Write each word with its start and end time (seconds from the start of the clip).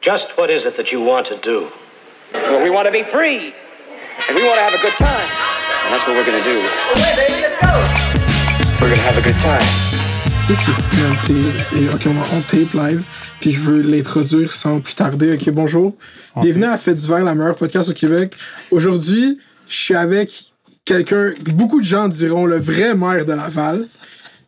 Just 0.00 0.26
what 0.36 0.50
is 0.50 0.64
it 0.64 0.76
that 0.76 0.90
you 0.92 1.00
want 1.00 1.26
to 1.26 1.36
do? 1.38 1.68
Well, 2.32 2.62
we 2.62 2.70
want 2.70 2.86
to 2.86 2.92
be 2.92 3.04
free. 3.12 3.52
And 4.28 4.36
we 4.36 4.42
want 4.44 4.56
to 4.56 4.62
have 4.62 4.74
a 4.74 4.80
good 4.82 4.94
time. 4.94 5.28
And 5.84 5.92
that's 5.92 6.06
what 6.06 6.16
we're 6.16 6.24
going 6.24 6.42
to 6.42 6.48
do. 6.52 6.58
We're 8.80 8.88
going 8.88 8.96
to 8.96 9.02
have 9.02 9.18
a 9.18 9.22
good 9.22 9.40
time. 9.42 9.66
Ça, 10.48 10.54
c'est 10.56 10.72
fou. 10.72 10.90
T'es- 11.26 11.84
et, 11.84 11.88
Ok, 11.94 12.06
on, 12.06 12.14
va- 12.14 12.26
on 12.34 12.40
tape 12.40 12.72
live, 12.74 13.02
puis 13.40 13.52
je 13.52 13.60
veux 13.60 13.82
l'introduire 13.82 14.52
sans 14.52 14.80
plus 14.80 14.94
tarder. 14.94 15.34
Ok, 15.34 15.50
bonjour. 15.50 15.94
Bienvenue 16.36 16.64
à 16.64 16.76
Fait 16.78 16.94
d'hiver, 16.94 17.22
la 17.22 17.34
meilleure 17.34 17.54
podcast 17.54 17.90
au 17.90 17.92
Québec. 17.92 18.34
Aujourd'hui, 18.70 19.38
je 19.68 19.74
suis 19.76 19.94
avec 19.94 20.30
quelqu'un, 20.84 21.34
beaucoup 21.52 21.80
de 21.80 21.86
gens 21.86 22.08
diront 22.08 22.46
le 22.46 22.58
vrai 22.58 22.94
maire 22.94 23.24
de 23.26 23.32
Laval. 23.34 23.84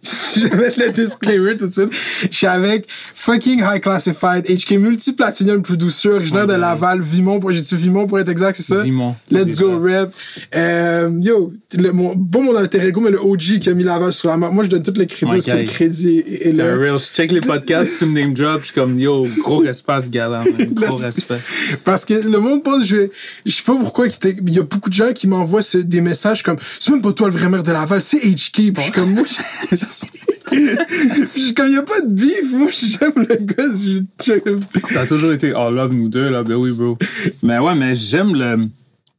je 0.37 0.47
vais 0.49 0.57
mettre 0.57 0.81
le 0.81 0.91
disclaimer 0.91 1.57
tout 1.57 1.69
de 1.69 1.73
suite. 1.73 1.91
Je 2.29 2.37
suis 2.37 2.47
avec 2.47 2.87
fucking 3.15 3.61
high 3.61 3.81
classified, 3.81 4.45
HK 4.47 4.73
multi-platinum 4.73 5.63
producer, 5.63 6.09
originaire 6.09 6.47
de 6.47 6.55
Laval, 6.55 7.01
Vimont, 7.01 7.39
pour, 7.39 7.53
j'ai 7.53 7.61
dit 7.61 7.75
Vimont 7.77 8.07
pour 8.09 8.19
être 8.19 8.29
exact, 8.29 8.57
c'est 8.57 8.65
ça? 8.65 8.83
Vimont. 8.83 9.15
Let's 9.31 9.55
go, 9.57 9.79
rap. 9.81 10.13
Euh, 10.57 11.11
yo, 11.21 11.53
le, 11.75 11.93
mon, 11.93 12.17
pas 12.19 12.41
mon 12.41 12.57
alter 12.57 12.85
ego, 12.85 13.01
mais 13.01 13.11
le 13.11 13.21
OG 13.21 13.61
qui 13.61 13.69
a 13.69 13.75
mis 13.75 13.85
Laval 13.85 14.13
sur 14.13 14.29
la 14.29 14.37
map. 14.37 14.51
Moi, 14.51 14.65
je 14.65 14.71
donne 14.71 14.83
tout 14.83 14.93
le 14.97 15.05
crédit 15.05 15.33
parce 15.33 15.47
que 15.47 15.51
le 15.53 15.65
crédit 15.65 16.19
est, 16.19 16.57
là. 16.57 16.77
real. 16.77 16.99
Je 16.99 17.05
check 17.05 17.31
les 17.31 17.41
podcasts, 17.41 17.91
tu 17.99 18.07
me 18.07 18.21
name 18.21 18.35
drop, 18.35 18.61
je 18.63 18.67
suis 18.67 18.75
comme 18.75 18.99
yo, 18.99 19.27
gros 19.45 19.59
respect 19.63 19.93
à 19.93 20.01
ce 20.01 20.09
gars-là, 20.09 20.43
man. 20.45 20.67
Gros 20.73 20.97
respect. 20.97 21.39
Parce 21.85 22.05
que 22.05 22.15
le 22.15 22.41
monde 22.41 22.65
pense, 22.65 22.85
je, 22.87 23.09
je 23.47 23.53
sais 23.53 23.63
pas 23.63 23.77
pourquoi, 23.77 24.07
il 24.09 24.51
y 24.53 24.59
a 24.59 24.63
beaucoup 24.63 24.91
de 24.91 24.95
gens 24.95 25.13
qui 25.13 25.29
m'envoient 25.29 25.61
des 25.75 26.01
messages 26.01 26.43
comme, 26.43 26.57
c'est 26.81 26.91
même 26.91 27.03
pas 27.03 27.13
toi 27.13 27.29
le 27.29 27.35
vrai 27.35 27.49
maire 27.49 27.63
de 27.63 27.71
Laval, 27.71 28.03
c'est 28.03 28.19
HK. 28.19 28.53
Puis 28.53 28.73
je 28.77 28.81
suis 28.83 28.93
comme, 28.93 29.13
moi, 29.15 29.25
je- 29.71 29.77
Puis 30.53 31.29
je 31.37 31.41
suis 31.41 31.55
comme, 31.55 31.71
y 31.71 31.77
a 31.77 31.83
pas 31.83 32.01
de 32.01 32.09
beef. 32.09 32.53
Moi, 32.53 32.71
j'aime 32.73 33.27
le 33.29 33.37
gars. 33.37 34.91
Ça 34.91 35.01
a 35.03 35.07
toujours 35.07 35.33
été 35.33 35.53
all 35.53 35.75
love, 35.75 35.95
nous 35.95 36.09
deux, 36.09 36.29
là, 36.29 36.43
ben 36.43 36.55
oui, 36.55 36.73
bro. 36.73 36.99
Mais 37.43 37.59
ouais, 37.59 37.75
mais 37.75 37.95
j'aime 37.95 38.35
le, 38.35 38.69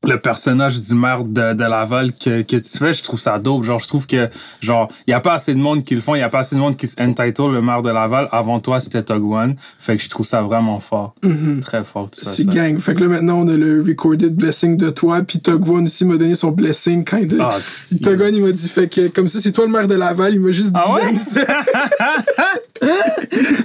le 0.03 0.17
personnage 0.19 0.81
du 0.81 0.93
maire 0.95 1.23
de, 1.23 1.53
de 1.53 1.63
Laval 1.63 2.11
que, 2.13 2.41
que 2.41 2.57
tu 2.57 2.77
fais. 2.77 2.93
Je 2.93 3.03
trouve 3.03 3.19
ça 3.19 3.39
dope. 3.39 3.63
Genre, 3.63 3.79
je 3.79 3.87
trouve 3.87 4.05
que, 4.05 4.29
genre, 4.61 4.89
il 5.07 5.11
y 5.11 5.13
a 5.13 5.19
pas 5.19 5.33
assez 5.33 5.53
de 5.53 5.59
monde 5.59 5.83
qui 5.83 5.95
le 5.95 6.01
font, 6.01 6.15
il 6.15 6.19
y 6.19 6.23
a 6.23 6.29
pas 6.29 6.39
assez 6.39 6.55
de 6.55 6.59
monde 6.59 6.75
qui 6.75 6.87
se 6.87 7.01
entitle 7.01 7.51
le 7.51 7.61
maire 7.61 7.81
de 7.81 7.89
Laval. 7.89 8.27
Avant 8.31 8.59
toi, 8.59 8.79
c'était 8.79 9.03
Tog 9.03 9.23
One. 9.23 9.55
Fait 9.79 9.97
que 9.97 10.03
je 10.03 10.09
trouve 10.09 10.25
ça 10.25 10.41
vraiment 10.41 10.79
fort. 10.79 11.15
Très 11.61 11.83
fort, 11.83 12.09
tu 12.11 12.21
C'est 12.23 12.45
gang. 12.45 12.77
Fait 12.79 12.95
que 12.95 13.01
là, 13.01 13.07
maintenant, 13.07 13.39
on 13.39 13.47
a 13.47 13.55
le 13.55 13.81
recorded 13.81 14.35
blessing 14.35 14.77
de 14.77 14.89
toi. 14.89 15.21
Puis 15.21 15.39
Togwan 15.39 15.85
aussi 15.85 16.05
m'a 16.05 16.17
donné 16.17 16.35
son 16.35 16.51
blessing 16.51 17.05
quand 17.05 17.17
il 17.17 17.37
Ah, 17.39 17.59
Togwan, 18.03 18.35
il 18.35 18.43
m'a 18.43 18.51
dit, 18.51 18.67
fait 18.69 18.87
que 18.87 19.07
comme 19.07 19.27
ça, 19.27 19.39
c'est 19.39 19.51
toi 19.51 19.65
le 19.65 19.71
maire 19.71 19.87
de 19.87 19.95
Laval. 19.95 20.33
Il 20.33 20.41
m'a 20.41 20.51
juste 20.51 20.73
dit, 20.73 20.79
Ah 20.81 20.93
ouais? 20.95 21.13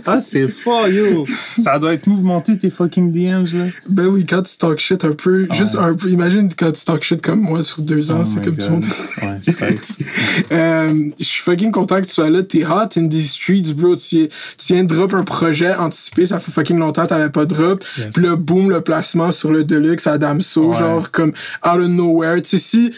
Ah, 0.07 0.21
c'est 0.21 0.49
fort, 0.49 0.89
yo. 0.89 1.27
Ça 1.61 1.79
doit 1.79 1.93
être 1.93 2.07
mouvementé, 2.07 2.57
tes 2.57 2.71
fucking 2.71 3.11
DMs, 3.13 3.47
là. 3.53 3.65
Ben 3.89 4.07
oui, 4.07 4.25
quand 4.25 4.43
tu 4.43 4.57
talk 4.57 4.79
shit 4.79 5.05
un 5.05 5.13
peu, 5.13 5.47
juste 5.53 5.75
un 5.77 5.95
peu, 5.95 6.09
imagine 6.09 6.28
quand 6.57 6.73
tu 6.73 6.85
talk 6.85 7.03
shit 7.03 7.21
comme 7.23 7.41
moi 7.41 7.63
sur 7.63 7.83
deux 7.83 8.11
ans, 8.11 8.21
Oh 8.23 8.25
c'est 8.25 8.43
comme 8.45 8.55
God. 8.55 8.65
tout 8.67 8.71
le 8.71 8.71
monde. 8.71 8.85
Ouais, 9.23 9.41
c'est. 9.43 10.53
Euh, 10.53 11.11
je 11.19 11.25
suis 11.25 11.43
fucking 11.43 11.71
content 11.73 12.01
que 12.01 12.07
tu 12.07 12.13
sois 12.13 12.31
là. 12.31 12.43
T'es 12.43 12.65
hot 12.65 12.89
in 12.97 13.09
these 13.09 13.33
streets, 13.33 13.73
bro. 13.75 13.97
Tu, 13.97 14.29
tu 14.57 14.73
viens 14.73 14.85
de 14.85 14.95
drop 14.95 15.13
un 15.15 15.25
projet 15.25 15.75
anticipé. 15.75 16.27
Ça 16.27 16.39
fait 16.41 16.53
fucking 16.53 16.79
longtemps 16.79 17.05
que 17.05 17.09
t'avais 17.09 17.31
pas 17.31 17.45
drop. 17.45 17.85
Yes. 17.99 18.13
Puis 18.15 18.23
le 18.23 18.37
boom, 18.37 18.71
le 18.71 18.81
placement 18.81 19.33
sur 19.33 19.51
le 19.53 19.65
Deluxe 19.65 20.07
à 20.07 20.19
Damso, 20.19 20.71
Ouais. 20.73 20.79
genre 20.79 21.11
comme 21.11 21.31
out 21.65 21.81
of 21.81 21.89
nowhere. 21.89 22.41
Tu 22.43 22.51
sais, 22.51 22.59
si. 22.59 22.91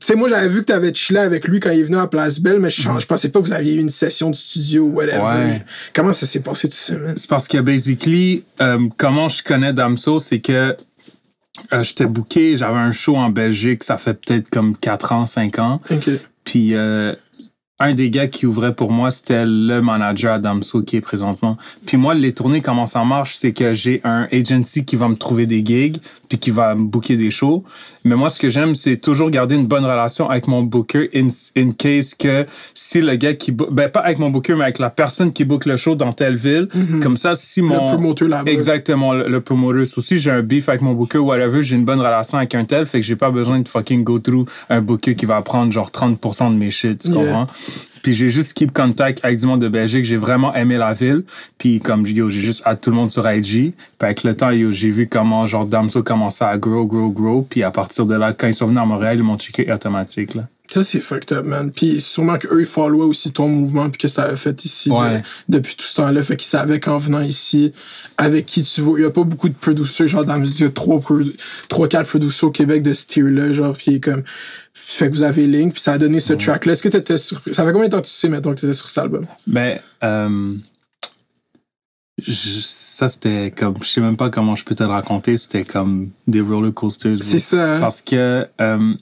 Tu 0.00 0.06
sais, 0.06 0.14
moi, 0.14 0.28
j'avais 0.28 0.48
vu 0.48 0.60
que 0.60 0.66
t'avais 0.66 0.94
chillé 0.94 1.18
avec 1.18 1.48
lui 1.48 1.58
quand 1.58 1.70
il 1.70 1.80
est 1.80 1.82
venu 1.84 1.98
à 1.98 2.06
Place 2.06 2.38
Belle, 2.38 2.60
mais 2.60 2.70
je, 2.70 2.82
je 2.82 3.06
pensais 3.06 3.30
pas 3.30 3.40
que 3.40 3.46
vous 3.46 3.52
aviez 3.52 3.74
eu 3.74 3.80
une 3.80 3.90
session 3.90 4.30
de 4.30 4.36
studio 4.36 4.84
ou 4.84 4.92
whatever. 4.92 5.18
Mm-hmm. 5.18 5.46
Ouais. 5.50 5.64
Comment 5.92 6.12
ça 6.12 6.24
s'est 6.26 6.38
passé 6.40 6.68
tout 6.68 6.76
ça? 6.76 6.94
C'est 7.16 7.28
parce 7.28 7.48
que, 7.48 7.58
basically, 7.58 8.44
euh, 8.60 8.78
comment 8.96 9.28
je 9.28 9.42
connais 9.42 9.72
Damso, 9.72 10.20
c'est 10.20 10.38
que 10.38 10.76
euh, 11.72 11.82
j'étais 11.82 12.06
booké, 12.06 12.56
j'avais 12.56 12.78
un 12.78 12.92
show 12.92 13.16
en 13.16 13.30
Belgique, 13.30 13.84
ça 13.84 13.98
fait 13.98 14.14
peut-être 14.14 14.50
comme 14.50 14.76
4 14.76 15.12
ans, 15.12 15.26
5 15.26 15.58
ans. 15.58 15.80
Ok. 15.90 16.10
Puis 16.44 16.74
euh, 16.74 17.14
un 17.80 17.94
des 17.94 18.10
gars 18.10 18.26
qui 18.26 18.44
ouvrait 18.46 18.74
pour 18.74 18.90
moi, 18.90 19.10
c'était 19.10 19.44
le 19.46 19.80
manager 19.80 20.32
à 20.34 20.38
Damso 20.38 20.82
qui 20.82 20.96
est 20.96 21.00
présentement. 21.00 21.56
Puis 21.86 21.96
moi, 21.96 22.14
les 22.14 22.32
tournées, 22.32 22.60
comment 22.60 22.86
ça 22.86 23.04
marche, 23.04 23.36
c'est 23.36 23.52
que 23.52 23.72
j'ai 23.72 24.00
un 24.04 24.26
agency 24.32 24.84
qui 24.84 24.96
va 24.96 25.08
me 25.08 25.14
trouver 25.14 25.46
des 25.46 25.64
gigs, 25.64 25.98
puis 26.28 26.38
qui 26.38 26.50
va 26.50 26.74
me 26.74 26.84
booker 26.84 27.16
des 27.16 27.30
shows. 27.30 27.62
Mais 28.04 28.16
moi, 28.16 28.30
ce 28.30 28.38
que 28.40 28.48
j'aime, 28.48 28.74
c'est 28.74 28.96
toujours 28.96 29.30
garder 29.30 29.54
une 29.54 29.66
bonne 29.66 29.84
relation 29.84 30.28
avec 30.28 30.48
mon 30.48 30.62
booker 30.62 31.08
in, 31.14 31.28
in 31.56 31.70
case 31.70 32.14
que 32.14 32.46
si 32.74 33.00
le 33.00 33.14
gars 33.16 33.34
qui... 33.34 33.52
Ben, 33.52 33.88
pas 33.88 34.00
avec 34.00 34.18
mon 34.18 34.30
booker, 34.30 34.54
mais 34.56 34.64
avec 34.64 34.78
la 34.78 34.90
personne 34.90 35.32
qui 35.32 35.44
book 35.44 35.64
le 35.66 35.76
show 35.76 35.94
dans 35.94 36.12
telle 36.12 36.36
ville. 36.36 36.68
Comme 37.02 37.16
ça, 37.16 37.34
si 37.34 37.62
mon... 37.62 37.74
Le 37.74 37.92
promoteur 37.92 38.28
là-bas. 38.28 38.50
Exactement, 38.50 39.14
le, 39.14 39.28
le 39.28 39.40
promoteur. 39.40 39.82
Aussi, 39.96 40.18
j'ai 40.18 40.30
un 40.30 40.42
beef 40.42 40.68
avec 40.68 40.80
mon 40.82 40.94
booker, 40.94 41.18
whatever, 41.18 41.62
j'ai 41.62 41.76
une 41.76 41.84
bonne 41.84 42.00
relation 42.00 42.38
avec 42.38 42.54
un 42.54 42.64
tel, 42.64 42.86
fait 42.86 43.00
que 43.00 43.06
j'ai 43.06 43.16
pas 43.16 43.30
besoin 43.30 43.60
de 43.60 43.68
fucking 43.68 44.02
go 44.04 44.18
through 44.18 44.46
un 44.68 44.80
booker 44.80 45.14
qui 45.14 45.26
va 45.26 45.40
prendre 45.42 45.70
genre 45.72 45.90
30% 45.90 46.52
de 46.52 46.56
mes 46.58 46.70
shit, 46.70 46.98
tu 47.02 47.08
Yeah. 47.10 47.16
comprends? 47.24 47.46
Puis 48.02 48.14
j'ai 48.14 48.28
juste 48.28 48.52
keep 48.54 48.72
contact 48.72 49.24
avec 49.24 49.38
du 49.38 49.46
monde 49.46 49.60
de 49.62 49.68
Belgique, 49.68 50.04
j'ai 50.04 50.16
vraiment 50.16 50.54
aimé 50.54 50.76
la 50.76 50.92
ville. 50.92 51.24
Puis 51.58 51.80
comme 51.80 52.06
yo, 52.06 52.28
j'ai 52.30 52.40
juste 52.40 52.62
hâte 52.66 52.80
tout 52.82 52.90
le 52.90 52.96
monde 52.96 53.10
sur 53.10 53.30
IG. 53.30 53.72
Puis 53.72 53.72
avec 54.00 54.24
le 54.24 54.34
temps, 54.36 54.50
yo, 54.50 54.72
j'ai 54.72 54.90
vu 54.90 55.08
comment 55.08 55.46
genre 55.46 55.66
Damso 55.66 56.02
commençait 56.02 56.44
à 56.44 56.56
grow, 56.58 56.86
grow, 56.86 57.10
grow. 57.10 57.42
Puis 57.48 57.62
à 57.62 57.70
partir 57.70 58.06
de 58.06 58.14
là, 58.14 58.32
quand 58.32 58.46
ils 58.48 58.54
sont 58.54 58.66
venus 58.66 58.80
à 58.82 58.86
Montréal, 58.86 59.18
ils 59.18 59.22
m'ont 59.24 59.38
checké 59.38 59.70
automatique, 59.72 60.34
là. 60.34 60.48
Ça, 60.70 60.84
c'est 60.84 61.00
fucked 61.00 61.32
up, 61.34 61.46
man. 61.46 61.72
Puis 61.72 62.02
sûrement 62.02 62.36
qu'eux, 62.36 62.60
ils 62.60 62.66
followaient 62.66 63.06
aussi 63.06 63.32
ton 63.32 63.48
mouvement, 63.48 63.88
puis 63.88 63.96
qu'est-ce 63.96 64.16
que 64.16 64.20
t'avais 64.20 64.36
fait 64.36 64.66
ici 64.66 64.90
Ouais. 64.90 65.22
de- 65.48 65.58
depuis 65.60 65.74
tout 65.74 65.86
ce 65.86 65.94
temps-là. 65.94 66.22
Fait 66.22 66.36
qu'ils 66.36 66.46
savaient 66.46 66.78
qu'en 66.78 66.98
venant 66.98 67.22
ici, 67.22 67.72
avec 68.18 68.44
qui 68.44 68.62
tu 68.64 68.82
vas. 68.82 68.98
Il 68.98 69.02
y 69.02 69.06
a 69.06 69.10
pas 69.10 69.22
beaucoup 69.24 69.48
de 69.48 69.54
producers, 69.54 70.06
genre, 70.08 70.26
dans 70.26 70.42
il 70.44 70.60
y 70.60 70.64
a 70.64 70.68
trois, 70.68 71.00
quatre 71.88 72.06
producers 72.06 72.48
au 72.48 72.50
Québec 72.50 72.82
de 72.82 72.92
ce 72.92 73.06
tier-là, 73.06 73.50
genre, 73.52 73.72
puis 73.74 73.98
comme. 73.98 74.24
Fait 74.80 75.08
que 75.08 75.14
vous 75.14 75.22
avez 75.22 75.46
Link, 75.46 75.72
puis 75.74 75.82
ça 75.82 75.92
a 75.92 75.98
donné 75.98 76.20
ce 76.20 76.32
track-là. 76.32 76.72
Est-ce 76.72 76.82
que 76.82 76.88
t'étais 76.88 77.18
surpris? 77.18 77.52
Ça 77.54 77.64
fait 77.64 77.72
combien 77.72 77.88
de 77.88 77.92
temps 77.92 78.00
que 78.00 78.06
tu 78.06 78.12
sais, 78.12 78.28
mettons, 78.28 78.54
que 78.54 78.60
t'étais 78.60 78.72
sur 78.72 78.88
cet 78.88 78.98
album? 78.98 79.24
Mais 79.46 79.80
euh, 80.02 80.54
je- 82.20 82.60
ça, 82.64 83.08
c'était 83.08 83.52
comme... 83.56 83.74
Je 83.82 83.88
sais 83.88 84.00
même 84.00 84.16
pas 84.16 84.30
comment 84.30 84.54
je 84.56 84.64
peux 84.64 84.74
te 84.74 84.82
le 84.82 84.88
raconter. 84.88 85.36
C'était 85.36 85.64
comme 85.64 86.10
des 86.26 86.40
roller 86.40 86.72
coasters. 86.74 87.18
C'est 87.22 87.38
ça, 87.38 87.76
hein? 87.76 87.80
Parce 87.80 88.00
que 88.00 88.46
euh, 88.60 88.94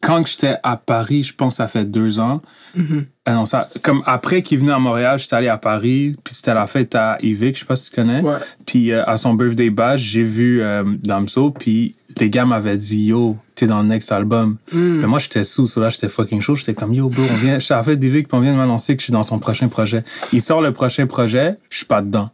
quand 0.00 0.26
j'étais 0.26 0.56
à 0.62 0.76
Paris, 0.76 1.22
je 1.22 1.34
pense 1.34 1.54
que 1.54 1.56
ça 1.58 1.68
fait 1.68 1.84
deux 1.84 2.20
ans. 2.20 2.40
Mm-hmm. 2.76 3.04
euh, 3.28 3.32
non, 3.32 3.46
ça, 3.46 3.68
comme 3.82 4.02
après 4.06 4.42
qu'il 4.42 4.58
venu 4.58 4.72
à 4.72 4.78
Montréal, 4.78 5.18
j'étais 5.18 5.36
allé 5.36 5.48
à 5.48 5.58
Paris, 5.58 6.16
puis 6.24 6.34
c'était 6.34 6.54
la 6.54 6.66
fête 6.66 6.94
à 6.94 7.18
Yvick, 7.22 7.54
je 7.54 7.60
sais 7.60 7.66
pas 7.66 7.76
si 7.76 7.90
tu 7.90 7.96
connais. 7.96 8.20
Ouais. 8.20 8.36
Puis 8.64 8.92
euh, 8.92 9.04
à 9.04 9.18
son 9.18 9.34
birthday 9.34 9.68
bash, 9.68 10.00
j'ai 10.00 10.22
vu 10.22 10.62
euh, 10.62 10.84
Damso, 11.02 11.50
puis 11.50 11.94
les 12.18 12.30
gars 12.30 12.46
m'avaient 12.46 12.78
dit 12.78 13.04
Yo, 13.04 13.36
t'es 13.54 13.66
dans 13.66 13.82
le 13.82 13.88
next 13.88 14.10
album. 14.10 14.56
Mm. 14.72 15.00
Mais 15.00 15.06
moi, 15.06 15.18
j'étais 15.18 15.44
sous, 15.44 15.66
so 15.66 15.80
là, 15.80 15.90
j'étais 15.90 16.08
fucking 16.08 16.40
chaud. 16.40 16.56
J'étais 16.56 16.74
comme 16.74 16.94
Yo, 16.94 17.10
bro, 17.10 17.22
on 17.22 17.36
vient, 17.36 17.58
j'étais 17.58 17.74
à 17.74 17.78
la 17.78 17.82
fête 17.82 17.98
d'Yvick, 17.98 18.28
puis 18.28 18.38
on 18.38 18.40
vient 18.40 18.52
de 18.52 18.58
m'annoncer 18.58 18.96
que 18.96 19.00
je 19.00 19.04
suis 19.04 19.12
dans 19.12 19.22
son 19.22 19.38
prochain 19.38 19.68
projet. 19.68 20.02
Il 20.32 20.40
sort 20.40 20.62
le 20.62 20.72
prochain 20.72 21.06
projet, 21.06 21.58
je 21.68 21.78
suis 21.78 21.86
pas 21.86 22.00
dedans. 22.00 22.30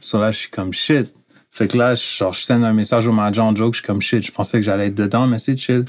So 0.00 0.20
là, 0.20 0.30
je 0.30 0.38
suis 0.38 0.50
comme 0.50 0.72
shit. 0.72 1.12
Fait 1.50 1.68
que 1.68 1.76
là, 1.78 1.94
je, 1.94 2.02
genre, 2.18 2.32
je 2.32 2.42
send 2.42 2.62
un 2.62 2.74
message 2.74 3.08
au 3.08 3.12
manager 3.12 3.44
en 3.44 3.56
joke, 3.56 3.74
je 3.74 3.78
suis 3.78 3.86
comme 3.86 4.02
shit. 4.02 4.24
Je 4.24 4.30
pensais 4.30 4.58
que 4.58 4.64
j'allais 4.64 4.88
être 4.88 4.94
dedans, 4.94 5.26
mais 5.26 5.38
c'est 5.38 5.56
chill. 5.56 5.84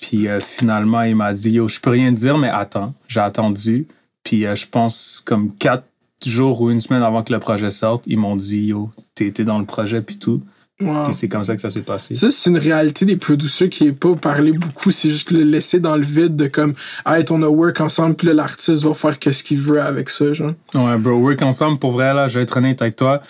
Puis 0.00 0.28
euh, 0.28 0.40
finalement, 0.40 1.02
il 1.02 1.16
m'a 1.16 1.32
dit 1.32 1.52
Yo, 1.52 1.68
je 1.68 1.80
peux 1.80 1.90
rien 1.90 2.12
dire, 2.12 2.38
mais 2.38 2.48
attends. 2.48 2.94
J'ai 3.08 3.20
attendu. 3.20 3.86
Puis 4.24 4.46
euh, 4.46 4.54
je 4.54 4.66
pense 4.66 5.22
comme 5.24 5.54
quatre 5.54 5.84
jours 6.24 6.60
ou 6.60 6.70
une 6.70 6.80
semaine 6.80 7.02
avant 7.02 7.22
que 7.22 7.32
le 7.32 7.40
projet 7.40 7.70
sorte, 7.70 8.04
ils 8.06 8.18
m'ont 8.18 8.36
dit 8.36 8.66
Yo, 8.66 8.90
t'es 9.14 9.32
dans 9.44 9.58
le 9.58 9.64
projet, 9.64 10.02
puis 10.02 10.18
tout. 10.18 10.42
Wow. 10.80 11.04
Puis 11.04 11.14
c'est 11.14 11.28
comme 11.28 11.44
ça 11.44 11.54
que 11.54 11.60
ça 11.60 11.70
s'est 11.70 11.82
passé. 11.82 12.14
Ça, 12.14 12.30
c'est 12.30 12.50
une 12.50 12.58
réalité 12.58 13.04
des 13.04 13.16
producers 13.16 13.68
qui 13.70 13.86
est 13.86 13.92
pas 13.92 14.14
parlé 14.14 14.52
beaucoup. 14.52 14.90
C'est 14.90 15.10
juste 15.10 15.30
le 15.30 15.42
laisser 15.42 15.80
dans 15.80 15.96
le 15.96 16.02
vide 16.02 16.34
de 16.34 16.48
comme, 16.48 16.74
hey, 17.06 17.24
on 17.30 17.42
a 17.42 17.46
work 17.46 17.80
ensemble, 17.80 18.16
puis 18.16 18.32
l'artiste 18.32 18.82
va 18.82 18.94
faire 18.94 19.18
qu'est-ce 19.18 19.44
qu'il 19.44 19.60
veut 19.60 19.80
avec 19.80 20.08
ça, 20.08 20.32
genre. 20.32 20.54
Ouais, 20.74 20.96
bro, 20.98 21.12
work 21.12 21.42
ensemble, 21.42 21.78
pour 21.78 21.92
vrai, 21.92 22.12
là, 22.14 22.28
je 22.28 22.38
vais 22.38 22.42
être 22.42 22.56
honnête 22.56 22.82
avec 22.82 22.96
toi. 22.96 23.22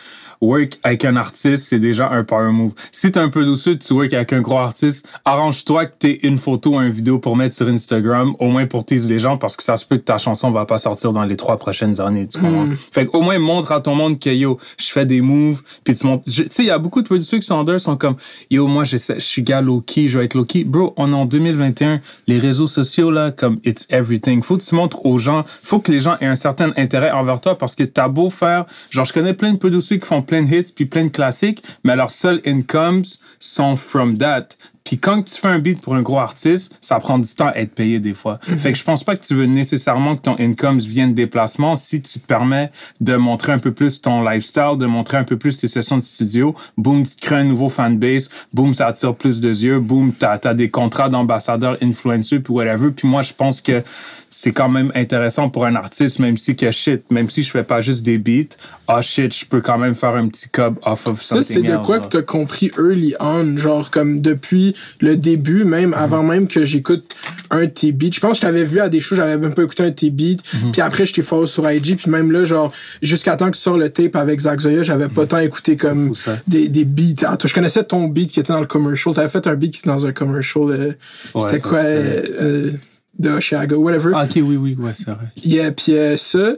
Work 0.43 0.81
avec 0.83 1.05
un 1.05 1.15
artiste, 1.15 1.69
c'est 1.69 1.79
déjà 1.79 2.11
un 2.11 2.25
power 2.25 2.51
move. 2.51 2.73
Si 2.91 3.13
t'es 3.13 3.21
un 3.21 3.29
peu 3.29 3.45
douceux, 3.45 3.79
tu 3.79 3.93
work 3.93 4.13
avec 4.13 4.33
un 4.33 4.41
gros 4.41 4.59
artiste, 4.59 5.09
arrange-toi 5.25 5.87
que 5.87 5.93
t'aies 6.01 6.19
une 6.25 6.37
photo 6.37 6.75
ou 6.75 6.81
une 6.81 6.91
vidéo 6.91 7.21
pour 7.21 7.37
mettre 7.37 7.55
sur 7.55 7.69
Instagram, 7.69 8.35
au 8.41 8.49
moins 8.49 8.67
pour 8.67 8.85
teaser 8.85 9.09
les 9.09 9.21
gens, 9.21 9.37
parce 9.37 9.57
que 9.57 9.63
ça 9.63 9.77
se 9.77 9.87
peut 9.87 9.97
que 9.97 10.03
ta 10.03 10.19
chanson 10.19 10.51
va 10.51 10.67
pas 10.67 10.79
sortir 10.79 11.13
dans 11.13 11.25
les 11.25 11.37
trois 11.37 11.59
prochaines 11.59 12.01
années, 12.01 12.27
tu 12.27 12.39
comprends? 12.39 12.67
Fait 12.91 13.07
qu'au 13.07 13.23
moins, 13.23 13.39
montre 13.39 13.71
à 13.71 13.81
ton 13.81 13.95
monde 13.95 14.19
que, 14.19 14.31
yo, 14.31 14.59
je 14.79 14.91
fais 14.91 15.07
des 15.07 15.21
moves, 15.21 15.63
puis 15.85 15.95
tu 15.95 16.07
montres... 16.07 16.25
Tu 16.25 16.47
sais, 16.51 16.65
il 16.65 16.67
y 16.67 16.71
a 16.71 16.79
beaucoup 16.79 17.03
de 17.03 17.07
producteurs 17.07 17.39
qui 17.39 17.47
sont 17.47 17.61
under, 17.61 17.81
sont 17.81 17.97
comme, 17.97 18.17
yo, 18.51 18.67
moi, 18.67 18.83
je 18.83 18.97
suis 18.97 19.43
gars 19.43 19.61
low-key, 19.61 20.09
je 20.09 20.19
vais 20.19 20.25
être 20.25 20.35
low-key. 20.35 20.65
Bro, 20.65 20.93
on 20.97 21.13
est 21.13 21.17
en 21.17 21.25
2021, 21.25 22.01
les 22.27 22.39
réseaux 22.39 22.67
sociaux, 22.67 23.13
là, 23.13 23.31
comme, 23.31 23.61
it's 23.65 23.87
everything. 23.91 24.43
Faut 24.43 24.57
que 24.57 24.63
tu 24.63 24.75
montres 24.75 25.07
aux 25.07 25.19
gens, 25.19 25.45
faut 25.63 25.79
que 25.79 25.93
les 25.93 26.01
gens 26.01 26.17
aient 26.21 26.27
un 26.27 26.35
certain 26.35 26.73
intérêt 26.77 27.13
envers 27.13 27.41
toi, 27.41 27.57
parce 27.57 27.77
que 27.77 27.85
t'as 27.85 28.09
beau 28.09 28.29
faire, 28.29 28.67
genre, 28.91 29.05
je 29.05 29.13
connais 29.13 29.35
plein 29.35 29.53
de 29.53 29.59
producteurs 29.59 30.01
qui 30.01 30.07
font 30.07 30.23
plein 30.33 30.45
de 30.45 30.55
hits, 30.55 30.73
puis 30.75 30.87
plein 30.87 31.05
de 31.05 31.11
classiques, 31.11 31.63
mais 31.85 31.95
leurs 31.95 32.11
seuls 32.11 32.41
incomes 32.47 33.05
sont 33.39 33.77
from 33.77 34.17
that. 34.17 34.57
Puis 34.85 34.99
quand 34.99 35.23
tu 35.23 35.35
fais 35.35 35.49
un 35.49 35.59
beat 35.59 35.81
pour 35.81 35.95
un 35.95 36.03
gros 36.03 36.19
artiste, 36.19 36.77
ça 36.81 36.99
prend 36.99 37.19
du 37.19 37.29
temps 37.35 37.49
à 37.49 37.59
être 37.59 37.75
payé 37.75 38.01
des 38.01 38.15
fois. 38.15 38.39
Mhm. 38.49 38.59
Fait 38.59 38.73
que 38.73 38.79
je 38.79 38.85
pense 38.85 39.05
pas 39.05 39.17
que 39.17 39.25
tu 39.25 39.35
veux 39.35 39.47
nécessairement 39.47 40.17
que 40.17 40.23
ton 40.23 40.37
income 40.39 40.79
vienne 40.79 41.11
de 41.11 41.15
déplacement 41.15 41.75
si 41.75 42.01
tu 42.03 42.21
te 42.21 42.27
permets 42.27 42.71
de 43.01 43.17
montrer 43.17 43.53
un 43.53 43.59
peu 43.59 43.73
plus 43.73 44.01
ton 44.01 44.23
lifestyle, 44.23 44.77
de 44.79 44.87
montrer 44.87 45.19
un 45.19 45.25
peu 45.25 45.37
plus 45.37 45.59
tes 45.59 45.69
sessions 45.69 45.97
de 45.97 46.03
studio. 46.03 46.55
Boom, 46.77 47.05
tu 47.05 47.17
te 47.17 47.21
crées 47.21 47.37
un 47.37 47.45
nouveau 47.45 47.69
fanbase. 47.69 48.29
Boom, 48.53 48.75
ça 48.75 48.87
attire 48.87 49.15
plus 49.15 49.41
de 49.41 49.49
yeux. 49.49 49.81
Boom, 49.81 50.13
t'as 50.13 50.39
as 50.45 50.55
des 50.55 50.71
contrats 50.71 51.09
d'ambassadeur, 51.09 51.77
influencer, 51.83 52.41
puis 52.41 52.53
whatever. 52.53 52.91
Puis 52.91 53.09
moi, 53.09 53.23
je 53.23 53.33
pense 53.33 53.61
que 53.61 53.83
c'est 54.29 54.53
quand 54.53 54.71
même 54.71 54.91
intéressant 54.95 55.51
pour 55.51 55.67
un 55.67 55.75
artiste, 55.75 56.19
même 56.19 56.39
si 56.39 56.57
que 56.57 56.71
shit, 56.71 57.11
même 57.11 57.29
si 57.29 57.43
je 57.43 57.51
fais 57.51 57.65
pas 57.65 57.83
juste 57.83 58.03
des 58.03 58.17
beats, 58.17 58.57
ah 58.89 59.03
shit, 59.03 59.35
je 59.35 59.45
peux 59.45 59.61
quand 59.61 59.77
même 59.77 59.95
faire 59.95 60.15
un 60.15 60.29
petit 60.29 60.49
cob 60.49 60.79
off 60.85 61.07
of 61.07 61.23
Ça, 61.23 61.37
something 61.37 61.63
c'est 61.63 61.71
de 61.71 61.77
quoi 61.77 62.01
que 62.01 62.09
t'as 62.09 62.23
compris 62.23 62.71
early 62.79 63.15
on, 63.21 63.59
genre 63.59 63.91
comme 63.91 64.23
depuis 64.23 64.72
le 65.01 65.17
début, 65.17 65.65
même 65.65 65.95
avant 65.95 66.23
même 66.23 66.47
que 66.49 66.65
j'écoute 66.65 67.05
un 67.51 67.63
de 67.63 67.67
tes 67.67 67.93
beats. 67.93 68.11
Je 68.13 68.21
pense 68.21 68.33
que 68.33 68.37
je 68.37 68.41
t'avais 68.43 68.65
vu 68.65 68.81
à 68.81 68.89
des 68.89 69.01
shows, 69.01 69.17
j'avais 69.17 69.37
même 69.39 69.55
pas 69.55 69.63
écouté 69.63 69.83
un 69.85 69.89
de 69.91 69.95
tes 69.95 70.11
beats, 70.11 70.43
puis 70.73 70.81
après 70.81 71.07
je 71.07 71.15
t'ai 71.15 71.23
follow 71.23 71.47
sur 71.47 71.71
IG, 71.71 71.97
puis 71.97 72.11
même 72.11 72.31
là, 72.33 72.45
genre, 72.45 72.73
jusqu'à 73.03 73.37
temps 73.37 73.51
que 73.51 73.57
tu 73.57 73.63
sors 73.63 73.79
le 73.79 73.89
tape 73.91 74.17
avec 74.17 74.41
Zach 74.41 74.61
Zoya, 74.61 74.83
j'avais 74.83 75.09
pas 75.09 75.27
tant 75.27 75.39
écouté 75.39 75.77
comme 75.77 76.15
fou, 76.15 76.31
des, 76.47 76.69
des 76.69 76.85
beats. 76.85 77.25
Ah, 77.27 77.37
toi, 77.37 77.49
je 77.49 77.55
connaissais 77.55 77.85
ton 77.85 78.09
beat 78.09 78.31
qui 78.31 78.41
était 78.41 78.53
dans 78.53 78.61
le 78.61 78.67
commercial. 78.67 79.15
T'avais 79.15 79.29
fait 79.29 79.47
un 79.47 79.55
beat 79.55 79.73
qui 79.73 79.79
était 79.81 79.91
dans 79.91 80.07
un 80.07 80.13
commercial. 80.13 80.65
euh, 80.71 80.93
Ouais, 81.35 81.43
C'était 81.51 81.61
quoi? 81.61 81.79
euh, 81.79 82.23
euh, 82.41 82.71
de 83.19 83.29
Oshaga, 83.31 83.77
whatever. 83.77 84.13
Ah, 84.15 84.25
ok, 84.25 84.33
oui, 84.37 84.57
oui, 84.57 84.77
ouais, 84.79 84.93
c'est 84.95 85.07
vrai. 85.07 85.27
Yeah, 85.45 85.73
puis 85.73 85.97
euh, 85.97 86.17
ça, 86.17 86.55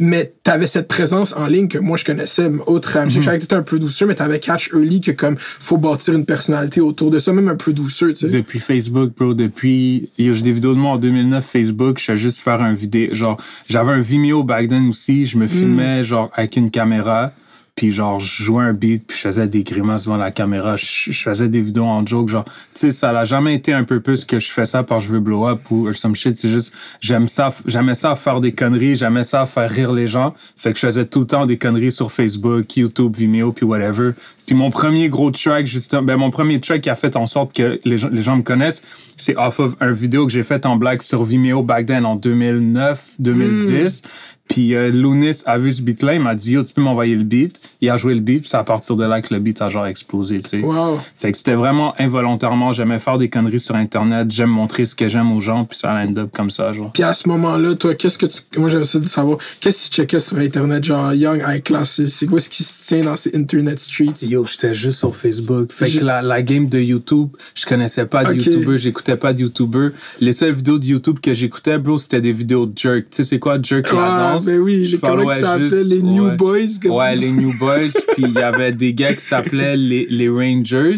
mais 0.00 0.34
t'avais 0.42 0.66
cette 0.66 0.88
présence 0.88 1.34
en 1.36 1.46
ligne 1.46 1.68
que 1.68 1.78
moi 1.78 1.96
je 1.96 2.04
connaissais, 2.04 2.50
autre 2.66 2.98
Mhm. 2.98 3.10
Je 3.10 3.20
savais 3.22 3.38
que 3.38 3.42
t'étais 3.42 3.54
un 3.54 3.62
peu 3.62 3.78
douceur, 3.78 4.08
mais 4.08 4.14
t'avais 4.14 4.40
catch 4.40 4.70
early 4.72 5.00
que 5.00 5.12
comme 5.12 5.36
faut 5.38 5.76
bâtir 5.76 6.14
une 6.14 6.24
personnalité 6.24 6.80
autour 6.80 7.10
de 7.10 7.18
ça, 7.18 7.32
même 7.32 7.48
un 7.48 7.56
peu 7.56 7.72
douceur, 7.72 8.10
tu 8.10 8.16
sais. 8.16 8.28
Depuis 8.28 8.58
Facebook, 8.58 9.12
bro, 9.16 9.34
depuis. 9.34 10.10
J'ai 10.18 10.32
des 10.42 10.52
vidéos 10.52 10.74
de 10.74 10.78
moi 10.78 10.92
en 10.92 10.98
2009, 10.98 11.44
Facebook, 11.44 11.98
je 11.98 12.04
fais 12.04 12.16
juste 12.16 12.40
faire 12.40 12.60
un 12.62 12.74
vidéo. 12.74 13.14
Genre, 13.14 13.40
j'avais 13.68 13.92
un 13.92 14.00
Vimeo 14.00 14.42
back 14.42 14.68
then 14.68 14.88
aussi, 14.88 15.26
je 15.26 15.38
me 15.38 15.46
filmais, 15.46 16.02
genre, 16.04 16.30
avec 16.34 16.56
une 16.56 16.70
caméra, 16.70 17.32
puis 17.74 17.90
genre, 17.90 18.20
je 18.20 18.44
jouais 18.44 18.62
un 18.62 18.72
beat, 18.72 19.04
puis 19.06 19.16
je 19.16 19.22
faisais 19.22 19.48
des 19.48 19.64
grimaces 19.64 20.04
devant 20.04 20.16
la 20.16 20.30
caméra, 20.30 20.76
je, 20.76 21.10
faisais 21.10 21.48
des 21.48 21.60
vidéos 21.60 21.84
en 21.84 22.06
joke, 22.06 22.28
genre, 22.28 22.44
tu 22.44 22.52
sais, 22.74 22.90
ça 22.92 23.12
n'a 23.12 23.24
jamais 23.24 23.54
été 23.54 23.72
un 23.72 23.82
peu 23.82 24.00
plus 24.00 24.24
que 24.24 24.38
je 24.38 24.50
fais 24.52 24.66
ça 24.66 24.84
parce 24.84 25.02
que 25.02 25.08
je 25.08 25.14
veux 25.14 25.20
blow 25.20 25.48
up 25.48 25.60
ou 25.70 25.92
some 25.92 26.14
shit, 26.14 26.36
c'est 26.36 26.50
juste, 26.50 26.72
j'aime 27.00 27.26
ça, 27.26 27.52
j'aimais 27.66 27.96
ça 27.96 28.14
faire 28.14 28.40
des 28.40 28.52
conneries, 28.52 28.94
j'aimais 28.94 29.24
ça 29.24 29.44
faire 29.46 29.68
rire 29.68 29.92
les 29.92 30.06
gens, 30.06 30.34
fait 30.56 30.72
que 30.72 30.78
je 30.78 30.86
faisais 30.86 31.04
tout 31.04 31.20
le 31.20 31.26
temps 31.26 31.46
des 31.46 31.58
conneries 31.58 31.90
sur 31.92 32.12
Facebook, 32.12 32.76
YouTube, 32.76 33.16
Vimeo, 33.16 33.50
puis 33.50 33.66
whatever. 33.66 34.12
Puis 34.46 34.54
mon 34.54 34.70
premier 34.70 35.08
gros 35.08 35.30
track, 35.30 35.66
justement, 35.66 36.02
ben 36.02 36.16
mon 36.16 36.30
premier 36.30 36.60
track 36.60 36.82
qui 36.82 36.90
a 36.90 36.94
fait 36.94 37.16
en 37.16 37.26
sorte 37.26 37.54
que 37.54 37.80
les 37.84 37.96
gens, 37.96 38.10
les 38.12 38.20
gens 38.20 38.36
me 38.36 38.42
connaissent, 38.42 38.82
c'est 39.16 39.36
off 39.36 39.58
of 39.58 39.74
un 39.80 39.90
vidéo 39.90 40.26
que 40.26 40.32
j'ai 40.32 40.42
fait 40.42 40.66
en 40.66 40.76
blague 40.76 41.02
sur 41.02 41.24
Vimeo 41.24 41.62
back 41.62 41.86
then 41.86 42.04
en 42.04 42.16
2009, 42.16 43.14
2010. 43.18 44.02
Puis 44.48 44.74
euh, 44.74 44.90
Lunis 44.90 45.40
a 45.46 45.56
vu 45.58 45.72
ce 45.72 45.80
beat-là, 45.82 46.14
il 46.14 46.20
m'a 46.20 46.34
dit, 46.34 46.52
yo, 46.52 46.62
tu 46.62 46.74
peux 46.74 46.82
m'envoyer 46.82 47.14
le 47.16 47.22
beat. 47.24 47.58
Il 47.80 47.88
a 47.90 47.96
joué 47.96 48.14
le 48.14 48.20
beat, 48.20 48.42
puis 48.42 48.50
c'est 48.50 48.56
à 48.58 48.62
partir 48.64 48.94
de 48.96 49.04
là 49.04 49.20
que 49.22 49.32
le 49.32 49.40
beat 49.40 49.60
a 49.62 49.68
genre 49.70 49.86
explosé, 49.86 50.40
tu 50.40 50.48
sais. 50.48 50.60
Wow. 50.60 51.00
Fait 51.14 51.32
que 51.32 51.38
c'était 51.38 51.54
vraiment 51.54 51.94
involontairement, 51.98 52.72
j'aimais 52.72 52.98
faire 52.98 53.16
des 53.18 53.28
conneries 53.30 53.58
sur 53.60 53.74
Internet, 53.74 54.30
j'aime 54.30 54.50
montrer 54.50 54.84
ce 54.84 54.94
que 54.94 55.08
j'aime 55.08 55.32
aux 55.32 55.40
gens, 55.40 55.64
puis 55.64 55.78
ça 55.78 55.92
end 55.94 56.14
up 56.18 56.30
comme 56.34 56.50
ça, 56.50 56.72
genre. 56.72 56.92
Puis 56.92 57.02
à 57.02 57.14
ce 57.14 57.28
moment-là, 57.30 57.74
toi, 57.74 57.94
qu'est-ce 57.94 58.18
que 58.18 58.26
tu. 58.26 58.40
Moi, 58.58 58.68
j'avais 58.68 58.82
essayé 58.84 59.02
de 59.02 59.08
savoir, 59.08 59.38
qu'est-ce 59.60 59.86
que 59.88 59.94
tu 59.94 59.96
checkais 60.02 60.20
sur 60.20 60.36
Internet, 60.38 60.84
genre 60.84 61.12
Young 61.14 61.42
High 61.46 61.62
Class, 61.62 62.02
c'est- 62.06 62.26
quoi 62.26 62.38
ce 62.40 62.48
qui 62.50 62.62
se 62.64 62.86
tient 62.86 63.02
dans 63.04 63.16
ces 63.16 63.34
Internet 63.34 63.78
streets? 63.78 64.26
Yo, 64.26 64.44
j'étais 64.46 64.74
juste 64.74 64.98
sur 64.98 65.14
Facebook. 65.16 65.72
Fait 65.72 65.90
que 65.90 66.04
la, 66.04 66.20
la 66.22 66.42
game 66.42 66.68
de 66.68 66.78
YouTube, 66.78 67.28
je 67.54 67.64
connaissais 67.66 68.06
pas 68.06 68.24
de 68.24 68.30
Ok. 68.38 68.44
YouTuber, 68.46 68.78
j'écoutais 68.78 69.16
pas 69.16 69.32
de 69.32 69.40
YouTuber. 69.40 69.88
Les 70.20 70.32
seules 70.34 70.52
vidéos 70.54 70.78
de 70.78 70.84
YouTube 70.84 71.18
que 71.22 71.32
j'écoutais, 71.32 71.78
bro, 71.78 71.98
c'était 71.98 72.20
des 72.20 72.32
vidéos 72.32 72.66
de 72.66 72.76
jerk. 72.76 73.06
Tu 73.10 73.16
sais, 73.16 73.24
c'est 73.24 73.38
quoi 73.38 73.58
jerk 73.60 73.86
la 74.34 74.40
Ah, 74.42 74.46
ben 74.46 74.58
oui, 74.60 74.84
Je 74.84 74.92
les, 74.92 74.98
comment 74.98 75.30
s'appelaient, 75.32 75.70
juste- 75.70 75.90
les 75.90 76.02
New 76.02 76.26
ouais. 76.28 76.36
Boys. 76.36 76.66
Ouais, 76.86 77.16
les 77.16 77.30
New 77.30 77.52
Boys. 77.58 77.88
Puis 78.14 78.24
il 78.26 78.32
y 78.32 78.38
avait 78.38 78.72
des 78.72 78.94
gars 78.94 79.14
qui 79.14 79.24
s'appelaient 79.24 79.76
les, 79.76 80.06
les 80.10 80.28
Rangers. 80.28 80.94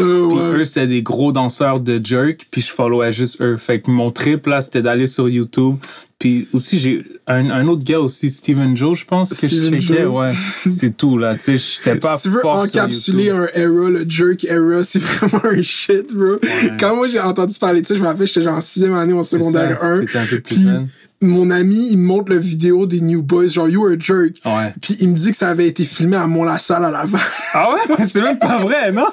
Euh, 0.00 0.28
Puis 0.28 0.36
ouais. 0.36 0.58
eux, 0.60 0.64
c'était 0.64 0.86
des 0.86 1.02
gros 1.02 1.32
danseurs 1.32 1.80
de 1.80 2.00
jerk. 2.02 2.46
Puis 2.50 2.62
je 2.62 2.70
followais 2.70 3.12
juste 3.12 3.40
eux. 3.40 3.56
Fait 3.56 3.80
que 3.80 3.90
mon 3.90 4.10
trip, 4.10 4.46
là, 4.46 4.60
c'était 4.60 4.82
d'aller 4.82 5.06
sur 5.08 5.28
YouTube. 5.28 5.74
Puis 6.20 6.48
aussi, 6.52 6.80
j'ai 6.80 7.04
un, 7.28 7.48
un 7.50 7.68
autre 7.68 7.84
gars 7.84 8.00
aussi, 8.00 8.28
Steven 8.30 8.76
Joe, 8.76 8.98
je 8.98 9.04
pense, 9.04 9.30
que 9.32 9.46
Steven 9.46 9.80
je 9.80 9.86
checkais. 9.86 10.02
Joe. 10.02 10.12
Ouais, 10.12 10.32
c'est 10.70 10.96
tout, 10.96 11.16
là. 11.16 11.36
Tu 11.36 11.42
sais, 11.42 11.56
j'étais 11.56 11.96
pas 12.00 12.16
si 12.16 12.24
tu 12.24 12.34
veux 12.34 12.44
encapsuler 12.44 13.30
un 13.30 13.46
era, 13.54 13.88
le 13.90 14.04
jerk 14.08 14.44
era, 14.44 14.82
c'est 14.82 14.98
vraiment 15.00 15.44
un 15.44 15.62
shit, 15.62 16.12
bro. 16.12 16.36
Quand 16.80 16.96
moi 16.96 17.06
j'ai 17.06 17.20
entendu 17.20 17.56
parler 17.60 17.82
de 17.82 17.86
ça, 17.86 17.94
je 17.94 18.00
me 18.00 18.06
rappelle, 18.06 18.26
j'étais 18.26 18.42
genre 18.42 18.56
en 18.56 18.60
sixième 18.60 18.94
année 18.96 19.14
C'est 19.22 19.36
secondaire 19.38 19.78
ça, 19.80 19.86
1. 19.86 20.00
C'était 20.00 20.18
un 20.18 20.26
peu 20.26 20.40
plus 20.40 20.54
Puis 20.56 20.64
jeune. 20.64 20.88
Mon 21.20 21.50
ami, 21.50 21.88
il 21.90 21.98
me 21.98 22.04
montre 22.06 22.32
la 22.32 22.38
vidéo 22.38 22.86
des 22.86 23.00
New 23.00 23.22
Boys, 23.22 23.48
genre 23.48 23.68
You 23.68 23.84
Are 23.86 23.92
a 23.92 23.98
Jerk. 23.98 24.36
Ouais. 24.44 24.72
Puis 24.80 24.96
il 25.00 25.08
me 25.08 25.16
dit 25.16 25.30
que 25.32 25.36
ça 25.36 25.48
avait 25.48 25.66
été 25.66 25.84
filmé 25.84 26.16
à 26.16 26.26
Mont-la-Salle 26.26 26.84
à 26.84 26.90
Laval. 26.90 27.20
Ah 27.54 27.70
ouais? 27.72 28.06
C'est 28.08 28.20
même 28.22 28.38
pas 28.38 28.58
vrai, 28.58 28.92
non? 28.92 29.06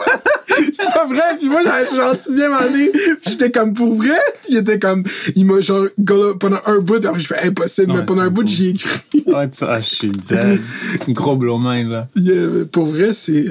c'est 0.72 0.94
pas 0.94 1.06
vrai. 1.06 1.22
Puis 1.40 1.50
moi, 1.50 1.62
j'étais 1.64 1.96
genre 1.96 2.14
en 2.14 2.16
sixième 2.16 2.54
année. 2.54 2.92
Puis 2.92 3.32
j'étais 3.32 3.50
comme 3.52 3.74
pour 3.74 3.94
vrai? 3.96 4.20
Il 4.50 4.58
était 4.58 4.78
comme, 4.80 5.04
il 5.36 5.46
m'a 5.46 5.62
genre, 5.62 5.88
pendant 6.40 6.60
un 6.66 6.80
bout. 6.80 7.00
Puis 7.00 7.08
après, 7.08 7.20
je 7.20 7.28
fais 7.28 7.40
impossible. 7.42 7.92
Ouais, 7.92 7.98
mais 8.00 8.06
pendant 8.06 8.22
un 8.22 8.30
bout, 8.30 8.48
j'ai 8.48 8.70
écrit. 8.70 9.00
Tu- 9.12 9.24
ah, 9.34 9.80
je 9.80 9.86
suis 9.86 10.12
dead. 10.12 10.60
Gros 11.10 11.36
blow 11.36 11.60
là. 11.60 12.08
Yeah, 12.16 12.66
pour 12.72 12.86
vrai, 12.86 13.14
c'est. 13.14 13.46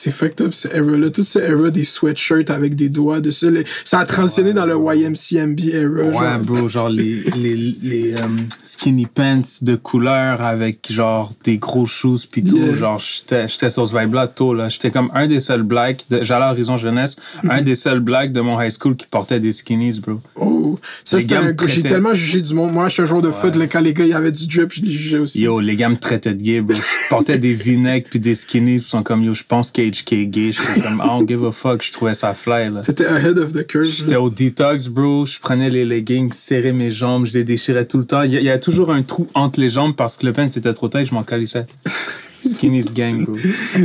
C'est 0.00 0.12
fucked 0.12 0.40
up, 0.40 0.54
ce 0.54 0.68
era-là. 0.68 1.10
Toute 1.10 1.26
cette 1.26 1.42
era 1.42 1.70
des 1.70 1.82
sweatshirts 1.82 2.50
avec 2.50 2.76
des 2.76 2.88
doigts 2.88 3.20
dessus. 3.20 3.50
le- 3.50 3.64
Ça 3.84 3.98
a 3.98 4.04
transitionné 4.04 4.52
dans 4.52 4.64
le 4.64 4.74
YMCMB 4.74 5.58
era. 5.72 5.88
Ouais, 5.88 6.12
genre. 6.12 6.38
bro, 6.40 6.68
genre 6.68 6.88
les, 6.88 7.24
les, 7.36 7.56
les 7.82 8.14
euh, 8.14 8.18
skinny 8.62 9.06
pants 9.06 9.42
de 9.62 9.74
couleur 9.74 10.40
avec 10.40 10.86
genre 10.90 11.32
des 11.42 11.58
gros 11.58 11.86
shoes 11.86 12.18
pis 12.30 12.44
tout. 12.44 12.56
Yeah. 12.58 12.74
Genre, 12.74 13.00
j'étais 13.00 13.70
sur 13.70 13.86
ce 13.86 13.98
vibe-là 13.98 14.28
tôt, 14.28 14.54
là. 14.54 14.68
J'étais 14.68 14.90
comme 14.92 15.10
un 15.14 15.26
des 15.26 15.40
seuls 15.40 15.64
blacks, 15.64 16.04
de- 16.10 16.22
j'allais 16.22 16.44
à 16.44 16.50
Horizon 16.52 16.76
Jeunesse, 16.76 17.16
un 17.48 17.60
des 17.62 17.74
seuls 17.74 18.00
blacks 18.00 18.30
de 18.32 18.40
mon 18.40 18.60
high 18.60 18.70
school 18.70 18.94
qui 18.94 19.06
portait 19.06 19.40
des 19.40 19.50
skinnies, 19.52 19.98
bro. 20.00 20.20
Oh, 20.36 20.78
ça 21.04 21.16
Les 21.16 21.22
c'était 21.24 21.34
un 21.36 21.52
J'ai 21.66 21.82
tellement 21.82 22.14
jugé 22.14 22.40
du 22.40 22.54
monde. 22.54 22.72
Moi, 22.72 22.86
je 22.88 22.92
suis 22.94 23.02
un 23.02 23.06
joueur 23.06 23.22
de 23.22 23.30
foot. 23.32 23.56
là, 23.56 23.66
quand 23.66 23.80
les 23.80 23.94
gars, 23.94 24.04
il 24.04 24.10
y 24.10 24.14
avait 24.14 24.30
du 24.32 24.46
drip, 24.46 24.72
je 24.72 24.82
les 24.82 24.90
jugeais 24.92 25.18
aussi. 25.18 25.40
Yo, 25.40 25.58
les 25.58 25.74
gars 25.74 25.88
me 25.88 25.96
traitaient 25.96 26.34
de 26.34 26.42
gay, 26.42 26.60
bro. 26.60 26.76
Je 26.76 27.08
portais 27.10 27.38
des 27.38 27.54
v-necks 27.54 28.08
puis 28.10 28.20
des 28.20 28.34
skinnies, 28.36 28.76
pis 28.78 28.82
ils 28.84 28.86
sont 28.86 29.02
comme, 29.02 29.24
yo, 29.24 29.34
je 29.34 29.42
pense 29.44 29.70
est 29.88 30.26
gay. 30.26 30.52
J'étais 30.52 30.80
comme, 30.80 31.02
I 31.04 31.06
don't 31.08 31.26
give 31.28 31.44
a 31.44 31.52
fuck, 31.52 31.82
je 31.82 31.92
trouvais 31.92 32.14
ça 32.14 32.34
fly, 32.34 32.70
là. 32.70 32.82
C'était 32.84 33.06
ahead 33.06 33.38
of 33.38 33.52
the 33.52 33.66
curve. 33.66 33.84
J'étais 33.84 34.16
au 34.16 34.30
detox, 34.30 34.88
bro. 34.88 35.26
Je 35.26 35.38
prenais 35.40 35.70
les 35.70 35.84
leggings, 35.84 36.32
serrais 36.32 36.72
mes 36.72 36.90
jambes, 36.90 37.26
je 37.26 37.34
les 37.34 37.44
déchirais 37.44 37.86
tout 37.86 37.98
le 37.98 38.04
temps. 38.04 38.22
Il 38.22 38.32
y, 38.34 38.42
y 38.42 38.50
a 38.50 38.58
toujours 38.58 38.90
un 38.90 39.02
trou 39.02 39.26
entre 39.34 39.60
les 39.60 39.70
jambes 39.70 39.94
parce 39.96 40.16
que 40.16 40.26
le 40.26 40.32
pen 40.32 40.48
c'était 40.48 40.72
trop 40.72 40.88
tight, 40.88 41.06
je 41.06 41.14
m'en 41.14 41.22
calissais. 41.24 41.66
Skinny's 42.44 42.92
gang, 42.94 43.24
bro. 43.24 43.36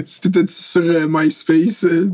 C'était 0.06 0.46
sur 0.48 0.82
euh, 0.82 1.08
MySpace. 1.10 1.84
euh, 1.86 2.10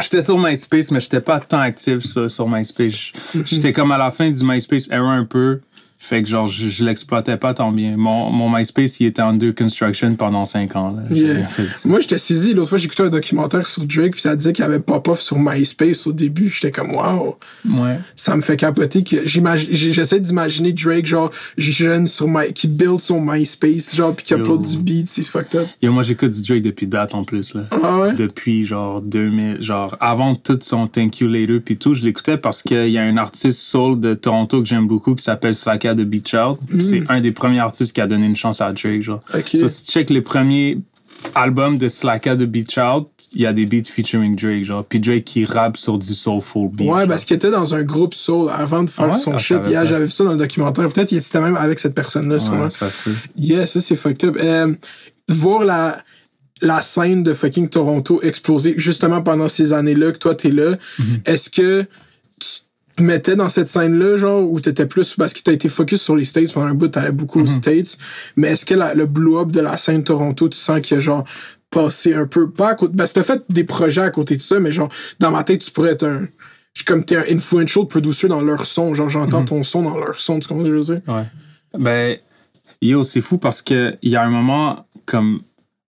J'étais 0.00 0.22
sur 0.22 0.38
MySpace, 0.38 0.90
mais 0.92 1.00
j'étais 1.00 1.20
pas 1.20 1.40
tant 1.40 1.58
actif 1.60 1.98
sur, 2.06 2.30
sur 2.30 2.48
MySpace. 2.48 3.12
J'étais 3.44 3.72
comme 3.72 3.90
à 3.90 3.98
la 3.98 4.10
fin 4.12 4.30
du 4.30 4.42
MySpace 4.44 4.88
era 4.90 5.10
un 5.10 5.24
peu. 5.24 5.60
Fait 6.02 6.22
que 6.22 6.28
genre, 6.30 6.46
je, 6.46 6.66
je 6.66 6.82
l'exploitais 6.82 7.36
pas 7.36 7.52
tant 7.52 7.70
bien. 7.72 7.94
Mon, 7.96 8.30
mon 8.30 8.48
MySpace, 8.50 8.98
il 9.00 9.06
était 9.06 9.20
en 9.20 9.34
deux 9.34 9.52
construction 9.52 10.14
pendant 10.16 10.46
cinq 10.46 10.74
ans. 10.74 10.92
Là. 10.96 11.02
Yeah. 11.14 11.44
fait. 11.44 11.68
Moi, 11.86 12.00
j'étais 12.00 12.16
saisi. 12.16 12.54
L'autre 12.54 12.70
fois, 12.70 12.78
j'écoutais 12.78 13.02
un 13.02 13.10
documentaire 13.10 13.66
sur 13.66 13.84
Drake, 13.84 14.12
puis 14.12 14.22
ça 14.22 14.34
disait 14.34 14.54
qu'il 14.54 14.64
y 14.64 14.66
avait 14.66 14.80
pop-off 14.80 15.20
sur 15.20 15.38
MySpace 15.38 16.06
au 16.06 16.12
début. 16.14 16.48
J'étais 16.48 16.72
comme, 16.72 16.92
wow, 16.94 17.36
Ouais. 17.70 17.98
ça 18.16 18.34
me 18.34 18.40
fait 18.40 18.56
capoter 18.56 19.04
que 19.04 19.26
j'essaie 19.26 20.20
d'imaginer 20.20 20.72
Drake, 20.72 21.04
genre, 21.06 21.30
jeune 21.58 22.08
sur 22.08 22.26
My, 22.28 22.52
qui 22.54 22.66
build 22.66 23.00
son 23.00 23.20
MySpace, 23.20 23.94
genre, 23.94 24.16
puis 24.16 24.24
qui 24.24 24.32
Yo. 24.32 24.40
upload 24.40 24.62
du 24.62 24.78
beat, 24.78 25.06
c'est 25.06 25.22
fucked 25.22 25.54
up. 25.60 25.68
Et 25.82 25.88
moi, 25.90 26.02
j'écoute 26.02 26.30
du 26.30 26.42
Drake 26.42 26.62
depuis 26.62 26.86
date 26.86 27.14
en 27.14 27.24
plus. 27.24 27.54
Là. 27.54 27.64
Ah 27.70 27.98
ouais? 27.98 28.14
depuis 28.14 28.64
genre 28.64 29.02
2000, 29.02 29.60
genre 29.60 29.96
avant 30.00 30.34
tout 30.34 30.58
son 30.62 30.86
Thank 30.86 31.20
You 31.20 31.28
Later 31.28 31.60
puis 31.60 31.76
tout, 31.76 31.92
je 31.92 32.02
l'écoutais 32.04 32.38
parce 32.38 32.62
qu'il 32.62 32.88
y 32.88 32.96
a 32.98 33.02
un 33.02 33.16
artiste 33.18 33.60
soul 33.60 34.00
de 34.00 34.14
Toronto 34.14 34.62
que 34.62 34.68
j'aime 34.68 34.86
beaucoup 34.86 35.14
qui 35.14 35.22
s'appelle 35.22 35.54
De 35.94 36.04
Beach 36.04 36.34
Out. 36.34 36.58
Puis 36.68 36.84
C'est 36.84 37.02
un 37.08 37.20
des 37.20 37.32
premiers 37.32 37.60
artistes 37.60 37.92
qui 37.94 38.00
a 38.00 38.06
donné 38.06 38.26
une 38.26 38.36
chance 38.36 38.60
à 38.60 38.72
Drake, 38.72 39.02
genre. 39.02 39.20
Mm. 39.34 39.56
So, 39.58 39.68
si 39.68 39.84
tu 39.84 39.92
check 39.92 40.10
les 40.10 40.20
premiers 40.22 40.78
albums 41.34 41.76
de 41.76 41.88
Slacka 41.88 42.34
de 42.34 42.46
Beach 42.46 42.78
Out, 42.78 43.08
il 43.34 43.42
y 43.42 43.46
a 43.46 43.52
des 43.52 43.66
beats 43.66 43.84
featuring 43.90 44.36
Drake, 44.36 44.64
genre. 44.64 44.84
Puis 44.84 45.00
Drake 45.00 45.24
qui 45.24 45.44
rappe 45.44 45.76
sur 45.76 45.98
du 45.98 46.14
soulful 46.14 46.68
beat. 46.72 46.88
Ouais, 46.88 47.00
genre. 47.00 47.08
parce 47.08 47.24
qu'il 47.24 47.36
était 47.36 47.50
dans 47.50 47.74
un 47.74 47.82
groupe 47.82 48.14
soul 48.14 48.50
avant 48.50 48.82
de 48.82 48.90
faire 48.90 49.10
ouais? 49.10 49.18
son 49.18 49.34
Ah, 49.34 49.38
shit. 49.38 49.58
Yeah, 49.68 49.84
j'avais 49.84 50.06
vu 50.06 50.10
ça 50.10 50.24
dans 50.24 50.32
le 50.32 50.38
documentaire. 50.38 50.88
Peut-être 50.90 51.08
qu'il 51.08 51.18
était 51.18 51.40
même 51.40 51.56
avec 51.56 51.78
cette 51.78 51.94
personne-là, 51.94 52.40
sûrement. 52.40 52.64
Ouais, 52.64 52.70
ça 52.70 52.90
se 52.90 52.96
peut. 53.04 53.14
Yeah, 53.36 53.66
ça 53.66 53.80
c'est 53.82 53.96
fucked 53.96 54.24
up. 54.30 54.36
Euh, 54.40 54.74
voir 55.28 55.62
la, 55.64 55.98
la 56.62 56.80
scène 56.82 57.22
de 57.22 57.34
fucking 57.34 57.68
Toronto 57.68 58.20
exploser 58.22 58.74
justement 58.78 59.20
pendant 59.22 59.48
ces 59.48 59.72
années-là 59.74 60.12
que 60.12 60.18
toi 60.18 60.34
t'es 60.34 60.50
là, 60.50 60.76
Mhm. 60.98 61.20
est-ce 61.26 61.50
que 61.50 61.86
te 62.96 63.02
mettais 63.02 63.36
dans 63.36 63.48
cette 63.48 63.68
scène-là, 63.68 64.16
genre, 64.16 64.42
ou 64.50 64.60
t'étais 64.60 64.86
plus 64.86 65.14
parce 65.16 65.32
que 65.32 65.40
t'as 65.42 65.52
été 65.52 65.68
focus 65.68 66.02
sur 66.02 66.16
les 66.16 66.24
States 66.24 66.52
pendant 66.52 66.66
un 66.66 66.74
bout, 66.74 66.88
t'allais 66.88 67.12
beaucoup 67.12 67.38
Mhm. 67.40 67.44
aux 67.44 67.48
States, 67.48 67.98
mais 68.36 68.48
est-ce 68.48 68.66
que 68.66 68.74
la- 68.74 68.94
le 68.94 69.06
blow-up 69.06 69.50
de 69.50 69.60
la 69.60 69.76
scène 69.76 70.02
Toronto, 70.04 70.48
tu 70.48 70.58
sens 70.58 70.80
qu'il 70.80 70.96
y 70.96 70.98
a 70.98 71.00
genre 71.00 71.24
passer 71.70 72.14
un 72.14 72.26
peu, 72.26 72.50
pas 72.50 72.70
à 72.70 72.74
côté, 72.74 72.92
ben, 72.96 73.06
t'as 73.06 73.22
fait 73.22 73.42
des 73.48 73.62
projets 73.64 74.00
à 74.00 74.10
côté 74.10 74.34
de 74.36 74.40
ça, 74.40 74.58
mais 74.58 74.72
genre, 74.72 74.88
dans 75.20 75.30
ma 75.30 75.44
tête, 75.44 75.60
tu 75.60 75.70
pourrais 75.70 75.90
être 75.92 76.04
un, 76.04 76.26
je- 76.74 76.84
comme 76.84 77.04
t'es 77.04 77.16
un 77.16 77.24
influential 77.36 77.86
producer 77.86 78.26
dans 78.26 78.40
leur 78.40 78.66
son, 78.66 78.92
genre, 78.94 79.08
j'entends 79.08 79.40
Mhm. 79.40 79.46
ton 79.46 79.62
son 79.62 79.82
dans 79.82 79.96
leur 79.96 80.16
son, 80.18 80.40
tu 80.40 80.48
comprends 80.48 80.64
ce 80.64 80.70
que 80.70 80.76
je 80.76 80.82
veux 80.92 80.94
dire? 80.98 81.14
Ouais. 81.14 81.24
Ben, 81.78 82.16
yo, 82.82 83.04
c'est 83.04 83.20
fou 83.20 83.38
parce 83.38 83.62
que 83.62 83.94
il 84.02 84.10
y 84.10 84.16
a 84.16 84.22
un 84.24 84.30
moment 84.30 84.84
comme 85.06 85.42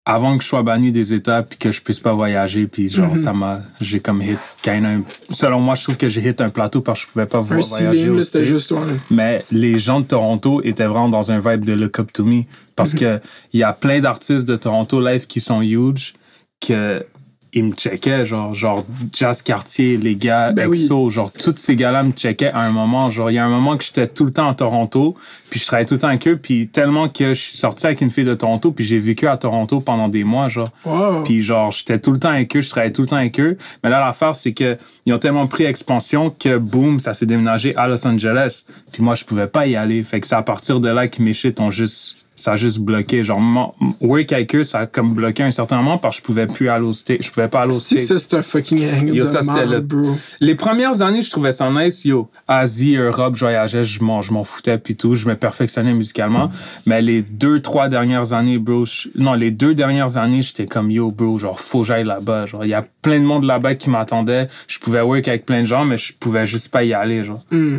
avant 0.05 0.35
que 0.37 0.43
je 0.43 0.49
sois 0.49 0.63
banni 0.63 0.91
des 0.91 1.13
États 1.13 1.43
puis 1.43 1.59
que 1.59 1.71
je 1.71 1.79
puisse 1.81 1.99
pas 1.99 2.13
voyager 2.13 2.65
puis 2.65 2.89
genre 2.89 3.11
Mhm. 3.11 3.21
ça 3.21 3.33
m'a 3.33 3.59
j'ai 3.79 3.99
comme 3.99 4.21
hit 4.23 4.39
of- 4.65 5.35
selon 5.35 5.59
moi 5.59 5.75
je 5.75 5.83
trouve 5.83 5.97
que 5.97 6.07
j'ai 6.07 6.27
hit 6.27 6.41
un 6.41 6.49
plateau 6.49 6.81
parce 6.81 7.01
que 7.01 7.05
je 7.07 7.11
pouvais 7.11 7.25
pas 7.27 7.37
Un 7.37 7.41
vo- 7.41 7.61
voyager 7.61 8.21
c'était 8.23 8.43
juste, 8.45 8.71
ouais. 8.71 8.79
mais 9.11 9.45
les 9.51 9.77
gens 9.77 9.99
de 9.99 10.05
Toronto 10.05 10.61
étaient 10.63 10.85
vraiment 10.87 11.09
dans 11.09 11.31
un 11.31 11.37
vibe 11.39 11.65
de 11.65 11.73
look 11.73 11.99
up 11.99 12.11
to 12.11 12.23
me 12.25 12.37
Mhm. 12.37 12.45
parce 12.75 12.93
que 12.95 13.19
il 13.53 13.59
y 13.59 13.63
a 13.63 13.73
plein 13.73 13.99
d'artistes 13.99 14.45
de 14.45 14.55
Toronto 14.55 14.99
live 14.99 15.27
qui 15.27 15.39
sont 15.39 15.61
huge 15.61 16.13
que 16.59 17.05
ils 17.53 17.65
me 17.65 17.71
checkaient 17.73 18.25
genre 18.25 18.53
genre 18.53 18.85
Jazz 19.13 19.41
Cartier 19.41 19.97
les 19.97 20.15
gars 20.15 20.51
Ben 20.53 20.67
oui. 20.67 20.83
EXO 20.85 21.09
genre 21.09 21.31
tous 21.31 21.55
ces 21.57 21.75
gars-là 21.75 22.03
me 22.03 22.11
checkaient 22.11 22.51
à 22.51 22.61
un 22.61 22.71
moment 22.71 23.09
genre 23.09 23.29
il 23.29 23.33
y 23.33 23.37
a 23.39 23.45
un 23.45 23.49
moment 23.49 23.75
que 23.77 23.83
j'étais 23.83 24.07
tout 24.07 24.23
le 24.25 24.31
temps 24.31 24.47
à 24.47 24.53
Toronto 24.55 25.15
puis 25.49 25.59
je 25.59 25.65
travaillais 25.65 25.85
tout 25.85 25.95
le 25.95 25.99
temps 25.99 26.07
avec 26.07 26.25
eux 26.27 26.37
puis 26.37 26.67
tellement 26.69 27.09
que 27.09 27.33
je 27.33 27.41
suis 27.41 27.57
sorti 27.57 27.85
avec 27.85 27.99
une 28.01 28.09
fille 28.11 28.23
de 28.25 28.33
Toronto 28.35 28.71
puis 28.71 28.85
j'ai 28.85 28.97
vécu 28.97 29.27
à 29.27 29.35
Toronto 29.37 29.81
pendant 29.81 30.07
des 30.07 30.23
mois 30.23 30.47
genre 30.47 30.69
Wow. 30.85 31.23
puis 31.23 31.41
genre, 31.41 31.71
j'étais 31.71 31.99
tout 31.99 32.11
le 32.11 32.19
temps 32.19 32.29
avec 32.29 32.55
eux, 32.55 32.61
je 32.61 32.69
travaillais 32.69 32.91
tout 32.93 33.01
le 33.01 33.07
temps 33.07 33.15
avec 33.17 33.39
eux. 33.39 33.57
Mais 33.83 33.89
là, 33.89 33.99
l'affaire, 33.99 34.35
c'est 34.35 34.53
que 34.53 34.77
ils 35.05 35.13
ont 35.13 35.19
tellement 35.19 35.45
pris 35.47 35.63
expansion 35.65 36.29
que 36.31 36.57
boum, 36.57 36.99
ça 36.99 37.13
s'est 37.13 37.25
déménagé 37.25 37.75
à 37.75 37.87
Los 37.87 38.05
Angeles. 38.07 38.63
Puis 38.91 39.03
moi, 39.03 39.15
je 39.15 39.25
pouvais 39.25 39.47
pas 39.47 39.67
y 39.67 39.75
aller. 39.75 40.01
Fait 40.03 40.19
que 40.21 40.27
c'est 40.27 40.35
à 40.35 40.41
partir 40.41 40.79
de 40.79 40.89
là 40.89 41.07
que 41.07 41.21
mes 41.21 41.33
shit 41.33 41.59
ont 41.59 41.69
juste, 41.71 42.15
ça 42.41 42.53
a 42.53 42.57
juste 42.57 42.79
bloqué. 42.79 43.23
Genre, 43.23 43.39
mon- 43.39 43.73
work 44.01 44.31
avec 44.33 44.53
eux, 44.55 44.63
ça 44.63 44.79
a 44.79 44.85
comme 44.87 45.13
bloqué 45.13 45.43
un 45.43 45.51
certain 45.51 45.77
moment 45.77 45.97
parce 45.97 46.15
que 46.17 46.21
je 46.21 46.25
pouvais 46.25 46.47
plus 46.47 46.69
aller 46.69 46.85
au 46.85 46.93
States. 46.93 47.21
Je 47.21 47.31
pouvais 47.31 47.47
pas 47.47 47.61
aller 47.61 47.73
au 47.75 47.79
Si 47.79 47.99
States. 47.99 48.19
ça, 48.19 48.19
c'est 48.19 48.33
un 48.37 48.41
fucking 48.41 48.83
hang 48.85 49.13
Yo, 49.13 49.23
de 49.23 49.29
ça, 49.29 49.39
le- 49.65 49.79
bro. 49.81 50.15
Les 50.39 50.55
premières 50.55 51.01
années, 51.01 51.21
je 51.21 51.29
trouvais 51.29 51.51
ça 51.51 51.69
nice, 51.71 52.03
yo. 52.05 52.29
Asie, 52.47 52.95
Europe, 52.95 53.35
je 53.35 53.41
voyageais, 53.45 53.83
je 53.83 54.03
m'en, 54.03 54.21
je 54.21 54.33
m'en 54.33 54.43
foutais, 54.43 54.77
puis 54.77 54.95
tout. 54.95 55.15
Je 55.15 55.27
me 55.27 55.35
perfectionnais 55.35 55.93
musicalement. 55.93 56.49
Mais 56.85 57.01
les 57.01 57.21
deux, 57.21 57.61
trois 57.61 57.87
dernières 57.89 58.33
années, 58.33 58.57
bro, 58.57 58.85
je- 58.85 59.09
non, 59.15 59.33
les 59.33 59.51
deux 59.51 59.73
dernières 59.73 60.17
années, 60.17 60.41
j'étais 60.41 60.65
comme, 60.65 60.89
yo, 60.91 61.11
bro, 61.11 61.37
genre, 61.37 61.59
faut 61.59 61.81
que 61.81 61.87
j'aille 61.87 62.05
là-bas. 62.05 62.45
Genre, 62.47 62.65
il 62.65 62.69
y 62.69 62.73
a 62.73 62.83
plein 63.01 63.19
de 63.19 63.25
monde 63.25 63.43
là-bas 63.43 63.75
qui 63.75 63.89
m'attendait. 63.89 64.47
Je 64.67 64.79
pouvais 64.79 65.01
work 65.01 65.27
avec 65.27 65.45
plein 65.45 65.61
de 65.61 65.65
gens, 65.67 65.85
mais 65.85 65.97
je 65.97 66.13
pouvais 66.13 66.45
juste 66.47 66.69
pas 66.69 66.83
y 66.83 66.93
aller, 66.93 67.23
genre. 67.23 67.39
Hmm. 67.51 67.77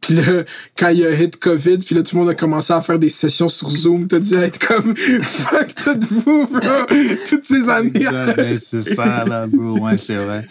Puis 0.00 0.14
là, 0.14 0.42
quand 0.76 0.88
il 0.88 0.98
y 1.00 1.06
a 1.06 1.12
hit 1.12 1.36
COVID, 1.38 1.78
puis 1.78 1.94
là, 1.94 2.02
tout 2.02 2.16
le 2.16 2.20
monde 2.22 2.30
a 2.30 2.34
commencé 2.34 2.72
à 2.72 2.80
faire 2.80 2.98
des 2.98 3.08
sessions 3.08 3.48
sur 3.48 3.70
Zoom, 3.70 3.99
t'as 4.06 4.20
dû 4.20 4.34
être 4.34 4.58
comme 4.58 4.94
fuck 5.22 5.74
tout 5.74 5.94
de 5.94 6.06
vous, 6.06 6.46
bro, 6.46 6.96
toutes 7.28 7.44
ces 7.44 7.68
années. 7.68 8.06
Ouais, 8.06 8.34
ben, 8.34 8.56
c'est 8.56 8.82
ça, 8.82 9.24
là, 9.24 9.46
bro. 9.46 9.78
Ouais, 9.80 9.98
c'est 9.98 10.16
vrai. 10.16 10.46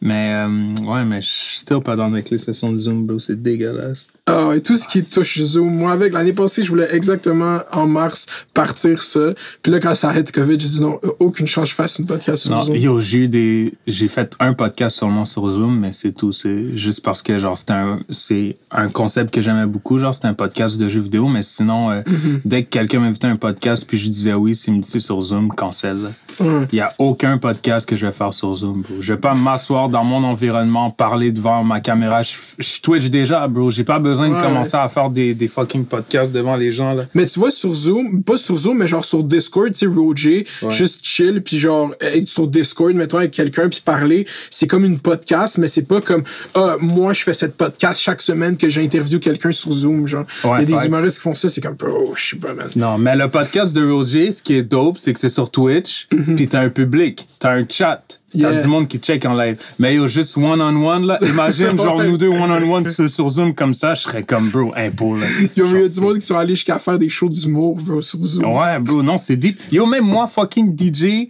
Mais, 0.00 0.34
euh, 0.34 0.74
ouais, 0.84 1.04
mais 1.04 1.20
je 1.20 1.28
suis 1.28 1.58
still 1.58 1.80
pas 1.80 1.96
dans 1.96 2.12
avec 2.12 2.30
les 2.30 2.38
sessions 2.38 2.72
de 2.72 2.78
Zoom, 2.78 3.06
bro. 3.06 3.18
C'est 3.18 3.40
dégueulasse. 3.40 4.08
Ah, 4.26 4.50
et 4.54 4.62
tout 4.62 4.76
ce 4.76 4.86
qui 4.86 5.02
touche 5.04 5.40
Zoom. 5.40 5.74
Moi, 5.78 5.90
avec 5.90 6.12
l'année 6.12 6.32
passée, 6.32 6.62
je 6.62 6.68
voulais 6.68 6.86
exactement 6.94 7.58
en 7.72 7.88
mars 7.88 8.26
partir 8.54 9.02
ça. 9.02 9.34
Puis 9.62 9.72
là, 9.72 9.80
quand 9.80 9.96
ça 9.96 10.10
a 10.10 10.16
hit 10.16 10.30
COVID, 10.30 10.60
j'ai 10.60 10.68
dit 10.68 10.80
non, 10.80 11.00
euh, 11.02 11.08
aucune 11.18 11.48
chance, 11.48 11.70
je 11.70 11.74
fasse 11.74 11.98
une 11.98 12.06
podcast 12.06 12.44
sur 12.44 12.52
Non, 12.52 12.62
Zoom. 12.62 12.76
yo, 12.76 13.00
j'ai 13.00 13.18
eu 13.18 13.28
des. 13.28 13.74
J'ai 13.88 14.06
fait 14.06 14.32
un 14.38 14.52
podcast 14.54 14.98
seulement 14.98 15.24
sur 15.24 15.48
Zoom, 15.48 15.76
mais 15.80 15.90
c'est 15.90 16.12
tout. 16.12 16.30
C'est 16.30 16.76
juste 16.76 17.02
parce 17.02 17.20
que, 17.20 17.36
genre, 17.40 17.58
c'était 17.58 17.72
un, 17.72 17.98
c'est 18.10 18.56
un 18.70 18.88
concept 18.90 19.34
que 19.34 19.40
j'aimais 19.40 19.66
beaucoup. 19.66 19.98
Genre, 19.98 20.14
c'était 20.14 20.28
un 20.28 20.34
podcast 20.34 20.78
de 20.78 20.88
jeux 20.88 21.00
vidéo, 21.00 21.26
mais 21.26 21.42
sinon, 21.42 21.90
euh, 21.90 22.02
dès 22.44 22.62
que 22.62 22.68
quelqu'un 22.70 23.00
m'invitait 23.00 23.26
à 23.26 23.30
un 23.30 23.36
podcast, 23.36 23.84
puis 23.88 23.98
je 23.98 24.08
disais 24.08 24.34
oui, 24.34 24.54
s'il 24.54 24.74
me 24.74 24.82
c'est 24.82 25.00
sur 25.00 25.20
Zoom, 25.20 25.48
cancel. 25.48 25.98
Il 26.40 26.76
y 26.76 26.80
a 26.80 26.94
aucun 27.00 27.38
podcast 27.38 27.88
que 27.88 27.96
je 27.96 28.06
vais 28.06 28.12
faire 28.12 28.32
sur 28.32 28.54
Zoom, 28.54 28.82
bro. 28.82 29.00
Je 29.00 29.14
vais 29.14 29.18
pas 29.18 29.34
m'asseoir 29.34 29.88
dans 29.88 30.04
mon 30.04 30.22
environnement, 30.22 30.90
parler 30.92 31.32
devant 31.32 31.64
ma 31.64 31.80
caméra. 31.80 32.22
Je, 32.22 32.34
je 32.60 32.80
Twitch 32.80 33.06
déjà, 33.06 33.48
bro. 33.48 33.70
J'ai 33.70 33.82
pas 33.84 33.98
besoin 33.98 34.11
de 34.28 34.34
Ouais. 34.34 34.40
commencer 34.42 34.76
à 34.76 34.88
faire 34.88 35.10
des, 35.10 35.34
des 35.34 35.48
fucking 35.48 35.84
podcasts 35.84 36.32
devant 36.32 36.56
les 36.56 36.70
gens, 36.70 36.92
là. 36.92 37.04
Mais 37.14 37.26
tu 37.26 37.38
vois, 37.38 37.50
sur 37.50 37.74
Zoom, 37.74 38.22
pas 38.22 38.36
sur 38.36 38.56
Zoom, 38.56 38.78
mais 38.78 38.86
genre 38.88 39.04
sur 39.04 39.22
Discord, 39.24 39.72
tu 39.72 39.78
sais, 39.78 39.86
Roger, 39.86 40.46
juste 40.70 41.00
chill, 41.04 41.42
puis 41.42 41.58
genre 41.58 41.94
être 42.00 42.28
sur 42.28 42.46
Discord, 42.48 42.94
mettons, 42.94 43.18
avec 43.18 43.30
quelqu'un, 43.32 43.68
puis 43.68 43.80
parler, 43.84 44.26
c'est 44.50 44.66
comme 44.66 44.84
une 44.84 44.98
podcast, 44.98 45.58
mais 45.58 45.68
c'est 45.68 45.82
pas 45.86 46.00
comme, 46.00 46.22
ah, 46.54 46.76
moi, 46.80 47.12
je 47.12 47.22
fais 47.22 47.34
cette 47.34 47.56
podcast 47.56 48.00
chaque 48.00 48.22
semaine 48.22 48.56
que 48.56 48.68
j'interviewe 48.68 49.18
quelqu'un 49.20 49.52
sur 49.52 49.72
Zoom, 49.72 50.06
genre. 50.06 50.24
Il 50.44 50.48
y 50.48 50.52
a 50.52 50.64
des 50.80 50.86
humoristes 50.86 51.16
qui 51.16 51.22
font 51.22 51.34
ça, 51.34 51.48
c'est 51.48 51.60
comme, 51.60 51.74
bro, 51.74 52.14
je 52.16 52.30
sais 52.30 52.36
pas, 52.36 52.54
man. 52.54 52.68
Non, 52.76 52.98
mais 52.98 53.16
le 53.16 53.28
podcast 53.28 53.72
de 53.74 53.88
Roger, 53.90 54.32
ce 54.32 54.42
qui 54.42 54.54
est 54.54 54.62
dope, 54.62 54.98
c'est 54.98 55.12
que 55.12 55.18
c'est 55.20 55.28
sur 55.28 55.50
Twitch, 55.50 56.08
puis 56.36 56.48
t'as 56.48 56.60
un 56.60 56.68
public, 56.70 57.26
t'as 57.38 57.52
un 57.52 57.66
chat, 57.68 58.02
t'as. 58.40 58.52
Yeah. 58.52 58.62
du 58.62 58.68
monde 58.68 58.88
qui 58.88 58.98
check 58.98 59.24
en 59.24 59.34
live. 59.34 59.58
Mais 59.78 59.94
yo, 59.94 60.06
juste 60.06 60.36
one-on-one, 60.36 61.06
là, 61.06 61.18
imagine, 61.22 61.76
genre, 61.78 62.02
nous 62.02 62.16
deux 62.16 62.28
one-on-one 62.28 62.88
sur, 62.88 63.08
sur 63.08 63.28
Zoom 63.28 63.54
comme 63.54 63.74
ça, 63.74 63.94
je 63.94 64.02
serais 64.02 64.22
comme, 64.22 64.48
bro, 64.50 64.72
impôt, 64.76 65.16
là. 65.16 65.26
Il 65.40 65.42
y 65.42 65.46
a, 65.46 65.50
il 65.56 65.58
y 65.58 65.60
a 65.62 65.80
Genre, 65.80 65.88
du 65.88 66.00
monde 66.00 66.18
qui 66.18 66.26
sont 66.26 66.36
allés 66.36 66.54
jusqu'à 66.54 66.78
faire 66.78 66.98
des 66.98 67.08
shows 67.08 67.28
d'humour, 67.28 67.76
bro, 67.76 68.00
sur 68.00 68.22
Zoom. 68.24 68.44
Ouais, 68.44 68.78
bro, 68.80 69.02
non, 69.02 69.16
c'est 69.16 69.36
deep. 69.36 69.58
Yo, 69.70 69.86
même 69.86 70.04
moi, 70.04 70.26
fucking 70.26 70.76
DJ, 70.76 71.28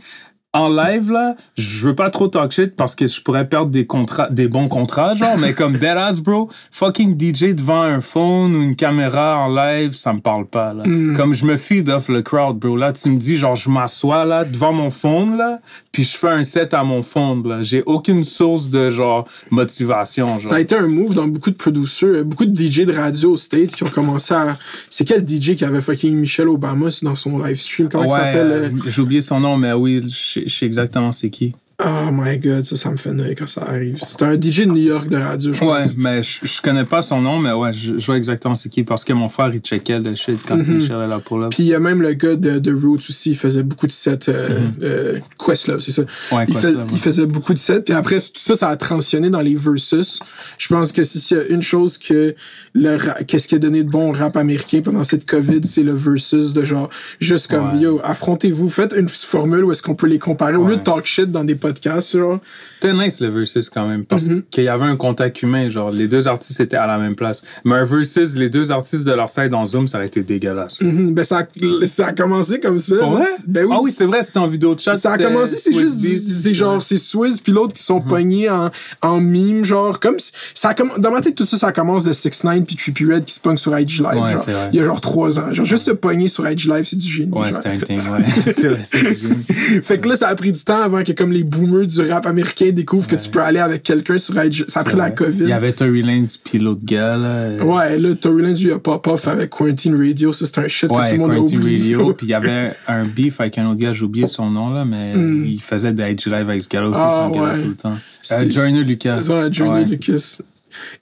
en 0.54 0.68
live, 0.68 1.10
là, 1.10 1.34
je 1.56 1.88
veux 1.88 1.94
pas 1.94 2.10
trop 2.10 2.28
talk 2.28 2.52
shit 2.52 2.76
parce 2.76 2.94
que 2.94 3.06
je 3.06 3.22
pourrais 3.22 3.48
perdre 3.48 3.70
des 3.70 3.86
contrats, 3.86 4.28
des 4.28 4.48
bons 4.48 4.68
contrats, 4.68 5.14
genre, 5.14 5.38
mais 5.38 5.54
comme 5.54 5.72
deadass, 5.78 6.20
bro, 6.20 6.50
fucking 6.70 7.18
DJ 7.18 7.54
devant 7.54 7.80
un 7.80 8.02
phone 8.02 8.54
ou 8.54 8.62
une 8.62 8.76
caméra 8.76 9.38
en 9.38 9.54
live, 9.54 9.94
ça 9.94 10.12
me 10.12 10.20
parle 10.20 10.46
pas, 10.46 10.74
là. 10.74 10.84
Comme 11.16 11.32
je 11.32 11.46
me 11.46 11.56
feed 11.56 11.88
off 11.88 12.08
le 12.08 12.20
crowd, 12.20 12.58
bro. 12.58 12.76
Là, 12.76 12.92
tu 12.92 13.08
me 13.08 13.16
dis, 13.16 13.38
genre, 13.38 13.56
je 13.56 13.70
m'assois, 13.70 14.26
là, 14.26 14.44
devant 14.44 14.74
mon 14.74 14.90
phone, 14.90 15.38
là, 15.38 15.58
puis 15.90 16.04
je 16.04 16.18
fais 16.18 16.28
un 16.28 16.42
set 16.42 16.74
à 16.74 16.84
mon 16.84 17.00
phone, 17.00 17.48
là. 17.48 17.62
J'ai 17.62 17.82
aucune 17.86 18.22
source 18.22 18.68
de, 18.68 18.90
genre, 18.90 19.26
motivation, 19.50 20.38
genre. 20.38 20.50
Ça 20.50 20.56
a 20.56 20.60
été 20.60 20.74
un 20.74 20.86
move 20.86 21.14
dans 21.14 21.28
beaucoup 21.28 21.50
de 21.50 21.56
producers, 21.56 22.24
beaucoup 22.26 22.44
de 22.44 22.54
DJ 22.54 22.80
de 22.80 22.92
radio 22.92 23.32
aux 23.32 23.36
States 23.38 23.74
qui 23.74 23.84
ont 23.84 23.90
commencé 23.90 24.34
à. 24.34 24.58
C'est 24.90 25.06
quel 25.06 25.26
DJ 25.26 25.56
qui 25.56 25.64
avait 25.64 25.80
fucking 25.80 26.14
Michelle 26.14 26.48
Obama 26.48 26.90
dans 27.02 27.14
son 27.14 27.38
live 27.42 27.58
stream? 27.58 27.88
Comment 27.88 28.04
il 28.04 28.10
s'appelle? 28.10 28.52
euh, 28.52 28.68
euh? 28.68 28.70
j'ai 28.86 29.00
oublié 29.00 29.22
son 29.22 29.40
nom, 29.40 29.56
mais 29.56 29.72
oui, 29.72 30.02
je 30.06 30.41
sais- 30.48 30.66
exactement 30.66 31.12
c'est 31.12 31.30
qui. 31.30 31.54
Oh 31.84 32.10
my 32.12 32.38
god, 32.38 32.64
ça, 32.64 32.76
ça 32.76 32.90
me 32.90 32.96
fait 32.96 33.12
neuer 33.12 33.34
quand 33.34 33.46
ça 33.48 33.62
arrive. 33.62 33.98
C'est 34.04 34.22
un 34.22 34.34
DJ 34.34 34.60
de 34.60 34.64
New 34.66 34.76
York 34.76 35.08
de 35.08 35.16
radio, 35.16 35.52
je 35.52 35.64
Ouais, 35.64 35.80
pense. 35.80 35.96
mais 35.96 36.22
je, 36.22 36.40
je 36.42 36.62
connais 36.62 36.84
pas 36.84 37.02
son 37.02 37.20
nom, 37.20 37.38
mais 37.38 37.52
ouais, 37.52 37.72
je, 37.72 37.98
je 37.98 38.06
vois 38.06 38.16
exactement 38.16 38.54
c'est 38.54 38.68
qui 38.68 38.84
parce 38.84 39.04
que 39.04 39.12
mon 39.12 39.28
frère 39.28 39.50
il 39.54 39.60
checkait 39.60 39.98
le 39.98 40.14
shit 40.14 40.38
quand 40.46 40.56
Michel 40.56 40.92
est 41.00 41.08
là 41.08 41.18
pour 41.18 41.38
là. 41.38 41.48
Puis 41.50 41.64
il 41.64 41.66
y 41.68 41.74
a 41.74 41.80
même 41.80 42.00
le 42.02 42.12
gars 42.12 42.36
de, 42.36 42.58
de 42.58 42.72
Roots 42.74 43.00
aussi, 43.08 43.30
il 43.30 43.36
faisait 43.36 43.62
beaucoup 43.62 43.86
de 43.86 43.92
sets. 43.92 44.28
Euh, 44.28 44.60
euh, 44.82 45.18
Questlove, 45.44 45.80
c'est 45.80 45.92
ça. 45.92 46.02
Ouais, 46.30 46.44
il, 46.48 46.54
Questlove, 46.54 46.72
fait- 46.74 46.78
ouais. 46.78 46.86
il 46.92 46.98
faisait 46.98 47.26
beaucoup 47.26 47.54
de 47.54 47.58
sets. 47.58 47.80
Puis 47.82 47.94
après, 47.94 48.18
tout 48.20 48.30
ça, 48.36 48.54
ça 48.54 48.68
a 48.68 48.76
transitionné 48.76 49.30
dans 49.30 49.40
les 49.40 49.54
versus. 49.56 50.20
Je 50.58 50.68
pense 50.68 50.92
que 50.92 51.02
si 51.04 51.20
s'il 51.20 51.36
y 51.36 51.40
a 51.40 51.44
une 51.46 51.62
chose 51.62 51.98
que 51.98 52.34
le 52.74 52.96
ra- 52.96 53.22
qu'est-ce 53.26 53.48
qui 53.48 53.54
a 53.54 53.58
donné 53.58 53.82
de 53.82 53.90
bon 53.90 54.10
au 54.10 54.12
rap 54.12 54.36
américain 54.36 54.80
pendant 54.84 55.04
cette 55.04 55.26
COVID, 55.26 55.60
c'est 55.64 55.82
le 55.82 55.92
versus 55.92 56.52
de 56.52 56.62
genre, 56.64 56.90
juste 57.20 57.48
comme, 57.48 57.72
Ouais. 57.74 57.80
yo, 57.80 58.00
affrontez-vous, 58.04 58.68
faites 58.68 58.94
une 58.96 59.08
formule 59.08 59.64
où 59.64 59.72
est-ce 59.72 59.82
qu'on 59.82 59.94
peut 59.94 60.06
les 60.06 60.18
comparer 60.18 60.56
au 60.56 60.64
lieu 60.64 60.74
de 60.76 60.80
Ouais. 60.80 60.84
talk 60.84 61.04
shit 61.06 61.30
dans 61.30 61.44
des 61.44 61.54
podcasts, 61.54 61.71
genre. 61.82 62.40
C'était 62.42 62.92
nice 62.92 63.20
le 63.20 63.28
versus 63.28 63.68
quand 63.70 63.86
même 63.86 64.04
parce 64.04 64.24
Mhm. 64.24 64.42
qu'il 64.50 64.64
y 64.64 64.68
avait 64.68 64.84
un 64.84 64.96
contact 64.96 65.42
humain, 65.42 65.68
genre 65.68 65.90
les 65.90 66.08
deux 66.08 66.28
artistes 66.28 66.60
étaient 66.60 66.76
à 66.76 66.86
la 66.86 66.98
même 66.98 67.14
place. 67.14 67.42
Mais 67.64 67.74
un 67.74 67.84
versus, 67.84 68.34
les 68.34 68.48
deux 68.50 68.72
artistes 68.72 69.04
de 69.04 69.12
leur 69.12 69.28
side 69.28 69.54
en 69.54 69.64
Zoom, 69.64 69.86
ça 69.88 69.98
aurait 69.98 70.06
été 70.06 70.22
dégueulasse. 70.22 70.80
Mhm, 70.80 71.14
ben, 71.14 71.24
ça, 71.24 71.38
a- 71.40 71.86
ça 71.86 72.06
a 72.08 72.12
commencé 72.12 72.60
comme 72.60 72.78
ça. 72.78 72.96
Pour 72.96 73.12
vrai? 73.12 73.26
Ben 73.46 73.64
oui, 73.66 73.74
ah 73.76 73.80
oui, 73.82 73.92
c'est 73.96 74.04
vrai, 74.06 74.22
c'était 74.22 74.38
en 74.38 74.46
vidéo 74.46 74.74
de 74.74 74.80
chat. 74.80 74.94
Ça 74.94 75.12
a 75.12 75.18
commencé, 75.18 75.56
c'est 75.58 75.72
juste, 75.72 75.96
c'est 76.42 76.54
genre, 76.54 76.82
c'est 76.82 76.96
Swizz 76.98 77.40
puis 77.40 77.52
l'autre 77.52 77.74
qui 77.74 77.82
sont 77.82 78.00
pognés 78.00 78.50
en, 78.50 78.70
en 79.02 79.20
mime, 79.20 79.64
genre, 79.64 79.98
comme 80.00 80.18
si- 80.18 80.32
ça 80.54 80.70
a 80.70 80.74
dans 80.98 81.10
ma 81.10 81.20
tête, 81.20 81.34
tout 81.34 81.46
ça, 81.46 81.58
ça 81.58 81.72
commence 81.72 82.04
de 82.04 82.12
6 82.12 82.44
9 82.44 82.64
puis 82.64 82.76
Trippie 82.76 83.04
Red 83.06 83.24
qui 83.24 83.34
se 83.34 83.40
pogne 83.40 83.56
sur 83.56 83.78
IG 83.78 83.98
Live, 84.00 84.20
Ouais, 84.22 84.32
genre, 84.32 84.44
il 84.72 84.78
y 84.78 84.80
a 84.80 84.84
genre 84.84 85.00
3 85.00 85.38
ans, 85.38 85.52
genre, 85.52 85.64
juste 85.64 85.84
se 85.84 85.90
pogner 85.92 86.28
sur 86.28 86.48
IG 86.48 86.66
Live, 86.66 86.86
c'est 86.88 86.96
du 86.98 87.08
génie, 87.08 87.32
Ouais, 87.32 87.52
c'était 87.52 87.68
un 87.68 87.78
thing, 87.78 87.98
ouais. 87.98 88.24
c'est 88.52 88.68
vrai, 88.68 88.80
c'est 88.84 89.02
du 89.02 89.14
génie. 89.16 89.44
Fait 89.82 89.98
que 89.98 90.08
là, 90.08 90.16
ça 90.16 90.28
a 90.28 90.34
pris 90.34 90.52
du 90.52 90.60
temps 90.60 90.82
avant 90.82 91.02
que, 91.04 91.12
comme 91.12 91.32
les 91.32 91.44
boomers 91.56 91.86
du 91.86 92.00
rap 92.10 92.26
américain 92.26 92.70
découvrent 92.72 93.06
que 93.06 93.16
tu 93.16 93.28
peux 93.28 93.40
aller 93.42 93.58
avec 93.58 93.82
quelqu'un 93.82 94.18
sur 94.18 94.42
IG, 94.42 94.64
ça 94.68 94.80
a 94.80 94.84
pris 94.84 94.96
la 94.96 95.04
Ouais. 95.04 95.14
COVID. 95.14 95.42
Il 95.44 95.48
y 95.48 95.52
avait 95.52 95.72
Tory 95.72 96.02
Lanez 96.02 96.26
puis 96.44 96.58
l'autre 96.58 96.84
gars, 96.84 97.16
là. 97.16 97.64
Ouais, 97.64 97.98
là, 97.98 98.14
Tory 98.14 98.42
Lanez, 98.42 98.58
lui, 98.58 98.72
a 98.72 98.78
pop-off 98.78 99.28
avec 99.28 99.50
Quarantine 99.50 99.94
Radio, 99.96 100.32
ça, 100.32 100.46
c'est 100.46 100.58
un 100.58 100.68
shit 100.68 100.88
que 100.88 100.94
tout 100.94 101.00
Ouais, 101.00 101.12
le 101.12 101.18
monde 101.18 101.30
a 101.30 101.34
Quarantine 101.34 101.58
oublié. 101.58 101.94
Radio. 101.96 102.14
Puis 102.16 102.26
il 102.26 102.30
y 102.30 102.34
avait 102.34 102.72
un 102.88 103.02
beef 103.04 103.40
avec 103.40 103.58
un 103.58 103.66
autre 103.70 103.80
gars, 103.80 103.92
j'ai 103.92 104.04
oublié 104.04 104.26
son 104.26 104.50
nom, 104.50 104.70
là, 104.70 104.84
mais 104.84 105.12
il 105.14 105.60
faisait 105.60 105.92
des 105.92 106.02
IG 106.12 106.26
Live 106.26 106.48
avec 106.48 106.62
ce 106.62 106.68
gars-là 106.68 106.88
aussi, 106.88 107.00
Hmm. 107.00 107.04
Ah, 107.08 107.30
son 107.32 107.40
ouais. 107.40 107.58
tout 107.62 107.68
le 107.68 107.74
temps. 107.74 107.98
Euh, 108.32 108.50
Joyner 108.50 108.84
Lucas. 108.84 109.20
La 109.28 109.48
Ouais. 109.48 109.84
Lucas. 109.84 110.38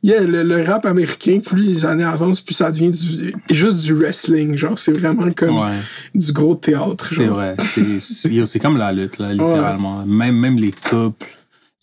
Yeah, 0.03 0.21
le, 0.23 0.43
le 0.43 0.62
rap 0.62 0.87
américain, 0.87 1.41
plus 1.45 1.62
les 1.62 1.85
années 1.85 2.05
avancent, 2.05 2.41
plus 2.41 2.55
ça 2.55 2.71
devient 2.71 2.91
du, 2.91 3.33
juste 3.55 3.83
du 3.83 3.95
wrestling. 3.95 4.57
Genre, 4.57 4.79
c'est 4.79 4.93
vraiment 4.93 5.31
comme 5.33 5.59
Ouais, 5.59 5.79
du 6.15 6.33
gros 6.33 6.55
théâtre. 6.55 7.09
c'est 7.15 7.27
vrai. 7.27 7.57
C'est 8.45 8.59
comme 8.61 8.77
la 8.77 8.93
lutte, 8.93 9.19
là, 9.19 9.29
littéralement. 9.33 10.05
Même, 10.07 10.37
même 10.37 10.57
les 10.57 10.73
couples. 10.73 11.27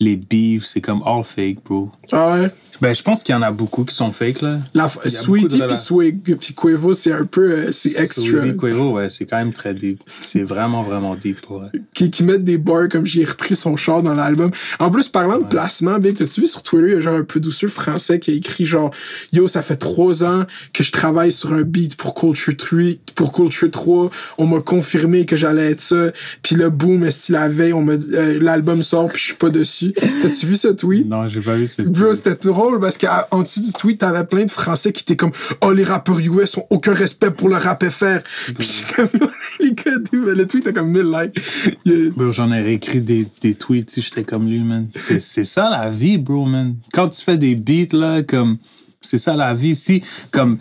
Les 0.00 0.14
beefs, 0.14 0.66
c'est 0.66 0.80
comme 0.80 1.02
all 1.04 1.24
fake, 1.24 1.64
bro. 1.64 1.90
Ah 2.12 2.34
ouais. 2.34 2.50
Ben, 2.80 2.94
je 2.94 3.02
pense 3.02 3.24
qu'il 3.24 3.34
y 3.34 3.38
en 3.38 3.42
a 3.42 3.50
beaucoup 3.50 3.84
qui 3.84 3.92
sont 3.92 4.12
fake, 4.12 4.42
là. 4.42 4.58
La, 4.72 4.88
Sweetie 4.88 5.60
puis 5.66 5.76
Swig 5.76 6.36
puis 6.38 6.54
Quavo, 6.54 6.94
c'est 6.94 7.12
un 7.12 7.24
peu. 7.24 7.50
euh, 7.50 7.72
c'est 7.72 7.98
extra. 7.98 8.24
Sweetie 8.24 8.56
Quavo, 8.56 8.92
ouais, 8.92 9.08
c'est 9.08 9.26
quand 9.26 9.38
même 9.38 9.52
très 9.52 9.74
deep. 9.74 10.00
C'est 10.06 10.44
vraiment, 10.44 10.84
vraiment 10.84 11.16
deep 11.16 11.40
pour 11.40 11.64
elle. 11.64 11.82
qui, 11.94 12.12
qui 12.12 12.22
mettent 12.22 12.44
des 12.44 12.58
bars 12.58 12.88
comme 12.88 13.06
j'ai 13.06 13.24
repris 13.24 13.56
son 13.56 13.76
char 13.76 14.04
dans 14.04 14.14
l'album. 14.14 14.52
En 14.78 14.88
plus, 14.90 15.08
parlant 15.08 15.38
de 15.38 15.46
placement, 15.46 15.98
Big, 15.98 16.16
t'as-tu 16.16 16.42
vu 16.42 16.46
sur 16.46 16.62
Twitter, 16.62 16.90
il 16.90 16.94
y 16.94 16.96
a 16.96 17.00
genre 17.00 17.16
un 17.18 17.24
producteur 17.24 17.68
français 17.68 18.20
qui 18.20 18.30
a 18.30 18.34
écrit 18.34 18.64
genre 18.64 18.90
Yo, 19.32 19.48
ça 19.48 19.62
fait 19.62 19.76
trois 19.76 20.22
ans 20.22 20.46
que 20.72 20.84
je 20.84 20.92
travaille 20.92 21.32
sur 21.32 21.52
un 21.52 21.62
beat 21.62 21.96
pour 21.96 22.14
Culture 22.14 22.56
3, 22.56 22.80
pour 23.16 23.32
Culture 23.32 23.72
3. 23.72 24.10
On 24.38 24.46
m'a 24.46 24.60
confirmé 24.60 25.26
que 25.26 25.36
j'allais 25.36 25.72
être 25.72 25.80
ça. 25.80 26.12
Puis 26.42 26.54
le 26.54 26.70
boom, 26.70 27.02
est 27.02 27.28
la 27.30 27.48
veille, 27.48 27.72
on 27.72 27.82
m'a 27.82 27.94
euh, 27.94 28.38
l'album 28.40 28.84
sort 28.84 29.08
puis 29.08 29.18
je 29.18 29.24
suis 29.24 29.34
pas 29.34 29.50
dessus. 29.50 29.87
T'as-tu 30.22 30.46
vu 30.46 30.56
ce 30.56 30.68
tweet? 30.68 31.06
Non, 31.06 31.28
j'ai 31.28 31.40
pas 31.40 31.56
vu 31.56 31.66
ce 31.66 31.82
Bro, 31.82 32.14
c'était 32.14 32.34
drôle 32.34 32.80
parce 32.80 32.98
qu'en 32.98 33.42
dessous 33.42 33.60
du 33.60 33.72
tweet, 33.72 33.98
t'avais 34.00 34.24
plein 34.24 34.44
de 34.44 34.50
Français 34.50 34.92
qui 34.92 35.02
étaient 35.02 35.16
comme 35.16 35.32
Oh, 35.60 35.72
les 35.72 35.84
rappeurs 35.84 36.18
US 36.18 36.56
ont 36.56 36.66
aucun 36.70 36.92
respect 36.94 37.30
pour 37.30 37.48
le 37.48 37.56
rap 37.56 37.84
FR. 37.84 38.18
Puis 38.58 38.82
comme, 38.96 39.08
les 39.60 39.72
gars, 39.72 39.92
le 40.12 40.46
tweet 40.46 40.66
a 40.66 40.72
comme 40.72 40.90
1000 40.90 41.02
likes. 41.02 41.40
Il- 41.84 42.10
Bro, 42.10 42.32
j'en 42.32 42.50
ai 42.52 42.60
réécrit 42.60 43.00
des, 43.00 43.26
des 43.40 43.54
tweets 43.54 43.90
si 43.90 44.02
j'étais 44.02 44.24
comme 44.24 44.46
lui, 44.48 44.60
man. 44.60 44.88
C'est 44.94 45.18
c'est 45.20 45.44
ça 45.44 45.68
la 45.70 45.90
vie, 45.90 46.18
bro, 46.18 46.44
man. 46.46 46.74
Quand 46.92 47.08
tu 47.08 47.22
fais 47.22 47.36
des 47.38 47.54
beats, 47.54 47.96
là, 47.96 48.22
comme. 48.22 48.58
C'est 49.00 49.18
ça 49.18 49.36
la 49.36 49.54
vie. 49.54 49.74
Si, 49.76 50.02
comme. 50.32 50.58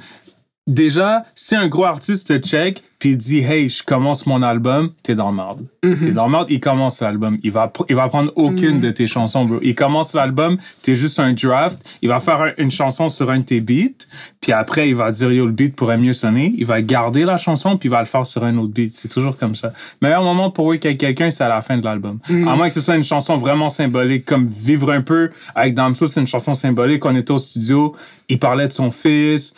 Déjà, 0.67 1.25
si 1.33 1.55
un 1.55 1.67
gros 1.67 1.85
artiste 1.85 2.27
te 2.27 2.45
check, 2.45 2.83
puis 2.99 3.11
il 3.11 3.17
dit, 3.17 3.37
hey, 3.39 3.69
je 3.69 3.83
commence 3.83 4.25
mon 4.25 4.41
album, 4.41 4.91
t'es 5.03 5.13
dans 5.15 5.29
le 5.29 5.35
marde. 5.35 5.61
T'es 5.81 6.11
dans 6.11 6.25
le 6.25 6.31
marde, 6.31 6.47
il 6.49 6.59
commence 6.59 6.99
l'album. 6.99 7.37
Il 7.43 7.51
va, 7.51 7.71
il 7.89 7.95
va 7.95 8.09
prendre 8.09 8.33
aucune 8.35 8.79
de 8.81 8.89
tes 8.91 9.05
chansons, 9.07 9.45
bro. 9.45 9.59
Il 9.61 9.75
commence 9.75 10.13
l'album, 10.13 10.57
t'es 10.81 10.95
juste 10.95 11.19
un 11.19 11.31
draft. 11.33 11.79
Il 12.01 12.09
va 12.09 12.19
faire 12.19 12.41
un- 12.41 12.51
une 12.57 12.71
chanson 12.71 13.07
sur 13.07 13.29
un 13.29 13.37
de 13.39 13.43
tes 13.43 13.61
beats, 13.61 14.05
puis 14.41 14.51
après, 14.51 14.89
il 14.89 14.95
va 14.95 15.11
dire, 15.11 15.31
yo, 15.31 15.45
le 15.45 15.51
beat 15.51 15.75
pourrait 15.75 15.97
mieux 15.99 16.13
sonner. 16.13 16.53
Il 16.57 16.65
va 16.65 16.81
garder 16.81 17.23
la 17.23 17.37
chanson, 17.37 17.77
puis 17.77 17.87
il 17.87 17.91
va 17.91 17.99
le 17.99 18.05
faire 18.07 18.25
sur 18.25 18.43
un 18.43 18.57
autre 18.57 18.73
beat. 18.73 18.93
C'est 18.95 19.09
toujours 19.09 19.37
comme 19.37 19.53
ça. 19.55 19.71
Meilleur 20.01 20.23
moment 20.23 20.49
pour 20.49 20.65
work 20.65 20.83
avec 20.85 20.97
quelqu'un, 20.99 21.29
c'est 21.29 21.43
à 21.43 21.49
la 21.49 21.61
fin 21.61 21.77
de 21.77 21.83
l'album. 21.85 22.19
À 22.29 22.55
moins 22.55 22.67
que 22.67 22.73
ce 22.73 22.81
soit 22.81 22.95
une 22.95 23.03
chanson 23.03 23.37
vraiment 23.37 23.69
symbolique, 23.69 24.25
comme 24.25 24.47
Vivre 24.47 24.91
un 24.91 25.01
peu 25.01 25.29
avec 25.55 25.75
Damso, 25.75 26.07
c'est 26.07 26.19
une 26.19 26.27
chanson 26.27 26.55
symbolique. 26.55 27.05
On 27.05 27.15
était 27.15 27.31
au 27.31 27.37
studio, 27.37 27.95
il 28.27 28.39
parlait 28.39 28.67
de 28.67 28.73
son 28.73 28.89
fils, 28.91 29.53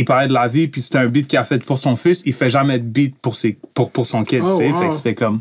il 0.00 0.04
parlait 0.04 0.28
de 0.28 0.32
la 0.34 0.46
vie, 0.48 0.68
puis 0.68 0.80
c'était 0.80 0.98
un 0.98 1.06
beat 1.06 1.26
qu'il 1.28 1.38
a 1.38 1.44
fait 1.44 1.64
pour 1.64 1.78
son 1.78 1.96
fils. 1.96 2.22
Il 2.26 2.32
fait 2.32 2.50
jamais 2.50 2.78
de 2.78 2.84
beat 2.84 3.16
pour, 3.20 3.34
ses, 3.36 3.56
pour, 3.74 3.90
pour 3.90 4.06
son 4.06 4.24
kid, 4.24 4.40
Oh, 4.44 4.50
tu 4.58 4.64
sais. 4.64 4.70
wow. 4.72 4.78
Fait 4.78 4.88
que 4.88 4.94
c'était 4.94 5.14
comme. 5.14 5.40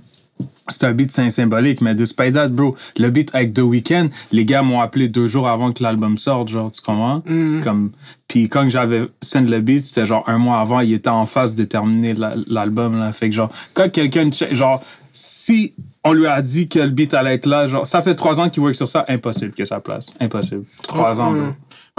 C'est 0.70 0.84
un 0.84 0.94
beat 0.94 1.12
symbolique, 1.12 1.82
mais 1.82 1.96
despite 1.96 2.36
that, 2.36 2.50
bro, 2.50 2.76
le 2.98 3.10
beat 3.10 3.34
avec 3.34 3.54
The 3.56 3.60
Weeknd, 3.62 4.10
les 4.32 4.46
gars 4.46 4.62
m'ont 4.62 4.80
appelé 4.80 5.08
deux 5.10 5.28
jours 5.28 5.50
avant 5.50 5.72
que 5.74 5.82
l'album 5.82 6.18
sorte, 6.20 6.48
genre, 6.50 6.70
tu 6.70 6.80
comprends? 6.82 7.24
Comme, 7.64 7.92
puis 8.28 8.48
quand 8.50 8.70
j'avais 8.70 9.08
send 9.22 9.50
le 9.50 9.60
beat, 9.62 9.84
c'était 9.84 10.06
genre 10.06 10.24
un 10.30 10.38
mois 10.38 10.60
avant, 10.60 10.80
il 10.82 10.94
était 10.94 11.10
en 11.10 11.26
phase 11.26 11.56
de 11.56 11.64
terminer 11.64 12.14
la- 12.14 12.36
l'album, 12.48 13.00
là. 13.00 13.12
Fait 13.14 13.30
que 13.30 13.36
genre, 13.36 13.50
quand 13.74 13.90
quelqu'un, 13.92 14.30
genre, 14.52 14.82
si 15.12 15.74
on 16.04 16.14
lui 16.14 16.28
a 16.28 16.40
dit 16.42 16.68
que 16.70 16.80
le 16.80 16.92
beat 16.92 17.14
allait 17.16 17.34
être 17.34 17.48
là, 17.48 17.66
genre, 17.66 17.86
ça 17.88 18.02
fait 18.04 18.14
trois 18.16 18.40
ans 18.40 18.48
qu'il 18.50 18.62
work 18.62 18.76
sur 18.76 18.88
ça, 18.88 19.04
impossible 19.10 19.52
que 19.54 19.66
ça 19.66 19.80
place. 19.80 20.06
Impossible. 20.20 20.66
Trois 20.84 21.20
ans, 21.20 21.32
bro. 21.32 21.48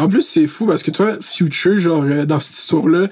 En 0.01 0.09
plus, 0.09 0.23
c'est 0.23 0.47
fou 0.47 0.67
parce 0.67 0.83
que 0.83 0.91
toi, 0.91 1.17
Future, 1.21 1.79
genre, 1.79 2.03
euh, 2.05 2.25
dans 2.27 2.41
cette 2.41 2.57
histoire-là, 2.57 3.09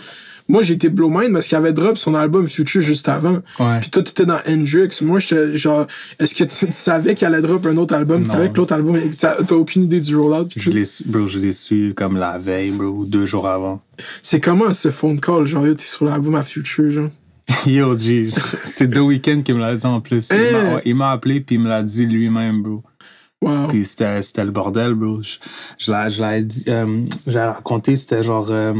moi, 0.51 0.63
j'ai 0.63 0.73
été 0.75 0.89
blow 0.89 1.11
mind 1.11 1.33
parce 1.35 1.47
qu'il 1.47 1.59
avait 1.59 1.75
drop 1.75 1.99
son 1.99 2.15
album 2.15 2.49
Future 2.49 2.81
juste 2.81 3.07
avant. 3.09 3.43
Ouais. 3.61 3.81
Puis 3.83 3.91
toi, 3.91 4.03
t'étais 4.03 4.25
dans 4.25 4.39
Hendrix. 4.49 4.89
Moi, 5.03 5.19
j'étais 5.19 5.57
genre, 5.59 5.87
est-ce 6.19 6.35
que 6.35 6.45
tu, 6.45 6.67
tu 6.67 6.73
savais 6.73 7.15
qu'il 7.15 7.27
allait 7.27 7.43
drop 7.43 7.67
un 7.67 7.77
autre 7.77 7.95
album? 7.95 8.23
Tu 8.23 8.29
Non. 8.29 8.35
savais 8.35 8.49
que 8.51 8.57
l'autre 8.57 8.73
album, 8.73 8.99
t'as 9.21 9.37
aucune 9.55 9.83
idée 9.83 10.01
du 10.01 10.17
rollout? 10.17 10.49
Je 10.57 10.71
l'ai 10.71 10.87
su, 10.87 11.03
bro, 11.05 11.27
je 11.27 11.39
l'ai 11.39 11.53
su 11.53 11.93
comme 11.95 12.17
la 12.17 12.39
veille, 12.39 12.71
bro, 12.71 12.87
ou 12.87 13.05
deux 13.05 13.27
jours 13.27 13.47
avant. 13.47 13.83
C'est 14.23 14.41
comment 14.41 14.73
ce 14.73 14.91
phone 14.91 15.21
call? 15.21 15.45
Genre, 15.45 15.65
t'es 15.77 15.85
sur 15.85 16.07
l'album 16.07 16.35
à 16.37 16.43
Future, 16.43 16.89
genre? 16.91 17.11
Yo, 17.67 17.99
G, 17.99 18.29
c'est 18.65 18.91
The 18.91 18.99
Weeknd 18.99 19.43
qui 19.43 19.53
me 19.55 19.59
l'a 19.59 19.75
dit 19.75 19.85
en 19.87 20.01
plus. 20.01 20.29
Il 20.31 20.37
Hein? 20.37 20.81
il 20.85 20.95
m'a 20.95 21.11
appelé 21.11 21.41
puis 21.41 21.57
il 21.57 21.61
me 21.63 21.69
l'a 21.69 21.83
dit 21.83 22.05
lui-même, 22.07 22.63
bro. 22.63 22.83
Puis 23.69 23.85
c'était 23.85 24.21
le 24.45 24.51
bordel, 24.51 24.95
bro. 24.95 25.23
Je, 25.23 25.39
je 25.79 26.23
l'ai- 26.23 26.43
dit, 26.43 26.65
euh, 26.69 27.05
j'ai 27.27 27.39
raconté, 27.41 27.97
c'était 27.97 28.25
genre. 28.25 28.49
euh, 28.51 28.75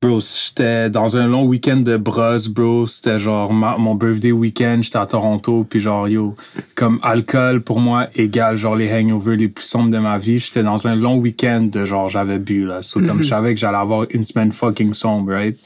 bro, 0.00 0.20
j'étais 0.20 0.88
dans 0.90 1.16
un 1.16 1.26
long 1.26 1.44
week-end 1.46 1.78
de 1.78 1.96
bros, 1.96 2.36
bro. 2.50 2.86
C'était 2.86 3.18
genre 3.18 3.52
ma- 3.52 3.76
mon 3.76 3.94
birthday 3.94 4.32
week-end, 4.32 4.78
j'étais 4.82 4.98
à 4.98 5.06
Toronto, 5.06 5.66
puis 5.68 5.80
genre, 5.80 6.08
yo, 6.08 6.34
comme 6.74 6.98
alcool 7.02 7.60
pour 7.62 7.80
moi 7.80 8.06
égale 8.14 8.56
genre 8.56 8.76
les 8.76 8.92
hangovers 8.92 9.36
les 9.36 9.48
plus 9.48 9.64
sombres 9.64 9.90
de 9.90 9.98
ma 9.98 10.16
vie. 10.18 10.38
J'étais 10.38 10.62
dans 10.62 10.86
un 10.86 10.94
long 10.94 11.16
week-end 11.18 11.62
de 11.70 11.84
genre, 11.84 12.08
j'avais 12.08 12.38
bu, 12.38 12.64
là. 12.64 12.80
So, 12.82 13.00
comme 13.00 13.22
je 13.22 13.28
savais 13.28 13.54
que 13.54 13.60
j'allais 13.60 13.76
avoir 13.78 14.06
une 14.10 14.22
semaine 14.22 14.52
fucking 14.52 14.94
sombre, 14.94 15.32
right? 15.32 15.58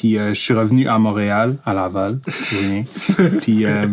Puis 0.00 0.16
euh, 0.16 0.32
je 0.32 0.40
suis 0.40 0.54
revenu 0.54 0.88
à 0.88 0.98
Montréal, 0.98 1.58
à 1.66 1.74
Laval, 1.74 2.20
oui. 2.54 2.84
Puis 3.42 3.66
euh, 3.66 3.86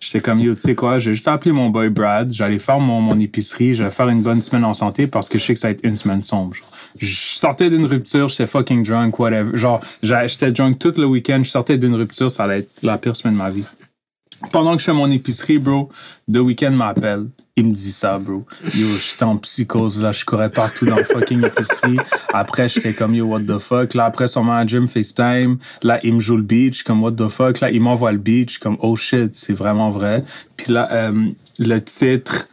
j'étais 0.00 0.20
comme, 0.20 0.40
yo, 0.40 0.52
tu 0.52 0.60
sais 0.60 0.74
quoi, 0.74 0.98
j'ai 0.98 1.14
juste 1.14 1.28
appelé 1.28 1.52
mon 1.52 1.70
boy 1.70 1.90
Brad, 1.90 2.32
j'allais 2.32 2.58
faire 2.58 2.80
mon, 2.80 3.00
mon 3.00 3.20
épicerie, 3.20 3.72
je 3.72 3.84
vais 3.84 3.90
faire 3.90 4.08
une 4.08 4.20
bonne 4.20 4.42
semaine 4.42 4.64
en 4.64 4.74
santé 4.74 5.06
parce 5.06 5.28
que 5.28 5.38
je 5.38 5.44
sais 5.44 5.54
que 5.54 5.60
ça 5.60 5.68
va 5.68 5.72
être 5.72 5.84
une 5.84 5.94
semaine 5.94 6.22
sombre. 6.22 6.54
genre. 6.54 6.66
Je 6.98 7.14
sortais 7.14 7.70
d'une 7.70 7.86
rupture, 7.86 8.26
j'étais 8.26 8.48
fucking 8.48 8.84
drunk, 8.84 9.16
whatever. 9.20 9.56
Genre, 9.56 9.80
j'étais 10.02 10.50
drunk 10.50 10.80
tout 10.80 10.94
le 10.96 11.06
week-end, 11.06 11.40
je 11.44 11.50
sortais 11.50 11.78
d'une 11.78 11.94
rupture, 11.94 12.32
ça 12.32 12.44
allait 12.44 12.58
être 12.58 12.82
la 12.82 12.98
pire 12.98 13.14
semaine 13.14 13.34
de 13.34 13.38
ma 13.38 13.50
vie. 13.50 13.64
Pendant 14.50 14.72
que 14.72 14.80
je 14.80 14.86
fais 14.86 14.92
mon 14.92 15.08
épicerie, 15.12 15.58
bro, 15.58 15.88
The 16.32 16.38
Weeknd 16.38 16.72
m'appelle. 16.72 17.26
Il 17.56 17.68
me 17.68 17.72
dit 17.72 17.92
ça, 17.92 18.18
bro. 18.18 18.44
Yo, 18.74 18.88
j'étais 18.96 19.22
en 19.22 19.36
psychose, 19.36 20.02
là. 20.02 20.10
Je 20.10 20.24
courais 20.24 20.50
partout 20.50 20.86
dans 20.86 20.96
le 20.96 21.04
fucking 21.04 21.44
épicerie. 21.44 21.98
Après, 22.32 22.68
j'étais 22.68 22.94
comme, 22.94 23.14
yo, 23.14 23.26
what 23.26 23.42
the 23.42 23.58
fuck? 23.58 23.94
Là, 23.94 24.06
après, 24.06 24.26
son 24.26 24.42
manager 24.42 24.82
me 24.82 24.88
FaceTime. 24.88 25.58
Là, 25.84 26.00
il 26.02 26.14
me 26.14 26.18
joue 26.18 26.36
le 26.36 26.42
beach, 26.42 26.82
comme, 26.82 27.00
what 27.00 27.12
the 27.12 27.28
fuck? 27.28 27.60
Là, 27.60 27.70
il 27.70 27.80
m'envoie 27.80 28.10
le 28.10 28.18
beach, 28.18 28.58
comme, 28.58 28.76
oh 28.80 28.96
shit, 28.96 29.34
c'est 29.34 29.52
vraiment 29.52 29.90
vrai. 29.90 30.24
Puis 30.56 30.72
là, 30.72 30.88
euh, 30.90 31.28
le 31.60 31.78
titre, 31.78 32.48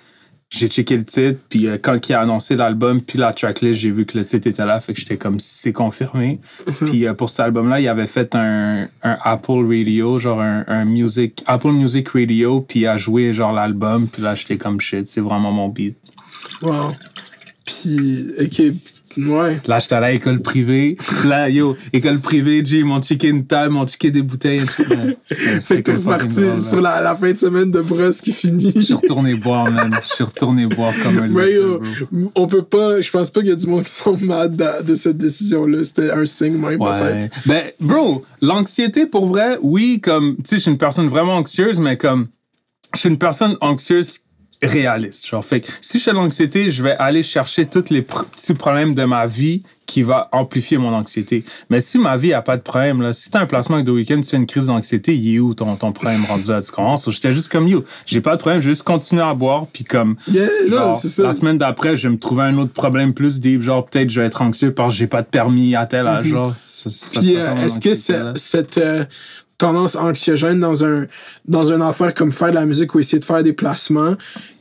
j'ai 0.51 0.67
checké 0.67 0.97
le 0.97 1.05
titre, 1.05 1.39
puis 1.47 1.67
euh, 1.67 1.77
quand 1.81 2.09
il 2.09 2.13
a 2.13 2.19
annoncé 2.19 2.57
l'album, 2.57 3.01
puis 3.01 3.17
la 3.17 3.31
tracklist, 3.31 3.79
j'ai 3.79 3.89
vu 3.89 4.05
que 4.05 4.17
le 4.17 4.25
titre 4.25 4.47
était 4.47 4.65
là, 4.65 4.81
fait 4.81 4.93
que 4.93 4.99
j'étais 4.99 5.15
comme, 5.15 5.39
c'est 5.39 5.71
confirmé. 5.71 6.39
puis 6.85 7.07
euh, 7.07 7.13
pour 7.13 7.29
cet 7.29 7.39
album-là, 7.39 7.79
il 7.79 7.87
avait 7.87 8.05
fait 8.05 8.35
un, 8.35 8.89
un 9.01 9.17
Apple 9.23 9.65
Radio, 9.65 10.19
genre 10.19 10.41
un, 10.41 10.65
un 10.67 10.83
music, 10.83 11.41
Apple 11.47 11.71
Music 11.71 12.09
Radio, 12.09 12.59
puis 12.59 12.81
il 12.81 12.87
a 12.87 12.97
joué 12.97 13.31
genre 13.31 13.53
l'album, 13.53 14.09
puis 14.09 14.21
là, 14.21 14.35
j'étais 14.35 14.57
comme 14.57 14.81
shit, 14.81 15.07
c'est 15.07 15.21
vraiment 15.21 15.53
mon 15.53 15.69
beat. 15.69 15.95
Wow. 16.61 16.91
Puis, 17.65 18.25
ok, 18.37 18.61
ouais. 19.17 19.59
Là, 19.67 19.79
j'étais 19.79 19.95
à 19.95 20.11
l'école 20.11 20.41
privée, 20.41 20.97
là, 21.25 21.49
yo, 21.49 21.75
école 21.93 22.19
privée, 22.19 22.63
G, 22.63 22.83
mon 22.83 22.99
une 22.99 23.45
table, 23.45 23.73
mon 23.73 23.85
checké 23.87 24.11
des 24.11 24.21
bouteilles, 24.21 24.65
fucking 25.61 25.95
reparti 25.95 26.41
drôle, 26.41 26.59
sur 26.59 26.81
la, 26.81 27.01
la 27.01 27.15
fin 27.15 27.31
de 27.31 27.37
semaine 27.37 27.71
de 27.71 27.81
brosse 27.81 28.21
qui 28.21 28.31
finit. 28.31 28.71
Je 28.75 28.81
suis 28.81 28.93
retourné 28.93 29.35
boire, 29.35 29.69
man. 29.69 29.95
Je 30.09 30.15
suis 30.15 30.23
retourné 30.23 30.65
boire 30.65 30.93
comme 31.03 31.19
un 31.19 31.27
loser, 31.27 31.53
yo, 31.53 31.81
on 32.35 32.47
peut 32.47 32.63
pas, 32.63 33.01
je 33.01 33.09
pense 33.11 33.29
pas 33.29 33.41
qu'il 33.41 33.49
y 33.49 33.53
a 33.53 33.55
du 33.55 33.67
monde 33.67 33.83
qui 33.83 33.91
sont 33.91 34.17
mad 34.21 34.55
de, 34.55 34.83
de 34.83 34.95
cette 34.95 35.17
décision-là. 35.17 35.83
C'était 35.83 36.11
un 36.11 36.25
signe, 36.25 36.57
même, 36.57 36.79
peut-être. 36.79 37.03
Ouais. 37.03 37.29
Ben, 37.45 37.63
bro, 37.79 38.23
l'anxiété, 38.41 39.05
pour 39.05 39.25
vrai, 39.25 39.57
oui, 39.61 39.99
comme, 40.01 40.37
tu 40.37 40.43
sais, 40.45 40.55
je 40.57 40.61
suis 40.61 40.71
une 40.71 40.77
personne 40.77 41.07
vraiment 41.07 41.35
anxieuse, 41.35 41.79
mais 41.79 41.97
comme, 41.97 42.27
je 42.93 42.99
suis 42.99 43.09
une 43.09 43.17
personne 43.17 43.57
anxieuse 43.61 44.19
réaliste. 44.63 45.27
Genre, 45.27 45.43
fait 45.43 45.61
que 45.61 45.67
si 45.81 45.99
j'ai 45.99 46.11
de 46.11 46.15
l'anxiété, 46.15 46.69
je 46.69 46.83
vais 46.83 46.95
aller 46.97 47.23
chercher 47.23 47.65
tous 47.65 47.85
les 47.89 48.01
pr- 48.01 48.25
petits 48.25 48.53
problèmes 48.53 48.93
de 48.95 49.03
ma 49.03 49.25
vie 49.25 49.63
qui 49.87 50.03
va 50.03 50.29
amplifier 50.31 50.77
mon 50.77 50.93
anxiété. 50.93 51.43
Mais 51.69 51.81
si 51.81 51.97
ma 51.97 52.15
vie 52.15 52.31
a 52.33 52.41
pas 52.41 52.55
de 52.55 52.61
problème, 52.61 53.01
là, 53.01 53.11
si 53.11 53.29
t'as 53.29 53.41
un 53.41 53.45
placement 53.45 53.75
avec 53.75 53.87
The 53.87 53.91
Weeknd, 53.91 54.21
tu 54.21 54.29
fais 54.29 54.37
une 54.37 54.45
crise 54.45 54.67
d'anxiété, 54.67 55.13
il 55.15 55.35
est 55.35 55.39
où 55.39 55.53
ton, 55.53 55.75
ton 55.75 55.91
problème 55.91 56.23
rendu 56.23 56.49
là? 56.49 56.61
Tu 56.61 56.71
comprends? 56.71 56.95
J'étais 56.95 57.33
juste 57.33 57.51
comme, 57.51 57.67
yo, 57.67 57.83
j'ai 58.05 58.21
pas 58.21 58.35
de 58.37 58.39
problème, 58.39 58.61
je 58.61 58.67
vais 58.67 58.73
juste 58.73 58.83
continuer 58.83 59.23
à 59.23 59.33
boire, 59.33 59.65
puis 59.73 59.83
comme, 59.83 60.15
Yeah, 60.31 60.47
Genre, 60.69 60.95
ça. 60.97 61.23
la 61.23 61.33
semaine 61.33 61.57
d'après, 61.57 61.97
je 61.97 62.07
vais 62.07 62.13
me 62.13 62.19
trouver 62.19 62.43
un 62.43 62.57
autre 62.57 62.71
problème 62.71 63.13
plus 63.13 63.41
deep. 63.41 63.61
Genre, 63.63 63.85
peut-être 63.85 64.09
je 64.09 64.21
vais 64.21 64.27
être 64.27 64.41
anxieux 64.41 64.73
parce 64.73 64.93
que 64.93 64.97
j'ai 64.99 65.07
pas 65.07 65.23
de 65.23 65.27
permis 65.27 65.75
à 65.75 65.85
tel 65.85 66.07
âge. 66.07 66.25
Genre, 66.27 66.55
ça, 66.63 66.89
ça 66.89 67.19
Puis 67.19 67.35
euh, 67.35 67.55
est-ce 67.65 67.79
que 67.81 67.93
cette 68.39 68.77
euh, 68.77 69.03
tendance 69.61 69.95
anxiogène 69.95 70.59
dans 70.59 70.83
un 70.83 71.05
dans 71.47 71.71
une 71.71 71.81
affaire 71.81 72.13
comme 72.13 72.31
faire 72.31 72.49
de 72.49 72.55
la 72.55 72.65
musique 72.65 72.93
ou 72.95 72.99
essayer 72.99 73.19
de 73.19 73.25
faire 73.25 73.43
des 73.43 73.53
placements, 73.53 74.15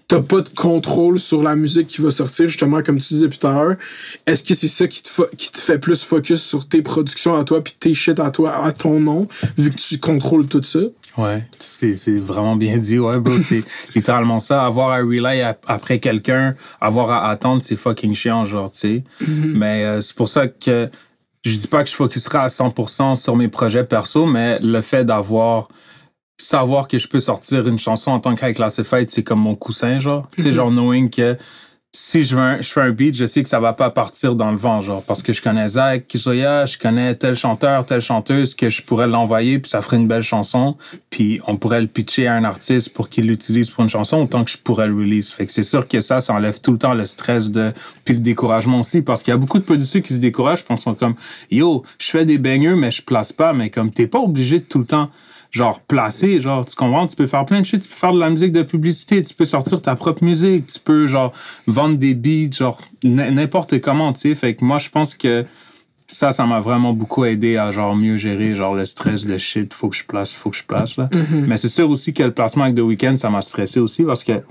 t'as 0.08 0.20
pas 0.20 0.40
de 0.40 0.48
contrôle 0.50 1.18
sur 1.20 1.42
la 1.42 1.54
musique 1.56 1.86
qui 1.86 2.00
va 2.02 2.10
sortir, 2.10 2.48
justement, 2.48 2.82
comme 2.82 2.98
tu 3.00 3.14
disais 3.14 3.28
plus 3.28 3.38
tard. 3.38 3.74
Est-ce 4.26 4.42
que 4.42 4.54
c'est 4.54 4.68
ça 4.68 4.86
qui 4.88 5.02
te, 5.02 5.10
qui 5.36 5.50
te 5.52 5.58
fait 5.58 5.78
plus 5.78 6.02
focus 6.02 6.42
sur 6.42 6.68
tes 6.68 6.82
productions 6.82 7.36
à 7.36 7.44
toi 7.44 7.62
puis 7.62 7.74
tes 7.78 7.94
shit 7.94 8.18
à 8.20 8.30
toi, 8.30 8.64
à 8.64 8.72
ton 8.72 8.98
nom, 9.00 9.28
vu 9.56 9.70
que 9.70 9.76
tu 9.76 9.98
contrôles 9.98 10.46
tout 10.46 10.62
ça? 10.62 10.80
Ouais, 11.18 11.42
c'est 11.58 11.94
vraiment 12.18 12.56
bien 12.56 12.76
dit. 12.78 12.98
Ouais, 12.98 13.18
bro, 13.18 13.34
c'est 13.38 13.62
littéralement 13.94 14.38
ça. 14.40 14.64
Avoir 14.64 14.90
à 14.90 14.98
relay 14.98 15.42
ap- 15.42 15.64
après 15.66 15.98
quelqu'un, 15.98 16.54
avoir 16.80 17.10
à 17.10 17.28
attendre, 17.30 17.62
c'est 17.62 17.76
fucking 17.76 18.14
chiant, 18.14 18.44
genre, 18.44 18.70
tu 18.70 18.78
sais. 18.78 19.04
Mais 19.28 19.84
euh, 19.84 20.00
c'est 20.00 20.14
pour 20.16 20.28
ça 20.28 20.46
que 20.48 20.88
je 21.44 21.54
dis 21.54 21.66
pas 21.66 21.82
que 21.84 21.90
je 21.90 21.94
focuserai 21.94 22.38
à 22.38 22.46
100% 22.48 23.14
sur 23.16 23.36
mes 23.36 23.48
projets 23.48 23.84
perso, 23.84 24.26
mais 24.26 24.58
le 24.60 24.80
fait 24.80 25.04
d'avoir 25.04 25.68
savoir 26.38 26.88
que 26.88 26.98
je 26.98 27.08
peux 27.08 27.20
sortir 27.20 27.66
une 27.68 27.78
chanson 27.78 28.10
en 28.10 28.20
tant 28.20 28.34
qu'High 28.34 28.54
Classified, 28.54 29.08
c'est 29.08 29.22
comme 29.22 29.40
mon 29.40 29.54
coussin, 29.54 29.98
genre. 29.98 30.28
Tu 30.30 30.42
sais, 30.42 30.52
genre, 30.52 30.70
knowing 30.70 31.10
que 31.10 31.36
si 31.92 32.22
je, 32.22 32.36
veux 32.36 32.42
un- 32.42 32.60
je 32.62 32.70
fais 32.70 32.82
un 32.82 32.90
beat, 32.92 33.16
je 33.16 33.26
sais 33.26 33.42
que 33.42 33.48
ça 33.48 33.58
va 33.58 33.72
pas 33.72 33.90
partir 33.90 34.36
dans 34.36 34.52
le 34.52 34.56
vent, 34.56 34.80
genre, 34.80 35.02
parce 35.02 35.22
que 35.22 35.32
je 35.32 35.42
connais 35.42 35.66
Zach, 35.66 36.06
Kisoya, 36.06 36.64
je 36.64 36.78
connais 36.78 37.16
tel 37.16 37.34
chanteur, 37.34 37.84
telle 37.84 38.00
chanteuse, 38.00 38.54
que 38.54 38.68
je 38.68 38.82
pourrais 38.82 39.08
l'envoyer, 39.08 39.58
puis 39.58 39.68
ça 39.68 39.80
ferait 39.80 39.96
une 39.96 40.06
belle 40.06 40.22
chanson, 40.22 40.76
puis 41.10 41.40
on 41.48 41.56
pourrait 41.56 41.80
le 41.80 41.88
pitcher 41.88 42.28
à 42.28 42.34
un 42.34 42.44
artiste 42.44 42.90
pour 42.90 43.08
qu'il 43.08 43.26
l'utilise 43.26 43.70
pour 43.70 43.82
une 43.82 43.90
chanson, 43.90 44.18
autant 44.18 44.44
que 44.44 44.50
je 44.52 44.58
pourrais 44.58 44.86
le 44.86 44.94
release. 44.94 45.32
Fait 45.32 45.46
que 45.46 45.52
c'est 45.52 45.64
sûr 45.64 45.88
que 45.88 45.98
ça, 45.98 46.20
ça 46.20 46.32
enlève 46.32 46.60
tout 46.60 46.70
le 46.70 46.78
temps 46.78 46.94
le 46.94 47.06
stress 47.06 47.50
de, 47.50 47.72
puis 48.04 48.14
le 48.14 48.20
découragement 48.20 48.78
aussi, 48.78 49.02
parce 49.02 49.24
qu'il 49.24 49.32
y 49.32 49.34
a 49.34 49.38
beaucoup 49.38 49.58
de 49.58 49.64
producteurs 49.64 50.02
qui 50.02 50.14
se 50.14 50.20
découragent, 50.20 50.64
sont 50.76 50.94
comme, 50.94 51.16
yo, 51.50 51.82
je 51.98 52.10
fais 52.10 52.24
des 52.24 52.38
baigneux, 52.38 52.76
mais 52.76 52.92
je 52.92 53.02
place 53.02 53.32
pas, 53.32 53.52
mais 53.52 53.70
comme 53.70 53.90
t'es 53.90 54.06
pas 54.06 54.20
obligé 54.20 54.60
de 54.60 54.64
tout 54.64 54.78
le 54.78 54.86
temps 54.86 55.10
genre 55.50 55.80
placé, 55.80 56.40
genre 56.40 56.64
tu 56.64 56.76
comprends, 56.76 57.06
tu 57.06 57.16
peux 57.16 57.26
faire 57.26 57.44
plein 57.44 57.60
de 57.60 57.66
shit, 57.66 57.82
tu 57.82 57.88
peux 57.88 57.94
faire 57.94 58.12
de 58.12 58.20
la 58.20 58.30
musique 58.30 58.52
de 58.52 58.62
publicité, 58.62 59.22
tu 59.22 59.34
peux 59.34 59.44
sortir 59.44 59.82
ta 59.82 59.96
propre 59.96 60.24
musique, 60.24 60.66
tu 60.66 60.78
peux 60.78 61.06
genre 61.06 61.32
vendre 61.66 61.96
des 61.96 62.14
beats, 62.14 62.56
genre 62.56 62.80
n'importe 63.02 63.80
comment, 63.80 64.12
tu 64.12 64.20
sais. 64.20 64.34
Fait 64.34 64.54
que 64.54 64.64
moi 64.64 64.78
je 64.78 64.90
pense 64.90 65.14
que 65.14 65.44
ça, 66.06 66.32
ça 66.32 66.44
m'a 66.46 66.60
vraiment 66.60 66.92
beaucoup 66.92 67.24
aidé 67.24 67.56
à 67.56 67.70
genre 67.70 67.94
mieux 67.94 68.16
gérer 68.16 68.54
genre 68.54 68.74
le 68.74 68.84
stress 68.84 69.26
de 69.26 69.38
shit, 69.38 69.72
faut 69.72 69.88
que 69.88 69.96
je 69.96 70.04
place, 70.04 70.32
faut 70.32 70.50
que 70.50 70.56
je 70.56 70.64
place 70.64 70.96
là. 70.96 71.08
Mais 71.32 71.56
c'est 71.56 71.68
sûr 71.68 71.88
aussi 71.90 72.12
que 72.14 72.22
le 72.22 72.32
placement 72.32 72.64
avec 72.64 72.76
The 72.76 72.80
Weeknd, 72.80 73.16
ça 73.16 73.30
m'a 73.30 73.42
stressé 73.42 73.80
aussi 73.80 74.04
parce 74.04 74.24
que 74.24 74.42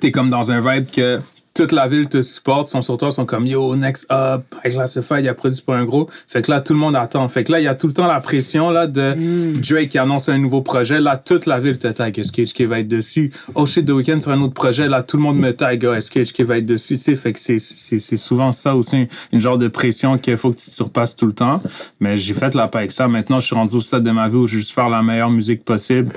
t'es 0.00 0.10
comme 0.10 0.30
dans 0.30 0.52
un 0.52 0.60
vibe 0.60 0.90
que 0.90 1.20
toute 1.54 1.70
la 1.70 1.86
ville 1.86 2.08
te 2.08 2.20
supporte, 2.20 2.66
sont 2.66 2.82
sur 2.82 2.96
toi, 2.96 3.12
sont 3.12 3.26
comme 3.26 3.46
yo, 3.46 3.76
next 3.76 4.10
up, 4.10 4.42
avec 4.58 4.72
Classified, 4.72 5.24
il 5.24 5.28
a 5.28 5.34
produit 5.34 5.62
pour 5.64 5.74
un 5.74 5.84
gros. 5.84 6.10
Fait 6.26 6.42
que 6.42 6.50
là, 6.50 6.60
tout 6.60 6.72
le 6.72 6.80
monde 6.80 6.96
attend. 6.96 7.28
Fait 7.28 7.44
que 7.44 7.52
là, 7.52 7.60
il 7.60 7.62
y 7.62 7.68
a 7.68 7.76
tout 7.76 7.86
le 7.86 7.92
temps 7.92 8.08
la 8.08 8.18
pression 8.18 8.70
là 8.70 8.88
de 8.88 9.14
Drake 9.60 9.90
qui 9.90 9.98
annonce 9.98 10.28
un 10.28 10.36
nouveau 10.38 10.62
projet. 10.62 11.00
Là, 11.00 11.16
toute 11.16 11.46
la 11.46 11.60
ville 11.60 11.78
te 11.78 11.86
tag. 11.86 12.18
Est-ce 12.18 12.32
que 12.32 12.42
HK 12.42 12.68
va 12.68 12.80
être 12.80 12.88
dessus? 12.88 13.32
Oh 13.54 13.66
shit, 13.66 13.86
The 13.86 13.90
Weeknd 13.90 14.18
sur 14.18 14.32
un 14.32 14.40
autre 14.40 14.52
projet. 14.52 14.88
Là, 14.88 15.04
tout 15.04 15.16
le 15.16 15.22
monde 15.22 15.38
me 15.38 15.52
tag. 15.52 15.86
Oh, 15.88 15.94
Est-ce 15.94 16.10
que 16.10 16.24
HK 16.24 16.40
va 16.40 16.58
être 16.58 16.66
dessus? 16.66 16.96
Tu 16.96 17.04
sais, 17.04 17.14
fait 17.14 17.32
que 17.32 17.38
c'est, 17.38 17.60
c'est, 17.60 18.00
c'est 18.00 18.16
souvent 18.16 18.50
ça 18.50 18.74
aussi, 18.74 19.06
une 19.30 19.40
genre 19.40 19.56
de 19.56 19.68
pression 19.68 20.18
qu'il 20.18 20.36
faut 20.36 20.50
que 20.50 20.58
tu 20.58 20.70
te 20.70 20.74
surpasses 20.74 21.14
tout 21.14 21.26
le 21.26 21.34
temps. 21.34 21.62
Mais 22.00 22.16
j'ai 22.16 22.34
fait 22.34 22.52
la 22.56 22.66
paix 22.66 22.78
avec 22.78 22.90
ça. 22.90 23.06
Maintenant, 23.06 23.38
je 23.38 23.46
suis 23.46 23.54
rendu 23.54 23.76
au 23.76 23.80
stade 23.80 24.02
de 24.02 24.10
ma 24.10 24.28
vie 24.28 24.36
où 24.36 24.48
je 24.48 24.54
veux 24.54 24.58
juste 24.58 24.74
faire 24.74 24.88
la 24.88 25.04
meilleure 25.04 25.30
musique 25.30 25.64
possible. 25.64 26.12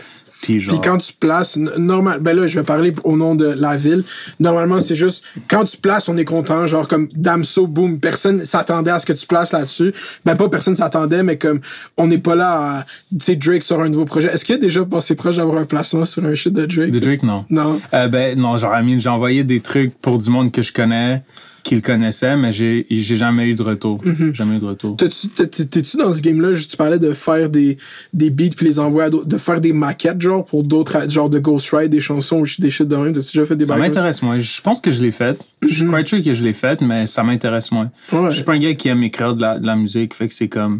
Puis 0.47 0.79
quand 0.83 0.97
tu 0.97 1.13
places, 1.13 1.57
normal, 1.57 2.19
ben 2.21 2.35
là, 2.35 2.47
je 2.47 2.59
vais 2.59 2.65
parler 2.65 2.93
au 3.03 3.17
nom 3.17 3.35
de 3.35 3.45
la 3.45 3.75
ville. 3.75 4.03
Normalement, 4.39 4.79
c'est 4.81 4.95
juste, 4.95 5.23
quand 5.47 5.65
tu 5.65 5.77
places, 5.77 6.07
on 6.09 6.17
est 6.17 6.25
content. 6.25 6.65
Genre, 6.65 6.87
comme 6.87 7.09
Damso, 7.13 7.67
boom, 7.67 7.99
personne 7.99 8.45
s'attendait 8.45 8.91
à 8.91 8.99
ce 8.99 9.05
que 9.05 9.13
tu 9.13 9.27
places 9.27 9.51
là-dessus. 9.51 9.93
Ben, 10.25 10.35
pas 10.35 10.49
personne 10.49 10.75
s'attendait, 10.75 11.23
mais 11.23 11.37
comme, 11.37 11.59
on 11.97 12.07
n'est 12.07 12.17
pas 12.17 12.35
là 12.35 12.79
à, 12.79 12.85
tu 13.11 13.25
sais, 13.25 13.35
Drake 13.35 13.63
sur 13.63 13.81
un 13.81 13.89
nouveau 13.89 14.05
projet. 14.05 14.29
Est-ce 14.33 14.45
qu'il 14.45 14.55
a 14.55 14.57
déjà 14.57 14.85
passé 14.85 15.15
proche 15.15 15.35
d'avoir 15.37 15.57
un 15.57 15.65
placement 15.65 16.05
sur 16.05 16.23
un 16.23 16.33
shit 16.33 16.53
de 16.53 16.65
Drake? 16.65 16.91
De 16.91 16.99
Drake, 16.99 17.23
non. 17.23 17.45
Non. 17.49 17.79
Euh, 17.93 18.07
ben 18.07 18.37
non, 18.37 18.57
genre 18.57 18.73
Amine, 18.73 18.99
j'ai 18.99 19.09
envoyé 19.09 19.43
des 19.43 19.59
trucs 19.59 19.93
pour 19.99 20.19
du 20.19 20.29
monde 20.29 20.51
que 20.51 20.61
je 20.61 20.71
connais, 20.71 21.23
qui 21.67 21.75
le 21.75 21.81
connaissait, 21.81 22.37
mais 22.37 22.53
j'ai 22.53 22.85
jamais 22.89 23.49
eu 23.49 23.53
de 23.53 23.61
retour. 23.61 24.01
Jamais 24.31 24.55
eu 24.55 24.59
de 24.59 24.65
retour. 24.65 24.95
T'es-tu 24.95 25.97
dans 25.97 26.13
ce 26.13 26.21
game-là, 26.21 26.53
tu 26.57 26.77
parlais 26.77 26.97
de 26.97 27.11
faire 27.11 27.49
des, 27.49 27.77
des 28.13 28.29
beats 28.29 28.55
puis 28.55 28.65
les 28.65 28.79
envoyer 28.79 29.07
à 29.07 29.09
d'autres, 29.09 29.27
de 29.27 29.37
faire 29.37 29.59
des 29.59 29.73
maquettes, 29.73 30.21
genre, 30.21 30.45
pour 30.45 30.63
d'autres, 30.63 31.09
genre 31.09 31.29
de 31.29 31.39
Ghostwrite, 31.39 31.89
des 31.89 31.99
chansons 31.99 32.39
ou 32.39 32.45
des 32.57 32.69
shit 32.69 32.87
de 32.87 32.95
même? 32.95 33.11
T'as-tu 33.11 33.37
déjà 33.37 33.45
fait 33.45 33.57
des 33.57 33.65
Ça 33.65 33.75
m'intéresse 33.75 34.21
moins. 34.21 34.37
Je 34.37 34.61
pense 34.61 34.79
que 34.79 34.91
je 34.91 35.01
l'ai 35.01 35.11
fait. 35.11 35.37
Je 35.61 35.83
suis 35.83 35.85
quite 35.85 36.07
sûr 36.07 36.23
que 36.23 36.31
je 36.31 36.41
l'ai 36.41 36.53
fait, 36.53 36.79
mais 36.79 37.05
ça 37.05 37.21
m'intéresse 37.23 37.69
moins. 37.73 37.91
Ouais. 38.13 38.29
Je 38.29 38.35
suis 38.35 38.45
pas 38.45 38.53
un 38.53 38.59
gars 38.59 38.73
qui 38.73 38.87
aime 38.87 39.03
écrire 39.03 39.35
de 39.35 39.41
la, 39.41 39.59
de 39.59 39.67
la 39.67 39.75
musique, 39.75 40.13
fait 40.13 40.29
que 40.29 40.33
c'est 40.33 40.47
comme. 40.47 40.79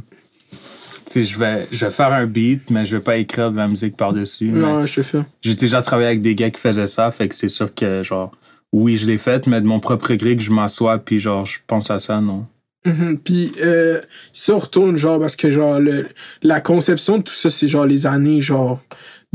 Tu 0.52 0.58
sais, 1.06 1.23
je 1.26 1.38
vais, 1.38 1.67
je 1.69 1.86
vais 1.86 1.91
faire 1.91 2.13
un 2.13 2.26
beat, 2.26 2.69
mais 2.69 2.86
je 2.86 2.95
vais 2.95 3.04
pas 3.04 3.17
écrire 3.17 3.52
de 3.52 3.58
la 3.58 3.67
musique 3.67 3.97
par-dessus. 3.97 4.47
Non, 4.47 4.86
je 4.86 4.95
te 4.95 5.02
fais. 5.02 5.23
J'ai 5.41 5.56
déjà 5.56 5.82
travaillé 5.82 6.08
avec 6.08 6.21
des 6.21 6.34
gars 6.34 6.50
qui 6.50 6.62
faisaient 6.62 6.88
ça, 6.88 7.12
fait 7.12 7.28
que 7.28 7.36
c'est 7.36 7.50
sûr 7.50 7.73
que, 7.73 8.04
genre, 8.04 8.32
oui, 8.73 8.95
je 8.95 9.06
l'ai 9.06 9.17
fait, 9.17 9.47
mais 9.47 9.62
de 9.62 9.65
mon 9.65 9.80
propre 9.80 10.13
gré 10.13 10.36
que 10.36 10.43
je 10.43 10.51
m'assois, 10.51 10.99
puis 10.99 11.19
genre, 11.19 11.45
je 11.45 11.60
pense 11.65 11.89
à 11.89 11.99
ça, 11.99 12.21
non. 12.21 12.45
Mhm. 12.86 13.17
Puis 13.19 13.51
euh, 13.62 14.01
ça 14.34 14.56
retourne 14.56 14.95
genre 14.95 15.19
parce 15.19 15.36
que 15.36 15.49
genre 15.49 15.80
la 16.41 16.62
conception 16.62 17.17
de 17.17 17.23
tout 17.23 17.34
ça 17.34 17.49
c'est 17.49 17.67
genre 17.67 17.86
les 17.86 18.06
années 18.06 18.39
genre 18.39 18.80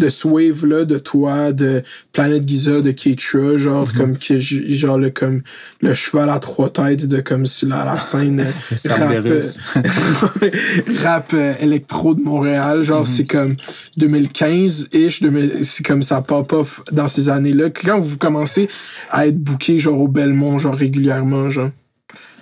de 0.02 0.08
Swave 0.10 0.66
là 0.66 0.84
de 0.84 0.98
toi 0.98 1.52
de 1.52 1.82
Planet 2.12 2.46
Giza 2.46 2.80
de 2.80 2.90
Keitra 2.90 3.56
genre 3.56 3.92
comme 3.92 4.16
que 4.18 4.36
j- 4.36 4.74
genre 4.76 4.98
le 4.98 5.10
comme 5.10 5.42
le 5.80 5.94
cheval 5.94 6.28
à 6.28 6.38
trois 6.40 6.70
têtes 6.70 7.06
de 7.06 7.20
comme 7.20 7.46
si 7.46 7.66
la, 7.66 7.84
la 7.84 7.98
scène 8.00 8.40
euh, 8.40 8.88
rap, 8.88 9.12
euh, 9.26 9.40
rap 11.02 11.30
euh, 11.34 11.54
électro 11.60 12.14
de 12.14 12.20
Montréal 12.22 12.82
genre 12.82 13.06
c'est 13.06 13.26
comme 13.26 13.54
2015 13.96 14.88
ish 14.92 15.22
c'est 15.64 15.86
comme 15.86 16.02
ça 16.02 16.20
pop 16.20 16.52
off 16.52 16.82
dans 16.90 17.08
ces 17.08 17.28
années 17.28 17.52
là 17.52 17.70
quand 17.70 18.00
vous 18.00 18.16
commencez 18.18 18.68
à 19.10 19.26
être 19.26 19.38
booké 19.38 19.78
genre 19.78 20.00
au 20.00 20.08
Belmont 20.08 20.58
genre 20.58 20.74
régulièrement 20.74 21.48
genre. 21.50 21.70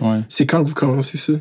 Ouais. 0.00 0.20
c'est 0.28 0.46
quand 0.46 0.62
que 0.62 0.68
vous 0.68 0.74
commencez 0.74 1.18
ça? 1.18 1.34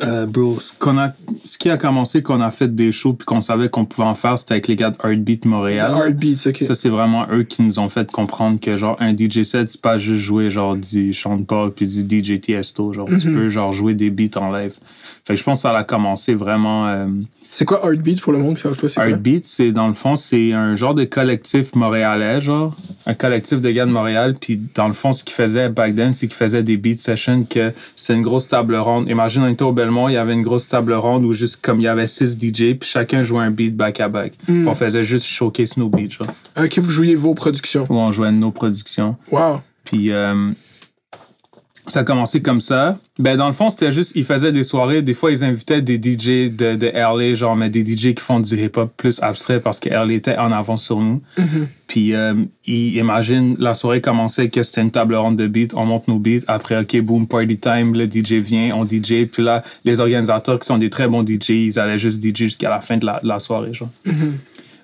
Euh, 0.00 0.24
bro, 0.24 0.58
ce, 0.60 0.72
qu'on 0.78 0.96
a, 0.96 1.12
ce 1.44 1.58
qui 1.58 1.68
a 1.68 1.76
commencé, 1.76 2.22
qu'on 2.22 2.40
a 2.40 2.50
fait 2.50 2.74
des 2.74 2.90
shows 2.90 3.12
puis 3.12 3.26
qu'on 3.26 3.42
savait 3.42 3.68
qu'on 3.68 3.84
pouvait 3.84 4.06
en 4.08 4.14
faire, 4.14 4.38
c'était 4.38 4.52
avec 4.52 4.66
les 4.68 4.76
gars 4.76 4.90
de 4.90 4.96
Heartbeat 5.04 5.44
Montréal. 5.44 5.92
Heartbeats, 5.94 6.48
ok. 6.48 6.56
Ça, 6.62 6.74
c'est 6.74 6.88
vraiment 6.88 7.26
eux 7.30 7.42
qui 7.42 7.62
nous 7.62 7.78
ont 7.78 7.90
fait 7.90 8.10
comprendre 8.10 8.58
que, 8.58 8.76
genre, 8.76 8.96
un 8.98 9.14
DJ 9.14 9.42
set, 9.42 9.68
c'est 9.68 9.80
pas 9.82 9.98
juste 9.98 10.22
jouer, 10.22 10.48
genre, 10.48 10.74
du 10.76 11.12
Sean 11.12 11.42
Paul 11.42 11.70
puis 11.72 11.86
du 11.86 12.22
DJ 12.22 12.40
Tiesto. 12.40 12.94
Genre, 12.94 13.06
tu 13.20 13.30
peux, 13.30 13.48
genre, 13.48 13.72
jouer 13.72 13.92
des 13.94 14.08
beats 14.08 14.38
en 14.38 14.50
live. 14.50 14.74
Fait 15.26 15.34
que 15.34 15.38
je 15.38 15.44
pense 15.44 15.58
que 15.58 15.62
ça 15.62 15.76
a 15.76 15.84
commencé 15.84 16.34
vraiment. 16.34 16.86
euh, 16.88 17.06
C'est 17.56 17.66
quoi 17.66 17.82
Heartbeat 17.84 18.20
pour 18.20 18.32
le 18.32 18.40
monde 18.40 18.56
qui 18.56 18.62
savent 18.62 18.74
pas 18.74 18.88
c'est 18.88 18.96
quoi? 18.96 19.08
Heartbeat, 19.08 19.46
c'est 19.46 19.70
dans 19.70 19.86
le 19.86 19.94
fond, 19.94 20.16
c'est 20.16 20.52
un 20.52 20.74
genre 20.74 20.92
de 20.92 21.04
collectif 21.04 21.76
montréalais, 21.76 22.40
genre. 22.40 22.74
Un 23.06 23.14
collectif 23.14 23.60
de 23.60 23.70
gars 23.70 23.86
de 23.86 23.92
Montréal. 23.92 24.34
Puis 24.40 24.60
dans 24.74 24.88
le 24.88 24.92
fond, 24.92 25.12
ce 25.12 25.22
qu'ils 25.22 25.36
faisaient 25.36 25.68
back 25.68 25.94
then, 25.94 26.12
c'est 26.12 26.26
qu'ils 26.26 26.34
faisaient 26.34 26.64
des 26.64 26.76
beat 26.76 26.98
sessions 26.98 27.44
que 27.44 27.72
c'est 27.94 28.12
une 28.12 28.22
grosse 28.22 28.48
table 28.48 28.74
ronde. 28.74 29.08
Imagine, 29.08 29.42
on 29.42 29.48
était 29.48 29.62
au 29.62 29.70
Belmont, 29.70 30.08
il 30.08 30.14
y 30.14 30.16
avait 30.16 30.32
une 30.32 30.42
grosse 30.42 30.66
table 30.66 30.94
ronde 30.94 31.24
où 31.24 31.30
juste 31.30 31.60
comme 31.62 31.78
il 31.78 31.84
y 31.84 31.88
avait 31.88 32.08
six 32.08 32.36
DJ, 32.36 32.74
puis 32.76 32.88
chacun 32.88 33.22
jouait 33.22 33.44
un 33.44 33.52
beat 33.52 33.76
back 33.76 34.00
à 34.00 34.08
back. 34.08 34.32
Mm. 34.48 34.66
On 34.66 34.74
faisait 34.74 35.04
juste 35.04 35.24
showcase 35.24 35.76
nos 35.76 35.88
beats, 35.88 36.08
genre. 36.08 36.26
Ok, 36.60 36.80
vous 36.80 36.90
jouiez 36.90 37.14
vos 37.14 37.34
productions. 37.34 37.86
Où 37.88 37.94
on 37.94 38.10
jouait 38.10 38.32
nos 38.32 38.50
productions. 38.50 39.14
Wow. 39.30 39.60
Puis 39.84 40.10
euh, 40.10 40.50
ça 41.86 42.00
a 42.00 42.04
commencé 42.04 42.40
comme 42.40 42.60
ça. 42.60 42.98
Ben, 43.18 43.36
dans 43.36 43.46
le 43.46 43.52
fond, 43.52 43.68
c'était 43.68 43.92
juste, 43.92 44.12
ils 44.14 44.24
faisaient 44.24 44.52
des 44.52 44.64
soirées. 44.64 45.02
Des 45.02 45.14
fois, 45.14 45.30
ils 45.30 45.44
invitaient 45.44 45.82
des 45.82 45.96
DJ 45.96 46.50
de, 46.50 46.76
de 46.76 46.86
LA, 46.86 47.34
genre, 47.34 47.56
mais 47.56 47.68
des 47.68 47.84
DJ 47.84 48.14
qui 48.14 48.20
font 48.20 48.40
du 48.40 48.56
hip-hop 48.56 48.92
plus 48.96 49.22
abstrait 49.22 49.60
parce 49.60 49.80
que 49.80 49.90
LA 49.90 50.14
était 50.14 50.36
en 50.36 50.50
avance 50.50 50.84
sur 50.84 51.00
nous. 51.00 51.20
Puis, 51.86 52.14
euh, 52.14 52.34
ils 52.66 52.96
imaginent, 52.96 53.54
la 53.58 53.74
soirée 53.74 54.00
commençait 54.00 54.48
que 54.48 54.62
c'était 54.62 54.80
une 54.80 54.90
table 54.90 55.14
ronde 55.14 55.36
de 55.36 55.46
beats. 55.46 55.74
On 55.74 55.84
monte 55.84 56.08
nos 56.08 56.18
beats. 56.18 56.44
Après, 56.48 56.80
OK, 56.80 56.98
boom, 57.00 57.26
party 57.26 57.58
time. 57.58 57.94
Le 57.94 58.06
DJ 58.06 58.34
vient, 58.34 58.74
on 58.74 58.84
DJ. 58.84 59.26
Puis 59.30 59.42
là, 59.42 59.62
les 59.84 60.00
organisateurs 60.00 60.58
qui 60.58 60.66
sont 60.66 60.78
des 60.78 60.90
très 60.90 61.06
bons 61.06 61.24
DJ, 61.24 61.50
ils 61.50 61.78
allaient 61.78 61.98
juste 61.98 62.24
DJ 62.24 62.44
jusqu'à 62.44 62.70
la 62.70 62.80
fin 62.80 62.96
de 62.96 63.04
la, 63.04 63.20
de 63.20 63.28
la 63.28 63.38
soirée, 63.38 63.72
genre. 63.72 63.90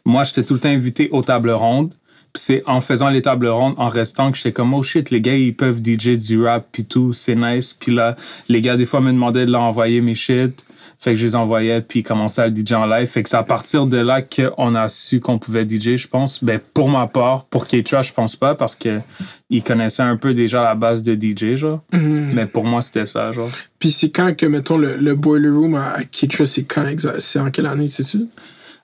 Moi, 0.05 0.25
j'étais 0.25 0.43
tout 0.43 0.55
le 0.55 0.61
temps 0.61 0.69
invité 0.69 1.09
aux 1.13 1.23
tables 1.23 1.51
rondes. 1.51 1.93
C'est 2.35 2.63
en 2.67 2.81
faisant 2.81 3.09
les 3.09 3.23
tables 3.23 3.49
rondes, 3.49 3.75
en 3.77 3.89
restant, 3.89 4.31
que 4.31 4.37
j'étais 4.37 4.53
comme, 4.53 4.73
oh 4.75 4.83
shit, 4.83 5.11
les 5.11 5.21
gars, 5.21 5.35
ils 5.35 5.55
peuvent 5.55 5.81
DJ 5.83 6.17
du 6.17 6.43
rap, 6.43 6.67
puis 6.71 6.85
tout, 6.85 7.13
c'est 7.13 7.35
nice. 7.35 7.73
Puis 7.73 7.93
là, 7.93 8.17
les 8.49 8.61
gars, 8.61 8.77
des 8.77 8.87
fois, 8.87 9.01
me 9.01 9.13
demandaient 9.13 9.47
de 9.47 9.53
leur 9.53 9.63
envoyer 9.63 10.01
mes 10.01 10.15
shit. 10.15 10.65
Fait 10.99 11.15
que 11.15 11.19
je 11.19 11.25
les 11.25 11.35
envoyais, 11.35 11.81
puis 11.81 12.01
ils 12.01 12.03
commençaient 12.03 12.43
à 12.43 12.49
le 12.49 12.55
DJ 12.55 12.73
en 12.73 12.85
live. 12.85 13.07
Fait 13.07 13.23
que 13.23 13.31
c'est 13.31 13.37
à 13.37 13.43
partir 13.43 13.87
de 13.87 13.97
là 13.97 14.21
qu'on 14.21 14.75
a 14.75 14.89
su 14.89 15.19
qu'on 15.19 15.39
pouvait 15.39 15.67
DJ, 15.67 15.97
je 15.97 16.07
pense. 16.07 16.45
Ben, 16.45 16.61
pour 16.75 16.91
ma 16.91 17.07
part, 17.07 17.47
pour 17.47 17.67
Keitra, 17.67 18.03
je 18.03 18.13
pense 18.13 18.37
pas, 18.37 18.55
parce 18.55 18.75
que 18.75 19.01
ils 19.49 19.63
connaissaient 19.63 20.03
un 20.03 20.19
peu 20.19 20.35
déjà 20.35 20.63
la 20.63 20.75
base 20.75 21.03
de 21.03 21.15
DJ, 21.15 21.57
genre. 21.57 21.83
Mais 21.93 22.45
pour 22.45 22.65
moi, 22.65 22.83
c'était 22.83 23.07
ça, 23.07 23.33
genre. 23.33 23.51
Puis 23.79 23.93
c'est 23.93 24.11
quand 24.11 24.37
que, 24.37 24.45
mettons, 24.45 24.77
le, 24.77 24.97
le 24.97 25.15
Boiler 25.15 25.49
Room 25.49 25.75
à, 25.75 26.05
Keitra, 26.05 26.45
c'est 26.45 26.65
quand 26.65 26.87
exact? 26.87 27.21
C'est 27.21 27.39
en 27.39 27.51
quelle 27.51 27.67
année, 27.67 27.89
sais-tu? 27.89 28.27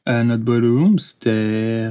Euh, 0.09 0.23
notre 0.23 0.43
Boiler 0.43 0.69
Room, 0.69 0.99
c'était. 0.99 1.91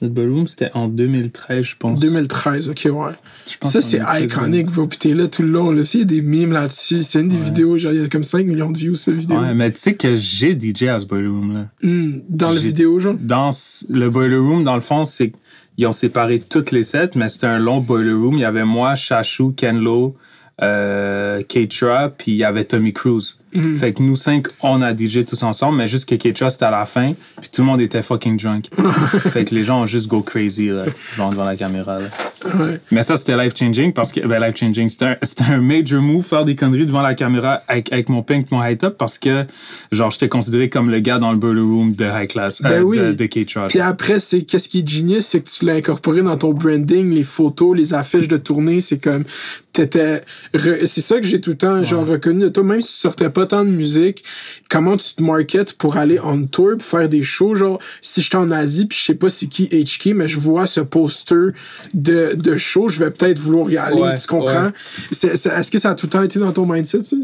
Notre 0.00 0.14
Boiler 0.14 0.32
Room, 0.32 0.46
c'était 0.46 0.70
en 0.74 0.86
2013, 0.86 1.64
je 1.64 1.74
pense. 1.76 1.98
2013, 1.98 2.68
ok, 2.68 2.88
ouais. 2.92 3.10
Je 3.50 3.58
pense 3.58 3.72
Ça, 3.72 3.80
c'est 3.80 3.98
2013, 3.98 4.24
iconique, 4.30 4.70
bro. 4.70 4.86
Puis 4.86 4.98
t'es 4.98 5.12
là 5.12 5.26
tout 5.26 5.42
le 5.42 5.48
long, 5.48 5.72
là. 5.72 5.82
Il 5.92 5.98
y 5.98 6.02
a 6.02 6.04
des 6.06 6.22
memes 6.22 6.52
là-dessus. 6.52 7.02
C'est 7.02 7.20
une 7.20 7.28
des 7.28 7.36
Ouais. 7.36 7.42
vidéos, 7.42 7.78
genre, 7.78 7.92
il 7.92 8.02
y 8.02 8.04
a 8.04 8.08
comme 8.08 8.22
5 8.22 8.46
millions 8.46 8.70
de 8.70 8.78
views, 8.78 8.94
cette 8.94 9.14
vidéo. 9.16 9.40
Ouais, 9.40 9.54
mais 9.54 9.72
tu 9.72 9.80
sais 9.80 9.94
que 9.94 10.14
j'ai 10.14 10.54
DJ 10.56 10.84
à 10.84 11.00
ce 11.00 11.06
Boiler 11.06 11.26
Room, 11.26 11.52
là. 11.52 11.66
Hmm, 11.82 12.20
dans 12.28 12.52
la 12.52 12.60
vidéo, 12.60 13.00
genre. 13.00 13.16
Dans 13.18 13.50
le 13.88 14.08
Boiler 14.08 14.36
Room, 14.36 14.62
dans 14.62 14.76
le 14.76 14.80
fond, 14.80 15.04
c'est 15.04 15.32
ils 15.78 15.86
ont 15.86 15.92
séparé 15.92 16.38
toutes 16.40 16.70
les 16.70 16.84
sets, 16.84 17.10
mais 17.16 17.28
c'était 17.28 17.46
un 17.48 17.58
long 17.58 17.80
Boiler 17.80 18.12
Room. 18.12 18.34
Il 18.34 18.40
y 18.40 18.44
avait 18.44 18.64
moi, 18.64 18.94
Chachou, 18.94 19.50
Kenlo, 19.52 20.16
euh, 20.62 21.42
Keitra, 21.42 22.08
puis 22.10 22.32
il 22.32 22.36
y 22.36 22.44
avait 22.44 22.64
Tommy 22.64 22.92
Cruise. 22.92 23.38
Fait 23.52 23.94
que 23.94 24.02
nous 24.02 24.16
cinq, 24.16 24.48
on 24.60 24.82
a 24.82 24.94
DJ 24.94 25.24
tous 25.24 25.42
ensemble, 25.42 25.78
mais 25.78 25.86
juste 25.86 26.08
que 26.08 26.14
Keitra, 26.14 26.50
c'était 26.50 26.66
à 26.66 26.70
la 26.70 26.84
fin, 26.84 27.14
puis 27.40 27.50
tout 27.50 27.62
le 27.62 27.66
monde 27.66 27.80
était 27.80 28.02
fucking 28.02 28.38
drunk. 28.38 28.66
fait 29.30 29.44
que 29.44 29.54
les 29.54 29.64
gens 29.64 29.82
ont 29.82 29.86
juste 29.86 30.06
go 30.06 30.20
crazy, 30.20 30.68
là, 30.68 30.84
devant 31.16 31.44
la 31.44 31.56
caméra, 31.56 31.98
là. 31.98 32.08
Ouais. 32.44 32.80
Mais 32.90 33.02
ça, 33.02 33.16
c'était 33.16 33.36
life-changing 33.36 33.92
parce 33.92 34.12
que, 34.12 34.20
ben, 34.20 34.40
life-changing, 34.40 34.88
c'était 34.88 35.06
un, 35.06 35.54
un 35.54 35.60
major 35.60 36.00
move, 36.00 36.24
faire 36.24 36.44
des 36.44 36.56
conneries 36.56 36.86
devant 36.86 37.02
la 37.02 37.14
caméra 37.14 37.62
avec, 37.68 37.92
avec 37.92 38.08
mon 38.08 38.22
pink, 38.22 38.50
mon 38.50 38.62
high 38.64 38.78
top, 38.78 38.96
parce 38.96 39.18
que, 39.18 39.44
genre, 39.90 40.10
j'étais 40.10 40.28
considéré 40.28 40.68
comme 40.68 40.90
le 40.90 41.00
gars 41.00 41.18
dans 41.18 41.32
le 41.32 41.38
boiler 41.38 41.60
room 41.60 41.94
de 41.94 42.04
high 42.04 42.28
class, 42.28 42.62
Ben 42.62 42.72
euh, 42.72 42.80
oui. 42.82 42.98
de, 42.98 43.12
de 43.12 43.26
Keitra. 43.26 43.66
Puis 43.68 43.80
après, 43.80 44.20
c'est 44.20 44.42
qu'est-ce 44.42 44.68
qui 44.68 44.80
est 44.80 44.88
genius, 44.88 45.26
c'est 45.26 45.40
que 45.40 45.48
tu 45.48 45.64
l'as 45.64 45.74
incorporé 45.74 46.22
dans 46.22 46.36
ton 46.36 46.52
branding, 46.52 47.12
les 47.12 47.22
photos, 47.22 47.76
les 47.76 47.94
affiches 47.94 48.28
de 48.28 48.36
tournée, 48.36 48.80
c'est 48.80 49.02
comme 49.02 49.24
t'étais 49.72 50.22
c'est 50.86 51.00
ça 51.00 51.20
que 51.20 51.26
j'ai 51.26 51.40
tout 51.40 51.50
le 51.50 51.56
temps 51.56 51.84
genre 51.84 52.06
reconnu 52.06 52.44
de 52.44 52.48
toi 52.48 52.64
même 52.64 52.82
si 52.82 52.94
tu 52.94 52.98
sortais 53.00 53.30
pas 53.30 53.46
tant 53.48 53.64
de 53.64 53.70
musique 53.70 54.22
comment 54.70 54.96
tu 54.96 55.14
te 55.14 55.22
marketes 55.22 55.72
pour 55.72 55.96
aller 55.96 56.20
on 56.22 56.46
tour 56.46 56.72
pour 56.78 56.82
faire 56.86 57.08
des 57.08 57.22
shows 57.22 57.54
genre 57.56 57.80
si 58.02 58.22
j'étais 58.22 58.36
en 58.36 58.50
Asie 58.52 58.86
puis 58.86 58.96
je 58.98 59.04
sais 59.06 59.14
pas 59.14 59.28
c'est 59.30 59.46
qui 59.48 59.64
HK 59.66 60.14
mais 60.14 60.28
je 60.28 60.38
vois 60.38 60.66
ce 60.68 60.80
poster 60.80 61.52
de, 61.94 62.34
de 62.36 62.56
show 62.56 62.88
je 62.88 62.98
vais 63.02 63.10
peut-être 63.10 63.38
vouloir 63.40 63.70
y 63.70 63.76
aller 63.76 64.00
Ouais, 64.00 64.16
tu 64.18 64.26
comprends? 64.28 64.66
ouais. 64.66 64.70
C'est- 65.10 65.36
c'est- 65.36 65.48
est-ce 65.50 65.70
que 65.70 65.78
ça 65.78 65.90
a 65.90 65.94
tout 65.94 66.06
le 66.06 66.10
temps 66.10 66.22
été 66.22 66.38
dans 66.38 66.52
ton 66.52 66.66
mindset 66.66 67.02
ça? 67.02 67.16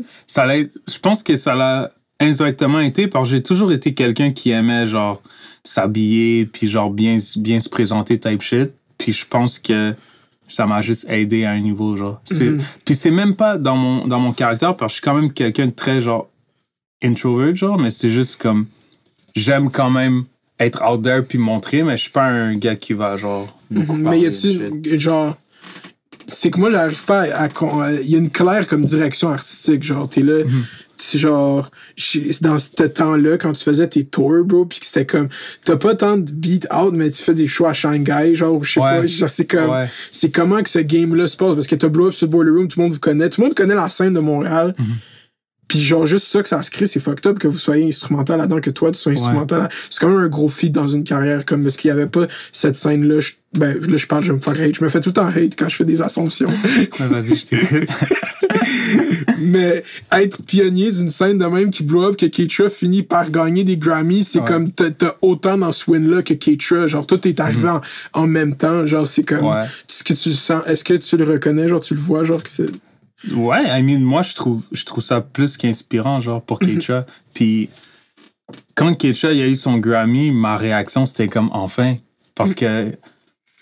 Je 0.89 0.99
pense 0.99 1.23
que 1.23 1.37
ça 1.37 1.55
l'a 1.55 1.93
indirectement 2.21 2.81
été 2.81 3.07
parce 3.09 3.29
que 3.29 3.37
j'ai 3.37 3.43
toujours 3.43 3.73
été 3.73 3.93
quelqu'un 3.95 4.33
qui 4.33 4.51
aimait 4.51 4.87
genre 4.87 5.23
s'habiller 5.63 6.47
puis 6.47 6.69
genre 6.69 6.91
bien 6.91 7.17
bien 7.37 7.59
se 7.61 7.69
présenter 7.69 8.19
type 8.19 8.43
shit 8.43 8.71
puis 8.99 9.13
je 9.13 9.27
pense 9.27 9.59
que 9.59 9.95
ça 10.49 10.67
m'a 10.67 10.81
juste 10.83 11.07
aidé 11.09 11.45
à 11.45 11.51
un 11.53 11.61
niveau 11.61 11.97
genre 11.97 12.21
c'est 12.25 12.51
puis 12.85 12.95
c'est 12.95 13.11
même 13.11 13.35
pas 13.35 13.57
dans 13.59 13.77
mon 13.77 14.07
dans 14.07 14.21
mon 14.21 14.33
caractère 14.33 14.77
parce 14.77 14.93
que 14.93 14.97
je 14.97 15.01
suis 15.01 15.03
quand 15.03 15.15
même 15.15 15.33
quelqu'un 15.33 15.67
de 15.67 15.73
très 15.73 16.01
genre 16.01 16.29
introvert 17.03 17.55
genre 17.55 17.79
mais 17.79 17.91
c'est 17.91 18.11
juste 18.11 18.41
comme 18.41 18.67
j'aime 19.35 19.71
quand 19.71 19.91
même 19.91 20.25
être 20.61 20.83
out 20.89 21.03
there 21.03 21.23
puis 21.23 21.39
montrer 21.39 21.83
mais 21.83 21.97
je 21.97 22.03
suis 22.03 22.11
pas 22.11 22.27
un 22.27 22.55
gars 22.57 22.77
qui 22.77 22.93
va 22.93 23.17
genre 23.17 23.57
beaucoup 23.71 23.95
mais 23.97 24.05
parler 24.05 24.19
y 24.21 24.27
a-tu 24.27 24.99
genre 24.99 25.37
c'est 26.27 26.51
que 26.51 26.59
moi 26.61 26.71
j'arrive 26.71 27.05
pas 27.05 27.23
à 27.23 27.49
con- 27.49 27.83
euh, 27.83 27.99
il 28.03 28.11
y 28.11 28.15
a 28.15 28.19
une 28.19 28.31
claire 28.31 28.67
comme 28.69 28.85
direction 28.85 29.31
artistique 29.31 29.83
genre 29.83 30.09
t'es 30.09 30.23
là 30.23 30.45
Mhm. 30.45 30.65
C'est 31.05 31.19
genre 31.19 31.71
dans 32.41 32.59
ce 32.59 32.83
temps-là 32.85 33.37
quand 33.39 33.53
tu 33.53 33.63
faisais 33.65 33.87
tes 33.89 34.05
tours 34.05 34.45
bro 34.45 34.65
puis 34.65 34.81
que 34.81 34.87
c'était 34.87 35.07
comme 35.07 35.29
t'as 35.65 35.77
pas 35.77 35.95
tant 35.95 36.17
de 36.17 36.31
beat 36.31 36.67
out 36.75 36.93
mais 36.93 37.11
tu 37.11 37.23
fais 37.23 37.35
des 37.35 37.47
shows 37.49 37.67
à 37.67 37.73
Shanghai 37.73 38.35
genre 38.35 38.63
je 38.65 38.73
sais 38.75 38.81
Ouais. 38.81 39.01
pas 39.01 39.07
genre 39.07 39.31
c'est 39.31 39.47
comme 39.47 39.71
Ouais. 39.71 39.89
c'est 40.13 40.31
comment 40.31 40.63
que 40.63 40.69
ce 40.71 40.79
game 40.81 41.15
là 41.15 41.27
se 41.29 41.37
passe 41.37 41.55
parce 41.55 41.67
que 41.67 41.75
t'as 41.77 41.89
blow 41.89 42.09
up 42.09 42.13
sur 42.15 42.27
le 42.27 42.31
boiler 42.31 42.51
room 42.51 42.69
tout 42.69 42.79
le 42.79 42.85
monde 42.85 42.93
vous 42.93 42.99
connaît 43.01 43.29
tout 43.31 43.41
le 43.41 43.47
monde 43.49 43.57
connaît 43.57 43.75
la 43.75 43.89
scène 43.89 44.15
de 44.15 44.21
Montréal 44.21 44.75
Mhm. 44.79 44.87
puis 45.69 45.81
genre 45.83 46.05
juste 46.07 46.27
ça 46.27 46.43
que 46.43 46.49
ça 46.49 46.63
se 46.63 46.71
crée 46.71 46.87
c'est 46.87 47.01
fucked 47.01 47.27
up 47.27 47.39
que 47.39 47.49
vous 47.49 47.59
soyez 47.59 47.87
instrumental 47.87 48.39
là-dedans 48.39 48.61
que 48.61 48.71
toi 48.71 48.91
tu 48.91 48.99
sois 48.99 49.13
instrumental 49.13 49.61
là. 49.63 49.69
c'est 49.91 50.01
quand 50.01 50.09
même 50.09 50.19
un 50.19 50.29
gros 50.29 50.49
feat 50.49 50.73
dans 50.73 50.87
une 50.89 51.05
carrière 51.05 51.45
comme 51.45 51.63
parce 51.63 51.77
qu'il 51.77 51.89
y 51.89 51.93
avait 51.93 52.07
pas 52.07 52.27
cette 52.53 52.77
scène 52.77 53.07
là 53.09 53.21
ben 53.55 53.79
là 53.81 53.97
je 53.97 54.07
parle 54.07 54.25
je 54.25 54.33
vais 54.33 54.37
me 54.39 54.43
faire 54.43 54.61
hate 54.61 54.75
je 54.77 54.85
me 54.85 54.89
fais 54.91 55.01
tout 55.01 55.11
le 55.11 55.15
temps 55.15 55.27
hate 55.29 55.55
quand 55.57 55.69
je 55.69 55.77
fais 55.77 55.85
des 55.85 56.03
assumptions 56.03 56.49
Ouais, 57.01 57.07
vas-y 57.09 57.37
je 57.37 57.47
t'écoute 57.47 57.89
mais 59.39 59.83
être 60.13 60.43
pionnier 60.43 60.91
d'une 60.93 61.09
scène 61.09 61.39
de 61.39 61.47
même 61.47 61.71
qui 61.71 61.83
blow 61.83 62.05
up 62.05 62.17
que 62.17 62.27
Keitra 62.27 62.69
finit 62.69 63.03
par 63.03 63.31
gagner 63.31 63.65
des 63.65 63.77
Grammys 63.77 64.25
c'est 64.25 64.41
Ouais. 64.41 64.47
comme 64.47 64.71
t'as 64.73 65.15
autant 65.23 65.59
dans 65.59 65.73
ce 65.73 65.91
win 65.91 66.09
là 66.11 66.23
que 66.23 66.35
Keitra 66.35 66.87
genre 66.87 67.07
tout 67.07 67.27
est 67.27 67.41
arrivé 67.41 67.69
en, 67.69 67.81
en 68.13 68.27
même 68.27 68.57
temps 68.57 68.87
genre 68.87 69.07
c'est 69.07 69.23
comme 69.25 69.45
Ouais. 69.47 69.65
est-ce 69.89 70.05
que 70.05 70.15
tu 70.15 70.29
le 70.31 70.35
sens 70.35 70.63
est-ce 70.67 70.85
que 70.85 70.95
tu 70.95 71.17
le 71.17 71.25
reconnais? 71.25 71.69
Genre 71.69 71.81
tu 71.81 71.95
le 71.95 72.01
vois 72.01 72.25
genre 72.25 72.43
que 72.43 72.49
c'est 72.51 72.71
Ouais, 73.35 73.63
I 73.67 73.83
mean, 73.83 74.01
moi, 74.01 74.21
je 74.21 74.35
trouve, 74.35 74.67
je 74.71 74.85
trouve 74.85 75.03
ça 75.03 75.23
plus 75.23 75.57
qu'inspirant, 75.57 76.21
genre, 76.21 76.43
pour 76.43 76.59
Keisha. 76.59 77.07
Puis, 77.33 77.71
quand 78.75 78.95
Keisha 78.95 79.33
il 79.33 79.41
a 79.41 79.47
eu 79.47 79.55
son 79.55 79.79
Grammy, 79.79 80.31
ma 80.31 80.59
réaction, 80.59 81.07
c'était 81.07 81.29
comme, 81.29 81.49
enfin. 81.53 81.97
Parce 82.35 82.55
que, 82.55 82.91
tu 82.91 82.97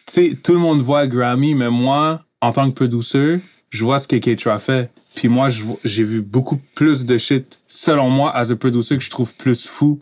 sais, 0.09 0.37
tout 0.43 0.53
le 0.55 0.59
monde 0.59 0.81
voit 0.81 1.07
Grammy, 1.07 1.55
mais 1.55 1.71
moi, 1.71 2.25
en 2.41 2.51
tant 2.51 2.69
que 2.71 2.75
peu 2.75 2.89
douceur, 2.89 3.39
je 3.71 3.85
vois 3.85 4.01
ce 4.01 4.09
que 4.09 4.17
Keisha 4.17 4.59
fait. 4.59 4.91
Puis 5.15 5.29
moi, 5.29 5.49
j'ai 5.85 6.05
vu 6.05 6.23
beaucoup 6.23 6.61
plus 6.75 7.05
de 7.05 7.19
shit, 7.19 7.61
selon 7.67 8.11
moi, 8.11 8.35
as 8.35 8.51
a 8.51 8.57
producer, 8.57 8.97
que 8.97 9.03
je 9.03 9.11
trouve 9.11 9.35
plus 9.35 9.67
fou 9.67 10.01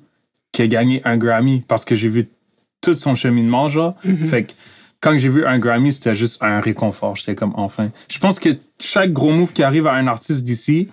qu'il 0.53 0.65
a 0.65 0.69
gagné 0.69 1.03
un 1.05 1.17
Grammy. 1.17 1.63
Parce 1.67 1.85
que 1.85 1.95
j'ai 1.95 2.09
vu 2.09 2.29
tout 2.81 2.95
son 2.95 3.15
cheminement, 3.15 3.69
genre. 3.69 3.95
Fait 4.03 4.45
que 4.45 4.53
quand 5.01 5.17
j'ai 5.17 5.29
vu 5.29 5.45
un 5.47 5.59
Grammy, 5.59 5.93
c'était 5.93 6.15
juste 6.15 6.43
un 6.43 6.61
réconfort. 6.61 7.17
J'étais 7.17 7.35
comme 7.35 7.53
enfin. 7.57 7.91
Je 8.09 8.19
pense 8.19 8.39
que 8.39 8.51
chaque 8.79 9.13
gros 9.13 9.33
move 9.33 9.53
qui 9.53 9.63
arrive 9.63 9.87
à 9.87 9.95
un 9.95 10.07
artiste 10.07 10.45
d'ici, 10.45 10.89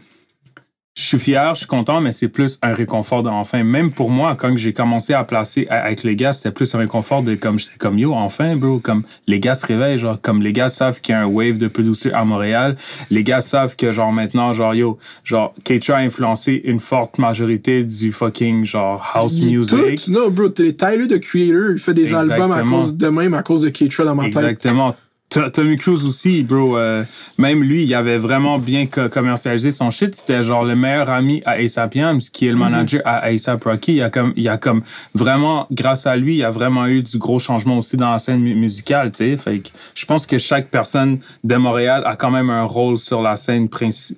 je 0.99 1.03
suis 1.05 1.19
fier, 1.19 1.53
je 1.53 1.59
suis 1.59 1.67
content, 1.67 2.01
mais 2.01 2.11
c'est 2.11 2.27
plus 2.27 2.57
un 2.63 2.73
réconfort 2.73 3.21
de 3.21 3.29
enfin. 3.29 3.63
Même 3.63 3.91
pour 3.91 4.09
moi, 4.09 4.35
quand 4.35 4.57
j'ai 4.57 4.73
commencé 4.73 5.13
à 5.13 5.23
placer 5.23 5.67
avec 5.69 6.01
les 6.01 6.15
gars, 6.15 6.33
c'était 6.33 6.49
plus 6.49 6.73
un 6.73 6.79
réconfort 6.79 7.21
de 7.21 7.35
comme 7.35 7.59
j'étais 7.59 7.77
comme 7.77 7.99
yo, 7.99 8.13
enfin, 8.15 8.55
bro, 8.55 8.79
comme 8.79 9.03
les 9.27 9.39
gars 9.39 9.53
se 9.53 9.67
réveillent, 9.67 9.99
genre 9.99 10.19
comme 10.19 10.41
les 10.41 10.53
gars 10.53 10.69
savent 10.69 10.99
qu'il 10.99 11.13
y 11.13 11.15
a 11.15 11.21
un 11.21 11.27
wave 11.27 11.59
de 11.59 11.67
producer 11.67 12.11
à 12.11 12.25
Montréal, 12.25 12.77
les 13.11 13.23
gars 13.23 13.41
savent 13.41 13.75
que 13.75 13.91
genre 13.91 14.11
maintenant, 14.11 14.53
genre 14.53 14.73
yo, 14.73 14.97
genre 15.23 15.53
Keitra 15.63 15.97
a 15.97 15.99
influencé 15.99 16.59
une 16.63 16.79
forte 16.79 17.19
majorité 17.19 17.83
du 17.83 18.11
fucking 18.11 18.65
genre 18.65 19.07
house 19.13 19.39
music. 19.39 20.05
tout- 20.05 20.11
non 20.11 20.29
bro 20.31 20.49
t'es 20.49 20.73
Tyler 20.73 21.07
the 21.07 21.19
Creator 21.19 21.73
il 21.73 21.77
fait 21.77 21.93
des 21.93 22.11
albums 22.13 22.51
à 22.51 22.63
cause 22.63 22.97
de 22.97 23.07
même 23.09 23.35
à 23.35 23.43
cause 23.43 23.61
de 23.61 23.69
Keitra 23.69 24.03
dans 24.03 24.15
ma 24.15 24.23
tête 24.23 24.37
Exactement. 24.37 24.95
Tommy 25.29 25.77
Cruise 25.77 26.05
aussi, 26.05 26.41
bro. 26.43 26.77
euh, 26.77 27.03
même 27.37 27.61
lui, 27.61 27.83
il 27.83 27.93
avait 27.93 28.17
vraiment 28.17 28.59
bien 28.59 28.85
co- 28.85 29.09
commercialisé 29.09 29.71
son 29.71 29.89
shit. 29.89 30.15
C'était 30.15 30.41
genre 30.41 30.63
le 30.63 30.75
meilleur 30.75 31.09
ami 31.09 31.41
à 31.45 31.51
ASAP 31.51 31.95
Yams, 31.95 32.19
qui 32.31 32.47
est 32.47 32.51
le 32.51 32.57
manager 32.57 33.01
à 33.03 33.25
ASAP 33.25 33.63
Rocky. 33.65 33.91
Il 33.91 33.97
y 33.97 34.01
a 34.01 34.09
comme, 34.09 34.31
il 34.37 34.43
y 34.43 34.47
a 34.47 34.57
comme 34.57 34.83
vraiment, 35.13 35.67
grâce 35.69 36.07
à 36.07 36.15
lui, 36.15 36.35
il 36.35 36.37
y 36.37 36.43
a 36.43 36.49
vraiment 36.49 36.85
eu 36.87 37.03
du 37.03 37.17
gros 37.17 37.39
changement 37.39 37.77
aussi 37.77 37.97
dans 37.97 38.09
la 38.11 38.19
scène 38.19 38.39
mu- 38.41 38.55
musicale, 38.55 39.11
tu 39.11 39.17
sais. 39.17 39.37
Fait 39.37 39.59
que 39.59 39.69
je 39.95 40.05
pense 40.05 40.25
que 40.25 40.37
chaque 40.37 40.69
personne 40.69 41.19
de 41.43 41.55
Montréal 41.55 42.03
a 42.05 42.15
quand 42.15 42.31
même 42.31 42.49
un 42.49 42.63
rôle 42.63 42.95
sur 42.97 43.21
la 43.21 43.35
scène 43.35 43.67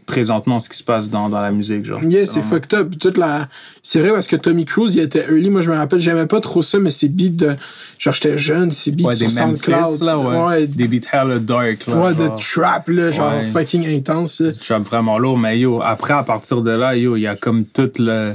présentement, 0.06 0.60
ce 0.60 0.70
qui 0.70 0.78
se 0.78 0.84
passe 0.84 1.10
dans, 1.10 1.28
dans 1.28 1.42
la 1.42 1.52
musique, 1.52 1.86
genre. 1.86 2.04
Yeah, 2.04 2.28
c'est 2.28 2.42
fucked 2.44 2.74
up. 2.78 2.94
Toute 3.00 3.18
la... 3.18 3.48
C'est 3.82 4.00
vrai 4.02 4.12
parce 4.12 4.28
que 4.28 4.36
Tommy 4.36 4.66
Cruise, 4.66 4.94
il 4.96 5.02
était 5.02 5.26
early. 5.28 5.50
Moi, 5.50 5.62
je 5.62 5.72
me 5.72 5.76
rappelle, 5.76 6.00
j'aimais 6.00 6.28
pas 6.28 6.40
trop 6.42 6.62
ça, 6.62 6.78
mais 6.80 6.92
ses 6.92 7.10
beats 7.10 7.30
de. 7.30 7.56
Genre, 7.98 8.14
j'étais 8.14 8.38
jeune, 8.38 8.72
ses 8.72 8.92
beats 8.92 9.06
Ouais, 9.06 9.16
sur 9.16 9.28
des 9.28 9.34
SoundCloud. 9.34 9.80
Memphis, 9.82 10.04
là, 10.04 10.20
ouais. 10.20 10.44
ouais. 10.44 10.68
Des 10.68 10.88
beats 10.88 10.99
hella 11.12 11.40
dark, 11.40 11.86
là. 11.88 11.96
ouais, 11.96 12.14
de 12.14 12.24
genre. 12.26 12.40
trap, 12.40 12.88
là, 12.90 13.12
genre 13.12 13.34
Ouais. 13.34 13.52
fucking 13.52 13.86
intense. 13.88 14.40
là. 14.42 14.52
trap 14.52 14.84
vraiment 14.84 15.18
lourd, 15.18 15.38
mais 15.38 15.60
yo, 15.60 15.82
après, 15.82 16.14
à 16.14 16.24
partir 16.24 16.62
de 16.62 16.72
là, 16.72 16.96
yo, 16.96 17.16
il 17.16 17.22
y 17.22 17.28
a 17.28 17.36
comme 17.36 17.66
tout 17.66 17.92
le, 18.00 18.34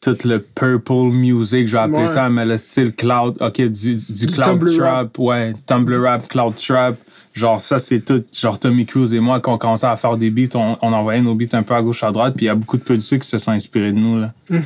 tout 0.00 0.16
le 0.24 0.38
purple 0.40 1.10
music, 1.12 1.66
je 1.68 1.72
vais 1.72 1.78
appeler 1.82 1.98
Ouais. 2.02 2.06
ça, 2.06 2.28
mais 2.28 2.44
le 2.44 2.56
style 2.56 2.92
cloud, 2.92 3.36
ok, 3.40 3.60
du, 3.62 3.94
du, 3.96 4.12
du 4.12 4.26
cloud 4.26 4.46
Tumblr 4.60 4.76
trap, 4.78 5.18
ouais, 5.18 5.54
Tumblr 5.66 6.02
rap, 6.02 6.28
cloud 6.28 6.54
trap, 6.54 6.96
genre 7.36 7.60
ça, 7.60 7.78
c'est 7.78 8.00
tout, 8.00 8.24
genre 8.32 8.58
Tommy 8.58 8.86
Cruise 8.86 9.12
et 9.14 9.20
moi, 9.20 9.40
quand 9.40 9.54
on 9.54 9.58
commençait 9.58 9.86
à 9.86 9.96
faire 9.96 10.16
des 10.16 10.30
beats, 10.30 10.56
on, 10.56 10.76
on 10.80 10.92
envoyait 10.92 11.20
nos 11.22 11.34
beats 11.34 11.56
un 11.56 11.62
peu 11.62 11.74
à 11.74 11.82
gauche, 11.82 12.02
à 12.02 12.10
droite, 12.10 12.34
puis 12.36 12.46
il 12.46 12.48
y 12.48 12.50
a 12.50 12.54
beaucoup 12.54 12.78
de 12.78 12.82
producteurs 12.82 13.18
qui 13.18 13.28
se 13.28 13.38
sont 13.38 13.50
inspirés 13.52 13.92
de 13.92 13.98
nous, 13.98 14.18
là. 14.20 14.32
Puis 14.48 14.64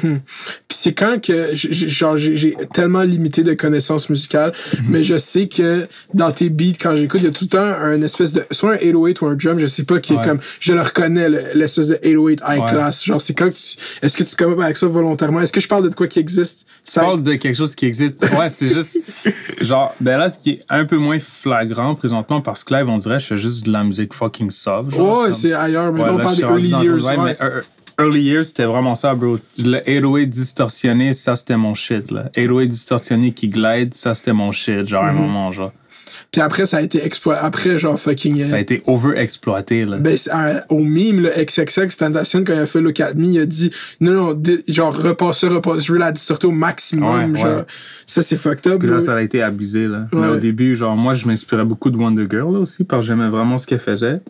c'est 0.70 0.92
quand 0.92 1.20
que. 1.20 1.50
Genre, 1.54 2.16
j'ai 2.16 2.54
tellement 2.72 3.02
limité 3.02 3.42
de 3.42 3.54
connaissances 3.54 4.08
musicales, 4.08 4.52
Mhm. 4.74 4.84
mais 4.88 5.02
je 5.02 5.18
sais 5.18 5.48
que 5.48 5.86
dans 6.14 6.30
tes 6.30 6.48
beats, 6.50 6.76
quand 6.80 6.94
j'écoute, 6.94 7.20
il 7.22 7.26
y 7.26 7.28
a 7.28 7.32
tout 7.32 7.44
le 7.44 7.48
temps 7.50 7.64
un 7.64 8.00
espèce 8.02 8.32
de. 8.32 8.42
Soit 8.50 8.74
un 8.74 8.78
808 8.78 9.20
ou 9.22 9.26
un 9.26 9.34
drum, 9.34 9.58
je 9.58 9.66
sais 9.66 9.84
pas, 9.84 9.98
qui 10.00 10.12
est 10.14 10.22
comme. 10.24 10.38
Je 10.60 10.72
le 10.72 10.82
reconnais, 10.82 11.28
le- 11.28 11.42
l'espèce 11.54 11.88
de 11.88 11.98
808 12.02 12.40
high 12.46 12.60
Ouais. 12.60 12.70
class. 12.70 13.04
Genre, 13.04 13.20
c'est 13.20 13.34
quand 13.34 13.48
que 13.48 13.54
tu. 13.54 13.76
Est-ce 14.02 14.16
que 14.16 14.22
tu 14.22 14.36
commences 14.36 14.62
avec 14.62 14.76
ça 14.76 14.86
volontairement? 14.86 15.40
Est-ce 15.40 15.52
que 15.52 15.60
je 15.60 15.68
parle 15.68 15.88
de 15.88 15.94
quoi 15.94 16.06
qui 16.08 16.18
existe? 16.18 16.60
Tu 16.84 16.92
Ça, 16.92 17.00
parles 17.02 17.22
de 17.22 17.34
quelque 17.34 17.56
chose 17.56 17.74
qui 17.74 17.86
existe. 17.86 18.24
Ouais, 18.38 18.48
c'est 18.48 18.72
juste. 18.72 18.98
Genre, 19.60 19.94
ben 20.00 20.18
là, 20.18 20.28
ce 20.28 20.38
qui 20.38 20.50
est 20.50 20.64
un 20.68 20.84
peu 20.84 20.96
moins 20.98 21.18
flagrant 21.18 21.94
présentement, 21.94 22.40
parce 22.40 22.59
que 22.64 22.74
live, 22.74 22.88
on 22.88 22.96
dirait, 22.98 23.20
je 23.20 23.26
fais 23.26 23.36
juste 23.36 23.66
de 23.66 23.72
la 23.72 23.84
musique 23.84 24.12
fucking 24.14 24.50
soft. 24.50 24.90
genre, 24.92 25.22
ouais, 25.22 25.34
c'est 25.34 25.52
ailleurs, 25.52 25.92
mais 25.92 26.02
Ouais, 26.02 26.10
on 26.10 26.18
parle 26.18 26.36
des 26.36 26.42
early 26.42 26.68
years. 26.68 26.84
une 26.84 26.96
vibe, 26.98 27.18
ouais. 27.20 27.24
mais, 27.24 27.36
euh, 27.40 27.60
Early 27.98 28.22
Years, 28.22 28.46
c'était 28.46 28.64
vraiment 28.64 28.94
ça, 28.94 29.14
bro. 29.14 29.38
Le 29.58 29.80
808 29.86 30.26
distorsionné, 30.26 31.12
ça, 31.12 31.36
c'était 31.36 31.58
mon 31.58 31.74
shit, 31.74 32.10
là. 32.10 32.30
808 32.34 32.66
distorsionné 32.68 33.32
qui 33.32 33.48
glide, 33.50 33.92
ça, 33.92 34.14
c'était 34.14 34.32
mon 34.32 34.52
shit, 34.52 34.86
genre, 34.86 35.04
à 35.04 35.08
un 35.10 35.12
moment, 35.12 35.52
genre. 35.52 35.72
Puis 36.32 36.40
après, 36.40 36.64
ça 36.64 36.76
a 36.76 36.80
été 36.80 37.04
exploité. 37.04 37.40
Après, 37.42 37.76
genre, 37.76 37.98
fucking. 37.98 38.44
Ça 38.44 38.54
a 38.54 38.58
euh, 38.58 38.60
été 38.60 38.82
overexploité, 38.86 39.84
là. 39.84 39.96
ben, 39.98 40.16
euh, 40.32 40.60
au 40.68 40.78
mime, 40.78 41.20
le 41.22 41.30
XXX 41.44 41.96
Tentation, 41.96 42.44
quand 42.44 42.52
il 42.52 42.60
a 42.60 42.66
fait 42.66 42.80
Look 42.80 43.00
At 43.00 43.14
Me, 43.14 43.26
il 43.26 43.40
a 43.40 43.46
dit 43.46 43.72
non, 44.00 44.12
non, 44.34 44.42
genre, 44.68 44.96
repasser, 44.96 45.48
repasser, 45.48 45.82
je 45.82 45.92
veux 45.92 45.98
la 45.98 46.12
distorter 46.12 46.46
au 46.46 46.52
maximum. 46.52 47.32
Ouais, 47.32 47.40
genre, 47.40 47.56
ouais. 47.58 47.64
ça, 48.06 48.22
c'est 48.22 48.36
fucked 48.36 48.70
up. 48.72 48.78
Puis 48.78 48.88
là, 48.88 49.00
ça 49.00 49.14
a 49.16 49.22
été 49.22 49.42
abusé, 49.42 49.88
là. 49.88 50.06
Mais 50.12 50.20
Ouais. 50.20 50.28
au 50.28 50.36
début, 50.36 50.76
genre, 50.76 50.96
moi, 50.96 51.14
je 51.14 51.26
m'inspirais 51.26 51.64
beaucoup 51.64 51.90
de 51.90 51.96
Wonder 51.96 52.26
Girl, 52.30 52.52
là, 52.54 52.60
aussi, 52.60 52.84
parce 52.84 53.02
que 53.02 53.06
j'aimais 53.08 53.28
vraiment 53.28 53.58
ce 53.58 53.66
qu'elle 53.66 53.80
faisait. 53.80 54.20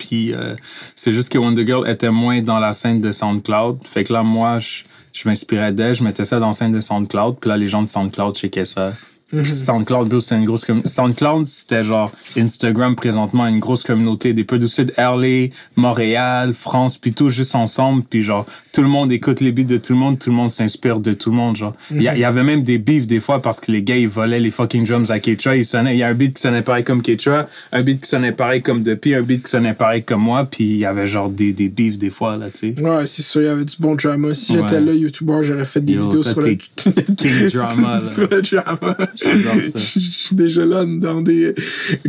Puis 0.00 0.32
euh, 0.34 0.54
c'est 0.96 1.12
juste 1.12 1.30
que 1.30 1.38
Wonder 1.38 1.64
Girl 1.64 1.88
était 1.88 2.10
moins 2.10 2.42
dans 2.42 2.58
la 2.58 2.72
scène 2.72 3.00
de 3.00 3.12
SoundCloud. 3.12 3.78
Fait 3.84 4.02
que 4.02 4.12
là, 4.12 4.24
moi, 4.24 4.58
je, 4.58 4.82
je 5.12 5.28
m'inspirais 5.28 5.70
d'elle, 5.72 5.94
je 5.94 6.02
mettais 6.02 6.24
ça 6.24 6.40
dans 6.40 6.48
la 6.48 6.52
scène 6.52 6.72
de 6.72 6.80
SoundCloud. 6.80 7.36
Puis 7.40 7.48
là, 7.48 7.56
les 7.56 7.68
gens 7.68 7.82
de 7.82 7.86
SoundCloud 7.88 8.34
checkaient 8.34 8.64
ça. 8.64 8.92
Puis 9.30 9.52
SoundCloud, 9.52 10.20
c'était 10.20 10.36
une 10.36 10.44
grosse 10.44 10.64
communauté. 10.64 10.88
SoundCloud, 10.88 11.44
c'était 11.46 11.82
genre 11.82 12.12
Instagram 12.36 12.94
présentement, 12.94 13.46
une 13.46 13.58
grosse 13.58 13.82
communauté 13.82 14.32
des 14.32 14.44
peu 14.44 14.58
du 14.58 14.68
sud, 14.68 14.92
LA, 14.96 15.48
Montréal, 15.74 16.54
France, 16.54 16.96
puis 16.98 17.12
tout 17.12 17.28
juste 17.28 17.54
ensemble. 17.54 18.04
Puis 18.08 18.22
genre, 18.22 18.46
tout 18.72 18.82
le 18.82 18.88
monde 18.88 19.10
écoute 19.10 19.40
les 19.40 19.50
beats 19.52 19.64
de 19.64 19.78
tout 19.78 19.94
le 19.94 19.98
monde, 19.98 20.18
tout 20.18 20.30
le 20.30 20.36
monde 20.36 20.50
s'inspire 20.50 21.00
de 21.00 21.12
tout 21.12 21.30
le 21.30 21.36
monde, 21.36 21.56
genre. 21.56 21.74
Il 21.90 21.98
y, 22.00 22.04
y 22.04 22.24
avait 22.24 22.44
même 22.44 22.62
des 22.62 22.78
beefs 22.78 23.06
des 23.06 23.20
fois 23.20 23.42
parce 23.42 23.58
que 23.60 23.72
les 23.72 23.82
gars, 23.82 23.96
ils 23.96 24.08
volaient 24.08 24.38
les 24.40 24.50
fucking 24.50 24.86
drums 24.86 25.10
à 25.10 25.18
Ketra. 25.18 25.56
Ils 25.56 25.64
sonnaient, 25.64 25.96
il 25.96 25.98
y 25.98 26.02
a 26.02 26.08
un 26.08 26.14
beat 26.14 26.34
qui 26.34 26.42
sonnait 26.42 26.62
pareil 26.62 26.84
comme 26.84 27.02
Ketra, 27.02 27.46
un 27.72 27.82
beat 27.82 28.02
qui 28.02 28.08
sonnait 28.08 28.32
pareil 28.32 28.62
comme 28.62 28.82
Depi, 28.82 29.14
un 29.14 29.22
beat 29.22 29.42
qui 29.44 29.50
sonnait 29.50 29.74
pareil 29.74 30.04
comme 30.04 30.20
moi, 30.22 30.44
puis 30.44 30.64
il 30.64 30.78
y 30.78 30.84
avait 30.84 31.06
genre 31.06 31.28
des, 31.30 31.52
des 31.52 31.68
beefs 31.68 31.98
des 31.98 32.10
fois, 32.10 32.36
là, 32.36 32.50
tu 32.50 32.74
sais. 32.74 32.80
Ouais, 32.80 33.06
c'est 33.06 33.22
sûr, 33.22 33.40
il 33.42 33.46
y 33.46 33.48
avait 33.48 33.64
du 33.64 33.76
bon 33.78 33.94
drama. 33.96 34.34
Si 34.34 34.52
j'étais 34.52 34.66
Ouais. 34.76 34.80
là, 34.80 34.92
YouTuber, 34.92 35.38
j'aurais 35.42 35.64
fait 35.64 35.80
des 35.80 35.94
Yo, 35.94 36.04
vidéos 36.04 36.22
sur 36.22 36.40
le... 36.40 36.54
King 37.16 37.48
drama, 37.52 38.00
là. 38.00 38.00
sur 38.00 38.28
le 38.30 38.42
drama. 38.42 38.96
Ça. 39.16 39.30
Je 39.74 39.98
suis 39.98 40.36
déjà 40.36 40.64
là 40.64 40.84
dans 40.86 41.22
des. 41.22 41.54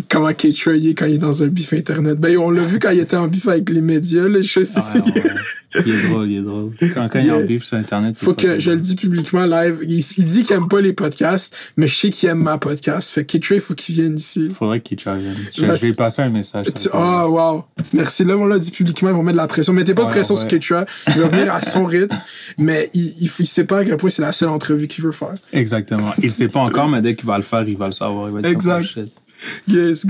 Comment 0.10 0.30
il 0.30 0.89
est 0.89 0.93
quand 0.93 1.06
il 1.06 1.15
est 1.15 1.17
dans 1.17 1.43
un 1.43 1.48
bif 1.48 1.74
internet. 1.74 2.17
Ben, 2.17 2.38
on 2.38 2.50
l'a 2.50 2.63
vu 2.63 2.80
quand 2.80 2.91
il 2.91 3.00
était 3.00 3.17
en 3.17 3.28
bif 3.28 3.48
avec 3.48 3.70
les 3.70 3.82
médias, 3.82 4.28
là. 4.28 4.41
Je 4.41 4.63
sais. 4.63 4.80
Ouais, 4.80 5.13
ouais. 5.15 5.32
Il 5.75 5.93
est 5.93 6.08
drôle, 6.08 6.27
il 6.30 6.38
est 6.38 6.41
drôle. 6.41 6.71
Quand, 6.93 7.10
quand 7.10 7.19
il 7.19 7.27
y 7.27 7.30
a 7.30 7.34
un 7.34 7.38
Yeah. 7.38 7.45
beef 7.45 7.63
sur 7.63 7.77
Internet, 7.77 8.15
Faut 8.17 8.32
c'est 8.32 8.47
pas 8.47 8.53
que 8.56 8.60
je 8.60 8.71
le 8.71 8.80
dis 8.80 8.95
publiquement 8.95 9.45
live. 9.45 9.80
Il, 9.84 9.99
il 10.17 10.25
dit 10.25 10.43
qu'il 10.43 10.56
aime 10.56 10.67
pas 10.67 10.82
les 10.82 10.93
podcasts, 10.93 11.56
mais 11.75 11.88
je 11.88 11.95
sais 11.95 12.10
qu'il 12.10 12.30
aime 12.30 12.41
ma 12.41 12.58
podcast. 12.58 13.10
Fait 13.10 13.25
que 13.25 13.34
Ketra, 13.34 13.56
il 13.56 13.62
faut 13.62 13.73
qu'il 13.75 13.95
vienne 13.95 14.17
ici. 14.17 14.49
Faudrait 14.49 14.80
qu'il 14.82 14.97
try. 14.97 15.12
Je, 15.56 15.65
vais 15.65 15.77
lui 15.77 15.93
passer 15.93 16.21
un 16.21 16.30
message. 16.30 16.67
Ah, 16.93 17.27
wow. 17.27 17.65
Merci. 17.93 18.23
Là, 18.23 18.36
on 18.38 18.45
l'a 18.45 18.60
dit 18.60 18.71
publiquement, 18.71 19.10
ils 19.10 19.15
vont 19.15 19.23
mettre 19.23 19.38
de 19.38 19.41
la 19.41 19.47
pression. 19.47 19.73
Mettez 19.73 19.93
pas 19.93 20.06
de 20.06 20.10
pression 20.10 20.36
ouais. 20.36 20.41
sur 20.41 20.49
Ketra. 20.49 20.86
Il 21.08 21.21
va 21.21 21.27
venir 21.27 21.53
à 21.53 21.62
son 21.62 21.86
rythme, 21.86 22.17
mais 22.58 22.89
il, 22.93 23.13
il, 23.19 23.30
il 23.39 23.47
sait 23.47 23.65
pas 23.65 23.80
à 23.80 23.86
quel 23.86 23.97
point 23.97 24.10
c'est 24.10 24.21
la 24.21 24.32
seule 24.32 24.49
entrevue 24.49 24.88
qu'il 24.88 25.03
veut 25.03 25.12
faire. 25.12 25.34
Exactement. 25.53 26.12
Il 26.23 26.32
sait 26.32 26.47
pas 26.47 26.62
encore, 26.62 26.88
mais 26.88 27.01
dès 27.01 27.15
qu'il 27.15 27.27
va 27.27 27.38
le 27.38 27.43
faire, 27.43 27.67
il 27.67 27.77
va 27.77 27.88
le 27.88 27.91
savoir. 27.91 28.30
Il 28.30 28.34
va 28.34 28.39
être 28.39 28.45
Exact. 28.45 28.97
Yes. 29.67 30.06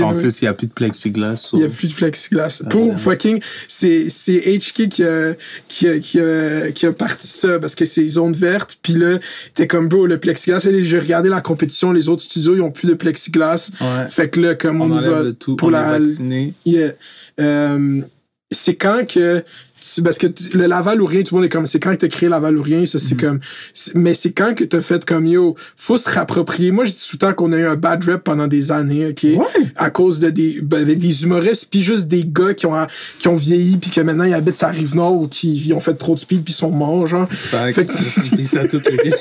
En 0.00 0.14
ouais. 0.14 0.20
plus, 0.20 0.40
il 0.40 0.44
n'y 0.44 0.48
a 0.48 0.54
plus 0.54 0.66
de 0.66 0.72
plexiglas. 0.72 1.50
Il 1.52 1.60
n'y 1.60 1.64
a 1.64 1.68
plus 1.68 1.88
de 1.88 1.94
plexiglas. 1.94 2.62
Pour 2.70 2.98
fucking, 2.98 3.40
c'est 3.68 4.08
HK 4.08 4.88
qui 4.88 5.04
a, 5.04 5.34
qui, 5.68 5.88
a, 5.88 5.98
qui, 5.98 6.20
a, 6.20 6.72
qui 6.72 6.86
a 6.86 6.92
parti 6.92 7.26
ça 7.26 7.58
parce 7.58 7.74
que 7.74 7.84
c'est 7.84 8.08
zone 8.08 8.32
verte. 8.32 8.78
Puis 8.82 8.94
là, 8.94 9.18
t'es 9.54 9.66
comme 9.66 9.88
bro, 9.88 10.06
le 10.06 10.18
plexiglas. 10.18 10.60
J'ai 10.60 10.98
regardé 10.98 11.28
la 11.28 11.40
compétition, 11.40 11.92
les 11.92 12.08
autres 12.08 12.22
studios, 12.22 12.56
ils 12.56 12.62
ont 12.62 12.70
plus 12.72 12.88
de 12.88 12.94
plexiglas. 12.94 13.70
Ouais. 13.80 14.08
Fait 14.08 14.28
que 14.28 14.40
là, 14.40 14.54
comme 14.54 14.80
on, 14.80 14.90
On 14.90 15.00
y 15.00 15.04
va 15.04 15.32
tout. 15.32 15.56
pour 15.56 15.68
on 15.68 15.70
la. 15.72 15.98
Yeah. 16.64 16.92
Euh, 17.40 18.02
c'est 18.50 18.74
quand 18.74 19.06
que. 19.08 19.44
Parce 20.04 20.18
que 20.18 20.26
le 20.54 20.66
Laval 20.66 21.00
ou 21.00 21.06
rien, 21.06 21.22
tout 21.22 21.34
le 21.34 21.40
monde 21.40 21.46
est 21.46 21.50
comme. 21.50 21.66
C'est 21.66 21.80
quand 21.80 21.90
que 21.92 21.96
t'as 21.96 22.08
créé 22.08 22.28
Laval 22.28 22.56
ou 22.56 22.62
rien, 22.62 22.86
ça 22.86 22.98
c'est 22.98 23.16
comme. 23.16 23.40
Mais 23.94 24.14
c'est 24.14 24.32
quand 24.32 24.54
que 24.54 24.64
t'as 24.64 24.80
fait 24.80 25.04
comme 25.04 25.26
yo, 25.26 25.56
faut 25.76 25.98
se 25.98 26.08
rapproprier. 26.10 26.70
Moi, 26.70 26.84
je 26.84 26.90
dis 26.90 26.98
tout 26.98 27.16
le 27.16 27.18
temps 27.18 27.34
qu'on 27.34 27.52
a 27.52 27.58
eu 27.58 27.66
un 27.66 27.76
bad 27.76 28.04
rep 28.04 28.22
pendant 28.22 28.46
des 28.46 28.72
années, 28.72 29.08
ok? 29.08 29.26
À 29.76 29.90
cause 29.90 30.18
de 30.18 30.30
des, 30.30 30.60
ben, 30.62 30.84
des 30.84 31.22
humoristes, 31.24 31.68
puis 31.70 31.82
juste 31.82 32.08
des 32.08 32.24
gars 32.24 32.54
qui 32.54 32.66
ont, 32.66 32.86
qui 33.18 33.28
ont 33.28 33.36
vieilli, 33.36 33.76
puis 33.76 33.90
que 33.90 34.00
maintenant 34.00 34.24
ils 34.24 34.34
habitent 34.34 34.62
à 34.62 34.68
Rive-Nord 34.68 35.20
ou 35.20 35.28
qui 35.28 35.56
ils 35.56 35.72
ont 35.72 35.80
fait 35.80 35.94
trop 35.94 36.14
de 36.14 36.20
speed, 36.20 36.44
puis 36.44 36.52
ils 36.52 36.56
sont 36.56 36.70
morts, 36.70 37.06
genre. 37.06 37.28
Fait 37.28 37.84
que 37.84 38.58
à 38.58 38.68
toutes 38.68 38.88
les 38.90 39.12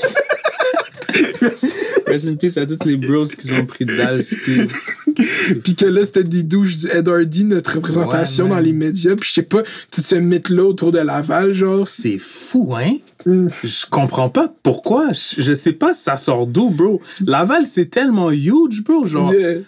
Rest 2.11 2.27
in 2.27 2.35
peace 2.35 2.57
à 2.57 2.65
tous 2.65 2.87
les 2.87 2.97
bros 2.97 3.25
qui 3.25 3.51
ont 3.53 3.65
pris 3.65 3.85
de 3.85 3.95
dalle 3.95 4.21
speed. 4.21 4.69
Puis 5.63 5.75
que 5.75 5.85
là, 5.85 6.05
c'était 6.05 6.23
des 6.23 6.43
douches 6.43 6.77
du 6.77 6.87
Ed 6.87 7.07
Hardy, 7.07 7.43
notre 7.43 7.75
représentation 7.75 8.45
Ouais, 8.45 8.49
dans 8.51 8.59
les 8.59 8.73
médias. 8.73 9.15
Puis 9.15 9.29
je 9.29 9.33
sais 9.33 9.41
pas, 9.41 9.63
tout 9.91 10.01
ce 10.01 10.15
mythe-là 10.15 10.63
autour 10.63 10.91
de 10.91 10.99
Laval, 10.99 11.53
genre. 11.53 11.87
C'est 11.87 12.17
fou, 12.17 12.73
hein? 12.75 12.97
Mm. 13.25 13.47
Je 13.63 13.85
comprends 13.89 14.29
pas 14.29 14.53
pourquoi. 14.63 15.11
Je, 15.11 15.41
je 15.41 15.53
sais 15.53 15.73
pas 15.73 15.93
ça 15.93 16.17
sort 16.17 16.47
d'où, 16.47 16.69
bro. 16.69 17.01
Laval, 17.25 17.65
c'est 17.65 17.87
tellement 17.87 18.31
huge, 18.31 18.83
bro. 18.83 19.05
Genre, 19.05 19.31
Yeah. 19.33 19.59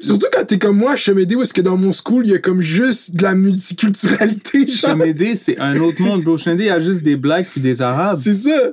Surtout 0.00 0.26
quand 0.32 0.44
t'es 0.44 0.58
comme 0.58 0.76
moi 0.78 0.96
Chemédé, 0.96 1.34
où 1.36 1.42
est-ce 1.42 1.54
que 1.54 1.60
dans 1.60 1.76
mon 1.76 1.92
school, 1.92 2.26
il 2.26 2.32
y 2.32 2.34
a 2.34 2.38
comme 2.38 2.60
juste 2.60 3.14
de 3.14 3.22
la 3.22 3.34
multiculturalité, 3.34 4.66
genre? 4.66 4.90
Chamédé, 4.90 5.34
c'est 5.34 5.58
un 5.58 5.78
autre 5.80 6.00
monde, 6.02 6.22
bro. 6.24 6.36
Chamédé, 6.36 6.64
il 6.64 6.68
y 6.68 6.70
a 6.70 6.78
juste 6.78 7.02
des 7.02 7.16
blacks 7.16 7.46
puis 7.48 7.60
des 7.60 7.82
arabes. 7.82 8.18
C'est 8.20 8.34
ça. 8.34 8.70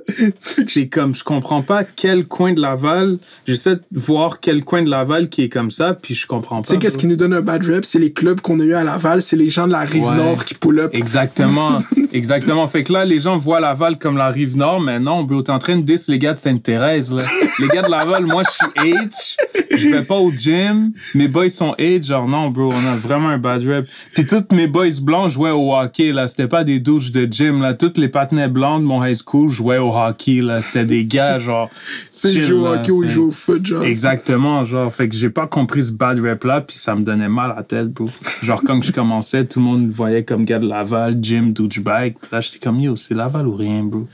C'est 0.66 0.88
comme, 0.88 1.14
je 1.14 1.22
comprends 1.24 1.62
pas 1.62 1.84
quel 1.84 2.26
coin 2.26 2.52
de 2.52 2.60
Laval. 2.60 3.18
J'essaie 3.46 3.76
de 3.76 3.82
voir 3.92 4.40
quel 4.40 4.64
coin 4.64 4.82
de 4.82 4.90
Laval 4.90 5.28
qui 5.28 5.42
est 5.42 5.48
comme 5.48 5.70
ça, 5.70 5.94
puis 5.94 6.14
je 6.14 6.26
comprends 6.26 6.62
Tu 6.62 6.68
sais, 6.68 6.74
pas. 6.74 6.80
qu'est-ce 6.80 6.98
qui 6.98 7.06
nous 7.06 7.16
donne 7.16 7.32
un 7.34 7.40
bad 7.42 7.64
rep? 7.64 7.84
C'est 7.84 7.98
les 7.98 8.12
clubs 8.12 8.40
qu'on 8.40 8.58
a 8.60 8.64
eu 8.64 8.74
à 8.74 8.84
Laval, 8.84 9.22
c'est 9.22 9.36
les 9.36 9.50
gens 9.50 9.66
de 9.66 9.72
la 9.72 9.80
rive 9.80 10.04
Ouais. 10.04 10.16
nord 10.16 10.44
qui 10.44 10.54
pull 10.54 10.80
up. 10.80 10.90
Exactement, 10.92 11.78
exactement. 12.12 12.66
Fait 12.68 12.82
que 12.84 12.92
là, 12.92 13.04
les 13.04 13.20
gens 13.20 13.36
voient 13.36 13.60
Laval 13.60 13.98
comme 13.98 14.16
la 14.16 14.28
rive 14.28 14.56
nord, 14.56 14.80
mais 14.80 14.98
non, 14.98 15.22
bro, 15.22 15.42
t'es 15.42 15.50
en 15.52 15.58
train 15.58 15.76
de 15.76 15.82
diss 15.82 16.08
les 16.08 16.18
gars 16.18 16.34
de 16.34 16.38
Sainte-Thérèse, 16.38 17.12
là. 17.12 17.22
Les 17.58 17.68
gars 17.68 17.82
de 17.82 17.90
Laval, 17.90 18.26
moi, 18.26 18.42
je 18.44 18.50
suis 18.50 18.92
H, 18.92 19.36
je 19.76 19.88
vais 19.88 20.02
pas 20.02 20.16
au 20.16 20.30
gym, 20.32 20.92
mes 21.14 21.28
boys 21.28 21.48
sont 21.48 21.74
H, 21.78 22.06
genre 22.06 22.28
non, 22.28 22.50
bro, 22.50 22.72
on 22.72 22.86
a 22.86 22.96
vraiment 22.96 23.28
un 23.28 23.38
bad 23.38 23.64
rep. 23.64 23.88
Puis 24.12 24.26
tous 24.26 24.54
mes 24.54 24.66
boys 24.66 25.00
blancs 25.00 25.30
jouaient 25.30 25.50
au 25.50 25.74
hockey, 25.74 26.12
là, 26.12 26.28
c'était 26.28 26.48
pas 26.48 26.64
des 26.64 26.80
douches 26.80 27.10
de 27.10 27.30
gym, 27.30 27.60
là. 27.60 27.74
Toutes 27.74 27.98
les 27.98 28.08
patinets 28.08 28.48
blancs 28.48 28.80
de 28.80 28.86
mon 28.86 29.04
high 29.04 29.16
school 29.16 29.48
jouaient 29.48 29.78
au 29.78 29.94
hockey, 29.94 30.40
là. 30.40 30.62
C'était 30.62 30.84
des 30.84 31.04
gars, 31.04 31.38
genre. 31.38 31.70
C'est 32.10 32.32
ils 32.32 32.46
jouent 32.46 32.62
au 32.62 32.66
hockey 32.66 32.90
ou 32.90 33.04
ils 33.04 33.10
jouent 33.10 33.28
au 33.28 33.30
foot, 33.30 33.64
genre. 33.64 33.84
Exactement, 33.84 34.64
genre, 34.64 34.92
fait 34.92 35.08
que 35.08 35.16
j'ai 35.16 35.30
pas 35.30 35.46
compris 35.46 35.84
ce 35.84 35.92
bad 35.92 36.18
rap 36.20 36.44
là, 36.44 36.60
puis 36.60 36.76
ça 36.76 36.94
me 36.94 37.02
donnait 37.02 37.28
mal 37.28 37.50
à 37.52 37.56
la 37.56 37.62
tête, 37.62 37.88
bro. 37.88 38.08
Genre, 38.42 38.62
quand 38.64 38.80
je 38.82 38.92
commençais, 38.92 39.44
tout 39.44 39.58
le 39.60 39.64
monde 39.64 39.86
me 39.86 39.92
voyait 39.92 40.24
comme 40.24 40.44
gars 40.44 40.58
de 40.58 40.66
Laval, 40.66 41.18
Jim, 41.20 41.52
douchebag, 41.54 42.14
puis 42.20 42.28
là, 42.32 42.40
j'étais 42.40 42.58
comme, 42.58 42.80
yo, 42.80 42.96
c'est 42.96 43.14
Laval 43.14 43.46
ou 43.46 43.54
rien, 43.54 43.82
bro? 43.82 44.06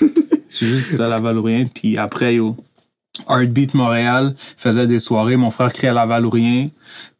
c'est 0.48 0.66
juste 0.66 0.96
ça, 0.96 1.08
Laval 1.08 1.38
ou 1.38 1.42
rien, 1.42 1.66
puis 1.72 1.98
après, 1.98 2.34
yo, 2.36 2.56
Heartbeat 3.28 3.74
Montréal 3.74 4.34
faisait 4.56 4.86
des 4.86 4.98
soirées, 4.98 5.36
mon 5.36 5.50
frère 5.50 5.72
créait 5.72 5.92
Laval 5.92 6.26
ou 6.26 6.30
rien, 6.30 6.68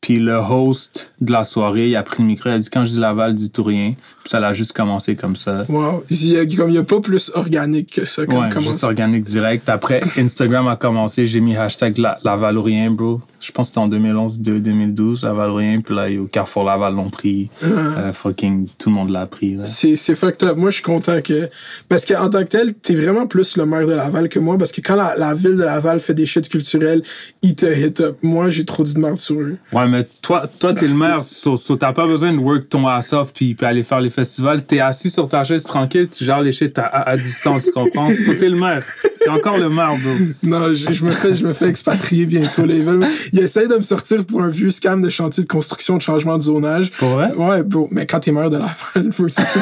puis 0.00 0.18
le 0.18 0.34
host 0.36 1.12
de 1.20 1.32
la 1.32 1.42
soirée, 1.44 1.88
il 1.88 1.96
a 1.96 2.02
pris 2.02 2.22
le 2.22 2.28
micro, 2.28 2.48
il 2.48 2.52
a 2.52 2.58
dit, 2.58 2.68
quand 2.70 2.84
je 2.84 2.92
dis 2.92 2.98
Laval, 2.98 3.34
dis 3.34 3.50
tout 3.50 3.64
rien, 3.64 3.94
puis 3.94 4.30
ça 4.30 4.38
l'a 4.40 4.52
juste 4.52 4.72
commencé 4.72 5.16
comme 5.16 5.34
ça. 5.36 5.64
Wow. 5.68 6.04
Il 6.10 6.26
y 6.26 6.38
a, 6.38 6.80
a 6.80 6.84
pas 6.84 7.00
plus 7.00 7.30
organique 7.34 7.94
que 7.94 8.04
ça, 8.04 8.24
comme 8.26 8.38
Ouais, 8.38 8.48
comment 8.52 8.70
juste 8.70 8.84
organique 8.84 9.24
direct. 9.24 9.68
Après, 9.68 10.00
Instagram 10.16 10.68
a 10.68 10.76
commencé, 10.76 11.26
j'ai 11.26 11.40
mis 11.40 11.56
hashtag 11.56 11.98
la, 11.98 12.18
la 12.22 12.36
Valorien, 12.36 12.90
bro. 12.90 13.20
Je 13.40 13.52
pense 13.52 13.66
que 13.66 13.74
c'était 13.74 13.78
en 13.78 13.88
2011, 13.88 14.40
de- 14.40 14.58
2012, 14.58 15.22
la 15.24 15.32
Valorien. 15.32 15.80
Puis 15.80 15.94
là, 15.94 16.08
yo, 16.10 16.26
Carrefour 16.26 16.64
Laval 16.64 16.94
l'ont 16.94 17.08
pris. 17.10 17.50
Euh, 17.62 18.12
fucking, 18.12 18.66
tout 18.78 18.88
le 18.90 18.94
monde 18.96 19.10
l'a 19.10 19.26
pris. 19.26 19.56
C'est, 19.66 19.94
c'est 19.94 20.16
fucked 20.16 20.42
up. 20.48 20.56
Moi, 20.56 20.70
je 20.70 20.74
suis 20.76 20.82
content 20.84 21.20
que. 21.22 21.48
Parce 21.88 22.04
qu'en 22.04 22.28
tant 22.30 22.40
que 22.40 22.48
tel, 22.48 22.74
t'es 22.74 22.96
vraiment 22.96 23.28
plus 23.28 23.56
le 23.56 23.64
maire 23.64 23.86
de 23.86 23.92
Laval 23.92 24.28
que 24.28 24.40
moi. 24.40 24.58
Parce 24.58 24.72
que 24.72 24.80
quand 24.80 24.96
la, 24.96 25.16
la 25.16 25.34
ville 25.34 25.56
de 25.56 25.62
Laval 25.62 26.00
fait 26.00 26.14
des 26.14 26.26
shit 26.26 26.48
culturels, 26.48 27.04
ils 27.42 27.54
te 27.54 27.66
hit 27.66 28.00
up. 28.00 28.16
Moi, 28.22 28.50
j'ai 28.50 28.64
trop 28.64 28.82
dit 28.82 28.94
de 28.94 28.98
merde 28.98 29.20
sur 29.20 29.38
eux. 29.40 29.56
Ouais, 29.72 29.86
mais 29.86 30.06
toi, 30.22 30.48
toi, 30.58 30.72
t'es 30.72 30.86
le 30.86 30.94
maire, 30.94 31.22
so, 31.22 31.56
so 31.56 31.76
t'as 31.76 31.92
pas 31.92 32.06
besoin 32.06 32.32
de 32.32 32.38
work 32.38 32.68
ton 32.68 32.86
ass 32.88 33.12
off 33.12 33.32
puis, 33.34 33.54
puis 33.54 33.66
aller 33.66 33.82
faire 33.82 34.00
les 34.00 34.10
festivals. 34.10 34.64
T'es 34.64 34.80
assis 34.80 35.10
sur 35.10 35.28
ta 35.28 35.44
chaise 35.44 35.64
tranquille, 35.64 36.08
tu 36.08 36.24
gères 36.24 36.40
les 36.40 36.52
shit 36.52 36.78
à, 36.78 37.16
distance, 37.16 37.64
tu 37.66 37.72
comprends? 37.72 38.10
So, 38.14 38.34
t'es 38.34 38.48
le 38.48 38.58
maire. 38.58 38.82
T'es 39.20 39.28
encore 39.28 39.58
le 39.58 39.68
maire, 39.68 39.96
bro. 40.02 40.12
Non, 40.42 40.72
je, 40.74 40.92
je 40.92 41.04
me 41.04 41.10
fais, 41.10 41.34
je 41.34 41.44
me 41.46 41.52
fais 41.52 41.68
expatrier 41.68 42.24
bientôt. 42.26 42.64
Ils, 42.66 42.82
veulent- 42.82 43.06
ils 43.32 43.40
essayent 43.40 43.68
de 43.68 43.76
me 43.76 43.82
sortir 43.82 44.24
pour 44.24 44.42
un 44.42 44.48
vieux 44.48 44.70
scam 44.70 45.02
de 45.02 45.08
chantier 45.08 45.42
de 45.42 45.48
construction 45.48 45.96
de 45.96 46.02
changement 46.02 46.38
de 46.38 46.42
zonage. 46.42 46.90
Pour 46.92 47.10
vrai? 47.10 47.32
Ouais, 47.34 47.62
bro. 47.62 47.88
Mais 47.90 48.06
quand 48.06 48.20
t'es 48.20 48.32
maire 48.32 48.48
de 48.50 48.56
Laval, 48.58 49.10
bro, 49.18 49.28
c'est 49.28 49.42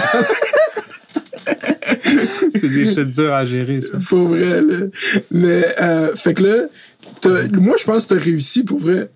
C'est 2.54 2.68
des 2.68 2.92
shit 2.94 3.08
durs 3.10 3.32
à 3.34 3.44
gérer, 3.44 3.80
ça. 3.80 3.98
pour 4.08 4.28
vrai. 4.28 4.60
Là. 4.62 4.86
Mais, 5.30 5.74
euh, 5.80 6.14
fait 6.16 6.34
que 6.34 6.42
là, 6.42 7.38
moi, 7.60 7.76
je 7.78 7.84
pense 7.84 8.06
que 8.06 8.14
t'as 8.14 8.20
réussi 8.20 8.62
pour 8.62 8.78
vrai. 8.78 9.08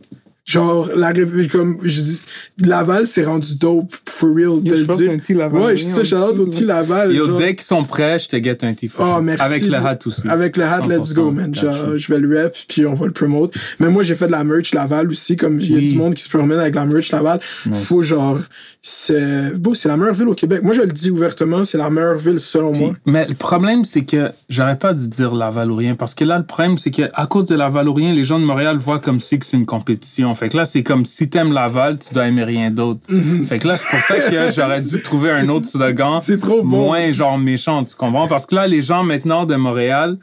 Genre, 0.50 0.88
la 0.96 1.12
comme 1.52 1.78
je 1.84 2.00
dis, 2.00 2.20
Laval, 2.58 3.06
c'est 3.06 3.24
rendu 3.24 3.54
dope, 3.54 3.92
for 4.08 4.30
real, 4.34 4.60
de 4.60 4.74
le 4.74 4.96
dire. 4.96 5.12
petit 5.18 5.32
Laval, 5.32 5.62
Ouais, 5.62 5.76
je 5.76 5.84
dis 5.84 5.90
ça, 5.92 6.02
dit, 6.02 6.12
au 6.40 6.46
petit 6.46 6.64
Laval. 6.64 7.12
Yo, 7.14 7.26
genre. 7.26 7.38
dès 7.38 7.54
qu'ils 7.54 7.64
sont 7.64 7.84
prêts, 7.84 8.18
je 8.18 8.26
te 8.28 8.42
get 8.42 8.58
un 8.64 8.74
t 8.74 8.90
Oh, 8.98 9.20
merci. 9.22 9.44
Avec 9.44 9.62
le 9.62 9.76
hat 9.76 9.98
aussi. 10.06 10.28
Avec 10.28 10.56
le 10.56 10.64
hat, 10.64 10.86
let's 10.88 11.14
go, 11.14 11.30
100%, 11.30 11.34
man. 11.34 11.54
Genre, 11.54 11.96
je 11.96 12.12
vais 12.12 12.18
le 12.18 12.42
rep, 12.42 12.56
puis 12.66 12.84
on 12.84 12.94
va 12.94 13.06
le 13.06 13.12
promote. 13.12 13.54
Mais 13.78 13.90
moi, 13.90 14.02
j'ai 14.02 14.16
fait 14.16 14.26
de 14.26 14.32
la 14.32 14.42
merch 14.42 14.74
Laval 14.74 15.08
aussi, 15.10 15.36
comme 15.36 15.60
il 15.60 15.70
y 15.70 15.74
a 15.74 15.76
Oui. 15.78 15.92
du 15.92 15.96
monde 15.96 16.14
qui 16.14 16.22
se 16.24 16.28
promène 16.28 16.58
avec 16.58 16.74
la 16.74 16.84
merch 16.84 17.12
Laval. 17.12 17.38
Nice. 17.66 17.84
Faut 17.84 18.02
genre, 18.02 18.40
c'est, 18.82 19.56
bon, 19.56 19.74
c'est 19.74 19.88
la 19.88 19.96
meilleure 19.96 20.14
ville 20.14 20.28
au 20.28 20.34
Québec. 20.34 20.64
Moi, 20.64 20.74
je 20.74 20.80
le 20.80 20.88
dis 20.92 21.10
ouvertement, 21.10 21.64
c'est 21.64 21.78
la 21.78 21.90
meilleure 21.90 22.16
ville 22.18 22.40
selon 22.40 22.72
Puis- 22.72 22.80
moi. 22.80 22.94
mais 23.06 23.26
le 23.28 23.34
problème, 23.34 23.84
c'est 23.84 24.04
que 24.04 24.30
j'aurais 24.48 24.78
pas 24.78 24.94
dû 24.94 25.06
dire 25.08 25.32
la 25.34 25.50
Valorien 25.50 25.94
parce 25.94 26.14
que 26.14 26.24
là, 26.24 26.38
le 26.38 26.44
problème, 26.44 26.76
c'est 26.76 26.90
que 26.90 27.02
à 27.14 27.26
cause 27.26 27.46
de 27.46 27.54
la 27.54 27.68
Valorien, 27.68 28.12
les 28.12 28.24
gens 28.24 28.40
de 28.40 28.44
Montréal 28.44 28.78
voient 28.78 28.98
comme 28.98 29.20
si 29.20 29.38
que 29.38 29.46
c'est 29.46 29.56
une 29.56 29.66
compétition. 29.66 30.30
Fait 30.40 30.48
que 30.48 30.57
là, 30.57 30.64
c'est 30.64 30.83
comme 30.83 31.05
si 31.05 31.29
t'aimes 31.29 31.53
Laval, 31.53 31.98
tu 31.98 32.14
dois 32.14 32.26
aimer 32.26 32.44
rien 32.44 32.70
d'autre. 32.70 33.00
Fait 33.46 33.59
que 33.59 33.68
là, 33.68 33.76
c'est 33.76 33.87
pour 33.90 34.00
ça 34.00 34.18
que 34.18 34.50
j'aurais 34.57 34.81
dû 34.81 35.03
trouver 35.03 35.31
un 35.31 35.46
autre 35.50 35.66
slogan 35.66 36.18
C'est 36.22 36.40
trop 36.40 36.62
bon. 36.62 36.87
moins 36.87 37.12
genre 37.12 37.37
méchant, 37.37 37.83
tu 37.83 37.94
comprends? 37.94 38.26
Parce 38.26 38.46
que 38.46 38.55
là, 38.55 38.66
les 38.66 38.81
gens 38.81 39.03
maintenant 39.05 39.44
de 39.44 39.55
Montréal, 39.57 40.16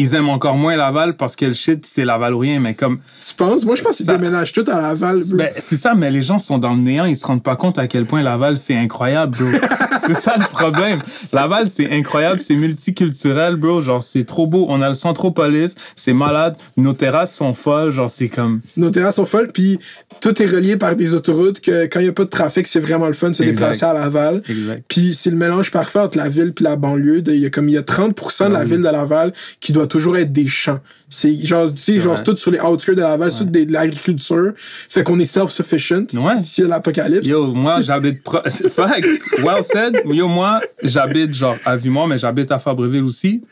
ils 0.00 0.14
aiment 0.14 0.28
encore 0.28 0.56
moins 0.56 0.76
Laval 0.76 1.16
parce 1.16 1.36
que 1.36 1.46
le 1.46 1.52
shit, 1.52 1.84
c'est 1.86 2.04
Laval 2.04 2.34
ou 2.34 2.38
rien, 2.38 2.60
mais 2.60 2.74
comme. 2.74 2.98
Tu 3.26 3.34
penses? 3.34 3.64
Moi, 3.64 3.74
je 3.74 3.82
pense 3.82 3.96
qu'ils 3.96 4.06
déménagent 4.06 4.52
tout 4.52 4.64
à 4.66 4.80
Laval, 4.80 5.16
bro. 5.28 5.36
Ben, 5.36 5.50
c'est 5.58 5.76
ça, 5.76 5.94
mais 5.94 6.10
les 6.10 6.22
gens 6.22 6.38
sont 6.38 6.58
dans 6.58 6.74
le 6.74 6.80
néant, 6.82 7.04
ils 7.04 7.16
se 7.16 7.26
rendent 7.26 7.42
pas 7.42 7.56
compte 7.56 7.78
à 7.78 7.86
quel 7.86 8.04
point 8.06 8.22
Laval, 8.22 8.56
c'est 8.56 8.74
incroyable, 8.76 9.36
bro. 9.38 9.48
c'est 10.06 10.14
ça 10.14 10.34
le 10.38 10.46
problème. 10.46 10.98
Laval, 11.32 11.68
c'est 11.68 11.90
incroyable, 11.90 12.40
c'est 12.40 12.54
multiculturel, 12.56 13.56
bro. 13.56 13.80
Genre, 13.80 14.02
c'est 14.02 14.24
trop 14.24 14.46
beau. 14.46 14.66
On 14.68 14.82
a 14.82 14.88
le 14.88 14.94
Centropolis, 14.94 15.74
c'est 15.94 16.12
malade. 16.12 16.56
Nos 16.76 16.92
terrasses 16.92 17.34
sont 17.34 17.52
folles, 17.54 17.90
genre, 17.90 18.10
c'est 18.10 18.28
comme. 18.28 18.60
Nos 18.76 18.90
terrasses 18.90 19.16
sont 19.16 19.24
folles, 19.24 19.48
puis 19.52 19.78
tout 20.20 20.42
est 20.42 20.46
relié 20.46 20.76
par 20.76 20.96
des 20.96 21.14
autoroutes 21.14 21.60
que 21.60 21.84
quand 21.86 22.00
il 22.00 22.04
n'y 22.04 22.08
a 22.08 22.12
pas 22.12 22.24
de 22.24 22.30
trafic, 22.30 22.66
c'est 22.66 22.80
vraiment 22.80 23.06
le 23.06 23.12
fun 23.12 23.30
de 23.30 23.34
se 23.34 23.42
Exact. 23.42 23.60
déplacer 23.72 23.84
à 23.86 23.92
Laval. 23.92 24.42
Exact. 24.48 24.82
Puis 24.88 25.14
c'est 25.14 25.30
le 25.30 25.36
mélange 25.36 25.70
parfait 25.70 25.98
entre 26.00 26.18
la 26.18 26.28
ville 26.28 26.52
puis 26.52 26.64
la 26.64 26.76
banlieue. 26.76 27.22
Il 27.26 27.36
y 27.36 27.46
a 27.46 27.50
comme 27.50 27.68
il 27.68 27.74
y 27.74 27.78
a 27.78 27.82
30% 27.82 28.48
de 28.48 28.52
la 28.52 28.60
Ah 28.60 28.62
oui. 28.62 28.68
ville 28.70 28.78
de 28.78 28.82
Laval 28.84 29.32
qui 29.60 29.72
doit 29.72 29.86
toujours 29.90 30.16
être 30.16 30.32
des 30.32 30.46
champs. 30.46 30.78
C'est 31.08 31.34
genre, 31.44 31.70
tu 31.72 31.78
sais, 31.78 31.92
C'est 31.92 32.00
genre 32.00 32.22
tout 32.22 32.36
sur 32.36 32.50
les 32.50 32.60
outskirts 32.60 32.94
de 32.94 33.00
Laval, 33.02 33.30
c'est 33.30 33.38
tout 33.38 33.44
des- 33.44 33.66
de 33.66 33.72
l'agriculture. 33.72 34.52
Fait 34.88 35.02
qu'on 35.04 35.18
est 35.18 35.24
self-sufficient. 35.24 36.06
Ouais. 36.14 36.34
À 36.64 36.68
l'apocalypse. 36.68 37.26
Yo, 37.28 37.46
moi, 37.52 37.80
j'habite. 37.80 38.22
Pro... 38.22 38.38
Fact. 38.70 39.06
Well 39.42 39.62
said. 39.62 40.00
Yo, 40.06 40.28
moi, 40.28 40.60
j'habite, 40.82 41.34
genre, 41.34 41.56
à 41.64 41.76
Vimont, 41.76 42.06
mais 42.06 42.16
j'habite 42.18 42.50
à 42.52 42.58
Fabreville 42.58 43.02
aussi. 43.02 43.42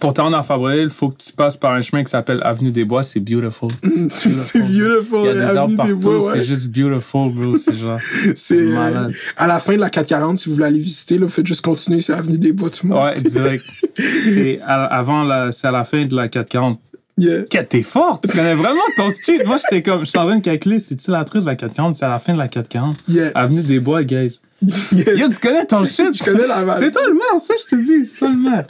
Pour 0.00 0.12
te 0.12 0.20
rendre 0.20 0.36
à 0.36 0.42
Fabreville, 0.42 0.84
il 0.84 0.90
faut 0.90 1.08
que 1.08 1.16
tu 1.16 1.32
passes 1.32 1.56
par 1.56 1.72
un 1.72 1.80
chemin 1.80 2.04
qui 2.04 2.10
s'appelle 2.10 2.40
Avenue 2.44 2.70
des 2.70 2.84
Bois. 2.84 3.02
C'est 3.02 3.20
beautiful. 3.20 3.70
c'est 4.10 4.60
beautiful. 4.60 5.20
Il 5.20 5.26
y 5.26 5.28
a 5.28 5.34
des 5.34 5.40
Avenue 5.40 5.58
arbres 5.58 5.76
partout. 5.76 6.08
Ouais. 6.26 6.32
C'est 6.34 6.42
juste 6.42 6.68
beautiful, 6.68 7.32
bro. 7.32 7.56
C'est 7.56 7.76
genre. 7.76 7.98
C'est 8.36 8.56
euh, 8.58 8.74
malade. 8.74 9.14
à 9.36 9.46
la 9.46 9.58
fin 9.58 9.74
de 9.74 9.80
la 9.80 9.90
440, 9.90 10.38
si 10.38 10.48
vous 10.48 10.56
voulez 10.56 10.66
aller 10.66 10.78
visiter, 10.78 11.16
là, 11.16 11.24
vous 11.26 11.32
faites 11.32 11.46
juste 11.46 11.62
continuer, 11.62 12.00
c'est 12.00 12.12
Avenue 12.12 12.38
des 12.38 12.52
Bois, 12.52 12.68
tout 12.70 12.86
le 12.86 12.94
monde. 12.94 13.02
Ouais, 13.02 13.20
direct. 13.20 13.64
C'est 13.96 14.60
à- 14.64 14.84
avant 14.84 15.24
la, 15.24 15.50
c'est 15.52 15.66
à 15.66 15.70
la 15.72 15.84
fin 15.84 16.04
de 16.04 16.14
la 16.14 16.28
440. 16.28 16.78
Yeah. 17.16 17.42
Que 17.50 17.58
T'es 17.62 17.82
forte! 17.82 18.28
Tu 18.28 18.36
connais 18.36 18.54
vraiment 18.54 18.80
ton 18.96 19.10
style. 19.10 19.42
Moi, 19.44 19.56
j'étais 19.56 19.82
comme, 19.82 20.00
je 20.00 20.04
suis 20.04 20.18
en 20.18 20.26
train 20.26 20.36
de 20.36 20.42
calculer, 20.42 20.78
c'est-tu 20.78 21.10
la 21.10 21.24
triste 21.24 21.46
de 21.46 21.50
la 21.50 21.56
440? 21.56 21.96
C'est 21.96 22.04
à 22.04 22.08
la 22.08 22.18
fin 22.20 22.32
de 22.32 22.38
la 22.38 22.46
440. 22.46 22.96
Yeah. 23.08 23.32
Avenue 23.34 23.62
des 23.62 23.80
Bois, 23.80 24.04
guys. 24.04 24.38
Yo, 24.92 25.28
tu 25.28 25.38
connais 25.40 25.64
ton 25.66 25.84
shit! 25.84 26.16
Je 26.18 26.24
connais 26.24 26.46
Laval. 26.46 26.80
C'est 26.80 26.90
toi 26.90 27.02
le 27.06 27.14
maire, 27.14 27.40
ça, 27.40 27.54
je 27.60 27.76
te 27.76 27.80
dis, 27.80 28.04
c'est 28.04 28.18
toi 28.18 28.28
le 28.28 28.36
maire. 28.36 28.64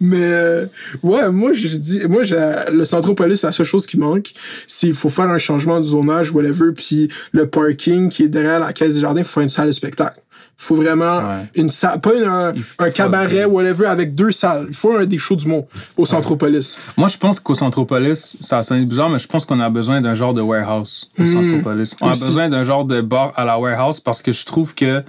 Mais 0.00 0.16
euh, 0.22 0.66
ouais, 1.02 1.28
moi 1.30 1.52
je 1.52 1.76
dis, 1.76 2.06
moi 2.08 2.22
le 2.70 2.84
Centropolis, 2.84 3.42
la 3.42 3.50
seule 3.50 3.66
chose 3.66 3.86
qui 3.86 3.98
manque, 3.98 4.32
c'est 4.68 4.86
qu'il 4.86 4.94
faut 4.94 5.08
faire 5.08 5.28
un 5.28 5.38
changement 5.38 5.80
de 5.80 5.84
zonage, 5.84 6.30
whatever, 6.30 6.72
puis 6.72 7.08
le 7.32 7.48
parking 7.48 8.10
qui 8.10 8.24
est 8.24 8.28
derrière 8.28 8.60
la 8.60 8.72
caisse 8.72 8.94
des 8.94 9.00
jardins, 9.00 9.24
faut 9.24 9.34
faire 9.34 9.42
une 9.42 9.48
salle 9.48 9.66
de 9.66 9.72
spectacle. 9.72 10.20
Faut 10.60 10.74
vraiment 10.74 11.18
Ouais. 11.18 11.44
une 11.54 11.70
salle, 11.70 12.00
pas 12.00 12.14
une- 12.14 12.24
un, 12.24 12.52
un 12.80 12.90
cabaret, 12.90 13.44
whatever, 13.44 13.86
avec 13.86 14.14
deux 14.14 14.32
salles. 14.32 14.66
Il 14.68 14.74
faut 14.74 14.96
un 14.96 15.06
des 15.06 15.16
shows 15.16 15.36
du 15.36 15.46
monde 15.46 15.64
au 15.96 16.04
Centropolis. 16.04 16.76
Moi, 16.96 17.06
je 17.08 17.16
pense 17.16 17.38
qu'au 17.40 17.54
Centropolis, 17.54 18.36
ça 18.40 18.62
sonne 18.64 18.84
bizarre, 18.84 19.08
mais 19.08 19.18
je 19.20 19.28
pense 19.28 19.44
qu'on 19.44 19.60
a 19.60 19.70
besoin 19.70 20.00
d'un 20.00 20.14
genre 20.14 20.34
de 20.34 20.40
warehouse 20.42 21.08
au 21.18 21.24
Centropolis. 21.26 21.94
On 22.00 22.08
a 22.10 22.16
Hmm. 22.16 22.18
Besoin 22.20 22.48
d'un 22.48 22.64
genre 22.64 22.84
de 22.84 23.00
bar 23.00 23.32
à 23.36 23.44
la 23.44 23.58
warehouse 23.58 24.00
parce 24.00 24.20
que 24.20 24.32
je 24.32 24.44
trouve 24.44 24.74
que 24.74 25.04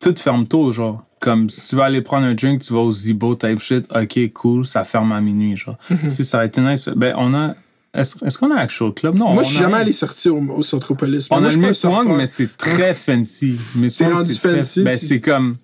tout 0.00 0.14
ferme 0.18 0.46
tôt, 0.46 0.72
genre. 0.72 1.02
Comme 1.20 1.48
si 1.48 1.68
tu 1.70 1.76
vas 1.76 1.84
aller 1.84 2.02
prendre 2.02 2.26
un 2.26 2.34
drink, 2.34 2.60
tu 2.60 2.72
vas 2.74 2.80
au 2.80 2.92
Zibo 2.92 3.34
type 3.36 3.58
shit, 3.58 3.86
ok, 3.94 4.32
cool, 4.34 4.66
ça 4.66 4.84
ferme 4.84 5.12
à 5.12 5.20
minuit, 5.20 5.56
genre. 5.56 5.76
Mhm. 5.88 6.08
Si 6.08 6.24
ça 6.24 6.36
aurait 6.38 6.48
été 6.48 6.60
nice, 6.60 6.88
ben 6.94 7.14
on 7.16 7.32
a. 7.34 7.54
Est-ce 7.96 8.38
qu'on 8.38 8.50
a 8.50 8.58
Actual 8.60 8.92
Club? 8.92 9.16
Non. 9.16 9.32
Moi, 9.34 9.42
je 9.42 9.48
suis 9.50 9.58
jamais 9.58 9.78
allé 9.78 9.92
sortir 9.92 10.34
au, 10.34 10.40
au 10.40 10.62
Centropolis. 10.62 11.26
On 11.30 11.38
a 11.38 11.40
le 11.40 11.50
suis 11.50 11.60
Miss 11.60 11.80
pas 11.80 11.88
un 11.88 11.90
Wang, 11.90 12.02
sorteur. 12.04 12.16
mais 12.18 12.26
c'est 12.26 12.56
très 12.56 12.94
fancy. 12.94 13.56
C'est 13.88 14.06
rendu 14.06 14.34
fancy, 14.34 14.82
Ben, 14.82 14.96
c'est- 14.98 15.20
comme. 15.20 15.56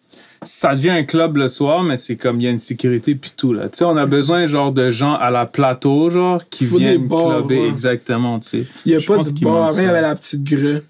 Ça 0.45 0.75
devient 0.75 0.91
un 0.91 1.05
club 1.05 1.37
le 1.37 1.47
soir, 1.47 1.85
mais 1.85 1.97
c'est 1.97 2.17
comme 2.17 2.41
il 2.41 2.45
y 2.45 2.47
a 2.49 2.51
une 2.51 2.59
sécurité 2.59 3.15
puis 3.15 3.33
tout 3.37 3.53
là. 3.53 3.69
Tu 3.69 3.79
sais, 3.79 3.85
on 3.85 3.97
a 3.97 4.07
besoin 4.07 4.47
genre 4.47 4.73
de 4.73 4.91
gens 4.91 5.15
à 5.15 5.31
la 5.31 5.47
plateau 5.47 6.11
genre 6.11 6.43
qui 6.51 6.65
Faut 6.65 6.79
viennent 6.79 7.07
clubber 7.09 7.69
exactement, 7.69 8.41
tu 8.41 8.49
sais. 8.49 8.67
Il 8.85 8.91
n'y 8.91 8.99
a 8.99 9.07
pas 9.07 9.19
de 9.19 9.31
bar. 9.45 9.73
y 9.81 9.85
avait 9.87 10.01
la 10.03 10.17
petite 10.17 10.43
grue. 10.43 10.81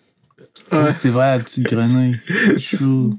Ouais. 0.72 0.90
c'est 0.90 1.08
vrai, 1.08 1.36
la 1.38 1.44
petite 1.44 1.64
grenouille. 1.64 2.18
Chou. 2.58 3.18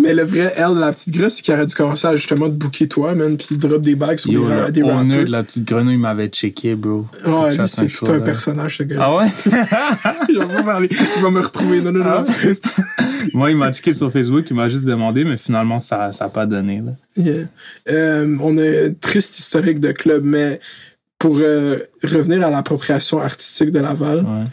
Mais 0.00 0.14
le 0.14 0.22
vrai 0.22 0.52
L 0.56 0.74
de 0.74 0.80
la 0.80 0.92
petite 0.92 1.14
grue, 1.14 1.30
c'est 1.30 1.42
qu'il 1.42 1.54
aurait 1.54 1.66
dû 1.66 1.74
commencer 1.74 2.06
à 2.06 2.16
justement 2.16 2.46
te 2.46 2.54
booker 2.54 2.88
toi, 2.88 3.14
man, 3.14 3.36
puis 3.36 3.56
drop 3.56 3.82
des 3.82 3.94
bags 3.94 4.18
sur 4.18 4.32
Yo, 4.32 4.48
des, 4.48 4.54
le 4.66 4.70
des 4.72 4.82
owner 4.82 4.92
rappers. 4.94 5.24
de 5.26 5.30
la 5.30 5.42
petite 5.44 5.64
grenouille 5.64 5.96
m'avait 5.98 6.28
checké, 6.28 6.74
bro. 6.74 7.06
Ouais, 7.26 7.56
lui, 7.56 7.68
c'est 7.68 7.86
tout 7.86 8.10
un 8.10 8.20
personnage, 8.20 8.78
ce 8.78 8.82
gars. 8.84 8.98
Ah 9.00 9.16
ouais? 9.16 9.26
Il 10.28 10.38
va 10.38 10.46
pas 10.46 10.62
parler. 10.62 10.88
Il 10.90 11.22
va 11.22 11.30
me 11.30 11.40
retrouver. 11.40 11.80
Non, 11.80 11.92
non, 11.92 12.04
non. 12.04 12.24
Ah 12.26 12.32
Moi, 13.34 13.50
il 13.52 13.56
m'a 13.56 13.70
checké 13.70 13.92
sur 13.92 14.10
Facebook, 14.10 14.46
il 14.50 14.56
m'a 14.56 14.66
juste 14.66 14.84
demandé, 14.84 15.22
mais 15.24 15.36
finalement, 15.36 15.78
ça 15.78 16.10
n'a 16.20 16.28
pas 16.28 16.44
donné. 16.46 16.82
Là. 16.84 16.92
Yeah. 17.16 17.44
Euh, 17.88 18.36
on 18.40 18.58
a 18.58 18.62
un 18.88 18.92
triste 19.00 19.38
historique 19.38 19.78
de 19.78 19.92
club, 19.92 20.24
mais 20.24 20.58
pour 21.20 21.36
euh, 21.38 21.78
revenir 22.02 22.44
à 22.44 22.50
l'appropriation 22.50 23.20
artistique 23.20 23.70
de 23.70 23.78
Laval, 23.78 24.18
Ouais. 24.24 24.44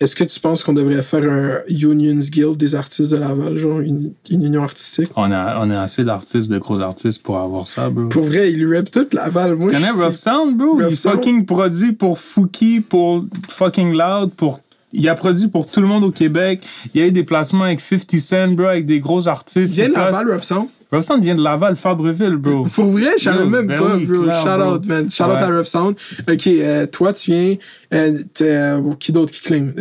Est-ce 0.00 0.14
que 0.14 0.22
tu 0.24 0.38
penses 0.38 0.62
qu'on 0.62 0.72
devrait 0.74 1.02
faire 1.02 1.24
un 1.24 1.58
Unions 1.68 2.18
Guild 2.20 2.56
des 2.56 2.74
artistes 2.76 3.10
de 3.10 3.16
Laval, 3.16 3.56
genre 3.56 3.80
une, 3.80 4.12
une 4.30 4.44
union 4.44 4.62
artistique? 4.62 5.10
On, 5.16 5.30
a, 5.32 5.64
on 5.64 5.70
a 5.70 5.80
assez 5.80 6.04
d'artistes, 6.04 6.48
de 6.48 6.58
gros 6.58 6.80
artistes 6.80 7.22
pour 7.22 7.38
avoir 7.38 7.66
ça, 7.66 7.90
bro. 7.90 8.06
Pour 8.08 8.22
vrai, 8.24 8.52
il 8.52 8.64
rap 8.72 8.90
tout 8.90 9.08
Laval. 9.12 9.56
Moi, 9.56 9.70
Tu 9.72 9.76
connais 9.76 9.90
Rough 9.90 10.14
Sound, 10.14 10.56
bro? 10.56 10.74
Rough 10.74 10.90
il 10.90 10.96
Sound? 10.96 11.16
fucking 11.16 11.46
produit 11.46 11.92
pour 11.92 12.18
Fouki, 12.18 12.80
pour 12.80 13.24
fucking 13.48 13.92
Loud, 13.92 14.32
pour. 14.34 14.60
Il 14.92 15.06
a 15.08 15.14
produit 15.14 15.48
pour 15.48 15.66
tout 15.70 15.80
le 15.80 15.86
monde 15.86 16.04
au 16.04 16.10
Québec. 16.10 16.62
Il 16.94 17.00
y 17.00 17.04
a 17.04 17.06
eu 17.06 17.12
des 17.12 17.24
placements 17.24 17.64
avec 17.64 17.80
50 17.80 18.18
Cent, 18.20 18.48
bro, 18.52 18.66
avec 18.66 18.86
des 18.86 19.00
gros 19.00 19.28
artistes. 19.28 19.76
Il 19.76 19.82
vient 19.82 19.88
de 19.90 19.94
Laval, 19.94 20.30
Rough 20.32 20.42
Sound. 20.42 20.68
Rough 20.90 21.02
Sound 21.02 21.22
vient 21.22 21.34
de 21.34 21.42
Laval, 21.42 21.76
Fabreville, 21.76 22.36
bro. 22.36 22.62
Pour 22.74 22.86
vrai, 22.86 23.10
je 23.18 23.24
savais 23.24 23.44
même 23.44 23.66
ben 23.66 23.78
pas, 23.78 23.96
bro. 23.98 24.22
clair, 24.24 24.40
Shout 24.42 24.58
bro. 24.62 24.74
out, 24.76 24.86
man. 24.86 25.10
Shout 25.10 25.24
out 25.24 25.28
Ouais. 25.30 25.36
à 25.36 25.46
Rough 25.58 25.66
Sound. 25.66 25.96
Ok, 26.26 26.46
euh, 26.46 26.86
toi, 26.86 27.12
tu 27.12 27.30
viens. 27.32 27.56
Euh, 27.92 28.18
euh, 28.40 28.80
qui 28.98 29.12
d'autre 29.12 29.30
qui 29.32 29.40
claim? 29.42 29.72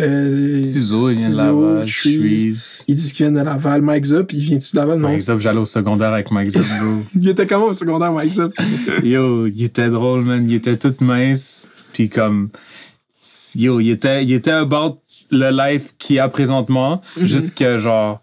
Ciseaux, 0.66 1.10
il 1.10 1.18
vient 1.18 1.30
de 1.30 1.38
Laval. 1.38 1.86
Trees. 1.86 2.54
Ils 2.90 2.96
disent 2.96 3.14
qu'ils 3.14 3.26
viennent 3.28 3.40
de 3.40 3.46
Laval. 3.46 3.82
Mike 3.82 4.04
Zop, 4.06 4.34
il 4.34 4.42
vient-tu 4.42 4.72
de 4.74 4.76
Laval? 4.78 5.00
Non. 5.00 5.08
Mike 5.08 5.22
Zop, 5.22 5.40
j'allais 5.40 5.60
au 5.60 5.66
secondaire 5.66 6.12
avec 6.12 6.32
Mike 6.32 6.50
Zop, 6.50 6.64
bro. 6.82 7.00
Il 7.16 7.30
était 7.30 7.48
comment 7.48 7.68
au 7.68 7.74
secondaire, 7.74 8.12
Mike 8.12 8.34
Zop? 8.34 8.54
Yo, 9.04 9.48
il 9.48 9.64
était 9.64 9.88
drôle, 9.90 10.26
man. 10.26 10.46
Il 10.50 10.56
était 10.56 10.76
tout 10.76 10.94
mince. 11.00 11.66
Puis 11.94 12.10
comme. 12.10 12.50
Yo, 13.58 13.80
il 13.80 13.90
était, 13.90 14.24
il 14.24 14.32
était 14.32 14.52
about 14.52 15.02
le 15.32 15.50
life 15.50 15.96
qu'il 15.98 16.20
a 16.20 16.30
présentement. 16.30 17.02
Mhm. 17.18 17.26
Jusque 17.26 17.78
genre. 17.78 18.22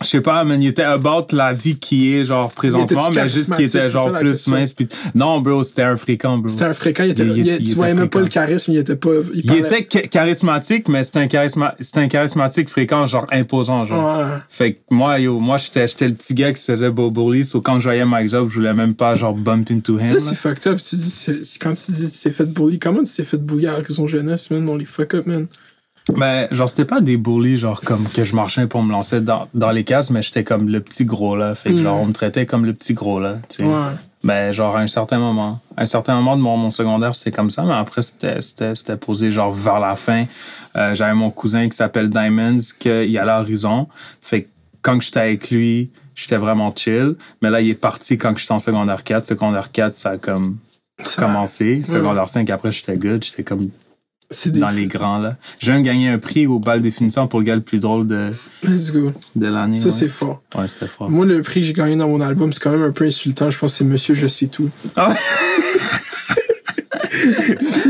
Je 0.00 0.06
sais 0.06 0.20
pas, 0.20 0.42
man, 0.44 0.62
il 0.62 0.68
était 0.68 0.82
about 0.84 1.26
la 1.32 1.52
vie 1.52 1.76
qui 1.76 2.14
est, 2.14 2.24
genre, 2.24 2.50
présentement, 2.52 3.10
mais 3.10 3.28
juste 3.28 3.54
qu'il 3.54 3.64
était, 3.66 3.86
ça, 3.86 3.86
genre, 3.88 4.12
plus 4.12 4.46
mince. 4.46 4.72
Puis... 4.72 4.88
Non, 5.14 5.40
bro, 5.40 5.62
c'était 5.64 5.82
un 5.82 5.96
fréquent, 5.96 6.38
bro. 6.38 6.48
C'était 6.48 6.64
un 6.64 6.72
fréquent. 6.72 7.04
Il 7.04 7.10
était, 7.10 7.22
Il- 7.24 7.30
il- 7.30 7.38
il- 7.38 7.46
il 7.46 7.56
tu 7.58 7.62
était 7.64 7.74
voyais 7.74 7.94
même 7.94 8.08
pas 8.08 8.20
le 8.20 8.28
charisme, 8.28 8.72
il 8.72 8.78
était 8.78 8.96
pas. 8.96 9.10
Il, 9.34 9.44
parlait- 9.44 9.60
était 9.82 9.88
cha- 10.02 10.06
charismatique, 10.08 10.88
mais 10.88 11.02
c'était 11.04 11.18
un, 11.20 11.26
charisma... 11.26 11.74
un 11.96 12.08
charismatique 12.08 12.68
fréquent, 12.68 13.04
genre, 13.04 13.26
imposant, 13.32 13.84
genre. 13.84 14.18
Ouais. 14.20 14.36
Fait 14.48 14.74
que 14.74 14.78
moi, 14.90 15.18
yo, 15.18 15.38
moi, 15.40 15.56
j'étais 15.58 16.08
le 16.08 16.14
petit 16.14 16.34
gars 16.34 16.52
qui 16.52 16.60
se 16.62 16.70
faisait 16.72 16.90
beau 16.90 17.10
bully, 17.10 17.44
so 17.44 17.60
quand 17.60 17.78
je 17.78 17.84
voyais 17.84 18.04
Mike 18.04 18.28
je 18.28 18.36
voulais 18.38 18.74
même 18.74 18.94
pas, 18.94 19.14
genre, 19.14 19.34
bump 19.34 19.70
into 19.70 19.98
him. 19.98 20.18
Ça, 20.18 20.20
c'est 20.20 20.34
fucked 20.34 20.66
up. 20.72 20.78
Tu 20.80 20.96
dis, 20.96 21.26
quand 21.60 21.74
tu 21.74 21.92
dis 21.92 22.10
tu 22.10 22.18
t'es 22.18 22.30
fait 22.30 22.46
bully, 22.46 22.78
comment 22.78 23.02
tu 23.02 23.12
t'es 23.12 23.24
fait 23.24 23.36
bully 23.36 23.66
à 23.66 23.74
raison 23.74 24.06
jeunesse, 24.06 24.50
man? 24.50 24.68
On 24.68 24.76
les 24.76 24.84
fuck 24.84 25.14
up, 25.14 25.26
man? 25.26 25.48
Ben, 26.08 26.48
genre, 26.50 26.68
c'était 26.68 26.84
pas 26.84 27.00
des 27.00 27.16
bullies, 27.16 27.56
genre, 27.56 27.80
comme 27.80 28.08
que 28.08 28.24
je 28.24 28.34
marchais 28.34 28.66
pour 28.66 28.82
me 28.82 28.90
lancer 28.90 29.20
dans, 29.20 29.46
dans 29.54 29.70
les 29.70 29.84
cases, 29.84 30.10
mais 30.10 30.20
j'étais 30.22 30.42
comme 30.44 30.68
le 30.68 30.80
petit 30.80 31.04
gros, 31.04 31.36
là. 31.36 31.54
Fait 31.54 31.70
que, 31.70 31.76
Mm. 31.76 31.82
genre, 31.82 32.00
on 32.00 32.06
me 32.06 32.12
traitait 32.12 32.44
comme 32.46 32.64
le 32.66 32.72
petit 32.74 32.92
gros, 32.94 33.20
là. 33.20 33.36
tu 33.48 33.56
sais. 33.58 33.64
Ouais. 33.64 33.92
Ben, 34.24 34.52
genre, 34.52 34.76
à 34.76 34.80
un 34.80 34.86
certain 34.88 35.18
moment. 35.18 35.60
À 35.76 35.82
un 35.82 35.86
certain 35.86 36.14
moment 36.16 36.36
de 36.36 36.42
mon, 36.42 36.56
mon 36.56 36.70
secondaire, 36.70 37.14
c'était 37.14 37.30
comme 37.32 37.50
ça, 37.50 37.62
mais 37.64 37.74
après, 37.74 38.02
c'était- 38.02 38.96
posé, 38.96 39.30
genre, 39.30 39.52
vers 39.52 39.80
la 39.80 39.94
fin. 39.96 40.24
Euh, 40.76 40.94
J'avais 40.94 41.14
mon 41.14 41.30
cousin 41.30 41.68
qui 41.68 41.76
s'appelle 41.76 42.08
Diamonds, 42.10 42.58
qu'il 42.78 42.90
allait 43.18 43.30
à 43.30 43.40
Horizon. 43.40 43.88
Fait 44.20 44.42
que 44.42 44.48
quand 44.80 45.00
j'étais 45.00 45.20
avec 45.20 45.50
lui, 45.50 45.90
j'étais 46.14 46.36
vraiment 46.36 46.72
chill. 46.74 47.14
Mais 47.42 47.50
là, 47.50 47.60
il 47.60 47.70
est 47.70 47.74
parti 47.74 48.16
quand 48.18 48.36
j'étais 48.36 48.52
en 48.52 48.58
secondaire 48.58 49.02
4. 49.04 49.24
Secondaire 49.24 49.70
4, 49.72 49.94
ça 49.96 50.10
a 50.10 50.16
comme 50.18 50.56
Ça- 51.04 51.20
commencé. 51.22 51.82
Secondaire 51.84 52.28
5, 52.28 52.48
après, 52.50 52.70
j'étais 52.72 52.96
good. 52.96 53.24
J'étais 53.24 53.42
comme. 53.44 53.70
Dans 54.46 54.70
les 54.70 54.86
grands, 54.86 55.18
là. 55.18 55.36
J'ai 55.58 55.72
même 55.72 55.82
gagné 55.82 56.08
un 56.08 56.18
prix 56.18 56.46
au 56.46 56.58
bal 56.58 56.82
définissant 56.82 57.26
pour 57.26 57.40
le 57.40 57.44
gars 57.44 57.54
le 57.54 57.62
plus 57.62 57.78
drôle 57.78 58.06
de, 58.06 58.30
de 58.64 59.46
l'année. 59.46 59.78
Ça, 59.78 59.86
ouais. 59.86 59.90
c'est 59.90 60.08
fort. 60.08 60.42
Ouais, 60.56 60.68
c'était 60.68 60.88
fort. 60.88 61.10
Moi, 61.10 61.26
le 61.26 61.42
prix 61.42 61.60
que 61.60 61.66
j'ai 61.66 61.72
gagné 61.72 61.96
dans 61.96 62.08
mon 62.08 62.20
album, 62.20 62.52
c'est 62.52 62.60
quand 62.60 62.72
même 62.72 62.82
un 62.82 62.92
peu 62.92 63.04
insultant. 63.04 63.50
Je 63.50 63.58
pense 63.58 63.72
que 63.72 63.78
c'est 63.78 63.84
Monsieur 63.84 64.14
Je 64.14 64.26
sais 64.26 64.46
tout. 64.46 64.70
Ah. 64.96 65.14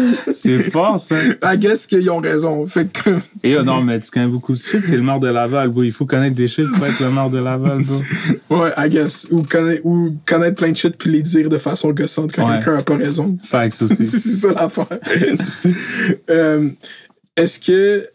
c'est 0.37 0.71
fort, 0.71 0.99
ça. 0.99 1.17
I 1.43 1.59
guess 1.59 1.87
qu'ils 1.87 2.09
ont 2.11 2.19
raison. 2.21 2.65
Fait 2.67 2.87
que. 2.87 3.17
Et 3.43 3.55
euh, 3.55 3.63
non, 3.63 3.83
mais 3.83 4.01
tu 4.01 4.11
connais 4.11 4.27
beaucoup 4.27 4.53
de 4.53 4.59
shit. 4.59 4.81
T'es 4.85 4.97
le 4.97 5.03
maire 5.03 5.21
de 5.21 5.29
Laval, 5.29 5.69
bro. 5.69 5.83
Il 5.83 5.93
faut 5.93 6.07
connaître 6.07 6.35
des 6.37 6.49
shit 6.49 6.67
pour 6.73 6.85
être 6.85 7.01
le 7.01 7.11
maire 7.11 7.31
de 7.31 7.39
Laval, 7.39 7.83
bro. 7.83 8.01
Ouais, 8.63 8.73
I 8.77 8.89
guess. 8.89 9.27
Ou 9.31 9.43
connaître, 9.43 9.83
ou 9.85 10.17
connaître 10.27 10.57
plein 10.57 10.71
de 10.71 10.77
shit 10.77 10.97
puis 10.97 11.11
les 11.11 11.23
dire 11.23 11.49
de 11.49 11.59
façon 11.59 11.91
gossante 11.93 12.33
quand 12.33 12.49
Ouais. 12.49 12.57
quelqu'un 12.57 12.79
a 12.79 12.83
pas 12.83 12.97
raison. 12.97 13.37
Facts 13.45 13.73
c'est 13.89 13.93
aussi. 13.93 14.07
ça 14.37 14.53
l'affaire. 14.53 14.87
Euh, 16.31 16.69
Est-ce 17.37 17.59
que. 17.61 18.07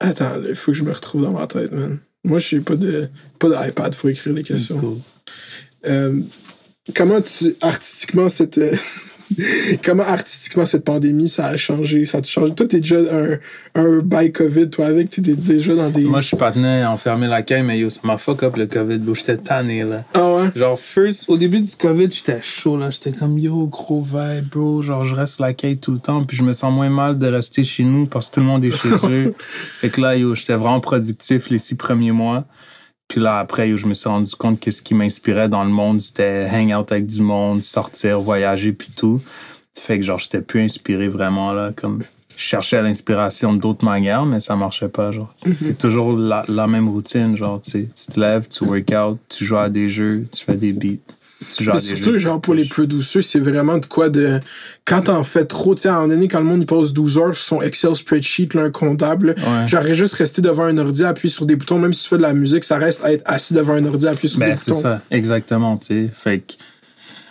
Attends, 0.00 0.32
il 0.48 0.54
faut 0.54 0.72
que 0.72 0.78
je 0.78 0.84
me 0.84 0.92
retrouve 0.92 1.22
dans 1.22 1.32
ma 1.32 1.46
tête, 1.46 1.72
man. 1.72 2.00
Moi, 2.24 2.38
je 2.38 2.56
n'ai 2.56 2.62
pas 2.62 2.76
de 2.76 3.08
pas 3.38 3.48
d'iPad 3.48 3.94
pour 3.94 4.08
écrire 4.10 4.34
les 4.34 4.42
questions. 4.44 4.78
Cool. 4.78 4.96
Euh, 5.86 6.20
comment 6.94 7.20
tu 7.20 7.54
artistiquement 7.60 8.26
euh, 8.58 8.76
Comment 9.84 10.02
artistiquement 10.02 10.66
cette 10.66 10.84
pandémie, 10.84 11.28
ça 11.28 11.46
a 11.46 11.56
changé? 11.56 12.04
Ça 12.04 12.18
a 12.18 12.22
changé? 12.22 12.54
Toi, 12.54 12.66
t'es 12.66 12.80
déjà 12.80 12.96
un, 12.96 13.38
un 13.74 14.00
by 14.00 14.32
COVID, 14.32 14.70
toi, 14.70 14.86
avec, 14.86 15.10
t'es 15.10 15.20
déjà 15.20 15.74
dans 15.74 15.90
des. 15.90 16.02
Moi, 16.02 16.20
je 16.20 16.28
suis 16.28 16.36
pas 16.36 16.52
tenu 16.52 16.66
enfermé 16.84 17.26
la 17.26 17.42
caille, 17.42 17.62
mais 17.62 17.78
yo, 17.78 17.90
ça 17.90 18.00
m'a 18.04 18.18
fuck 18.18 18.42
up 18.42 18.56
le 18.56 18.66
COVID, 18.66 18.98
bro. 18.98 19.14
J'étais 19.14 19.36
tanné, 19.36 19.84
là. 19.84 20.04
Ah 20.14 20.32
ouais? 20.34 20.50
Genre, 20.54 20.78
first, 20.78 21.28
au 21.28 21.36
début 21.36 21.60
du 21.60 21.74
COVID, 21.76 22.10
j'étais 22.10 22.42
chaud, 22.42 22.76
là. 22.76 22.90
J'étais 22.90 23.12
comme, 23.12 23.38
yo, 23.38 23.66
gros 23.66 24.00
vibe, 24.00 24.48
bro. 24.50 24.82
Genre, 24.82 25.04
je 25.04 25.14
reste 25.14 25.40
la 25.40 25.54
caille 25.54 25.78
tout 25.78 25.92
le 25.92 25.98
temps, 25.98 26.24
puis 26.24 26.36
je 26.36 26.42
me 26.42 26.52
sens 26.52 26.72
moins 26.72 26.90
mal 26.90 27.18
de 27.18 27.26
rester 27.26 27.62
chez 27.62 27.84
nous 27.84 28.06
parce 28.06 28.28
que 28.28 28.34
tout 28.34 28.40
le 28.40 28.46
monde 28.46 28.64
est 28.64 28.70
chez 28.70 28.88
eux. 29.08 29.34
Fait 29.74 29.90
que 29.90 30.00
là, 30.00 30.16
yo, 30.16 30.34
j'étais 30.34 30.54
vraiment 30.54 30.80
productif 30.80 31.50
les 31.50 31.58
six 31.58 31.74
premiers 31.74 32.12
mois. 32.12 32.44
Puis 33.10 33.20
là, 33.20 33.40
après, 33.40 33.76
je 33.76 33.86
me 33.88 33.94
suis 33.94 34.08
rendu 34.08 34.32
compte 34.36 34.60
que 34.60 34.70
ce 34.70 34.80
qui 34.82 34.94
m'inspirait 34.94 35.48
dans 35.48 35.64
le 35.64 35.70
monde, 35.70 36.00
c'était 36.00 36.48
hang 36.48 36.72
out 36.72 36.92
avec 36.92 37.06
du 37.06 37.22
monde, 37.22 37.60
sortir, 37.60 38.20
voyager, 38.20 38.72
puis 38.72 38.92
tout. 38.96 39.20
Fait 39.74 39.98
que, 39.98 40.04
genre, 40.04 40.20
j'étais 40.20 40.40
plus 40.40 40.62
inspiré 40.62 41.08
vraiment, 41.08 41.52
là. 41.52 41.72
Comme, 41.74 42.04
je 42.36 42.42
cherchais 42.42 42.80
l'inspiration 42.80 43.52
d'autres 43.52 43.84
manières, 43.84 44.26
mais 44.26 44.38
ça 44.38 44.54
marchait 44.54 44.88
pas, 44.88 45.10
genre. 45.10 45.34
C'est 45.52 45.76
toujours 45.76 46.16
la, 46.16 46.44
la 46.46 46.68
même 46.68 46.88
routine, 46.88 47.36
genre, 47.36 47.60
tu 47.60 47.70
sais. 47.72 47.88
Tu 47.88 48.12
te 48.12 48.20
lèves, 48.20 48.46
tu 48.46 48.62
work 48.62 48.92
out, 48.92 49.18
tu 49.28 49.44
joues 49.44 49.56
à 49.56 49.68
des 49.68 49.88
jeux, 49.88 50.26
tu 50.30 50.44
fais 50.44 50.56
des 50.56 50.72
beats. 50.72 51.02
Mais 51.60 51.80
surtout, 51.80 52.18
genre, 52.18 52.40
pour 52.40 52.54
les 52.54 52.66
producers, 52.66 53.22
c'est 53.22 53.38
vraiment 53.40 53.78
de 53.78 53.86
quoi 53.86 54.08
de. 54.08 54.40
Quand 54.84 55.02
t'en 55.02 55.22
fais 55.22 55.44
trop, 55.44 55.74
tu 55.74 55.82
sais, 55.82 55.88
à 55.88 55.92
un 55.92 56.00
moment 56.02 56.08
donné, 56.08 56.28
quand 56.28 56.38
le 56.40 56.44
monde 56.44 56.60
il 56.60 56.66
passe 56.66 56.92
12 56.92 57.18
heures 57.18 57.34
sur 57.34 57.44
son 57.44 57.62
Excel 57.62 57.94
spreadsheet, 57.96 58.48
là, 58.54 58.62
un 58.64 58.70
comptable, 58.70 59.34
Ouais. 59.38 59.66
j'aurais 59.66 59.94
juste 59.94 60.14
resté 60.14 60.42
devant 60.42 60.64
un 60.64 60.76
ordi, 60.78 61.04
appuyer 61.04 61.32
sur 61.32 61.46
des 61.46 61.56
boutons, 61.56 61.78
même 61.78 61.94
si 61.94 62.02
tu 62.02 62.08
fais 62.10 62.16
de 62.18 62.22
la 62.22 62.32
musique, 62.34 62.64
ça 62.64 62.76
reste 62.76 63.04
à 63.04 63.12
être 63.12 63.22
assis 63.24 63.54
devant 63.54 63.74
un 63.74 63.84
ordi, 63.86 64.06
appuyer 64.06 64.28
sur 64.28 64.38
Ben, 64.40 64.50
des 64.50 64.56
c'est 64.56 64.70
boutons. 64.72 64.82
ça, 64.82 65.02
exactement, 65.10 65.76
tu 65.78 65.86
sais. 65.86 66.10
Fait 66.12 66.40
que, 66.40 66.52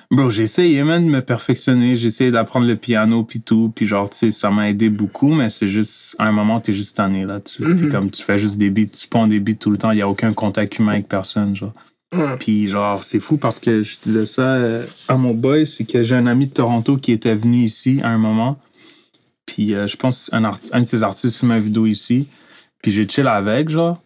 bro, 0.10 0.30
j'ai 0.30 0.44
essayé 0.44 0.84
même 0.84 1.06
de 1.06 1.12
me 1.12 1.22
perfectionner, 1.22 1.96
j'ai 1.96 2.08
essayé 2.08 2.32
d'apprendre 2.32 2.66
le 2.66 2.76
piano 2.78 3.24
puis 3.24 3.42
tout, 3.42 3.72
puis 3.76 3.86
genre, 3.86 4.10
tu 4.10 4.18
sais, 4.18 4.32
ça 4.32 4.50
m'a 4.50 4.70
aidé 4.70 4.90
beaucoup, 4.90 5.34
mais 5.34 5.50
c'est 5.50 5.68
juste, 5.68 6.16
à 6.18 6.28
un 6.28 6.32
moment, 6.32 6.60
t'es 6.60 6.74
juste 6.74 6.98
tanné, 6.98 7.26
là. 7.26 7.40
Tu, 7.40 7.58
t'es 7.62 7.68
Mhm. 7.68 7.92
comme, 7.92 8.10
tu 8.12 8.24
fais 8.24 8.38
juste 8.40 8.58
des 8.58 8.70
beats, 8.72 8.88
tu 8.92 9.08
ponds 9.08 9.28
des 9.28 9.40
beats 9.40 9.54
tout 9.60 9.70
le 9.70 9.78
temps, 9.78 9.92
il 9.92 10.00
y 10.00 10.02
a 10.02 10.08
aucun 10.10 10.34
contact 10.34 10.80
humain 10.80 10.94
avec 10.94 11.08
personne, 11.08 11.56
genre. 11.56 11.74
Ouais. 12.14 12.38
Puis 12.38 12.68
genre, 12.68 13.04
c'est 13.04 13.20
fou 13.20 13.38
parce 13.38 13.60
que 13.60 13.84
je 13.84 13.98
disais 14.02 14.26
ça 14.26 14.56
euh, 14.56 14.86
à 15.08 15.16
mon 15.16 15.34
boy, 15.34 15.68
c'est 15.68 15.86
que 15.86 16.02
j'ai 16.02 16.16
un 16.16 16.26
ami 16.26 16.48
de 16.48 16.54
Toronto 16.54 16.98
qui 16.98 17.12
était 17.12 17.36
venu 17.36 17.64
ici 17.64 18.00
à 18.04 18.10
un 18.10 18.18
moment. 18.18 18.60
Puis 19.46 19.76
euh, 19.76 19.88
je 19.88 19.96
pense 19.96 20.30
un, 20.34 20.44
un 20.44 20.82
de 20.82 20.86
ses 20.86 21.04
artistes 21.04 21.38
filme 21.40 21.52
une 21.52 21.60
vidéo 21.60 21.86
ici. 21.86 22.28
Puis 22.82 22.92
j'ai 22.92 23.08
chill 23.08 23.28
avec, 23.28 23.70
genre. 23.70 24.02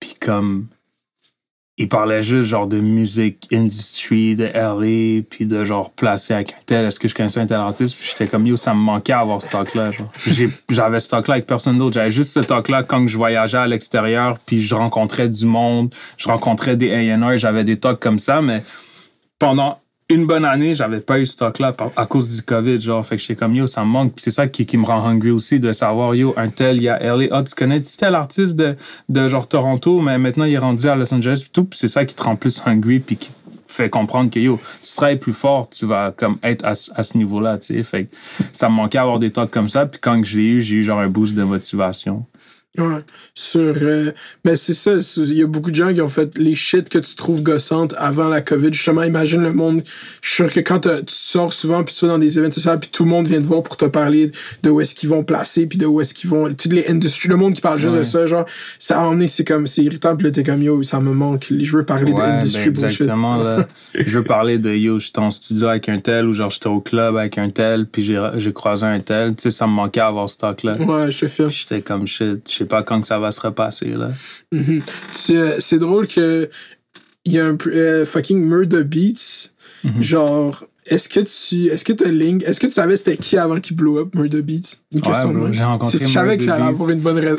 Puis 0.00 0.14
comme, 0.20 0.66
il 1.78 1.88
parlait 1.88 2.22
juste 2.22 2.48
genre 2.48 2.66
de 2.66 2.80
musique 2.80 3.48
industry, 3.52 4.34
de 4.34 4.44
LA, 4.44 5.22
puis 5.28 5.44
de 5.44 5.62
genre 5.64 5.90
placer 5.90 6.32
avec 6.32 6.52
un 6.52 6.62
tel, 6.64 6.86
est-ce 6.86 6.98
que 6.98 7.06
je 7.06 7.14
connaissais 7.14 7.40
un 7.40 7.46
tel 7.46 7.58
artiste? 7.58 7.96
Puis 7.96 8.08
j'étais 8.10 8.26
comme, 8.26 8.46
yo, 8.46 8.56
ça 8.56 8.72
me 8.72 8.78
manquait 8.78 9.12
à 9.12 9.20
avoir 9.20 9.42
ce 9.42 9.50
talk-là, 9.50 9.90
J'avais 10.70 11.00
ce 11.00 11.08
talk-là 11.10 11.34
avec 11.34 11.46
personne 11.46 11.76
d'autre. 11.76 11.94
J'avais 11.94 12.10
juste 12.10 12.32
ce 12.32 12.40
talk-là 12.40 12.82
quand 12.82 13.06
je 13.06 13.16
voyageais 13.16 13.58
à 13.58 13.66
l'extérieur, 13.66 14.38
puis 14.46 14.60
je 14.60 14.74
rencontrais 14.74 15.28
du 15.28 15.44
monde, 15.44 15.94
je 16.16 16.28
rencontrais 16.28 16.76
des 16.76 16.92
A&R, 16.92 17.36
j'avais 17.36 17.64
des 17.64 17.78
talks 17.78 18.00
comme 18.00 18.18
ça, 18.18 18.40
mais 18.40 18.62
pendant 19.38 19.78
une 20.08 20.26
bonne 20.26 20.44
année, 20.44 20.74
j'avais 20.74 21.00
pas 21.00 21.18
eu 21.18 21.26
ce 21.26 21.32
stock-là 21.32 21.74
à 21.96 22.06
cause 22.06 22.28
du 22.28 22.40
COVID, 22.42 22.80
genre. 22.80 23.04
Fait 23.04 23.16
que 23.16 23.22
j'étais 23.22 23.34
comme, 23.34 23.56
yo, 23.56 23.66
ça 23.66 23.84
me 23.84 23.88
manque. 23.88 24.14
Puis 24.14 24.22
c'est 24.22 24.30
ça 24.30 24.46
qui, 24.46 24.76
me 24.76 24.84
rend 24.84 25.04
hungry 25.04 25.30
aussi, 25.30 25.58
de 25.58 25.72
savoir, 25.72 26.14
yo, 26.14 26.32
un 26.36 26.48
tel, 26.48 26.76
il 26.76 26.84
y 26.84 26.88
a 26.88 26.98
LA. 26.98 27.26
Ah, 27.32 27.42
tu 27.42 27.54
connais, 27.54 27.82
tu 27.82 27.96
tel 27.96 28.14
artiste 28.14 28.54
de, 28.54 28.76
de 29.08 29.28
genre 29.28 29.48
Toronto, 29.48 30.00
mais 30.00 30.16
maintenant 30.18 30.44
il 30.44 30.54
est 30.54 30.58
rendu 30.58 30.86
à 30.88 30.94
Los 30.94 31.12
Angeles, 31.12 31.40
puis 31.42 31.50
tout. 31.52 31.64
Puis 31.64 31.78
c'est 31.78 31.88
ça 31.88 32.04
qui 32.04 32.14
te 32.14 32.22
rend 32.22 32.36
plus 32.36 32.62
hungry, 32.64 33.00
puis 33.00 33.16
qui 33.16 33.30
te 33.30 33.72
fait 33.72 33.90
comprendre 33.90 34.30
que, 34.30 34.38
yo, 34.38 34.60
si 34.80 34.90
tu 34.90 34.96
travailles 34.96 35.18
plus 35.18 35.32
fort, 35.32 35.68
tu 35.70 35.86
vas 35.86 36.12
comme 36.12 36.38
être 36.44 36.64
à, 36.64 36.70
à 36.70 37.02
ce 37.02 37.18
niveau-là, 37.18 37.58
tu 37.58 37.74
sais. 37.74 37.82
Fait 37.82 38.04
que 38.04 38.14
ça 38.52 38.68
me 38.68 38.74
manquait 38.74 38.98
d'avoir 38.98 39.18
des 39.18 39.32
talks 39.32 39.50
comme 39.50 39.68
ça. 39.68 39.86
Puis 39.86 40.00
quand 40.00 40.22
je 40.22 40.36
l'ai 40.38 40.44
eu, 40.44 40.60
j'ai 40.60 40.76
eu 40.76 40.82
genre 40.84 41.00
un 41.00 41.08
boost 41.08 41.34
de 41.34 41.42
motivation. 41.42 42.24
Ouais. 42.78 43.00
Sur. 43.34 43.60
euh, 43.60 44.12
mais 44.44 44.56
c'est 44.56 44.74
ça, 44.74 44.92
il 45.18 45.34
y 45.34 45.42
a 45.42 45.46
beaucoup 45.46 45.70
de 45.70 45.76
gens 45.76 45.92
qui 45.92 46.00
ont 46.00 46.08
fait 46.08 46.36
les 46.38 46.54
shit 46.54 46.88
que 46.88 46.98
tu 46.98 47.14
trouves 47.14 47.42
gossantes 47.42 47.94
avant 47.98 48.28
la 48.28 48.40
COVID. 48.40 48.72
Justement, 48.72 49.02
imagine 49.02 49.42
le 49.42 49.52
monde. 49.52 49.82
Je 50.22 50.28
suis 50.28 50.36
sûr 50.44 50.52
que 50.52 50.60
quand 50.60 50.80
tu 50.80 50.88
sors 51.08 51.52
souvent, 51.52 51.84
puis 51.84 51.94
tu 51.94 52.06
vas 52.06 52.12
dans 52.12 52.18
des 52.18 52.38
événements 52.38 52.52
sociaux, 52.54 52.72
puis 52.80 52.90
tout 52.90 53.04
le 53.04 53.10
monde 53.10 53.26
vient 53.26 53.40
te 53.40 53.46
voir 53.46 53.62
pour 53.62 53.76
te 53.76 53.84
parler 53.84 54.30
de 54.62 54.70
où 54.70 54.80
est-ce 54.80 54.94
qu'ils 54.94 55.08
vont 55.08 55.24
placer, 55.24 55.66
puis 55.66 55.78
de 55.78 55.86
où 55.86 56.00
est-ce 56.00 56.14
qu'ils 56.14 56.30
vont. 56.30 56.52
Toutes 56.52 56.72
les 56.72 56.86
industries, 56.88 57.28
le 57.28 57.36
monde 57.36 57.54
qui 57.54 57.60
parle 57.60 57.78
juste 57.78 57.94
de 57.96 58.02
ça, 58.04 58.26
genre, 58.26 58.46
ça 58.78 59.00
a 59.00 59.04
emmené, 59.04 59.26
c'est 59.26 59.44
comme, 59.44 59.66
c'est 59.66 59.82
irritant, 59.82 60.16
puis 60.16 60.26
là, 60.26 60.30
t'es 60.32 60.42
comme, 60.42 60.62
yo, 60.62 60.82
ça 60.82 61.00
me 61.00 61.12
manque. 61.12 61.46
Je 61.50 61.76
veux 61.76 61.84
parler 61.84 62.12
Ouais, 62.12 62.20
d'industrie 62.20 62.70
ben 62.70 62.80
bullshit. 62.80 63.00
exactement. 63.02 63.36
Là. 63.36 63.66
je 63.94 64.18
veux 64.18 64.24
parler 64.24 64.58
de 64.58 64.70
yo, 64.74 64.98
j'étais 64.98 65.18
en 65.18 65.30
studio 65.30 65.68
avec 65.68 65.88
un 65.88 65.98
tel 65.98 66.26
ou 66.26 66.32
genre 66.32 66.50
j'étais 66.50 66.68
au 66.68 66.80
club 66.80 67.16
avec 67.16 67.38
un 67.38 67.50
tel, 67.50 67.86
puis 67.86 68.02
j'ai 68.02 68.52
croisé 68.52 68.86
un 68.86 69.00
tel. 69.00 69.34
Tu 69.34 69.42
sais, 69.42 69.50
ça 69.50 69.66
me 69.66 69.72
manquait 69.72 70.00
avoir 70.00 70.28
ce 70.28 70.38
talk-là. 70.38 70.76
Ouais, 70.76 71.10
je 71.10 71.26
te 71.26 71.48
J'étais 71.48 71.80
comme 71.82 72.06
shit, 72.06 72.48
sais 72.66 72.68
pas 72.68 72.82
quand 72.82 73.00
que 73.00 73.06
ça 73.06 73.18
va 73.18 73.32
se 73.32 73.40
repasser 73.40 73.90
là. 73.90 74.10
Mhm. 74.52 74.82
C'est 75.12 75.60
c'est 75.60 75.78
drôle 75.78 76.06
que 76.06 76.50
il 77.24 77.32
y 77.32 77.40
a 77.40 77.46
un 77.46 77.58
euh, 77.66 78.06
fucking 78.06 78.40
Murder 78.40 78.84
Beats. 78.84 79.50
Mhm. 79.84 80.02
Genre, 80.02 80.64
est-ce 80.88 81.08
que 81.08 81.20
tu 81.20 81.66
est-ce 81.66 81.84
que 81.84 81.92
tu 81.92 82.10
Link, 82.10 82.42
est-ce 82.44 82.60
que 82.60 82.66
tu 82.66 82.72
savais 82.72 82.96
c'était 82.96 83.16
qui 83.16 83.36
avant 83.36 83.56
qu'il 83.56 83.76
blow 83.76 83.98
up 83.98 84.14
Murder 84.14 84.42
Beats? 84.42 84.76
Une 84.92 85.00
Ouais, 85.00 85.08
question 85.08 85.32
même. 85.32 85.52
j'ai 85.52 85.64
rencontré 85.64 85.98
Je 85.98 86.08
savais 86.08 86.36
que 86.36 86.44
Beats. 86.44 86.52
avoir 86.54 86.90
une 86.90 87.00
bonne 87.00 87.18
raison. 87.18 87.36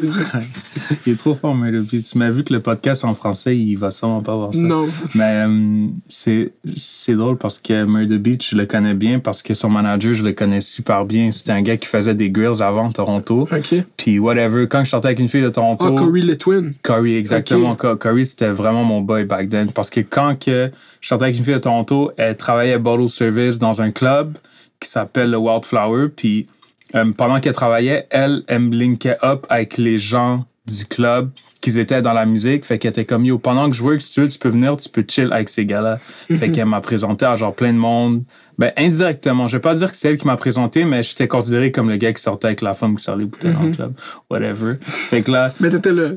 Il 1.05 1.13
est 1.13 1.15
trop 1.15 1.33
fort, 1.33 1.55
Murder 1.55 1.79
Beats. 1.81 2.11
Mais 2.15 2.29
vu 2.29 2.43
que 2.43 2.53
le 2.53 2.59
podcast 2.59 3.03
en 3.03 3.13
français, 3.13 3.57
il 3.57 3.75
va 3.75 3.91
sûrement 3.91 4.21
pas 4.21 4.35
voir 4.35 4.53
ça. 4.53 4.59
non. 4.61 4.87
Mais 5.15 5.45
euh, 5.47 5.87
c'est 6.07 6.51
c'est 6.75 7.13
drôle 7.15 7.37
parce 7.37 7.59
que 7.59 7.85
Murder 7.85 8.17
Beach, 8.17 8.49
je 8.51 8.55
le 8.57 8.65
connais 8.65 8.93
bien 8.93 9.19
parce 9.19 9.41
que 9.41 9.53
son 9.53 9.69
manager, 9.69 10.13
je 10.13 10.23
le 10.23 10.33
connais 10.33 10.61
super 10.61 11.05
bien. 11.05 11.31
C'était 11.31 11.51
un 11.53 11.61
gars 11.61 11.77
qui 11.77 11.87
faisait 11.87 12.15
des 12.15 12.29
grills 12.29 12.61
avant 12.61 12.91
Toronto. 12.91 13.47
Ok. 13.51 13.75
Puis 13.97 14.19
whatever, 14.19 14.67
quand 14.69 14.83
je 14.83 14.89
sortais 14.89 15.07
avec 15.07 15.19
une 15.19 15.27
fille 15.29 15.41
de 15.41 15.49
Toronto. 15.49 15.85
Ah, 15.87 15.91
Corey 15.97 16.21
Litwin. 16.21 16.73
Corey, 16.83 17.15
exactement. 17.15 17.75
Co- 17.75 17.95
Corey, 17.95 18.23
c'était 18.25 18.49
vraiment 18.49 18.83
mon 18.83 19.01
boy 19.01 19.23
back 19.23 19.49
then. 19.49 19.71
Parce 19.73 19.89
que 19.89 20.01
quand 20.01 20.37
que 20.39 20.69
je 21.01 21.07
sortais 21.07 21.25
avec 21.25 21.37
une 21.37 21.43
fille 21.43 21.53
de 21.53 21.59
Toronto, 21.59 22.11
elle 22.17 22.35
travaillait 22.35 22.73
à 22.73 22.79
bottle 22.79 23.07
service 23.09 23.36
dans 23.59 23.81
un 23.81 23.91
club 23.91 24.37
qui 24.79 24.89
s'appelle 24.89 25.31
le 25.31 25.37
Wildflower. 25.37 26.09
Puis 26.09 26.47
euh, 26.95 27.11
pendant 27.15 27.39
qu'elle 27.39 27.53
travaillait, 27.53 28.07
elle, 28.09 28.43
elle 28.47 28.59
me 28.59 28.75
linkait 28.75 29.17
up 29.23 29.45
avec 29.49 29.77
les 29.77 29.97
gens 29.97 30.45
du 30.65 30.85
club 30.85 31.29
qui 31.61 31.79
étaient 31.79 32.01
dans 32.01 32.13
la 32.13 32.25
musique. 32.25 32.65
Fait 32.65 32.77
qu'elle 32.77 32.91
était 32.91 33.05
comme, 33.05 33.25
yo, 33.25 33.37
pendant 33.37 33.69
que 33.69 33.75
je 33.75 33.83
work, 33.83 34.01
si 34.01 34.11
tu 34.11 34.21
veux, 34.21 34.29
tu 34.29 34.39
peux 34.39 34.49
venir, 34.49 34.77
tu 34.77 34.89
peux 34.89 35.03
chill 35.07 35.31
avec 35.31 35.49
ces 35.49 35.65
gars-là. 35.65 35.99
Fait 36.27 36.51
qu'elle 36.51 36.65
m'a 36.65 36.81
présenté 36.81 37.25
à 37.25 37.35
genre 37.35 37.53
plein 37.53 37.73
de 37.73 37.77
monde. 37.77 38.23
Ben, 38.57 38.71
indirectement. 38.77 39.47
Je 39.47 39.57
vais 39.57 39.61
pas 39.61 39.75
dire 39.75 39.91
que 39.91 39.97
c'est 39.97 40.09
elle 40.09 40.17
qui 40.17 40.25
m'a 40.25 40.37
présenté, 40.37 40.83
mais 40.83 41.03
j'étais 41.03 41.27
considéré 41.27 41.71
comme 41.71 41.89
le 41.89 41.97
gars 41.97 42.13
qui 42.13 42.21
sortait 42.21 42.47
avec 42.47 42.61
la 42.61 42.73
femme 42.73 42.95
qui 42.95 43.03
sort 43.03 43.15
les 43.15 43.25
bouteilles 43.25 43.53
dans 43.53 43.63
le 43.63 43.71
club. 43.71 43.93
Whatever. 44.31 44.75
Fait 44.81 45.21
que 45.21 45.31
là, 45.31 45.53
Mais 45.59 45.69
t'étais 45.69 45.93
là. 45.93 46.11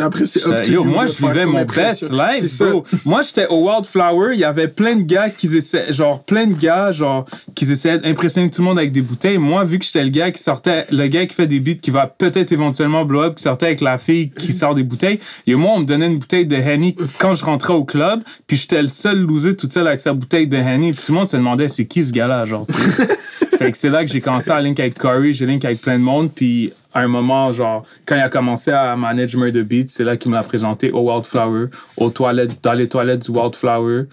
Après, 0.00 0.26
c'est 0.26 0.44
up 0.44 0.62
to 0.64 0.72
Yo, 0.72 0.82
you 0.82 0.90
moi, 0.90 1.06
je 1.06 1.12
vivais 1.12 1.46
mon 1.46 1.64
best 1.64 2.10
life, 2.10 2.58
bro. 2.58 2.82
Moi, 3.04 3.22
j'étais 3.22 3.46
au 3.46 3.68
Wildflower, 3.68 4.34
il 4.34 4.40
y 4.40 4.44
avait 4.44 4.66
plein 4.66 4.96
de 4.96 5.02
gars 5.02 5.30
qui 5.30 5.46
essaient, 5.56 5.92
genre, 5.92 6.24
plein 6.24 6.46
de 6.46 6.54
gars, 6.54 6.90
genre, 6.90 7.26
qui 7.54 7.70
essayaient 7.70 8.00
d'impressionner 8.00 8.50
tout 8.50 8.60
le 8.60 8.66
monde 8.66 8.78
avec 8.78 8.90
des 8.90 9.02
bouteilles. 9.02 9.38
Moi, 9.38 9.62
vu 9.62 9.78
que 9.78 9.84
j'étais 9.84 10.02
le 10.02 10.10
gars 10.10 10.32
qui 10.32 10.42
sortait, 10.42 10.84
le 10.90 11.06
gars 11.06 11.26
qui 11.26 11.34
fait 11.34 11.46
des 11.46 11.60
beats 11.60 11.74
qui 11.80 11.92
va 11.92 12.08
peut-être 12.08 12.50
éventuellement 12.50 13.04
blow 13.04 13.22
up, 13.22 13.36
qui 13.36 13.44
sortait 13.44 13.66
avec 13.66 13.80
la 13.80 13.96
fille 13.96 14.30
qui 14.30 14.52
sort 14.52 14.74
des 14.74 14.82
bouteilles, 14.82 15.20
et 15.46 15.54
moi, 15.54 15.72
on 15.76 15.80
me 15.80 15.84
donnait 15.84 16.08
une 16.08 16.18
bouteille 16.18 16.46
de 16.46 16.56
Henny 16.56 16.96
quand 17.20 17.34
je 17.34 17.44
rentrais 17.44 17.74
au 17.74 17.84
club, 17.84 18.22
puis 18.48 18.56
j'étais 18.56 18.82
le 18.82 18.88
seul 18.88 19.20
loser 19.20 19.54
tout 19.54 19.70
seul 19.70 19.86
avec 19.86 20.00
sa 20.00 20.12
bouteille 20.12 20.48
de 20.48 20.56
Henny, 20.56 20.90
puis 20.90 21.02
tout 21.06 21.12
le 21.12 21.18
monde 21.18 21.28
se 21.28 21.36
demandait, 21.36 21.68
c'est 21.68 21.86
qui 21.86 22.02
ce 22.02 22.10
gars-là, 22.10 22.44
genre. 22.46 22.66
Fait 23.58 23.70
que 23.70 23.76
c'est 23.76 23.90
là 23.90 24.04
que 24.04 24.10
j'ai 24.10 24.20
commencé 24.20 24.50
à 24.50 24.60
link 24.60 24.78
avec 24.80 24.98
Corey, 24.98 25.32
j'ai 25.32 25.46
link 25.46 25.64
avec 25.64 25.80
plein 25.80 25.98
de 25.98 26.04
monde, 26.04 26.30
puis 26.32 26.72
à 26.92 27.00
un 27.00 27.08
moment, 27.08 27.52
genre, 27.52 27.84
quand 28.06 28.16
il 28.16 28.22
a 28.22 28.28
commencé 28.28 28.70
à 28.70 28.96
manager 28.96 29.40
Murder 29.40 29.64
Beats, 29.64 29.88
c'est 29.88 30.04
là 30.04 30.16
qu'il 30.16 30.30
me 30.30 30.36
l'a 30.36 30.42
présenté 30.42 30.90
au 30.90 31.10
Wildflower, 31.10 31.66
aux 31.96 32.10
toilettes, 32.10 32.62
dans 32.62 32.72
les 32.72 32.88
toilettes 32.88 33.26
du 33.26 33.30
Wildflower. 33.30 34.04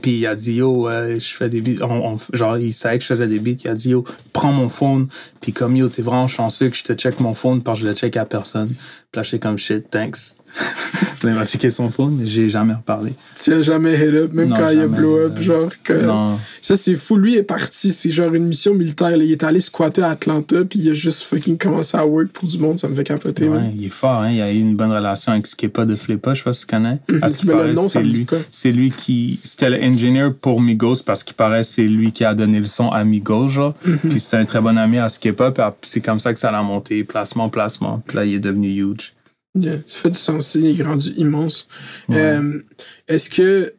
Puis 0.00 0.18
il 0.18 0.26
a 0.26 0.34
dit, 0.36 0.54
yo, 0.54 0.88
euh, 0.88 1.18
je 1.18 1.34
fais 1.34 1.48
des 1.48 1.60
beats. 1.60 1.84
Genre, 2.32 2.58
il 2.58 2.72
savait 2.72 2.98
que 2.98 3.02
je 3.02 3.08
faisais 3.08 3.26
des 3.26 3.40
beats. 3.40 3.62
Il 3.64 3.70
a 3.70 3.74
dit, 3.74 3.90
yo, 3.90 4.04
prends 4.32 4.52
mon 4.52 4.68
phone. 4.68 5.08
Puis 5.40 5.52
comme, 5.52 5.76
yo, 5.76 5.88
t'es 5.88 6.02
vraiment 6.02 6.26
chanceux 6.26 6.68
que 6.68 6.76
je 6.76 6.84
te 6.84 6.92
check 6.92 7.20
mon 7.20 7.34
phone 7.34 7.62
parce 7.62 7.78
que 7.80 7.84
je 7.86 7.90
le 7.90 7.96
check 7.96 8.16
à 8.16 8.24
personne. 8.24 8.70
Puis 9.12 9.38
comme, 9.40 9.58
shit, 9.58 9.88
thanks. 9.90 10.36
Il 11.22 11.30
m'a 11.30 11.44
checké 11.44 11.68
son 11.70 11.88
phone, 11.88 12.16
mais 12.18 12.26
j'ai 12.26 12.48
jamais 12.48 12.72
reparlé. 12.74 13.12
Tu 13.40 13.52
as 13.52 13.60
jamais 13.62 13.94
hit 13.94 14.14
up, 14.14 14.32
même 14.32 14.48
Non, 14.48 14.56
quand 14.56 14.70
il 14.70 14.80
a 14.80 14.86
blow 14.86 15.18
up, 15.18 15.34
euh, 15.36 15.42
genre 15.42 15.70
que. 15.84 15.92
Non. 15.92 16.38
Ça, 16.62 16.76
c'est 16.76 16.94
fou. 16.96 17.16
Lui 17.16 17.36
est 17.36 17.42
parti. 17.42 17.92
C'est 17.92 18.10
genre 18.10 18.34
une 18.34 18.46
mission 18.46 18.74
militaire. 18.74 19.10
là. 19.16 19.22
Il 19.22 19.30
est 19.30 19.44
allé 19.44 19.60
squatter 19.60 20.02
à 20.02 20.08
Atlanta, 20.10 20.64
puis 20.64 20.78
il 20.80 20.90
a 20.90 20.94
juste 20.94 21.22
fucking 21.22 21.58
commencé 21.58 21.96
à 21.96 22.06
work 22.06 22.28
pour 22.28 22.48
du 22.48 22.58
monde. 22.58 22.78
Ça 22.78 22.88
me 22.88 22.94
fait 22.94 23.04
capoter, 23.04 23.48
Ouais, 23.48 23.58
man. 23.60 23.72
il 23.76 23.84
est 23.84 23.90
fort, 23.90 24.22
hein. 24.22 24.30
Il 24.32 24.40
a 24.40 24.50
eu 24.50 24.58
une 24.58 24.76
bonne 24.76 24.90
relation 24.92 25.32
avec 25.32 25.46
Skippa 25.46 25.84
de 25.84 25.94
Flippa, 25.94 26.32
je 26.34 26.38
sais 26.38 26.44
pas 26.44 26.52
si 26.54 26.60
tu 26.62 26.66
connais. 26.68 26.98
À 27.20 27.28
ce 27.28 27.38
qui 27.38 27.46
Mais 27.46 27.52
le 27.52 27.74
paraît, 27.74 27.88
c'est 27.88 28.02
lui, 28.02 28.26
c'est 28.50 28.72
lui 28.72 28.90
qui. 28.90 29.38
C'était 29.44 29.68
l'ingénieur 29.70 30.34
pour 30.34 30.60
Migos 30.62 31.02
parce 31.04 31.22
qu'il 31.22 31.36
paraît 31.36 31.64
c'est 31.64 31.82
lui 31.82 32.12
qui 32.12 32.24
a 32.24 32.34
donné 32.34 32.60
le 32.60 32.66
son 32.66 32.88
à 32.88 33.04
Migos, 33.04 33.48
genre. 33.48 33.74
Mhm. 33.84 33.98
Puis 34.10 34.20
c'était 34.20 34.38
un 34.38 34.46
très 34.46 34.60
bon 34.62 34.76
ami 34.78 34.98
à 34.98 35.08
Skippa, 35.10 35.29
puis 35.32 35.90
c'est 35.90 36.00
comme 36.00 36.18
ça 36.18 36.32
que 36.32 36.38
ça 36.38 36.50
a 36.50 36.62
monté, 36.62 37.04
placement, 37.04 37.48
placement. 37.48 38.02
Puis 38.06 38.16
là, 38.16 38.24
il 38.24 38.34
est 38.34 38.40
devenu 38.40 38.68
huge. 38.68 39.14
Yeah, 39.54 39.78
ça 39.86 39.98
fait 39.98 40.10
du 40.10 40.18
sens. 40.18 40.54
Il 40.54 40.80
est 40.80 40.84
rendu 40.84 41.10
immense. 41.16 41.66
Ouais. 42.08 42.16
Euh, 42.18 42.60
Est-ce 43.08 43.28
que 43.28 43.74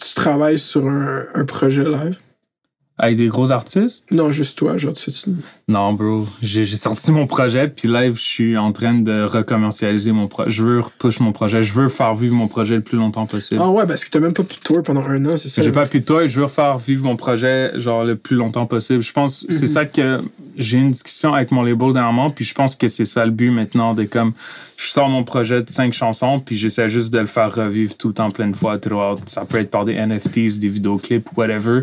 tu 0.00 0.14
travailles 0.14 0.58
sur 0.58 0.86
un, 0.88 1.24
un 1.34 1.44
projet 1.44 1.84
live? 1.84 2.18
Avec 3.02 3.16
des 3.16 3.28
gros 3.28 3.50
artistes? 3.50 4.10
Non, 4.12 4.30
juste 4.30 4.58
toi, 4.58 4.76
genre, 4.76 4.92
tu 4.92 5.10
sais, 5.10 5.30
Non, 5.68 5.92
bro. 5.94 6.26
J'ai 6.42 6.64
sorti 6.64 7.10
mon 7.10 7.26
projet, 7.26 7.66
puis 7.68 7.88
live, 7.88 8.16
je 8.16 8.22
suis 8.22 8.56
en 8.56 8.72
train 8.72 8.94
de 8.94 9.22
recommercialiser 9.22 10.12
mon 10.12 10.28
projet. 10.28 10.50
Je 10.50 10.62
veux 10.62 10.80
repush 10.80 11.20
mon 11.20 11.32
projet. 11.32 11.62
Je 11.62 11.72
veux 11.72 11.88
faire 11.88 12.14
vivre 12.14 12.34
mon 12.34 12.46
projet 12.46 12.76
le 12.76 12.82
plus 12.82 12.98
longtemps 12.98 13.26
possible. 13.26 13.60
Ah 13.64 13.70
ouais, 13.70 13.86
parce 13.86 14.04
que 14.04 14.10
t'as 14.10 14.20
même 14.20 14.34
pas 14.34 14.42
pu 14.42 14.56
tour 14.56 14.82
pendant 14.82 15.00
un 15.00 15.24
an, 15.26 15.36
c'est 15.36 15.48
ça? 15.48 15.62
J'ai 15.62 15.72
pas 15.72 15.86
pu 15.86 15.98
et 16.22 16.28
je 16.28 16.40
veux 16.40 16.48
faire 16.48 16.78
vivre 16.78 17.04
mon 17.04 17.16
projet 17.16 17.72
genre 17.78 18.04
le 18.04 18.16
plus 18.16 18.36
longtemps 18.36 18.66
possible. 18.66 19.00
Je 19.00 19.12
pense 19.12 19.46
c'est 19.48 19.66
ça 19.66 19.84
que 19.84 20.20
j'ai 20.56 20.78
une 20.78 20.90
discussion 20.90 21.34
avec 21.34 21.52
mon 21.52 21.62
label 21.62 21.92
dernièrement 21.92 22.30
puis 22.30 22.44
je 22.44 22.54
pense 22.54 22.74
que 22.74 22.88
c'est 22.88 23.04
ça 23.04 23.24
le 23.24 23.30
but 23.30 23.50
maintenant 23.50 23.94
de 23.94 24.04
comme 24.04 24.32
je 24.76 24.90
sors 24.90 25.08
mon 25.08 25.24
projet 25.24 25.62
de 25.62 25.70
cinq 25.70 25.92
chansons 25.92 26.40
puis 26.40 26.56
j'essaie 26.56 26.88
juste 26.88 27.12
de 27.12 27.18
le 27.18 27.26
faire 27.26 27.54
revivre 27.54 27.96
tout 27.96 28.08
le 28.08 28.14
temps 28.14 28.30
plein 28.30 28.48
de 28.48 28.56
fois 28.56 28.78
throughout. 28.78 29.20
Ça 29.26 29.44
peut 29.44 29.58
être 29.58 29.70
par 29.70 29.84
des 29.84 29.94
NFTs, 29.94 30.58
des 30.58 30.68
vidéoclips, 30.68 31.28
whatever. 31.36 31.82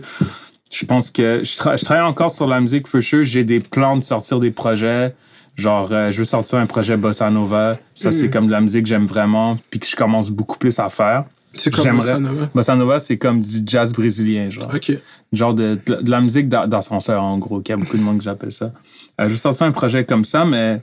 Je 0.71 0.85
pense 0.85 1.09
que 1.09 1.41
je, 1.43 1.57
tra- 1.57 1.77
je 1.79 1.85
travaille 1.85 2.03
encore 2.05 2.31
sur 2.31 2.47
la 2.47 2.59
musique 2.59 2.87
for 2.87 3.01
sure. 3.01 3.23
J'ai 3.23 3.43
des 3.43 3.59
plans 3.59 3.97
de 3.97 4.03
sortir 4.03 4.39
des 4.39 4.51
projets. 4.51 5.15
Genre, 5.55 5.89
euh, 5.91 6.11
je 6.11 6.19
veux 6.19 6.25
sortir 6.25 6.59
un 6.59 6.65
projet 6.67 6.97
Bossa 6.97 7.29
Nova. 7.29 7.77
Ça, 7.93 8.11
c'est 8.11 8.29
comme 8.29 8.47
de 8.47 8.51
la 8.51 8.61
musique 8.61 8.83
que 8.83 8.89
j'aime 8.89 9.05
vraiment 9.05 9.57
puis 9.71 9.79
que 9.79 9.87
je 9.87 9.95
commence 9.95 10.29
beaucoup 10.29 10.57
plus 10.57 10.77
à 10.79 10.89
faire. 10.89 11.25
C'est 11.53 11.73
comme 11.73 12.01
ça, 12.01 12.19
Nova? 12.19 12.49
Bossa 12.53 12.75
Nova, 12.75 12.99
c'est 12.99 13.17
comme 13.17 13.41
du 13.41 13.61
jazz 13.65 13.91
brésilien, 13.93 14.49
genre. 14.51 14.69
Ok. 14.75 14.91
Genre 15.33 15.53
de, 15.55 15.79
de, 15.87 15.95
de 16.01 16.11
la 16.11 16.21
musique 16.21 16.49
d'a- 16.49 16.67
d'ascenseur, 16.67 17.23
en 17.23 17.39
gros, 17.39 17.61
qu'il 17.61 17.73
y 17.73 17.73
a 17.73 17.77
beaucoup 17.77 17.97
de 17.97 18.03
monde 18.03 18.19
qui 18.19 18.29
appelle 18.29 18.51
ça. 18.51 18.65
Euh, 19.19 19.23
je 19.23 19.29
vais 19.29 19.37
sortir 19.37 19.65
un 19.65 19.71
projet 19.71 20.05
comme 20.05 20.23
ça, 20.25 20.45
mais 20.45 20.79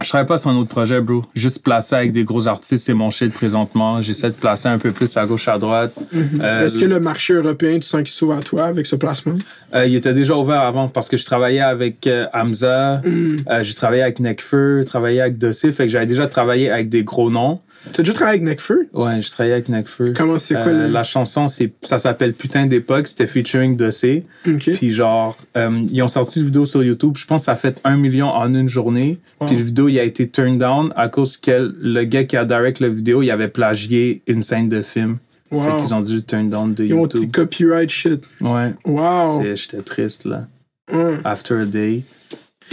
je 0.00 0.08
travaille 0.08 0.26
pas 0.26 0.38
sur 0.38 0.50
un 0.50 0.56
autre 0.56 0.68
projet, 0.68 1.00
bro. 1.00 1.24
Juste 1.34 1.62
placer 1.62 1.94
avec 1.94 2.12
des 2.12 2.24
gros 2.24 2.48
artistes, 2.48 2.86
c'est 2.86 2.94
mon 2.94 3.10
shit 3.10 3.32
présentement. 3.32 4.00
J'essaie 4.00 4.30
de 4.30 4.34
placer 4.34 4.68
un 4.68 4.78
peu 4.78 4.90
plus 4.90 5.16
à 5.16 5.26
gauche, 5.26 5.48
à 5.48 5.58
droite. 5.58 5.94
Euh, 6.14 6.66
Est-ce 6.66 6.78
que 6.78 6.84
le 6.84 6.98
marché 7.00 7.34
européen, 7.34 7.76
tu 7.76 7.82
sens 7.86 8.00
qu'il 8.02 8.10
s'ouvre 8.10 8.34
à 8.34 8.40
toi 8.42 8.64
avec 8.64 8.86
ce 8.86 8.96
placement? 8.96 9.34
euh, 9.74 9.86
il 9.86 9.94
était 9.94 10.12
déjà 10.14 10.36
ouvert 10.36 10.60
avant 10.60 10.88
parce 10.88 11.08
que 11.08 11.16
je 11.16 11.24
travaillais 11.24 11.60
avec 11.60 12.06
euh, 12.06 12.26
Hamza, 12.34 13.00
euh, 13.04 13.36
j'ai 13.62 13.74
travaillé 13.74 14.02
avec 14.02 14.20
Nekfeu, 14.20 14.84
travaillé 14.84 15.20
avec 15.20 15.38
Dossé, 15.38 15.72
fait 15.72 15.86
que 15.86 15.92
j'avais 15.92 16.06
déjà 16.06 16.26
travaillé 16.26 16.70
avec 16.70 16.88
des 16.88 17.04
gros 17.04 17.30
noms. 17.30 17.60
T'as 17.92 18.02
déjà 18.02 18.12
travaillé 18.12 18.38
avec 18.40 18.48
Nekfeu? 18.48 18.88
Ouais, 18.92 19.20
j'ai 19.20 19.30
travaillé 19.30 19.52
avec 19.54 19.68
Nekfeu. 19.68 20.12
Comment 20.16 20.38
c'est 20.38 20.54
quoi 20.54 20.68
Euh, 20.68 20.86
le... 20.86 20.92
La 20.92 21.02
chanson, 21.04 21.48
c'est, 21.48 21.72
ça 21.82 21.98
s'appelle 21.98 22.32
Putain 22.32 22.66
d'époque, 22.66 23.08
c'était 23.08 23.26
featuring 23.26 23.76
Dossé. 23.76 24.24
Ok. 24.46 24.70
Puis 24.74 24.92
genre, 24.92 25.36
euh, 25.56 25.84
ils 25.90 26.00
ont 26.02 26.08
sorti 26.08 26.38
une 26.40 26.46
vidéo 26.46 26.64
sur 26.64 26.82
YouTube. 26.84 27.16
Je 27.16 27.26
pense 27.26 27.42
que 27.42 27.44
ça 27.46 27.52
a 27.52 27.56
fait 27.56 27.80
un 27.84 27.96
million 27.96 28.28
en 28.28 28.54
une 28.54 28.68
journée. 28.68 29.18
Wow. 29.40 29.48
Puis 29.48 29.56
la 29.56 29.62
vidéo, 29.62 29.88
il 29.88 29.98
a 29.98 30.04
été 30.04 30.28
turned 30.28 30.58
down 30.58 30.92
à 30.96 31.08
cause 31.08 31.36
que 31.36 31.74
le 31.80 32.04
gars 32.04 32.24
qui 32.24 32.36
a 32.36 32.44
direct 32.44 32.78
la 32.80 32.88
vidéo, 32.88 33.22
il 33.22 33.30
avait 33.30 33.48
plagié 33.48 34.22
une 34.28 34.42
scène 34.42 34.68
de 34.68 34.80
film. 34.80 35.18
Fait 35.50 35.56
Wow. 35.56 35.76
qu'ils 35.82 35.92
ont 35.94 36.00
dû 36.00 36.22
turn 36.22 36.48
down 36.48 36.72
de 36.72 36.84
Ils 36.84 36.94
ont 36.94 37.06
des 37.06 37.18
YouTube. 37.18 37.32
copyright 37.32 37.90
shit. 37.90 38.24
Ouais. 38.40 38.72
Wow. 38.86 39.42
J'étais 39.54 39.82
triste, 39.82 40.24
là. 40.24 40.46
Hum. 40.92 41.18
After 41.24 41.54
a 41.60 41.64
day. 41.66 42.04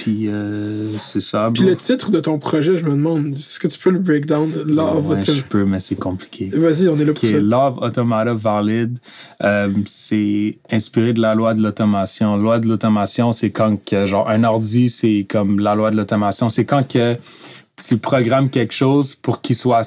Puis 0.01 0.27
euh, 0.29 0.97
c'est 0.97 1.19
ça. 1.19 1.49
Puis 1.53 1.63
bro. 1.63 1.71
le 1.71 1.75
titre 1.75 2.09
de 2.09 2.19
ton 2.19 2.39
projet, 2.39 2.77
je 2.77 2.85
me 2.85 2.91
demande, 2.91 3.33
est-ce 3.33 3.59
que 3.59 3.67
tu 3.67 3.77
peux 3.77 3.89
le 3.89 3.99
breakdown? 3.99 4.49
Love 4.65 5.09
Ouais, 5.09 5.17
Autom- 5.21 5.33
je 5.35 5.43
peux, 5.43 5.65
mais 5.65 5.79
c'est 5.79 5.95
compliqué. 5.95 6.49
Vas-y, 6.53 6.87
on 6.87 6.97
est 6.97 7.05
là 7.05 7.13
pour 7.13 7.21
ça. 7.21 7.37
Love 7.37 7.77
Automata 7.81 8.33
Valid. 8.33 8.97
Euh, 9.43 9.69
c'est 9.85 10.57
inspiré 10.71 11.13
de 11.13 11.21
la 11.21 11.35
loi 11.35 11.53
de 11.53 11.61
l'automation. 11.61 12.37
Loi 12.37 12.59
de 12.59 12.67
l'automation, 12.67 13.31
c'est 13.33 13.49
quand 13.51 13.77
que, 13.83 14.05
genre, 14.05 14.29
un 14.29 14.43
ordi, 14.45 14.89
c'est 14.89 15.25
comme 15.29 15.59
la 15.59 15.75
loi 15.75 15.91
de 15.91 15.97
l'automation. 15.97 16.47
C'est 16.49 16.65
quand 16.65 16.87
que 16.87 17.17
tu 17.75 17.97
programmes 17.97 18.49
quelque 18.49 18.73
chose 18.73 19.15
pour 19.15 19.41
qu'il 19.41 19.55
soit 19.55 19.83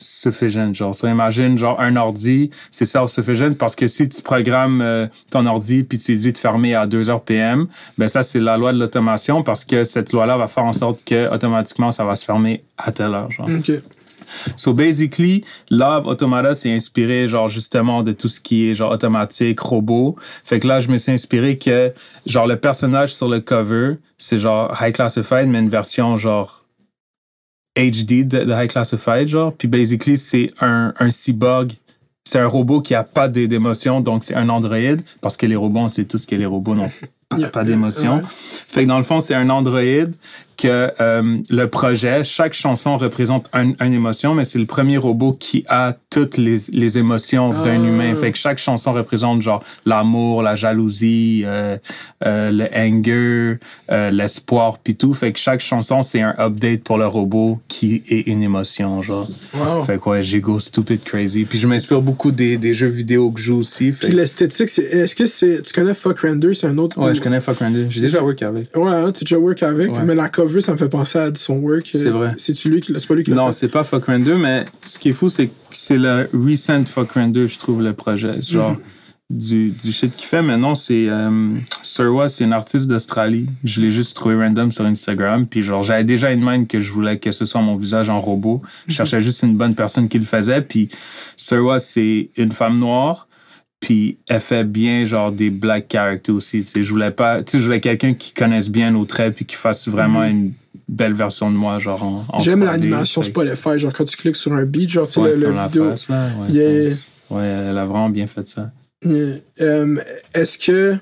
self-sufficient. 0.00 0.74
Genre, 0.74 0.94
so, 0.94 1.06
imagine, 1.06 1.56
genre, 1.56 1.78
un 1.80 1.96
ordi, 1.96 2.50
c'est 2.70 2.86
self-sufficient 2.86 3.54
parce 3.54 3.76
que 3.76 3.86
si 3.86 4.08
tu 4.08 4.22
programmes 4.22 4.80
euh, 4.80 5.06
ton 5.30 5.46
ordi 5.46 5.84
puis 5.84 5.98
tu 5.98 6.14
dis 6.14 6.32
de 6.32 6.38
fermer 6.38 6.74
à 6.74 6.86
2 6.86 7.10
heures 7.10 7.22
PM, 7.22 7.66
ben 7.98 8.08
ça, 8.08 8.22
c'est 8.22 8.40
la 8.40 8.56
loi 8.56 8.72
de 8.72 8.78
l'automation 8.78 9.42
parce 9.42 9.64
que 9.64 9.84
cette 9.84 10.12
loi-là 10.12 10.36
va 10.36 10.48
faire 10.48 10.64
en 10.64 10.72
sorte 10.72 11.04
que 11.04 11.32
automatiquement, 11.32 11.92
ça 11.92 12.04
va 12.04 12.16
se 12.16 12.24
fermer 12.24 12.64
à 12.78 12.92
telle 12.92 13.14
heure. 13.14 13.30
Genre. 13.30 13.48
Ok. 13.48 13.72
So 14.56 14.72
basically, 14.72 15.44
Love 15.70 16.06
Automata 16.06 16.54
s'est 16.54 16.72
inspiré 16.72 17.26
genre 17.26 17.48
justement 17.48 18.04
de 18.04 18.12
tout 18.12 18.28
ce 18.28 18.40
qui 18.40 18.68
est 18.68 18.74
genre 18.74 18.92
automatique, 18.92 19.58
robot. 19.58 20.16
Fait 20.44 20.60
que 20.60 20.68
là, 20.68 20.78
je 20.78 20.88
me 20.88 20.98
suis 20.98 21.10
inspiré 21.10 21.58
que 21.58 21.92
genre 22.26 22.46
le 22.46 22.56
personnage 22.56 23.12
sur 23.12 23.28
le 23.28 23.40
cover, 23.40 23.94
c'est 24.18 24.38
genre 24.38 24.72
High 24.80 24.94
Classified, 24.94 25.48
mais 25.48 25.58
une 25.58 25.68
version 25.68 26.16
genre 26.16 26.59
HD 27.76 28.26
de, 28.26 28.44
de 28.44 28.52
High 28.52 28.68
Classified, 28.68 29.28
genre. 29.28 29.52
Puis 29.52 29.68
basically, 29.68 30.16
c'est 30.16 30.52
un, 30.60 30.92
un 30.98 31.10
cyborg. 31.10 31.72
C'est 32.24 32.38
un 32.38 32.46
robot 32.46 32.80
qui 32.80 32.94
a 32.94 33.02
pas 33.02 33.28
d'émotion, 33.28 34.00
donc 34.00 34.24
c'est 34.24 34.34
un 34.34 34.48
androïde, 34.50 35.02
parce 35.20 35.36
que 35.36 35.46
les 35.46 35.56
robots, 35.56 35.80
on 35.80 35.88
sait 35.88 36.04
tous 36.04 36.26
que 36.26 36.34
les 36.34 36.46
robots 36.46 36.74
n'ont 36.74 36.90
pas 37.52 37.64
d'émotion. 37.64 38.16
Ouais. 38.16 38.22
Fait 38.68 38.84
que 38.84 38.88
dans 38.88 38.98
le 38.98 39.04
fond, 39.04 39.20
c'est 39.20 39.34
un 39.34 39.50
androïde 39.50 40.14
que 40.60 40.90
euh, 41.00 41.38
le 41.48 41.66
projet, 41.66 42.22
chaque 42.24 42.52
chanson 42.52 42.96
représente 42.96 43.48
un- 43.52 43.72
une 43.80 43.92
émotion, 43.94 44.34
mais 44.34 44.44
c'est 44.44 44.58
le 44.58 44.66
premier 44.66 44.98
robot 44.98 45.32
qui 45.32 45.64
a 45.68 45.94
toutes 46.10 46.36
les, 46.36 46.56
les 46.72 46.98
émotions 46.98 47.50
d'un 47.50 47.82
Ah. 47.82 47.86
humain. 47.88 48.14
Fait 48.14 48.32
que 48.32 48.38
chaque 48.38 48.58
chanson 48.58 48.92
représente 48.92 49.42
genre 49.42 49.62
l'amour, 49.86 50.42
la 50.42 50.56
jalousie, 50.56 51.42
euh, 51.46 51.76
euh, 52.26 52.50
le 52.50 52.66
anger, 52.76 53.58
euh, 53.90 54.10
l'espoir, 54.10 54.78
puis 54.82 54.96
tout. 54.96 55.14
Fait 55.14 55.32
que 55.32 55.38
chaque 55.38 55.60
chanson, 55.60 56.02
c'est 56.02 56.20
un 56.20 56.34
update 56.38 56.82
pour 56.82 56.98
le 56.98 57.06
robot 57.06 57.60
qui 57.68 58.02
est 58.08 58.26
une 58.26 58.42
émotion, 58.42 59.00
genre. 59.02 59.28
Wow. 59.54 59.82
Fait 59.84 59.98
que 59.98 60.08
ouais, 60.10 60.22
j'ai 60.22 60.40
go 60.40 60.58
stupid 60.60 61.02
crazy. 61.04 61.44
Puis 61.44 61.58
je 61.58 61.66
m'inspire 61.66 62.02
beaucoup 62.02 62.30
des, 62.32 62.56
des 62.58 62.74
jeux 62.74 62.88
vidéo 62.88 63.30
que 63.30 63.40
je 63.40 63.46
joue 63.46 63.58
aussi. 63.58 63.92
Fait 63.92 64.06
Puis 64.06 64.14
que- 64.14 64.20
l'esthétique, 64.20 64.68
c'est. 64.68 64.82
Est-ce 64.82 65.14
que 65.14 65.26
c'est. 65.26 65.62
Tu 65.62 65.72
connais 65.72 65.94
Fuck 65.94 66.20
Render, 66.20 66.52
c'est 66.54 66.66
un 66.66 66.76
autre. 66.78 66.98
ouais, 67.00 67.14
je 67.14 67.20
connais 67.20 67.40
Fuck 67.40 67.58
Randy. 67.60 67.86
J'ai 67.88 68.00
déjà 68.02 68.22
work 68.22 68.42
avec. 68.42 68.76
Ouais, 68.76 68.90
hein, 68.90 69.12
t'as 69.12 69.20
déjà 69.20 69.38
work 69.38 69.62
avec, 69.62 69.92
Ouais. 69.92 70.02
mais 70.04 70.14
la 70.14 70.28
cover, 70.28 70.49
ça 70.58 70.72
me 70.72 70.76
fait 70.76 70.88
penser 70.88 71.18
à 71.18 71.30
son 71.34 71.58
work. 71.58 71.88
C'est 71.92 72.10
vrai. 72.10 72.34
C'est-tu 72.38 72.70
lui 72.70 72.80
qui. 72.80 72.92
C'est 72.98 73.06
pas 73.06 73.14
lui 73.14 73.22
qui 73.24 73.30
l'a 73.30 73.36
Non, 73.36 73.46
fait? 73.46 73.52
c'est 73.52 73.68
pas 73.68 73.84
Fuck 73.84 74.06
Render, 74.06 74.34
mais 74.34 74.64
ce 74.84 74.98
qui 74.98 75.10
est 75.10 75.12
fou, 75.12 75.28
c'est 75.28 75.46
que 75.46 75.52
c'est 75.70 75.96
le 75.98 76.28
recent 76.34 76.84
Fuck 76.86 77.12
Render, 77.12 77.46
je 77.46 77.58
trouve, 77.58 77.82
le 77.82 77.92
projet. 77.92 78.36
C'est 78.42 78.52
Genre, 78.54 78.76
du, 79.30 79.70
du 79.70 79.92
shit 79.92 80.14
qu'il 80.16 80.26
fait. 80.26 80.42
Mais 80.42 80.56
non, 80.56 80.74
c'est. 80.74 81.06
Euh, 81.08 81.54
Surwa, 81.82 82.28
c'est 82.28 82.42
une 82.44 82.52
artiste 82.52 82.88
d'Australie. 82.88 83.46
Je 83.62 83.80
l'ai 83.80 83.90
juste 83.90 84.16
trouvé 84.16 84.34
random 84.34 84.72
sur 84.72 84.84
Instagram. 84.84 85.46
Puis, 85.46 85.62
genre, 85.62 85.84
j'avais 85.84 86.02
déjà 86.04 86.32
une 86.32 86.44
mind 86.44 86.66
que 86.66 86.80
je 86.80 86.92
voulais 86.92 87.18
que 87.18 87.30
ce 87.30 87.44
soit 87.44 87.60
mon 87.60 87.76
visage 87.76 88.10
en 88.10 88.20
robot. 88.20 88.60
Je 88.88 88.94
cherchais 88.94 89.20
juste 89.20 89.42
une 89.44 89.56
bonne 89.56 89.76
personne 89.76 90.08
qui 90.08 90.18
le 90.18 90.24
faisait. 90.24 90.62
Puis, 90.62 90.88
Surwa, 91.36 91.78
c'est 91.78 92.30
une 92.36 92.50
femme 92.50 92.78
noire. 92.78 93.28
Puis 93.80 94.18
elle 94.28 94.40
fait 94.40 94.64
bien 94.64 95.04
genre 95.06 95.32
des 95.32 95.48
black 95.50 95.86
characters 95.90 96.34
aussi. 96.34 96.58
Tu 96.60 96.66
sais, 96.66 96.82
je 96.82 96.90
voulais 96.92 97.10
pas, 97.10 97.42
tu 97.42 97.52
sais, 97.52 97.58
je 97.60 97.64
voulais 97.64 97.80
quelqu'un 97.80 98.12
qui 98.14 98.32
connaisse 98.34 98.68
bien 98.68 98.90
nos 98.90 99.06
traits 99.06 99.34
puis 99.34 99.46
qui 99.46 99.56
fasse 99.56 99.88
vraiment 99.88 100.22
une 100.24 100.52
belle 100.86 101.14
version 101.14 101.50
de 101.50 101.56
moi 101.56 101.78
genre 101.78 102.02
en. 102.02 102.24
en 102.28 102.40
J'aime 102.42 102.60
3D. 102.62 102.66
l'animation 102.66 103.22
Spotify, 103.22 103.78
genre 103.78 103.92
quand 103.94 104.04
tu 104.04 104.16
cliques 104.18 104.36
sur 104.36 104.52
un 104.52 104.64
beat, 104.64 104.90
genre 104.90 105.08
tu 105.08 105.18
Ouais, 105.20 105.34
le, 105.36 105.50
vidéo. 105.50 105.88
face, 105.90 106.08
là. 106.10 106.28
Ouais, 106.38 106.50
Yeah. 106.52 106.90
thanks. 106.90 106.98
Ouais, 107.30 107.44
elle 107.46 107.78
a 107.78 107.86
vraiment 107.86 108.10
bien 108.10 108.26
fait 108.26 108.46
ça. 108.48 108.70
Euh, 109.06 109.96
Est-ce 110.34 110.58
que. 110.58 110.96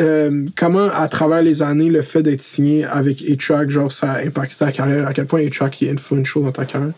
euh, 0.00 0.46
comment, 0.56 0.88
à 0.92 1.08
travers 1.08 1.42
les 1.42 1.62
années, 1.62 1.88
le 1.88 2.02
fait 2.02 2.22
d'être 2.22 2.40
signé 2.42 2.84
avec 2.84 3.22
A-Track, 3.22 3.70
genre, 3.70 3.90
ça 3.92 4.12
a 4.12 4.24
impacté 4.24 4.56
ta 4.58 4.70
carrière? 4.72 5.06
À 5.06 5.12
quel 5.14 5.26
point 5.26 5.44
A-Track 5.46 5.82
est 5.82 5.90
influential 5.90 6.44
dans 6.44 6.52
ta 6.52 6.64
carrière? 6.64 6.92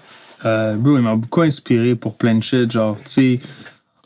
Euh, 0.45 0.75
bro, 0.77 0.97
il 0.97 1.03
m'a 1.03 1.15
beaucoup 1.17 1.43
inspiré 1.43 1.95
pour 1.95 2.17
plein 2.17 2.35
de 2.35 2.43
shit. 2.43 2.71
Genre, 2.71 2.97
tu 3.05 3.11
sais, 3.11 3.41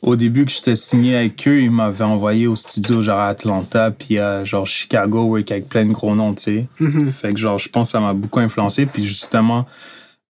au 0.02 0.16
début 0.16 0.46
que 0.46 0.50
j'étais 0.52 0.76
signé 0.76 1.16
avec 1.16 1.46
eux, 1.46 1.60
ils 1.60 1.70
m'avaient 1.70 2.04
envoyé 2.04 2.46
au 2.46 2.56
studio, 2.56 3.02
genre 3.02 3.18
à 3.20 3.28
Atlanta, 3.28 3.90
puis 3.90 4.18
à 4.18 4.44
genre 4.44 4.66
Chicago, 4.66 5.36
avec 5.36 5.68
plein 5.68 5.84
de 5.84 5.92
gros 5.92 6.14
noms, 6.14 6.34
tu 6.34 6.42
sais. 6.42 6.66
Mhm. 6.80 7.10
Fait 7.10 7.32
que, 7.34 7.38
genre, 7.38 7.58
je 7.58 7.68
pense 7.68 7.88
que 7.88 7.92
ça 7.92 8.00
m'a 8.00 8.14
beaucoup 8.14 8.40
influencé. 8.40 8.86
Puis 8.86 9.02
justement, 9.04 9.66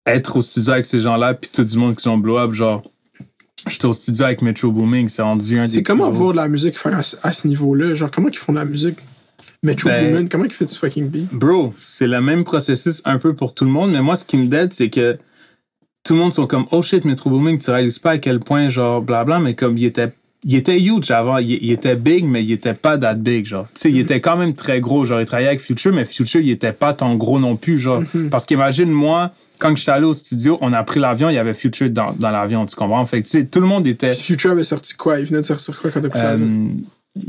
être 0.06 0.38
au 0.38 0.42
studio 0.42 0.74
avec 0.74 0.86
ces 0.86 1.00
gens-là, 1.02 1.34
puis 1.36 1.50
tout 1.54 1.64
du 1.64 1.78
monde 1.78 1.96
qui 1.96 2.04
sont 2.04 2.18
blow-up, 2.18 2.52
genre, 2.54 2.84
j'étais 3.68 3.86
au 3.86 3.94
studio 3.94 4.26
avec 4.26 4.42
Metro 4.42 4.72
Booming, 4.72 5.08
c'est 5.08 5.22
rendu 5.22 5.60
un 5.60 5.64
des 5.64 5.70
C'est 5.70 5.84
comment 5.84 6.10
voir 6.10 6.32
de 6.32 6.38
la 6.38 6.48
musique 6.48 6.78
faire 6.78 6.98
à, 6.98 7.04
ce- 7.04 7.18
à 7.22 7.32
ce 7.32 7.48
niveau-là? 7.48 7.94
Genre, 7.94 8.10
comment 8.10 8.30
ils 8.30 8.38
font 8.38 8.54
de 8.54 8.58
la 8.58 8.66
musique? 8.66 8.98
Metro 9.62 9.90
Ben- 9.90 10.14
Boomin, 10.14 10.28
comment 10.28 10.46
ils 10.46 10.52
font 10.54 10.66
du 10.66 10.74
fucking 10.74 11.10
beat? 11.10 11.32
Bro, 11.34 11.74
c'est 11.78 12.08
le 12.08 12.22
même 12.22 12.44
processus 12.46 13.02
un 13.06 13.20
peu 13.20 13.36
pour 13.36 13.54
tout 13.54 13.66
le 13.66 13.72
monde, 13.72 13.92
mais 13.92 14.02
moi, 14.02 14.16
ce 14.16 14.24
qui 14.26 14.38
me 14.38 14.48
dead, 14.48 14.72
c'est 14.74 14.90
que 14.90 15.18
tout 16.04 16.14
le 16.14 16.20
monde 16.20 16.34
sont 16.34 16.48
comme, 16.48 16.66
oh 16.72 16.82
shit, 16.82 17.06
Metro 17.06 17.30
Booming, 17.30 17.58
tu 17.60 17.70
réalises 17.72 18.00
pas 18.00 18.12
à 18.12 18.18
quel 18.18 18.40
point, 18.40 18.70
genre, 18.70 19.02
blabla, 19.02 19.40
mais 19.40 19.54
comme 19.54 19.78
il 19.78 19.86
était, 19.86 20.10
il 20.44 20.56
était 20.56 20.80
huge 20.80 21.12
avant, 21.12 21.38
il, 21.38 21.52
il 21.62 21.72
était 21.72 21.96
big, 21.96 22.24
mais 22.26 22.44
il 22.44 22.52
était 22.52 22.74
pas 22.74 22.98
that 22.98 23.16
big, 23.16 23.46
genre. 23.46 23.68
Tu 23.76 23.82
sais, 23.82 23.92
il 23.92 24.00
était 24.00 24.22
quand 24.22 24.38
même 24.38 24.54
très 24.56 24.80
gros, 24.80 25.04
genre, 25.06 25.20
il 25.20 25.26
travaillait 25.26 25.50
avec 25.50 25.60
Future, 25.62 25.94
mais 25.94 26.06
Future, 26.06 26.40
il 26.42 26.50
était 26.50 26.72
pas 26.74 26.94
tant 26.94 27.14
gros 27.16 27.40
non 27.40 27.56
plus, 27.58 27.78
genre. 27.80 28.02
Parce 28.32 28.46
qu'imagine, 28.46 28.90
moi, 28.90 29.32
quand 29.60 29.76
j'étais 29.76 29.92
allé 29.92 30.06
au 30.06 30.14
studio, 30.14 30.58
on 30.62 30.72
a 30.72 30.82
pris 30.84 31.02
l'avion, 31.02 31.30
il 31.30 31.34
y 31.36 31.38
avait 31.38 31.54
Future 31.54 31.90
dans, 31.90 32.14
dans 32.14 32.32
l'avion, 32.32 32.66
tu 32.66 32.76
comprends? 32.76 33.06
Fait 33.06 33.20
que, 33.22 33.26
tu 33.26 33.32
sais, 33.32 33.46
tout 33.46 33.60
le 33.60 33.68
monde 33.68 33.86
était. 33.86 34.14
Future 34.14 34.52
avait 34.52 34.64
sorti 34.64 34.94
quoi? 34.96 35.20
Il 35.20 35.26
venait 35.26 35.42
de 35.42 35.46
sortir 35.46 35.78
quoi 35.78 35.92
quand 35.92 36.00
t'as 36.02 36.10
pris 36.10 36.20
l'album? 36.20 36.72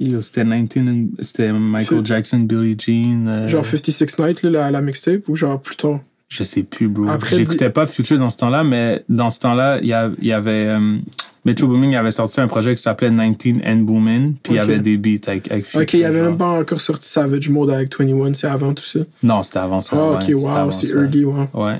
euh, 0.00 0.20
c'était 0.22 0.44
19, 0.44 0.86
and- 0.86 1.06
c'était 1.22 1.52
Michael 1.52 2.06
Jackson, 2.06 2.38
Billie 2.38 2.76
Jean. 2.78 3.26
euh, 3.26 3.48
Genre 3.48 3.64
56 3.64 4.18
Night, 4.20 4.42
là, 4.44 4.50
la, 4.50 4.70
la 4.70 4.80
mixtape, 4.80 5.28
ou 5.28 5.34
genre 5.34 5.60
plus 5.60 5.74
tard? 5.74 5.98
Je 6.30 6.44
sais 6.44 6.62
plus, 6.62 6.88
bro. 6.88 7.06
J'écoutais 7.28 7.70
pas 7.70 7.84
Future 7.86 8.18
dans 8.18 8.30
ce 8.30 8.38
temps-là, 8.38 8.64
mais 8.64 9.02
dans 9.08 9.28
ce 9.30 9.40
temps-là, 9.40 9.78
il 9.82 9.86
y, 9.86 10.26
y 10.28 10.32
avait. 10.32 10.66
euh, 10.68 10.96
Metro 11.44 11.66
Boomin 11.66 11.92
avait 11.98 12.10
sorti 12.10 12.40
un 12.40 12.46
projet 12.48 12.74
qui 12.74 12.82
s'appelait 12.82 13.10
19 13.10 13.62
and 13.66 13.76
Boomin, 13.78 14.32
puis 14.42 14.52
il 14.52 14.56
y 14.56 14.58
avait 14.58 14.78
des 14.78 14.96
beats 14.96 15.26
avec, 15.26 15.50
avec 15.50 15.64
Future. 15.64 15.80
Ok, 15.80 15.94
il 15.94 16.00
y 16.00 16.04
avait 16.04 16.22
même 16.22 16.36
pas 16.36 16.50
encore 16.60 16.80
sorti 16.80 17.08
Savage 17.08 17.48
Mode 17.48 17.70
avec 17.70 17.98
21, 17.98 18.34
c'est 18.34 18.46
avant 18.46 18.74
tout 18.74 18.84
ça? 18.84 19.00
Non, 19.22 19.42
c'était 19.42 19.58
avant 19.58 19.80
ça. 19.80 19.96
Ah, 19.98 20.10
ouais, 20.24 20.34
ok, 20.34 20.42
wow, 20.42 20.70
c'est 20.70 20.88
early, 20.88 21.24
wow. 21.24 21.48
Ouais. 21.54 21.78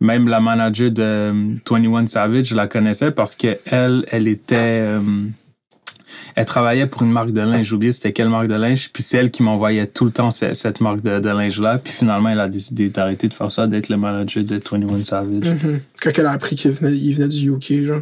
Même 0.00 0.28
la 0.28 0.38
manager 0.40 0.90
de 0.90 1.02
euh, 1.02 1.54
21 1.68 2.06
Savage, 2.06 2.46
je 2.48 2.54
la 2.54 2.66
connaissais 2.68 3.10
parce 3.10 3.34
que 3.34 3.56
elle, 3.64 4.04
elle 4.10 4.28
était. 4.28 4.56
euh, 4.58 5.00
elle 6.36 6.44
travaillait 6.44 6.86
pour 6.86 7.02
une 7.02 7.10
marque 7.12 7.32
de 7.32 7.40
linge. 7.40 7.66
J'ai 7.68 7.74
oublié 7.74 7.92
c'était 7.92 8.12
quelle 8.12 8.28
marque 8.28 8.48
de 8.48 8.54
linge. 8.54 8.90
Puis 8.92 9.02
c'est 9.02 9.18
elle 9.18 9.30
qui 9.30 9.42
m'envoyait 9.42 9.86
tout 9.86 10.04
le 10.04 10.10
temps 10.10 10.30
ce- 10.30 10.52
cette 10.52 10.80
marque 10.80 11.00
de, 11.02 11.20
de 11.20 11.28
linge-là. 11.28 11.78
Puis 11.78 11.92
finalement, 11.92 12.28
elle 12.30 12.40
a 12.40 12.48
décidé 12.48 12.88
d'arrêter 12.88 13.28
de 13.28 13.34
faire 13.34 13.50
ça, 13.50 13.66
d'être 13.66 13.88
le 13.88 13.96
manager 13.96 14.42
de 14.44 14.54
21 14.56 15.02
Savage. 15.02 15.44
Mhm. 15.44 15.80
Quand 16.02 16.10
elle 16.18 16.26
a 16.26 16.32
appris 16.32 16.56
qu'il 16.56 16.70
venait, 16.72 16.96
il 16.96 17.14
venait 17.14 17.28
du 17.28 17.50
UK, 17.50 17.84
genre. 17.84 18.00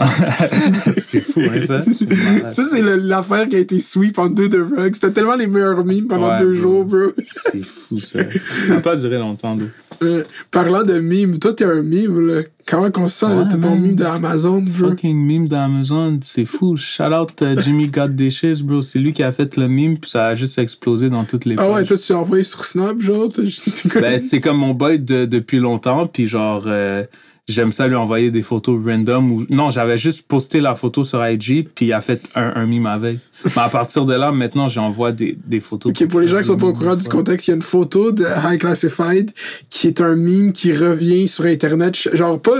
c'est 0.98 1.20
fou, 1.20 1.40
hein, 1.40 1.60
ça? 1.66 1.82
Ça, 2.52 2.62
c'est 2.70 2.82
l'affaire 2.82 3.48
qui 3.48 3.56
a 3.56 3.58
été 3.58 3.80
sweep 3.80 4.18
en 4.18 4.28
deux 4.28 4.48
de 4.48 4.60
rug. 4.60 4.94
C'était 4.94 5.12
tellement 5.12 5.34
les 5.36 5.46
meilleurs 5.46 5.84
memes 5.84 6.06
pendant 6.06 6.30
Ouais, 6.30 6.38
deux 6.38 6.52
bro. 6.54 6.60
jours, 6.60 6.84
bro. 6.84 7.12
C'est 7.24 7.62
fou, 7.64 7.98
ça. 8.00 8.20
Ça 8.66 8.74
n'a 8.74 8.80
pas 8.80 8.96
duré 8.96 9.18
longtemps, 9.18 9.56
bro. 9.56 9.66
Euh, 10.02 10.24
parlant 10.50 10.82
de 10.82 10.98
memes, 11.00 11.38
toi, 11.38 11.52
t'es 11.52 11.64
un 11.64 11.82
meme, 11.82 12.26
là. 12.26 12.42
Comment 12.66 12.90
qu'on 12.90 13.08
se 13.08 13.18
sent, 13.18 13.26
là? 13.28 13.42
Ouais, 13.42 13.48
T'es 13.50 13.58
ton 13.58 13.74
meme 13.76 13.94
d'Amazon, 13.94 14.62
bro? 14.62 14.90
Fucking 14.90 15.16
meme 15.26 15.48
d'Amazon, 15.48 16.18
c'est 16.22 16.44
fou. 16.44 16.76
Shout 16.76 17.02
out 17.04 17.30
euh, 17.42 17.60
Jimmy 17.60 17.88
Got 17.88 18.08
Dishes, 18.08 18.62
bro. 18.62 18.80
C'est 18.80 18.98
lui 18.98 19.12
qui 19.12 19.22
a 19.22 19.32
fait 19.32 19.56
le 19.56 19.68
meme, 19.68 19.98
puis 19.98 20.10
ça 20.10 20.28
a 20.28 20.34
juste 20.34 20.58
explosé 20.58 21.10
dans 21.10 21.24
toutes 21.24 21.44
les 21.44 21.56
Ah 21.58 21.66
ouais, 21.68 21.80
pages. 21.80 21.88
toi, 21.88 21.96
tu 21.98 22.12
l'as 22.12 22.18
envoyé 22.18 22.44
sur 22.44 22.64
Snap, 22.64 23.00
genre? 23.00 23.30
t'as- 23.32 23.42
C'est 23.46 23.90
quoi? 23.90 24.00
Ben, 24.00 24.18
c'est 24.18 24.40
comme 24.40 24.58
mon 24.58 24.72
boy 24.74 24.98
de- 24.98 25.24
depuis 25.26 25.58
longtemps, 25.58 26.06
puis 26.06 26.26
genre, 26.26 26.64
euh, 26.66 27.02
j'aime 27.50 27.72
ça 27.72 27.86
lui 27.86 27.96
envoyer 27.96 28.30
des 28.30 28.42
photos 28.42 28.78
random. 28.84 29.32
Ou... 29.32 29.46
Non, 29.50 29.70
j'avais 29.70 29.98
juste 29.98 30.26
posté 30.26 30.60
la 30.60 30.74
photo 30.74 31.04
sur 31.04 31.26
IG, 31.26 31.68
puis 31.74 31.86
il 31.86 31.92
a 31.92 32.00
fait 32.00 32.22
un, 32.34 32.52
un 32.56 32.66
meme 32.66 32.86
avec. 32.86 33.18
Mais 33.44 33.62
à 33.62 33.68
partir 33.70 34.04
de 34.04 34.12
là, 34.12 34.32
maintenant, 34.32 34.68
j'envoie 34.68 35.12
des, 35.12 35.36
des 35.46 35.60
photos. 35.60 35.90
Ok, 35.92 36.06
pour 36.08 36.20
les 36.20 36.28
gens 36.28 36.38
qui 36.38 36.44
sont 36.44 36.58
pas 36.58 36.66
au 36.66 36.72
courant 36.74 36.94
du 36.96 37.08
contexte, 37.08 37.48
il 37.48 37.52
y 37.52 37.54
a 37.54 37.56
une 37.56 37.62
photo 37.62 38.12
de 38.12 38.24
High 38.24 38.60
Classified 38.60 39.30
qui 39.70 39.86
est 39.86 40.00
un 40.02 40.14
meme 40.14 40.52
qui 40.52 40.74
revient 40.76 41.26
sur 41.26 41.44
Internet. 41.46 41.96
Genre, 42.14 42.38
pas 42.38 42.56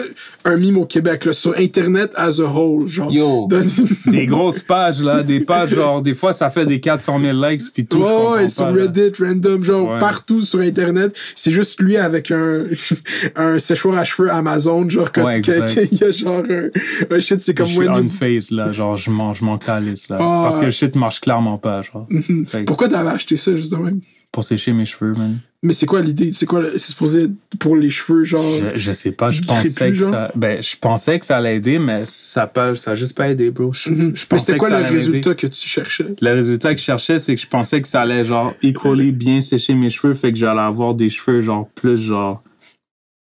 un 0.47 0.57
meme 0.57 0.78
au 0.78 0.86
Québec, 0.86 1.26
là, 1.26 1.34
sur 1.34 1.55
Internet 1.59 2.12
as 2.16 2.41
a 2.41 2.45
whole. 2.45 2.86
Genre, 2.88 3.12
Yo. 3.12 3.47
Des 4.07 4.24
grosses 4.26 4.62
pages, 4.62 5.03
là, 5.03 5.22
des 5.22 5.41
pages, 5.41 5.74
genre, 5.74 6.01
des 6.01 6.14
fois, 6.14 6.32
ça 6.32 6.49
fait 6.49 6.64
des 6.64 6.80
400 6.80 7.20
000 7.20 7.38
likes, 7.47 7.62
puis 7.74 7.84
tout. 7.84 8.03
je 8.03 8.41
Ouais, 8.41 8.49
sur 8.49 8.66
là. 8.70 8.82
Reddit, 8.84 9.12
random, 9.22 9.62
genre 9.64 9.91
Ouais. 9.91 9.99
partout 9.99 10.43
sur 10.43 10.61
Internet. 10.61 11.14
C'est 11.34 11.51
juste 11.53 11.80
lui 11.80 11.97
avec 11.99 12.30
un, 12.30 12.64
un 13.36 13.59
séchoir 13.59 13.99
à 13.99 14.05
cheveux 14.05 14.30
Amazon, 14.32 14.80
genre, 14.89 15.11
Ouais, 15.18 15.39
exact. 15.39 15.74
qu'il 15.89 15.99
y 15.99 16.05
a 16.05 16.11
genre 16.11 16.43
un, 16.49 16.68
un 17.16 17.20
shit, 17.20 17.41
c'est 17.41 17.53
Je 17.53 17.57
comme 17.57 17.66
suis 17.66 17.89
on 17.89 18.03
you- 18.05 18.09
face, 18.09 18.51
là, 18.51 18.72
genre, 18.72 18.97
je 18.97 19.11
m'en, 19.11 19.33
je 19.35 19.45
m'en 19.45 19.59
calisse, 19.59 20.09
là. 20.09 20.16
Ah, 20.20 20.41
Parce 20.45 20.59
que 20.59 20.64
le 20.66 20.70
shit 20.70 20.95
marche 20.97 21.20
clairement 21.20 21.59
pas, 21.59 21.83
genre. 21.83 22.07
Pourquoi 22.66 22.89
t'avais 22.89 23.11
acheté 23.11 23.37
ça, 23.37 23.55
justement? 23.55 23.91
pour 24.33 24.45
sécher 24.45 24.72
mes 24.72 24.85
cheveux, 24.85 25.12
man. 25.14 25.41
Mais 25.64 25.72
c'est 25.72 25.87
quoi 25.87 26.01
l'idée? 26.01 26.31
C'est 26.31 26.47
quoi? 26.47 26.62
C'est 26.74 26.78
supposé 26.78 27.24
être 27.24 27.33
pour 27.59 27.74
les 27.76 27.89
cheveux, 27.89 28.22
genre? 28.22 28.45
Je, 28.74 28.78
je 28.78 28.93
sais 28.93 29.11
pas, 29.11 29.33
je 29.33 29.43
pensais 29.43 29.91
que 29.91 29.97
genre? 29.97 30.11
ça. 30.11 30.31
Ben, 30.37 30.62
je 30.62 30.76
pensais 30.76 31.18
que 31.18 31.26
ça 31.26 31.39
allait 31.39 31.57
aider, 31.57 31.81
mais 31.81 32.03
ça 32.07 32.47
pas, 32.47 32.76
ça 32.76 32.93
a 32.93 32.95
juste 32.95 33.16
pas 33.16 33.28
aidé, 33.28 33.51
bro. 33.51 33.72
Je, 33.72 33.91
Mhm. 33.91 34.12
je 34.14 34.26
Mais 34.31 34.39
que 34.39 34.53
quoi 34.57 34.68
ça 34.68 34.81
le 34.83 34.89
résultat 34.89 35.35
que 35.35 35.49
tu 35.49 35.66
cherchais? 35.66 36.14
Le 36.20 36.33
résultat 36.33 36.72
que 36.74 36.78
je 36.78 36.85
cherchais, 36.85 37.18
c'est 37.18 37.35
que 37.35 37.41
je 37.41 37.49
pensais 37.49 37.83
que 37.83 37.89
ça 37.89 38.03
allait, 38.03 38.24
genre, 38.24 38.55
equally 38.62 39.11
bien 39.11 39.41
sécher 39.41 39.74
mes 39.74 39.91
cheveux, 39.91 40.14
fait 40.14 40.31
que 40.31 40.39
j'allais 40.39 40.61
avoir 40.61 40.95
des 40.95 41.09
cheveux, 41.09 41.41
genre, 41.41 41.68
plus, 41.74 41.97
genre, 42.01 42.45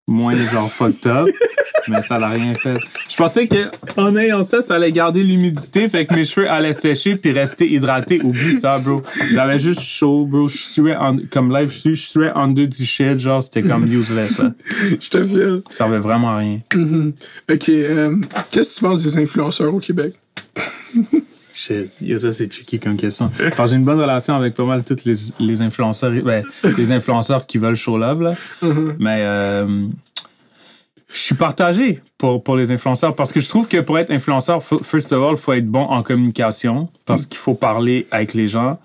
moins, 0.07 0.37
genre, 0.53 0.71
fucked 0.71 1.07
up. 1.07 1.29
mais 1.89 2.03
ça 2.03 2.19
l'a 2.19 2.29
rien 2.29 2.55
fait. 2.55 2.77
Je 3.09 3.17
pensais 3.17 3.47
que, 3.47 3.71
en 3.97 4.17
ayant 4.17 4.43
ça, 4.43 4.61
ça 4.61 4.75
allait 4.75 4.93
garder 4.93 5.23
l'humidité, 5.23 5.89
fait 5.89 6.07
que 6.07 6.15
mes 6.15 6.25
cheveux 6.25 6.49
allaient 6.49 6.73
sécher 6.73 7.17
puis 7.17 7.33
rester 7.33 7.71
hydratés. 7.71 8.21
Oublie 8.23 8.59
ça, 8.59 8.79
bro. 8.79 9.03
J'avais 9.33 9.59
juste 9.59 9.81
chaud, 9.81 10.27
bro. 10.27 10.49
Je 10.49 10.59
suais 10.59 10.97
en, 10.97 11.17
comme 11.31 11.55
live, 11.57 11.71
je 11.71 11.79
suis, 11.79 11.97
suais 11.97 12.33
en 12.33 12.49
deux 12.49 12.69
shit, 12.71 13.19
genre, 13.19 13.43
c'était 13.43 13.63
comme 13.63 13.85
useless, 13.93 14.39
là. 14.39 14.53
Je 15.01 15.09
te 15.09 15.23
file. 15.23 15.63
Ça 15.69 15.79
servait 15.79 15.99
vraiment 15.99 16.31
à 16.31 16.39
rien. 16.39 16.61
Mhm. 16.75 17.13
Ok, 17.51 17.69
euh, 17.69 18.17
qu'est-ce 18.51 18.71
que 18.71 18.75
tu 18.77 18.81
penses 18.85 19.03
des 19.03 19.19
influenceurs 19.19 19.75
au 19.75 19.79
Québec? 19.79 20.15
Shit, 21.57 21.91
yo, 22.03 22.19
ça 22.19 22.33
c'est 22.33 22.49
tricky 22.49 22.79
comme 22.79 22.99
question. 22.99 23.31
Parce 23.39 23.57
que 23.57 23.67
j'ai 23.69 23.77
une 23.77 23.85
bonne 23.85 23.99
relation 23.99 24.35
avec 24.35 24.53
pas 24.53 24.67
mal 24.67 24.85
tous 24.85 25.07
les, 25.07 25.15
les 25.41 25.63
influenceurs, 25.63 26.13
ben, 26.23 26.45
les 26.77 26.93
influenceurs 26.93 27.47
qui 27.47 27.57
veulent 27.57 27.77
show 27.77 27.97
love, 27.97 28.21
là. 28.21 28.35
Mhm. 28.61 28.97
Mais 28.99 29.21
euh, 29.23 29.87
je 31.09 31.19
suis 31.19 31.35
partagé 31.35 32.03
pour, 32.19 32.45
pour 32.45 32.57
les 32.57 32.71
influenceurs 32.71 33.15
parce 33.15 33.33
que 33.33 33.41
je 33.41 33.49
trouve 33.49 33.69
que 33.69 33.79
pour 33.79 33.99
être 33.99 34.11
influenceur, 34.11 34.63
first 34.63 35.13
of 35.15 35.23
all, 35.23 35.31
il 35.31 35.39
faut 35.39 35.55
être 35.55 35.67
bon 35.67 35.85
en 35.85 36.03
communication 36.03 36.91
parce 37.07 37.25
qu'il 37.25 37.39
faut 37.39 37.55
parler 37.55 38.07
avec 38.11 38.35
les 38.35 38.49
gens. 38.49 38.79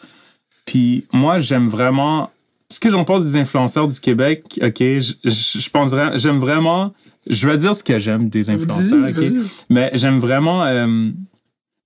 Puis 0.65 1.03
moi, 1.11 1.39
j'aime 1.39 1.67
vraiment. 1.67 2.30
Ce 2.69 2.80
que 2.80 2.89
j'en 2.89 3.03
pense 3.03 3.26
des 3.26 3.36
influenceurs 3.36 3.89
du 3.89 3.99
Québec, 3.99 4.43
ok, 4.63 4.78
je, 4.80 5.69
pense 5.72 5.93
j'aime 6.15 6.39
vraiment. 6.39 6.93
Je 7.30 7.49
vais 7.49 7.57
dire 7.57 7.76
ce 7.76 7.84
que 7.84 7.99
j'aime 7.99 8.30
des 8.30 8.49
influenceurs, 8.49 9.09
ok? 9.09 9.26
Mais 9.69 9.91
j'aime 9.93 10.19
vraiment 10.19 10.63
euh, 10.63 11.11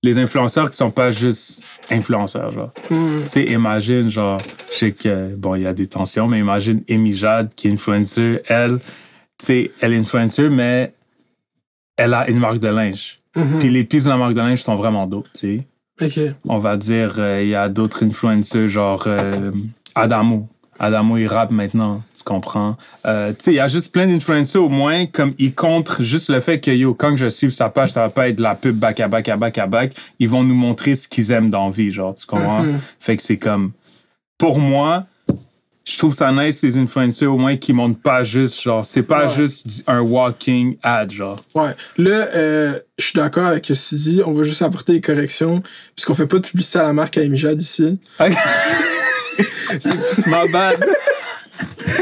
les 0.06 0.18
influenceurs 0.18 0.70
qui 0.70 0.76
sont 0.76 0.90
pas 0.90 1.10
juste 1.10 1.62
influenceurs, 1.90 2.50
genre. 2.52 2.72
Mhm. 2.90 3.22
Tu 3.24 3.28
sais, 3.28 3.44
imagine, 3.44 4.08
genre, 4.08 4.40
je 4.70 4.74
sais 4.74 4.92
que, 4.92 5.34
bon, 5.36 5.54
il 5.54 5.62
y 5.62 5.66
a 5.66 5.74
des 5.74 5.86
tensions, 5.86 6.28
mais 6.28 6.38
imagine 6.38 6.82
Amy 6.88 7.12
Jade, 7.12 7.54
qui 7.54 7.68
est 7.68 7.70
elle, 8.48 8.78
tu 9.38 9.46
sais, 9.46 9.70
elle 9.80 9.92
est 9.92 10.48
mais 10.48 10.92
elle 11.96 12.14
a 12.14 12.28
une 12.30 12.38
marque 12.38 12.58
de 12.58 12.68
linge. 12.68 13.20
Mhm. 13.36 13.58
Puis 13.58 13.68
les 13.70 13.84
pieces 13.84 14.04
de 14.04 14.10
la 14.10 14.16
marque 14.16 14.34
de 14.34 14.40
linge 14.40 14.62
sont 14.62 14.76
vraiment 14.76 15.06
d'autres, 15.06 15.30
tu 15.32 15.64
sais. 16.00 16.30
On 16.46 16.58
va 16.58 16.76
dire, 16.76 17.14
euh, 17.18 17.42
il 17.42 17.48
y 17.48 17.54
a 17.54 17.68
d'autres 17.68 18.04
influenceurs, 18.04 18.68
genre 18.68 19.04
euh, 19.06 19.50
Adamo. 19.94 20.48
Adamo, 20.78 21.16
il 21.16 21.26
rappe 21.26 21.50
maintenant, 21.50 22.02
tu 22.16 22.22
comprends? 22.24 22.76
Euh, 23.06 23.30
tu 23.32 23.36
sais, 23.40 23.52
il 23.52 23.56
y 23.56 23.60
a 23.60 23.68
juste 23.68 23.92
plein 23.92 24.06
d'influenceurs, 24.06 24.64
au 24.64 24.68
moins, 24.68 25.06
comme 25.06 25.34
ils 25.38 25.54
contre 25.54 26.02
juste 26.02 26.28
le 26.28 26.40
fait 26.40 26.60
que, 26.60 26.70
yo, 26.70 26.94
quand 26.94 27.16
je 27.16 27.26
suis 27.28 27.50
sa 27.52 27.68
page, 27.70 27.92
ça 27.92 28.00
va 28.02 28.08
pas 28.10 28.28
être 28.28 28.36
de 28.36 28.42
la 28.42 28.54
pub 28.54 28.76
back 28.76 29.00
à 29.00 29.08
back 29.08 29.28
à 29.28 29.36
back 29.36 29.58
à 29.58 29.66
back. 29.66 29.94
Ils 30.18 30.28
vont 30.28 30.42
nous 30.44 30.54
montrer 30.54 30.94
ce 30.94 31.08
qu'ils 31.08 31.30
aiment 31.32 31.50
dans 31.50 31.66
la 31.66 31.70
vie, 31.70 31.90
genre, 31.90 32.14
tu 32.14 32.26
comprends? 32.26 32.62
Mhm. 32.62 32.78
Fait 33.00 33.16
que 33.16 33.22
c'est 33.22 33.38
comme, 33.38 33.72
pour 34.38 34.58
moi, 34.58 35.06
je 35.88 35.96
trouve 35.98 36.14
ça 36.14 36.32
nice, 36.32 36.62
les 36.62 36.76
influenceurs, 36.78 37.32
au 37.32 37.38
moins, 37.38 37.56
qui 37.56 37.72
montrent 37.72 38.00
pas 38.00 38.24
juste, 38.24 38.60
genre, 38.60 38.84
c'est 38.84 39.04
pas 39.04 39.26
Ouais. 39.28 39.34
juste 39.36 39.84
un 39.86 40.00
walking 40.00 40.76
ad, 40.82 41.12
genre. 41.12 41.40
Ouais. 41.54 41.70
Là, 41.96 42.26
euh, 42.34 42.78
je 42.98 43.04
suis 43.04 43.16
d'accord 43.16 43.46
avec 43.46 43.64
ce 43.66 43.72
que 43.72 43.88
tu 43.90 43.94
dis. 43.94 44.20
On 44.26 44.32
va 44.32 44.42
juste 44.42 44.62
apporter 44.62 44.94
des 44.94 45.00
corrections. 45.00 45.62
Puisqu'on 45.94 46.14
fait 46.14 46.26
pas 46.26 46.38
de 46.38 46.46
publicité 46.46 46.80
à 46.80 46.82
la 46.82 46.92
marque 46.92 47.16
Amy 47.18 47.38
Jade 47.38 47.62
ici. 47.62 48.00
My 50.26 50.46
bad. 50.50 50.82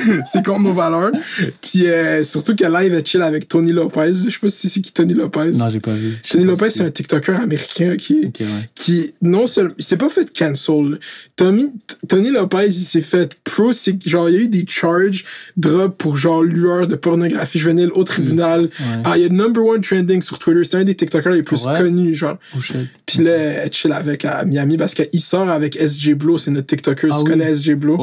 C'est 0.26 0.44
contre 0.44 0.60
nos 0.60 0.72
valeurs. 0.72 1.12
Puis 1.60 1.86
euh, 1.86 2.24
surtout 2.24 2.54
que 2.54 2.64
live 2.64 2.94
est 2.94 3.06
chill 3.06 3.22
avec 3.22 3.48
Tony 3.48 3.72
Lopez. 3.72 4.12
Je 4.24 4.30
sais 4.30 4.38
pas 4.40 4.48
si 4.48 4.68
c'est 4.68 4.80
qui 4.80 4.92
Tony 4.92 5.14
Lopez. 5.14 5.50
Non, 5.54 5.70
j'ai 5.70 5.80
pas 5.80 5.92
vu. 5.92 6.16
Tony 6.28 6.44
Lopez, 6.44 6.70
c'est 6.70 6.82
un 6.82 6.90
TikToker 6.90 7.40
américain 7.40 7.96
qui, 7.96 8.26
ouais. 8.26 8.32
qui 8.74 9.14
non 9.22 9.46
seulement 9.46 9.74
il 9.78 9.84
s'est 9.84 9.96
pas 9.96 10.08
fait 10.08 10.32
cancel 10.36 10.98
Tommy, 11.36 11.72
Tony 12.08 12.30
Lopez 12.30 12.66
il 12.68 12.72
s'est 12.72 13.00
fait 13.00 13.34
pro 13.44 13.72
c'est 13.72 13.96
genre 14.06 14.28
il 14.28 14.34
y 14.34 14.38
a 14.38 14.40
eu 14.42 14.48
des 14.48 14.64
charges 14.68 15.24
drop 15.56 15.96
pour 15.98 16.16
genre 16.16 16.42
lueur 16.42 16.86
de 16.86 16.94
pornographie 16.96 17.58
juvénile 17.58 17.90
au 17.94 18.04
tribunal 18.04 18.68
ah 19.04 19.14
il 19.16 19.22
y 19.22 19.26
a 19.26 19.28
number 19.28 19.64
one 19.64 19.80
trending 19.80 20.22
sur 20.22 20.38
Twitter 20.38 20.62
c'est 20.64 20.76
un 20.76 20.84
des 20.84 20.94
TikTokers 20.94 21.32
les 21.32 21.42
plus 21.42 21.64
Ouais. 21.66 21.78
connus 21.78 22.14
genre 22.14 22.36
Oh 22.56 22.60
puis 23.06 23.20
là 23.20 23.32
elle 23.36 23.72
chill 23.72 23.92
avec 23.92 24.24
à 24.24 24.44
Miami 24.44 24.76
parce 24.76 24.94
qu'il 24.94 25.20
sort 25.20 25.48
avec 25.48 25.76
SJ 25.76 26.12
Blow 26.14 26.36
c'est 26.38 26.50
notre 26.50 26.66
TikToker 26.66 27.08
Ah 27.10 27.16
tu 27.18 27.24
oui. 27.24 27.30
connais 27.30 27.54
SJ 27.54 27.72
Blow 27.72 27.96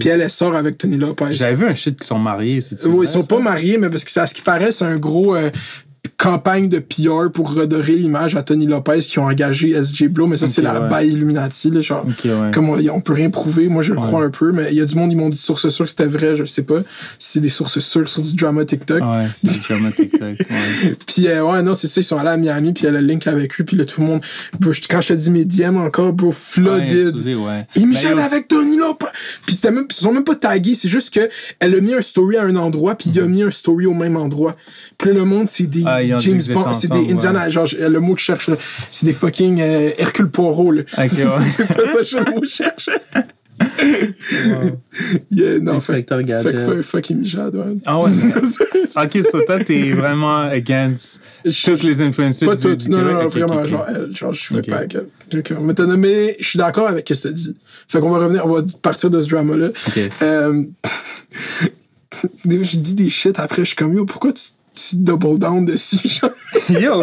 puis 0.00 0.08
elle 0.08 0.20
elle 0.22 0.30
sort 0.30 0.56
avec 0.56 0.78
Tony 0.78 0.96
Lopez 0.96 1.34
J'avais 1.42 1.54
vu 1.54 1.66
un 1.66 1.74
shit 1.74 1.98
qui 1.98 2.06
sont 2.06 2.20
mariés, 2.20 2.60
c'est 2.60 2.86
Ouais, 2.86 3.04
ils 3.04 3.08
sont 3.08 3.24
pas 3.24 3.40
mariés, 3.40 3.76
mais 3.76 3.90
parce 3.90 4.04
que 4.04 4.20
à 4.20 4.28
ce 4.28 4.34
qui 4.34 4.42
paraît, 4.42 4.70
c'est 4.70 4.84
un 4.84 4.96
gros 4.96 5.34
euh, 5.34 5.50
campagne 6.16 6.68
de 6.68 6.78
PR 6.78 7.30
pour 7.32 7.54
redorer 7.54 7.94
l'image 7.94 8.34
à 8.36 8.42
Tony 8.42 8.66
Lopez 8.66 9.00
qui 9.00 9.18
ont 9.18 9.26
engagé 9.26 9.80
SJ 9.80 10.04
Blow, 10.08 10.26
mais 10.26 10.36
ça, 10.36 10.46
c'est 10.46 10.62
la 10.62 10.80
ouais. 10.82 10.88
baille 10.88 11.08
Illuminati, 11.10 11.70
là, 11.70 11.80
genre. 11.80 12.04
Ouais. 12.04 12.50
Comme 12.52 12.68
on, 12.70 12.78
on 12.90 13.00
peut 13.00 13.12
rien 13.12 13.30
prouver, 13.30 13.68
moi 13.68 13.82
je 13.82 13.92
le 13.92 14.00
Ouais. 14.00 14.06
crois 14.06 14.24
un 14.24 14.30
peu, 14.30 14.50
mais 14.52 14.68
il 14.72 14.78
y 14.78 14.80
a 14.80 14.84
du 14.84 14.94
monde, 14.96 15.12
ils 15.12 15.16
m'ont 15.16 15.28
dit 15.28 15.36
sources 15.36 15.68
sûres 15.68 15.84
que 15.84 15.90
c'était 15.90 16.06
vrai, 16.06 16.34
je 16.34 16.44
sais 16.44 16.62
pas. 16.62 16.80
Si 17.18 17.32
c'est 17.32 17.40
des 17.40 17.48
sources 17.48 17.78
sûres 17.78 18.08
sur 18.08 18.22
du 18.22 18.34
drama 18.34 18.64
TikTok. 18.64 19.00
Ouais, 19.00 19.28
c'est 19.36 19.50
du 19.52 19.58
drama 19.60 19.92
TikTok. 19.92 20.20
Ouais. 20.20 20.96
Puis 21.06 21.28
euh, 21.28 21.44
ouais, 21.44 21.62
non, 21.62 21.74
c'est 21.74 21.86
ça, 21.86 22.00
ils 22.00 22.04
sont 22.04 22.16
allés 22.18 22.30
à 22.30 22.36
Miami, 22.36 22.72
puis 22.72 22.86
elle 22.86 22.96
a 22.96 23.00
le 23.00 23.06
link 23.06 23.26
avec 23.26 23.54
lui, 23.56 23.64
puis 23.64 23.76
là 23.76 23.84
tout 23.84 24.00
le 24.00 24.06
monde. 24.08 24.20
Bro, 24.58 24.72
quand 24.90 25.00
je 25.00 25.08
te 25.08 25.12
dis 25.14 25.30
mes 25.30 25.44
DM 25.44 25.76
encore, 25.76 26.12
bro, 26.12 26.32
flooded. 26.32 27.08
excusez, 27.08 27.34
ouais. 27.34 27.64
Il 27.76 27.86
me 27.86 27.94
yo, 27.94 28.18
avec 28.18 28.48
Tony 28.48 28.76
Lopez. 28.76 29.06
Puis 29.46 29.54
c'était 29.56 29.70
même, 29.70 29.86
ils 29.88 29.94
sont 29.94 30.12
même 30.12 30.24
pas 30.24 30.34
tagués, 30.34 30.74
c'est 30.74 30.88
juste 30.88 31.12
que 31.14 31.28
elle 31.60 31.74
a 31.74 31.80
mis 31.80 31.94
un 31.94 32.02
story 32.02 32.36
à 32.36 32.42
un 32.42 32.56
endroit, 32.56 32.94
puis 32.96 33.10
il 33.14 33.20
a 33.20 33.26
mis 33.26 33.42
un 33.42 33.50
story 33.50 33.86
au 33.86 33.94
même 33.94 34.16
endroit. 34.16 34.56
Puis 34.98 35.08
là, 35.10 35.14
le 35.14 35.24
monde, 35.24 35.46
c'est 35.48 35.66
des 35.66 35.84
Ah, 35.94 36.02
ils 36.02 36.14
ont 36.14 36.18
dit 36.18 36.24
James 36.26 36.54
Bond, 36.54 36.72
c'est 36.72 36.88
des 36.88 36.94
ensemble, 36.94 37.12
Indiana, 37.12 37.50
genre 37.50 37.66
le 37.78 37.98
mot 38.00 38.14
que 38.14 38.20
je 38.20 38.24
cherche, 38.26 38.48
là, 38.48 38.56
c'est 38.90 39.06
des 39.06 39.12
fucking 39.12 39.60
euh, 39.60 39.90
Hercule 39.98 40.28
Poirot. 40.30 40.70
Là. 40.72 40.82
Ok, 40.82 40.98
ouais. 40.98 41.08
c'est 41.56 41.66
pas 41.68 41.86
ça 41.86 42.00
que 42.02 42.24
le 42.24 42.30
mot 42.34 42.40
que 42.40 42.46
je 42.46 42.52
cherche. 42.52 42.88
Yeah, 45.30 45.58
non, 45.60 45.78
fait, 45.80 45.92
Inspecteur 45.92 46.18
fait 46.18 46.24
Gadget. 46.24 46.66
que 46.66 46.82
fuck 46.82 47.10
Amy 47.10 47.26
Jad, 47.26 47.54
ouais. 47.54 47.76
Ah 47.86 47.98
ouais, 48.00 48.10
mais- 48.10 48.34
Ok, 49.04 49.24
so 49.30 49.40
toi, 49.42 49.62
t'es 49.64 49.92
vraiment 49.92 50.40
against 50.40 51.20
toutes 51.64 51.82
les 51.82 52.00
influencers 52.02 52.46
Pas 52.48 52.56
du, 52.56 52.62
tout, 52.62 52.74
du 52.76 52.90
non, 52.90 52.98
Québec? 52.98 53.12
non, 53.14 53.24
Ok, 53.26 53.32
vraiment, 53.32 53.54
ok, 53.54 53.60
ok. 53.62 53.66
genre 53.70 53.86
elle, 53.88 54.16
genre 54.16 54.32
je 54.34 54.44
fais 54.46 54.58
Ok. 54.58 54.66
pas 54.68 54.76
avec 54.78 54.94
elle. 54.96 55.38
Ok, 55.38 55.52
Mais 55.62 55.74
t'as 55.74 55.86
nommé, 55.86 56.36
je 56.40 56.48
suis 56.48 56.58
d'accord 56.58 56.88
avec 56.88 57.08
ce 57.08 57.14
que 57.14 57.28
t'as 57.28 57.32
dit. 57.32 57.56
Fait 57.88 58.00
qu'on 58.00 58.10
va 58.10 58.18
revenir, 58.18 58.44
on 58.46 58.52
va 58.52 58.62
partir 58.82 59.08
de 59.10 59.20
ce 59.20 59.28
drama-là. 59.28 59.68
Ok. 59.88 60.00
Euh, 60.22 60.64
j'ai 62.44 62.78
dit 62.78 62.94
des 62.94 63.08
shit 63.10 63.38
après, 63.38 63.62
je 63.62 63.68
suis 63.68 63.76
comme 63.76 63.94
yo, 63.94 64.04
pourquoi 64.04 64.32
tu, 64.32 64.42
tu 64.74 64.96
double 64.96 65.38
down 65.38 65.64
dessus, 65.66 65.96
genre? 66.04 66.30
Yo, 66.68 67.02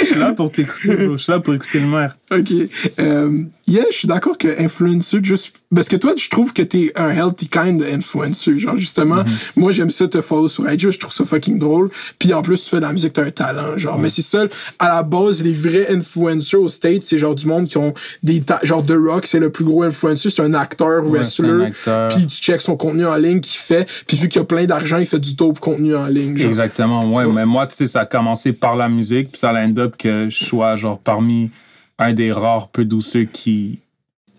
je 0.00 0.06
suis 0.06 0.14
là 0.18 0.32
pour 0.32 0.50
t'écouter, 0.52 0.96
bro. 1.06 1.16
Je 1.16 1.22
suis 1.22 1.32
là 1.32 1.40
pour 1.40 1.54
écouter 1.54 1.80
le 1.80 1.86
maire. 1.86 2.16
Ok. 2.30 2.52
Euh, 2.98 3.42
yeah, 3.66 3.84
je 3.90 3.96
suis 3.96 4.08
d'accord 4.08 4.38
que 4.38 4.60
influencer, 4.62 5.18
juste. 5.22 5.52
Parce 5.74 5.88
que 5.88 5.96
toi, 5.96 6.12
je 6.16 6.28
trouve 6.28 6.52
que 6.52 6.62
t'es 6.62 6.92
un 6.96 7.10
healthy 7.10 7.48
kind 7.48 7.82
influencer. 7.82 8.58
Genre, 8.58 8.76
justement, 8.76 9.24
moi, 9.56 9.70
j'aime 9.72 9.90
ça 9.90 10.06
te 10.08 10.20
follow 10.20 10.48
sur 10.48 10.70
IG, 10.70 10.90
je 10.90 10.98
trouve 10.98 11.12
ça 11.12 11.24
fucking 11.24 11.58
drôle. 11.58 11.90
Puis 12.18 12.32
en 12.34 12.42
plus, 12.42 12.62
tu 12.64 12.70
fais 12.70 12.76
de 12.76 12.82
la 12.82 12.92
musique, 12.92 13.12
t'as 13.14 13.24
un 13.24 13.30
talent. 13.30 13.76
Genre, 13.76 13.98
mais 13.98 14.10
c'est 14.10 14.22
ça, 14.22 14.44
à 14.78 14.88
la 14.96 15.02
base, 15.02 15.42
les 15.42 15.52
vrais 15.52 15.92
influencers 15.92 16.60
aux 16.60 16.68
States, 16.68 17.02
c'est 17.02 17.18
genre 17.18 17.34
du 17.34 17.46
monde 17.46 17.66
qui 17.66 17.78
ont 17.78 17.94
des. 18.22 18.40
ta- 18.42 18.60
Genre, 18.62 18.84
The 18.84 18.94
Rock, 18.96 19.26
c'est 19.26 19.38
le 19.40 19.50
plus 19.50 19.64
gros 19.64 19.82
influencer, 19.82 20.30
c'est 20.30 20.42
un 20.42 20.54
acteur, 20.54 21.02
Ouais, 21.04 21.18
un 21.18 21.22
wrestler. 21.22 21.64
acteur. 21.66 22.08
Puis 22.14 22.26
tu 22.26 22.36
checks 22.42 22.60
son 22.62 22.76
contenu 22.76 23.06
en 23.06 23.16
ligne 23.16 23.40
qu'il 23.40 23.58
fait. 23.58 23.86
Puis 24.06 24.16
vu 24.16 24.28
qu'il 24.28 24.40
a 24.40 24.44
plein 24.44 24.64
d'argent, 24.66 24.98
il 24.98 25.06
fait 25.06 25.18
du 25.18 25.34
dope 25.34 25.58
contenu 25.60 25.94
en 25.96 26.06
ligne. 26.06 26.36
Genre. 26.36 26.48
Exactement, 26.48 26.91
ouais. 27.00 27.26
Mais 27.26 27.44
moi, 27.46 27.66
tu 27.66 27.74
sais, 27.76 27.86
ça 27.86 28.00
a 28.00 28.06
commencé 28.06 28.52
par 28.52 28.76
la 28.76 28.88
musique, 28.88 29.32
puis 29.32 29.38
ça 29.38 29.50
a 29.50 29.64
end 29.66 29.76
up 29.78 29.96
que 29.96 30.28
je 30.28 30.44
sois, 30.44 30.76
genre, 30.76 30.98
parmi 30.98 31.50
un 31.98 32.12
des 32.12 32.32
rares 32.32 32.68
peu 32.68 32.84
douceux 32.84 33.24
qui 33.24 33.78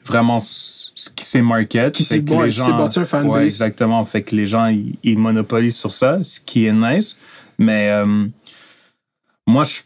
vraiment 0.06 0.39
qui 0.39 1.26
s'est 1.26 1.41
market. 1.41 1.93
Qui 1.93 2.04
s'est 2.04 2.20
bon- 2.20 2.41
un 2.43 3.06
fanbase. 3.06 3.26
Ouais, 3.32 3.43
exactement. 3.45 4.04
Fait 4.06 4.22
que 4.22 4.36
les 4.36 4.45
gens, 4.45 4.68
ils, 4.68 4.95
ils 5.04 5.18
monopolisent 5.18 5.78
sur 5.78 5.91
ça, 5.91 6.20
ce 6.24 6.39
qui 6.39 6.66
est 6.66 6.74
nice. 6.74 7.18
Mais 7.58 7.89
euh, 7.89 8.26
moi, 9.47 9.64
je, 9.64 9.82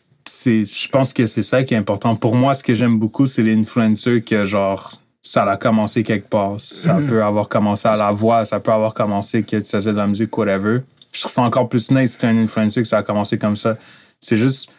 je 0.63 0.87
pense 0.89 1.13
que 1.13 1.25
c'est 1.25 1.41
ça 1.43 1.63
qui 1.63 1.73
est 1.73 1.77
important. 1.77 2.15
Pour 2.15 2.35
moi, 2.35 2.53
ce 2.53 2.63
que 2.63 2.73
j'aime 2.73 2.97
beaucoup, 2.99 3.25
c'est 3.25 3.43
les 3.43 3.55
influencers 3.55 4.23
que, 4.23 4.43
genre, 4.45 4.91
ça 5.21 5.43
a 5.43 5.57
commencé 5.57 6.03
quelque 6.03 6.29
part. 6.29 6.59
Ça 6.59 6.95
Mhm. 6.95 7.09
peut 7.09 7.23
avoir 7.23 7.47
commencé 7.49 7.87
à 7.87 7.95
la 7.95 8.11
voix, 8.11 8.45
ça 8.45 8.59
peut 8.59 8.71
avoir 8.71 8.93
commencé 8.93 9.43
que 9.43 9.57
tu 9.57 9.65
faisais 9.69 9.91
de 9.91 9.97
la 9.97 10.07
musique, 10.07 10.35
whatever. 10.37 10.79
Je 11.13 11.21
trouve 11.21 11.31
ça 11.31 11.41
encore 11.41 11.69
plus 11.69 11.89
nice 11.91 12.17
t'es 12.17 12.27
un 12.27 12.37
influencer 12.37 12.81
que 12.81 12.87
ça 12.87 12.99
a 12.99 13.03
commencé 13.03 13.37
comme 13.37 13.55
ça. 13.55 13.77
C'est 14.19 14.37
juste. 14.37 14.69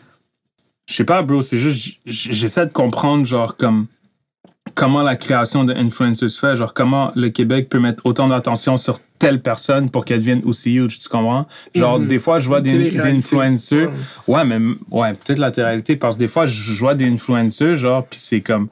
Je 0.86 0.94
sais 0.94 1.04
pas, 1.04 1.22
bro, 1.22 1.42
c'est 1.42 1.58
juste. 1.58 1.98
J'essaie 2.06 2.66
de 2.66 2.72
comprendre, 2.72 3.24
genre, 3.24 3.56
comme. 3.56 3.86
Comment 4.74 5.02
la 5.02 5.16
création 5.16 5.64
d'influencers 5.64 6.28
se 6.28 6.38
fait, 6.38 6.54
genre, 6.54 6.74
comment 6.74 7.10
le 7.16 7.30
Québec 7.30 7.68
peut 7.70 7.80
mettre 7.80 8.04
autant 8.04 8.28
d'attention 8.28 8.76
sur 8.76 9.00
telle 9.18 9.40
personne 9.40 9.90
pour 9.90 10.04
qu'elle 10.04 10.20
devienne 10.20 10.42
aussi 10.44 10.74
huge, 10.74 10.98
tu 10.98 11.08
comprends? 11.08 11.46
Genre, 11.74 11.98
des 11.98 12.18
fois, 12.18 12.38
je 12.38 12.48
vois 12.48 12.60
des, 12.60 12.90
des 12.90 13.00
influencers. 13.00 13.90
Ouais. 14.28 14.44
Mais 14.44 14.58
ouais, 14.90 15.14
peut-être 15.14 15.38
la 15.38 15.48
réalité, 15.48 15.96
parce 15.96 16.16
que 16.16 16.20
des 16.20 16.28
fois, 16.28 16.44
je 16.44 16.78
vois 16.78 16.94
des 16.94 17.06
influencers, 17.06 17.76
genre, 17.76 18.06
puis 18.06 18.20
c'est 18.20 18.42
comme, 18.42 18.68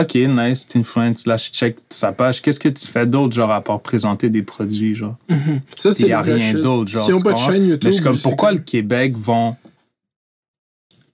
OK, 0.00 0.14
nice, 0.14 0.66
t'influences, 0.66 1.26
là, 1.26 1.36
je 1.36 1.50
check 1.50 1.76
sa 1.90 2.12
page. 2.12 2.40
Qu'est-ce 2.40 2.60
que 2.60 2.68
tu 2.68 2.86
fais 2.86 3.06
d'autre, 3.06 3.34
genre, 3.34 3.50
à 3.50 3.60
part 3.60 3.80
présenter 3.80 4.30
des 4.30 4.42
produits, 4.42 4.94
genre? 4.94 5.16
Ça, 5.76 5.90
Il 5.98 6.06
n'y 6.06 6.12
a 6.12 6.22
rien 6.22 6.54
d'autre, 6.54 6.90
genre. 6.90 7.10
N'ont 7.10 7.18
tu 7.18 7.24
pas 7.24 7.32
de 7.32 7.38
chaîne 7.38 7.66
YouTube. 7.66 7.80
Mais 7.84 7.90
je 7.90 7.94
suis 7.94 8.02
comme, 8.02 8.14
c'est 8.16 8.22
pourquoi 8.22 8.52
le 8.52 8.58
Québec 8.58 9.16
vont 9.16 9.56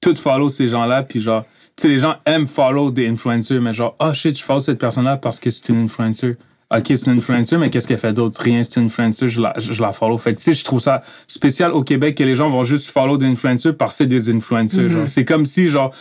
tout 0.01 0.15
follow 0.17 0.49
ces 0.49 0.69
gens-là, 0.69 1.03
puis 1.03 1.21
genre, 1.21 1.45
tu 1.77 1.83
sais, 1.83 1.89
les 1.89 1.99
gens 1.99 2.17
aiment 2.25 2.47
follow 2.47 2.91
des 2.91 3.09
influencers, 3.09 3.61
mais 3.61 3.73
genre, 3.73 3.97
oh 3.99 4.13
shit, 4.13 4.39
je 4.39 4.45
follow 4.45 4.61
cette 4.61 4.79
personne-là 4.79 5.17
parce 5.17 5.41
que 5.41 5.51
c'est 5.51 5.69
une 5.71 5.85
influencer. 5.85 6.37
Ok, 6.75 6.87
c'est 6.89 7.07
une 7.07 7.19
influencer, 7.19 7.57
mais 7.59 7.71
qu'est-ce 7.71 7.87
qu'elle 7.87 7.99
fait 7.99 8.13
d'autre? 8.13 8.41
Rien, 8.41 8.63
c'est 8.63 8.81
une 8.81 8.87
influencer, 8.87 9.29
je 9.29 9.41
la, 9.41 9.55
je 9.57 9.81
la 9.81 9.93
follow. 9.93 10.19
Fait 10.19 10.33
que, 10.33 10.39
tu 10.39 10.45
sais, 10.45 10.55
je 10.55 10.65
trouve 10.65 10.81
ça 10.81 11.03
spécial 11.29 11.73
au 11.73 11.85
Québec 11.85 12.17
que 12.17 12.25
les 12.25 12.35
gens 12.35 12.49
vont 12.51 12.65
juste 12.65 12.91
follow 12.91 13.17
des 13.19 13.27
influencers 13.27 13.77
parce 13.77 13.93
que 13.93 13.97
c'est 13.99 14.07
des 14.07 14.31
influencers. 14.31 14.91
Mm-hmm. 14.91 15.07
C'est 15.07 15.25
comme 15.25 15.47
si, 15.47 15.69
genre, 15.69 15.95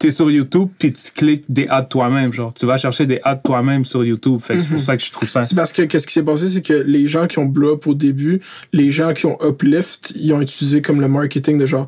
t'es 0.00 0.10
sur 0.10 0.30
YouTube, 0.30 0.70
puis 0.78 0.92
tu 0.94 1.12
cliques 1.12 1.44
des 1.48 1.68
ads 1.68 1.82
toi-même, 1.82 2.32
genre. 2.32 2.54
Tu 2.54 2.64
vas 2.64 2.78
chercher 2.78 3.04
des 3.04 3.20
ads 3.22 3.36
toi-même 3.36 3.84
sur 3.84 4.02
YouTube. 4.02 4.40
Fait 4.40 4.54
que 4.54 4.60
c'est 4.60 4.68
pour 4.68 4.80
ça 4.80 4.96
que 4.96 5.02
je 5.02 5.12
trouve 5.12 5.28
ça. 5.28 5.42
C'est 5.42 5.54
parce 5.54 5.72
que 5.72 5.82
qu'est-ce 5.82 6.06
qui 6.06 6.14
s'est 6.14 6.22
passé, 6.22 6.48
c'est 6.48 6.62
que 6.62 6.72
les 6.72 7.06
gens 7.06 7.26
qui 7.26 7.38
ont 7.38 7.44
blow 7.44 7.74
up 7.74 7.86
au 7.86 7.94
début, 7.94 8.40
les 8.72 8.90
gens 8.90 9.12
qui 9.12 9.26
ont 9.26 9.38
uplift, 9.46 10.12
ils 10.16 10.32
ont 10.32 10.40
utilisé 10.40 10.80
comme 10.80 11.02
le 11.02 11.08
marketing 11.08 11.58
de 11.58 11.66
genre 11.66 11.86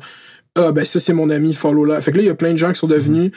ah 0.55 0.71
ben 0.71 0.85
ça 0.85 0.99
c'est 0.99 1.13
mon 1.13 1.31
ami 1.31 1.55
follow 1.55 1.83
là. 1.83 1.99
Fait 2.01 2.11
que 2.11 2.17
là 2.17 2.23
il 2.23 2.27
y 2.27 2.29
a 2.29 2.35
plein 2.35 2.51
de 2.51 2.57
gens 2.57 2.71
qui 2.71 2.77
sont 2.77 2.87
devenus 2.87 3.31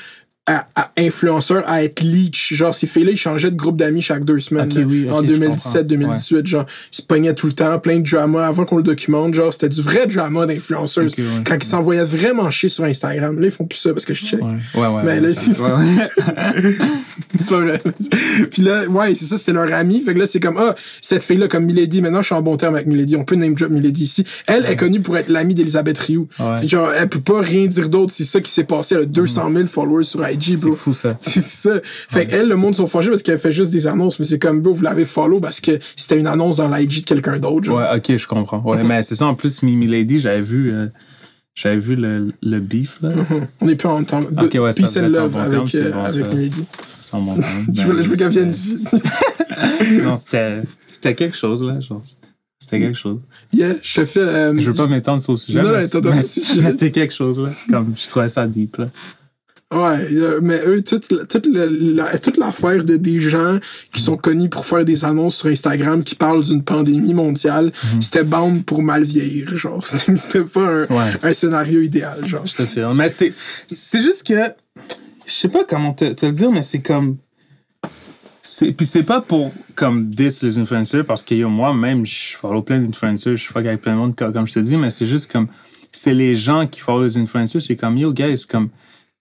à, 0.47 0.69
à 0.77 0.91
influenceurs 0.99 1.63
à 1.67 1.83
être 1.83 2.01
leech. 2.03 2.55
Genre 2.55 2.75
ces 2.75 2.87
filles-là 2.87 3.11
ils 3.13 3.17
changeaient 3.17 3.51
de 3.51 3.57
groupe 3.57 3.77
d'amis 3.77 4.03
chaque 4.03 4.25
deux 4.25 4.39
semaines. 4.39 4.69
Ok, 4.71 4.79
là. 4.79 4.85
oui, 4.87 5.07
ok, 5.09 5.13
en 5.15 5.21
je 5.23 5.27
2017, 5.27 5.87
2018, 5.87 6.47
genre 6.47 6.67
ils 6.93 6.97
se 6.97 7.03
pognaient 7.03 7.35
tout 7.35 7.47
le 7.49 7.53
temps, 7.53 7.79
plein 7.79 7.99
de 7.99 8.09
drama 8.09 8.47
avant 8.47 8.65
qu'on 8.65 8.77
le 8.77 8.83
documente. 8.83 9.35
Genre 9.35 9.53
c'était 9.53 9.69
du 9.69 9.83
vrai 9.83 10.07
drama 10.07 10.47
d'influenceurs. 10.47 11.07
Ok, 11.07 11.15
ouais. 11.19 11.25
Quand 11.45 11.57
ils 11.57 11.65
s'envoyaient 11.65 12.05
vraiment 12.05 12.51
chier 12.51 12.69
sur 12.69 12.85
Instagram. 12.85 13.39
Là 13.41 13.47
ils 13.47 13.51
font 13.53 13.65
plus 13.65 13.79
ça 13.79 13.93
parce 13.93 14.05
que 14.05 14.15
je 14.15 14.25
check. 14.25 14.41
Ouais, 14.41 14.51
ouais, 14.81 14.87
ouais. 14.87 15.03
Mais 15.05 15.13
ouais, 15.15 15.21
là, 15.21 15.29
c'est- 15.35 15.61
ouais, 15.61 15.71
ouais. 15.73 16.77
Pas 17.49 17.61
vrai. 17.61 17.81
Puis 18.51 18.63
là, 18.63 18.85
ouais, 18.87 19.15
c'est 19.15 19.25
ça, 19.27 19.37
c'est 19.39 19.53
leur 19.53 19.73
ami. 19.73 20.01
Fait 20.01 20.15
que 20.15 20.19
là, 20.19 20.27
c'est 20.27 20.41
comme, 20.41 20.57
ah, 20.59 20.75
cette 21.01 21.23
fille-là, 21.23 21.49
comme 21.49 21.65
Milady, 21.65 22.01
maintenant, 22.03 22.21
je 22.23 22.27
suis 22.27 22.35
en 22.35 22.43
bon 22.43 22.57
terme 22.57 22.75
avec 22.75 22.87
Milady. 22.87 23.17
On 23.17 23.25
peut 23.25 23.35
name 23.37 23.55
drop 23.55 23.71
Milady 23.71 24.03
ici. 24.05 24.25
Elle 24.47 24.67
est 24.67 24.77
connue 24.77 25.01
pour 25.01 25.17
être 25.17 25.29
l'amie 25.29 25.55
d'Elisabeth 25.55 25.99
Rioux. 25.99 26.29
Ouais. 26.39 26.67
Genre, 26.67 26.89
elle 26.93 27.09
peut 27.09 27.21
pas 27.21 27.41
rien 27.41 27.67
dire 27.67 27.89
d'autre. 27.89 28.13
C'est 28.15 28.25
ça 28.25 28.41
qui 28.41 28.51
s'est 28.51 28.65
passé. 28.65 28.95
Elle 28.95 29.03
a 29.03 29.07
200 29.07 29.51
000 29.53 29.67
followers 29.67 30.05
sur 30.05 30.27
IG, 30.29 30.36
C'est 30.41 30.67
bro. 30.67 30.75
fou, 30.77 30.93
ça. 30.95 31.17
C'est 31.19 31.41
ça. 31.43 31.81
Fait 32.09 32.27
qu'elle, 32.27 32.49
le 32.49 32.57
monde 32.57 32.75
sont 32.75 32.87
fâchés 32.87 33.09
parce 33.11 33.23
qu'elle 33.23 33.39
fait 33.39 33.53
juste 33.53 33.71
des 33.73 33.87
annonces. 33.87 34.19
Mais 34.19 34.25
c'est 34.25 34.39
comme, 34.39 34.61
bro, 34.61 34.75
vous 34.75 34.83
l'avez 34.83 35.05
follow 35.05 35.41
parce 35.41 35.61
que 35.61 35.79
c'était 35.97 36.19
une 36.19 36.27
annonce 36.27 36.57
dans 36.57 36.75
l'IG 36.75 37.01
de 37.03 37.05
quelqu'un 37.07 37.39
d'autre. 37.39 37.71
Ouais, 37.73 37.85
ok, 37.97 38.17
je 38.17 38.27
comprends. 38.27 38.61
Ouais, 38.63 38.83
mais 38.85 39.03
c'est 39.03 39.15
ça, 39.15 39.27
en 39.27 39.35
plus, 39.35 39.63
Mimi 39.63 39.87
Lady, 39.87 40.19
j'avais 40.19 40.41
vu, 40.43 40.73
euh, 40.73 40.87
j'avais 41.55 41.79
vu 41.79 41.97
le, 41.97 42.33
le 42.43 42.61
beef, 42.61 42.99
là. 43.03 43.11
On 43.61 43.69
est 43.69 43.75
plus 43.77 43.89
en 43.89 44.03
temps. 44.05 44.21
Ok, 44.43 44.55
ouais, 44.61 44.73
ça, 44.73 44.83
Peace 44.83 44.91
vous 44.93 44.99
and 44.99 45.09
love 45.09 45.33
bon 45.33 45.39
avec, 45.41 45.51
terme, 45.53 45.67
c'est 45.67 45.83
euh, 45.83 45.91
bon, 45.91 46.05
avec 46.05 46.25
ça. 46.25 46.31
Temps. 47.11 47.37
Je 47.73 47.83
veux, 47.83 48.03
je 48.03 48.09
veux 48.09 48.17
qu'elle 48.17 48.29
vienne 48.31 48.51
ici. 48.51 48.79
Non, 50.03 50.17
c'était, 50.17 51.15
quelque 51.15 51.37
chose, 51.37 51.63
là. 51.63 51.79
Genre, 51.81 52.03
c'était 52.59 52.81
quelque 52.81 52.99
chose. 52.99 53.21
yeah, 53.53 53.75
je 53.81 54.01
te 54.01 54.05
fais. 54.05 54.21
euh, 54.21 54.55
Je 54.59 54.71
veux 54.71 54.77
pas 54.77 54.87
m'étendre 54.89 55.23
sur 55.23 55.33
le 55.33 55.39
sujet, 55.39 55.63
Non, 55.63 55.71
mais, 55.71 55.87
mais 56.61 56.71
c'était 56.73 56.91
quelque 56.91 57.15
chose, 57.15 57.39
là. 57.41 57.51
Comme, 57.71 57.95
je 57.97 58.09
trouvais 58.09 58.29
ça 58.29 58.47
deep, 58.47 58.77
là. 58.79 58.87
Ouais, 59.75 60.07
euh, 60.13 60.39
mais 60.41 60.61
eux, 60.65 60.81
toute, 60.81 61.09
toute, 61.29 61.47
le- 61.47 61.95
la- 61.97 62.19
toute 62.19 62.37
l'affaire 62.37 62.85
de 62.85 62.97
des 62.97 63.19
gens 63.19 63.59
qui 63.93 64.01
sont 64.01 64.17
connus 64.17 64.49
pour 64.49 64.65
faire 64.65 64.85
des 64.85 65.05
annonces 65.05 65.39
sur 65.39 65.49
Instagram 65.49 66.05
qui 66.05 66.15
parlent 66.15 66.45
d'une 66.45 66.63
pandémie 66.63 67.15
mondiale, 67.15 67.73
c'était 68.01 68.23
bound 68.23 68.65
pour 68.65 68.81
mal 68.83 69.03
vieillir, 69.03 69.57
genre. 69.57 69.85
C'était 69.87 70.17
c'était 70.17 70.45
pas 70.45 70.61
un, 70.61 70.87
Ouais. 70.87 71.13
un 71.21 71.33
scénario 71.33 71.81
idéal, 71.81 72.25
genre. 72.27 72.47
Je 72.47 72.55
te 72.55 72.63
file. 72.65 72.87
Mais 72.95 73.09
c'est, 73.09 73.33
c'est 73.67 74.01
juste 74.01 74.25
que, 74.25 74.35
je 75.27 75.33
sais 75.33 75.49
pas 75.49 75.65
comment 75.65 75.93
te, 75.95 76.13
te 76.13 76.27
le 76.27 76.33
dire, 76.33 76.53
mais 76.53 76.63
c'est 76.63 76.79
comme, 76.79 77.17
c'est, 78.43 78.71
puis 78.71 78.87
c'est 78.87 79.03
pas 79.03 79.21
pour 79.21 79.53
comme 79.75 80.11
diss 80.11 80.45
les 80.45 80.59
influenceurs 80.59 81.05
parce 81.05 81.25
que 81.25 81.35
yo, 81.35 81.49
moi-même, 81.49 82.07
je 82.07 82.37
follow 82.37 82.63
plein 82.63 82.79
d'influenceurs, 82.79 83.35
je 83.35 83.45
fuck 83.49 83.67
avec 83.67 83.81
plein 83.81 83.95
de 83.95 83.99
monde, 83.99 84.15
comme, 84.15 84.33
comme 84.33 84.47
je 84.47 84.53
te 84.55 84.61
dis, 84.61 84.77
mais 84.77 84.91
c'est 84.91 85.07
juste 85.07 85.31
comme, 85.31 85.49
c'est 85.91 86.15
les 86.15 86.37
gens 86.37 86.69
qui 86.69 86.79
follow 86.79 87.03
les 87.03 87.19
influenceurs, 87.19 87.61
c'est 87.61 87.75
comme, 87.75 87.99
yo, 87.99 88.13
guys, 88.13 88.45
comme, 88.49 88.69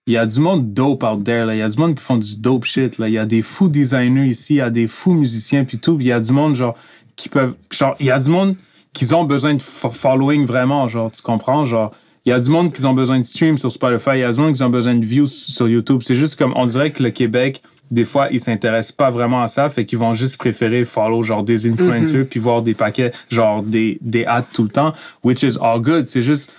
il 0.06 0.12
y 0.12 0.16
a 0.16 0.26
du 0.26 0.38
monde 0.40 0.72
dope 0.72 1.02
out 1.02 1.24
there, 1.24 1.44
là. 1.44 1.54
Il 1.54 1.58
y 1.58 1.62
a 1.62 1.68
du 1.68 1.76
monde 1.78 1.96
qui 1.96 2.04
font 2.04 2.16
du 2.16 2.36
dope 2.40 2.64
shit, 2.64 2.98
là. 2.98 3.08
Il 3.08 3.14
y 3.14 3.18
a 3.18 3.26
des 3.26 3.42
fous 3.42 3.68
designers 3.68 4.26
ici, 4.26 4.54
il 4.54 4.58
y 4.58 4.60
a 4.60 4.70
des 4.70 4.86
fous 4.86 5.14
musiciens, 5.14 5.64
puis 5.64 5.78
tout. 5.78 5.96
Il 6.00 6.06
y 6.06 6.12
a 6.12 6.20
du 6.20 6.32
monde, 6.32 6.54
genre, 6.54 6.76
qui 7.16 7.28
peuvent. 7.28 7.54
Genre, 7.72 7.94
il 7.98 8.06
y 8.06 8.10
a 8.10 8.18
du 8.20 8.28
monde 8.30 8.54
qui 8.92 9.12
ont 9.12 9.24
besoin 9.24 9.54
de 9.54 9.60
fo- 9.60 9.90
following 9.90 10.44
vraiment, 10.46 10.86
genre, 10.88 11.10
tu 11.10 11.22
comprends? 11.22 11.64
Genre, 11.64 11.92
il 12.24 12.30
y 12.30 12.32
a 12.32 12.40
du 12.40 12.48
monde 12.50 12.72
qui 12.72 12.84
ont 12.86 12.94
besoin 12.94 13.18
de 13.18 13.24
stream 13.24 13.58
sur 13.58 13.70
Spotify, 13.70 14.10
il 14.14 14.18
y 14.20 14.24
a 14.24 14.32
du 14.32 14.40
monde 14.40 14.54
qui 14.54 14.62
ont 14.62 14.70
besoin 14.70 14.94
de 14.94 15.04
views 15.04 15.26
sur 15.26 15.68
YouTube. 15.68 16.00
C'est 16.02 16.14
juste 16.14 16.36
comme, 16.36 16.52
on 16.56 16.66
dirait 16.66 16.90
que 16.90 17.02
le 17.02 17.10
Québec, 17.10 17.62
des 17.90 18.04
fois, 18.04 18.28
ils 18.32 18.40
s'intéressent 18.40 18.92
pas 18.96 19.10
vraiment 19.10 19.42
à 19.42 19.48
ça, 19.48 19.68
fait 19.68 19.84
qu'ils 19.86 19.98
vont 19.98 20.12
juste 20.12 20.36
préférer 20.38 20.84
follow, 20.84 21.22
genre, 21.22 21.42
des 21.44 21.68
influencers, 21.68 22.26
puis 22.28 22.40
voir 22.40 22.62
des 22.62 22.74
paquets, 22.74 23.12
genre, 23.30 23.62
des, 23.62 23.98
des 24.00 24.24
ads 24.24 24.46
tout 24.52 24.62
le 24.64 24.70
temps, 24.70 24.92
which 25.22 25.42
is 25.42 25.56
all 25.60 25.80
good. 25.80 26.08
C'est 26.08 26.22
juste, 26.22 26.50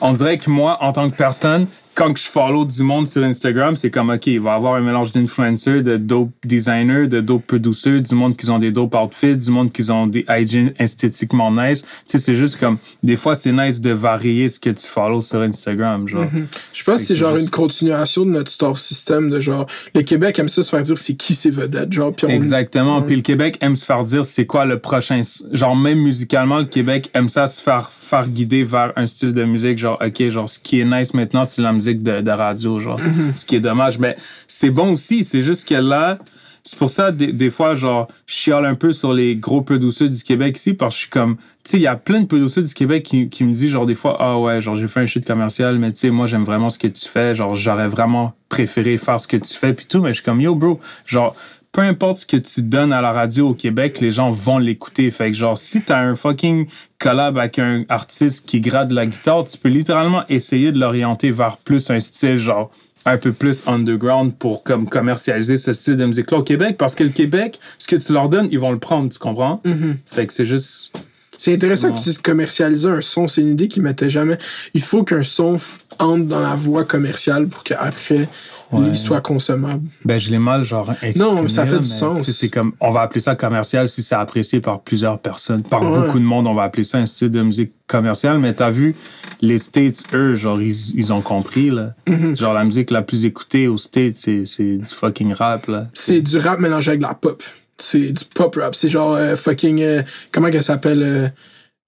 on 0.00 0.12
dirait 0.12 0.36
que 0.38 0.50
moi, 0.50 0.76
en 0.82 0.92
tant 0.92 1.08
que 1.08 1.16
personne, 1.16 1.66
quand 1.96 2.14
je 2.16 2.28
follow 2.28 2.64
du 2.66 2.82
monde 2.82 3.08
sur 3.08 3.24
Instagram, 3.24 3.74
c'est 3.74 3.90
comme, 3.90 4.10
OK, 4.10 4.26
il 4.26 4.38
va 4.38 4.52
y 4.52 4.54
avoir 4.54 4.74
un 4.74 4.82
mélange 4.82 5.12
d'influenceurs, 5.12 5.82
de 5.82 5.96
dope 5.96 6.30
designers, 6.44 7.06
de 7.08 7.22
dope 7.22 7.46
producers, 7.46 8.02
du 8.02 8.14
monde 8.14 8.36
qui 8.36 8.48
ont 8.50 8.58
des 8.58 8.70
dope 8.70 8.94
outfits, 8.94 9.34
du 9.36 9.50
monde 9.50 9.72
qui 9.72 9.90
ont 9.90 10.06
des 10.06 10.24
hygiene 10.28 10.72
esthétiquement 10.78 11.50
nice. 11.50 11.80
Tu 11.82 11.88
sais, 12.06 12.18
c'est 12.18 12.34
juste 12.34 12.60
comme, 12.60 12.76
des 13.02 13.16
fois, 13.16 13.34
c'est 13.34 13.50
nice 13.50 13.80
de 13.80 13.92
varier 13.92 14.48
ce 14.50 14.60
que 14.60 14.68
tu 14.70 14.86
follow 14.86 15.22
sur 15.22 15.40
Instagram, 15.40 16.06
genre. 16.06 16.26
Je 16.74 16.84
pense 16.84 17.00
que 17.00 17.06
c'est 17.06 17.16
genre 17.16 17.34
juste- 17.34 17.46
une 17.46 17.50
continuation 17.50 18.26
de 18.26 18.30
notre 18.30 18.50
star 18.50 18.78
system 18.78 19.30
de 19.30 19.40
genre, 19.40 19.66
le 19.94 20.02
Québec 20.02 20.38
aime 20.38 20.50
ça 20.50 20.62
se 20.62 20.68
faire 20.68 20.82
dire 20.82 20.98
c'est 20.98 21.14
qui 21.14 21.34
ses 21.34 21.48
vedettes, 21.50 21.92
genre, 21.94 22.12
puis 22.14 22.26
on- 22.26 22.30
Exactement. 22.30 23.00
Puis 23.00 23.16
le 23.16 23.22
Québec 23.22 23.56
aime 23.62 23.74
se 23.74 23.86
faire 23.86 24.04
dire 24.04 24.26
c'est 24.26 24.44
quoi 24.44 24.66
le 24.66 24.78
prochain. 24.78 25.22
Genre, 25.52 25.74
même 25.74 26.00
musicalement, 26.00 26.58
le 26.58 26.66
Québec 26.66 27.08
aime 27.14 27.30
ça 27.30 27.46
se 27.46 27.62
faire, 27.62 27.90
faire 27.90 28.28
guider 28.28 28.64
vers 28.64 28.92
un 28.96 29.06
style 29.06 29.32
de 29.32 29.44
musique. 29.44 29.78
Genre, 29.78 29.98
OK, 30.04 30.28
genre, 30.28 30.46
ce 30.48 30.58
qui 30.58 30.78
est 30.80 30.84
nice 30.84 31.14
maintenant, 31.14 31.44
c'est 31.44 31.62
la 31.62 31.72
musique 31.72 31.85
de, 31.94 32.20
de 32.20 32.30
radio, 32.30 32.78
genre. 32.78 33.00
Ce 33.34 33.44
qui 33.44 33.56
est 33.56 33.60
dommage. 33.60 33.98
Mais 33.98 34.16
c'est 34.46 34.70
bon 34.70 34.92
aussi. 34.92 35.24
C'est 35.24 35.40
juste 35.40 35.68
que 35.68 35.74
là, 35.74 36.18
c'est 36.66 36.78
pour 36.78 36.90
ça, 36.90 37.12
des, 37.12 37.32
des 37.32 37.48
fois, 37.48 37.74
genre, 37.74 38.08
je 38.26 38.34
chiale 38.34 38.66
un 38.66 38.74
peu 38.74 38.92
sur 38.92 39.14
les 39.14 39.36
gros 39.36 39.62
producers 39.62 40.08
du 40.08 40.22
Québec 40.24 40.56
ici, 40.56 40.74
parce 40.74 40.94
que 40.94 40.96
je 40.96 41.00
suis 41.02 41.10
comme, 41.10 41.36
tu 41.36 41.42
sais, 41.70 41.76
il 41.76 41.82
y 41.82 41.86
a 41.86 41.94
plein 41.94 42.20
de 42.20 42.26
producers 42.26 42.64
du 42.64 42.74
Québec 42.74 43.04
qui, 43.04 43.28
qui 43.28 43.44
me 43.44 43.52
disent, 43.52 43.70
genre, 43.70 43.86
des 43.86 43.94
fois, 43.94 44.16
ah 44.18 44.36
ouais, 44.36 44.60
genre, 44.60 44.74
j'ai 44.74 44.88
fait 44.88 44.98
un 44.98 45.06
shit 45.06 45.24
commercial, 45.24 45.78
mais 45.78 45.92
tu 45.92 46.00
sais, 46.00 46.10
moi, 46.10 46.26
j'aime 46.26 46.42
vraiment 46.42 46.68
ce 46.68 46.78
que 46.78 46.88
tu 46.88 47.08
fais, 47.08 47.34
genre, 47.34 47.54
j'aurais 47.54 47.86
vraiment 47.86 48.34
préféré 48.48 48.96
faire 48.96 49.20
ce 49.20 49.28
que 49.28 49.36
tu 49.36 49.54
fais, 49.54 49.74
puis 49.74 49.86
tout, 49.86 50.00
mais 50.00 50.08
je 50.08 50.14
suis 50.14 50.24
comme, 50.24 50.40
yo, 50.40 50.56
bro, 50.56 50.80
genre, 51.04 51.36
peu 51.76 51.82
importe 51.82 52.18
ce 52.20 52.26
que 52.26 52.38
tu 52.38 52.62
donnes 52.62 52.90
à 52.90 53.02
la 53.02 53.12
radio 53.12 53.50
au 53.50 53.54
Québec, 53.54 54.00
les 54.00 54.10
gens 54.10 54.30
vont 54.30 54.56
l'écouter. 54.56 55.10
Fait 55.10 55.30
que 55.30 55.36
genre, 55.36 55.58
si 55.58 55.82
t'as 55.82 55.98
un 55.98 56.16
fucking 56.16 56.66
collab 56.98 57.36
avec 57.36 57.58
un 57.58 57.84
artiste 57.90 58.46
qui 58.46 58.62
grade 58.62 58.92
la 58.92 59.04
guitare, 59.04 59.44
tu 59.44 59.58
peux 59.58 59.68
littéralement 59.68 60.24
essayer 60.30 60.72
de 60.72 60.78
l'orienter 60.78 61.30
vers 61.30 61.58
plus 61.58 61.90
un 61.90 62.00
style 62.00 62.38
genre 62.38 62.70
un 63.04 63.18
peu 63.18 63.30
plus 63.30 63.62
underground 63.66 64.34
pour 64.36 64.62
comme 64.62 64.88
commercialiser 64.88 65.58
ce 65.58 65.74
style 65.74 65.98
de 65.98 66.06
musique-là 66.06 66.38
au 66.38 66.42
Québec. 66.42 66.76
Parce 66.78 66.94
que 66.94 67.04
le 67.04 67.10
Québec, 67.10 67.60
ce 67.76 67.86
que 67.86 67.96
tu 67.96 68.10
leur 68.14 68.30
donnes, 68.30 68.48
ils 68.50 68.58
vont 68.58 68.72
le 68.72 68.78
prendre, 68.78 69.12
tu 69.12 69.18
comprends? 69.18 69.60
Fait 70.06 70.26
que 70.26 70.32
c'est 70.32 70.46
juste... 70.46 70.98
C'est 71.36 71.52
intéressant 71.52 71.90
bon. 71.90 71.96
que 71.96 71.98
tu 71.98 72.04
dises 72.04 72.18
commercialiser 72.18 72.88
un 72.88 73.02
son. 73.02 73.28
C'est 73.28 73.42
une 73.42 73.48
idée 73.50 73.68
qui 73.68 73.82
m'était 73.82 74.08
jamais. 74.08 74.38
Il 74.72 74.80
faut 74.80 75.04
qu'un 75.04 75.22
son 75.22 75.60
entre 75.98 76.24
dans 76.24 76.40
la 76.40 76.54
voie 76.54 76.84
commerciale 76.84 77.48
pour 77.48 77.64
qu'après, 77.64 78.28
Ouais. 78.72 78.86
il 78.90 78.98
soit 78.98 79.20
consommable. 79.20 79.88
Ben, 80.04 80.18
je 80.18 80.30
l'ai 80.30 80.38
mal, 80.38 80.64
genre, 80.64 80.90
exprimé, 81.02 81.18
Non, 81.18 81.42
mais 81.42 81.48
ça 81.48 81.64
fait 81.66 81.74
du 81.78 81.80
mais, 81.80 81.84
sens. 81.84 82.30
C'est 82.30 82.48
comme, 82.48 82.72
on 82.80 82.90
va 82.90 83.02
appeler 83.02 83.20
ça 83.20 83.36
commercial 83.36 83.88
si 83.88 84.02
c'est 84.02 84.14
apprécié 84.16 84.60
par 84.60 84.80
plusieurs 84.80 85.18
personnes. 85.20 85.62
Par 85.62 85.82
Ouais. 85.82 86.00
beaucoup 86.06 86.18
de 86.18 86.24
monde, 86.24 86.46
on 86.46 86.54
va 86.54 86.64
appeler 86.64 86.82
ça 86.84 86.98
un 86.98 87.06
style 87.06 87.30
de 87.30 87.42
musique 87.42 87.72
commerciale. 87.86 88.38
Mais 88.40 88.54
t'as 88.54 88.70
vu, 88.70 88.96
les 89.40 89.58
States, 89.58 90.02
eux, 90.14 90.34
genre, 90.34 90.60
ils, 90.60 90.96
ils 90.96 91.12
ont 91.12 91.20
compris, 91.20 91.70
là. 91.70 91.94
Mm-hmm. 92.08 92.36
Genre, 92.36 92.52
la 92.54 92.64
musique 92.64 92.90
la 92.90 93.02
plus 93.02 93.24
écoutée 93.24 93.68
aux 93.68 93.76
States, 93.76 94.16
c'est, 94.16 94.44
c'est 94.44 94.78
du 94.78 94.88
fucking 94.88 95.32
rap, 95.34 95.66
là. 95.68 95.86
C'est 95.94 96.20
du 96.20 96.36
rap 96.38 96.58
mélangé 96.58 96.90
avec 96.90 97.00
de 97.00 97.06
la 97.06 97.14
pop. 97.14 97.42
C'est 97.78 98.10
du 98.12 98.24
pop 98.34 98.56
rap. 98.60 98.74
C'est 98.74 98.88
genre 98.88 99.14
euh, 99.14 99.36
fucking. 99.36 99.80
euh, 99.82 100.02
comment 100.32 100.50
qu'elle 100.50 100.64
s'appelle 100.64 101.02
euh, 101.02 101.28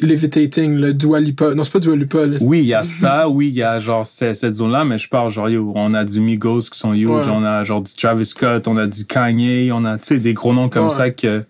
Levitating, 0.00 0.76
le 0.76 0.94
Dua 0.94 1.18
Lipa. 1.20 1.54
Non, 1.54 1.64
c'est 1.64 1.72
pas 1.72 1.80
Dua 1.80 1.96
Lipa. 1.96 2.24
là. 2.26 2.38
Oui, 2.40 2.60
il 2.60 2.66
y 2.66 2.74
a 2.74 2.82
ça, 2.84 3.28
oui, 3.28 3.48
il 3.48 3.54
y 3.54 3.62
a 3.62 3.80
genre 3.80 4.06
ce- 4.06 4.32
cette 4.34 4.54
zone-là, 4.54 4.84
mais 4.84 4.96
je 4.98 5.08
parle 5.08 5.30
genre, 5.30 5.48
yo, 5.50 5.72
on 5.74 5.92
a 5.94 6.04
du 6.04 6.20
Migos 6.20 6.62
qui 6.70 6.78
sont 6.78 6.92
huge, 6.94 7.08
Ouais. 7.08 7.22
on 7.32 7.42
a 7.42 7.64
genre 7.64 7.82
du 7.82 7.92
Travis 7.94 8.26
Scott, 8.26 8.68
on 8.68 8.76
a 8.76 8.86
du 8.86 9.04
Kanye, 9.06 9.70
on 9.72 9.84
a, 9.84 9.98
tu 9.98 10.04
sais, 10.06 10.18
des 10.18 10.34
gros 10.34 10.54
noms 10.54 10.68
comme 10.68 10.84
Ouais. 10.86 10.94
ça 10.94 11.10
que, 11.10 11.44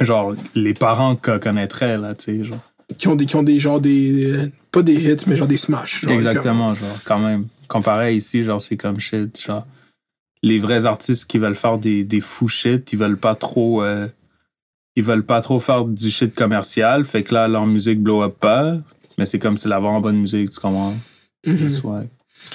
genre, 0.00 0.34
les 0.54 0.72
parents 0.72 1.14
co- 1.16 1.38
connaîtraient, 1.38 1.98
là, 1.98 2.14
tu 2.14 2.24
sais, 2.38 2.44
genre. 2.44 2.58
Qui 2.96 3.06
ont 3.08 3.16
des, 3.16 3.26
qui 3.26 3.36
ont 3.36 3.42
des 3.42 3.58
genre 3.58 3.80
des. 3.82 4.24
euh, 4.32 4.50
pas 4.72 4.80
des 4.82 4.94
hits, 4.94 5.24
mais 5.26 5.36
genre 5.36 5.46
des 5.48 5.58
smash. 5.58 6.00
genre, 6.02 6.12
Exactement, 6.12 6.74
genre, 6.74 6.98
quand 7.04 7.18
même. 7.18 7.46
Comparé 7.68 8.14
ici, 8.16 8.42
genre, 8.42 8.62
c'est 8.62 8.78
comme 8.78 8.98
shit, 8.98 9.38
genre. 9.42 9.66
Les 10.42 10.58
vrais 10.58 10.86
artistes 10.86 11.26
qui 11.30 11.36
veulent 11.36 11.54
faire 11.56 11.76
des, 11.76 12.02
des 12.04 12.20
fous 12.20 12.48
shit, 12.48 12.90
ils 12.94 12.98
veulent 12.98 13.18
pas 13.18 13.34
trop. 13.34 13.82
euh, 13.82 14.08
ils 14.98 15.04
veulent 15.04 15.24
pas 15.24 15.40
trop 15.40 15.58
faire 15.58 15.84
du 15.84 16.10
shit 16.10 16.34
commercial, 16.34 17.04
fait 17.04 17.22
que 17.22 17.32
là, 17.34 17.48
leur 17.48 17.66
musique 17.66 18.02
blow 18.02 18.22
up 18.22 18.36
pas. 18.40 18.76
Mais 19.16 19.24
c'est 19.26 19.38
comme 19.38 19.56
c'est 19.56 19.68
la 19.68 19.80
vraiment 19.80 20.00
bonne 20.00 20.18
musique, 20.18 20.50
tu 20.50 20.60
comprends? 20.60 20.94
C'est 21.44 21.52
Mhm. 21.52 21.58
juste, 21.68 21.84
ouais. 21.84 22.08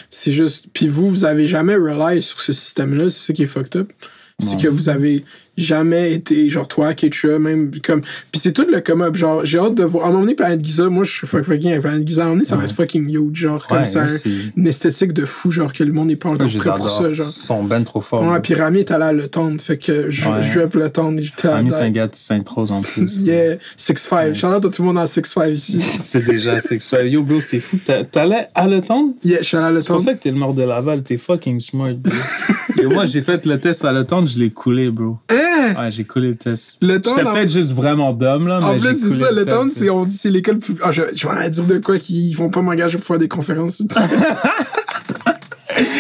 C'est 0.09 0.31
juste. 0.31 0.65
Puis 0.73 0.87
vous, 0.87 1.09
vous 1.09 1.25
avez 1.25 1.47
jamais 1.47 1.75
rely 1.75 2.21
sur 2.21 2.39
ce 2.41 2.53
système-là. 2.53 3.09
C'est 3.09 3.25
ça 3.27 3.33
qui 3.33 3.43
est 3.43 3.47
fucked 3.47 3.75
up. 3.75 3.91
C'est 4.39 4.59
que 4.61 4.67
vous 4.67 4.89
avez 4.89 5.23
jamais 5.57 6.13
été, 6.13 6.49
genre 6.49 6.67
toi, 6.67 6.93
Ketcha, 6.93 7.39
même 7.39 7.71
comme. 7.83 8.01
Puis 8.31 8.39
c'est 8.41 8.51
tout 8.53 8.65
le 8.69 8.79
come 8.81 9.01
up. 9.01 9.15
Genre, 9.15 9.45
j'ai 9.45 9.59
hâte 9.59 9.75
de 9.75 9.83
voir. 9.83 10.05
À 10.05 10.07
un 10.07 10.11
moment 10.11 10.21
donné, 10.23 10.35
Planet 10.35 10.63
Giza, 10.63 10.89
moi, 10.89 11.03
je 11.03 11.11
suis 11.11 11.27
fuck- 11.27 11.43
fucking 11.43 11.69
avec 11.71 11.81
Planet 11.81 12.07
Giza. 12.07 12.21
À 12.21 12.25
un 12.25 12.27
moment 12.29 12.37
donné, 12.37 12.45
ça 12.47 12.55
va 12.55 12.61
Ouais. 12.63 12.67
être 12.69 12.75
fucking 12.75 13.09
huge. 13.09 13.35
Genre, 13.37 13.65
comme 13.67 13.79
Ouais, 13.79 13.85
ça. 13.85 14.07
c'est- 14.07 14.29
Une 14.57 14.67
esthétique 14.67 15.13
de 15.13 15.25
fou, 15.25 15.51
genre, 15.51 15.71
que 15.73 15.83
le 15.83 15.91
monde 15.93 16.07
n'est 16.07 16.15
pas 16.15 16.29
encore 16.29 16.47
les 16.47 16.57
prêt 16.57 16.69
pour 16.77 16.89
ça. 16.89 17.13
Genre. 17.13 17.27
Ils 17.27 17.31
sont 17.31 17.63
ben 17.63 17.83
trop 17.83 18.01
forts. 18.01 18.23
Ouais, 18.23 18.39
puis 18.39 18.55
Rami 18.55 18.79
est 18.79 18.91
allé 18.91 19.03
à 19.05 19.13
le 19.13 19.27
tendre. 19.27 19.59
Fait 19.61 19.77
que 19.77 20.09
je, 20.09 20.27
Ouais. 20.27 20.39
vais 20.41 20.67
le 20.73 20.89
tendre. 20.89 21.19
J'étais 21.19 21.47
à 21.47 21.55
Rami 21.55 21.69
la- 21.69 21.77
Saint-Gat, 21.77 22.09
Sainte-Rose 22.13 22.71
en 22.71 22.81
plus. 22.81 23.21
Yeah, 23.23 23.57
6-5. 23.77 24.29
Nice. 24.31 24.37
Shout 24.39 24.47
out 24.47 24.65
à 24.65 24.69
tout 24.69 24.81
le 24.81 24.87
monde 24.87 24.97
en 24.97 25.07
6-5 25.07 25.49
ici. 25.49 25.79
C'est 26.05 26.25
déjà 26.25 26.59
sexuel. 26.59 27.07
Yo, 27.09 27.23
bro, 27.23 27.39
c'est 27.39 27.59
fou. 27.59 27.77
T'a- 27.85 28.03
T'allais 28.03 28.47
à 28.55 28.67
le 28.67 28.81
temps? 28.81 29.13
Yeah, 29.23 29.39
je 29.39 29.43
suis 29.43 29.57
allé 29.57 29.65
à 29.67 29.71
le 29.71 29.81
C'est 29.81 29.87
pour 29.87 29.97
tendre. 29.97 30.09
ça 30.09 30.15
que 30.15 30.23
t'es 30.23 30.31
le 30.31 30.37
mort 30.37 30.53
de 30.53 30.63
Laval. 30.63 31.03
T'es 31.03 31.17
fucking 31.17 31.59
smart, 31.59 31.93
bro. 31.93 32.13
Et 32.81 32.85
moi, 32.85 33.05
j'ai 33.05 33.21
fait 33.21 33.45
le 33.45 33.59
test 33.59 33.85
à 33.85 33.91
le 33.91 34.03
temps, 34.03 34.25
je 34.25 34.37
l'ai 34.37 34.49
coulé, 34.49 34.89
bro. 34.89 35.17
Ouais, 35.43 35.91
j'ai 35.91 36.03
coulé 36.03 36.29
le 36.29 36.35
test. 36.35 36.77
Le 36.81 37.01
temps, 37.01 37.15
J'étais 37.15 37.27
en- 37.27 37.33
peut-être 37.33 37.51
juste 37.51 37.71
vraiment 37.71 38.13
dumb, 38.13 38.47
là, 38.47 38.59
mais 38.59 38.65
En 38.67 38.79
plus, 38.79 38.95
c'est 38.95 39.15
ça, 39.19 39.31
le 39.31 39.43
là. 39.43 39.61
c'est, 39.73 39.89
on 39.89 40.05
dit 40.05 40.15
c'est 40.17 40.29
l'école 40.29 40.59
plus. 40.59 40.75
Ah, 40.83 40.91
je, 40.91 41.01
je 41.15 41.27
vais 41.27 41.49
dire 41.49 41.63
de 41.65 41.77
quoi 41.79 41.97
qu'ils 41.99 42.35
vont 42.35 42.49
pas 42.49 42.61
m'engager 42.61 42.97
pour 42.97 43.07
faire 43.07 43.19
des 43.19 43.27
conférences. 43.27 43.81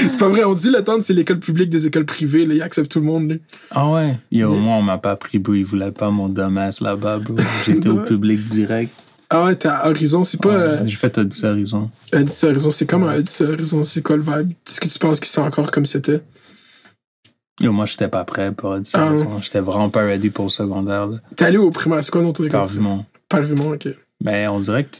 c'est 0.09 0.17
pas 0.19 0.27
vrai, 0.29 0.43
on 0.43 0.53
dit 0.53 0.69
le 0.69 0.83
temps, 0.83 0.97
c'est 1.01 1.13
l'école 1.13 1.39
publique 1.39 1.69
des 1.69 1.87
écoles 1.87 2.05
privées, 2.05 2.45
là, 2.45 2.53
ils 2.55 2.61
acceptent 2.61 2.91
tout 2.91 2.99
le 2.99 3.05
monde. 3.05 3.29
Là. 3.29 3.35
Ah 3.71 3.89
ouais? 3.89 4.17
Yo, 4.31 4.53
moi, 4.55 4.75
on 4.75 4.81
m'a 4.81 4.97
pas 4.97 5.15
pris, 5.15 5.39
bro. 5.39 5.53
Ils 5.53 5.63
voulaient 5.63 5.91
pas 5.91 6.09
mon 6.11 6.29
dumbass 6.29 6.81
là-bas, 6.81 7.19
bro. 7.19 7.35
J'étais 7.65 7.89
au 7.89 7.97
public 7.97 8.43
direct. 8.45 8.91
Ah 9.29 9.45
ouais, 9.45 9.55
t'es 9.55 9.67
à 9.67 9.87
Horizon, 9.89 10.23
c'est 10.23 10.39
pas. 10.39 10.49
Ouais, 10.49 10.55
euh, 10.55 10.85
J'ai 10.85 10.95
fait 10.95 11.17
Odyssey 11.17 11.47
Horizon. 11.47 11.89
Odyssey 12.13 12.47
Horizon, 12.47 12.69
c'est 12.69 12.85
comme 12.85 13.03
un 13.03 13.15
Odyssey 13.17 13.45
Horizon, 13.45 13.83
c'est 13.83 14.03
quoi 14.03 14.15
le 14.15 14.21
vibe? 14.21 14.51
Est-ce 14.69 14.79
que 14.79 14.87
tu 14.87 14.99
penses 14.99 15.19
qu'ils 15.19 15.29
sont 15.31 15.41
encore 15.41 15.71
comme 15.71 15.87
c'était? 15.87 16.21
Yo, 17.61 17.71
moi, 17.71 17.85
j'étais 17.85 18.07
pas 18.07 18.23
prêt 18.25 18.51
pour 18.51 18.71
Odyssey 18.71 18.97
Ah. 18.99 19.07
Horizon. 19.07 19.39
J'étais 19.41 19.59
vraiment 19.59 19.89
pas 19.89 20.01
ready 20.01 20.29
pour 20.29 20.45
le 20.45 20.49
secondaire. 20.49 21.09
T'es 21.35 21.45
allé 21.45 21.57
au 21.57 21.69
primaire, 21.71 22.03
c'est 22.03 22.11
quoi 22.11 22.21
dans 22.21 22.33
ton 22.33 22.43
école? 22.45 22.61
Carrément. 22.61 23.05
Parvimont, 23.29 23.73
ok. 23.73 23.89
Mais 24.23 24.47
on 24.47 24.59
dirait 24.59 24.85
que, 24.85 24.97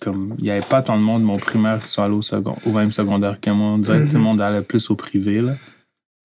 comme, 0.00 0.34
il 0.38 0.44
y 0.44 0.50
avait 0.50 0.60
pas 0.60 0.82
tant 0.82 0.96
de 0.98 1.02
monde, 1.04 1.22
mon 1.24 1.36
primaire, 1.38 1.80
qui 1.82 1.88
sont 1.88 2.02
allés 2.02 2.14
au, 2.14 2.22
second, 2.22 2.56
au 2.66 2.70
même 2.70 2.92
secondaire 2.92 3.40
que 3.40 3.50
moi. 3.50 3.70
On 3.70 3.78
dirait 3.78 4.00
que 4.00 4.06
tout 4.06 4.12
le 4.12 4.18
Mhm. 4.18 4.24
monde 4.24 4.40
allait 4.40 4.62
plus 4.62 4.90
au 4.90 4.94
privé, 4.94 5.40
là. 5.42 5.54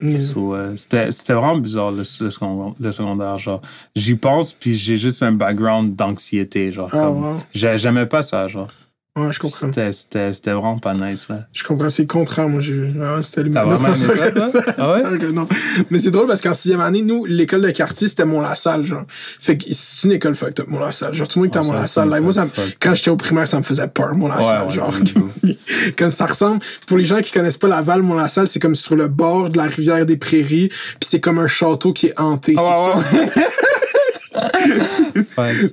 Mm. 0.01 0.17
So, 0.17 0.53
euh, 0.53 0.75
c'était 0.75 1.07
vraiment 1.33 1.57
bizarre, 1.57 1.91
le, 1.91 1.97
le 1.99 2.03
second- 2.29 2.73
le 2.79 2.91
secondaire. 2.91 3.37
Genre, 3.37 3.61
j'y 3.95 4.15
pense, 4.15 4.51
puis 4.53 4.75
j'ai 4.75 4.97
juste 4.97 5.23
un 5.23 5.31
background 5.31 5.95
d'anxiété, 5.95 6.71
genre. 6.71 6.89
Ah, 6.93 7.09
wow. 7.09 7.37
j'ai- 7.53 7.77
J'aimais 7.77 8.05
pas 8.05 8.21
ça, 8.21 8.47
genre. 8.47 8.67
Ouais, 9.15 9.31
je 9.31 9.37
comprends. 9.37 9.67
C'était- 9.67 9.91
C'était 9.91 10.33
c'était 10.33 10.53
vraiment 10.53 10.79
pas 10.79 10.95
nice, 10.95 11.27
là. 11.29 11.45
Je 11.53 11.63
comprends, 11.63 11.91
c'est 11.91 12.01
le 12.01 12.07
contraire, 12.07 12.49
moi, 12.49 12.59
j'ai. 12.61 12.91
Ah, 12.99 13.19
c'était 13.21 13.43
c'est 13.43 13.49
toi? 14.51 14.63
Ah 14.79 14.93
ouais? 14.93 15.01
c'est 15.21 15.31
non. 15.31 15.47
Mais 15.91 15.99
c'est 15.99 16.09
drôle 16.09 16.25
parce 16.25 16.41
qu'en 16.41 16.55
sixième 16.55 16.81
année, 16.81 17.03
nous, 17.03 17.23
l'école 17.25 17.61
de 17.61 17.69
quartier, 17.69 18.07
c'était 18.07 18.25
Mont-la-Salle, 18.25 18.85
genre. 18.87 19.03
Fait 19.39 19.55
que 19.55 19.65
c'est 19.71 20.07
une 20.07 20.13
école 20.13 20.33
fucked 20.33 20.61
up, 20.61 20.67
Mont-la-Salle. 20.67 21.13
Genre, 21.13 21.27
tout 21.27 21.37
le 21.37 21.43
monde 21.45 21.49
était 21.55 21.59
à 21.59 21.85
c'est 21.87 22.05
là, 22.09 22.17
une 22.17 22.23
moi, 22.23 22.33
ça 22.33 22.47
quand 22.81 22.95
j'étais 22.95 23.11
au 23.11 23.15
primaire, 23.15 23.47
ça 23.47 23.57
me 23.59 23.63
faisait 23.63 23.87
peur, 23.87 24.15
Mont-la-Salle. 24.15 24.61
Ouais, 24.61 24.67
ouais, 24.67 24.73
genre, 24.73 24.93
comme 25.97 26.09
ça 26.09 26.25
ressemble. 26.25 26.61
Pour 26.87 26.97
les 26.97 27.05
gens 27.05 27.21
qui 27.21 27.31
connaissent 27.31 27.57
pas 27.59 27.67
Laval, 27.67 28.01
Mont-la-Salle, 28.01 28.47
c'est 28.47 28.59
comme 28.59 28.75
sur 28.75 28.95
le 28.95 29.09
bord 29.09 29.49
de 29.51 29.57
la 29.57 29.65
rivière 29.65 30.07
des 30.07 30.17
Prairies, 30.17 30.69
puis 30.69 31.07
c'est 31.07 31.19
comme 31.19 31.37
un 31.37 31.45
château 31.47 31.93
qui 31.93 32.07
est 32.07 32.19
hanté. 32.19 32.55
c'est 32.57 32.61
Ah, 32.65 32.95
ça. 34.33 34.41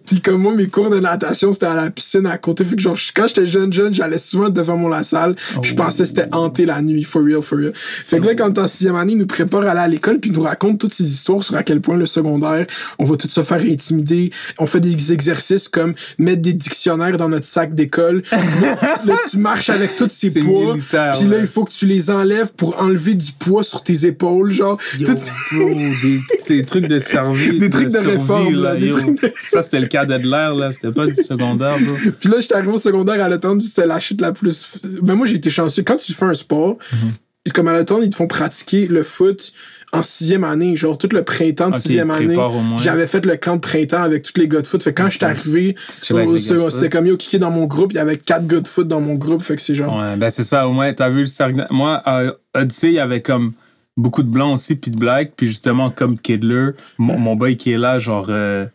Puis 0.06 0.20
comme 0.20 0.42
moi, 0.42 0.54
mes 0.54 0.66
cours 0.68 0.90
de 0.90 0.98
natation, 1.00 1.52
c'était 1.52 1.66
à 1.66 1.74
la 1.76 1.90
piscine 1.90 2.26
à 2.26 2.38
côté. 2.38 2.64
Fait 2.64 2.76
que 2.76 2.82
genre, 2.82 2.96
quand 3.14 3.26
j'étais 3.28 3.46
jeune, 3.46 3.72
jeune, 3.72 3.92
j'allais 3.94 4.18
souvent 4.18 4.48
devant 4.48 4.76
mon 4.76 4.88
la 4.88 5.02
salle. 5.02 5.34
Puis 5.62 5.70
je 5.70 5.74
Oh. 5.74 5.76
pensais 5.76 6.02
que 6.02 6.08
c'était 6.08 6.28
hanté 6.32 6.66
la 6.66 6.80
nuit, 6.82 7.04
for 7.04 7.22
real, 7.22 7.42
for 7.42 7.58
real. 7.58 7.72
Fait 7.74 8.18
que 8.20 8.26
là, 8.26 8.34
quand 8.34 8.50
t'es 8.52 8.61
en 8.61 8.68
sixième 8.68 8.96
année, 8.96 9.12
ils 9.12 9.18
nous 9.18 9.26
préparent 9.26 9.62
à 9.66 9.70
aller 9.70 9.80
à 9.80 9.88
l'école, 9.88 10.18
puis 10.20 10.30
ils 10.30 10.36
nous 10.36 10.42
racontent 10.42 10.76
toutes 10.76 10.94
ces 10.94 11.04
histoires 11.04 11.42
sur 11.42 11.54
à 11.56 11.62
quel 11.62 11.80
point 11.80 11.96
le 11.96 12.06
secondaire, 12.06 12.66
on 12.98 13.04
va 13.04 13.16
tout 13.16 13.28
se 13.28 13.42
faire 13.42 13.61
intimider. 13.61 14.30
On 14.58 14.66
fait 14.66 14.80
des 14.80 15.12
exercices 15.12 15.68
comme 15.68 15.94
mettre 16.18 16.42
des 16.42 16.52
dictionnaires 16.52 17.16
dans 17.16 17.28
notre 17.28 17.46
sac 17.46 17.74
d'école. 17.74 18.22
là, 18.32 18.78
là, 19.04 19.16
tu 19.30 19.38
marches 19.38 19.70
avec 19.70 19.96
tous 19.96 20.08
ces 20.11 20.30
poids. 20.30 20.74
Puis 20.74 20.96
là, 20.96 21.12
ouais. 21.12 21.38
il 21.42 21.46
faut 21.46 21.64
que 21.64 21.72
tu 21.72 21.86
les 21.86 22.11
enlèves 22.11 22.52
pour 22.56 22.80
enlever 22.80 23.14
du 23.14 23.32
poids 23.32 23.62
sur 23.62 23.82
tes 23.82 24.06
épaules, 24.06 24.52
genre. 24.52 24.78
Yo, 24.98 25.06
Toutes 25.06 25.18
ces- 25.18 25.30
bro, 25.56 25.68
des, 26.02 26.20
ces 26.40 26.62
trucs 26.62 26.86
de 26.86 26.98
survie. 26.98 27.58
Des 27.58 27.70
trucs 27.70 27.84
de 27.86 27.90
survie, 27.90 28.06
réforme, 28.16 28.54
là, 28.54 28.76
des 28.76 28.86
yo. 28.86 28.92
trucs 28.98 29.22
de- 29.22 29.32
Ça, 29.51 29.62
c'était 29.62 29.80
le 29.80 29.86
cadet 29.86 30.18
de 30.18 30.28
l'air, 30.28 30.55
là. 30.55 30.72
C'était 30.72 30.92
pas 30.92 31.07
du 31.07 31.14
secondaire, 31.14 31.76
bro. 31.80 31.94
Puis 32.20 32.28
là, 32.28 32.40
j'étais 32.40 32.55
arrivé 32.55 32.72
au 32.72 32.78
secondaire 32.78 33.22
à 33.22 33.28
l'automne, 33.28 33.61
c'était 33.61 33.86
la 33.86 33.98
chute 34.01 34.20
la 34.20 34.32
plus. 34.32 34.68
Ben, 35.03 35.14
moi, 35.14 35.26
j'ai 35.26 35.36
été 35.36 35.51
chanceux. 35.51 35.82
Quand 35.82 35.96
tu 35.96 36.12
fais 36.12 36.24
un 36.26 36.34
sport, 36.34 36.76
Mhm. 36.92 37.53
comme 37.55 37.68
à 37.68 37.72
l'automne, 37.72 38.03
ils 38.03 38.11
te 38.11 38.16
font 38.16 38.26
pratiquer 38.28 38.86
le 38.86 39.03
foot 39.03 39.53
en 39.92 40.03
sixième 40.05 40.44
année. 40.44 40.76
Genre, 40.76 40.96
tout 40.96 41.09
le 41.12 41.24
printemps 41.24 41.70
de 41.70 41.76
sixième 41.78 42.11
année, 42.12 42.36
j'avais 42.78 43.07
fait 43.09 43.24
le 43.26 43.36
camp 43.36 43.57
de 43.57 43.61
printemps 43.61 44.03
avec 44.03 44.22
tous 44.22 44.38
les 44.40 44.46
gars 44.46 44.61
de 44.62 44.66
foot. 44.68 44.80
Fait 44.82 44.92
que 44.94 45.03
quand 45.03 45.09
j'étais 45.11 45.26
arrivé, 45.26 45.74
les 46.11 46.16
gars 46.16 46.24
de 46.26 46.36
foot. 46.38 46.70
c'était 46.70 46.90
comme 46.90 47.07
yo 47.07 47.16
kické 47.16 47.38
dans 47.38 47.51
mon 47.51 47.64
groupe, 47.66 47.92
il 47.92 47.96
y 47.96 47.98
avait 47.98 48.18
quatre 48.18 48.46
gars 48.46 48.61
de 48.61 48.68
foot 48.68 48.86
dans 48.86 49.01
mon 49.01 49.14
groupe. 49.16 49.42
Fait 49.42 49.57
que 49.57 49.62
c'est 49.62 49.74
genre. 49.74 49.96
Ouais, 49.98 50.16
ben 50.16 50.30
c'est 50.30 50.44
ça, 50.44 50.68
au 50.68 50.72
moins, 50.72 50.92
t'as 50.92 51.09
vu 51.09 51.20
le 51.20 51.24
cercle. 51.24 51.66
Moi, 51.70 52.01
à 52.05 52.34
Odyssey, 52.55 52.88
il 52.88 52.94
y 52.94 52.98
avait 53.01 53.22
comme 53.22 53.53
beaucoup 53.96 54.22
de 54.22 54.30
blancs 54.30 54.55
aussi, 54.55 54.76
puis 54.76 54.90
de 54.92 54.96
blacks, 54.96 55.32
puis 55.36 55.48
justement, 55.48 55.90
comme 55.90 56.18
Kidler, 56.18 56.70
mon, 56.96 57.18
mon 57.18 57.34
boy 57.34 57.57
qui 57.57 57.72
est 57.72 57.76
là, 57.78 57.98
genre, 57.98 58.26
euh, 58.30 58.66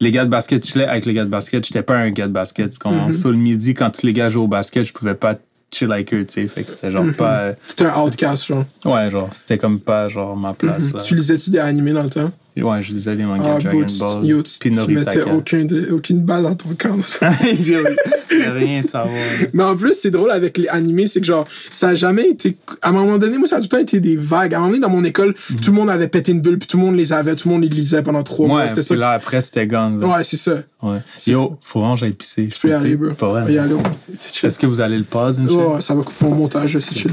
les 0.00 0.10
gars 0.10 0.24
de 0.24 0.30
basket, 0.30 0.66
je 0.66 0.78
avec 0.80 1.06
les 1.06 1.14
gars 1.14 1.24
de 1.24 1.30
basket, 1.30 1.64
j'étais 1.66 1.82
pas 1.82 1.96
un 1.96 2.10
gars 2.10 2.28
de 2.28 2.32
basket. 2.32 2.70
tu 2.70 2.78
comprends? 2.78 3.06
Mhm. 3.08 3.12
Sur 3.12 3.30
le 3.30 3.36
midi, 3.36 3.74
quand 3.74 3.90
tous 3.90 4.04
les 4.06 4.12
gars 4.12 4.28
jouaient 4.28 4.44
au 4.44 4.48
basket, 4.48 4.84
je 4.84 4.92
pouvais 4.92 5.14
pas 5.14 5.36
chill 5.72 5.90
avec 5.92 6.12
eux, 6.14 6.24
tu 6.26 6.34
sais, 6.34 6.48
fait 6.48 6.62
que 6.64 6.70
c'était 6.70 6.90
genre 6.90 7.04
Mhm. 7.04 7.14
pas. 7.14 7.38
euh, 7.40 7.52
C'était 7.68 7.86
un 7.86 8.00
outcast, 8.02 8.46
genre. 8.46 8.64
ouais, 8.84 9.10
genre, 9.10 9.30
c'était 9.32 9.58
comme 9.58 9.80
pas, 9.80 10.08
genre, 10.08 10.36
ma 10.36 10.52
place, 10.54 10.92
là. 10.92 11.00
Tu 11.00 11.14
lisais-tu 11.14 11.50
des 11.50 11.58
animés 11.58 11.92
dans 11.92 12.02
le 12.02 12.10
temps? 12.10 12.30
Ouais, 12.62 12.80
je 12.82 12.92
lisais 12.92 13.14
les 13.14 13.24
mangas 13.24 13.56
Ah, 13.56 13.58
Dragon 13.60 13.84
tu- 13.84 13.98
Ball. 13.98 14.24
yo, 14.24 14.42
tu, 14.42 14.58
puis 14.58 14.70
tu 14.70 14.92
mettais 14.94 15.22
aucun 15.22 15.64
de- 15.66 15.90
aucune 15.92 16.20
balle 16.22 16.44
dans 16.44 16.54
ton 16.54 16.70
camp. 16.78 16.96
Yo, 17.64 17.78
rien 18.30 18.82
savoir. 18.82 19.10
Mais 19.52 19.62
en 19.62 19.76
plus, 19.76 19.92
c'est 19.94 20.10
drôle 20.10 20.30
avec 20.30 20.56
les 20.56 20.66
animés, 20.68 21.06
c'est 21.06 21.20
que 21.20 21.26
genre, 21.26 21.44
ça 21.70 21.88
a 21.88 21.94
jamais 21.94 22.28
été. 22.30 22.56
À 22.80 22.88
un 22.88 22.92
moment 22.92 23.18
donné, 23.18 23.36
moi, 23.36 23.46
ça 23.46 23.56
a 23.56 23.58
tout 23.58 23.64
le 23.64 23.68
temps 23.68 23.78
été 23.78 24.00
des 24.00 24.16
vagues. 24.16 24.54
À 24.54 24.56
un 24.56 24.60
moment 24.60 24.70
donné, 24.70 24.80
dans 24.80 24.88
mon 24.88 25.04
école, 25.04 25.34
tout 25.62 25.70
le 25.70 25.76
monde 25.76 25.90
avait 25.90 26.08
pété 26.08 26.32
une 26.32 26.40
bulle, 26.40 26.58
puis 26.58 26.66
tout 26.66 26.78
le 26.78 26.84
monde 26.84 26.96
les 26.96 27.12
avait, 27.12 27.36
tout 27.36 27.48
le 27.48 27.54
monde 27.54 27.62
les 27.62 27.68
lisait 27.68 28.02
pendant 28.02 28.22
trois 28.22 28.46
mois. 28.48 28.60
Ouais, 28.62 28.68
C'était 28.68 28.80
puis 28.80 28.88
ça. 28.88 28.94
là, 28.96 29.10
après, 29.10 29.40
c'était 29.42 29.66
gone. 29.66 30.00
là. 30.00 30.06
Ouais, 30.06 30.24
c'est 30.24 30.36
ça. 30.38 30.54
Ouais. 30.82 30.98
Yo, 31.26 31.58
faut 31.60 31.82
que 31.92 31.98
j'aille 31.98 32.12
pisser. 32.12 32.48
Tu 32.48 32.58
peux 32.58 32.68
y 32.68 32.72
aller, 32.72 32.96
bro. 32.96 33.10
Pas 33.12 33.28
vrai. 33.42 33.54
Est-ce 34.42 34.58
que 34.58 34.66
vous 34.66 34.80
allez 34.80 34.96
le 34.98 35.04
pause, 35.04 35.38
une 35.38 35.50
Ouais, 35.50 35.82
ça 35.82 35.94
va 35.94 36.02
couper 36.02 36.24
mon 36.24 36.34
montage, 36.34 36.78
c'est 36.78 36.94
chill. 36.96 37.10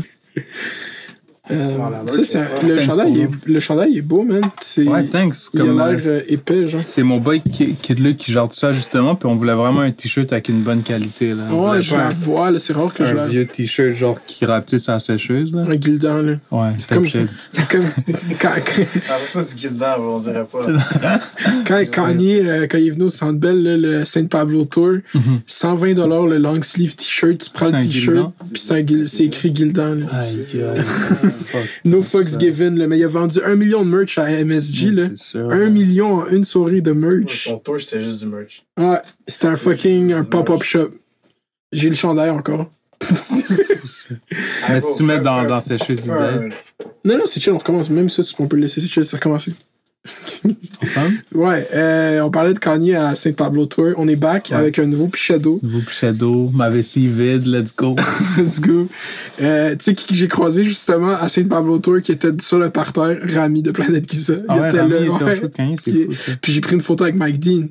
Euh, 1.51 1.75
ça, 2.07 2.23
c'est 2.23 2.37
un- 2.37 2.43
est 2.43 2.67
le, 2.69 2.75
Thanks 2.77 2.85
chandail, 2.89 3.19
est, 3.21 3.29
le 3.47 3.59
chandail 3.59 3.91
il 3.91 3.97
est 3.97 4.01
beau, 4.01 4.23
man. 4.23 4.43
C'est, 4.61 4.87
Ouais, 4.87 5.03
thanks. 5.07 5.35
il 5.53 5.59
a 5.59 5.65
Comme, 5.65 5.77
l'air 5.77 5.87
euh, 6.05 6.19
euh, 6.19 6.21
épais, 6.29 6.67
genre. 6.67 6.81
c'est 6.81 7.03
mon 7.03 7.17
boy 7.19 7.41
Ki- 7.41 7.75
Kid 7.81 7.99
Luke 7.99 8.15
qui 8.15 8.31
gère 8.31 8.47
tout 8.47 8.55
ça, 8.55 8.71
justement, 8.71 9.15
puis 9.15 9.27
on 9.27 9.35
voulait 9.35 9.53
vraiment 9.53 9.81
un 9.81 9.91
t-shirt 9.91 10.31
avec 10.31 10.47
une 10.47 10.61
bonne 10.61 10.83
qualité. 10.83 11.33
Là. 11.33 11.53
Ouais, 11.53 11.81
je 11.81 11.97
la 11.97 12.05
un- 12.07 12.09
vois, 12.11 12.49
là. 12.49 12.59
C'est 12.59 12.71
rare 12.71 12.93
que 12.93 13.03
je 13.03 13.11
un 13.11 13.15
la. 13.15 13.27
vieux 13.27 13.45
t-shirt 13.45 13.93
genre 13.93 14.23
qui 14.25 14.45
rapetisse 14.45 14.87
à 14.87 14.93
la 14.93 14.99
sécheuse. 14.99 15.53
Là. 15.53 15.63
Un 15.67 15.75
guildan, 15.75 16.21
là. 16.21 16.33
Ouais, 16.49 16.69
c'est 16.79 16.87
comme- 16.95 17.05
shit. 17.05 17.27
Comme, 17.69 17.83
quand, 18.39 18.51
quand, 18.65 18.83
Ah, 19.09 19.17
c'est 19.25 19.33
pas 19.33 19.43
du 19.43 19.57
Gildan, 19.59 19.95
on 19.99 20.19
dirait 20.19 20.45
pas. 20.45 21.19
quand 21.67 21.83
Kanye, 21.91 22.39
euh, 22.39 22.67
quand 22.71 22.77
il 22.77 22.87
est 22.87 22.91
venu 22.91 23.03
au 23.03 23.09
Centre 23.09 23.37
Bell, 23.39 23.61
là, 23.61 23.75
le 23.75 24.05
Saint 24.05 24.25
Pablo 24.27 24.63
Tour, 24.63 24.99
120 25.45 25.93
le 26.25 26.37
long 26.37 26.61
sleeve 26.61 26.95
t-shirt, 26.95 27.37
tu 27.37 27.49
prends 27.49 27.65
C'est 27.65 27.71
le 27.73 27.77
un 27.79 27.81
t-shirt, 27.81 28.31
puis 28.49 28.61
c'est, 28.61 28.73
un 28.79 29.05
c'est 29.07 29.25
écrit 29.25 29.53
Gildan, 29.53 29.95
là. 29.99 30.05
Aïe, 30.21 30.45
aïe. 30.53 31.32
Fuck. 31.45 31.61
No 31.85 32.01
fucks 32.01 32.39
given, 32.39 32.77
là. 32.77 32.87
Mais 32.87 32.97
il 32.99 33.03
a 33.03 33.07
vendu 33.07 33.39
un 33.43 33.55
million 33.55 33.83
de 33.85 33.89
merch 33.89 34.17
à 34.17 34.29
MSG, 34.29 34.91
là. 34.93 35.07
C'est 35.09 35.17
sûr. 35.17 35.47
Un 35.51 35.69
million 35.69 36.15
en 36.21 36.27
une 36.27 36.43
soirée 36.43 36.81
de 36.81 36.91
merch. 36.91 37.45
Son 37.45 37.57
tour, 37.59 37.79
c'était 37.79 38.01
juste 38.01 38.19
du 38.19 38.27
merch. 38.27 38.63
Ouais, 38.77 38.99
c'était 39.27 39.47
un 39.47 39.55
fucking 39.55 40.13
un 40.13 40.23
pop-up 40.23 40.63
shop. 40.63 40.89
J'ai 41.71 41.89
le 41.89 41.95
chandail 41.95 42.29
encore. 42.29 42.69
Mais 44.69 44.79
si 44.79 44.95
tu 44.97 45.03
mets 45.03 45.19
dans, 45.19 45.43
dans 45.43 45.55
un- 45.71 45.75
idéale. 45.75 46.53
Non, 47.03 47.17
non, 47.17 47.23
c'est 47.27 47.39
chill, 47.39 47.51
on 47.53 47.57
recommence. 47.57 47.89
Même 47.89 48.09
ça, 48.09 48.23
tu- 48.23 48.33
on 48.39 48.47
peut 48.47 48.55
le 48.55 48.63
laisser, 48.63 48.79
c'est 48.81 48.87
chill, 48.87 49.05
ça 49.05 49.17
a 49.17 49.19
commencé. 49.19 49.51
Enfin, 50.83 51.11
Ouais, 51.33 51.67
euh, 51.73 52.21
on 52.21 52.29
parlait 52.29 52.53
de 52.53 52.59
Kanye 52.59 52.93
à 52.95 53.15
Saint 53.15 53.31
Pablo 53.31 53.65
Tour. 53.65 53.93
On 53.97 54.07
est 54.07 54.15
back 54.17 54.49
Ouais. 54.51 54.57
avec 54.57 54.79
un 54.79 54.85
nouveau 54.85 55.09
Shadow. 55.13 55.59
Nouveau 55.63 55.79
shadow, 55.89 56.49
ma 56.53 56.69
vessie 56.69 57.07
vide, 57.07 57.45
let's 57.47 57.73
go. 57.75 57.95
Let's 58.37 58.59
go. 58.59 58.87
Euh, 59.41 59.75
tu 59.75 59.83
sais 59.85 59.95
qui 59.95 60.15
j'ai 60.15 60.27
croisé 60.27 60.63
justement 60.65 61.13
à 61.15 61.29
Saint 61.29 61.45
Pablo 61.45 61.79
Tour 61.79 62.01
qui 62.01 62.11
était 62.11 62.29
sur 62.41 62.59
le 62.59 62.69
parterre, 62.69 63.17
Rami 63.33 63.61
de 63.61 63.71
Planète 63.71 64.11
Giza. 64.11 64.35
Ah 64.49 64.57
ouais, 64.57 64.69
Rami 64.71 64.93
était 64.95 65.07
au 65.07 65.17
ouais. 65.17 65.35
show 65.35 65.41
de 65.43 65.47
Kanye, 65.47 65.75
c'est 65.81 65.91
fou 66.05 66.13
ça. 66.13 66.31
Puis 66.41 66.51
j'ai 66.53 66.61
pris 66.61 66.75
une 66.75 66.81
photo 66.81 67.03
avec 67.05 67.15
Mike 67.15 67.39
Dean. 67.39 67.67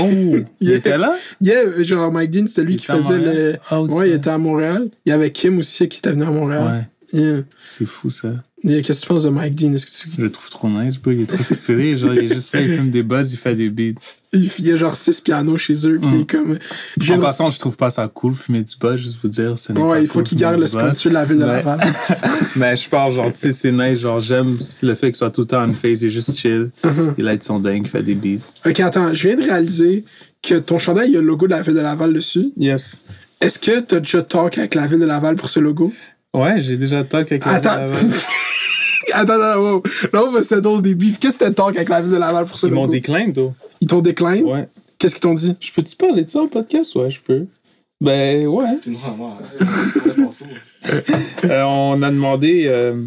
Oh, 0.00 0.36
il 0.60 0.72
était 0.72 0.98
là? 0.98 1.16
Yeah, 1.40 1.82
genre 1.84 2.10
Mike 2.12 2.30
Dean, 2.30 2.46
c'était 2.48 2.64
lui 2.64 2.74
Il 2.74 2.80
qui 2.80 2.90
était 2.90 3.00
faisait 3.00 3.18
le. 3.18 3.56
Ah. 3.70 3.80
Ouais, 3.82 4.10
il 4.10 4.14
était 4.14 4.30
à 4.30 4.38
Montréal. 4.38 4.88
Il 5.06 5.10
y 5.10 5.12
avait 5.12 5.30
Kim 5.30 5.58
aussi 5.58 5.88
qui 5.88 5.98
était 5.98 6.10
venu 6.10 6.24
à 6.24 6.30
Montréal. 6.30 6.64
Ouais, 6.64 6.88
Yeah. 7.10 7.38
c'est 7.64 7.86
fou 7.86 8.10
ça. 8.10 8.28
Qu'est-ce 8.62 8.88
que 8.88 9.02
tu 9.02 9.06
penses 9.06 9.22
de 9.22 9.28
Mike 9.28 9.54
Dean? 9.54 9.72
Est-ce 9.72 9.86
que 9.86 9.90
tu- 9.90 10.16
Je 10.16 10.20
le 10.22 10.30
trouve 10.32 10.50
trop 10.50 10.68
nice, 10.68 10.96
bro. 10.98 11.12
Il 11.12 11.20
est 11.22 11.26
trop 11.26 11.42
stylé. 11.54 11.96
Genre, 11.96 12.12
il 12.14 12.24
est 12.30 12.34
juste 12.34 12.52
là, 12.52 12.60
il 12.60 12.70
filme 12.70 12.90
des 12.90 13.04
buzz, 13.04 13.32
il 13.32 13.36
fait 13.36 13.54
des 13.54 13.70
beats. 13.70 14.00
Il 14.32 14.50
y 14.60 14.72
a 14.72 14.76
genre 14.76 14.96
six 14.96 15.20
pianos 15.20 15.56
chez 15.58 15.86
eux, 15.86 15.98
puis 16.00 16.10
Mm. 16.10 16.14
il 16.16 16.20
est 16.22 16.30
comme. 16.30 16.58
j'ai- 17.00 17.14
En 17.14 17.20
passant, 17.20 17.50
je 17.50 17.58
trouve 17.60 17.76
pas 17.76 17.90
ça 17.90 18.08
cool, 18.08 18.34
fumer 18.34 18.62
du 18.64 18.74
buzz, 18.80 18.96
juste 19.00 19.18
vous 19.22 19.28
dire. 19.28 19.56
ce 19.56 19.72
n'est 19.72 19.80
pas 19.80 19.86
Ouais, 19.86 20.02
il 20.02 20.06
faut 20.08 20.14
cool, 20.14 20.22
qu'il 20.24 20.38
garde 20.38 20.58
le 20.60 20.66
sponsor 20.66 21.08
de 21.10 21.14
la 21.14 21.24
ville 21.24 21.38
de. 21.38 21.44
Laval. 21.44 21.78
Mais 22.56 22.74
je 22.76 22.88
parle, 22.88 23.12
genre, 23.14 23.32
tu 23.32 23.38
sais, 23.38 23.52
c'est 23.52 23.70
nice. 23.70 24.00
Genre, 24.00 24.18
j'aime 24.18 24.58
le 24.82 24.94
fait 24.96 25.06
qu'il 25.06 25.16
soit 25.16 25.30
tout 25.30 25.42
le 25.42 25.46
temps 25.46 25.62
en 25.64 25.72
face, 25.72 26.00
il 26.02 26.06
est 26.08 26.10
juste 26.10 26.36
chill. 26.36 26.70
Mhm. 26.84 27.14
Il 27.16 27.28
aide 27.28 27.42
son 27.44 27.60
dingue, 27.60 27.82
il 27.84 27.88
fait 27.88 28.02
des 28.02 28.14
beats. 28.16 28.42
Ok, 28.66 28.80
attends, 28.80 29.14
je 29.14 29.28
viens 29.28 29.36
de 29.36 29.42
réaliser 29.44 30.04
que 30.42 30.56
ton 30.56 30.78
chandail, 30.80 31.10
il 31.10 31.14
y 31.14 31.16
a 31.16 31.20
le 31.20 31.26
logo 31.28 31.46
de 31.46 31.52
la 31.52 31.62
ville 31.62 31.74
de 31.74 31.80
Laval 31.80 32.12
dessus. 32.12 32.50
Yes. 32.56 33.04
Est-ce 33.40 33.60
que 33.60 33.78
t'as 33.80 34.00
déjà 34.00 34.22
talk 34.22 34.58
avec 34.58 34.74
la 34.74 34.88
ville 34.88 34.98
de 34.98 35.04
Laval 35.04 35.36
pour 35.36 35.48
ce 35.48 35.60
logo? 35.60 35.92
Ouais, 36.34 36.60
j'ai 36.60 36.76
déjà 36.76 37.04
talk 37.04 37.30
avec 37.32 37.44
la 37.44 37.52
Attends. 37.52 37.74
Laval. 37.76 38.06
Attends, 39.20 39.40
attends, 39.40 39.60
wow. 39.60 39.82
Là, 40.12 40.24
on 40.24 40.30
va 40.30 40.42
se 40.42 40.48
settle 40.48 40.80
des 40.82 40.94
beefs. 40.94 41.18
Qu'est-ce 41.18 41.38
que 41.38 41.44
t'as 41.44 41.50
talk 41.50 41.76
avec 41.76 41.88
la 41.88 42.00
ville 42.00 42.12
de 42.12 42.16
Laval 42.16 42.44
pour 42.46 42.56
ce 42.56 42.66
Ils 42.66 42.72
m'ont 42.72 42.82
logo? 42.82 42.92
décline, 42.92 43.32
toi. 43.32 43.52
Ils 43.80 43.88
t'ont 43.88 44.00
décline? 44.00 44.44
Ouais. 44.44 44.68
Qu'est-ce 44.98 45.14
qu'ils 45.14 45.22
t'ont 45.22 45.34
dit? 45.34 45.56
Je 45.60 45.72
peux-tu 45.72 45.96
parler 45.96 46.24
de 46.24 46.30
ça 46.30 46.40
en 46.40 46.48
podcast? 46.48 46.94
Ouais, 46.94 47.10
je 47.10 47.20
peux. 47.20 47.46
Ben, 48.00 48.46
ouais. 48.46 48.64
Euh, 51.44 51.62
on 51.64 52.00
a 52.02 52.10
demandé. 52.10 52.66
euh, 52.68 53.00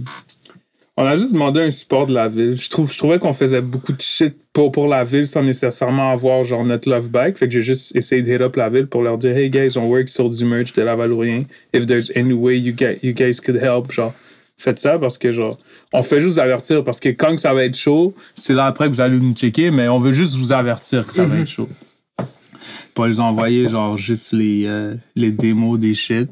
on 0.97 1.05
a 1.05 1.15
juste 1.15 1.31
demandé 1.33 1.61
un 1.61 1.69
support 1.69 2.05
de 2.05 2.13
la 2.13 2.27
ville. 2.27 2.53
Je, 2.61 2.69
trouve, 2.69 2.91
je 2.91 2.97
trouvais 2.97 3.17
qu'on 3.17 3.33
faisait 3.33 3.61
beaucoup 3.61 3.93
de 3.93 4.01
shit 4.01 4.35
pour, 4.53 4.71
pour 4.71 4.87
la 4.87 5.03
ville 5.03 5.25
sans 5.25 5.41
nécessairement 5.41 6.11
avoir 6.11 6.43
genre 6.43 6.63
notre 6.65 6.89
love 6.89 7.09
back. 7.09 7.37
Fait 7.37 7.47
que 7.47 7.53
j'ai 7.53 7.61
juste 7.61 7.95
essayé 7.95 8.21
de 8.21 8.31
hit 8.31 8.41
up 8.41 8.55
la 8.57 8.69
ville 8.69 8.87
pour 8.87 9.01
leur 9.01 9.17
dire 9.17 9.35
Hey 9.35 9.49
guys, 9.49 9.77
on 9.77 9.85
work 9.87 10.09
sur 10.09 10.29
du 10.29 10.45
merch 10.45 10.73
de 10.73 10.81
la 10.81 10.95
Valourien. 10.95 11.43
If 11.73 11.85
there's 11.87 12.11
any 12.15 12.33
way 12.33 12.57
you, 12.59 12.73
guys, 12.73 12.97
you 13.01 13.13
guys 13.13 13.39
could 13.39 13.55
help, 13.61 13.91
genre, 13.91 14.13
faites 14.57 14.79
ça 14.79 14.99
parce 14.99 15.17
que 15.17 15.31
genre, 15.31 15.57
on 15.93 16.03
fait 16.03 16.19
juste 16.19 16.33
vous 16.33 16.39
avertir 16.39 16.83
parce 16.83 16.99
que 16.99 17.09
quand 17.09 17.37
ça 17.39 17.53
va 17.53 17.65
être 17.65 17.75
chaud, 17.75 18.13
c'est 18.35 18.53
là 18.53 18.65
après 18.65 18.89
que 18.89 18.93
vous 18.93 19.01
allez 19.01 19.19
nous 19.19 19.33
checker, 19.33 19.71
mais 19.71 19.87
on 19.87 19.97
veut 19.97 20.11
juste 20.11 20.35
vous 20.35 20.51
avertir 20.51 21.05
que 21.05 21.13
ça 21.13 21.25
va 21.25 21.37
être 21.39 21.47
chaud. 21.47 21.69
Pour 22.93 23.05
les 23.05 23.19
envoyer, 23.19 23.67
genre, 23.67 23.97
juste 23.97 24.33
les, 24.33 24.65
euh, 24.65 24.95
les 25.15 25.31
démos 25.31 25.79
des 25.79 25.93
shit. 25.93 26.29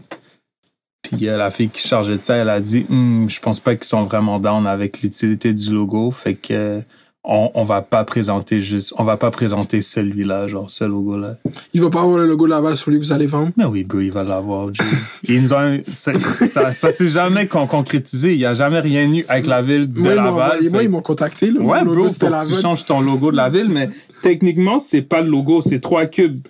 Puis 1.01 1.27
euh, 1.27 1.37
la 1.37 1.51
fille 1.51 1.69
qui 1.69 1.85
chargeait 1.85 2.17
de 2.17 2.21
ça, 2.21 2.35
elle 2.35 2.49
a 2.49 2.59
dit 2.59 2.85
Hum, 2.89 3.27
Je 3.29 3.39
pense 3.39 3.59
pas 3.59 3.75
qu'ils 3.75 3.85
sont 3.85 4.03
vraiment 4.03 4.39
down 4.39 4.67
avec 4.67 5.01
l'utilité 5.01 5.53
du 5.53 5.73
logo. 5.73 6.11
Fait 6.11 6.35
que 6.35 6.53
euh, 6.53 6.81
on, 7.23 7.51
on 7.53 7.63
va 7.63 7.81
pas 7.81 8.03
présenter 8.05 8.61
juste. 8.61 8.93
On 8.97 9.03
va 9.03 9.17
pas 9.17 9.29
présenter 9.29 9.81
celui-là, 9.81 10.47
genre 10.47 10.69
ce 10.69 10.83
logo-là. 10.85 11.35
Il 11.73 11.81
va 11.81 11.89
pas 11.89 12.01
avoir 12.01 12.17
le 12.17 12.25
logo 12.27 12.45
de 12.45 12.51
Laval 12.51 12.77
sur 12.77 12.91
lui 12.91 12.99
que 12.99 13.03
vous 13.03 13.11
allez 13.11 13.25
vendre? 13.25 13.51
Mais 13.57 13.65
oui, 13.65 13.83
bro, 13.83 13.99
il 13.99 14.11
va 14.11 14.23
l'avoir. 14.23 14.69
Ils 15.27 15.41
nous 15.41 15.53
ont- 15.53 15.81
ça, 15.91 16.13
ça, 16.19 16.71
ça 16.71 16.91
s'est 16.91 17.09
jamais 17.09 17.47
con- 17.47 17.67
concrétisé. 17.67 18.33
Il 18.33 18.39
y 18.39 18.45
a 18.45 18.53
jamais 18.53 18.79
rien 18.79 19.11
eu 19.13 19.25
avec 19.27 19.47
la 19.47 19.61
ville 19.61 19.91
de 19.91 19.99
Moi, 19.99 20.11
ils 20.11 20.15
Laval. 20.15 20.31
envoyé- 20.31 20.69
moi, 20.69 20.83
ils 20.83 20.89
m'ont 20.89 21.01
contacté. 21.01 21.51
Là. 21.51 21.59
Ouais, 21.61 21.79
logo, 21.83 21.93
bro, 21.95 22.03
pour 22.07 22.29
que 22.29 22.55
tu 22.55 22.61
changes 22.61 22.85
ton 22.85 23.01
logo 23.01 23.31
de 23.31 23.35
la 23.37 23.49
ville, 23.49 23.67
mais 23.69 23.89
techniquement, 24.21 24.79
c'est 24.79 25.01
pas 25.01 25.21
le 25.21 25.29
logo, 25.29 25.61
c'est 25.61 25.79
trois 25.81 26.05
cubes. 26.05 26.47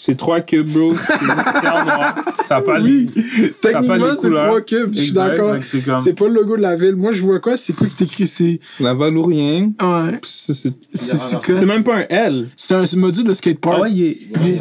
C'est 0.00 0.16
trois 0.16 0.40
cubes, 0.42 0.68
bro. 0.68 0.94
C'est 0.94 1.12
c'est 1.12 1.68
en 1.68 1.84
noir. 1.84 2.14
Ça 2.46 2.60
pas 2.60 2.80
Oui, 2.80 3.08
les- 3.16 3.22
ça 3.32 3.48
a 3.48 3.48
pas 3.50 3.80
techniquement, 3.80 3.96
les 3.96 4.16
c'est 4.16 4.28
couleurs. 4.28 4.46
trois 4.46 4.60
cubes. 4.60 4.88
Je 4.90 4.94
suis 5.00 5.08
Exact, 5.08 5.28
d'accord. 5.30 5.56
C'est 5.64 5.80
comme 5.80 5.96
C'est 5.98 6.12
pas 6.12 6.28
le 6.28 6.34
logo 6.34 6.56
de 6.56 6.62
la 6.62 6.76
ville. 6.76 6.94
Moi, 6.94 7.10
je 7.10 7.20
vois 7.20 7.40
quoi? 7.40 7.56
C'est 7.56 7.72
quoi 7.72 7.88
qui 7.88 7.96
t'écrit? 7.96 8.28
C'est. 8.28 8.60
la 8.78 8.94
Valourien. 8.94 9.72
Ouais. 9.82 10.20
C'est 10.24 10.54
c'est- 10.54 10.72
C'est 10.94 11.16
c'est 11.16 11.36
c'est 11.42 11.52
quoi? 11.56 11.64
même 11.66 11.82
pas 11.82 11.96
un 11.96 12.06
L. 12.08 12.48
C'est 12.56 12.74
un 12.74 12.84
module 12.96 13.24
de 13.24 13.32
skatepark. 13.34 13.76
Ah 13.76 13.82
ouais, 13.82 13.92
il 13.92 14.02
est, 14.04 14.18
il 14.36 14.48
est- 14.50 14.60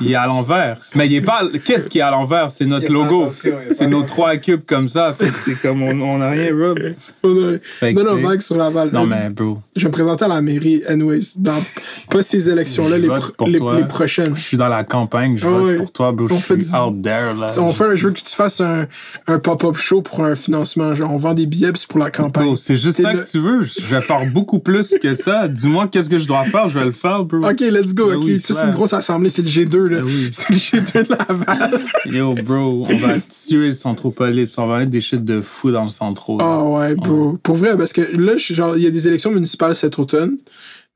il 0.00 0.10
est 0.12 0.14
à 0.16 0.26
l'envers. 0.26 0.78
Mais 0.96 1.06
il 1.06 1.14
est 1.14 1.20
pas. 1.20 1.42
Qu'est-ce 1.64 1.88
qui 1.88 1.98
est 1.98 2.02
à 2.02 2.10
l'envers? 2.10 2.50
C'est 2.50 2.66
notre 2.66 2.92
logo. 2.92 3.28
C'est 3.70 3.86
nos 3.86 4.02
trois 4.02 4.36
cubes 4.36 4.64
comme 4.66 4.88
ça. 4.88 5.12
Fait 5.12 5.28
que 5.28 5.34
c'est 5.36 5.54
comme 5.54 5.82
on 5.82 6.00
on 6.00 6.20
a 6.20 6.30
rien, 6.30 6.52
bro. 6.52 6.74
Non, 7.22 8.04
non, 8.04 8.16
vague 8.16 8.40
sur 8.40 8.56
Laval. 8.56 8.90
Non, 8.92 9.06
mais 9.06 9.30
bro, 9.30 9.58
Je 9.76 9.82
vais 9.82 9.88
me 9.88 9.92
présenter 9.92 10.24
à 10.24 10.28
la 10.28 10.42
mairie, 10.42 10.82
anyways, 10.88 11.20
dans 11.36 11.52
pas 12.10 12.22
ces 12.22 12.50
élections-là, 12.50 12.98
les, 12.98 13.08
les, 13.60 13.70
toi. 13.70 13.76
les 13.80 13.84
prochaines. 13.86 14.36
je 14.36 14.40
suis 14.42 14.56
dans 14.56 14.68
la 14.68 14.84
campagne, 14.84 15.36
je 15.36 15.46
Ah 15.46 15.50
vote 15.50 15.62
ouais. 15.64 15.76
pour 15.76 15.92
toi, 15.92 16.12
bro. 16.12 16.26
On 16.30 16.36
Je 16.36 16.40
fait 16.42 16.60
suis 16.60 16.70
du- 16.72 16.76
out 16.76 17.02
there, 17.02 17.34
là. 17.38 17.52
On 17.58 17.72
fait 17.72 17.84
un 17.84 17.94
jeu 17.96 18.10
que 18.10 18.20
tu 18.20 18.34
fasses 18.34 18.60
un, 18.60 18.86
un 19.26 19.38
pop-up 19.38 19.76
show 19.76 20.02
pour 20.02 20.24
un 20.24 20.34
financement. 20.34 20.94
Genre, 20.94 21.10
on 21.12 21.16
vend 21.16 21.34
des 21.34 21.46
billets, 21.46 21.72
puis 21.72 21.84
pour 21.88 21.98
la 21.98 22.10
campagne. 22.10 22.56
C'est 22.56 22.76
juste 22.76 23.00
ça 23.02 23.12
le- 23.12 23.20
que 23.20 23.30
tu 23.30 23.38
veux. 23.38 23.62
Je 23.62 23.86
vais 23.94 24.00
faire 24.00 24.26
beaucoup 24.32 24.58
plus 24.58 24.94
que 25.02 25.14
ça. 25.14 25.48
Dis-moi 25.48 25.88
qu'est-ce 25.88 26.08
que 26.10 26.18
je 26.18 26.26
dois 26.26 26.44
faire, 26.44 26.66
je 26.68 26.78
vais 26.78 26.84
le 26.84 26.90
faire, 26.92 27.24
bro. 27.24 27.46
Ok, 27.48 27.60
let's 27.60 27.94
go. 27.94 28.08
Ben 28.10 28.16
ok, 28.16 28.24
oui, 28.24 28.40
ça, 28.40 28.54
c'est 28.54 28.64
une 28.66 28.72
grosse 28.72 28.92
assemblée. 28.92 29.30
C'est 29.30 29.42
le 29.42 29.48
G2, 29.48 29.76
là. 29.88 30.00
Ben 30.00 30.06
oui. 30.06 30.30
C'est 30.32 30.50
le 30.50 30.56
G2 30.56 31.06
de 31.08 31.10
Laval. 31.10 31.80
Yo, 32.06 32.34
bro, 32.34 32.84
on 32.88 32.96
va 32.98 33.14
tuer 33.18 33.66
le 33.66 33.72
Centropolis. 33.72 34.54
On 34.58 34.66
va 34.66 34.78
mettre 34.78 34.90
des 34.90 35.00
shit 35.00 35.24
de 35.24 35.40
fou 35.40 35.70
dans 35.70 35.84
le 35.84 35.90
centro. 35.90 36.38
Ah 36.40 36.62
ouais, 36.62 36.94
bro. 36.94 37.38
Pour 37.42 37.56
vrai, 37.56 37.76
parce 37.76 37.92
que 37.92 38.00
là, 38.16 38.32
genre, 38.36 38.76
il 38.76 38.82
y 38.82 38.86
a 38.86 38.90
des 38.90 39.06
élections 39.08 39.30
municipales 39.30 39.74
cet 39.76 39.98
automne, 39.98 40.36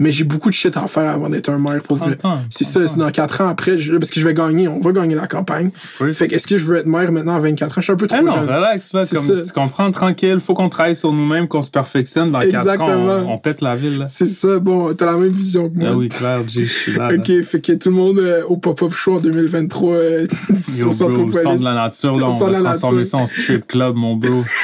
mais 0.00 0.10
j'ai 0.10 0.24
beaucoup 0.24 0.48
de 0.48 0.54
shit 0.54 0.76
à 0.76 0.88
faire 0.88 1.08
avant 1.08 1.28
d'être 1.28 1.48
un 1.50 1.58
maire, 1.58 1.80
pour 1.82 1.96
vrai. 1.96 2.18
C'est 2.50 2.64
ça, 2.64 2.86
c'est 2.88 2.98
dans 2.98 3.10
4 3.12 3.40
ans 3.42 3.48
après, 3.48 3.78
je- 3.78 3.96
parce 3.96 4.10
que 4.10 4.18
je 4.18 4.26
vais 4.26 4.34
gagner, 4.34 4.66
on 4.66 4.80
va 4.80 4.90
gagner 4.90 5.14
la 5.14 5.28
campagne. 5.28 5.70
Oui. 6.00 6.12
Fait 6.12 6.26
que 6.26 6.34
est-ce 6.34 6.48
que 6.48 6.56
je 6.56 6.64
veux 6.64 6.76
être 6.78 6.86
maire 6.86 7.12
maintenant 7.12 7.36
à 7.36 7.38
24 7.38 7.70
ans? 7.78 7.80
Je 7.80 7.84
suis 7.84 7.92
un 7.92 7.96
peu 7.96 8.08
trop 8.08 8.18
Ah 8.18 8.22
non, 8.22 8.32
jeune. 8.34 8.44
relax, 8.50 8.92
là. 8.92 9.06
Comme, 9.06 9.24
ça. 9.24 9.34
tu 9.46 9.52
comprends, 9.52 9.90
tranquille. 9.92 10.40
Faut 10.40 10.54
qu'on 10.54 10.68
travaille 10.68 10.96
sur 10.96 11.12
nous-mêmes, 11.12 11.46
qu'on 11.46 11.62
se 11.62 11.70
perfectionne. 11.70 12.32
Dans 12.32 12.40
4 12.40 12.54
ans, 12.54 12.58
Exactement. 12.58 13.16
on, 13.28 13.32
on 13.34 13.38
pète 13.38 13.60
la 13.60 13.76
ville, 13.76 13.98
là. 13.98 14.06
C'est 14.08 14.26
ça, 14.26 14.58
bon, 14.58 14.92
t'as 14.94 15.06
la 15.06 15.12
même 15.16 15.28
vision 15.28 15.68
que 15.70 15.76
moi. 15.76 15.88
Ah 15.92 15.96
oui, 15.96 16.08
clair, 16.08 16.40
je 16.48 16.64
suis 16.64 16.96
là. 16.96 17.10
Ok, 17.14 17.42
fait 17.42 17.60
que 17.60 17.72
tout 17.74 17.90
le 17.90 17.94
monde 17.94 18.18
euh, 18.18 18.42
au 18.48 18.56
pop-up 18.56 18.92
show 18.92 19.16
en 19.16 19.20
2023 19.20 19.94
euh, 19.94 20.26
Yo, 20.76 20.90
bro, 20.98 21.08
le 21.08 21.58
de 21.58 21.64
la 21.64 21.74
nature, 21.74 22.16
là, 22.18 22.26
on 22.28 22.30
centre 22.32 22.50
va 22.52 22.60
transformer 22.60 22.96
nature. 22.98 23.10
ça 23.10 23.18
en 23.18 23.26
strip 23.26 23.66
club, 23.68 23.94
mon 23.94 24.16
bro. 24.16 24.42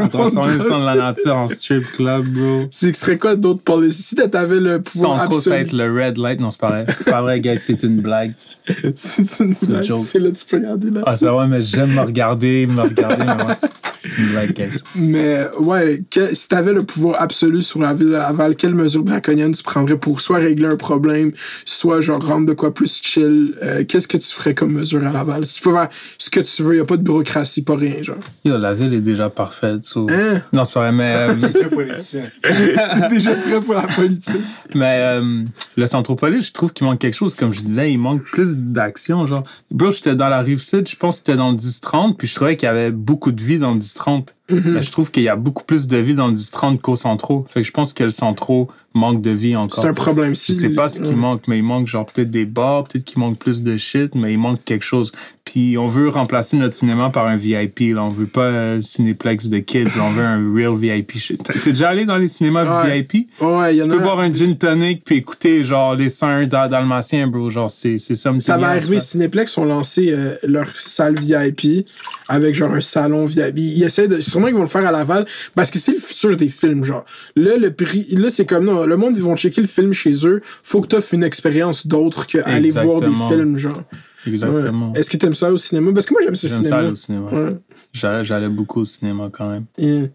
Tout 0.00 0.16
le 0.18 0.22
On 0.22 0.24
va 0.24 0.30
transformer 0.30 0.52
le 0.52 0.58
monde- 0.58 0.66
centre 0.68 0.80
de 0.80 0.84
la 0.86 0.94
nature 0.94 1.36
en 1.36 1.48
strip 1.48 1.90
club, 1.92 2.28
bro. 2.28 2.66
C'est 2.70 2.92
ce 2.94 3.00
serait 3.00 3.18
quoi 3.18 3.36
d'autres 3.36 3.62
policies? 3.62 4.02
Si 4.02 4.14
t'avais 4.16 4.60
le 4.60 4.80
pouvoir 4.82 5.20
Sans 5.20 5.24
trop 5.26 5.40
ça 5.40 5.58
être 5.58 5.72
le 5.72 5.92
red 5.92 6.18
light. 6.18 6.40
Non, 6.40 6.50
c'est 6.50 6.60
pas 6.60 6.68
vrai. 6.70 6.86
C'est 6.94 7.04
pas 7.10 7.22
vrai, 7.22 7.40
guys, 7.40 7.58
c'est 7.58 7.82
une 7.82 8.00
blague. 8.00 8.34
C'est 8.94 9.40
une 9.44 9.54
blague. 9.62 9.96
C'est 9.98 10.18
là, 10.18 10.28
tu 10.30 10.44
peux 10.44 10.56
regarder 10.58 10.90
là. 10.90 11.02
Ah, 11.06 11.16
c'est 11.16 11.26
vrai, 11.26 11.46
mais 11.48 11.62
j'aime 11.62 11.94
me 11.94 12.00
regarder, 12.02 12.66
me 12.66 12.80
regarder. 12.82 13.24
mais 13.24 13.44
ouais. 13.44 13.54
C'est 14.00 14.18
une 14.18 14.28
blague, 14.30 14.52
guys. 14.52 14.78
Mais 14.94 15.46
ouais, 15.58 16.02
que- 16.10 16.34
si 16.34 16.48
t'avais 16.48 16.72
le 16.74 16.82
pouvoir 16.82 17.20
absolu 17.22 17.62
sur 17.62 17.80
la 17.80 17.94
ville 17.94 18.08
de 18.08 18.12
Laval, 18.12 18.56
quelle 18.56 18.74
mesure 18.74 19.02
draconienne 19.04 19.54
tu 19.54 19.62
prendrais 19.62 19.96
pour 19.96 20.20
soit 20.20 20.38
régler 20.38 20.66
un 20.66 20.76
problème, 20.76 21.32
soit 21.64 22.00
genre 22.02 22.24
rendre 22.24 22.46
de 22.46 22.52
quoi 22.52 22.74
plus 22.74 23.00
chill? 23.02 23.54
Euh, 23.62 23.84
Qu'est-ce 23.88 24.06
que 24.08 24.18
tu 24.18 24.28
ferais 24.30 24.54
comme 24.54 24.72
mesure 24.72 25.04
à 25.06 25.12
Laval? 25.12 25.46
Si 25.46 25.54
tu 25.54 25.62
peux 25.62 25.72
faire 25.72 25.88
ce 26.18 26.28
que 26.30 26.40
tu 26.40 26.62
veux, 26.62 26.76
y 26.76 26.80
a 26.80 26.84
pas 26.84 26.96
de 26.98 27.02
bureaucratie, 27.02 27.62
pas 27.62 27.76
rien, 27.76 28.02
genre. 28.02 28.16
Yo, 28.44 28.58
la 28.58 28.74
ville 28.74 28.92
est 28.92 29.00
déjà 29.00 29.30
parfaite. 29.30 29.87
So- 29.88 30.06
Hein? 30.10 30.42
Non, 30.52 30.64
c'est 30.64 30.74
pas 30.74 30.80
vrai, 30.80 30.92
mais, 30.92 31.14
euh, 31.16 31.34
Le 31.34 31.68
politicien. 31.74 32.30
T'es 32.42 33.08
déjà 33.08 33.34
prêt 33.34 33.60
pour 33.64 33.74
la 33.74 33.82
politique? 33.82 34.36
mais 34.74 35.00
euh, 35.02 35.44
le 35.76 35.86
Centropolis, 35.86 36.46
je 36.46 36.52
trouve 36.52 36.72
qu'il 36.72 36.86
manque 36.86 36.98
quelque 37.00 37.14
chose. 37.16 37.34
Comme 37.34 37.52
je 37.52 37.60
disais, 37.62 37.92
il 37.92 37.98
manque 37.98 38.22
plus 38.22 38.56
d'action. 38.56 39.26
Genre, 39.26 39.44
bro, 39.70 39.90
j'étais 39.90 40.14
dans 40.14 40.28
la 40.28 40.40
rive 40.40 40.60
sud, 40.62 40.88
je 40.88 40.96
pense 40.96 41.16
que 41.20 41.26
c'était 41.26 41.36
dans 41.36 41.50
le 41.50 41.56
10-30, 41.56 42.16
puis 42.16 42.28
je 42.28 42.34
trouvais 42.34 42.56
qu'il 42.56 42.66
y 42.66 42.70
avait 42.70 42.90
beaucoup 42.90 43.32
de 43.32 43.42
vie 43.42 43.58
dans 43.58 43.72
le 43.72 43.78
10-30. 43.78 44.28
Mais 44.50 44.82
je 44.82 44.90
trouve 44.90 45.10
qu'il 45.10 45.22
y 45.24 45.28
a 45.28 45.36
beaucoup 45.36 45.64
plus 45.64 45.86
de 45.88 45.96
vie 45.98 46.14
dans 46.14 46.28
le 46.28 46.32
10-30 46.34 46.78
qu'au 46.80 46.96
centro. 46.96 47.46
Fait 47.50 47.60
que 47.60 47.66
je 47.66 47.72
pense 47.72 47.92
que 47.92 48.04
le 48.04 48.10
centro 48.10 48.68
manque 48.94 49.20
de 49.20 49.30
vie 49.30 49.54
encore. 49.54 49.82
C'est 49.84 49.90
un 49.90 49.94
problème. 49.94 50.30
Je 50.30 50.40
Si, 50.40 50.54
sais 50.54 50.70
pas 50.70 50.88
ce 50.88 51.00
qui 51.00 51.12
manque, 51.12 51.42
mais 51.46 51.58
il 51.58 51.62
manque 51.62 51.86
genre 51.86 52.06
peut-être 52.06 52.30
des 52.30 52.46
bars, 52.46 52.84
peut-être 52.84 53.04
qu'il 53.04 53.18
manque 53.18 53.38
plus 53.38 53.62
de 53.62 53.76
shit, 53.76 54.14
mais 54.14 54.32
il 54.32 54.38
manque 54.38 54.64
quelque 54.64 54.84
chose. 54.84 55.12
Puis 55.44 55.76
on 55.78 55.86
veut 55.86 56.08
remplacer 56.08 56.56
notre 56.56 56.74
cinéma 56.74 57.10
par 57.10 57.26
un 57.26 57.36
VIP. 57.36 57.80
Là. 57.94 58.02
On 58.04 58.08
veut 58.08 58.26
pas 58.26 58.48
un 58.48 58.80
cinéplex 58.82 59.46
de 59.48 59.58
kids, 59.58 59.84
on 60.02 60.10
veut 60.10 60.24
un 60.24 60.52
real 60.54 60.74
VIP 60.74 61.18
shit. 61.18 61.42
T'es 61.62 61.70
déjà 61.70 61.90
allé 61.90 62.04
dans 62.06 62.16
les 62.16 62.28
cinémas 62.28 62.82
Ouais. 62.84 63.00
VIP? 63.02 63.28
Ouais, 63.40 63.76
y 63.76 63.82
en 63.82 63.84
Tu 63.84 63.90
peux 63.90 64.00
boire 64.00 64.20
un 64.20 64.32
gin 64.32 64.56
tonic 64.56 65.04
puis 65.04 65.16
écouter 65.16 65.62
genre 65.64 65.94
les 65.94 66.08
saints 66.08 66.46
dal- 66.46 66.68
dalmatiens, 66.70 67.26
bro. 67.28 67.50
Genre 67.50 67.70
c'est 67.70 67.98
c'est 67.98 68.14
something 68.14 68.40
Ça 68.40 68.56
va 68.58 68.68
arriver. 68.70 69.00
Cinéplex 69.00 69.56
ont 69.58 69.64
lancé 69.66 70.10
euh, 70.10 70.34
leur 70.42 70.68
salle 70.76 71.18
VIP 71.20 71.86
avec 72.28 72.54
genre 72.54 72.72
un 72.72 72.80
salon 72.80 73.26
VIP. 73.26 73.58
Ils 73.58 73.82
essaient 73.84 74.08
de. 74.08 74.20
Sûrement 74.38 74.46
qu'ils 74.46 74.56
vont 74.56 74.62
le 74.62 74.68
faire 74.68 74.86
à 74.86 74.92
Laval 74.92 75.26
parce 75.56 75.70
que 75.70 75.80
c'est 75.80 75.90
le 75.90 75.98
futur 75.98 76.36
des 76.36 76.48
films, 76.48 76.84
genre. 76.84 77.04
Là, 77.34 77.56
le 77.56 77.72
prix. 77.72 78.06
Là, 78.12 78.30
c'est 78.30 78.46
comme 78.46 78.66
non, 78.66 78.86
le 78.86 78.96
monde, 78.96 79.14
ils 79.16 79.22
vont 79.22 79.36
checker 79.36 79.60
le 79.60 79.66
film 79.66 79.92
chez 79.92 80.26
eux. 80.26 80.42
Faut 80.62 80.80
que 80.80 80.86
t'offres 80.86 81.14
une 81.14 81.24
expérience 81.24 81.88
d'autre 81.88 82.24
que 82.26 82.38
aller 82.44 82.70
voir 82.70 83.00
des 83.00 83.06
films, 83.28 83.56
genre. 83.56 83.82
Exactement. 84.26 84.90
Ouais. 84.92 84.98
Est-ce 85.00 85.10
que 85.10 85.16
t'aimes 85.16 85.34
ça 85.34 85.52
au 85.52 85.56
cinéma? 85.56 85.92
Parce 85.94 86.06
que 86.06 86.12
moi, 86.12 86.20
j'aime 86.24 86.34
ce 86.34 86.48
J'aime 86.48 86.56
ça 86.58 86.62
cinéma. 86.64 86.76
aller 86.78 86.90
au 86.90 86.94
cinéma. 86.94 87.26
Ouais. 87.30 87.56
J'allais 87.92 88.24
j'allais 88.24 88.48
beaucoup 88.48 88.80
au 88.80 88.84
cinéma 88.84 89.28
quand 89.32 89.48
même. 89.50 89.64
Et- 89.78 90.10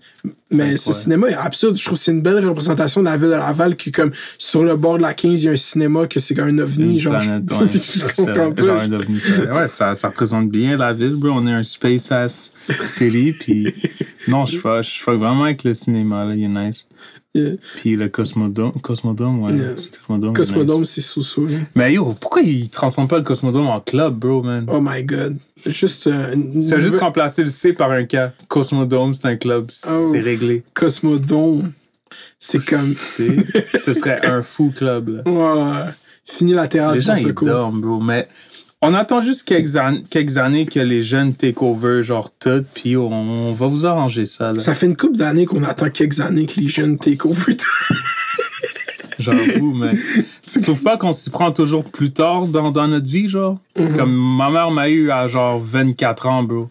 mais 0.52 0.78
ce 0.78 0.94
cinéma 0.94 1.30
est 1.30 1.34
absurde. 1.36 1.78
Je 1.78 1.84
trouve 1.86 1.98
que 1.98 2.04
c'est 2.04 2.12
une 2.12 2.22
belle 2.22 2.46
représentation 2.46 3.02
de 3.02 3.06
la 3.06 3.18
ville 3.18 3.30
de 3.30 3.34
Laval 3.34 3.76
qui, 3.76 3.92
comme, 3.92 4.12
sur 4.38 4.64
le 4.64 4.76
bord 4.76 4.98
de 4.98 5.02
la 5.04 5.14
15, 5.14 5.42
il 5.42 5.46
y 5.46 5.50
a 5.50 5.54
un 5.54 5.58
cinéma 5.58 6.06
que 6.08 6.20
c'est 6.20 6.36
comme 6.36 6.48
un 6.50 6.60
ovni, 6.60 6.94
Une 6.96 7.00
genre. 7.00 7.18
planète, 7.18 7.44
je, 7.50 7.56
ouais. 8.04 8.10
je 8.10 8.16
comprends 8.16 8.50
vrai, 8.52 8.66
genre 8.66 8.78
pas. 8.78 8.84
un 8.84 8.92
ovni. 8.94 9.18
Ouais, 9.52 9.68
ça, 9.68 9.96
ça 9.96 10.10
représente 10.10 10.50
bien 10.50 10.78
la 10.78 10.94
ville, 10.94 11.16
bro. 11.16 11.32
On 11.32 11.48
est 11.48 11.52
un 11.54 11.64
space 11.64 12.12
ass 12.12 12.52
city, 12.86 13.34
puis 13.40 13.74
non, 14.28 14.46
je 14.46 14.58
fuck, 14.58 14.84
je 14.84 15.00
fuck 15.02 15.18
vraiment 15.18 15.46
avec 15.46 15.64
le 15.64 15.74
cinéma, 15.74 16.26
là, 16.26 16.36
il 16.36 16.44
est 16.44 16.48
nice. 16.48 16.88
Yeah. 17.36 17.54
Puis 17.78 17.96
le 17.96 18.10
Cosmodome, 18.10 18.74
Cosmodome, 18.82 19.42
ouais. 19.44 19.54
Yeah. 19.54 20.32
Cosmodome, 20.34 20.82
nice. 20.82 20.90
c'est 20.92 21.02
sous-sous. 21.02 21.48
Mais 21.74 21.94
yo, 21.94 22.16
pourquoi 22.20 22.42
ils 22.44 22.70
transforment 22.70 23.08
pas 23.08 23.18
le 23.18 23.24
Cosmodome 23.24 23.66
en 23.68 23.80
club, 23.80 24.14
bro, 24.16 24.44
man? 24.44 24.66
Oh 24.68 24.80
my 24.82 25.04
god. 25.04 25.38
Juste. 25.66 26.06
Euh, 26.08 26.34
une 26.36 26.68
Tu 26.68 26.74
as 26.74 26.80
juste 26.80 27.00
remplacé 27.00 27.44
le 27.44 27.50
C 27.50 27.74
par 27.74 27.90
un 27.92 28.06
K. 28.06 28.18
Cosmodome, 28.48 29.14
c'est 29.16 29.26
un 29.28 29.36
club, 29.36 29.68
c'est 29.72 29.90
Oh. 29.90 30.12
réglé. 30.12 30.62
Cosmodome. 30.76 31.72
C'est 32.40 32.64
comme. 32.64 32.94
Ce 33.80 33.94
serait 33.94 34.24
un 34.26 34.42
fou 34.44 34.72
club, 34.76 35.24
là. 35.26 35.32
Ouais. 35.32 35.90
Fini 36.26 36.54
la 36.54 36.68
terrasse 36.68 36.98
Les 36.98 37.02
gens, 37.02 37.14
pour 37.14 37.22
ce 37.24 37.28
ils 37.30 37.34
coup. 37.34 37.46
dorment, 37.46 37.82
bro. 37.82 38.00
Mais 38.00 38.28
on 38.84 38.94
attend 38.94 39.22
juste 39.22 39.44
quelques, 39.44 39.76
an- 39.78 40.02
quelques 40.10 40.38
années 40.38 40.66
que 40.66 40.80
les 40.80 41.02
jeunes 41.02 41.34
take 41.34 41.62
over, 41.62 42.02
genre 42.04 42.32
tout, 42.40 42.64
puis 42.74 42.96
on, 42.98 43.10
on 43.12 43.52
va 43.52 43.68
vous 43.68 43.86
arranger 43.86 44.26
ça, 44.26 44.54
là. 44.54 44.60
Ça 44.60 44.76
fait 44.76 44.86
une 44.86 44.96
couple 44.98 45.18
d'années 45.18 45.46
qu'on 45.46 45.64
attend 45.64 45.90
quelques 45.90 46.20
années 46.20 46.46
que 46.46 46.60
les 46.60 46.68
jeunes 46.68 46.98
take 46.98 47.26
over. 47.26 47.58
J'avoue, 49.20 49.74
mais 49.74 49.92
tu 50.52 50.62
trouves 50.62 50.82
pas 50.84 50.98
qu'on 50.98 51.12
s'y 51.12 51.30
prend 51.30 51.52
toujours 51.52 51.84
plus 51.86 52.12
tard 52.12 52.46
dans, 52.48 52.72
dans 52.72 52.88
notre 52.88 53.06
vie, 53.06 53.30
genre? 53.30 53.58
Mhm. 53.78 53.96
Comme 53.96 54.12
ma 54.38 54.50
mère 54.50 54.72
m'a 54.72 54.90
eu 54.90 55.12
à 55.12 55.28
genre 55.28 55.60
24 55.60 56.28
ans, 56.28 56.44
bro. 56.44 56.70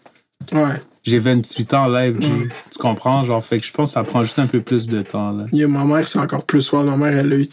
ouais. 0.51 0.81
J'ai 1.05 1.19
28 1.19 1.73
ans 1.73 1.87
live, 1.87 2.21
G. 2.21 2.27
Mhm. 2.29 2.49
Tu 2.71 2.79
comprends? 2.79 3.23
Genre, 3.23 3.43
fait 3.43 3.59
que 3.59 3.65
je 3.65 3.71
pense 3.73 3.89
que 3.89 3.93
ça 3.95 4.03
prend 4.03 4.21
juste 4.23 4.39
un 4.39 4.47
peu 4.47 4.61
plus 4.61 4.87
de 4.87 5.01
temps, 5.01 5.31
là. 5.31 5.45
Ma 5.67 5.83
mère, 5.83 6.07
c'est 6.07 6.19
encore 6.19 6.45
plus 6.45 6.67
fort. 6.69 6.83
Ma 6.85 6.95
mère, 6.95 7.17
elle 7.17 7.33
a 7.33 7.35
eu. 7.37 7.49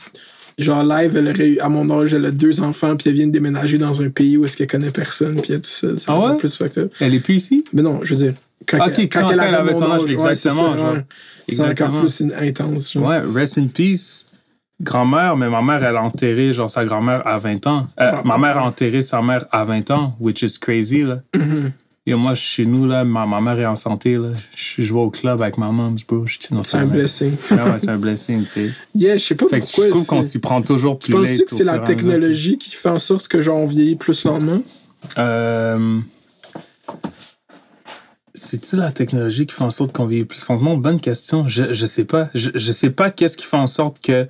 Genre, 0.61 0.85
live, 0.85 1.17
elle 1.17 1.29
aurait 1.29 1.49
eu, 1.49 1.59
à 1.59 1.69
mon 1.69 1.89
âge, 1.91 2.13
elle 2.15 2.27
a 2.27 2.31
deux 2.31 2.61
enfants, 2.61 2.97
puis 2.97 3.09
elle 3.11 3.17
vient 3.17 3.27
de 3.27 3.33
déménager 3.33 3.79
dans 3.79 4.01
un 4.03 4.11
pays 4.11 4.37
où 4.37 4.45
est-ce 4.45 4.57
qu'elle 4.57 4.67
connaît 4.67 4.91
personne, 4.91 5.37
puis 5.41 5.53
elle 5.53 5.57
est 5.57 5.61
tout 5.61 5.71
seule. 5.71 5.99
C'est 5.99 6.11
Ah 6.11 6.19
ouais? 6.21 6.37
plus 6.37 6.55
fucked 6.55 6.79
up. 6.79 6.93
Elle 7.01 7.15
est 7.15 7.21
plus 7.21 7.37
ici? 7.37 7.65
Mais 7.73 7.83
non, 7.83 8.01
je 8.03 8.15
veux 8.15 8.25
dire. 8.25 8.35
Quand, 8.69 8.87
Ok, 8.87 8.99
elle, 8.99 9.09
quand 9.09 9.31
elle 9.31 9.41
avait 9.41 9.73
ton 9.73 9.91
âge, 9.91 10.03
ouais, 10.03 10.13
exactement, 10.13 10.77
ça, 10.77 10.93
ouais. 10.93 11.05
C'est 11.49 11.61
encore 11.65 11.99
plus 12.01 12.23
intense. 12.39 12.93
genre. 12.93 13.07
Ouais, 13.09 13.21
rest 13.35 13.57
in 13.59 13.67
peace. 13.69 14.25
Grand-mère, 14.83 15.37
mais 15.37 15.49
ma 15.51 15.61
mère, 15.61 15.85
elle 15.85 15.97
a 15.97 16.03
enterré 16.03 16.53
genre 16.55 16.71
sa 16.71 16.85
grand-mère 16.87 17.27
à 17.27 17.39
20 17.39 17.67
ans. 17.67 17.87
Euh, 18.01 18.11
Ah, 18.15 18.23
ma 18.25 18.35
ah, 18.35 18.39
mère 18.39 18.57
a 18.59 18.63
ah. 18.63 18.67
enterré 18.69 19.03
sa 19.03 19.21
mère 19.21 19.45
à 19.51 19.65
20 19.65 19.91
ans, 19.91 20.17
which 20.21 20.43
is 20.43 20.59
crazy, 20.59 21.03
là. 21.03 21.21
Mhm. 21.35 21.73
Et 22.07 22.15
moi, 22.15 22.35
chez 22.35 22.65
nous, 22.65 22.87
là, 22.87 23.05
ma, 23.05 23.27
ma 23.27 23.41
mère 23.43 23.59
est 23.59 23.67
en 23.67 23.77
santé, 23.77 24.17
là. 24.17 24.31
Je 24.57 24.83
je 24.83 24.93
vais 24.93 24.99
au 25.01 25.11
club 25.11 25.43
avec 25.43 25.59
ma 25.59 25.71
bro. 25.71 26.25
Dans 26.51 26.63
C'est 26.63 26.79
un 26.79 26.87
blessing. 26.87 27.33
Ouais, 27.51 27.79
c'est 27.79 27.91
un 27.91 27.99
blessing, 27.99 28.43
tu 28.45 28.49
sais. 28.49 28.71
Yeah, 28.95 29.19
je 29.19 29.25
sais 29.25 29.35
pas 29.35 29.47
Fait 29.49 29.61
que 29.61 29.67
pourquoi. 29.67 29.85
je 29.85 29.91
trouve 29.91 30.07
qu'on 30.07 30.23
s'y 30.23 30.39
prend 30.39 30.63
toujours 30.63 30.99
plus 30.99 31.13
penses-tu 31.13 31.31
late 31.33 31.45
que 31.47 31.55
au 31.55 31.59
c'est 31.59 31.65
la 31.65 31.79
technologie 31.79 32.57
qui 32.57 32.71
fait 32.71 32.89
en 32.89 32.99
sorte 32.99 33.29
que 33.29 33.43
genre 33.43 33.59
on 33.59 33.67
vieillit 33.67 33.97
plus 33.97 34.25
lentement? 34.25 34.63
Euh, 35.19 36.01
C'est-tu 38.33 38.77
la 38.77 38.93
technologie 38.93 39.47
qui 39.47 39.55
fait 39.55 39.65
en 39.65 39.71
sorte 39.71 39.93
qu'on 39.93 40.07
vieillit 40.07 40.25
plus 40.25 40.49
lentement? 40.49 40.79
Bonne 40.79 41.01
question. 41.01 41.47
Je, 41.47 41.73
je 41.73 41.87
sais 41.87 42.05
pas. 42.05 42.31
Je, 42.35 42.51
je 42.55 42.73
sais 42.73 42.91
pas 42.91 43.11
qu'est-ce 43.11 43.37
qui 43.37 43.45
fait 43.45 43.59
en 43.59 43.67
sorte 43.67 44.01
que 44.01 44.27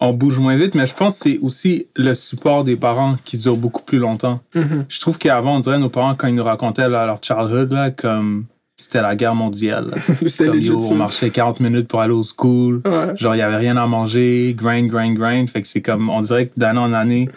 on 0.00 0.12
bouge 0.12 0.38
moins 0.38 0.56
vite, 0.56 0.74
mais 0.74 0.86
je 0.86 0.94
pense 0.94 1.14
que 1.14 1.30
c'est 1.30 1.38
aussi 1.38 1.86
le 1.96 2.14
support 2.14 2.64
des 2.64 2.76
parents 2.76 3.16
qui 3.24 3.38
dure 3.38 3.56
beaucoup 3.56 3.82
plus 3.82 3.98
longtemps. 3.98 4.40
Mhm. 4.54 4.86
Je 4.88 5.00
trouve 5.00 5.18
qu'avant, 5.18 5.56
on 5.56 5.58
dirait 5.60 5.78
nos 5.78 5.88
parents, 5.88 6.14
quand 6.14 6.28
ils 6.28 6.34
nous 6.34 6.44
racontaient 6.44 6.88
là, 6.88 7.06
leur 7.06 7.22
childhood, 7.22 7.72
là, 7.72 7.90
comme 7.90 8.44
c'était 8.76 9.00
la 9.00 9.16
guerre 9.16 9.34
mondiale. 9.34 9.90
C'était 10.26 10.50
on 10.70 10.94
marchait 10.96 11.30
40 11.30 11.60
minutes 11.60 11.88
pour 11.88 12.02
aller 12.02 12.12
au 12.12 12.22
school. 12.22 12.82
Ouais. 12.84 13.16
Genre, 13.16 13.34
il 13.34 13.38
y 13.38 13.42
avait 13.42 13.56
rien 13.56 13.78
à 13.78 13.86
manger, 13.86 14.54
grind, 14.54 14.88
grind, 14.88 15.16
grind. 15.16 15.48
Fait 15.48 15.62
que 15.62 15.66
c'est 15.66 15.80
comme, 15.80 16.10
on 16.10 16.20
dirait 16.20 16.48
que 16.48 16.52
d'année 16.58 16.80
en 16.80 16.92
année, 16.92 17.30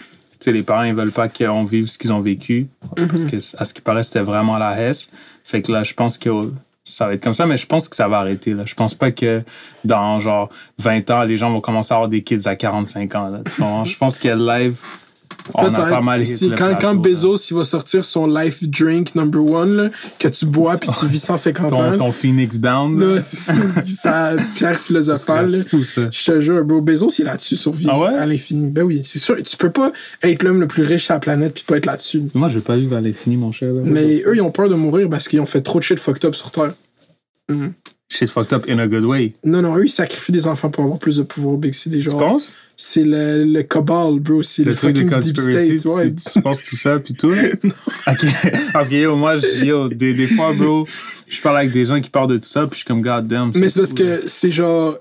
les 0.47 0.63
parents, 0.63 0.83
ils 0.83 0.93
veulent 0.93 1.11
pas 1.11 1.29
qu'on 1.29 1.63
vive 1.63 1.87
ce 1.87 1.97
qu'ils 1.97 2.11
ont 2.11 2.19
vécu. 2.19 2.67
Parce 2.95 3.25
que, 3.25 3.37
à 3.57 3.65
ce 3.65 3.73
qui 3.73 3.81
paraît, 3.81 4.03
c'était 4.03 4.21
vraiment 4.21 4.57
la 4.57 4.79
hesse. 4.81 5.09
Fait 5.43 5.61
que 5.61 5.71
là, 5.71 5.83
je 5.83 5.93
pense 5.93 6.17
que 6.17 6.29
ça 6.89 7.07
va 7.07 7.13
être 7.13 7.23
comme 7.23 7.33
ça, 7.33 7.45
mais 7.45 7.57
je 7.57 7.65
pense 7.65 7.87
que 7.87 7.95
ça 7.95 8.07
va 8.07 8.19
arrêter, 8.19 8.53
là. 8.53 8.63
Je 8.65 8.75
pense 8.75 8.95
pas 8.95 9.11
que 9.11 9.43
dans, 9.83 10.19
genre, 10.19 10.49
20 10.79 11.09
ans, 11.11 11.23
les 11.23 11.37
gens 11.37 11.51
vont 11.51 11.61
commencer 11.61 11.93
à 11.93 11.97
avoir 11.97 12.09
des 12.09 12.23
kids 12.23 12.47
à 12.47 12.55
45 12.55 13.15
ans, 13.15 13.29
là. 13.29 13.39
Tu 13.45 13.61
je 13.89 13.97
pense 13.97 14.17
que 14.17 14.29
live, 14.29 14.77
on 15.53 15.65
a 15.73 15.89
pas 15.89 16.01
mal 16.01 16.25
Si- 16.25 16.49
quand, 16.49 16.55
plateau, 16.55 16.77
quand 16.81 16.93
là. 16.93 16.99
Bezos 16.99 17.37
il 17.49 17.55
va 17.57 17.63
sortir 17.65 18.05
son 18.05 18.27
life 18.27 18.63
drink 18.67 19.15
number 19.15 19.43
one, 19.43 19.75
là, 19.75 19.89
que 20.17 20.27
tu 20.27 20.45
bois 20.45 20.77
puis 20.77 20.89
tu 20.99 21.05
vis 21.07 21.19
150 21.23 21.73
ans. 21.73 21.97
Ton, 21.97 22.11
Phoenix 22.11 22.59
Down, 22.59 22.99
Là, 22.99 23.19
ça, 23.85 24.35
pierre 24.55 24.79
philosophale. 24.79 25.65
fou, 25.69 25.83
ça. 25.83 26.09
Je 26.11 26.31
te 26.31 26.39
jure, 26.39 26.63
bro, 26.63 26.81
Bezos, 26.81 27.09
il 27.17 27.21
est 27.21 27.25
là-dessus 27.25 27.55
sur 27.55 27.71
vie 27.71 27.87
Ah 27.89 27.99
ouais? 27.99 28.13
à 28.15 28.25
l'infini. 28.25 28.69
Ben 28.69 28.83
oui, 28.83 29.01
c'est 29.05 29.19
sûr. 29.19 29.35
Tu 29.43 29.57
peux 29.57 29.69
pas 29.71 29.91
être 30.23 30.43
l'homme 30.43 30.59
le 30.59 30.67
plus 30.67 30.83
riche 30.83 31.05
sur 31.05 31.13
la 31.13 31.19
planète 31.19 31.53
puis 31.53 31.63
pas 31.65 31.77
être 31.77 31.85
là-dessus. 31.85 32.23
Moi, 32.33 32.47
je 32.49 32.55
vais 32.55 32.63
pas 32.65 32.77
vivre 32.77 32.95
à 32.95 33.01
l'infini, 33.01 33.37
mon 33.37 33.51
cher, 33.51 33.73
là. 33.73 33.81
Mais 33.83 34.23
eux, 34.25 34.35
ils 34.35 34.41
ont 34.41 34.51
peur 34.51 34.69
de 34.69 34.75
mourir 34.75 35.09
parce 35.09 35.27
qu'ils 35.27 35.39
ont 35.39 35.45
fait 35.45 35.61
trop 35.61 35.79
de 35.79 35.83
shit 35.83 35.99
fucked 35.99 36.25
up 36.25 36.35
sur 36.35 36.51
Terre. 36.51 36.73
Shit 38.11 38.29
fucked 38.29 38.53
up 38.53 38.65
in 38.69 38.79
a 38.79 38.87
good 38.87 39.03
way. 39.05 39.33
Non, 39.43 39.61
non, 39.61 39.75
eux, 39.77 39.85
ils 39.85 39.89
sacrifient 39.91 40.31
des 40.31 40.47
enfants 40.47 40.69
pour 40.69 40.83
avoir 40.83 40.99
plus 40.99 41.17
de 41.17 41.23
pouvoir. 41.23 41.57
Big, 41.57 41.73
c'est 41.73 41.89
des 41.89 41.99
Tu 41.99 42.09
penses? 42.09 42.55
C'est 42.81 43.03
le, 43.03 43.43
le 43.43 43.61
cabal, 43.63 44.19
bro. 44.21 44.41
C'est 44.41 44.63
le, 44.63 44.71
le 44.71 44.77
truc 44.77 44.95
de 44.95 45.01
conspiracy, 45.03 45.79
state. 45.79 45.93
Ouais. 45.93 46.13
tu, 46.13 46.31
tu 46.31 46.41
penses 46.41 46.63
tout 46.63 46.77
ça, 46.77 46.97
puis 46.97 47.13
tout? 47.13 47.33
Ok. 48.07 48.25
Parce 48.71 48.87
que, 48.87 48.95
yo, 48.95 49.17
moi, 49.17 49.35
yo, 49.61 49.89
des, 49.89 50.13
des 50.13 50.27
fois, 50.27 50.53
bro, 50.53 50.87
je 51.27 51.41
parle 51.41 51.57
avec 51.57 51.71
des 51.73 51.83
gens 51.83 51.99
qui 51.99 52.09
parlent 52.09 52.29
de 52.29 52.37
tout 52.37 52.47
ça, 52.47 52.61
puis 52.67 52.71
je 52.71 52.75
suis 52.77 52.85
comme, 52.85 53.01
god 53.01 53.27
damn. 53.27 53.51
Mais 53.55 53.69
c'est 53.69 53.81
parce 53.81 53.91
cool, 53.91 53.97
que 53.97 54.21
c'est 54.27 54.49
genre. 54.49 54.95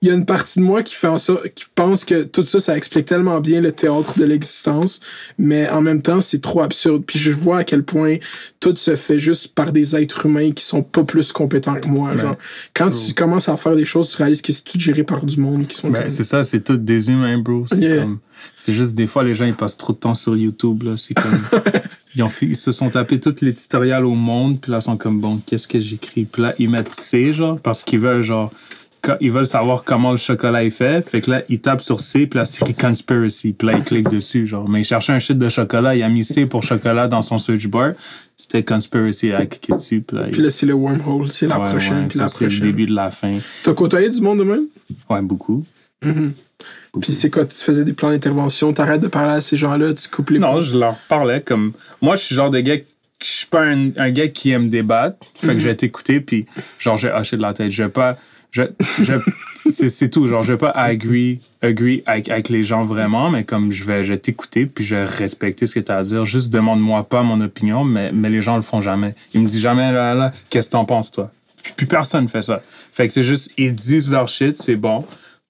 Il 0.00 0.06
y 0.06 0.10
a 0.12 0.14
une 0.14 0.26
partie 0.26 0.60
de 0.60 0.64
moi 0.64 0.84
qui 0.84 0.94
fait 0.94 1.08
en 1.08 1.18
sorte, 1.18 1.48
qui 1.54 1.64
pense 1.74 2.04
que 2.04 2.22
tout 2.22 2.44
ça, 2.44 2.60
ça 2.60 2.76
explique 2.76 3.06
tellement 3.06 3.40
bien 3.40 3.60
le 3.60 3.72
théâtre 3.72 4.16
de 4.16 4.24
l'existence, 4.24 5.00
mais 5.38 5.68
en 5.70 5.80
même 5.82 6.02
temps, 6.02 6.20
c'est 6.20 6.40
trop 6.40 6.60
absurde. 6.60 7.02
Puis 7.04 7.18
je 7.18 7.32
vois 7.32 7.58
à 7.58 7.64
quel 7.64 7.82
point 7.82 8.18
tout 8.60 8.76
se 8.76 8.94
fait 8.94 9.18
juste 9.18 9.54
par 9.56 9.72
des 9.72 9.96
êtres 9.96 10.26
humains 10.26 10.52
qui 10.52 10.64
sont 10.64 10.84
pas 10.84 11.02
plus 11.02 11.32
compétents 11.32 11.74
que 11.74 11.88
moi. 11.88 12.10
Ben, 12.14 12.20
genre, 12.20 12.36
quand 12.74 12.92
tu 12.92 13.12
commences 13.12 13.48
à 13.48 13.56
faire 13.56 13.74
des 13.74 13.84
choses, 13.84 14.10
tu 14.10 14.18
réalises 14.18 14.40
que 14.40 14.52
c'est 14.52 14.62
tout 14.62 14.78
géré 14.78 15.02
par 15.02 15.24
du 15.24 15.40
monde 15.40 15.66
qui 15.66 15.76
sont. 15.76 15.90
Ben, 15.90 16.08
c'est 16.08 16.22
ça, 16.22 16.44
c'est 16.44 16.62
tout 16.62 16.76
des 16.76 17.10
humains, 17.10 17.38
bro. 17.38 17.64
C'est 17.66 17.78
Yeah. 17.78 18.02
comme. 18.02 18.18
C'est 18.54 18.72
juste 18.74 18.94
des 18.94 19.08
fois, 19.08 19.24
les 19.24 19.34
gens, 19.34 19.46
ils 19.46 19.54
passent 19.54 19.76
trop 19.76 19.92
de 19.92 19.98
temps 19.98 20.14
sur 20.14 20.36
YouTube, 20.36 20.84
là. 20.84 20.96
C'est 20.96 21.14
comme. 21.14 21.40
ils, 22.14 22.22
ont 22.22 22.30
ils 22.40 22.56
se 22.56 22.70
sont 22.70 22.88
tapés 22.90 23.18
toutes 23.18 23.40
les 23.40 23.52
tutoriels 23.52 24.04
au 24.04 24.14
monde, 24.14 24.60
puis 24.60 24.70
là, 24.70 24.78
ils 24.78 24.82
sont 24.82 24.96
comme, 24.96 25.20
bon, 25.20 25.40
qu'est-ce 25.44 25.66
que 25.66 25.80
j'écris? 25.80 26.24
Puis 26.24 26.42
là, 26.42 26.54
ils 26.60 26.70
mettent 26.70 26.92
C, 26.92 27.32
genre, 27.32 27.58
parce 27.58 27.82
qu'ils 27.82 27.98
veulent, 27.98 28.22
genre, 28.22 28.52
ils 29.20 29.30
veulent 29.30 29.46
savoir 29.46 29.84
comment 29.84 30.10
le 30.12 30.16
chocolat 30.16 30.64
est 30.64 30.70
fait. 30.70 31.02
Fait 31.08 31.20
que 31.20 31.30
là, 31.30 31.42
ils 31.48 31.60
tapent 31.60 31.80
sur 31.80 32.00
C, 32.00 32.26
puis 32.26 32.38
là, 32.38 32.44
c'est 32.44 32.76
conspiracy. 32.78 33.52
Puis 33.52 33.66
là, 33.68 33.74
ils 33.78 33.84
cliquent 33.84 34.10
dessus, 34.10 34.46
genre. 34.46 34.68
Mais 34.68 34.80
il 34.80 34.84
cherchait 34.84 35.12
un 35.12 35.18
shit 35.18 35.38
de 35.38 35.48
chocolat, 35.48 35.94
il 35.96 36.02
a 36.02 36.08
mis 36.08 36.24
C 36.24 36.46
pour 36.46 36.62
chocolat 36.62 37.08
dans 37.08 37.22
son 37.22 37.38
search 37.38 37.66
bar. 37.68 37.92
C'était 38.36 38.62
conspiracy, 38.62 39.28
il 39.28 39.34
a 39.34 39.46
cliqué 39.46 39.72
dessus, 39.72 40.00
puis 40.00 40.16
là, 40.16 40.26
il- 40.32 40.42
là, 40.42 40.50
c'est 40.50 40.66
le 40.66 40.74
wormhole, 40.74 41.28
c'est 41.32 41.46
la 41.46 41.58
Ouais, 41.60 41.70
prochaine, 41.70 42.02
ouais, 42.02 42.06
puis 42.08 42.18
la 42.18 42.28
c'est 42.28 42.44
le 42.44 42.48
prochaine. 42.48 42.66
début 42.66 42.86
de 42.86 42.94
la 42.94 43.10
fin. 43.10 43.38
T'as 43.64 43.74
côtoyé 43.74 44.08
du 44.10 44.20
monde 44.20 44.38
de 44.38 44.44
même? 44.44 44.64
Ouais, 45.10 45.22
beaucoup. 45.22 45.64
Puis 47.00 47.12
c'est 47.12 47.30
quoi, 47.30 47.44
tu 47.44 47.56
faisais 47.56 47.84
des 47.84 47.92
plans 47.92 48.10
d'intervention, 48.10 48.72
t'arrêtes 48.72 49.00
de 49.02 49.08
parler 49.08 49.32
à 49.34 49.40
ces 49.40 49.56
gens-là, 49.56 49.94
tu 49.94 50.08
coupes 50.08 50.30
les 50.30 50.38
Non, 50.38 50.60
je 50.60 50.76
leur 50.78 50.96
parlais 51.08 51.40
comme. 51.40 51.72
Moi, 52.02 52.16
je 52.16 52.22
suis 52.24 52.34
genre 52.34 52.50
de 52.50 52.60
gars. 52.60 52.76
Je 53.20 53.26
suis 53.26 53.46
pas 53.46 53.62
un, 53.64 53.90
un 53.96 54.10
gars 54.10 54.28
qui 54.28 54.50
aime 54.52 54.68
débattre. 54.70 55.16
Fait 55.34 55.48
que 55.54 55.58
je 55.58 55.68
vais 55.68 55.74
t'écouter, 55.74 56.20
puis 56.20 56.46
genre, 56.78 56.96
j'ai 56.96 57.10
haché 57.10 57.36
de 57.36 57.42
la 57.42 57.52
tête. 57.52 57.70
Je 57.70 57.82
vais 57.82 57.88
pas. 57.88 58.16
Je, 58.50 58.62
c'est, 59.70 60.08
tout. 60.08 60.26
Genre, 60.26 60.42
je 60.42 60.52
vais 60.52 60.58
pas 60.58 60.70
agree, 60.70 61.40
agree 61.60 62.02
avec, 62.06 62.48
les 62.48 62.62
gens 62.62 62.84
vraiment, 62.84 63.30
mais 63.30 63.44
comme 63.44 63.72
je 63.72 63.84
vais, 63.84 64.04
je 64.04 64.14
t'écouter, 64.14 64.66
puis 64.66 64.84
je 64.84 64.96
vais 64.96 65.04
respecter 65.04 65.66
ce 65.66 65.74
que 65.74 65.80
tu 65.80 65.92
as 65.92 65.98
à 65.98 66.02
dire. 66.02 66.24
Juste 66.24 66.50
demande-moi 66.50 67.04
pas 67.04 67.22
mon 67.22 67.40
opinion, 67.40 67.84
mais, 67.84 68.12
mais 68.12 68.30
les 68.30 68.40
gens 68.40 68.56
le 68.56 68.62
font 68.62 68.80
jamais. 68.80 69.14
Ils 69.34 69.42
me 69.42 69.48
disent 69.48 69.60
jamais, 69.60 69.92
là, 69.92 70.14
là, 70.14 70.32
qu'est-ce 70.50 70.68
que 70.68 70.72
t'en 70.72 70.84
penses, 70.84 71.10
toi? 71.10 71.30
Puis, 71.62 71.74
puis 71.76 71.86
personne 71.86 72.28
fait 72.28 72.42
ça. 72.42 72.62
Fait 72.92 73.06
que 73.06 73.12
c'est 73.12 73.22
juste, 73.22 73.52
ils 73.58 73.74
disent 73.74 74.10
leur 74.10 74.28
shit, 74.28 74.60
c'est 74.60 74.76
bon. 74.76 75.04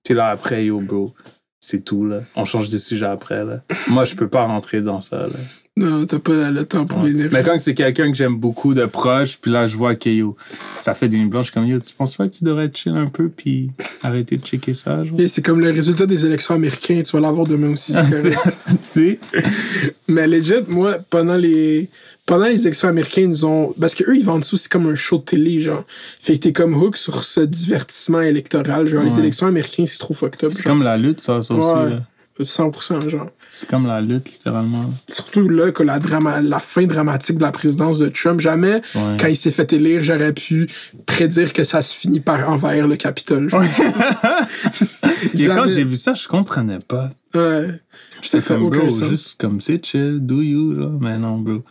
Puis 0.05 0.15
là, 0.15 0.29
après, 0.29 0.65
yo, 0.65 0.81
bro, 0.81 1.15
c'est 1.61 1.85
tout, 1.85 2.07
là. 2.07 2.21
On 2.35 2.45
change 2.45 2.69
de 2.69 2.79
sujet 2.79 3.07
après, 3.07 3.45
là. 3.45 3.63
Moi, 3.89 4.05
je 4.05 4.15
peux 4.15 4.29
pas 4.29 4.45
rentrer 4.45 4.81
dans 4.81 5.01
ça, 5.01 5.19
là. 5.19 5.39
Non, 5.79 6.07
t'as 6.07 6.19
pas 6.19 6.51
le 6.51 6.65
temps 6.67 6.87
pour 6.87 7.03
Ouais. 7.03 7.11
lire. 7.11 7.29
Mais 7.33 7.43
quand 7.43 7.59
c'est 7.59 7.75
quelqu'un 7.75 8.11
que 8.11 8.17
j'aime 8.17 8.37
beaucoup 8.37 8.75
de 8.75 8.85
proche, 8.87 9.39
puis 9.41 9.51
là, 9.51 9.67
je 9.67 9.77
vois 9.77 9.95
que 9.95 10.09
yo, 10.11 10.37
ça 10.77 10.93
fait 10.95 11.09
des 11.09 11.19
nuits 11.19 11.27
blanches 11.29 11.51
comme 11.51 11.67
yo, 11.67 11.79
tu 11.79 11.95
penses 11.95 12.17
pas 12.17 12.29
que 12.29 12.35
tu 12.35 12.45
devrais 12.45 12.71
chill 12.75 12.97
un 12.97 13.07
peu 13.07 13.29
puis 13.29 13.71
arrêter 14.03 14.37
de 14.37 14.45
checker 14.45 14.75
ça, 14.75 15.05
genre? 15.05 15.21
Et 15.21 15.29
c'est 15.29 15.43
comme 15.43 15.61
le 15.61 15.71
résultat 15.71 16.07
des 16.07 16.27
élections 16.27 16.55
américaines, 16.55 17.03
tu 17.03 17.13
vas 17.13 17.21
l'avoir 17.21 17.47
demain 17.47 17.71
aussi. 17.73 17.93
c'est 18.17 18.31
tu 18.33 18.39
sais? 18.83 19.19
Mais 20.09 20.27
legit, 20.27 20.55
moi, 20.69 20.99
pendant 21.11 21.37
les, 21.37 21.89
pendant 22.27 22.47
les 22.47 22.61
élections 22.63 22.89
américaines, 22.89 23.31
ils 23.31 23.47
ont. 23.47 23.73
Parce 23.81 23.95
qu'eux, 23.95 24.17
ils 24.17 24.25
vendent 24.25 24.45
ça 24.45 24.55
aussi 24.55 24.69
comme 24.69 24.87
un 24.87 24.95
show 24.95 25.19
de 25.19 25.23
télé, 25.23 25.61
genre. 25.61 25.85
Fait 26.21 26.35
que 26.35 26.41
t'es 26.41 26.53
comme 26.53 26.75
hook 26.75 26.97
sur 26.97 27.25
ce 27.25 27.41
divertissement 27.41 28.21
électoral. 28.21 28.87
Genre, 28.87 29.03
les 29.05 29.19
élections 29.19 29.47
américaines, 29.47 29.87
c'est 29.87 29.99
trop 29.99 30.15
fucked 30.15 30.43
up. 30.45 30.53
C'est 30.53 30.65
comme 30.65 30.83
la 30.83 30.97
lutte, 30.97 31.21
ça, 31.21 31.43
ça 31.43 31.55
aussi. 31.55 31.91
Là. 31.91 32.01
100%, 32.41 33.09
genre. 33.09 33.31
C'est 33.51 33.69
comme 33.69 33.87
la 33.87 34.01
lutte, 34.01 34.31
littéralement. 34.31 34.85
Surtout 35.09 35.49
là, 35.49 35.73
que 35.73 35.83
la, 35.83 35.99
drama, 35.99 36.41
la 36.41 36.61
fin 36.61 36.85
dramatique 36.85 37.39
de 37.39 37.43
la 37.43 37.51
présidence 37.53 37.99
de 37.99 38.09
Trump, 38.09 38.41
jamais, 38.41 38.83
Ouais. 38.95 39.17
quand 39.19 39.27
il 39.29 39.37
s'est 39.37 39.51
fait 39.51 39.73
élire, 39.73 40.03
j'aurais 40.03 40.33
pu 40.35 40.69
prédire 41.07 41.53
que 41.53 41.65
ça 41.65 41.81
se 41.83 41.95
finit 41.95 42.21
par 42.21 42.49
envahir 42.49 42.87
le 42.87 42.97
Capitole. 42.97 43.49
Et 45.35 45.47
quand 45.47 45.67
j'ai 45.67 45.85
vu 45.85 45.97
ça, 45.97 46.15
je 46.15 46.29
comprenais 46.29 46.79
pas. 46.87 47.11
Ouais. 47.35 47.69
Ça 47.69 47.79
J'étais 48.23 48.41
fait 48.41 48.55
comme, 48.55 48.65
aucun 48.65 48.79
bro, 48.81 48.91
sens. 48.91 49.09
juste 49.09 49.41
comme 49.41 49.61
c'est 49.61 49.85
chill, 49.85 50.19
do 50.21 50.41
you, 50.43 50.75
genre. 50.75 50.99
Mais 51.01 51.19
non, 51.19 51.39
bro. 51.39 51.63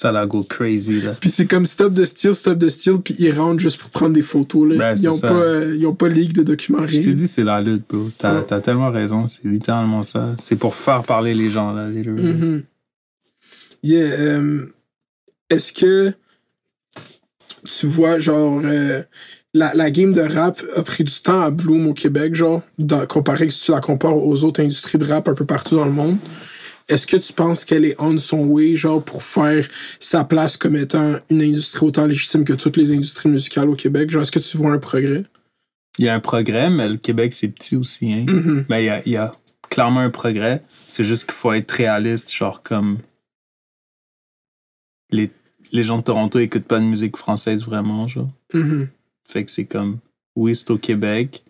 Ça 0.00 0.12
la 0.12 0.24
go 0.24 0.42
crazy, 0.42 1.02
là. 1.02 1.12
Puis 1.20 1.28
c'est 1.28 1.44
comme 1.44 1.66
stop 1.66 1.92
de 1.92 2.06
style, 2.06 2.34
stop 2.34 2.56
de 2.56 2.70
style, 2.70 2.98
puis 3.04 3.14
ils 3.18 3.32
rentrent 3.38 3.60
juste 3.60 3.78
pour 3.78 3.90
prendre 3.90 4.14
des 4.14 4.22
photos. 4.22 4.66
Là. 4.66 4.76
Ben, 4.78 4.92
ils, 4.92 4.98
c'est 4.98 5.08
ont 5.08 5.12
ça. 5.12 5.28
pas, 5.28 5.34
euh, 5.34 5.76
ils 5.76 5.86
ont 5.86 5.94
pas 5.94 6.08
leak 6.08 6.32
de 6.32 6.42
documents, 6.42 6.86
Je 6.86 7.00
t'ai 7.02 7.12
dit, 7.12 7.28
c'est 7.28 7.44
la 7.44 7.60
lutte, 7.60 7.84
bro. 7.86 8.08
T'as 8.16 8.40
Ouais. 8.40 8.60
tellement 8.62 8.90
raison, 8.90 9.26
c'est 9.26 9.44
littéralement 9.44 10.02
ça. 10.02 10.34
C'est 10.38 10.56
pour 10.56 10.74
faire 10.74 11.02
parler 11.02 11.34
les 11.34 11.50
gens, 11.50 11.72
là, 11.74 11.90
les 11.90 12.02
Mhm. 12.02 12.62
Yeah. 13.82 14.06
euh, 14.20 14.66
Est-ce 15.50 15.72
que 15.74 16.14
tu 17.64 17.86
vois, 17.86 18.18
genre, 18.18 18.62
euh, 18.64 19.02
la, 19.52 19.74
la 19.74 19.90
game 19.90 20.12
de 20.14 20.22
rap 20.22 20.62
a 20.76 20.82
pris 20.82 21.04
du 21.04 21.12
temps 21.20 21.42
à 21.42 21.50
bloom 21.50 21.88
au 21.88 21.92
Québec, 21.92 22.34
genre, 22.34 22.62
dans, 22.78 23.04
comparé 23.06 23.50
si 23.50 23.64
tu 23.66 23.70
la 23.72 23.80
compares 23.80 24.16
aux 24.16 24.44
autres 24.44 24.62
industries 24.62 24.96
de 24.96 25.04
rap 25.04 25.28
un 25.28 25.34
peu 25.34 25.44
partout 25.44 25.76
dans 25.76 25.84
le 25.84 25.90
monde? 25.92 26.16
Est-ce 26.90 27.06
que 27.06 27.16
tu 27.16 27.32
penses 27.32 27.64
qu'elle 27.64 27.84
est 27.84 27.94
on 28.00 28.18
son 28.18 28.44
way, 28.44 28.74
genre, 28.74 29.02
pour 29.02 29.22
faire 29.22 29.68
sa 30.00 30.24
place 30.24 30.56
comme 30.56 30.74
étant 30.74 31.20
une 31.30 31.40
industrie 31.40 31.86
autant 31.86 32.04
légitime 32.06 32.44
que 32.44 32.52
toutes 32.52 32.76
les 32.76 32.90
industries 32.90 33.28
musicales 33.28 33.68
au 33.68 33.76
Québec? 33.76 34.10
Genre, 34.10 34.22
est-ce 34.22 34.32
que 34.32 34.40
tu 34.40 34.56
vois 34.56 34.72
un 34.72 34.78
progrès? 34.78 35.24
Il 35.98 36.04
y 36.04 36.08
a 36.08 36.14
un 36.14 36.20
progrès, 36.20 36.68
mais 36.68 36.88
le 36.88 36.96
Québec, 36.96 37.32
c'est 37.32 37.48
petit 37.48 37.76
aussi. 37.76 38.12
Hein? 38.12 38.24
Mhm. 38.26 38.66
Mais 38.68 38.82
il 38.82 38.86
y 38.86 38.90
a, 38.90 39.02
il 39.06 39.12
y 39.12 39.16
a 39.16 39.32
clairement 39.68 40.00
un 40.00 40.10
progrès. 40.10 40.64
C'est 40.88 41.04
juste 41.04 41.26
qu'il 41.26 41.34
faut 41.34 41.52
être 41.52 41.70
réaliste, 41.70 42.32
genre 42.32 42.60
comme. 42.60 42.98
Les, 45.12 45.30
les 45.70 45.82
gens 45.84 45.98
de 45.98 46.02
Toronto 46.02 46.40
écoutent 46.40 46.64
pas 46.64 46.80
de 46.80 46.84
musique 46.84 47.16
française 47.16 47.62
vraiment, 47.62 48.08
genre. 48.08 48.30
Mhm. 48.52 48.88
Fait 49.28 49.44
que 49.44 49.50
c'est 49.52 49.66
comme. 49.66 49.98
Oui, 50.34 50.56
c'est 50.56 50.70
au 50.72 50.78
Québec. 50.78 51.44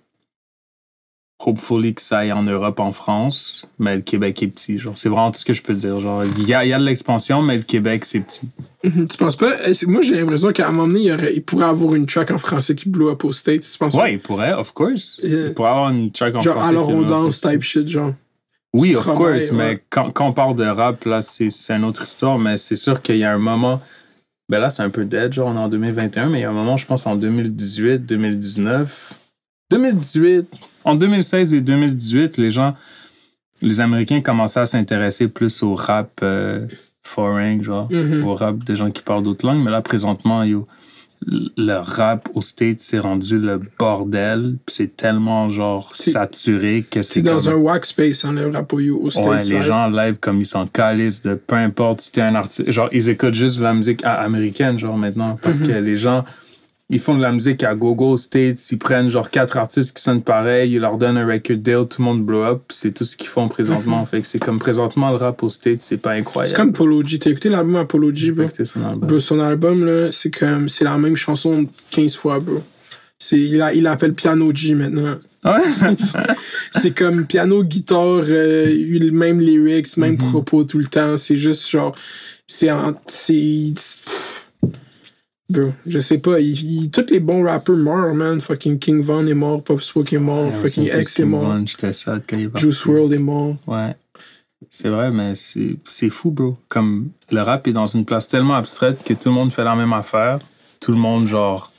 Hopefully 1.47 1.95
que 1.95 2.03
ça 2.03 2.19
aille 2.19 2.33
en 2.33 2.43
Europe, 2.43 2.81
en 2.81 2.93
France. 2.93 3.67
Mais 3.79 3.97
le 3.97 4.03
Québec 4.03 4.43
est 4.43 4.49
petit, 4.49 4.79
genre. 4.79 4.95
C'est 4.97 5.09
vraiment 5.09 5.31
tout 5.31 5.39
ce 5.41 5.45
que 5.47 5.55
je 5.55 5.63
peux 5.63 5.73
dire. 5.73 5.99
Genre, 5.99 6.23
il 6.37 6.47
y 6.47 6.53
a, 6.53 6.67
y 6.67 6.73
a 6.75 6.79
de 6.79 6.85
l'expansion, 6.85 7.41
mais 7.41 7.57
le 7.57 7.63
Québec, 7.63 8.05
c'est 8.05 8.21
petit. 8.21 8.43
Mhm. 8.85 9.09
Tu 9.09 9.17
penses 9.17 9.37
pas? 9.37 9.55
Moi, 9.87 10.03
j'ai 10.03 10.17
l'impression 10.17 10.53
qu'à 10.53 10.69
un 10.69 10.73
moment 10.73 10.87
donné, 10.87 11.01
il, 11.01 11.07
y 11.07 11.13
aurait- 11.13 11.35
il 11.35 11.43
pourrait 11.43 11.65
avoir 11.65 11.95
une 11.95 12.05
track 12.07 12.31
en 12.31 12.37
français 12.39 12.75
qui 12.75 12.89
blow 12.91 13.09
up 13.11 13.25
au 13.25 13.33
States. 13.33 13.63
Tu 13.63 13.79
penses 13.79 13.95
pas? 13.97 14.03
Ouais, 14.03 14.13
il 14.15 14.21
pourrait, 14.21 14.53
of 14.53 14.73
course. 14.73 15.19
Yeah. 15.23 15.47
Il 15.49 15.55
pourrait 15.55 15.71
avoir 15.71 15.89
une 15.91 16.11
track 16.13 16.35
en 16.37 16.41
Genre, 16.41 16.55
français 16.57 16.69
alors 16.69 16.87
qui 16.89 16.93
on 16.93 17.03
danse 17.03 17.41
type 17.41 17.63
shit, 17.63 17.89
genre. 17.89 18.13
Oui, 18.73 18.95
of 18.95 19.05
course, 19.05 19.51
ouais. 19.51 19.51
mais 19.53 19.83
quand, 19.91 20.11
quand 20.13 20.29
on 20.29 20.33
parle 20.33 20.55
de 20.57 20.65
rap, 20.65 21.05
là, 21.05 21.23
c'est 21.23 21.51
c'est 21.51 21.73
une 21.73 21.85
autre 21.85 22.03
histoire, 22.03 22.39
mais 22.39 22.57
c'est 22.57 22.77
sûr 22.77 23.03
qu'il 23.03 23.17
y 23.17 23.25
a 23.25 23.33
un 23.33 23.39
moment. 23.39 23.81
Ben 24.49 24.59
là, 24.61 24.69
c'est 24.71 24.83
un 24.83 24.91
peu 24.91 25.05
dead, 25.05 25.33
genre, 25.33 25.49
on 25.49 25.55
est 25.57 25.59
en 25.59 25.69
2021, 25.69 26.29
mais 26.29 26.39
il 26.39 26.43
y 26.43 26.45
a 26.45 26.51
un 26.51 26.53
moment, 26.53 26.77
je 26.77 26.85
pense, 26.87 27.07
en 27.07 27.17
2018, 27.17 28.05
2019. 28.07 29.15
2018, 29.71 30.47
en 30.85 30.95
2016 30.95 31.55
et 31.55 31.61
2018, 31.61 32.37
les 32.37 32.51
gens, 32.51 32.75
les 33.63 33.81
Américains 33.81 34.21
commençaient 34.21 34.61
à 34.61 34.67
s'intéresser 34.67 35.29
plus 35.29 35.63
au 35.63 35.75
rap 35.75 36.21
euh, 36.23 36.67
foreign, 37.03 37.63
genre, 37.63 37.89
Mhm. 37.91 38.25
au 38.27 38.35
rap 38.35 38.59
des 38.65 38.77
gens 38.77 38.91
qui 38.91 39.03
parlent 39.03 39.23
d'autres 39.23 39.47
langues, 39.47 39.63
mais 39.65 39.71
là, 39.71 39.83
présentement, 39.83 40.43
yo, 40.45 40.67
le 41.27 41.75
rap 41.75 42.31
aux 42.35 42.41
States, 42.41 42.81
c'est 42.81 42.99
rendu 42.99 43.39
le 43.39 43.61
bordel, 43.79 44.57
puis 44.65 44.75
c'est 44.77 44.97
tellement, 44.97 45.51
genre, 45.51 45.95
saturé 45.95 46.83
que 46.91 47.03
C'est 47.03 47.15
c'est 47.15 47.23
dans 47.23 47.39
comme- 47.39 47.53
un 47.53 47.57
wax 47.57 47.89
space, 47.91 48.25
hein, 48.25 48.33
le 48.33 48.49
rap 48.49 48.73
au, 48.73 48.79
au 48.81 49.11
States. 49.11 49.27
Ouais, 49.27 49.39
les 49.45 49.51
live. 49.57 49.63
gens 49.63 49.85
en 49.85 49.91
live, 49.91 50.17
comme 50.19 50.41
ils 50.41 50.47
s'en 50.47 50.67
calissent 50.67 51.21
de 51.23 51.35
peu 51.35 51.57
importe 51.57 52.01
si 52.01 52.13
t'es 52.13 52.23
un 52.23 52.35
artiste. 52.35 52.71
Genre, 52.71 52.89
ils 52.93 53.11
écoutent 53.11 53.35
juste 53.35 53.61
la 53.61 53.75
musique 53.75 54.03
américaine, 54.05 54.79
genre, 54.79 54.97
maintenant. 54.97 55.37
Parce 55.43 55.59
Mhm. 55.59 55.67
que 55.67 55.73
les 55.73 55.97
gens, 55.97 56.25
ils 56.93 56.99
font 56.99 57.17
de 57.17 57.23
la 57.23 57.31
musique 57.33 57.63
à 57.63 57.75
gogo 57.75 58.17
States, 58.17 58.71
ils 58.73 58.79
prennent, 58.79 59.09
genre, 59.09 59.31
quatre 59.31 59.57
artistes 59.57 59.97
qui 59.97 60.03
sonnent 60.03 60.23
pareil, 60.23 60.73
ils 60.73 60.81
leur 60.81 60.99
donnent 60.99 61.17
un 61.17 61.27
record 61.27 61.57
deal, 61.57 61.87
tout 61.89 62.01
le 62.03 62.05
monde 62.05 62.25
blow 62.25 62.43
up, 62.43 62.63
c'est 62.71 62.93
tout 62.93 63.05
ce 63.05 63.17
qu'ils 63.17 63.29
font 63.29 63.49
présentement. 63.49 64.05
Fait 64.05 64.21
que 64.21 64.27
c'est 64.27 64.41
comme 64.41 64.59
présentement, 64.59 65.11
le 65.11 65.17
rap 65.17 65.43
aux 65.43 65.49
States, 65.49 65.79
c'est 65.79 65.97
pas 65.99 66.13
incroyable. 66.13 66.53
Mhm. 66.53 66.57
C'est 66.57 66.63
comme 66.63 66.73
Polo 66.73 67.03
G. 67.05 67.19
T'as 67.19 67.31
écouté 67.31 67.49
l'album 67.49 67.77
Apollo 67.77 68.13
G, 68.15 68.33
bro? 68.33 68.47
son 68.65 68.83
album. 68.85 69.09
Bro, 69.09 69.21
son 69.21 69.41
album, 69.41 69.85
là, 69.87 70.11
c'est 70.11 70.31
comme. 70.31 70.69
C'est 70.69 70.85
la 70.85 70.99
même 70.99 71.17
chanson 71.17 71.65
15 71.91 72.17
fois, 72.17 72.41
bro. 72.41 72.61
C'est, 73.19 73.39
il, 73.39 73.61
a, 73.61 73.73
il 73.75 73.83
l'appelle 73.83 74.15
Piano 74.15 74.51
G 74.55 74.75
maintenant. 74.75 75.17
Ouais. 75.45 75.61
c'est 76.81 76.91
comme 76.97 77.27
piano, 77.27 77.63
guitare, 77.63 78.25
euh, 78.29 79.11
même 79.13 79.41
lyrics, 79.41 79.97
même 79.97 80.13
Mhm. 80.15 80.31
propos 80.31 80.65
tout 80.65 80.79
le 80.79 80.87
temps. 80.87 81.17
C'est 81.17 81.37
juste 81.37 81.69
genre. 81.71 81.95
C'est. 82.47 82.69
C'est. 83.07 83.75
Bro, 85.51 85.73
je 85.87 85.99
sais 85.99 86.19
pas. 86.19 86.41
Il, 86.41 86.51
il- 86.85 86.91
tous 86.91 87.07
les 87.11 87.21
bons 87.21 87.43
rappeurs 87.45 87.77
meurent, 87.77 88.15
man. 88.15 88.41
Fucking 88.41 88.79
King 88.79 89.03
Von 89.03 89.27
est 89.27 89.35
mort, 89.35 89.63
Pop 89.63 89.83
Smoke 89.83 90.15
est 90.15 90.19
mort, 90.19 90.51
fucking 90.63 90.85
X 90.99 91.19
est 91.21 91.25
mort, 91.25 91.55
J'étais 91.67 91.93
sad 91.93 92.23
quand 92.29 92.37
il 92.37 92.45
est 92.45 92.49
parti. 92.49 92.67
Juice 92.67 92.85
WRLD 92.85 93.15
est 93.15 93.19
mort. 93.19 93.57
Ouais. 93.67 93.95
C'est 94.69 94.89
vrai, 94.91 95.11
mais 95.11 95.33
c'est 95.35 96.11
fou, 96.11 96.31
bro. 96.31 96.57
Comme 96.69 97.09
le 97.33 97.41
rap 97.41 97.67
est 97.67 97.73
dans 97.73 97.87
une 97.87 98.05
place 98.05 98.29
tellement 98.29 98.55
abstraite 98.55 99.03
que 99.05 99.15
tout 99.15 99.31
le 99.31 99.35
monde 99.35 99.53
fait 99.53 99.65
la 99.65 99.75
même 99.75 99.93
affaire. 99.93 100.39
Tout 100.81 100.93
le 100.93 100.99
monde, 100.99 101.27
genre, 101.27 101.73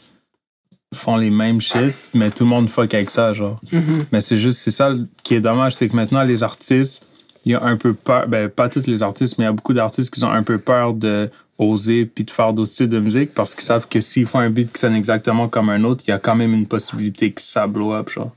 font 0.93 1.15
les 1.15 1.29
mêmes 1.29 1.61
shit, 1.61 1.93
mais 2.13 2.31
tout 2.31 2.43
le 2.43 2.49
monde 2.49 2.69
fuck 2.69 2.93
avec 2.93 3.09
ça, 3.09 3.33
genre. 3.33 3.61
Mhm. 3.71 4.05
Mais 4.11 4.19
c'est 4.21 4.37
juste, 4.37 4.59
c'est 4.59 4.71
ça 4.71 4.91
qui 5.23 5.35
est 5.35 5.41
dommage, 5.41 5.75
c'est 5.75 5.87
que 5.87 5.95
maintenant, 5.95 6.23
les 6.23 6.43
artistes, 6.43 7.05
il 7.45 7.53
y 7.53 7.55
a 7.55 7.63
un 7.63 7.77
peu 7.77 7.93
peur, 7.93 8.27
ben, 8.27 8.49
pas 8.49 8.67
tous 8.67 8.85
les 8.87 9.01
artistes, 9.01 9.37
mais 9.37 9.45
il 9.45 9.47
y 9.47 9.49
a 9.49 9.53
beaucoup 9.53 9.73
d'artistes 9.73 10.13
qui 10.13 10.23
ont 10.23 10.31
un 10.31 10.43
peu 10.43 10.57
peur 10.57 10.93
de 10.93 11.29
oser 11.57 12.05
puis 12.05 12.23
de 12.23 12.31
faire 12.31 12.53
d'autres 12.53 12.71
styles 12.71 12.89
de 12.89 12.99
musique 12.99 13.33
parce 13.33 13.53
qu'ils 13.55 13.63
savent 13.63 13.87
que 13.87 14.01
s'ils 14.01 14.25
font 14.25 14.39
un 14.39 14.49
beat 14.49 14.73
qui 14.73 14.79
sonne 14.79 14.95
exactement 14.95 15.47
comme 15.47 15.69
un 15.69 15.83
autre, 15.83 16.03
il 16.07 16.11
y 16.11 16.13
a 16.13 16.19
quand 16.19 16.35
même 16.35 16.53
une 16.53 16.67
possibilité 16.67 17.31
que 17.31 17.41
ça 17.41 17.67
blow 17.67 17.93
up, 17.93 18.09
genre. 18.09 18.31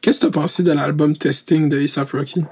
Qu'est-ce 0.00 0.20
que 0.20 0.26
t'as 0.26 0.32
pensé 0.32 0.62
de 0.62 0.72
l'album 0.72 1.16
Testing 1.16 1.68
de 1.68 1.78
A$AP 1.78 2.10
Rocky? 2.10 2.44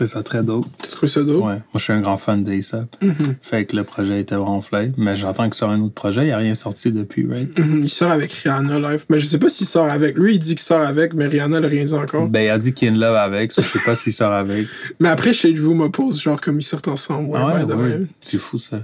Je 0.00 0.06
ça 0.06 0.22
très 0.22 0.42
dope. 0.42 0.66
T'as 0.82 0.88
trouvé 0.88 1.10
ça 1.10 1.22
dope? 1.22 1.36
Ouais, 1.44 1.54
moi 1.54 1.62
je 1.76 1.78
suis 1.78 1.92
un 1.92 2.00
grand 2.00 2.18
fan 2.18 2.42
d'ASAP. 2.44 2.96
Mhm. 3.02 3.36
Fait 3.42 3.64
que 3.64 3.76
le 3.76 3.84
projet 3.84 4.20
était 4.20 4.34
vraiment 4.34 4.60
fly. 4.60 4.92
Mais 4.96 5.16
j'attends 5.16 5.44
qu'il 5.44 5.54
sorte 5.54 5.72
un 5.72 5.80
autre 5.80 5.94
projet. 5.94 6.22
Il 6.22 6.26
n'y 6.26 6.32
a 6.32 6.36
rien 6.36 6.54
sorti 6.54 6.90
depuis, 6.90 7.26
right? 7.26 7.56
Mhm, 7.58 7.82
Il 7.84 7.88
sort 7.90 8.10
avec 8.10 8.32
Rihanna 8.32 8.78
live. 8.80 9.04
Mais 9.08 9.18
je 9.18 9.26
sais 9.26 9.38
pas 9.38 9.48
s'il 9.48 9.66
sort 9.66 9.88
avec. 9.88 10.18
Lui, 10.18 10.34
il 10.34 10.38
dit 10.40 10.50
qu'il 10.56 10.60
sort 10.60 10.80
avec, 10.82 11.14
mais 11.14 11.26
Rihanna 11.26 11.60
n'a 11.60 11.68
rien 11.68 11.84
dit 11.84 11.92
encore. 11.94 12.28
Ben, 12.28 12.42
il 12.42 12.48
a 12.50 12.58
dit 12.58 12.72
qu'il 12.74 12.88
une 12.88 12.98
love 12.98 13.14
avec, 13.16 13.52
so 13.52 13.62
je 13.62 13.68
sais 13.68 13.78
pas 13.84 13.94
s'il 13.94 14.12
sort 14.12 14.32
avec. 14.32 14.66
Mais 15.00 15.08
après, 15.08 15.32
chez 15.32 15.52
vous 15.52 15.74
m'oppose, 15.74 16.20
genre 16.20 16.40
comme 16.40 16.58
ils 16.60 16.64
sortent 16.64 16.88
ensemble. 16.88 17.30
Ouais, 17.30 17.40
Ah 17.42 17.64
the 17.64 17.70
way. 17.74 18.00
C'est 18.20 18.38
fou 18.38 18.58
ça. 18.58 18.80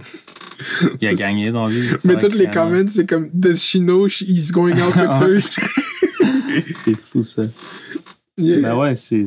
Il 1.01 1.09
a 1.09 1.15
gagné 1.15 1.51
dans 1.51 1.67
vie. 1.67 1.91
Mais 2.05 2.17
toutes 2.19 2.35
les 2.37 2.47
comments, 2.49 2.87
c'est 2.89 3.07
comme 3.07 3.29
Does 3.35 3.57
she 3.57 3.77
know 3.79 4.07
he's 4.07 4.53
going 4.53 4.81
out 4.81 4.95
with 4.97 5.11
her? 5.21 5.41
C'est 6.85 6.97
fou, 6.97 7.23
ça. 7.25 7.43
Yeah. 8.39 8.61
Ben 8.61 8.77
ouais, 8.77 8.95
c'est. 8.95 9.25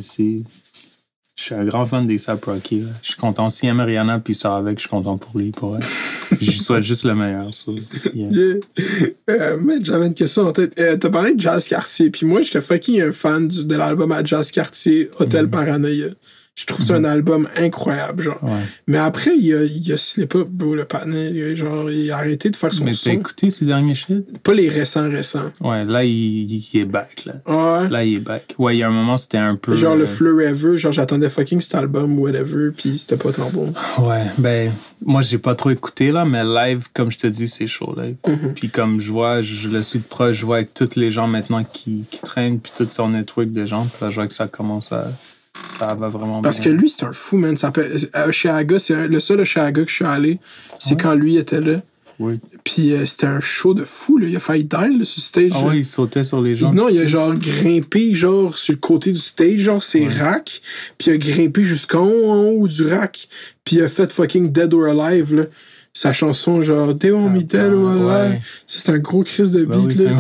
Je 1.38 1.44
suis 1.44 1.54
un 1.56 1.66
grand 1.66 1.86
fan 1.86 2.08
des 2.08 2.18
Sap 2.18 2.44
Rocky. 2.46 2.82
là. 2.82 2.88
Je 3.04 3.10
suis 3.10 3.16
content. 3.16 3.50
Si 3.50 3.68
aime 3.68 3.80
Rihanna 3.80 4.20
puis 4.20 4.34
sort 4.34 4.56
avec, 4.56 4.78
je 4.80 4.82
suis 4.82 4.90
content 4.90 5.18
pour 5.18 5.38
lui. 5.40 5.52
Pour 5.52 5.78
elle. 5.78 5.84
J'y 6.42 6.58
souhaite 6.58 6.82
juste 6.84 7.04
le 7.06 7.14
meilleur. 7.14 7.54
ça. 7.54 7.72
Yeah. 8.16 8.30
Yeah. 8.32 8.56
Euh, 9.30 9.58
mais 9.62 9.76
j'avais 9.84 10.08
une 10.08 10.16
question 10.16 10.48
en 10.48 10.52
tête. 10.52 10.74
Euh, 10.80 10.98
T'as 10.98 11.10
parlé 11.12 11.36
de 11.36 11.40
Jazz 11.40 11.68
Cartier, 11.68 12.10
puis 12.10 12.26
moi, 12.26 12.42
j'étais 12.42 12.60
fucking 12.60 13.02
un 13.02 13.12
fan 13.12 13.48
du- 13.48 13.66
de 13.66 13.76
l'album 13.76 14.12
à 14.12 14.24
Jazz 14.24 14.50
Cartier, 14.52 15.10
Hotel 15.20 15.46
Mhm. 15.46 15.52
Paranoia. 15.52 16.08
Je 16.60 16.66
trouve 16.66 16.84
ça 16.84 16.96
un 16.96 17.04
album 17.04 17.48
incroyable, 17.56 18.24
genre. 18.24 18.44
Ouais. 18.44 18.64
Mais 18.88 18.98
après, 18.98 19.30
il 19.38 19.46
y 19.46 19.54
a, 19.54 19.64
il 19.64 19.88
y 19.88 19.92
a 19.94 19.98
Slip 19.98 20.34
Up, 20.34 20.48
bro, 20.50 20.74
le 20.74 20.86
panel, 20.86 21.36
il 21.36 21.44
a, 21.44 21.54
genre, 21.54 21.92
il 21.92 22.10
a 22.10 22.18
arrêté 22.18 22.50
de 22.50 22.56
faire 22.56 22.74
son 22.74 22.84
Mais 22.84 22.94
t'as 22.94 22.98
son. 22.98 23.10
écouté 23.12 23.50
ces 23.52 23.64
derniers 23.66 23.94
shit? 23.94 24.40
Pas 24.40 24.56
les 24.56 24.68
récents 24.68 25.08
récents. 25.08 25.52
Ouais, 25.62 25.86
là, 25.86 26.04
il, 26.04 26.50
il- 26.52 26.78
est 26.80 26.86
back. 26.86 27.26
Là. 27.26 27.34
Ouais. 27.46 27.88
là, 27.90 28.04
il 28.04 28.16
est 28.16 28.20
back. 28.20 28.56
Ouais, 28.58 28.76
il 28.76 28.80
y 28.80 28.84
a 28.84 28.88
un 28.88 28.92
moment, 28.92 29.18
c'était 29.18 29.38
un 29.38 29.56
peu. 29.56 29.76
Genre 29.76 29.96
le 29.96 30.06
euh, 30.06 30.08
Forever, 30.08 30.78
genre 30.78 30.92
j'attendais 30.92 31.30
fucking 31.30 31.62
cet 31.62 31.76
album, 31.76 32.18
whatever, 32.18 32.72
puis 32.76 32.98
c'était 32.98 33.18
pas 33.24 33.32
tant 33.32 33.52
bon. 33.52 33.72
Ouais, 34.00 34.24
ben, 34.40 34.74
moi, 35.06 35.22
j'ai 35.22 35.38
pas 35.38 35.54
trop 35.54 35.70
écouté, 35.70 36.12
là, 36.12 36.26
mais 36.26 36.44
live, 36.44 36.88
comme 36.92 37.12
je 37.12 37.20
te 37.20 37.28
dis, 37.28 37.48
c'est 37.48 37.68
chaud, 37.68 37.94
live. 37.96 38.16
Mhm. 38.28 38.54
Puis 38.56 38.72
comme 38.72 39.00
je 39.00 39.12
vois, 39.12 39.42
je 39.42 39.70
le 39.70 39.84
suis 39.84 40.00
de 40.00 40.06
proche, 40.06 40.38
je 40.38 40.46
vois 40.48 40.56
avec 40.56 40.74
tous 40.74 40.96
les 40.96 41.12
gens 41.12 41.28
maintenant 41.28 41.64
qui, 41.64 42.04
qui 42.10 42.20
traînent, 42.20 42.60
puis 42.60 42.72
tout 42.76 42.88
son 42.90 43.10
network 43.10 43.52
de 43.54 43.64
gens, 43.68 43.84
puis 43.86 44.04
là, 44.04 44.10
je 44.10 44.16
vois 44.16 44.26
que 44.26 44.34
ça 44.34 44.48
commence 44.48 44.92
à. 44.92 45.12
Ça 45.70 45.94
va 45.94 46.08
vraiment 46.10 46.42
Parce 46.42 46.60
que 46.60 46.70
lui, 46.70 46.90
c'est 46.90 47.04
un 47.06 47.12
fou, 47.12 47.38
man. 47.38 47.56
Ça 47.58 47.68
s'appelle- 47.68 48.10
à 48.14 48.28
Oshiaga, 48.28 48.80
c'est 48.80 48.96
un- 48.96 49.08
le 49.08 49.20
seul 49.20 49.40
Oshiaga 49.42 49.84
que 49.84 49.90
je 49.90 49.96
suis 49.96 50.06
allé, 50.06 50.40
c'est 50.80 50.92
Ouais. 50.92 50.98
quand 51.02 51.14
lui 51.14 51.38
était 51.38 51.62
là. 51.62 51.82
Oui. 52.20 52.40
Puis 52.64 52.94
euh, 52.94 53.06
c'était 53.06 53.28
un 53.28 53.40
show 53.40 53.76
de 53.76 53.84
fou, 53.84 54.18
là. 54.18 54.26
Il 54.28 54.36
a 54.36 54.40
failli 54.40 54.64
die, 54.64 54.98
là, 54.98 55.06
sur 55.06 55.22
stage. 55.22 55.52
Ah 55.54 55.62
ouais, 55.68 55.80
il 55.80 55.86
sautait 55.86 56.24
sur 56.24 56.42
les 56.42 56.56
gens. 56.56 56.74
Non, 56.74 56.90
il 56.90 57.00
a 57.00 57.08
genre 57.08 57.36
grimpé, 57.36 58.16
genre, 58.16 58.58
sur 58.58 58.74
le 58.74 58.80
côté 58.80 59.12
du 59.12 59.20
stage, 59.20 59.60
genre, 59.60 59.84
ses 59.84 60.08
Ouais. 60.08 60.14
racks. 60.14 60.62
Puis 60.98 61.12
il 61.12 61.14
a 61.14 61.18
grimpé 61.18 61.62
jusqu'en 61.62 62.06
haut, 62.08 62.32
en 62.32 62.42
haut 62.46 62.68
du 62.68 62.88
rack. 62.88 63.28
Puis 63.64 63.76
il 63.76 63.84
a 63.84 63.88
fait 63.88 64.12
fucking 64.12 64.52
Dead 64.52 64.74
or 64.74 64.86
Alive, 64.86 65.36
là. 65.36 65.44
Sa 65.94 66.12
chanson, 66.12 66.60
genre, 66.62 66.98
They 66.98 67.12
want 67.12 67.30
me 67.30 67.42
dead 67.44 67.72
or 67.72 67.90
alive. 67.90 68.32
Ouais. 68.32 68.42
C'est 68.66 68.90
un 68.92 68.98
gros 68.98 69.24
crise 69.24 69.52
de 69.52 69.60
beat, 69.66 69.70
Ben 69.70 69.86
oui, 69.86 69.96
c'est 69.96 70.06
là. 70.06 70.16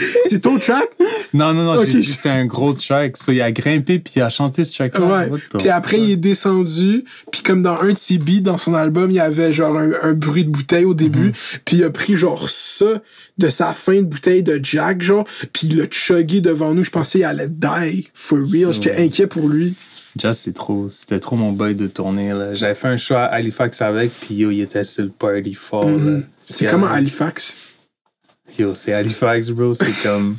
C'est 0.28 0.40
ton 0.40 0.58
track? 0.58 0.88
Non, 1.34 1.52
non, 1.52 1.64
non, 1.74 1.84
j'ai 1.84 2.00
dit 2.00 2.04
c'est 2.06 2.28
un 2.28 2.44
gros 2.46 2.72
track. 2.72 3.16
Il 3.28 3.40
a 3.40 3.52
grimpé, 3.52 3.98
puis 3.98 4.14
il 4.16 4.22
a 4.22 4.30
chanté 4.30 4.64
ce 4.64 4.72
track-là. 4.74 5.28
Ouais. 5.30 5.38
Puis 5.58 5.68
après, 5.68 6.00
il 6.00 6.10
est 6.12 6.16
descendu. 6.16 7.04
Puis 7.30 7.42
comme 7.42 7.62
dans 7.62 7.76
un 7.80 7.92
de 7.92 7.98
ses 7.98 8.18
beats, 8.18 8.40
dans 8.40 8.58
son 8.58 8.74
album, 8.74 9.10
il 9.10 9.14
y 9.14 9.20
avait 9.20 9.52
genre 9.52 9.76
un, 9.78 9.90
un 10.02 10.12
bruit 10.12 10.44
de 10.44 10.50
bouteille 10.50 10.84
au 10.84 10.94
début. 10.94 11.26
Mhm. 11.28 11.32
Puis 11.64 11.76
il 11.78 11.84
a 11.84 11.90
pris 11.90 12.16
genre 12.16 12.48
ça 12.50 13.00
de 13.38 13.48
sa 13.50 13.72
fin 13.72 13.96
de 13.96 14.06
bouteille 14.06 14.42
de 14.42 14.58
Jack, 14.62 15.02
genre. 15.02 15.24
Puis 15.52 15.68
il 15.68 15.76
l'a 15.78 15.84
chuggé 15.90 16.40
devant 16.40 16.74
nous. 16.74 16.84
Je 16.84 16.90
pensais 16.90 17.18
qu'il 17.18 17.24
allait 17.26 17.48
die. 17.48 18.08
For 18.14 18.38
real. 18.38 18.72
J'étais 18.72 18.96
inquiet 18.96 19.26
pour 19.26 19.48
lui. 19.48 19.74
Jazz, 20.16 20.40
c'est 20.44 20.52
trop, 20.52 20.88
c'était 20.88 21.20
trop 21.20 21.36
mon 21.36 21.52
boy 21.52 21.76
de 21.76 21.86
tournée. 21.86 22.32
là. 22.32 22.52
J'avais 22.54 22.74
fait 22.74 22.88
un 22.88 22.96
show 22.96 23.14
à 23.14 23.26
Halifax 23.26 23.80
avec, 23.80 24.10
puis 24.20 24.34
yo, 24.34 24.50
il 24.50 24.60
était 24.62 24.82
sur 24.82 25.04
le 25.04 25.10
party 25.10 25.54
fort. 25.54 25.84
là. 25.84 25.92
Mhm. 25.92 26.24
C'est 26.44 26.64
Puis, 26.64 26.66
comme 26.66 26.82
à 26.82 26.90
Halifax? 26.94 27.54
Yo, 28.58 28.74
c'est 28.74 28.92
Halifax, 28.92 29.50
bro. 29.50 29.74
C'est 29.74 29.92
comme. 30.02 30.36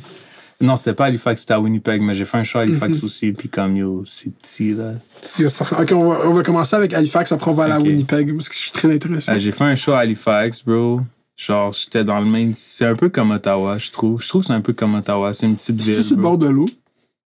Non, 0.60 0.76
c'était 0.76 0.94
pas 0.94 1.06
Halifax, 1.06 1.40
c'était 1.40 1.54
à 1.54 1.60
Winnipeg, 1.60 2.00
mais 2.02 2.14
j'ai 2.14 2.24
fait 2.24 2.36
un 2.38 2.44
show 2.44 2.58
à 2.58 2.62
Halifax 2.62 2.98
Mhm. 2.98 3.04
aussi, 3.04 3.32
puis 3.32 3.48
comme 3.48 3.76
yo, 3.76 4.04
c'est 4.04 4.30
petit, 4.32 4.74
là. 4.74 4.92
Ça. 5.22 5.64
Ok, 5.80 5.90
on 5.92 6.08
va, 6.08 6.20
on 6.26 6.32
va 6.32 6.42
commencer 6.44 6.76
avec 6.76 6.92
Halifax. 6.94 7.32
Après, 7.32 7.50
on 7.50 7.54
va 7.54 7.64
aller 7.64 7.74
Ok. 7.74 7.80
à 7.80 7.82
Winnipeg. 7.82 8.32
Parce 8.36 8.48
que 8.48 8.54
je 8.54 8.60
suis 8.60 8.70
très 8.70 8.94
intéressé. 8.94 9.30
Euh, 9.32 9.38
j'ai 9.40 9.50
fait 9.50 9.64
un 9.64 9.74
show 9.74 9.92
à 9.92 9.98
Halifax, 10.00 10.64
bro. 10.64 11.00
Genre, 11.36 11.72
j'étais 11.72 12.04
dans 12.04 12.20
le 12.20 12.26
main. 12.26 12.52
C'est 12.54 12.84
un 12.86 12.94
peu 12.94 13.08
comme 13.08 13.32
Ottawa, 13.32 13.78
je 13.78 13.90
trouve. 13.90 14.22
Je 14.22 14.28
trouve 14.28 14.42
que 14.42 14.46
c'est 14.48 14.52
un 14.52 14.60
peu 14.60 14.72
comme 14.72 14.94
Ottawa. 14.94 15.32
C'est 15.32 15.46
une 15.46 15.56
petite 15.56 15.80
ville. 15.80 15.96
C'est 15.96 16.02
sur 16.04 16.16
le 16.16 16.22
bord 16.22 16.38
de 16.38 16.46
l'eau? 16.46 16.68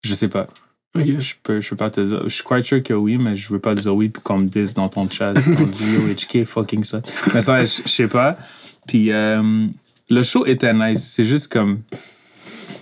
Je 0.05 0.15
sais 0.15 0.29
pas. 0.29 0.47
Ok. 0.97 1.05
Je 1.19 1.35
peux, 1.43 1.61
je 1.61 1.71
peux 1.71 1.77
pas 1.77 1.91
te 1.91 2.01
dire. 2.01 2.23
Je 2.29 2.35
suis 2.35 2.45
quite 2.45 2.65
sûr 2.65 2.81
que 2.83 2.95
oui, 2.95 3.19
mais 3.19 3.35
je 3.35 3.49
veux 3.53 3.59
pas 3.59 3.75
dire 3.75 3.95
oui 3.97 4.09
puis 4.09 4.23
qu'on 4.23 4.39
me 4.39 4.47
dise 4.47 4.73
dans 4.75 4.89
ton 4.89 5.11
chat. 5.11 5.35
On 5.59 5.63
dit 5.65 5.93
yo, 5.93 6.01
HK, 6.15 6.45
fucking 6.47 6.85
ça. 6.85 7.01
Mais 7.35 7.41
ça, 7.41 7.65
je 7.65 7.83
je 7.85 7.91
sais 7.91 8.07
pas. 8.07 8.39
Puis 8.87 9.11
euh, 9.11 9.67
le 10.09 10.23
show 10.23 10.47
était 10.47 10.73
nice. 10.73 11.05
C'est 11.05 11.25
juste 11.25 11.49
comme. 11.49 11.81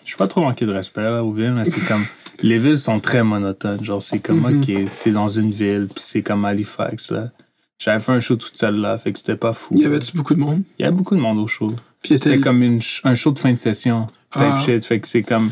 Je 0.05 0.09
suis 0.11 0.17
pas 0.17 0.27
trop 0.27 0.43
manqué 0.43 0.67
de 0.67 0.73
respect 0.73 1.03
là 1.03 1.25
aux 1.25 1.33
villes, 1.33 1.53
mais 1.55 1.65
c'est 1.65 1.81
comme. 1.87 2.05
Les 2.43 2.59
villes 2.59 2.79
sont 2.79 2.99
très 3.01 3.23
monotones. 3.23 3.83
Genre, 3.85 4.03
c'est 4.03 4.19
comme, 4.19 4.41
Mhm. 4.41 4.61
ok, 4.61 4.91
t'es 5.05 5.11
dans 5.13 5.29
une 5.29 5.51
ville, 5.53 5.87
puis 5.95 6.03
c'est 6.05 6.23
comme 6.23 6.45
Halifax 6.45 7.11
là. 7.13 7.31
J'avais 7.79 8.01
fait 8.01 8.13
un 8.13 8.21
show 8.21 8.35
toute 8.37 8.57
seule 8.57 8.77
là, 8.77 8.99
fait 8.99 9.13
que 9.13 9.19
c'était 9.19 9.37
pas 9.37 9.53
fou. 9.53 9.75
Il 9.77 9.83
y 9.83 9.85
avait-tu 9.85 10.17
beaucoup 10.17 10.35
de 10.35 10.41
monde? 10.41 10.63
Il 10.79 10.83
y 10.83 10.85
avait 10.87 10.95
beaucoup 10.97 11.15
de 11.15 11.21
monde 11.21 11.39
au 11.39 11.47
show. 11.47 11.73
C'était 12.03 12.31
était 12.35 12.41
comme 12.41 12.63
une 12.63 12.81
un 13.05 13.15
show 13.15 13.31
de 13.31 13.39
fin 13.39 13.53
de 13.53 13.59
session 13.59 14.07
type 14.33 14.43
Ah. 14.45 14.63
shit. 14.65 14.85
Fait 14.85 15.01
que 15.01 15.07
c'est 15.09 15.23
comme. 15.23 15.51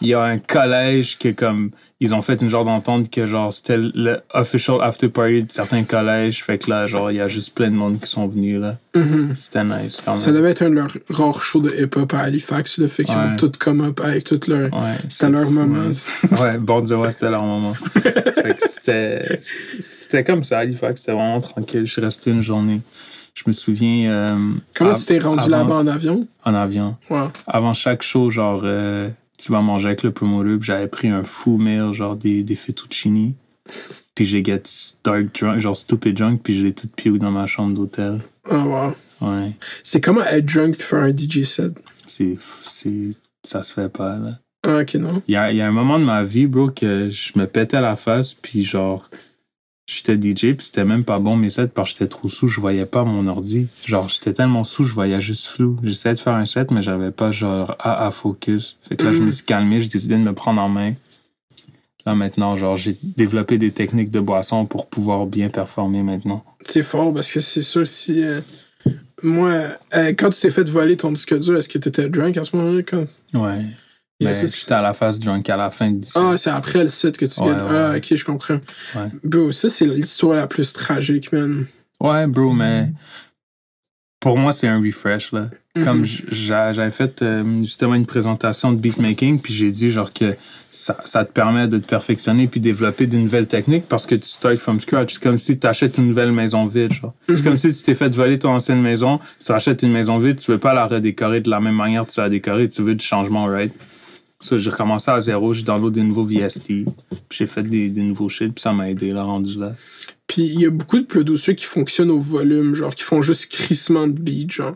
Il 0.00 0.08
y 0.08 0.14
a 0.14 0.22
un 0.22 0.38
collège 0.38 1.18
que 1.18 1.28
comme. 1.30 1.70
Ils 2.04 2.14
ont 2.14 2.20
fait 2.20 2.42
une 2.42 2.48
genre 2.48 2.64
d'entente 2.64 3.08
que 3.10 3.26
genre 3.26 3.52
c'était 3.52 3.76
le 3.76 4.18
official 4.34 4.78
after 4.82 5.08
party 5.08 5.44
de 5.44 5.52
certains 5.52 5.84
collèges. 5.84 6.42
Fait 6.42 6.58
que 6.58 6.68
là, 6.68 6.86
genre, 6.86 7.12
il 7.12 7.18
y 7.18 7.20
a 7.20 7.28
juste 7.28 7.54
plein 7.54 7.70
de 7.70 7.76
monde 7.76 8.00
qui 8.00 8.10
sont 8.10 8.26
venus 8.26 8.58
là. 8.60 8.76
Mhm. 8.96 9.34
C'était 9.36 9.62
nice 9.62 10.02
quand 10.04 10.14
même. 10.14 10.20
Ça 10.20 10.32
devait 10.32 10.50
être 10.50 10.62
un 10.62 10.70
de 10.70 10.74
leurs 10.74 10.90
rares 11.10 11.40
shows 11.40 11.60
de 11.60 11.70
hip-hop 11.80 12.12
à 12.14 12.18
Halifax, 12.22 12.78
le 12.78 12.88
fait 12.88 13.04
qu'ils 13.04 13.14
ont 13.14 13.36
tout 13.36 13.52
come 13.56 13.82
up 13.82 14.00
avec 14.02 14.24
tout 14.24 14.40
leur. 14.48 14.72
Ouais. 14.72 14.96
C'était 15.08 15.30
leur 15.30 15.48
moment. 15.50 15.86
Ouais, 16.32 16.58
ouais 16.58 16.92
ouais, 16.96 17.10
c'était 17.12 17.30
leur 17.30 17.44
moment. 17.44 17.72
fait 17.74 18.56
que 18.60 18.68
c'était. 18.68 19.40
C'était 19.78 20.24
comme 20.24 20.42
ça, 20.42 20.58
Halifax. 20.58 21.00
C'était 21.02 21.12
vraiment 21.12 21.40
tranquille. 21.40 21.86
Je 21.86 21.92
suis 21.92 22.02
resté 22.02 22.32
une 22.32 22.40
journée. 22.40 22.80
Je 23.34 23.44
me 23.46 23.52
souviens. 23.52 24.10
euh, 24.10 24.36
Comment 24.74 24.94
tu 24.94 25.04
t'es 25.06 25.18
rendu 25.18 25.48
là-bas 25.48 25.76
en 25.76 25.86
avion? 25.86 26.26
En 26.44 26.54
avion. 26.54 26.96
Ouais. 27.08 27.28
avant 27.46 27.72
chaque 27.74 28.02
show, 28.02 28.28
genre, 28.28 28.60
euh, 28.64 29.08
tu 29.42 29.52
vas 29.52 29.60
manger 29.60 29.88
avec 29.88 30.02
le 30.02 30.12
promoteur, 30.12 30.58
puis 30.58 30.66
j'avais 30.66 30.88
pris 30.88 31.08
un 31.08 31.24
fou 31.24 31.56
meal, 31.58 31.92
genre 31.92 32.16
des, 32.16 32.42
des 32.42 32.54
fettuccini. 32.54 33.34
Puis 34.14 34.24
j'ai 34.24 34.44
get 34.44 34.62
dark 35.04 35.34
drunk, 35.38 35.58
genre 35.58 35.76
stupid 35.76 36.16
drunk, 36.16 36.42
puis 36.42 36.56
je 36.56 36.62
l'ai 36.64 36.72
tout 36.72 36.88
piou 36.88 37.18
dans 37.18 37.30
ma 37.30 37.46
chambre 37.46 37.74
d'hôtel. 37.74 38.20
Ah, 38.48 38.64
wow. 38.66 38.94
Ouais, 39.20 39.52
C'est 39.84 40.00
comment 40.00 40.22
être 40.24 40.44
drunk 40.44 40.76
puis 40.76 40.86
faire 40.86 41.02
un 41.02 41.16
DJ 41.16 41.44
set? 41.44 41.72
c'est, 42.06 42.36
ça 43.44 43.62
se 43.62 43.72
fait 43.72 43.88
pas, 43.90 44.18
là. 44.18 44.38
Ah, 44.64 44.78
ok, 44.82 44.94
non. 44.94 45.22
Il 45.26 45.32
y 45.32 45.36
a, 45.36 45.52
y 45.52 45.60
a 45.60 45.66
un 45.66 45.72
moment 45.72 45.98
de 45.98 46.04
ma 46.04 46.22
vie, 46.24 46.46
bro, 46.46 46.70
que 46.70 47.08
je 47.10 47.32
me 47.36 47.46
pétais 47.46 47.80
la 47.80 47.96
face, 47.96 48.34
puis 48.34 48.64
genre, 48.64 49.08
j'étais 49.86 50.14
DJ, 50.16 50.54
puis 50.56 50.66
c'était 50.66 50.84
même 50.84 51.04
pas 51.04 51.18
bon 51.18 51.36
mes 51.36 51.50
sets, 51.50 51.68
parce 51.68 51.92
que 51.92 51.98
j'étais 51.98 52.08
trop 52.08 52.28
sous, 52.28 52.46
je 52.48 52.60
voyais 52.60 52.86
pas 52.86 53.04
mon 53.04 53.26
ordi. 53.26 53.66
Genre, 53.84 54.08
j'étais 54.08 54.32
tellement 54.32 54.64
sous, 54.64 54.84
je 54.84 54.94
voyais 54.94 55.20
juste 55.20 55.46
flou. 55.46 55.78
J'essayais 55.82 56.14
de 56.14 56.20
faire 56.20 56.34
un 56.34 56.46
set, 56.46 56.70
mais 56.70 56.82
j'avais 56.82 57.10
pas, 57.10 57.30
genre, 57.32 57.74
à, 57.78 58.06
à 58.06 58.10
focus. 58.10 58.78
Fait 58.88 58.96
que 58.96 59.04
là, 59.04 59.12
je 59.12 59.20
me 59.20 59.30
suis 59.30 59.44
calmé, 59.44 59.80
j'ai 59.80 59.88
décidé 59.88 60.14
de 60.14 60.20
me 60.22 60.32
prendre 60.32 60.60
en 60.62 60.68
main. 60.68 60.94
Là, 62.06 62.14
maintenant, 62.14 62.56
genre, 62.56 62.74
j'ai 62.74 62.96
développé 63.02 63.58
des 63.58 63.70
techniques 63.70 64.10
de 64.10 64.18
boisson 64.20 64.66
pour 64.66 64.86
pouvoir 64.88 65.26
bien 65.26 65.48
performer 65.50 66.02
maintenant. 66.02 66.44
C'est 66.66 66.82
fort 66.82 67.14
parce 67.14 67.30
que 67.30 67.40
c'est 67.40 67.62
sûr 67.62 67.86
si. 67.86 68.24
euh, 68.24 68.40
moi, 69.22 69.52
euh, 69.94 70.12
quand 70.18 70.30
tu 70.30 70.40
t'es 70.40 70.50
fait 70.50 70.68
voler 70.68 70.96
ton 70.96 71.12
disque 71.12 71.38
dur, 71.38 71.56
est-ce 71.56 71.68
que 71.68 71.78
t'étais 71.78 72.08
drunk 72.08 72.36
à 72.38 72.44
ce 72.44 72.56
moment-là? 72.56 72.82
Quand... 72.82 73.04
Ouais. 73.34 73.64
Yeah, 74.22 74.80
la 74.82 74.94
face 74.94 75.18
drunk 75.18 75.48
à 75.50 75.56
la 75.56 75.70
fin 75.70 75.90
du. 75.90 76.06
Ah, 76.14 76.34
c'est 76.36 76.50
après 76.50 76.82
le 76.82 76.88
set 76.88 77.16
que 77.16 77.24
tu 77.26 77.40
Ouais, 77.40 77.48
gagnes. 77.48 77.62
ouais, 77.62 77.70
ah, 77.94 77.96
ok, 77.96 78.14
je 78.16 78.24
comprends. 78.24 78.60
Ouais. 78.94 79.08
Bro, 79.24 79.52
ça, 79.52 79.68
c'est 79.68 79.86
l'histoire 79.86 80.36
la 80.36 80.46
plus 80.46 80.72
tragique, 80.72 81.32
man. 81.32 81.66
Ouais, 82.00 82.26
bro, 82.26 82.52
mais 82.52 82.88
pour 84.20 84.38
moi, 84.38 84.52
c'est 84.52 84.68
un 84.68 84.80
refresh, 84.80 85.32
là. 85.32 85.48
Comme 85.82 86.00
Mhm. 86.00 86.04
j- 86.04 86.24
j'a- 86.30 86.72
j'avais 86.72 86.90
fait 86.90 87.22
euh, 87.22 87.42
justement 87.62 87.94
une 87.94 88.06
présentation 88.06 88.72
de 88.72 88.76
beatmaking, 88.76 89.40
puis 89.40 89.52
j'ai 89.54 89.70
dit 89.70 89.90
genre 89.90 90.12
que 90.12 90.36
ça, 90.70 90.96
ça 91.04 91.24
te 91.24 91.32
permet 91.32 91.66
de 91.66 91.78
te 91.78 91.86
perfectionner 91.86 92.46
puis 92.46 92.60
développer 92.60 93.06
de 93.06 93.16
nouvelles 93.16 93.46
techniques 93.46 93.86
parce 93.88 94.06
que 94.06 94.14
tu 94.14 94.28
start 94.28 94.56
from 94.56 94.80
scratch. 94.80 95.14
C'est 95.14 95.22
comme 95.22 95.38
si 95.38 95.58
tu 95.58 95.66
achètes 95.66 95.96
une 95.98 96.08
nouvelle 96.08 96.30
maison 96.32 96.66
vide, 96.66 96.92
genre. 96.92 97.14
C'est 97.26 97.36
Mhm. 97.38 97.42
comme 97.42 97.56
si 97.56 97.74
tu 97.74 97.82
t'es 97.82 97.94
fait 97.94 98.14
voler 98.14 98.38
ton 98.38 98.50
ancienne 98.50 98.80
maison, 98.82 99.18
tu 99.44 99.50
achètes 99.52 99.82
une 99.82 99.92
maison 99.92 100.18
vide, 100.18 100.38
tu 100.38 100.50
veux 100.50 100.58
pas 100.58 100.72
la 100.74 100.86
redécorer 100.86 101.40
de 101.40 101.50
la 101.50 101.60
même 101.60 101.74
manière 101.74 102.06
que 102.06 102.12
tu 102.12 102.20
l'as 102.20 102.28
décorée, 102.28 102.68
tu 102.68 102.82
veux 102.82 102.94
du 102.94 103.04
changement, 103.04 103.46
right? 103.46 103.72
Ça, 104.42 104.58
j'ai 104.58 104.70
recommencé 104.70 105.08
à 105.08 105.20
zéro, 105.20 105.52
j'ai 105.52 105.62
download 105.62 105.94
des 105.94 106.02
nouveaux 106.02 106.24
VST, 106.24 106.64
puis 106.66 106.86
j'ai 107.30 107.46
fait 107.46 107.62
des, 107.62 107.88
des 107.90 108.02
nouveaux 108.02 108.28
shit, 108.28 108.52
puis 108.52 108.60
ça 108.60 108.72
m'a 108.72 108.90
aidé, 108.90 109.12
là, 109.12 109.22
rendu 109.22 109.56
là. 109.56 109.76
Puis 110.26 110.42
il 110.42 110.60
y 110.60 110.66
a 110.66 110.70
beaucoup 110.70 110.98
de 110.98 111.04
producers 111.04 111.54
qui 111.54 111.64
fonctionnent 111.64 112.10
au 112.10 112.18
volume, 112.18 112.74
genre 112.74 112.92
qui 112.92 113.04
font 113.04 113.22
juste 113.22 113.46
crissement 113.52 114.08
de 114.08 114.18
beats, 114.18 114.50
genre. 114.52 114.74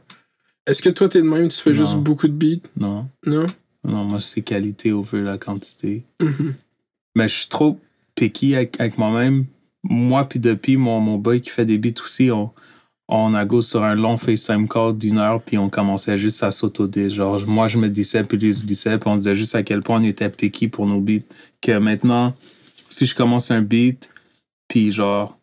Est-ce 0.68 0.82
que 0.82 0.88
toi, 0.90 1.09
t'es 1.09 1.18
de 1.20 1.26
même, 1.28 1.48
tu 1.48 1.60
fais 1.60 1.70
Non. 1.70 1.76
juste 1.76 1.97
beaucoup 1.97 2.28
de 2.28 2.32
beats? 2.32 2.68
Non? 2.76 3.09
Non? 3.26 3.47
Non, 3.82 4.05
moi, 4.05 4.20
c'est 4.20 4.43
qualité 4.43 4.93
over 4.93 5.22
la 5.22 5.36
quantité. 5.36 6.05
Mhm. 6.20 6.55
Mais 7.16 7.26
je 7.26 7.34
suis 7.34 7.48
trop 7.48 7.80
picky 8.14 8.55
avec, 8.55 8.80
avec 8.80 8.98
moi-même. 8.98 9.47
Moi, 9.82 10.28
puis 10.28 10.38
depuis, 10.38 10.76
mon, 10.76 11.01
mon 11.01 11.18
boy 11.18 11.40
qui 11.40 11.51
fait 11.51 11.66
des 11.66 11.78
beats 11.78 12.01
aussi, 12.05 12.30
on, 12.30 12.51
on 13.09 13.35
a 13.35 13.45
go 13.45 13.62
sur 13.62 13.85
un 13.85 13.95
long 13.95 14.16
FaceTime 14.16 14.69
call 14.69 14.97
d'une 14.97 15.19
heure, 15.19 15.41
puis 15.41 15.59
on 15.59 15.69
commençait 15.69 16.19
juste 16.19 16.43
à 16.43 16.51
sauto 16.51 16.89
Genre, 16.93 17.41
moi, 17.47 17.69
je 17.69 17.78
me 17.78 17.89
disais, 17.89 18.24
puis 18.24 18.37
lui 18.37 18.53
se 18.53 18.65
disait, 18.65 18.99
puis 18.99 19.09
on 19.09 19.16
disait 19.16 19.35
juste 19.35 19.55
à 19.55 19.62
quel 19.62 19.83
point 19.83 20.01
on 20.01 20.05
était 20.05 20.28
picky 20.28 20.69
pour 20.69 20.87
nos 20.87 21.01
beats. 21.01 21.23
Que 21.61 21.78
maintenant, 21.78 22.35
si 22.89 23.07
je 23.07 23.15
commence 23.15 23.51
un 23.51 23.62
beat, 23.62 24.11
puis 24.66 24.91
genre, 24.91 25.39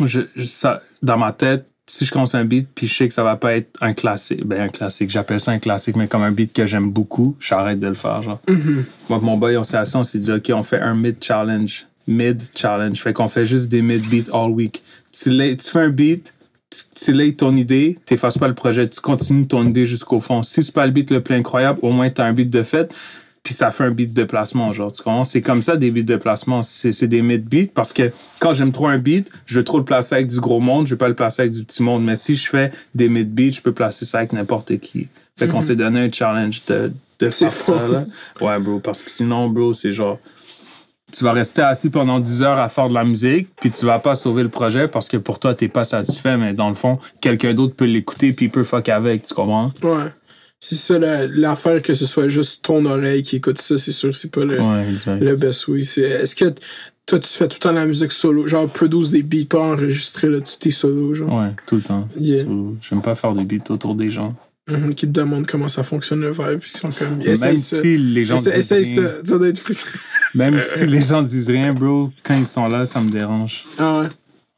je, 0.00 0.20
ça, 0.44 0.82
dans 1.02 1.18
ma 1.18 1.32
tête, 1.32 1.66
si 1.86 2.04
je 2.04 2.12
commence 2.12 2.34
un 2.36 2.44
beat, 2.44 2.68
puis 2.72 2.86
je 2.86 2.94
sais 2.94 3.08
que 3.08 3.14
ça 3.14 3.24
va 3.24 3.36
pas 3.36 3.54
être 3.54 3.76
un 3.80 3.92
classique, 3.92 4.44
ben 4.46 4.60
un 4.62 4.68
classique, 4.68 5.10
j'appelle 5.10 5.40
ça 5.40 5.50
un 5.50 5.58
classique, 5.58 5.96
mais 5.96 6.06
comme 6.06 6.22
un 6.22 6.30
beat 6.30 6.52
que 6.52 6.64
j'aime 6.64 6.90
beaucoup, 6.90 7.36
j'arrête 7.40 7.80
de 7.80 7.88
le 7.88 7.94
faire, 7.94 8.22
genre. 8.22 8.40
Moi, 9.08 9.18
mon 9.20 9.36
boy, 9.36 9.56
on 9.56 9.64
s'est 9.64 9.76
assis, 9.76 9.96
on 9.96 10.04
s'est 10.04 10.20
dit, 10.20 10.30
OK, 10.30 10.50
on 10.54 10.62
fait 10.62 10.80
un 10.80 10.94
mid-challenge. 10.94 11.86
Mid-challenge. 12.06 13.02
Fait 13.02 13.12
qu'on 13.12 13.28
fait 13.28 13.46
juste 13.46 13.68
des 13.68 13.82
mid-beats 13.82 14.30
all 14.32 14.50
week. 14.50 14.82
Tu, 15.12 15.30
tu 15.56 15.70
fais 15.70 15.80
un 15.80 15.90
beat, 15.90 16.32
tu, 16.72 17.04
tu 17.04 17.12
layes 17.12 17.36
ton 17.36 17.56
idée, 17.56 17.98
t'effaces 18.06 18.38
pas 18.38 18.48
le 18.48 18.54
projet, 18.54 18.88
tu 18.88 19.00
continues 19.00 19.46
ton 19.46 19.66
idée 19.66 19.86
jusqu'au 19.86 20.20
fond. 20.20 20.42
Si 20.42 20.62
c'est 20.62 20.72
pas 20.72 20.86
le 20.86 20.92
beat 20.92 21.10
le 21.10 21.20
plus 21.20 21.34
incroyable, 21.34 21.78
au 21.82 21.92
moins 21.92 22.10
t'as 22.10 22.24
un 22.24 22.32
beat 22.32 22.50
de 22.50 22.62
fait, 22.62 22.92
puis 23.42 23.54
ça 23.54 23.72
fait 23.72 23.84
un 23.84 23.90
beat 23.90 24.12
de 24.12 24.22
placement, 24.22 24.72
genre. 24.72 24.92
Tu 24.92 25.02
comprends? 25.02 25.24
C'est 25.24 25.40
comme 25.40 25.62
ça 25.62 25.76
des 25.76 25.90
beats 25.90 26.02
de 26.02 26.16
placement. 26.16 26.62
C'est 26.62 27.06
des 27.08 27.22
mid-beats 27.22 27.72
parce 27.74 27.92
que 27.92 28.12
quand 28.38 28.52
j'aime 28.52 28.70
trop 28.72 28.86
un 28.86 28.98
beat, 28.98 29.30
je 29.46 29.58
veux 29.58 29.64
trop 29.64 29.78
le 29.78 29.84
placer 29.84 30.14
avec 30.14 30.28
du 30.28 30.38
gros 30.38 30.60
monde, 30.60 30.86
je 30.86 30.92
veux 30.92 30.98
pas 30.98 31.08
le 31.08 31.14
placer 31.14 31.42
avec 31.42 31.52
du 31.52 31.64
petit 31.64 31.82
monde. 31.82 32.04
Mais 32.04 32.14
si 32.14 32.36
je 32.36 32.48
fais 32.48 32.70
des 32.94 33.08
mid-beats, 33.08 33.50
je 33.50 33.60
peux 33.60 33.72
placer 33.72 34.04
ça 34.04 34.18
avec 34.18 34.32
n'importe 34.32 34.78
qui. 34.78 35.08
Fait 35.36 35.48
qu'on 35.48 35.60
s'est 35.60 35.74
donné 35.74 36.00
un 36.00 36.12
challenge 36.12 36.62
de, 36.68 36.92
de 37.18 37.30
faire 37.30 37.52
ça, 37.52 37.88
là. 37.88 38.04
Ouais, 38.40 38.60
bro, 38.60 38.78
parce 38.78 39.02
que 39.02 39.10
sinon, 39.10 39.48
bro, 39.48 39.72
c'est 39.72 39.90
genre. 39.90 40.20
Tu 41.12 41.24
vas 41.24 41.32
rester 41.32 41.62
assis 41.62 41.90
pendant 41.90 42.18
10 42.20 42.42
heures 42.42 42.58
à 42.58 42.68
faire 42.68 42.88
de 42.88 42.94
la 42.94 43.04
musique, 43.04 43.48
puis 43.60 43.70
tu 43.70 43.84
vas 43.86 43.98
pas 43.98 44.14
sauver 44.14 44.42
le 44.42 44.48
projet 44.48 44.88
parce 44.88 45.08
que 45.08 45.16
pour 45.18 45.38
toi, 45.38 45.54
t'es 45.54 45.68
pas 45.68 45.84
satisfait, 45.84 46.36
mais 46.36 46.54
dans 46.54 46.68
le 46.68 46.74
fond, 46.74 46.98
quelqu'un 47.20 47.54
d'autre 47.54 47.74
peut 47.74 47.84
l'écouter, 47.84 48.32
puis 48.32 48.46
il 48.46 48.50
peut 48.50 48.64
fuck 48.64 48.88
avec, 48.88 49.22
tu 49.22 49.34
comprends? 49.34 49.70
Ouais. 49.82 50.06
C'est 50.58 50.76
ça 50.76 50.98
la- 50.98 51.26
l'affaire 51.26 51.82
que 51.82 51.92
ce 51.94 52.06
soit 52.06 52.28
juste 52.28 52.64
ton 52.64 52.84
oreille 52.86 53.22
qui 53.22 53.36
écoute 53.36 53.60
ça, 53.60 53.76
c'est 53.78 53.90
sûr 53.92 54.10
que 54.10 54.16
c'est 54.16 54.30
pas 54.30 54.44
le, 54.44 54.60
Ouais, 54.60 54.88
exact. 54.90 55.20
le 55.20 55.34
best 55.36 55.66
way. 55.68 55.80
Est-ce 55.80 56.36
que 56.36 56.54
toi 57.04 57.18
tu 57.18 57.28
fais 57.28 57.48
tout 57.48 57.56
le 57.56 57.62
temps 57.62 57.72
la 57.72 57.84
musique 57.84 58.12
solo, 58.12 58.46
genre 58.46 58.68
produce 58.68 59.10
des 59.10 59.24
beats 59.24 59.44
pas 59.50 59.58
enregistrés 59.60 60.28
là, 60.28 60.40
tu 60.40 60.56
t'es 60.58 60.70
solo 60.70 61.14
genre, 61.14 61.32
Ouais, 61.36 61.50
tout 61.66 61.74
le 61.76 61.82
temps. 61.82 62.08
Yeah. 62.16 62.44
J'aime 62.80 63.02
pas 63.02 63.16
faire 63.16 63.34
des 63.34 63.44
beats 63.44 63.70
autour 63.72 63.96
des 63.96 64.08
gens. 64.08 64.34
Mhm, 64.68 64.94
qui 64.94 65.06
te 65.08 65.12
demandent 65.12 65.46
comment 65.46 65.68
ça 65.68 65.82
fonctionne 65.82 66.20
le 66.20 66.30
vibe, 66.30 66.58
puis 66.60 66.70
qui 66.72 66.78
sont 66.78 66.90
comme 66.92 67.18
Même 67.18 67.56
ça. 67.58 67.80
si 67.80 67.98
les 67.98 68.24
gens 68.24 68.36
disent 68.36 68.72
rien, 68.72 68.84
ça, 68.84 69.02
ça 69.24 69.38
doit 69.38 69.48
être 69.48 69.58
frustrant. 69.58 69.98
même 70.36 70.60
si 70.60 70.86
les 70.86 71.02
gens 71.02 71.20
disent 71.22 71.50
rien, 71.50 71.72
bro, 71.74 72.10
quand 72.22 72.36
ils 72.38 72.46
sont 72.46 72.68
là, 72.68 72.86
ça 72.86 73.00
me 73.00 73.10
dérange. 73.10 73.66
Ah 73.78 74.00
ouais. 74.00 74.06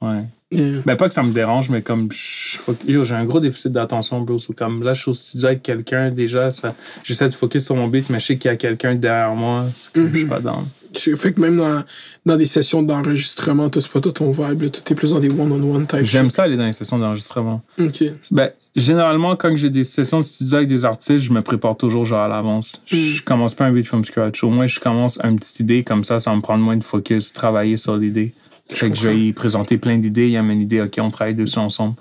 Ouais. 0.06 0.24
Yeah. 0.51 0.82
Ben 0.85 0.94
pas 0.97 1.09
que 1.09 1.14
ça 1.14 1.22
me 1.22 1.32
dérange, 1.32 1.70
mais 1.70 1.81
comme 1.82 2.09
je- 2.12 2.59
faut- 2.59 2.76
yo, 2.86 3.02
j'ai 3.02 3.14
un 3.14 3.24
gros 3.24 3.40
déficit 3.40 3.72
d'attention, 3.72 4.20
bro. 4.20 4.36
So, 4.39 4.52
comme 4.52 4.82
là, 4.85 4.93
je 4.94 5.01
suis 5.01 5.09
au 5.09 5.14
studio 5.14 5.47
avec 5.48 5.62
quelqu'un, 5.62 6.10
déjà, 6.10 6.51
ça, 6.51 6.74
j'essaie 7.02 7.28
de 7.31 7.35
focus 7.35 7.64
sur 7.64 7.74
mon 7.74 7.89
beat, 7.89 8.10
mais 8.10 8.20
je 8.20 8.26
sais 8.26 8.36
qu'il 8.39 8.51
y 8.51 8.55
a 8.55 8.56
quelqu'un 8.56 8.94
derrière 8.94 9.35
moi. 9.35 9.66
C'est 9.74 9.90
comme, 9.93 10.09
Je 10.12 10.16
suis 10.18 10.26
pas 10.26 10.39
dans. 10.40 10.62
Fait 10.98 11.32
que 11.32 11.40
même 11.40 11.56
dans, 11.56 11.84
dans 12.26 12.36
des 12.36 12.46
sessions 12.46 12.82
d'enregistrement, 12.82 13.70
c'est 13.72 13.88
pas 13.88 14.00
toi 14.00 14.12
ton 14.12 14.30
vibe, 14.30 14.62
là, 14.62 14.68
toi, 14.70 14.82
t'es 14.84 14.94
plus 14.94 15.10
dans 15.10 15.20
des 15.20 15.30
one-on-one 15.30 15.86
type. 15.86 16.02
J'aime 16.02 16.30
ça 16.30 16.44
aller 16.44 16.56
dans 16.56 16.66
les 16.66 16.72
sessions 16.72 16.98
d'enregistrement. 16.98 17.62
Ok. 17.78 18.04
Ben, 18.30 18.50
généralement, 18.76 19.36
quand 19.36 19.54
j'ai 19.56 19.70
des 19.70 19.84
sessions 19.84 20.18
de 20.18 20.24
studio 20.24 20.56
avec 20.56 20.68
des 20.68 20.84
artistes, 20.84 21.24
je 21.24 21.32
me 21.32 21.42
prépare 21.42 21.76
toujours 21.76 22.04
genre 22.04 22.22
à 22.22 22.28
l'avance. 22.28 22.82
Je 22.86 23.22
commence 23.22 23.54
pas 23.54 23.64
un 23.66 23.72
beat 23.72 23.86
from 23.86 24.04
scratch. 24.04 24.42
Au 24.44 24.50
moins, 24.50 24.66
je 24.66 24.80
commence 24.80 25.18
une 25.22 25.38
petite 25.38 25.60
idée, 25.60 25.84
comme 25.84 26.04
ça, 26.04 26.18
ça 26.20 26.34
me 26.34 26.40
prendre 26.40 26.64
moins 26.64 26.76
de 26.76 26.84
focus, 26.84 27.32
travailler 27.32 27.76
sur 27.76 27.96
l'idée. 27.96 28.32
Fait 28.68 28.88
que 28.90 28.96
je 28.96 29.08
vais 29.08 29.20
y 29.20 29.32
présenter 29.32 29.76
plein 29.76 29.98
d'idées, 29.98 30.26
il 30.26 30.32
y 30.32 30.36
a 30.36 30.40
une 30.40 30.60
idée, 30.60 30.80
ok, 30.80 30.98
on 30.98 31.10
travaille 31.10 31.34
dessus 31.34 31.58
ensemble. 31.58 31.94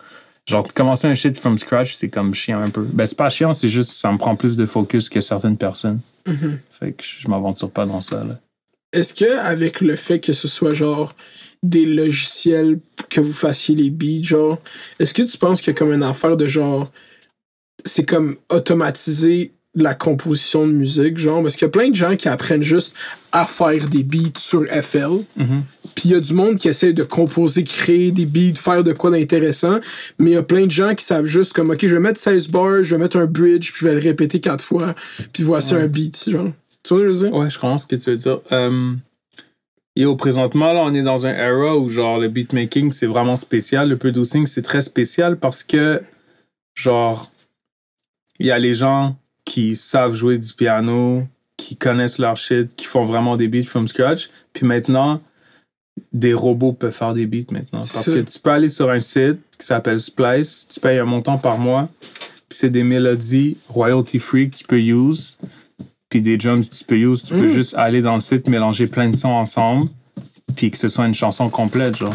Genre, 0.45 0.73
commencer 0.73 1.07
un 1.07 1.13
shit 1.13 1.37
from 1.37 1.57
scratch, 1.57 1.93
c'est 1.93 2.09
comme 2.09 2.33
chiant 2.33 2.59
un 2.59 2.69
peu. 2.69 2.85
Ben, 2.93 3.05
c'est 3.05 3.17
pas 3.17 3.29
chiant, 3.29 3.53
c'est 3.53 3.69
juste, 3.69 3.91
ça 3.91 4.11
me 4.11 4.17
prend 4.17 4.35
plus 4.35 4.57
de 4.57 4.65
focus 4.65 5.09
que 5.09 5.21
certaines 5.21 5.57
personnes. 5.57 5.99
Fait 6.71 6.93
que 6.93 7.03
je 7.03 7.27
m'aventure 7.27 7.69
pas 7.69 7.85
dans 7.85 8.01
ça, 8.01 8.23
là. 8.23 8.39
Est-ce 8.93 9.13
que 9.13 9.37
avec 9.39 9.81
le 9.81 9.95
fait 9.95 10.19
que 10.19 10.33
ce 10.33 10.47
soit 10.47 10.73
genre 10.73 11.15
des 11.63 11.85
logiciels 11.85 12.79
que 13.09 13.21
vous 13.21 13.33
fassiez 13.33 13.75
les 13.75 13.89
beats, 13.89 14.21
genre, 14.21 14.59
est-ce 14.99 15.13
que 15.13 15.23
tu 15.23 15.37
penses 15.37 15.61
qu'il 15.61 15.73
y 15.73 15.75
a 15.75 15.77
comme 15.77 15.93
une 15.93 16.03
affaire 16.03 16.37
de 16.37 16.47
genre 16.47 16.91
c'est 17.85 18.05
comme 18.05 18.37
automatiser 18.49 19.51
la 19.75 19.95
composition 19.95 20.67
de 20.67 20.71
musique, 20.71 21.17
genre, 21.17 21.41
parce 21.41 21.55
qu'il 21.55 21.63
y 21.63 21.65
a 21.65 21.69
plein 21.69 21.89
de 21.89 21.95
gens 21.95 22.15
qui 22.15 22.29
apprennent 22.29 22.63
juste 22.63 22.93
à 23.31 23.45
faire 23.45 23.89
des 23.89 24.03
beats 24.03 24.37
sur 24.37 24.65
FL. 24.67 25.23
Puis 25.95 26.09
il 26.09 26.11
y 26.11 26.15
a 26.15 26.19
du 26.19 26.33
monde 26.33 26.57
qui 26.57 26.67
essaie 26.67 26.93
de 26.93 27.03
composer, 27.03 27.63
créer 27.63 28.11
des 28.11 28.25
beats, 28.25 28.55
faire 28.55 28.83
de 28.83 28.93
quoi 28.93 29.09
d'intéressant. 29.09 29.79
Mais 30.19 30.31
il 30.31 30.33
y 30.33 30.37
a 30.37 30.43
plein 30.43 30.65
de 30.65 30.71
gens 30.71 30.93
qui 30.93 31.03
savent 31.03 31.25
juste 31.25 31.53
comme, 31.53 31.71
OK, 31.71 31.79
je 31.81 31.95
vais 31.95 31.99
mettre 31.99 32.19
16 32.19 32.49
bars, 32.49 32.83
je 32.83 32.95
vais 32.95 33.01
mettre 33.01 33.17
un 33.17 33.25
bridge, 33.25 33.71
puis 33.71 33.81
je 33.81 33.87
vais 33.87 33.93
le 33.93 33.99
répéter 33.99 34.39
quatre 34.39 34.63
fois, 34.63 34.93
puis 35.31 35.43
voici 35.43 35.73
un 35.73 35.87
beat, 35.87 36.29
genre. 36.29 36.51
Tu 36.83 36.93
vois 36.93 37.03
je 37.03 37.11
veux 37.11 37.29
dire? 37.29 37.33
Ouais, 37.33 37.49
je 37.49 37.57
comprends 37.57 37.77
ce 37.77 37.87
que 37.87 37.95
tu 37.95 38.09
veux 38.09 38.17
dire. 38.17 38.39
Euh, 38.51 38.93
yo, 39.95 40.15
présentement, 40.15 40.73
là, 40.73 40.81
on 40.83 40.93
est 40.93 41.03
dans 41.03 41.25
un 41.25 41.33
era 41.33 41.77
où, 41.77 41.89
genre, 41.89 42.19
le 42.19 42.27
beatmaking, 42.27 42.91
c'est 42.91 43.07
vraiment 43.07 43.35
spécial. 43.35 43.89
Le 43.89 43.97
producing, 43.97 44.45
c'est 44.45 44.61
très 44.61 44.81
spécial 44.81 45.37
parce 45.37 45.63
que, 45.63 46.01
genre, 46.75 47.31
il 48.39 48.47
y 48.47 48.51
a 48.51 48.59
les 48.59 48.73
gens 48.73 49.15
qui 49.45 49.75
savent 49.75 50.13
jouer 50.13 50.37
du 50.37 50.53
piano, 50.53 51.23
qui 51.57 51.75
connaissent 51.75 52.17
leur 52.17 52.37
shit, 52.37 52.75
qui 52.75 52.85
font 52.85 53.05
vraiment 53.05 53.37
des 53.37 53.47
beats 53.47 53.63
from 53.63 53.87
scratch. 53.87 54.29
Puis 54.53 54.65
maintenant, 54.65 55.21
des 56.11 56.33
robots 56.33 56.73
peuvent 56.73 56.93
faire 56.93 57.13
des 57.13 57.25
beats 57.25 57.51
maintenant. 57.51 57.81
Parce 57.93 58.05
que 58.05 58.19
tu 58.19 58.39
peux 58.39 58.49
aller 58.49 58.69
sur 58.69 58.89
un 58.89 58.99
site 58.99 59.39
qui 59.57 59.65
s'appelle 59.65 59.99
Splice, 59.99 60.67
tu 60.67 60.79
payes 60.79 60.97
un 60.97 61.05
montant 61.05 61.37
par 61.37 61.59
mois, 61.59 61.89
puis 62.49 62.57
c'est 62.57 62.69
des 62.69 62.83
mélodies 62.83 63.57
royalty 63.69 64.19
free 64.19 64.49
que 64.49 64.57
tu 64.57 64.63
peux 64.63 64.79
use, 64.79 65.37
puis 66.13 66.21
des 66.21 66.37
drums 66.37 66.69
tu 66.69 66.83
peux 66.85 66.95
use. 66.95 67.23
Tu 67.23 67.33
peux 67.33 67.45
Mm. 67.47 67.53
juste 67.55 67.73
aller 67.73 68.03
dans 68.03 68.13
le 68.13 68.19
site, 68.21 68.47
mélanger 68.47 68.85
plein 68.85 69.09
de 69.09 69.15
sons 69.15 69.29
ensemble, 69.29 69.89
puis 70.55 70.69
que 70.69 70.77
ce 70.77 70.87
soit 70.87 71.07
une 71.07 71.15
chanson 71.15 71.49
complète, 71.49 71.97
genre. 71.97 72.13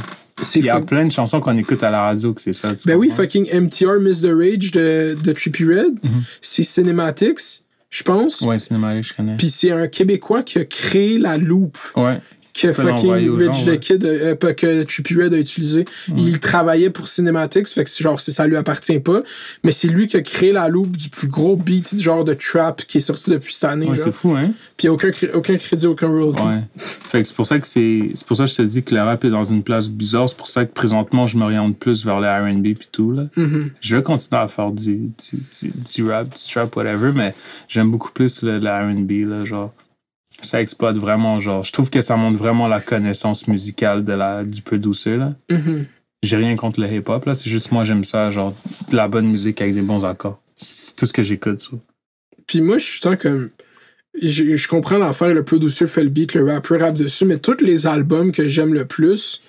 Il 0.55 0.65
y 0.65 0.71
a 0.71 0.81
plein 0.81 1.05
de 1.05 1.11
chansons 1.11 1.41
qu'on 1.41 1.57
écoute 1.59 1.83
à 1.83 1.91
la 1.91 2.03
radio 2.03 2.33
que 2.33 2.41
c'est 2.41 2.53
ça. 2.53 2.73
Ben 2.87 2.95
oui, 2.95 3.11
fucking 3.11 3.49
MTR 3.53 3.99
Miss 4.01 4.21
the 4.21 4.29
Rage 4.31 4.71
de, 4.71 5.17
de 5.21 5.33
Trippy 5.33 5.65
Red. 5.65 5.99
C'est 6.41 6.63
Cinematics, 6.63 7.65
je 7.91 8.03
pense. 8.05 8.41
Mhm. 8.43 8.49
Ouais, 8.49 8.59
cinéma, 8.61 9.03
je 9.03 9.13
connais. 9.15 9.37
Puis 9.37 9.51
c'est 9.51 9.73
un 9.73 9.89
Québécois 9.89 10.45
qui 10.45 10.61
a 10.61 10.65
créé 10.65 11.19
la 11.19 11.39
loupe 11.39 11.77
ouais. 11.97 12.21
Que 12.63 12.73
peux 12.73 12.83
l'envoyer 12.83 13.29
fucking 13.29 13.49
Rich 13.49 13.65
the. 13.65 13.79
Kid, 13.79 14.05
euh, 14.05 14.35
pas 14.35 14.55
que 14.55 14.67
a 14.67 15.39
utilisé. 15.39 15.85
Il 16.17 16.41
travaillait 16.41 16.91
pour 16.91 17.09
Cinematics, 17.09 17.69
fait 17.69 17.85
que 17.85 17.91
genre, 17.99 18.21
ça 18.21 18.47
lui 18.47 18.57
appartient 18.57 19.01
pas. 19.01 19.23
Mais 19.65 19.73
c'est 19.73 19.89
lui 19.89 20.07
qui 20.07 20.17
a 20.17 20.23
créé 20.23 20.53
la 20.53 20.69
loupe 20.69 20.97
du 20.97 21.09
plus 21.09 21.29
gros 21.29 21.57
beat, 21.57 22.01
genre 22.01 22.25
de 22.25 22.35
trap, 22.35 22.85
qui 22.85 22.99
est 22.99 23.03
sorti 23.03 23.31
depuis 23.31 23.55
cette 23.55 23.65
année. 23.65 23.87
Ouais, 23.87 23.97
c'est 23.97 24.13
fou, 24.13 24.33
hein? 24.33 24.51
Puis 24.77 24.85
il 24.85 24.87
y 24.87 24.89
a 24.89 24.93
aucun, 24.93 25.11
aucun 25.35 25.57
crédit, 25.57 25.87
aucun 25.87 26.09
royalty. 26.09 26.43
Ouais. 26.43 26.63
Fait 26.77 27.23
que 27.23 27.29
c'est 27.29 27.35
pour 27.35 27.47
ça 27.47 27.59
que 27.59 27.67
c'est. 27.67 28.11
C'est 28.15 28.27
pour 28.27 28.37
ça 28.37 28.45
que 28.45 28.51
je 28.51 28.57
te 28.57 28.63
dis 28.63 28.83
que 28.83 28.95
le 28.95 29.03
rap 29.03 29.25
est 29.25 29.31
dans 29.31 29.45
une 29.45 29.63
place 29.63 29.89
bizarre. 29.89 30.29
C'est 30.29 30.37
pour 30.37 30.49
ça 30.49 30.65
que 30.65 30.73
présentement, 30.73 31.27
je 31.27 31.37
m'oriente 31.37 31.79
plus 31.79 32.05
vers 32.05 32.21
le 32.21 32.29
RB 32.29 32.67
et 32.67 32.77
tout, 32.93 33.13
là. 33.13 33.25
Mhm. 33.37 33.71
Je 33.81 33.97
vais 33.97 34.03
continuer 34.03 34.41
à 34.43 34.49
faire 34.49 34.71
du, 34.73 34.97
du, 34.97 35.13
du, 35.61 35.73
du 35.95 36.11
rap, 36.11 36.29
du 36.29 36.53
trap, 36.53 36.75
whatever, 36.77 37.13
mais 37.15 37.35
j'aime 37.69 37.91
beaucoup 37.91 38.11
plus 38.13 38.43
le, 38.43 38.59
le 38.59 38.69
RB, 38.69 39.29
là, 39.29 39.45
genre. 39.45 39.73
Ça 40.43 40.61
exploite 40.61 40.97
vraiment, 40.97 41.41
genre. 41.41 41.63
Je 41.63 41.73
trouve 41.73 41.91
que 41.91 42.01
ça 42.01 42.17
montre 42.17 42.39
vraiment 42.39 42.69
la 42.69 42.81
connaissance 42.81 43.49
musicale 43.49 44.05
de 44.05 44.13
la, 44.13 44.45
du 44.45 44.63
producer, 44.63 45.17
là. 45.17 45.35
Mhm. 45.51 45.87
J'ai 46.23 46.37
rien 46.37 46.57
contre 46.57 46.81
le 46.81 46.93
hip-hop, 46.93 47.25
là. 47.27 47.35
C'est 47.35 47.51
juste 47.51 47.73
moi, 47.73 47.85
j'aime 47.85 48.05
ça, 48.05 48.31
genre, 48.31 48.55
de 48.91 48.97
la 48.97 49.09
bonne 49.09 49.29
musique 49.29 49.61
avec 49.61 49.75
des 49.75 49.83
bons 49.83 50.05
accords. 50.05 50.41
C'est 50.57 50.97
tout 50.97 51.07
ce 51.07 51.13
que 51.13 51.23
j'écoute, 51.23 51.61
ça. 51.61 51.77
Puis 52.47 52.61
moi, 52.61 52.79
je 52.79 52.85
suis 52.85 53.01
tant 53.01 53.17
comme. 53.17 53.51
Je, 54.21 54.57
je 54.57 54.69
comprends 54.69 54.99
l'affaire, 54.99 55.33
le 55.33 55.45
producer 55.45 55.87
fait 55.87 56.03
le 56.03 56.09
beat, 56.09 56.35
le 56.35 56.51
rappeur 56.51 56.81
rappe 56.81 56.95
dessus, 56.95 57.25
mais 57.25 57.39
tous 57.39 57.61
les 57.61 57.87
albums 57.87 58.33
que 58.33 58.49
j'aime 58.49 58.75
le 58.75 58.85
plus, 58.85 59.41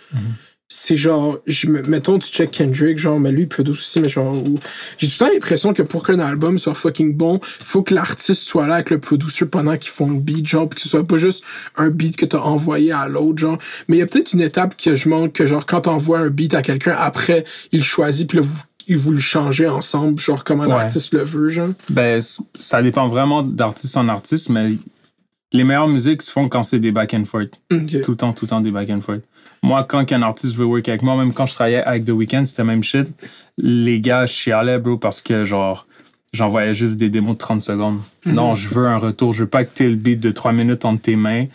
c'est 0.71 0.95
genre, 0.95 1.39
je 1.47 1.65
me, 1.67 1.81
mettons, 1.81 2.19
tu 2.19 2.29
check 2.31 2.51
Kendrick, 2.51 2.99
genre, 2.99 3.19
mais 3.19 3.31
lui, 3.31 3.41
il 3.41 3.47
produit 3.47 3.71
aussi, 3.73 3.99
mais 3.99 4.07
genre, 4.07 4.35
j'ai 4.99 5.07
tout 5.07 5.13
le 5.15 5.25
temps 5.25 5.33
l'impression 5.33 5.73
que 5.73 5.81
pour 5.81 6.05
qu'un 6.05 6.19
album 6.19 6.59
soit 6.59 6.75
fucking 6.75 7.15
bon, 7.15 7.39
faut 7.59 7.81
que 7.81 7.95
l'artiste 7.95 8.43
soit 8.43 8.67
là 8.67 8.75
avec 8.75 8.91
le 8.91 8.99
producer 8.99 9.47
pendant 9.47 9.75
qu'ils 9.77 9.89
font 9.91 10.11
le 10.11 10.19
beat, 10.19 10.45
genre, 10.47 10.69
puis 10.69 10.75
que 10.77 10.81
ce 10.83 10.89
soit 10.89 11.03
pas 11.07 11.17
juste 11.17 11.43
un 11.75 11.89
beat 11.89 12.17
que 12.17 12.25
t'as 12.27 12.37
envoyé 12.39 12.91
à 12.91 13.07
l'autre, 13.07 13.39
genre. 13.39 13.57
Mais 13.87 13.97
il 13.97 13.99
y 13.99 14.03
a 14.03 14.05
peut-être 14.05 14.33
une 14.33 14.41
étape 14.41 14.77
que 14.77 14.93
je 14.93 15.09
manque, 15.09 15.33
que 15.33 15.47
genre, 15.47 15.65
quand 15.65 15.81
t'envoies 15.81 16.19
un 16.19 16.29
beat 16.29 16.53
à 16.53 16.61
quelqu'un, 16.61 16.95
après, 16.97 17.45
il 17.71 17.83
choisit, 17.83 18.29
puis 18.29 18.37
là, 18.37 18.43
vous, 18.45 18.61
vous 18.99 19.11
le 19.11 19.19
changez 19.19 19.67
ensemble, 19.67 20.19
genre, 20.19 20.43
comment 20.43 20.63
Ouais. 20.63 20.69
l'artiste 20.69 21.13
le 21.15 21.23
veut, 21.23 21.49
genre. 21.49 21.69
Ben, 21.89 22.21
ça 22.59 22.83
dépend 22.83 23.07
vraiment 23.07 23.41
d'artiste 23.41 23.97
en 23.97 24.07
artiste, 24.07 24.49
mais 24.49 24.69
les 25.51 25.63
meilleures 25.63 25.87
musiques 25.87 26.21
se 26.21 26.29
font 26.31 26.47
quand 26.47 26.61
c'est 26.61 26.79
des 26.79 26.91
back 26.91 27.15
and 27.15 27.25
forth. 27.25 27.49
Tout 27.69 28.11
le 28.11 28.15
temps, 28.15 28.33
tout 28.33 28.45
le 28.45 28.49
temps 28.49 28.61
des 28.61 28.69
back 28.69 28.91
and 28.91 29.01
forth. 29.01 29.21
Moi, 29.61 29.85
quand 29.87 30.11
un 30.11 30.21
artiste 30.21 30.55
veut 30.55 30.65
work 30.65 30.87
avec 30.87 31.01
moi, 31.01 31.17
même 31.17 31.33
quand 31.33 31.45
je 31.45 31.53
travaillais 31.53 31.83
avec 31.83 32.05
The 32.05 32.11
Weeknd, 32.11 32.45
c'était 32.45 32.63
même 32.63 32.83
shit. 32.83 33.07
Les 33.57 33.99
gars 33.99 34.25
chialaient, 34.25 34.79
bro, 34.79 34.97
parce 34.97 35.21
que 35.21 35.43
genre, 35.45 35.85
j'envoyais 36.33 36.73
juste 36.73 36.97
des 36.97 37.09
démos 37.09 37.33
de 37.33 37.39
30 37.39 37.61
secondes. 37.61 37.99
Non, 38.25 38.55
je 38.55 38.69
veux 38.69 38.87
un 38.87 38.97
retour. 38.97 39.33
Je 39.33 39.43
veux 39.43 39.49
pas 39.49 39.65
que 39.65 39.75
t'aies 39.75 39.89
le 39.89 39.95
beat 39.95 40.19
de 40.19 40.31
3 40.31 40.53
minutes 40.53 40.85
entre 40.85 41.01
tes 41.01 41.15
mains, 41.15 41.45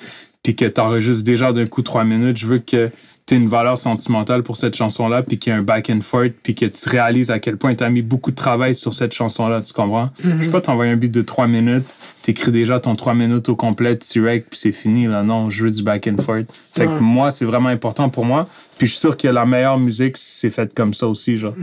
puis 0.42 0.54
que 0.54 0.66
t'enregistres 0.66 1.24
déjà 1.24 1.52
d'un 1.52 1.66
coup 1.66 1.82
3 1.82 2.04
minutes. 2.04 2.36
Je 2.36 2.46
veux 2.46 2.58
que 2.58 2.90
une 3.32 3.48
valeur 3.48 3.78
sentimentale 3.78 4.42
pour 4.42 4.56
cette 4.58 4.74
chanson-là, 4.76 5.22
puis 5.22 5.38
qu'il 5.38 5.50
y 5.52 5.56
a 5.56 5.58
un 5.58 5.62
back 5.62 5.88
and 5.90 6.02
forth, 6.02 6.32
puis 6.42 6.54
que 6.54 6.66
tu 6.66 6.88
réalises 6.88 7.30
à 7.30 7.38
quel 7.38 7.56
point 7.56 7.74
t'as 7.74 7.88
mis 7.88 8.02
beaucoup 8.02 8.30
de 8.30 8.36
travail 8.36 8.74
sur 8.74 8.92
cette 8.92 9.12
chanson-là, 9.14 9.62
tu 9.62 9.72
comprends? 9.72 10.10
Je 10.22 10.44
peux 10.44 10.50
pas 10.50 10.60
t'envoyer 10.60 10.92
un 10.92 10.96
beat 10.96 11.10
de 11.10 11.22
3 11.22 11.46
minutes, 11.46 11.84
t'écris 12.22 12.52
déjà 12.52 12.80
ton 12.80 12.94
3 12.96 13.14
minutes 13.14 13.48
au 13.48 13.56
complet, 13.56 13.98
tu 13.98 14.22
rec, 14.24 14.46
puis 14.50 14.58
c'est 14.58 14.72
fini, 14.72 15.06
là. 15.06 15.22
Non, 15.22 15.48
je 15.48 15.64
veux 15.64 15.70
du 15.70 15.82
back 15.82 16.06
and 16.06 16.22
forth. 16.22 16.46
Fait 16.74 16.86
Ouais. 16.86 16.98
que 16.98 17.02
moi, 17.02 17.30
c'est 17.30 17.44
vraiment 17.46 17.70
important 17.70 18.08
pour 18.10 18.26
moi. 18.26 18.46
Puis 18.76 18.86
je 18.88 18.92
suis 18.92 19.00
sûr 19.00 19.16
que 19.16 19.26
la 19.28 19.46
meilleure 19.46 19.78
musique, 19.78 20.16
c'est 20.18 20.50
faite 20.50 20.74
comme 20.74 20.92
ça 20.92 21.08
aussi, 21.08 21.36
genre. 21.38 21.54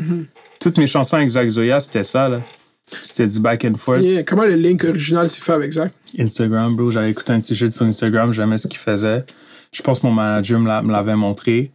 Toutes 0.59 0.77
mes 0.79 0.87
chansons 0.87 1.17
avec 1.17 1.29
Zach 1.29 1.47
Zoya, 1.47 1.79
c'était 1.79 2.03
ça, 2.03 2.27
là. 2.27 2.41
C'était 3.03 3.27
du 3.27 3.39
back 3.39 3.63
and 3.65 3.75
forth. 3.75 4.01
Yeah, 4.01 4.23
Comment 4.23 4.43
le 4.45 4.55
link 4.55 4.83
original 4.83 5.29
s'est 5.29 5.39
fait 5.39 5.53
avec 5.53 5.71
Zach? 5.71 5.91
Instagram, 6.19 6.75
bro. 6.75 6.91
J'avais 6.91 7.11
écouté 7.11 7.31
un 7.31 7.39
petit 7.39 7.55
shit 7.55 7.71
sur 7.71 7.85
Instagram, 7.85 8.33
j'aimais 8.33 8.57
ce 8.57 8.67
qu'il 8.67 8.79
faisait. 8.79 9.23
Je 9.71 9.81
pense 9.81 9.99
que 9.99 10.07
mon 10.07 10.13
manager 10.13 10.59
me 10.59 10.67
l'a- 10.67 10.81
me 10.81 10.91
l'avait 10.91 11.15
montré. 11.15 11.71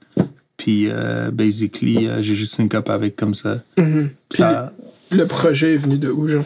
Puis, 0.56 0.88
euh, 0.88 1.30
basically, 1.30 2.08
euh, 2.08 2.20
j'ai 2.22 2.34
juste 2.34 2.58
une 2.58 2.68
cop 2.68 2.88
avec 2.90 3.16
comme 3.16 3.34
ça. 3.34 3.58
Puis 3.74 4.38
Ça- 4.38 4.72
le, 5.10 5.18
le 5.18 5.26
projet 5.26 5.74
est 5.74 5.78
venu 5.78 5.98
de 5.98 6.10
où, 6.10 6.28
genre? 6.28 6.44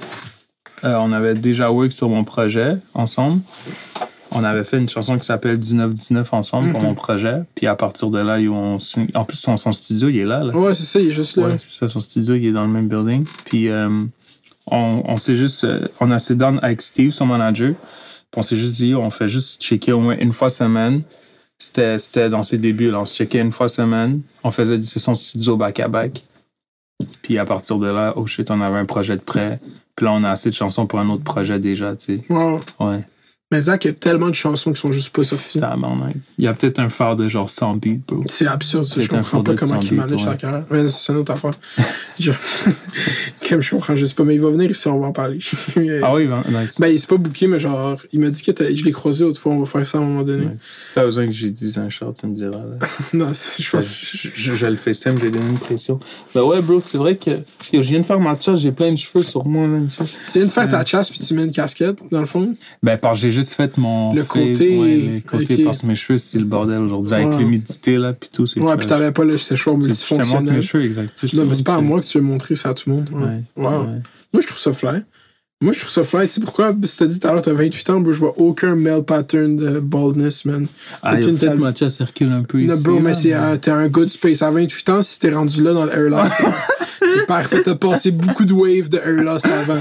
euh, 0.85 0.95
on 0.99 1.13
avait 1.13 1.35
déjà 1.35 1.71
work 1.71 1.93
sur 1.93 2.09
mon 2.09 2.25
projet 2.25 2.77
ensemble. 2.95 3.43
On 4.33 4.45
avait 4.45 4.63
fait 4.65 4.79
une 4.79 4.89
chanson 4.89 5.19
qui 5.19 5.27
s'appelle 5.27 5.59
1919 5.59 6.33
ensemble 6.35 6.71
pour 6.71 6.81
mon 6.83 6.95
projet. 6.95 7.41
Puis 7.57 7.67
à 7.67 7.75
partir 7.75 8.11
de 8.11 8.19
là, 8.21 8.39
signé- 8.79 9.09
en 9.15 9.25
plus, 9.25 9.37
son, 9.37 9.57
son 9.57 9.73
studio, 9.73 10.09
il 10.09 10.19
est 10.19 10.25
là. 10.25 10.45
là. 10.45 10.57
Ouais, 10.57 10.73
c'est 10.75 10.85
ça, 10.85 11.01
il 11.01 11.09
est 11.09 11.13
juste 11.13 11.37
là. 11.37 11.49
Ouais, 11.49 11.59
c'est 11.59 11.71
ça, 11.71 11.89
son 11.89 11.99
studio, 12.01 12.35
il 12.37 12.47
est 12.47 12.53
dans 12.53 12.63
le 12.65 12.71
même 12.73 12.87
building. 12.89 13.25
Puis 13.45 13.69
euh, 13.69 13.89
on, 14.71 15.03
on 15.05 15.17
s'est 15.17 15.35
juste. 15.35 15.67
on 16.01 16.11
a 16.13 16.19
sit 16.21 16.37
down 16.37 16.61
avec 16.63 16.81
Steve, 16.81 17.11
son 17.11 17.27
manager. 17.27 17.71
Puis 18.31 18.39
on 18.39 18.43
s'est 18.43 18.57
juste 18.57 18.77
dit, 18.77 18.95
on 18.95 19.11
fait 19.11 19.27
juste 19.29 19.61
checker 19.61 19.93
au 19.93 20.01
moins 20.01 20.17
une 20.17 20.33
fois 20.33 20.49
semaine. 20.49 21.03
C'était 21.61 21.99
c'était 21.99 22.31
dans 22.31 22.43
ses 22.43 22.57
débuts, 22.57 22.91
là. 22.91 23.03
On 23.03 23.05
se 23.05 23.15
checkait 23.15 23.39
une 23.39 23.53
fois 23.53 23.69
semaine. 23.69 24.23
On 24.43 24.51
faisait 24.51 24.79
du 24.79 24.87
son 24.87 25.15
studio 25.15 25.59
back-à-back. 25.59 26.25
Puis 27.21 27.39
à 27.39 27.45
partir 27.45 27.79
de 27.79 27.87
là, 27.87 28.15
oh 28.17 28.27
shit, 28.27 28.51
on 28.51 28.61
avait 28.63 28.79
un 28.79 28.87
projet 28.87 29.15
de 29.17 29.21
prêt. 29.21 29.61
Puis 29.95 30.07
là, 30.07 30.13
on 30.13 30.25
a 30.25 30.31
assez 30.31 30.49
de 30.49 30.55
chansons 30.55 30.87
pour 30.87 30.99
un 30.99 31.09
autre 31.11 31.23
projet 31.23 31.59
déjà, 31.59 31.95
tu 31.97 32.19
sais. 32.19 32.33
Wow. 32.33 32.61
Ouais, 32.81 33.05
Mais 33.53 33.63
Zach, 33.63 33.85
il 33.85 33.89
y 33.89 33.91
a 33.91 33.95
tellement 33.95 34.29
de 34.29 34.35
chansons 34.35 34.73
qui 34.73 34.81
sont 34.81 34.93
juste 34.93 35.11
pas 35.11 35.25
sorties. 35.25 35.61
Il 36.39 36.45
y 36.45 36.47
a 36.47 36.55
peut-être 36.55 36.79
un 36.79 36.89
phare 36.89 37.17
de 37.17 37.29
genre 37.29 37.51
100 37.51 37.77
beats, 37.77 37.99
bro. 38.07 38.23
C'est 38.29 38.47
absurde, 38.47 38.85
ça. 38.85 39.01
Je 39.01 39.09
comprends 39.09 39.43
pas 39.43 39.55
comment 39.55 39.81
il 39.81 39.95
manage 39.95 40.23
sa 40.23 40.37
carrière. 40.37 40.65
Mais 40.71 40.89
c'est 40.89 41.13
une 41.13 41.19
autre 41.19 41.33
affaire. 41.33 41.51
je... 42.21 42.31
Comme 43.49 43.61
je 43.61 43.71
comprends 43.71 43.97
juste 43.97 44.17
pas, 44.17 44.23
mais 44.23 44.35
il 44.35 44.41
va 44.41 44.51
venir 44.51 44.71
ici, 44.71 44.87
on 44.87 45.01
va 45.01 45.09
en 45.09 45.13
parler. 45.13 45.41
Ah 46.01 46.15
oui, 46.15 46.29
nice. 46.49 46.79
Ben, 46.79 46.89
il 46.89 47.01
s'est 47.01 47.09
pas 47.09 47.17
booké, 47.17 47.49
mais 47.49 47.59
genre, 47.59 48.01
il 48.13 48.21
m'a 48.21 48.31
dit 48.31 48.41
que 48.41 48.53
je 48.57 48.85
l'ai 48.85 48.93
croisé 48.93 49.25
l'autre 49.25 49.41
fois, 49.41 49.53
on 49.53 49.59
va 49.59 49.67
faire 49.67 49.85
ça 49.85 49.99
à 49.99 50.01
un 50.01 50.05
moment 50.05 50.23
donné. 50.23 50.47
Si 50.69 50.93
t'as 50.95 51.05
besoin 51.05 51.27
que 51.27 51.33
j'ai 51.33 51.51
dit 51.51 51.75
un 51.77 51.89
short, 51.89 52.17
tu 52.21 52.29
me 52.29 52.35
diras, 52.35 52.59
là. 52.59 52.87
non, 53.13 53.33
je 53.33 53.71
pense. 53.71 53.87
Je, 54.13 54.67
le 54.67 54.77
FaceTime, 54.77 55.19
j'ai 55.21 55.31
donné 55.33 55.49
une 55.51 55.59
pression. 55.59 55.99
Ben 56.37 56.43
ouais, 56.43 56.63
bro, 56.63 56.79
c'est 56.79 56.99
vrai 56.99 57.17
que. 57.17 57.31
Je 57.73 57.81
viens 57.81 58.01
de 58.01 58.07
faire 58.07 58.21
ma 58.21 58.39
chasse, 58.39 58.61
j'ai 58.61 58.71
plein 58.71 58.93
de 58.93 58.97
cheveux 58.97 59.25
sur 59.25 59.45
moi, 59.45 59.67
là. 59.67 59.79
tu 59.89 60.39
viens 60.39 60.47
de 60.47 60.51
faire 60.51 60.69
ta 60.69 60.85
chasse 60.85 61.11
puis 61.11 61.19
tu 61.19 61.35
mets 61.35 61.45
une 61.45 61.53
casquette, 61.53 61.99
dans 62.13 62.21
le 62.21 62.27
fond. 62.27 62.53
Ben, 62.83 62.97
parce 62.97 63.21
que 63.21 63.29
j'ai 63.31 63.40
juste 63.41 63.55
fait 63.55 63.77
mon. 63.77 64.13
Le 64.15 64.23
fade, 64.23 64.29
côté, 64.29 64.79
Ouais, 64.79 64.89
les 65.15 65.21
côtés, 65.21 65.55
ok. 65.57 65.65
parce 65.65 65.83
que 65.83 65.87
mes 65.87 65.95
cheveux, 65.95 66.19
c'est 66.19 66.39
le 66.39 66.45
bordel 66.45 66.81
aujourd'hui. 66.81 67.13
Avec 67.15 67.29
Ouais. 67.31 67.39
l'humidité, 67.39 67.97
là, 67.97 68.13
pis 68.13 68.31
tout, 68.31 68.47
c'est 68.47 68.61
Ouais, 68.61 68.77
puis 68.77 68.87
t'avais 68.87 69.13
pas 69.13 69.25
le 69.25 69.37
séchoir 69.39 69.77
sais, 69.81 69.89
Je 69.89 69.93
te 69.93 70.15
montre 70.15 70.23
mes 70.23 70.27
multifonctionnel. 70.51 70.63
cheveux, 70.63 70.85
exact. 70.85 71.25
Non, 71.35 71.45
mais 71.47 71.55
c'est 71.55 71.65
pas 71.65 71.75
à 71.77 71.81
moi 71.81 72.01
que 72.01 72.07
tu 72.07 72.19
veux 72.19 72.25
montrer 72.25 72.55
ça 72.57 72.71
à 72.71 72.75
tout 72.75 72.89
le 72.91 72.97
monde. 72.97 73.09
Ouais. 73.13 73.43
Wow. 73.57 73.87
Moi, 74.33 74.41
je 74.41 74.47
trouve 74.47 74.59
ça 74.59 74.73
fly. 74.73 75.03
Moi, 75.63 75.75
je 75.75 75.81
trouve 75.81 75.91
ça 75.91 76.05
fly. 76.05 76.27
Tu 76.27 76.35
sais 76.35 76.41
pourquoi? 76.41 76.73
Que 76.73 76.87
t'as 76.87 77.07
dit 77.07 77.21
tout 77.21 77.29
à 77.29 77.33
l'heure, 77.35 77.43
t'as 77.43 77.53
28 77.53 77.91
ans, 77.91 78.01
bro, 78.01 78.13
je 78.13 78.19
vois 78.21 78.39
aucun 78.39 78.77
male 78.77 79.03
pattern 79.05 79.57
de 79.57 79.79
baldness, 79.81 80.47
man. 80.47 80.67
Ah, 81.03 81.17
peut-être 81.17 81.57
ma 81.57 81.75
chasse 81.75 81.97
circule 81.97 82.33
un 82.33 82.45
peu 82.45 82.63
Non, 82.63 82.75
ici. 82.75 82.83
bro, 82.83 82.99
mais 82.99 83.13
euh, 83.27 83.57
t'es 83.57 83.71
un 83.71 83.89
good 83.89 84.09
space. 84.09 84.41
À 84.41 84.51
28 84.51 84.89
ans, 84.89 85.03
si 85.03 85.19
t'es 85.19 85.31
rendu 85.31 85.63
là 85.63 85.75
dans 85.75 85.85
le 85.85 85.93
air 85.93 86.09
loss, 86.09 86.31
c'est- 87.03 87.27
parfait. 87.27 87.63
T'as 87.63 87.75
passé 87.75 88.11
beaucoup 88.11 88.45
de 88.45 88.53
waves 88.53 88.89
de 88.89 88.99
air 88.99 89.23
loss 89.23 89.45
avant. 89.45 89.79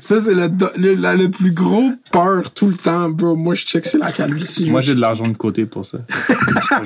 Ça, 0.00 0.20
c'est 0.20 0.34
le, 0.34 0.48
le, 0.76 0.92
la- 0.92 1.14
le 1.16 1.30
plus 1.30 1.50
gros 1.52 1.90
peur 2.12 2.50
tout 2.52 2.68
le 2.68 2.76
temps, 2.76 3.08
bro. 3.10 3.34
Moi, 3.36 3.54
je 3.54 3.64
check, 3.66 3.84
c'est 3.84 3.98
la 3.98 4.12
calvitie. 4.12 4.70
Moi, 4.70 4.80
j'ai 4.80 4.94
de 4.94 5.00
l'argent 5.00 5.26
de 5.28 5.36
côté 5.36 5.66
pour 5.66 5.84
ça. 5.84 5.98
je 6.28 6.34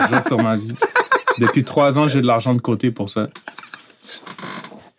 te 0.05 0.09
jure 0.09 0.23
sur 0.27 0.43
ma 0.43 0.57
vie. 0.57 0.73
Depuis 1.39 1.65
trois 1.65 1.99
ans, 1.99 2.07
j'ai 2.07 2.21
de 2.21 2.27
l'argent 2.27 2.55
de 2.55 2.61
côté 2.61 2.91
pour 2.91 3.09
ça. 3.09 3.29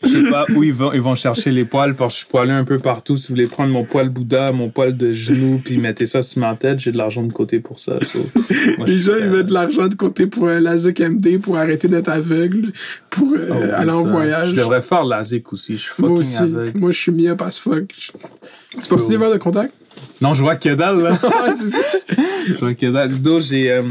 Je 0.03 0.09
sais 0.09 0.29
pas 0.31 0.45
où 0.55 0.63
ils 0.63 0.73
vont, 0.73 0.91
ils 0.93 1.01
vont 1.01 1.15
chercher 1.15 1.51
les 1.51 1.63
poils 1.65 1.93
parce 1.95 2.13
que 2.13 2.19
je 2.19 2.23
suis 2.25 2.27
poilé 2.31 2.51
un 2.51 2.63
peu 2.63 2.79
partout. 2.79 3.15
Si 3.17 3.27
vous 3.27 3.35
voulez 3.35 3.47
prendre 3.47 3.71
mon 3.71 3.83
poil 3.85 4.09
Bouddha, 4.09 4.51
mon 4.51 4.69
poil 4.69 4.97
de 4.97 5.11
genou, 5.13 5.61
puis 5.63 5.77
mettez 5.77 6.05
ça 6.05 6.21
sur 6.21 6.39
ma 6.41 6.55
tête, 6.55 6.79
j'ai 6.79 6.91
de 6.91 6.97
l'argent 6.97 7.23
de 7.23 7.31
côté 7.31 7.59
pour 7.59 7.77
ça. 7.79 7.99
so, 8.03 8.19
moi, 8.77 8.87
Les 8.87 8.97
gens, 8.97 9.13
ils 9.19 9.29
mettent 9.29 9.47
de 9.47 9.53
l'argent 9.53 9.87
de 9.87 9.95
côté 9.95 10.25
pour 10.27 10.47
euh, 10.47 10.59
la 10.59 10.75
MD, 10.75 11.39
pour 11.39 11.57
arrêter 11.57 11.87
d'être 11.87 12.09
aveugle, 12.09 12.71
pour 13.09 13.31
euh, 13.33 13.49
Oh, 13.51 13.75
aller 13.75 13.91
en 13.91 14.03
voyage. 14.03 14.49
Je 14.49 14.55
devrais 14.55 14.81
faire 14.81 15.05
LASIK 15.05 15.53
aussi. 15.53 15.77
Je 15.77 15.81
suis 15.83 15.93
Moi 15.99 16.09
fucking 16.09 16.19
aussi. 16.19 16.37
aveugle. 16.37 16.79
Moi, 16.79 16.91
je 16.91 16.97
suis 16.97 17.11
mieux 17.11 17.35
as 17.39 17.57
fuck. 17.57 17.93
C'est 18.79 18.89
pas 18.89 18.95
verres 18.95 19.31
de 19.33 19.37
contact? 19.37 19.73
Non, 20.21 20.33
je 20.33 20.41
vois 20.41 20.55
que 20.55 20.69
dalle, 20.73 21.01
là. 21.01 21.11
Ouais, 21.23 21.53
c'est 21.57 21.67
ça. 21.67 21.77
je 22.47 22.53
vois 22.55 22.73
que 22.73 22.85
dalle. 22.91 23.21
Do, 23.21 23.39
j'ai. 23.39 23.71
euh, 23.71 23.83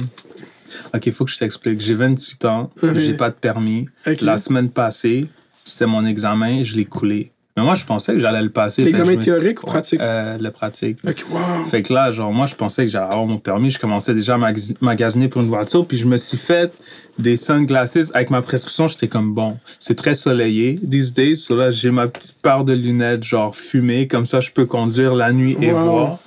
Ok, 0.93 1.11
faut 1.13 1.25
que 1.25 1.31
je 1.31 1.39
t'explique. 1.39 1.81
J'ai 1.81 1.95
28 1.95 2.45
ans, 2.47 2.71
j'ai 2.95 3.15
pas 3.15 3.31
de 3.31 3.35
permis. 3.35 3.87
La 4.23 4.39
semaine 4.39 4.71
passée, 4.71 5.27
c'était 5.71 5.87
mon 5.87 6.05
examen, 6.07 6.63
je 6.63 6.77
l'ai 6.77 6.85
coulé. 6.85 7.33
Mais 7.57 7.65
moi, 7.65 7.75
je 7.75 7.85
pensais 7.85 8.13
que 8.13 8.19
j'allais 8.21 8.43
le 8.43 8.49
passer. 8.51 8.85
L'examen 8.85 9.05
Fait 9.11 9.17
que 9.17 9.23
je 9.23 9.31
me 9.31 9.33
suis- 9.33 9.41
théorique 9.41 9.63
ou 9.63 9.67
pratique? 9.67 10.01
Euh, 10.01 10.39
le 10.39 10.51
pratique. 10.53 10.99
Wow. 11.05 11.65
Fait 11.69 11.83
que 11.83 11.93
là, 11.93 12.11
genre, 12.13 12.33
moi, 12.33 12.47
je 12.47 12.55
pensais 12.55 12.85
que 12.87 12.91
j'allais 12.91 13.07
avoir 13.07 13.27
mon 13.27 13.39
permis. 13.39 13.71
Je 13.71 13.79
commençais 13.79 14.15
déjà 14.15 14.35
à 14.37 14.39
magasi- 14.39 14.77
magasiner 14.81 15.29
pour 15.29 15.43
une 15.43 15.49
voiture. 15.49 15.85
Puis 15.85 15.99
je 15.99 16.07
me 16.07 16.17
suis 16.17 16.39
fait 16.39 16.73
des 17.19 17.37
sunglasses 17.37 18.13
avec 18.15 18.31
ma 18.31 18.41
prescription. 18.41 18.87
J'étais 18.87 19.09
comme, 19.09 19.35
bon, 19.35 19.59
c'est 19.81 19.97
très 19.97 20.15
soleillé 20.15 20.79
these 20.89 21.13
days. 21.13 21.37
So 21.37 21.57
là, 21.57 21.71
j'ai 21.71 21.91
ma 21.91 22.07
petite 22.07 22.41
paire 22.41 22.65
de 22.65 22.73
lunettes, 22.73 23.25
genre 23.25 23.55
fumées. 23.57 24.07
Comme 24.07 24.27
ça, 24.27 24.39
je 24.41 24.53
peux 24.53 24.65
conduire 24.67 25.15
la 25.17 25.33
nuit 25.33 25.57
et 25.61 25.73
Wow. 25.73 25.81
voir. 25.83 26.19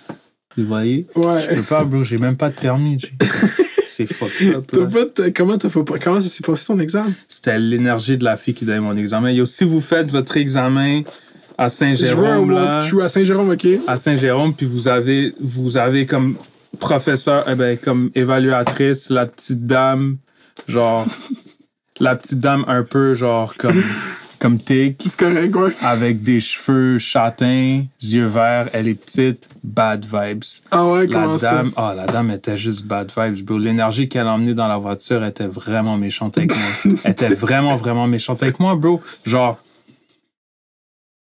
Vous 0.58 0.66
voyez? 0.68 1.08
Je 1.16 1.20
Ouais. 1.22 1.56
peux 1.56 1.64
pas, 1.64 1.84
bro. 1.86 2.04
J'ai 2.04 2.18
même 2.18 2.36
pas 2.38 2.50
de 2.50 2.56
permis. 2.56 2.98
C'est 3.96 4.06
fucked 4.12 4.56
up. 4.56 4.66
T'as 4.72 4.80
là. 4.80 4.86
pas 4.88 5.24
de- 5.24 5.30
comment 5.30 5.58
t'as 5.58 5.70
pas, 5.70 5.84
comment 6.04 6.20
ça 6.22 6.28
s'est 6.28 6.44
passé 6.44 6.66
ton 6.66 6.80
examen? 6.80 7.12
C'était 7.28 7.60
l'énergie 7.60 8.18
de 8.18 8.24
la 8.24 8.38
fille 8.38 8.54
qui 8.54 8.66
donnait 8.66 8.80
mon 8.80 8.98
examen. 8.98 9.32
Yo, 9.32 9.46
si 9.46 9.64
vous 9.64 9.82
faites 9.82 10.10
votre 10.10 10.36
examen 10.38 11.02
à 11.02 11.04
Je 11.04 11.06
veux 11.06 11.58
un 11.58 11.70
Saint-Jérôme, 11.70 12.52
là, 12.52 12.80
walkthrough 12.80 13.02
à 13.04 13.10
Saint-Jérôme, 13.10 13.50
ok? 13.52 13.68
à 13.88 13.98
Saint-Jérôme, 13.98 14.56
puis 14.56 14.66
vous 14.66 14.88
avez, 14.88 15.34
vous 15.40 15.78
avez 15.78 16.06
comme 16.08 16.36
professeur, 16.80 17.44
eh 17.48 17.54
ben, 17.56 17.78
comme 17.78 18.10
évaluatrice, 18.16 19.10
la 19.12 19.28
petite 19.28 19.66
dame, 19.68 20.18
genre, 20.68 21.06
la 22.00 22.16
petite 22.16 22.40
dame 22.40 22.66
un 22.68 22.82
peu, 22.84 23.14
genre, 23.14 23.56
comme, 23.56 23.84
comme 24.44 24.60
tic, 24.60 25.02
C'est 25.06 25.18
correct, 25.18 25.56
ouais. 25.56 25.72
avec 25.82 26.22
des 26.22 26.42
cheveux 26.42 27.00
châtains, 27.00 27.84
yeux 28.02 28.26
verts, 28.26 28.68
elle 28.74 28.90
est 28.90 28.94
petite, 28.94 29.48
bad 29.64 30.06
vibes. 30.06 30.44
Ah 30.70 30.86
ouais, 30.86 31.08
La 31.08 31.22
comment 31.22 31.38
ça? 31.38 31.52
dame, 31.54 31.72
ah, 31.78 31.94
la 31.96 32.06
dame 32.08 32.30
était 32.30 32.58
juste 32.58 32.86
bad 32.86 33.10
vibes, 33.18 33.46
bro. 33.46 33.58
L'énergie 33.58 34.10
qu'elle 34.10 34.28
a 34.28 34.34
emmenée 34.34 34.54
dans 34.54 34.68
la 34.68 34.78
voiture 34.78 35.24
était 35.24 35.48
vraiment 35.48 35.96
méchante 35.96 36.38
avec 36.38 36.52
moi. 36.54 36.94
Elle 37.06 37.12
était 37.12 37.30
vraiment, 37.30 37.78
vraiment 37.78 38.06
méchante 38.06 38.44
avec 38.44 38.60
moi, 38.60 38.76
bro. 38.76 39.00
Genre, 39.26 39.58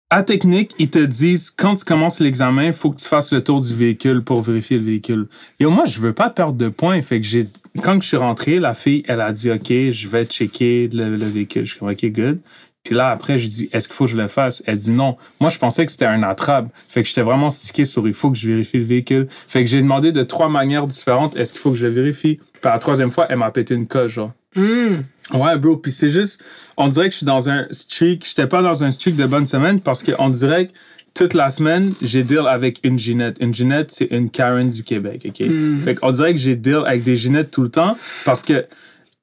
à 0.09 0.21
technique, 0.21 0.75
ils 0.77 0.89
te 0.89 0.99
disent, 0.99 1.49
quand 1.49 1.75
tu 1.75 1.85
commences 1.85 2.19
l'examen, 2.19 2.65
il 2.65 2.73
faut 2.73 2.91
que 2.91 2.99
tu 2.99 3.07
fasses 3.07 3.31
le 3.31 3.41
tour 3.41 3.61
du 3.61 3.73
véhicule 3.73 4.21
pour 4.21 4.41
vérifier 4.41 4.77
le 4.77 4.83
véhicule. 4.83 5.27
Et 5.61 5.65
moi, 5.65 5.85
je 5.85 6.01
veux 6.01 6.13
pas 6.13 6.29
perdre 6.29 6.57
de 6.57 6.67
points. 6.67 7.01
Fait 7.01 7.21
que 7.21 7.25
j'ai, 7.25 7.47
quand 7.81 7.99
je 8.01 8.07
suis 8.09 8.17
rentré, 8.17 8.59
la 8.59 8.73
fille, 8.73 9.01
elle 9.07 9.21
a 9.21 9.31
dit, 9.31 9.49
OK, 9.49 9.69
je 9.69 10.07
vais 10.09 10.25
checker 10.25 10.89
le, 10.89 11.15
le 11.15 11.25
véhicule. 11.25 11.63
Je 11.65 11.71
suis 11.71 11.79
comme, 11.79 11.89
OK, 11.89 12.05
good. 12.11 12.39
Puis 12.83 12.95
là, 12.95 13.09
après, 13.09 13.37
je 13.37 13.47
dis, 13.47 13.69
est-ce 13.71 13.87
qu'il 13.87 13.95
faut 13.95 14.05
que 14.05 14.11
je 14.11 14.17
le 14.17 14.27
fasse? 14.27 14.61
Elle 14.65 14.75
dit 14.75 14.91
non. 14.91 15.15
Moi, 15.39 15.49
je 15.49 15.57
pensais 15.57 15.85
que 15.85 15.91
c'était 15.91 16.05
un 16.05 16.21
attrape. 16.21 16.67
Fait 16.89 17.01
que 17.01 17.07
j'étais 17.07 17.21
vraiment 17.21 17.49
stické 17.49 17.85
sur, 17.85 18.05
il 18.07 18.13
faut 18.13 18.29
que 18.29 18.37
je 18.37 18.47
vérifie 18.49 18.77
le 18.77 18.83
véhicule. 18.83 19.27
Fait 19.29 19.63
que 19.63 19.69
j'ai 19.69 19.81
demandé 19.81 20.11
de 20.11 20.21
trois 20.23 20.49
manières 20.49 20.85
différentes, 20.85 21.37
est-ce 21.37 21.53
qu'il 21.53 21.61
faut 21.61 21.71
que 21.71 21.77
je 21.77 21.87
le 21.87 21.93
vérifie? 21.93 22.39
Puis 22.51 22.61
la 22.65 22.79
troisième 22.79 23.09
fois, 23.09 23.25
elle 23.29 23.37
m'a 23.37 23.51
pété 23.51 23.73
une 23.73 23.87
coche, 23.87 24.11
genre. 24.11 24.33
Hmm. 24.55 24.97
Ouais, 25.33 25.57
bro. 25.57 25.77
Puis 25.77 25.93
c'est 25.93 26.09
juste, 26.09 26.43
on 26.75 26.89
dirait 26.89 27.07
que 27.07 27.13
je 27.13 27.17
suis 27.17 27.25
dans 27.25 27.49
un 27.49 27.67
streak. 27.71 28.25
J'étais 28.27 28.47
pas 28.47 28.61
dans 28.61 28.83
un 28.83 28.91
streak 28.91 29.15
de 29.15 29.25
bonne 29.25 29.45
semaine 29.45 29.79
parce 29.79 30.03
qu'on 30.03 30.29
dirait 30.29 30.67
que 30.67 30.73
toute 31.13 31.35
la 31.35 31.49
semaine, 31.49 31.93
j'ai 32.01 32.23
deal 32.23 32.43
avec 32.49 32.79
une 32.83 32.99
Ginette. 32.99 33.37
Une 33.39 33.53
Ginette, 33.53 33.91
c'est 33.91 34.07
une 34.11 34.29
Karen 34.29 34.69
du 34.69 34.83
Québec, 34.83 35.25
OK? 35.27 35.47
Fait 35.85 35.95
qu'on 35.95 36.11
dirait 36.11 36.33
que 36.33 36.39
j'ai 36.39 36.57
deal 36.57 36.81
avec 36.85 37.03
des 37.03 37.15
Ginettes 37.15 37.51
tout 37.51 37.61
le 37.61 37.69
temps 37.69 37.95
parce 38.25 38.43
que 38.43 38.65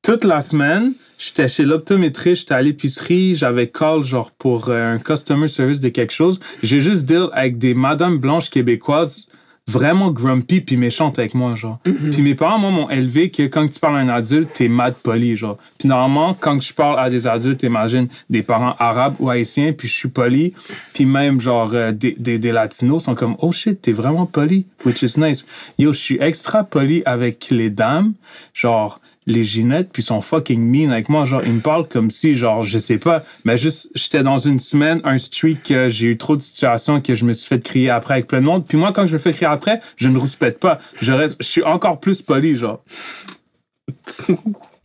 toute 0.02 0.24
la 0.24 0.40
semaine, 0.40 0.92
j'étais 1.20 1.48
chez 1.48 1.64
l'optométriste, 1.64 2.42
j'étais 2.42 2.54
à 2.54 2.62
l'épicerie, 2.62 3.34
j'avais 3.34 3.68
call 3.68 4.02
genre 4.02 4.30
pour 4.30 4.68
euh, 4.68 4.94
un 4.94 4.98
customer 4.98 5.48
service 5.48 5.80
de 5.80 5.90
quelque 5.90 6.12
chose. 6.12 6.40
J'ai 6.62 6.80
juste 6.80 7.04
deal 7.04 7.28
avec 7.32 7.58
des 7.58 7.74
madames 7.74 8.18
blanches 8.18 8.50
québécoises 8.50 9.28
vraiment 9.70 10.10
grumpy 10.10 10.60
puis 10.60 10.76
méchantes 10.76 11.18
avec 11.18 11.34
moi, 11.34 11.54
genre. 11.54 11.78
Puis 11.84 12.22
mes 12.22 12.34
parents, 12.34 12.58
moi, 12.58 12.70
m'ont 12.70 12.90
élevé 12.90 13.30
que 13.30 13.44
quand 13.44 13.68
tu 13.68 13.78
parles 13.78 13.96
à 13.96 14.00
un 14.00 14.08
adulte, 14.08 14.50
t'es 14.52 14.68
mad 14.68 14.94
poli, 14.94 15.36
genre. 15.36 15.58
Puis 15.78 15.88
normalement, 15.88 16.34
quand 16.34 16.60
je 16.60 16.74
parle 16.74 16.98
à 16.98 17.08
des 17.08 17.26
adultes, 17.26 17.60
t'imagines 17.60 18.08
des 18.28 18.42
parents 18.42 18.74
arabes 18.78 19.14
ou 19.20 19.30
haïtiens, 19.30 19.72
puis 19.72 19.86
je 19.86 19.94
suis 19.94 20.08
poli. 20.08 20.54
Puis 20.92 21.06
même, 21.06 21.40
genre, 21.40 21.70
euh, 21.74 21.92
des, 21.92 22.16
des, 22.18 22.38
des 22.38 22.52
latinos 22.52 23.04
sont 23.04 23.14
comme, 23.14 23.36
oh 23.38 23.52
shit, 23.52 23.80
t'es 23.80 23.92
vraiment 23.92 24.26
poli, 24.26 24.66
which 24.84 25.02
is 25.02 25.20
nice. 25.20 25.46
Yo, 25.78 25.92
je 25.92 25.98
suis 25.98 26.18
extra 26.20 26.64
poli 26.64 27.02
avec 27.04 27.48
les 27.50 27.70
dames, 27.70 28.14
genre, 28.52 29.00
les 29.30 29.44
Ginettes, 29.44 29.90
puis 29.92 30.02
sont 30.02 30.20
fucking 30.20 30.60
mean 30.60 30.90
avec 30.90 31.08
moi. 31.08 31.24
Genre, 31.24 31.42
ils 31.44 31.52
me 31.52 31.60
parlent 31.60 31.88
comme 31.88 32.10
si, 32.10 32.34
genre, 32.34 32.62
je 32.62 32.78
sais 32.78 32.98
pas, 32.98 33.22
mais 33.44 33.56
juste, 33.56 33.90
j'étais 33.94 34.22
dans 34.22 34.38
une 34.38 34.58
semaine, 34.58 35.00
un 35.04 35.18
streak, 35.18 35.62
que 35.62 35.88
j'ai 35.88 36.08
eu 36.08 36.16
trop 36.16 36.36
de 36.36 36.42
situations 36.42 37.00
que 37.00 37.14
je 37.14 37.24
me 37.24 37.32
suis 37.32 37.48
fait 37.48 37.60
crier 37.60 37.90
après 37.90 38.14
avec 38.14 38.26
plein 38.26 38.40
de 38.40 38.46
monde. 38.46 38.66
Puis 38.66 38.78
moi, 38.78 38.92
quand 38.92 39.06
je 39.06 39.12
me 39.12 39.18
fais 39.18 39.32
crier 39.32 39.50
après, 39.50 39.80
je 39.96 40.08
ne 40.08 40.18
rouspète 40.18 40.58
pas. 40.58 40.78
Je 41.00 41.12
reste, 41.12 41.36
je 41.40 41.46
suis 41.46 41.62
encore 41.62 42.00
plus 42.00 42.22
poli, 42.22 42.56
genre. 42.56 42.82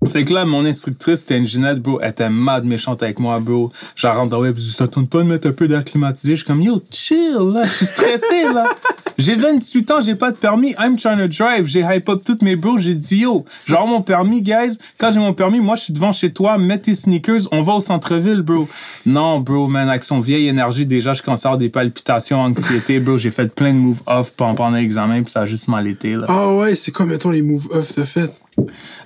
Fait 0.09 0.23
que 0.23 0.33
là, 0.33 0.45
mon 0.45 0.65
instructrice, 0.65 1.21
c'était 1.21 1.37
une 1.37 1.45
Ginette, 1.45 1.79
bro. 1.79 1.99
Elle 1.99 2.11
était 2.11 2.29
mad 2.29 2.63
méchante 2.65 3.01
avec 3.01 3.19
moi, 3.19 3.39
bro. 3.39 3.71
Genre, 3.95 4.15
rentre 4.15 4.29
dans 4.29 4.37
le 4.37 4.49
web, 4.49 4.57
ça 4.59 4.87
tourne 4.87 5.07
pas 5.07 5.19
de 5.19 5.23
mettre 5.23 5.47
un 5.47 5.51
peu 5.51 5.67
d'air 5.67 5.83
climatisé. 5.83 6.35
Je 6.35 6.37
suis 6.37 6.45
comme, 6.45 6.61
yo, 6.61 6.81
chill, 6.91 7.37
là. 7.53 7.65
Je 7.65 7.73
suis 7.73 7.85
stressé, 7.87 8.43
là. 8.53 8.69
J'ai 9.17 9.35
28 9.35 9.91
ans, 9.91 10.01
j'ai 10.01 10.15
pas 10.15 10.31
de 10.31 10.37
permis. 10.37 10.75
I'm 10.79 10.97
trying 10.97 11.17
to 11.19 11.27
drive. 11.27 11.65
J'ai 11.67 11.81
hype 11.81 12.09
up 12.09 12.23
toutes 12.25 12.41
mes 12.41 12.55
bros. 12.55 12.77
J'ai 12.77 12.95
dit, 12.95 13.19
yo, 13.19 13.45
genre, 13.65 13.87
mon 13.87 14.01
permis, 14.01 14.41
guys. 14.41 14.77
Quand 14.97 15.11
j'ai 15.11 15.19
mon 15.19 15.33
permis, 15.33 15.59
moi, 15.59 15.75
je 15.75 15.83
suis 15.83 15.93
devant 15.93 16.11
chez 16.11 16.31
toi. 16.33 16.57
Mets 16.57 16.79
tes 16.79 16.95
sneakers. 16.95 17.47
On 17.51 17.61
va 17.61 17.73
au 17.73 17.81
centre-ville, 17.81 18.41
bro. 18.41 18.67
Non, 19.05 19.39
bro, 19.39 19.67
man. 19.67 19.87
Avec 19.89 20.03
son 20.03 20.19
vieille 20.19 20.47
énergie, 20.47 20.85
déjà, 20.85 21.13
je 21.13 21.21
avoir 21.25 21.57
des 21.57 21.69
palpitations, 21.69 22.39
anxiété, 22.41 22.99
bro. 22.99 23.17
J'ai 23.17 23.29
fait 23.31 23.53
plein 23.53 23.73
de 23.73 23.79
move 23.79 24.01
off 24.05 24.31
pendant, 24.35 24.69
l'examen, 24.69 25.21
puis 25.23 25.31
ça 25.31 25.41
a 25.41 25.45
juste 25.45 25.67
mal 25.67 25.87
été, 25.87 26.15
là. 26.15 26.25
Ah 26.27 26.53
ouais, 26.55 26.75
c'est 26.75 26.91
quoi, 26.91 27.05
mettons, 27.05 27.29
les 27.31 27.41
move 27.41 27.67
off 27.71 27.93
t'as 27.93 28.03
fait? 28.03 28.31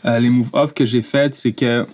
Euh, 0.05 0.19
les 0.19 0.29
move 0.29 0.49
off 0.53 0.73
que 0.73 0.85
j'ai 0.85 1.01
fait, 1.01 1.33
c'est 1.35 1.51
que 1.51 1.85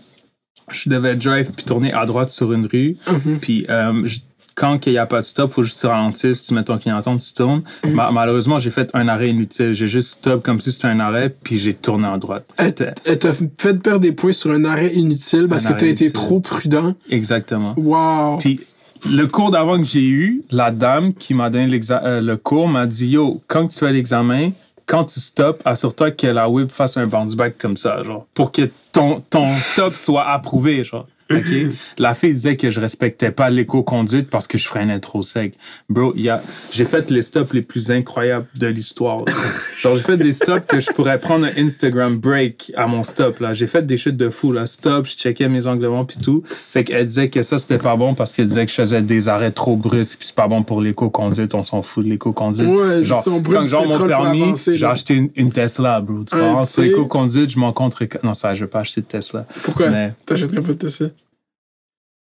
je 0.71 0.89
devais 0.89 1.15
drive 1.15 1.51
puis 1.55 1.65
tourner 1.65 1.93
à 1.93 2.05
droite 2.05 2.29
sur 2.29 2.51
une 2.53 2.65
rue. 2.65 2.97
Mhm. 3.11 3.39
Puis 3.39 3.65
euh, 3.69 4.01
je- 4.05 4.19
quand 4.55 4.85
il 4.87 4.93
n'y 4.93 4.97
a 4.97 5.05
pas 5.05 5.19
de 5.19 5.25
stop, 5.25 5.51
faut 5.51 5.63
juste 5.63 5.75
que 5.75 5.81
tu 5.81 5.87
ralentisses, 5.87 6.43
tu 6.43 6.53
mets 6.53 6.63
ton 6.63 6.77
clignotant, 6.77 7.17
tu 7.17 7.33
tournes. 7.33 7.61
Mhm. 7.85 7.91
Ma- 7.93 8.11
malheureusement, 8.11 8.57
j'ai 8.57 8.71
fait 8.71 8.89
un 8.93 9.07
arrêt 9.09 9.29
inutile. 9.29 9.73
J'ai 9.73 9.87
juste 9.87 10.11
stop 10.19 10.41
comme 10.43 10.61
si 10.61 10.71
c'était 10.71 10.87
un 10.87 10.99
arrêt, 11.01 11.29
puis 11.43 11.57
j'ai 11.57 11.73
tourné 11.73 12.07
à 12.07 12.17
droite. 12.17 12.45
Elle 12.57 12.73
t'a 13.19 13.33
fait 13.33 13.47
perdre 13.57 13.99
des 13.99 14.13
points 14.13 14.33
sur 14.33 14.51
un 14.51 14.63
arrêt 14.65 14.93
inutile 14.93 15.47
parce 15.49 15.65
Un 15.65 15.69
que 15.69 15.73
t'as 15.73 15.79
arrêt 15.81 15.89
été 15.91 16.11
trop 16.11 16.39
prudent. 16.39 16.93
exactement. 17.09 17.73
Wow. 17.77 18.37
Puis 18.37 18.61
le 19.09 19.27
cours 19.27 19.51
d'avant 19.51 19.77
que 19.77 19.83
j'ai 19.83 20.07
eu, 20.07 20.41
la 20.51 20.71
dame 20.71 21.13
qui 21.13 21.33
m'a 21.33 21.49
donné 21.49 21.79
euh, 21.91 22.21
le 22.21 22.37
cours 22.37 22.67
m'a 22.67 22.85
dit 22.87 23.07
Yo, 23.09 23.41
quand 23.47 23.67
tu 23.67 23.77
fais 23.77 23.91
l'examen, 23.91 24.51
quand 24.85 25.03
tu 25.03 25.19
stops, 25.19 25.59
assure-toi 25.65 26.11
que 26.11 26.27
la 26.27 26.47
whip 26.49 26.71
fasse 26.71 26.95
un 26.97 27.07
bounce 27.07 27.35
back 27.35 27.57
comme 27.57 27.75
ça, 27.75 28.03
genre, 28.03 28.25
pour 28.33 28.51
que 28.51 28.69
ton, 28.93 29.21
ton 29.29 29.47
stop 29.73 29.93
soit 29.95 30.23
approuvé, 30.29 30.83
genre. 30.83 31.07
OK? 31.31 31.75
La 31.97 32.13
fille 32.13 32.33
disait 32.33 32.55
que 32.55 32.69
je 32.69 32.79
respectais 32.79 33.31
pas 33.31 33.49
l'éco-conduite 33.49 34.29
parce 34.29 34.45
que 34.45 34.57
je 34.57 34.67
freinais 34.67 34.99
trop 34.99 35.23
sec. 35.23 35.55
Bro, 35.89 36.13
il 36.15 36.21
y 36.21 36.29
a, 36.29 36.41
j'ai 36.71 36.85
fait 36.85 37.09
les 37.09 37.23
stops 37.23 37.53
les 37.53 37.63
plus 37.63 37.89
incroyables 37.89 38.45
de 38.55 38.67
l'histoire. 38.67 39.25
Genre, 39.79 39.95
j'ai 39.95 40.03
fait 40.03 40.17
des 40.17 40.33
stops 40.33 40.67
que 40.67 40.79
je 40.79 40.91
pourrais 40.91 41.19
prendre 41.19 41.47
un 41.47 41.57
Instagram 41.57 42.17
break 42.17 42.71
à 42.75 42.85
mon 42.85 43.01
stop, 43.01 43.39
là. 43.39 43.53
J'ai 43.53 43.65
fait 43.65 43.83
des 43.85 43.97
shit 43.97 44.15
de 44.15 44.29
fou, 44.29 44.51
là. 44.51 44.67
Stop, 44.67 45.07
je 45.07 45.15
checkais 45.15 45.49
mes 45.49 45.65
anglements 45.65 46.05
puis 46.05 46.17
tout. 46.17 46.43
Fait 46.45 46.83
qu'elle 46.83 47.05
disait 47.05 47.29
que 47.29 47.41
ça, 47.41 47.57
c'était 47.57 47.79
pas 47.79 47.95
bon 47.95 48.13
parce 48.13 48.31
qu'elle 48.31 48.45
disait 48.45 48.65
que 48.65 48.71
je 48.71 48.75
faisais 48.75 49.01
des 49.01 49.27
arrêts 49.27 49.51
trop 49.51 49.75
brusques 49.75 50.19
puis 50.19 50.27
c'est 50.27 50.35
pas 50.35 50.47
bon 50.47 50.63
pour 50.63 50.79
l'éco-conduite. 50.81 51.55
On 51.55 51.63
s'en 51.63 51.81
fout 51.81 52.05
de 52.05 52.09
l'éco-conduite. 52.09 52.67
Ouais, 52.67 53.03
genre, 53.03 53.23
quand 53.23 53.65
genre 53.65 53.87
mon 53.87 54.07
permis, 54.07 54.53
j'ai 54.67 54.85
acheté 54.85 55.15
une, 55.15 55.29
une 55.35 55.51
Tesla, 55.51 56.01
bro. 56.01 56.23
Tu 56.23 56.37
vois, 56.37 56.65
sur 56.65 56.83
l'éco-conduite, 56.83 57.49
je 57.49 57.57
m'en 57.57 57.73
contre. 57.73 58.05
Non, 58.23 58.33
ça, 58.33 58.53
je 58.53 58.65
vais 58.65 58.69
pas 58.69 58.79
acheter 58.79 59.01
de 59.01 59.07
Tesla. 59.07 59.45
Pourquoi? 59.63 59.89
Mais 59.89 60.13
T'achèterais 60.25 60.61
pas 60.61 60.73
de 60.73 60.87
ça? 60.87 61.05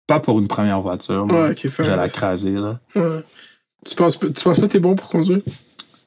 Pas 0.07 0.19
pour 0.19 0.39
une 0.39 0.47
première 0.47 0.81
voiture. 0.81 1.25
Ouais, 1.25 1.51
ok, 1.51 1.67
fair 1.69 1.93
enough. 1.93 2.11
craser, 2.11 2.51
là. 2.51 2.79
Ouais. 2.95 3.23
Tu 3.85 3.95
penses, 3.95 4.17
pas- 4.17 4.27
tu 4.27 4.43
penses 4.43 4.59
pas 4.59 4.67
que 4.67 4.71
t'es 4.71 4.79
bon 4.79 4.95
pour 4.95 5.09
conduire? 5.09 5.41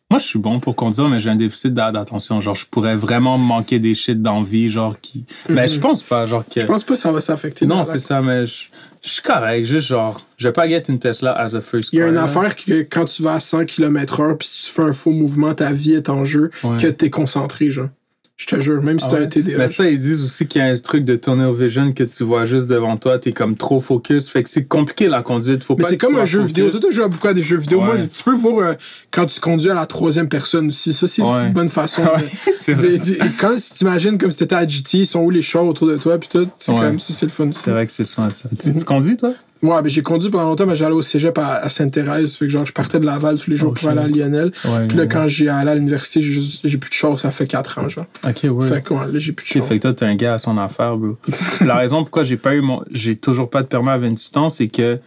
Moi, 0.08 0.20
je 0.20 0.26
suis 0.26 0.38
bon 0.38 0.60
pour 0.60 0.76
conduire, 0.76 1.08
mais 1.08 1.18
j'ai 1.18 1.30
un 1.30 1.36
déficit 1.36 1.74
d'a- 1.74 1.90
d'attention. 1.90 2.40
Genre, 2.40 2.54
je 2.54 2.66
pourrais 2.66 2.94
vraiment 2.94 3.38
manquer 3.38 3.80
des 3.80 3.92
shit 3.94 4.22
d'envie, 4.22 4.68
genre 4.68 5.00
qui. 5.00 5.26
Mais 5.48 5.66
je 5.66 5.80
pense 5.80 6.02
pas, 6.04 6.26
genre 6.26 6.44
que. 6.44 6.60
Mhm. 6.60 6.66
Je 6.66 6.70
pense 6.72 6.84
pas 6.84 6.94
que 6.94 7.00
ça 7.00 7.10
va 7.10 7.20
s'affecter. 7.20 7.66
Non, 7.66 7.82
c'est 7.84 7.98
ça, 7.98 8.22
mais 8.22 8.46
je 8.46 8.66
je 9.02 9.10
suis 9.10 9.22
correct. 9.22 9.64
Juste 9.64 9.88
genre, 9.88 10.20
je 10.36 10.46
vais 10.48 10.52
pas 10.52 10.68
get 10.68 10.82
une 10.88 10.98
Tesla 11.00 11.32
as 11.32 11.54
a 11.54 11.60
first 11.60 11.90
Il 11.92 11.98
y 11.98 12.02
a 12.02 12.08
une 12.08 12.14
là. 12.14 12.24
affaire 12.24 12.54
que 12.56 12.82
quand 12.82 13.04
tu 13.04 13.22
vas 13.22 13.34
à 13.34 13.40
100 13.40 13.64
km/h 13.64 14.36
puis 14.36 14.46
si 14.48 14.66
tu 14.66 14.70
fais 14.72 14.82
un 14.82 14.92
faux 14.92 15.10
mouvement, 15.10 15.54
ta 15.54 15.72
vie 15.72 15.94
est 15.94 16.08
en 16.08 16.24
jeu, 16.24 16.50
Ouais. 16.62 16.76
que 16.76 16.86
t'es 16.86 17.10
concentré, 17.10 17.70
genre. 17.70 17.88
Je 18.38 18.44
te 18.44 18.60
jure, 18.60 18.82
même 18.82 19.00
si 19.00 19.06
Ah 19.08 19.12
t'as 19.12 19.16
ouais? 19.20 19.24
un 19.24 19.28
TDA. 19.28 19.56
Mais 19.56 19.66
ça, 19.66 19.88
ils 19.88 19.98
disent 19.98 20.22
aussi 20.22 20.46
qu'il 20.46 20.60
y 20.60 20.64
a 20.64 20.68
un 20.68 20.74
truc 20.76 21.04
de 21.04 21.16
tunnel 21.16 21.54
vision 21.54 21.90
que 21.92 22.04
tu 22.04 22.22
vois 22.22 22.44
juste 22.44 22.66
devant 22.66 22.98
toi, 22.98 23.18
t'es 23.18 23.32
comme 23.32 23.56
trop 23.56 23.80
focus. 23.80 24.28
Fait 24.28 24.42
que 24.42 24.50
c'est 24.50 24.64
compliqué 24.64 25.08
la 25.08 25.22
conduite. 25.22 25.64
Faut 25.64 25.74
Mais 25.78 25.84
c'est 25.84 25.90
tu 25.92 25.96
comme 25.96 26.18
un 26.18 26.26
jeu 26.26 26.40
focus. 26.40 26.54
vidéo. 26.54 26.70
Toi, 26.70 26.80
tu 26.90 26.92
joues 26.94 27.02
à 27.04 27.08
beaucoup 27.08 27.28
à 27.28 27.32
des 27.32 27.40
jeux 27.42 27.56
vidéo. 27.56 27.80
Moi, 27.80 27.96
tu 27.96 28.22
peux 28.24 28.34
voir 28.36 28.58
euh, 28.58 28.74
quand 29.10 29.24
tu 29.24 29.40
conduis 29.40 29.70
à 29.70 29.74
la 29.74 29.86
troisième 29.86 30.28
personne 30.28 30.68
aussi. 30.68 30.92
Ça, 30.92 31.06
c'est 31.06 31.22
Ouais. 31.22 31.46
une 31.46 31.54
bonne 31.54 31.70
façon. 31.70 32.02
de- 32.02 32.08
Ouais, 32.10 32.30
c'est 32.58 32.74
vrai. 32.74 32.88
de- 32.88 32.96
de- 32.98 33.18
quand 33.40 33.54
tu 33.56 33.62
t'imagines 33.74 34.18
comme 34.18 34.30
si 34.30 34.36
t'étais 34.38 34.54
à 34.54 34.66
GT, 34.66 34.98
ils 34.98 35.06
sont 35.06 35.20
où 35.20 35.30
les 35.30 35.40
chars 35.40 35.64
autour 35.64 35.86
de 35.88 35.96
toi, 35.96 36.18
puis 36.18 36.28
tout. 36.28 36.46
C'est 36.58 36.72
Ouais. 36.72 36.80
comme 36.80 37.00
ça, 37.00 37.14
c'est 37.14 37.24
le 37.26 37.32
fun 37.32 37.48
aussi. 37.48 37.60
C'est 37.64 37.70
vrai 37.70 37.86
que 37.86 37.92
c'est 37.92 38.04
smart, 38.04 38.30
ça. 38.32 38.50
Tu, 38.60 38.74
tu 38.74 38.84
conduis, 38.84 39.16
toi? 39.16 39.32
Ouais, 39.62 39.80
mais 39.82 39.88
j'ai 39.88 40.02
conduit 40.02 40.28
pendant 40.30 40.44
longtemps, 40.50 40.66
mais 40.66 40.76
j'allais 40.76 40.94
au 40.94 41.00
cégep 41.02 41.36
à, 41.38 41.54
à 41.56 41.68
Sainte-Thérèse. 41.70 42.34
Fait 42.36 42.44
que 42.44 42.50
genre, 42.50 42.66
je 42.66 42.72
partais 42.72 43.00
de 43.00 43.06
Laval 43.06 43.38
tous 43.38 43.48
les 43.50 43.56
jours 43.56 43.72
Oh, 43.74 43.78
pour 43.80 43.88
aller 43.88 44.00
à. 44.00 44.06
Lionel. 44.08 44.52
Ouais. 44.66 44.86
Puis 44.86 44.98
là, 44.98 45.06
quand 45.06 45.26
j'ai 45.28 45.48
allé 45.48 45.70
à 45.70 45.74
l'université, 45.74 46.20
j'ai 46.20 46.76
plus 46.78 46.90
de 46.90 46.94
char, 46.94 47.18
ça 47.18 47.30
fait 47.30 47.46
4 47.46 47.78
ans, 47.78 47.88
genre. 47.88 48.04
Ok, 48.22 48.40
ouais. 48.50 48.68
Fait 48.68 48.82
que 48.82 48.92
ouais, 48.94 49.06
là, 49.12 49.18
j'ai 49.18 49.32
plus 49.32 49.44
de 49.44 49.48
char. 49.48 49.64
fait 49.66 49.78
que 49.78 49.82
toi, 49.82 49.94
t'es 49.94 50.04
un 50.04 50.14
gars 50.14 50.34
à 50.34 50.38
son 50.38 50.58
affaire, 50.58 50.96
bro. 50.96 51.16
La 51.64 51.76
raison 51.76 52.02
pourquoi 52.02 52.22
j'ai 52.22 52.36
pas 52.36 52.54
eu 52.54 52.60
mon. 52.60 52.82
J'ai 52.90 53.16
toujours 53.16 53.48
pas 53.48 53.62
de 53.62 53.68
permis 53.68 53.88
à 53.90 53.98
28 53.98 54.36
ans, 54.36 54.48
c'est 54.50 54.68
que 54.68 54.98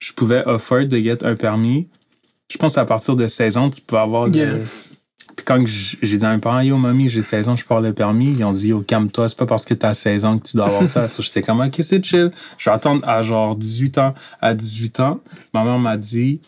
je 0.00 0.12
pouvais 0.12 0.42
offer 0.46 0.84
de 0.84 0.98
get 0.98 1.24
un 1.24 1.34
permis. 1.34 1.88
Je 2.52 2.58
pense 2.58 2.76
à 2.76 2.84
partir 2.84 3.16
de 3.16 3.26
16 3.26 3.56
ans, 3.56 3.70
tu 3.70 3.80
peux 3.80 3.96
avoir. 3.96 4.28
de- 4.28 4.36
Yeah. 4.36 4.54
Puis 5.36 5.44
quand 5.44 5.62
j'ai 5.66 6.18
dit 6.18 6.24
à 6.24 6.32
mes 6.32 6.40
parents, 6.40 6.60
yo, 6.60 6.76
mamie, 6.76 7.08
j'ai 7.08 7.22
16 7.22 7.48
ans, 7.48 7.56
je 7.56 7.64
parle 7.64 7.84
le 7.84 7.92
permis, 7.92 8.32
ils 8.32 8.44
ont 8.44 8.52
dit, 8.52 8.68
yo, 8.68 8.80
calme-toi, 8.80 9.28
c'est 9.28 9.38
pas 9.38 9.46
parce 9.46 9.64
que 9.64 9.74
t'as 9.74 9.94
16 9.94 10.24
ans 10.24 10.38
que 10.38 10.48
tu 10.48 10.56
dois 10.56 10.66
avoir 10.66 10.86
ça. 10.86 11.06
J'étais 11.18 11.42
comme, 11.42 11.60
ok, 11.60 11.74
c'est 11.80 12.04
chill. 12.04 12.30
Je 12.58 12.70
vais 12.70 12.74
attendre 12.74 13.06
à 13.08 13.22
genre 13.22 13.56
18 13.56 13.98
ans. 13.98 14.14
À 14.40 14.54
18 14.54 15.00
ans, 15.00 15.20
ma 15.52 15.64
mère 15.64 15.78
m'a 15.78 15.96
dit, 15.96 16.40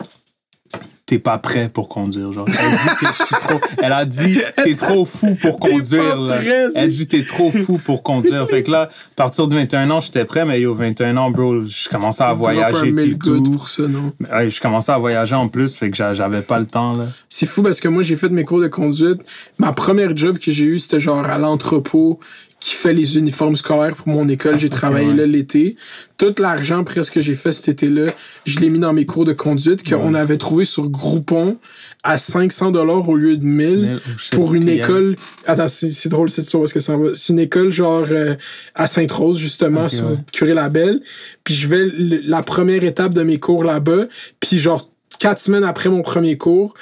t'es 1.06 1.20
pas 1.20 1.38
prêt 1.38 1.70
pour 1.72 1.88
conduire. 1.88 2.32
Genre, 2.32 2.46
elle 2.48 2.70
dit 2.72 2.96
que 3.00 3.06
je 3.06 3.24
suis 3.24 3.34
trop. 3.36 3.60
Elle 3.80 3.92
a 3.92 4.04
dit, 4.04 4.38
t'es 4.62 4.74
trop 4.74 5.04
fou 5.04 5.36
pour 5.40 5.58
conduire. 5.60 6.20
là. 6.20 6.36
prêt, 6.38 6.64
Elle 6.74 6.88
dit, 6.88 7.06
t'es 7.06 7.24
trop 7.24 7.50
fou 7.52 7.78
pour 7.78 8.02
conduire. 8.02 8.46
Fait 8.48 8.62
que 8.64 8.70
là, 8.72 8.82
à 8.82 8.88
partir 9.14 9.46
de 9.46 9.54
21 9.54 9.88
ans, 9.90 10.00
j'étais 10.00 10.24
prêt, 10.24 10.44
mais 10.44 10.60
yo, 10.60 10.74
21 10.74 11.16
ans, 11.16 11.30
bro, 11.30 11.62
je 11.62 11.88
commençais 11.88 12.24
à 12.24 12.32
voyager. 12.34 12.90
Puis 12.92 13.18
tout. 13.18 13.42
pour 13.42 13.68
ça, 13.68 13.84
non? 13.84 14.12
Ouais, 14.32 14.48
je 14.50 14.60
commençais 14.60 14.90
à 14.92 14.98
voyager 14.98 15.36
en 15.36 15.48
plus, 15.48 15.76
fait 15.76 15.90
que 15.90 15.96
j'a- 15.96 16.12
j'avais 16.12 16.42
pas 16.42 16.58
le 16.58 16.66
temps, 16.66 16.96
là. 16.96 17.04
C'est 17.28 17.46
fou 17.46 17.62
parce 17.62 17.80
que 17.80 17.88
moi, 17.88 18.02
j'ai 18.02 18.16
fait 18.16 18.28
mes 18.28 18.44
cours 18.44 18.60
de 18.60 18.68
conduite. 18.68 19.20
Ma 19.58 19.72
première 19.72 20.16
job 20.16 20.38
que 20.38 20.50
j'ai 20.50 20.64
eue, 20.64 20.78
c'était 20.80 21.00
genre 21.00 21.24
à 21.24 21.38
l'entrepôt 21.38 22.18
qui 22.66 22.74
fait 22.74 22.92
les 22.92 23.16
uniformes 23.16 23.54
scolaires 23.54 23.94
pour 23.94 24.08
mon 24.08 24.28
école. 24.28 24.58
J'ai 24.58 24.68
travaillé 24.68 25.12
là 25.12 25.24
l'été. 25.24 25.76
Tout 26.16 26.34
l'argent 26.38 26.82
presque 26.82 27.12
que 27.14 27.20
j'ai 27.20 27.36
fait 27.36 27.52
cet 27.52 27.68
été-là, 27.68 28.12
je 28.44 28.58
l'ai 28.58 28.70
mis 28.70 28.80
dans 28.80 28.92
mes 28.92 29.06
cours 29.06 29.24
de 29.24 29.32
conduite 29.32 29.88
qu'on 29.88 30.14
avait 30.14 30.36
trouvé 30.36 30.64
sur 30.64 30.88
Groupon 30.90 31.58
à 32.02 32.18
500 32.18 32.72
dollars 32.72 33.08
au 33.08 33.14
lieu 33.14 33.36
de 33.36 33.44
1000 33.44 33.80
Mais, 33.80 33.94
oh, 33.94 34.18
shit, 34.18 34.34
pour 34.34 34.52
une 34.54 34.64
puis, 34.64 34.80
école. 34.80 35.14
Attends, 35.46 35.68
c'est 35.68 35.92
c'est 35.92 36.08
drôle 36.08 36.28
cette 36.28 36.46
histoire 36.46 36.64
parce 36.64 36.72
que 36.72 36.80
ça 36.80 36.96
va. 36.96 37.10
C'est 37.14 37.32
une 37.32 37.38
école 37.38 37.70
genre 37.70 38.06
euh, 38.10 38.34
à 38.74 38.88
Sainte-Rose 38.88 39.38
justement 39.38 39.88
sur 39.88 40.10
ouais. 40.10 40.16
Curé-Labelle. 40.32 41.02
Puis 41.44 41.54
je 41.54 41.68
vais 41.68 41.86
la 42.26 42.42
première 42.42 42.82
étape 42.82 43.14
de 43.14 43.22
mes 43.22 43.38
cours 43.38 43.62
là-bas. 43.62 44.06
Puis 44.40 44.58
genre 44.58 44.90
quatre 45.18 45.40
semaines 45.40 45.64
après 45.64 45.88
mon 45.88 46.02
premier 46.02 46.36
cours, 46.36 46.74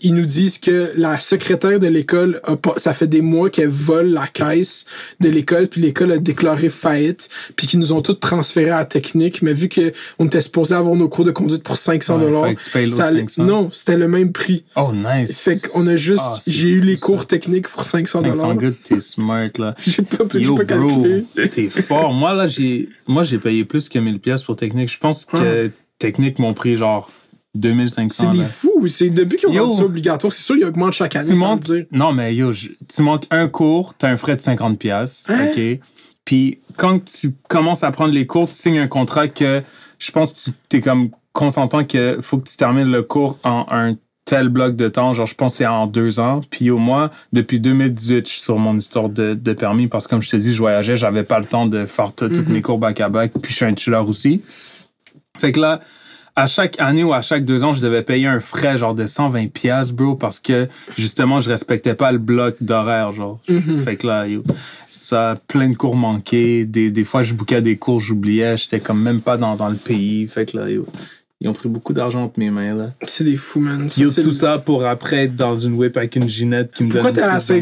ils 0.00 0.14
nous 0.14 0.26
disent 0.26 0.58
que 0.58 0.92
la 0.96 1.18
secrétaire 1.18 1.80
de 1.80 1.86
l'école 1.88 2.40
ça 2.76 2.92
fait 2.94 3.06
des 3.06 3.20
mois 3.20 3.50
qu'elle 3.50 3.68
vole 3.68 4.08
la 4.10 4.26
caisse 4.26 4.84
de 5.20 5.28
l'école, 5.28 5.68
puis 5.68 5.80
l'école 5.80 6.12
a 6.12 6.18
déclaré 6.18 6.68
faillite, 6.68 7.28
puis 7.56 7.66
qu'ils 7.66 7.78
nous 7.80 7.92
ont 7.92 8.02
tous 8.02 8.14
transférés 8.14 8.70
à 8.70 8.78
la 8.78 8.84
technique, 8.84 9.42
mais 9.42 9.52
vu 9.52 9.68
que 9.68 9.92
on 10.18 10.26
était 10.26 10.40
supposé 10.42 10.74
avoir 10.74 10.94
nos 10.96 11.08
cours 11.08 11.24
de 11.24 11.30
conduite 11.30 11.62
pour 11.62 11.76
500 11.76 12.16
Ouais, 12.18 12.24
dollars, 12.24 12.50
500. 12.60 13.44
non, 13.44 13.70
c'était 13.70 13.96
le 13.96 14.08
même 14.08 14.32
prix. 14.32 14.64
Oh, 14.76 14.92
nice. 14.94 15.38
Fait 15.40 15.56
qu'on 15.60 15.86
a 15.86 15.96
juste, 15.96 16.22
Ah, 16.24 16.38
j'ai 16.46 16.68
eu 16.68 16.80
les 16.80 16.96
ça. 16.96 17.06
cours 17.06 17.26
techniques 17.26 17.68
pour 17.68 17.84
500 17.84 18.20
500 18.20 18.34
dollars. 18.42 18.56
good, 18.56 18.74
t'es 18.86 19.00
smart, 19.00 19.48
là. 19.58 19.74
J'ai 19.86 20.02
pas, 20.02 20.24
Yo, 20.38 20.54
pas 20.56 20.64
bro, 20.64 20.88
calculé. 20.88 21.24
t'es 21.50 21.68
fort. 21.68 22.12
Moi, 22.12 22.32
là, 22.34 22.46
j'ai, 22.46 22.88
moi, 23.06 23.22
j'ai 23.22 23.38
payé 23.38 23.64
plus 23.64 23.88
que 23.88 23.98
1000 23.98 24.18
pièces 24.20 24.42
pour 24.42 24.56
technique. 24.56 24.90
Je 24.90 24.98
pense 24.98 25.24
que 25.24 25.70
technique 25.98 26.38
m'ont 26.38 26.54
pris 26.54 26.76
genre 26.76 27.10
2500. 27.58 28.30
C'est 28.32 28.38
des 28.38 28.44
fous. 28.44 28.86
C'est 28.88 29.10
depuis 29.10 29.38
qu'ils 29.38 29.48
ont 29.48 29.52
rendu 29.66 29.76
ça 29.78 29.84
obligatoire. 29.84 30.32
C'est 30.32 30.42
sûr, 30.42 30.56
ils 30.56 30.64
augmentent 30.64 30.92
chaque 30.94 31.16
année, 31.16 31.26
tu 31.62 31.72
dire. 31.76 31.84
non, 31.92 32.12
mais 32.12 32.34
yo, 32.34 32.52
je- 32.52 32.68
tu 32.92 33.02
manques 33.02 33.26
un 33.30 33.48
cours, 33.48 33.94
t'as 33.98 34.08
un 34.10 34.16
frais 34.16 34.36
de 34.36 34.40
50 34.40 34.78
pièces, 34.78 35.24
Hein? 35.28 35.48
OK? 35.50 35.80
Puis 36.24 36.58
quand 36.76 37.02
tu 37.04 37.34
commences 37.48 37.82
à 37.84 37.90
prendre 37.90 38.12
les 38.12 38.26
cours, 38.26 38.48
tu 38.48 38.54
signes 38.54 38.78
un 38.78 38.88
contrat 38.88 39.28
que 39.28 39.62
je 39.98 40.10
pense 40.10 40.32
que 40.32 40.50
tu 40.50 40.56
t'es 40.68 40.80
comme 40.80 41.10
consentant 41.32 41.84
que 41.84 42.18
faut 42.20 42.38
que 42.38 42.48
tu 42.48 42.56
termines 42.56 42.90
le 42.90 43.02
cours 43.02 43.38
en 43.44 43.66
un 43.70 43.96
tel 44.26 44.50
bloc 44.50 44.76
de 44.76 44.88
temps, 44.88 45.14
genre 45.14 45.24
je 45.24 45.34
pense 45.34 45.52
que 45.54 45.58
c'est 45.58 45.66
en 45.66 45.86
deux 45.86 46.20
ans. 46.20 46.42
Puis 46.50 46.68
au 46.70 46.76
moins, 46.76 47.08
depuis 47.32 47.60
2018, 47.60 48.26
je 48.26 48.32
suis 48.34 48.42
sur 48.42 48.58
mon 48.58 48.76
histoire 48.76 49.08
de, 49.08 49.32
de 49.32 49.52
permis 49.54 49.86
parce 49.86 50.04
que 50.04 50.10
comme 50.10 50.20
je 50.20 50.28
te 50.28 50.36
dis, 50.36 50.52
je 50.52 50.58
voyageais, 50.58 50.96
j'avais 50.96 51.24
pas 51.24 51.38
le 51.38 51.46
temps 51.46 51.64
de 51.66 51.86
faire 51.86 52.12
tout- 52.12 52.28
toutes 52.28 52.48
mes 52.48 52.60
cours 52.60 52.76
back-à-back, 52.78 53.32
puis 53.40 53.50
je 53.50 53.56
suis 53.56 53.64
un 53.64 53.74
chiller 53.74 53.96
aussi. 54.06 54.42
Fait 55.38 55.52
que 55.52 55.60
là, 55.60 55.80
à 56.38 56.46
chaque 56.46 56.80
année 56.80 57.02
ou 57.02 57.12
à 57.12 57.20
chaque 57.20 57.44
deux 57.44 57.64
ans, 57.64 57.72
je 57.72 57.80
devais 57.80 58.02
payer 58.02 58.28
un 58.28 58.38
frais 58.38 58.78
genre 58.78 58.94
de 58.94 59.06
120 59.06 59.48
pièces 59.48 59.90
bro, 59.90 60.14
parce 60.14 60.38
que 60.38 60.68
justement, 60.96 61.40
je 61.40 61.50
respectais 61.50 61.94
pas 61.94 62.12
le 62.12 62.18
bloc 62.18 62.54
d'horaire, 62.60 63.10
genre. 63.10 63.40
Fait 63.84 63.96
que 63.96 64.06
là, 64.06 64.28
yo, 64.28 64.44
ça, 64.88 65.36
plein 65.48 65.68
de 65.68 65.74
cours 65.74 65.96
manqués. 65.96 66.64
Des, 66.64 66.92
des 66.92 67.02
fois, 67.02 67.24
je 67.24 67.34
bouquais 67.34 67.60
des 67.60 67.76
cours, 67.76 67.98
j'oubliais. 67.98 68.56
J'étais 68.56 68.78
comme 68.78 69.02
même 69.02 69.20
pas 69.20 69.36
dans, 69.36 69.56
dans 69.56 69.68
le 69.68 69.74
pays. 69.74 70.28
Fait 70.28 70.46
que 70.46 70.58
là, 70.58 70.70
yo, 70.70 70.86
ils 71.40 71.48
ont 71.48 71.52
pris 71.52 71.68
beaucoup 71.68 71.92
d'argent 71.92 72.22
entre 72.24 72.36
mes 72.40 72.50
mains, 72.50 72.74
là. 72.74 72.86
C'est 73.06 73.22
des 73.22 73.36
fous, 73.36 73.60
man. 73.60 73.88
Ça, 73.88 74.00
Yo, 74.02 74.10
tout 74.10 74.22
le- 74.22 74.30
ça 74.32 74.58
pour 74.58 74.84
après 74.84 75.26
être 75.26 75.36
dans 75.36 75.54
une 75.54 75.74
whip 75.74 75.96
avec 75.96 76.16
une 76.16 76.28
ginette 76.28 76.72
qui 76.72 76.82
me 76.82 76.88
Pourquoi 76.90 77.12
donne 77.12 77.14
t'es 77.14 77.22
à 77.22 77.26
la? 77.34 77.38
Faut 77.38 77.54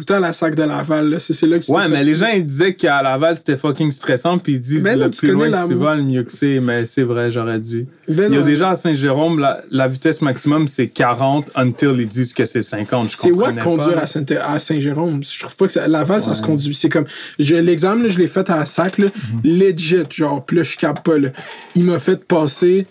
que 0.00 0.04
t'es 0.04 0.14
à 0.14 0.18
la 0.20 0.32
sac 0.32 0.56
de 0.56 0.62
Laval, 0.64 1.10
là. 1.10 1.18
C'est 1.20 1.32
c'est 1.32 1.46
là 1.46 1.60
que 1.60 1.70
Ouais, 1.70 1.86
mais 1.88 1.98
fait- 1.98 2.04
les 2.04 2.14
gens, 2.16 2.26
ils 2.26 2.44
disaient 2.44 2.74
qu'à 2.74 3.00
Laval, 3.02 3.36
c'était 3.36 3.56
fucking 3.56 3.92
stressant, 3.92 4.38
puis 4.38 4.54
ils 4.54 4.58
disent 4.58 4.82
là, 4.82 4.96
le 4.96 5.10
plus 5.10 5.30
loin 5.30 5.48
que 5.50 5.68
tu 5.68 5.74
vas, 5.74 5.94
le 5.94 6.02
mieux 6.02 6.24
que 6.24 6.32
c'est. 6.32 6.58
Mais 6.58 6.84
c'est 6.84 7.04
vrai, 7.04 7.30
j'aurais 7.30 7.60
dû. 7.60 7.86
Ben 8.08 8.32
Il 8.32 8.38
y 8.38 8.40
a 8.40 8.42
déjà 8.42 8.70
à 8.70 8.74
Saint-Jérôme, 8.74 9.38
la, 9.38 9.60
la 9.70 9.86
vitesse 9.86 10.20
maximum, 10.20 10.66
c'est 10.66 10.88
40 10.88 11.48
until 11.54 11.94
ils 11.98 12.08
disent 12.08 12.32
que 12.32 12.44
c'est 12.44 12.62
50. 12.62 13.10
Je 13.10 13.16
C'est 13.16 13.30
what 13.30 13.52
conduire 13.52 13.98
à 13.98 14.06
Saint- 14.06 14.24
à 14.44 14.58
Saint-Jérôme? 14.58 15.22
Je 15.22 15.38
trouve 15.38 15.54
pas 15.54 15.66
que 15.66 15.72
ça, 15.72 15.86
Laval, 15.86 16.22
ça 16.24 16.30
Ouais. 16.30 16.34
se 16.34 16.42
conduit. 16.42 16.74
C'est 16.74 16.88
comme. 16.88 17.06
L'examen, 17.38 18.08
je 18.08 18.18
l'ai 18.18 18.26
fait 18.26 18.50
à 18.50 18.56
la 18.58 18.66
sac, 18.66 18.98
là, 18.98 19.06
Mhm. 19.44 19.58
legit, 19.58 19.96
genre, 20.10 20.44
puis 20.44 20.56
là, 20.56 20.62
je 20.64 20.76
là. 21.20 21.28
Il 21.76 21.84
m'a 21.84 22.00
fait 22.00 22.24
passer. 22.24 22.86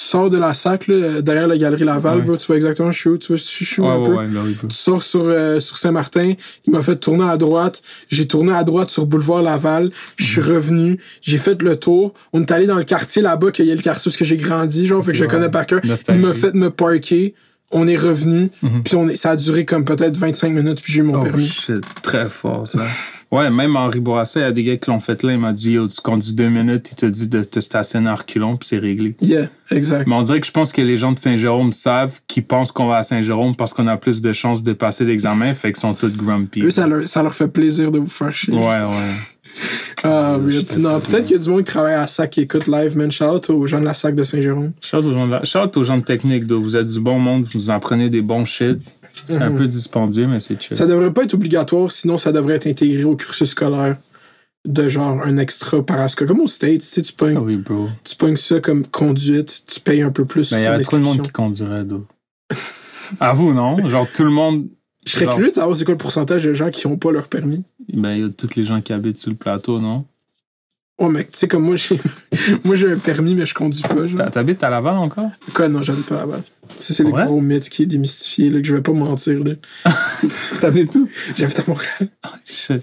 Tu 0.00 0.04
sors 0.04 0.30
de 0.30 0.38
la 0.38 0.54
sac, 0.54 0.86
là, 0.86 0.94
euh, 0.94 1.20
derrière 1.22 1.48
la 1.48 1.58
galerie 1.58 1.82
Laval, 1.82 2.18
Ouais. 2.18 2.24
bro, 2.24 2.36
tu 2.36 2.46
vois 2.46 2.54
exactement, 2.54 2.92
je 2.92 2.98
suis 2.98 3.10
où, 3.10 3.18
tu 3.18 3.28
vois, 3.28 3.36
je 3.36 3.42
suis 3.42 3.80
où 3.80 3.84
Ouais, 3.84 3.90
un 3.90 3.98
ouais, 3.98 4.06
peu. 4.06 4.14
ouais, 4.14 4.26
ben 4.28 4.42
bro. 4.52 4.68
Tu 4.68 4.76
sors 4.76 5.02
sur, 5.02 5.22
euh, 5.24 5.58
sur 5.58 5.76
Saint-Martin, 5.76 6.34
il 6.66 6.72
m'a 6.72 6.82
fait 6.82 6.94
tourner 6.96 7.28
à 7.28 7.36
droite. 7.36 7.82
J'ai 8.08 8.28
tourné 8.28 8.52
à 8.52 8.62
droite 8.62 8.90
sur 8.90 9.06
Boulevard 9.06 9.42
Laval. 9.42 9.90
Je 10.16 10.24
suis 10.24 10.40
Mhm. 10.40 10.46
revenu. 10.48 11.00
J'ai 11.20 11.38
fait 11.38 11.60
le 11.60 11.74
tour. 11.76 12.14
On 12.32 12.40
est 12.42 12.50
allé 12.52 12.66
dans 12.66 12.76
le 12.76 12.84
quartier 12.84 13.22
là-bas, 13.22 13.50
qu'il 13.50 13.64
y 13.66 13.72
a 13.72 13.74
le 13.74 13.82
quartier 13.82 14.12
où 14.12 14.24
j'ai 14.24 14.36
grandi, 14.36 14.86
genre, 14.86 15.04
fait 15.04 15.10
que 15.12 15.18
je 15.18 15.24
connais 15.24 15.48
par 15.50 15.66
cœur. 15.66 15.80
Il 15.82 16.18
m'a 16.20 16.32
fait 16.32 16.54
me 16.54 16.70
parker. 16.70 17.34
On 17.72 17.88
est 17.88 17.96
revenu. 17.96 18.50
Puis 18.84 18.94
on 18.94 19.08
est, 19.08 19.16
ça 19.16 19.30
a 19.30 19.36
duré 19.36 19.64
comme 19.64 19.84
peut-être 19.84 20.16
25 20.16 20.50
minutes, 20.52 20.80
puis 20.80 20.92
j'ai 20.92 21.00
eu 21.00 21.02
mon. 21.02 21.18
Oh 21.20 21.24
permis. 21.24 21.48
shit, 21.48 21.82
très 22.02 22.28
fort 22.30 22.66
ça. 22.68 22.78
ouais, 23.30 23.50
même 23.50 23.76
Henri 23.76 24.00
Bourassa, 24.00 24.40
il 24.40 24.42
y 24.42 24.46
a 24.46 24.52
des 24.52 24.62
gars 24.62 24.76
qui 24.76 24.90
l'ont 24.90 25.00
fait 25.00 25.22
là, 25.22 25.32
il 25.32 25.38
m'a 25.38 25.52
dit, 25.52 25.72
yo, 25.72 25.88
tu 25.88 26.00
conduis 26.00 26.32
deux 26.32 26.48
minutes, 26.48 26.88
il 26.92 26.94
te 26.96 27.06
dit 27.06 27.28
de 27.28 27.42
te 27.42 27.60
stationner 27.60 28.08
à 28.08 28.14
reculons, 28.14 28.56
puis 28.56 28.68
c'est 28.68 28.78
réglé. 28.78 29.14
Yeah, 29.20 29.48
exact. 29.70 30.06
Mais 30.06 30.14
on 30.14 30.22
dirait 30.22 30.40
que 30.40 30.46
je 30.46 30.52
pense 30.52 30.72
que 30.72 30.80
les 30.82 30.96
gens 30.96 31.12
de 31.12 31.18
Saint-Jérôme 31.18 31.72
savent 31.72 32.20
qu'ils 32.26 32.44
pensent 32.44 32.72
qu'on 32.72 32.86
va 32.86 32.96
à 32.98 33.02
Saint-Jérôme 33.02 33.54
parce 33.56 33.72
qu'on 33.74 33.86
a 33.86 33.96
plus 33.96 34.20
de 34.20 34.32
chances 34.32 34.62
de 34.62 34.72
passer 34.72 35.04
l'examen, 35.04 35.52
fait 35.54 35.72
qu'ils 35.72 35.80
sont 35.80 35.94
tous 35.94 36.16
grumpy. 36.16 36.62
Eux, 36.62 36.70
ça 36.70 36.86
leur, 36.86 37.06
ça 37.06 37.22
leur 37.22 37.34
fait 37.34 37.48
plaisir 37.48 37.90
de 37.90 37.98
vous 37.98 38.06
faire 38.08 38.34
chier. 38.34 38.54
Ouais, 38.54 38.60
ouais. 38.60 38.84
Ah, 40.04 40.36
Non, 40.76 41.00
peut-être 41.00 41.22
qu'il 41.26 41.36
y 41.36 41.40
a 41.40 41.42
du 41.42 41.48
monde 41.48 41.64
qui 41.64 41.72
travaille 41.72 41.94
à 41.94 42.06
SAC 42.06 42.30
qui 42.30 42.40
écoute 42.42 42.68
live, 42.68 42.96
man. 42.96 43.10
Shout 43.10 43.24
out 43.24 43.50
aux 43.50 43.66
gens 43.66 43.80
de 43.80 43.84
la 43.86 43.94
SAC 43.94 44.14
de 44.14 44.22
Saint-Jérôme. 44.22 44.72
Shout 44.80 44.98
aux 44.98 45.12
gens 45.12 45.26
de, 45.26 45.32
la- 45.32 45.42
shout 45.44 45.76
aux 45.76 45.82
gens 45.82 45.96
de 45.98 46.04
technique, 46.04 46.44
vous 46.52 46.76
êtes 46.76 46.86
du 46.86 47.00
bon 47.00 47.18
monde, 47.18 47.44
vous 47.52 47.68
en 47.70 47.80
prenez 47.80 48.08
des 48.08 48.20
bons 48.22 48.44
shit. 48.44 48.78
C'est 49.28 49.42
un 49.42 49.50
Mhm. 49.50 49.58
peu 49.58 49.66
dispendieux, 49.68 50.26
mais 50.26 50.40
c'est 50.40 50.60
chill. 50.60 50.76
Ça 50.76 50.86
devrait 50.86 51.12
pas 51.12 51.24
être 51.24 51.34
obligatoire, 51.34 51.90
sinon 51.92 52.18
ça 52.18 52.32
devrait 52.32 52.54
être 52.56 52.66
intégré 52.66 53.04
au 53.04 53.14
cursus 53.16 53.50
scolaire 53.50 53.96
de 54.66 54.88
genre 54.88 55.20
un 55.22 55.38
extra 55.38 55.84
parascolaire. 55.84 56.34
Comme 56.34 56.42
au 56.42 56.46
States, 56.48 56.80
tu 56.80 56.86
sais, 56.86 57.02
tu 57.02 57.12
pognes, 57.12 57.36
Ah 57.36 57.42
oui, 57.42 57.56
bro. 57.56 57.88
tu 58.04 58.16
pognes 58.16 58.36
ça 58.36 58.60
comme 58.60 58.86
conduite, 58.86 59.62
tu 59.66 59.80
payes 59.80 60.02
un 60.02 60.10
peu 60.10 60.24
plus. 60.24 60.52
Mais 60.52 60.62
il 60.62 60.64
y 60.64 60.68
aurait 60.68 60.80
trop 60.82 60.98
de 60.98 61.02
monde 61.04 61.22
qui 61.22 61.30
conduirait, 61.30 61.84
though. 61.84 62.06
À 63.20 63.32
vous, 63.32 63.52
non? 63.54 63.86
Genre, 63.88 64.06
tout 64.12 64.24
le 64.24 64.30
monde. 64.30 64.66
Je 65.06 65.12
serais 65.12 65.24
genre- 65.24 65.34
curieux 65.36 65.50
de 65.50 65.54
savoir 65.54 65.74
c'est 65.76 65.84
quoi 65.84 65.94
le 65.94 65.98
pourcentage 65.98 66.44
de 66.44 66.52
gens 66.52 66.70
qui 66.70 66.86
ont 66.86 66.98
pas 66.98 67.10
leur 67.10 67.28
permis. 67.28 67.62
Ben, 67.94 68.12
il 68.14 68.20
y 68.20 68.24
a 68.24 68.28
tous 68.28 68.54
les 68.56 68.64
gens 68.64 68.80
qui 68.82 68.92
habitent 68.92 69.16
sur 69.16 69.30
le 69.30 69.36
plateau, 69.36 69.80
non? 69.80 70.04
Oh, 71.00 71.08
mec, 71.08 71.30
tu 71.30 71.38
sais, 71.38 71.46
comme 71.48 71.62
moi, 71.62 71.76
j'ai 71.76 71.96
moi 72.64 72.74
j'ai 72.74 72.90
un 72.90 72.98
permis, 72.98 73.36
mais 73.36 73.46
je 73.46 73.54
conduis 73.54 73.82
pas. 73.82 74.06
Genre. 74.08 74.30
T'habites 74.32 74.64
à 74.64 74.70
Laval 74.70 74.96
encore? 74.96 75.30
Quoi, 75.54 75.68
non, 75.68 75.80
j'habite 75.80 76.06
pas 76.06 76.16
là-bas. 76.16 76.40
Ça, 76.76 76.92
c'est 76.92 77.04
le 77.04 77.10
Ouais? 77.10 77.24
gros 77.24 77.40
mythe 77.40 77.68
qui 77.68 77.84
est 77.84 77.86
démystifié, 77.86 78.50
là, 78.50 78.60
que 78.60 78.66
je 78.66 78.74
vais 78.74 78.80
pas 78.82 78.92
mentir. 78.92 79.42
Là. 79.44 79.54
T'habites 80.60 80.94
où? 80.96 81.08
J'habite 81.38 81.60
à 81.60 81.62
Montréal. 81.68 82.08
Shit. 82.44 82.82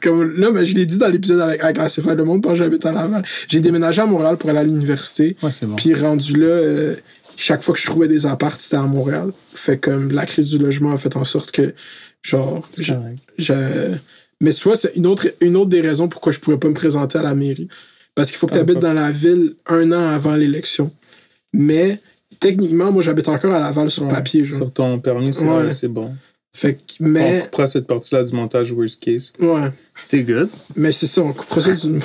Comme, 0.00 0.36
là, 0.36 0.50
mais 0.52 0.64
je 0.64 0.74
l'ai 0.76 0.86
dit 0.86 0.98
dans 0.98 1.08
l'épisode 1.08 1.40
avec, 1.40 1.62
avec 1.62 1.76
la 1.78 1.88
CFA 1.88 2.14
Le 2.14 2.24
Monde, 2.24 2.42
parce 2.42 2.54
que 2.58 2.64
j'habite 2.64 2.86
à 2.86 2.92
Laval. 2.92 3.24
J'ai 3.48 3.60
déménagé 3.60 4.00
à 4.02 4.06
Montréal 4.06 4.36
pour 4.36 4.48
aller 4.50 4.60
à 4.60 4.64
l'université. 4.64 5.36
Ouais, 5.42 5.50
c'est 5.52 5.66
bon. 5.66 5.74
Puis 5.76 5.94
rendu 5.94 6.34
là, 6.36 6.46
euh, 6.46 6.94
chaque 7.36 7.62
fois 7.62 7.74
que 7.74 7.80
je 7.80 7.86
trouvais 7.86 8.08
des 8.08 8.24
apparts, 8.26 8.60
c'était 8.60 8.76
à 8.76 8.82
Montréal. 8.82 9.32
Fait 9.54 9.78
comme 9.78 10.12
la 10.12 10.26
crise 10.26 10.46
du 10.46 10.58
logement 10.58 10.92
a 10.92 10.96
fait 10.96 11.16
en 11.16 11.24
sorte 11.24 11.50
que, 11.50 11.74
genre, 12.22 12.68
C'est 12.72 12.84
je- 12.84 12.94
correct. 12.94 13.18
je- 13.38 13.94
mais 14.42 14.52
tu 14.52 14.62
vois, 14.64 14.76
c'est 14.76 14.94
une 14.96 15.06
autre, 15.06 15.26
une 15.40 15.56
autre 15.56 15.70
des 15.70 15.80
raisons 15.80 16.08
pourquoi 16.08 16.32
je 16.32 16.38
pouvais 16.40 16.58
pas 16.58 16.68
me 16.68 16.74
présenter 16.74 17.18
à 17.18 17.22
la 17.22 17.34
mairie. 17.34 17.68
Parce 18.14 18.28
qu'il 18.28 18.36
faut 18.36 18.46
que 18.46 18.52
Ah, 18.52 18.56
tu 18.56 18.60
habites 18.60 18.78
dans 18.80 18.92
la 18.92 19.10
ville 19.10 19.54
un 19.66 19.90
an 19.92 20.08
avant 20.10 20.34
l'élection. 20.36 20.90
Mais 21.54 21.98
techniquement, 22.40 22.92
moi, 22.92 23.02
j'habite 23.02 23.28
encore 23.28 23.54
à 23.54 23.58
Laval 23.60 23.90
sur 23.90 24.02
Ouais, 24.04 24.10
papier. 24.10 24.42
Genre. 24.42 24.58
Sur 24.58 24.72
ton 24.72 24.98
permis, 24.98 25.32
c'est 25.32 25.44
Ouais. 25.46 25.88
bon. 25.88 26.14
Fait 26.54 26.74
que, 26.74 26.80
On 27.00 27.08
mais, 27.08 27.40
coupera 27.44 27.66
cette 27.66 27.86
partie-là 27.86 28.22
du 28.24 28.34
montage 28.36 28.70
worst 28.72 29.02
case. 29.02 29.32
ouais. 29.40 29.70
T'es 30.08 30.22
good? 30.22 30.48
Mais 30.76 30.92
c'est 30.92 31.06
ça, 31.06 31.22
on 31.22 31.32
coupera 31.32 31.60
ça 31.60 31.72
du 31.74 32.00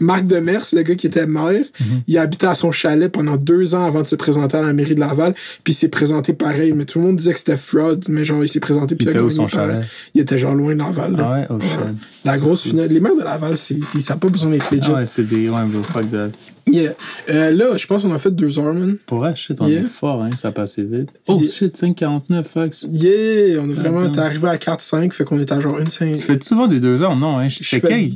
Marc 0.00 0.26
Demers, 0.26 0.64
le 0.72 0.82
gars 0.82 0.94
qui 0.94 1.06
était 1.06 1.26
maire, 1.26 1.64
Mhm. 1.80 2.02
il 2.06 2.18
habitait 2.18 2.46
à 2.46 2.54
son 2.54 2.72
chalet 2.72 3.10
pendant 3.10 3.36
deux 3.36 3.74
ans 3.74 3.84
avant 3.84 4.02
de 4.02 4.06
se 4.06 4.16
présenter 4.16 4.56
à 4.56 4.62
la 4.62 4.72
mairie 4.72 4.94
de 4.94 5.00
Laval, 5.00 5.34
puis 5.62 5.72
il 5.72 5.76
s'est 5.76 5.88
présenté 5.88 6.32
pareil. 6.32 6.72
Mais 6.72 6.84
tout 6.84 6.98
le 6.98 7.06
monde 7.06 7.16
disait 7.16 7.32
que 7.32 7.38
c'était 7.38 7.56
fraud, 7.56 8.00
mais 8.08 8.24
genre, 8.24 8.42
il 8.44 8.48
s'est 8.48 8.60
présenté 8.60 8.94
puis 8.94 9.04
Il 9.04 9.08
a 9.08 9.10
était 9.12 9.20
où 9.20 9.28
gagné 9.28 9.36
son 9.36 9.46
pareil. 9.46 9.74
chalet? 9.74 9.86
Il 10.14 10.20
était 10.22 10.38
genre 10.38 10.54
loin 10.54 10.72
de 10.74 10.78
Laval. 10.78 11.16
là. 11.16 11.24
Ah 11.26 11.32
ouais? 11.40 11.46
Oh 11.50 11.60
shit. 11.60 11.96
La 12.24 12.38
grosse 12.38 12.62
finale. 12.62 12.88
Les 12.88 13.00
maires 13.00 13.16
de 13.16 13.22
Laval, 13.22 13.56
c'est, 13.58 13.76
c'est- 13.92 14.00
ça 14.00 14.14
n'a 14.14 14.20
pas 14.20 14.28
besoin 14.28 14.50
d'être 14.50 14.70
legit. 14.70 14.88
Ah 14.90 14.94
ouais, 14.94 15.06
c'est 15.06 15.24
des. 15.24 15.48
Ouais, 15.50 15.60
bro, 15.66 15.82
fuck 15.82 16.10
that. 16.10 16.30
Yeah. 16.66 16.94
Euh, 17.28 17.50
là, 17.50 17.76
je 17.76 17.86
pense 17.86 18.02
qu'on 18.02 18.14
a 18.14 18.18
fait 18.18 18.30
deux 18.30 18.58
heures, 18.58 18.72
man. 18.72 18.96
Pour 19.04 19.18
vrai, 19.18 19.36
shit, 19.36 19.58
on 19.60 19.68
Yeah. 19.68 19.80
est 19.80 19.84
fort, 19.84 20.22
hein, 20.22 20.30
ça 20.38 20.50
passait 20.50 20.82
vite. 20.82 21.10
Oh 21.28 21.38
Yeah. 21.38 21.52
shit, 21.52 21.76
5,49, 21.76 22.46
fax. 22.48 22.86
Yeah, 22.90 23.60
on 23.60 23.68
est 23.68 23.74
vraiment. 23.74 24.08
T'es 24.08 24.20
arrivé 24.20 24.48
à 24.48 24.56
4-5, 24.56 25.12
fait 25.12 25.24
qu'on 25.24 25.38
est 25.38 25.52
à 25.52 25.60
genre 25.60 25.78
une 25.78 25.90
cinq. 25.90 26.14
Tu 26.14 26.22
fais 26.22 26.38
souvent 26.42 26.66
des 26.66 26.80
deux 26.80 26.93
heures, 27.02 27.16
non? 27.16 27.38
Hein? 27.38 27.48
Fais 27.48 27.80
quel? 27.80 28.10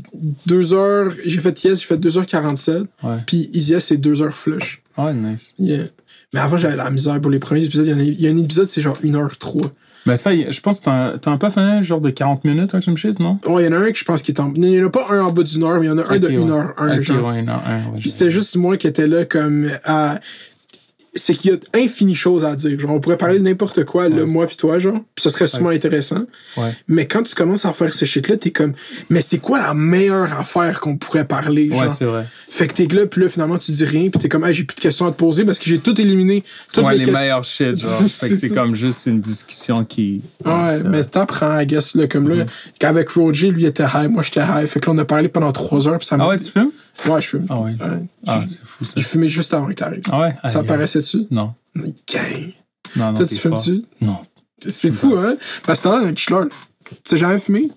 deux 0.47 0.73
heures. 0.73 1.13
J'ai 1.25 1.41
fait 1.41 1.65
Yes, 1.65 1.81
j'ai 1.81 1.87
fait 1.87 1.97
2h47. 1.97 2.85
Ouais. 3.03 3.17
Puis 3.27 3.51
Easy 3.53 3.75
c'est 3.81 3.97
2 3.97 4.23
heures 4.23 4.35
flush. 4.35 4.83
Ouais, 4.97 5.15
nice. 5.15 5.55
Yeah. 5.59 5.85
Mais 6.35 6.41
avant, 6.41 6.57
j'avais 6.59 6.77
la 6.77 6.91
misère 6.91 7.21
pour 7.21 7.31
les 7.31 7.39
premiers 7.39 7.65
épisodes. 7.65 7.87
Il 7.87 7.97
y 7.97 8.01
a, 8.01 8.03
il 8.03 8.21
y 8.21 8.27
a 8.27 8.31
un 8.31 8.37
épisode, 8.37 8.67
c'est 8.67 8.83
genre 8.83 8.99
1h03. 9.03 9.71
Mais 10.07 10.17
ça, 10.17 10.31
je 10.35 10.61
pense 10.61 10.81
que 10.81 11.17
t'en 11.17 11.33
as 11.33 11.39
pas 11.39 11.51
fait 11.51 11.61
un 11.61 11.81
genre 11.81 12.01
de 12.01 12.09
40 12.09 12.45
minutes, 12.45 12.75
un 12.75 12.81
some 12.81 12.97
shit, 12.97 13.21
non? 13.21 13.39
Ouais, 13.47 13.65
il 13.65 13.67
y 13.67 13.69
en 13.69 13.73
a 13.73 13.79
un 13.83 13.91
que 13.93 13.99
je 13.99 14.05
pense 14.05 14.23
qui 14.23 14.31
est 14.33 14.41
en. 14.41 14.55
Il 14.55 14.61
n'y 14.63 14.83
en 14.83 14.87
a 14.87 14.91
pas 14.91 15.07
un 15.11 15.21
en 15.21 15.33
bas 15.33 15.43
d'une 15.43 15.63
heure, 15.65 15.79
mais 15.81 15.87
il 15.87 15.89
y 15.89 15.93
en 15.93 15.99
a 15.99 16.03
un 16.03 16.17
Ok, 16.17 16.21
de 16.21 16.29
ouais. 16.29 16.35
1h1. 16.35 16.97
Ok, 16.97 17.01
genre. 17.03 17.29
ouais, 17.29 17.43
non, 17.43 17.53
un, 17.53 17.77
ouais, 17.93 17.99
Puis 17.99 18.09
c'était 18.11 18.31
juste 18.31 18.57
moi 18.57 18.77
qui 18.79 18.87
étais 18.87 19.07
là 19.07 19.27
comme 19.27 19.69
à. 19.85 20.19
C'est 21.19 21.35
qu'il 21.35 21.51
y 21.51 21.55
a 21.55 21.59
infini 21.83 22.15
choses 22.15 22.45
à 22.45 22.55
dire. 22.55 22.79
Genre, 22.79 22.91
on 22.93 23.01
pourrait 23.01 23.17
parler 23.19 23.39
de 23.39 23.45
n'importe 23.45 23.85
quoi, 23.85 24.09
Ouais. 24.09 24.25
moi 24.25 24.47
puis 24.47 24.57
toi, 24.57 24.79
genre. 24.79 24.99
Puis 25.15 25.23
ça 25.23 25.31
serait 25.31 25.47
sûrement 25.47 25.69
Ouais. 25.69 25.77
intéressant. 25.77 26.25
Ouais. 26.57 26.75
Mais 26.89 27.07
quand 27.07 27.23
tu 27.23 27.35
commences 27.35 27.65
à 27.65 27.73
faire 27.73 27.93
ce 27.93 28.05
shit-là, 28.05 28.37
t'es 28.37 28.51
comme. 28.51 28.73
Mais 29.11 29.21
c'est 29.21 29.39
quoi 29.39 29.59
la 29.59 29.75
meilleure 29.75 30.33
affaire 30.39 30.81
qu'on 30.81 30.97
pourrait 30.97 31.27
parler, 31.27 31.69
genre? 31.71 31.83
Ouais, 31.83 31.89
c'est 31.91 32.05
vrai. 32.05 32.27
fait 32.51 32.67
que 32.67 32.73
t'es 32.75 32.87
là, 32.87 33.07
puis 33.07 33.21
là, 33.23 33.29
finalement, 33.29 33.59
tu 33.59 33.71
dis 33.73 33.85
rien, 33.85 34.09
puis 34.11 34.21
t'es 34.21 34.29
comme, 34.29 34.43
ah, 34.45 34.51
j'ai 34.53 34.65
plus 34.65 34.75
de 34.75 34.81
questions 34.81 35.07
à 35.07 35.11
te 35.13 35.17
poser 35.17 35.45
parce 35.45 35.59
que 35.59 35.67
j'ai 35.67 35.79
tout 35.79 36.01
éliminé. 36.01 36.43
Toutes 36.73 36.85
ouais, 36.85 36.97
les 36.99 37.05
les, 37.05 37.13
meilleurs 37.13 37.45
shit, 37.45 37.77
genre. 37.81 38.03
fait 38.09 38.31
que 38.31 38.37
c'est 38.37 38.55
comme 38.55 38.75
juste 38.75 39.07
une 39.07 39.21
discussion 39.21 39.85
qui. 39.85 40.23
Ouais, 40.45 40.83
mais 40.85 41.05
t'apprends, 41.05 41.59
I 41.61 41.67
guess, 41.67 41.95
là, 41.95 42.07
comme 42.09 42.29
là, 42.29 42.37
Mhm. 42.37 42.47
qu'avec 42.79 43.09
Roger, 43.11 43.51
lui 43.51 43.65
était 43.67 43.85
high, 43.85 44.11
moi 44.11 44.23
j'étais 44.23 44.41
high. 44.41 44.67
Fait 44.67 44.81
que 44.81 44.87
là, 44.87 44.93
on 44.95 44.99
a 44.99 45.05
parlé 45.05 45.29
pendant 45.29 45.53
trois 45.53 45.87
heures, 45.89 45.99
puis 45.99 46.07
ça 46.07 46.17
m'a. 46.17 46.25
Ah 46.25 46.29
ouais, 46.29 46.39
tu 46.39 46.51
fumes? 46.51 46.71
Ouais, 47.07 47.21
je 47.21 47.27
fume. 47.27 47.47
Ah 47.49 47.61
ouais. 47.61 47.71
Ouais. 47.81 48.03
Ah, 48.27 48.43
c'est 48.47 48.65
fou 48.65 48.85
ça. 48.85 48.93
J'ai 48.97 49.03
fumé 49.03 49.29
juste 49.29 49.55
avant 49.55 49.67
que 49.69 49.73
t'arrives. 49.75 50.03
Ah 50.11 50.21
ouais? 50.21 50.35
ça 50.51 50.61
Aïe, 50.61 50.67
paraissait-tu? 50.67 51.27
Non. 51.31 51.55
Gang. 51.77 52.53
Non, 52.97 53.13
non. 53.13 53.15
Toi, 53.15 53.27
tu 53.27 53.37
fort. 53.37 53.63
fumes-tu? 53.63 53.85
Non. 54.05 54.19
C'est 54.69 54.91
fou, 54.91 55.15
hein? 55.17 55.37
Parce 55.65 55.79
que 55.81 55.85
t'as 55.85 55.97
l'air 55.99 56.05
d'un 56.09 56.17
chiller. 56.17 56.41
Tu 56.89 56.97
sais 57.05 57.17
jamais 57.19 57.39
fumé? 57.39 57.69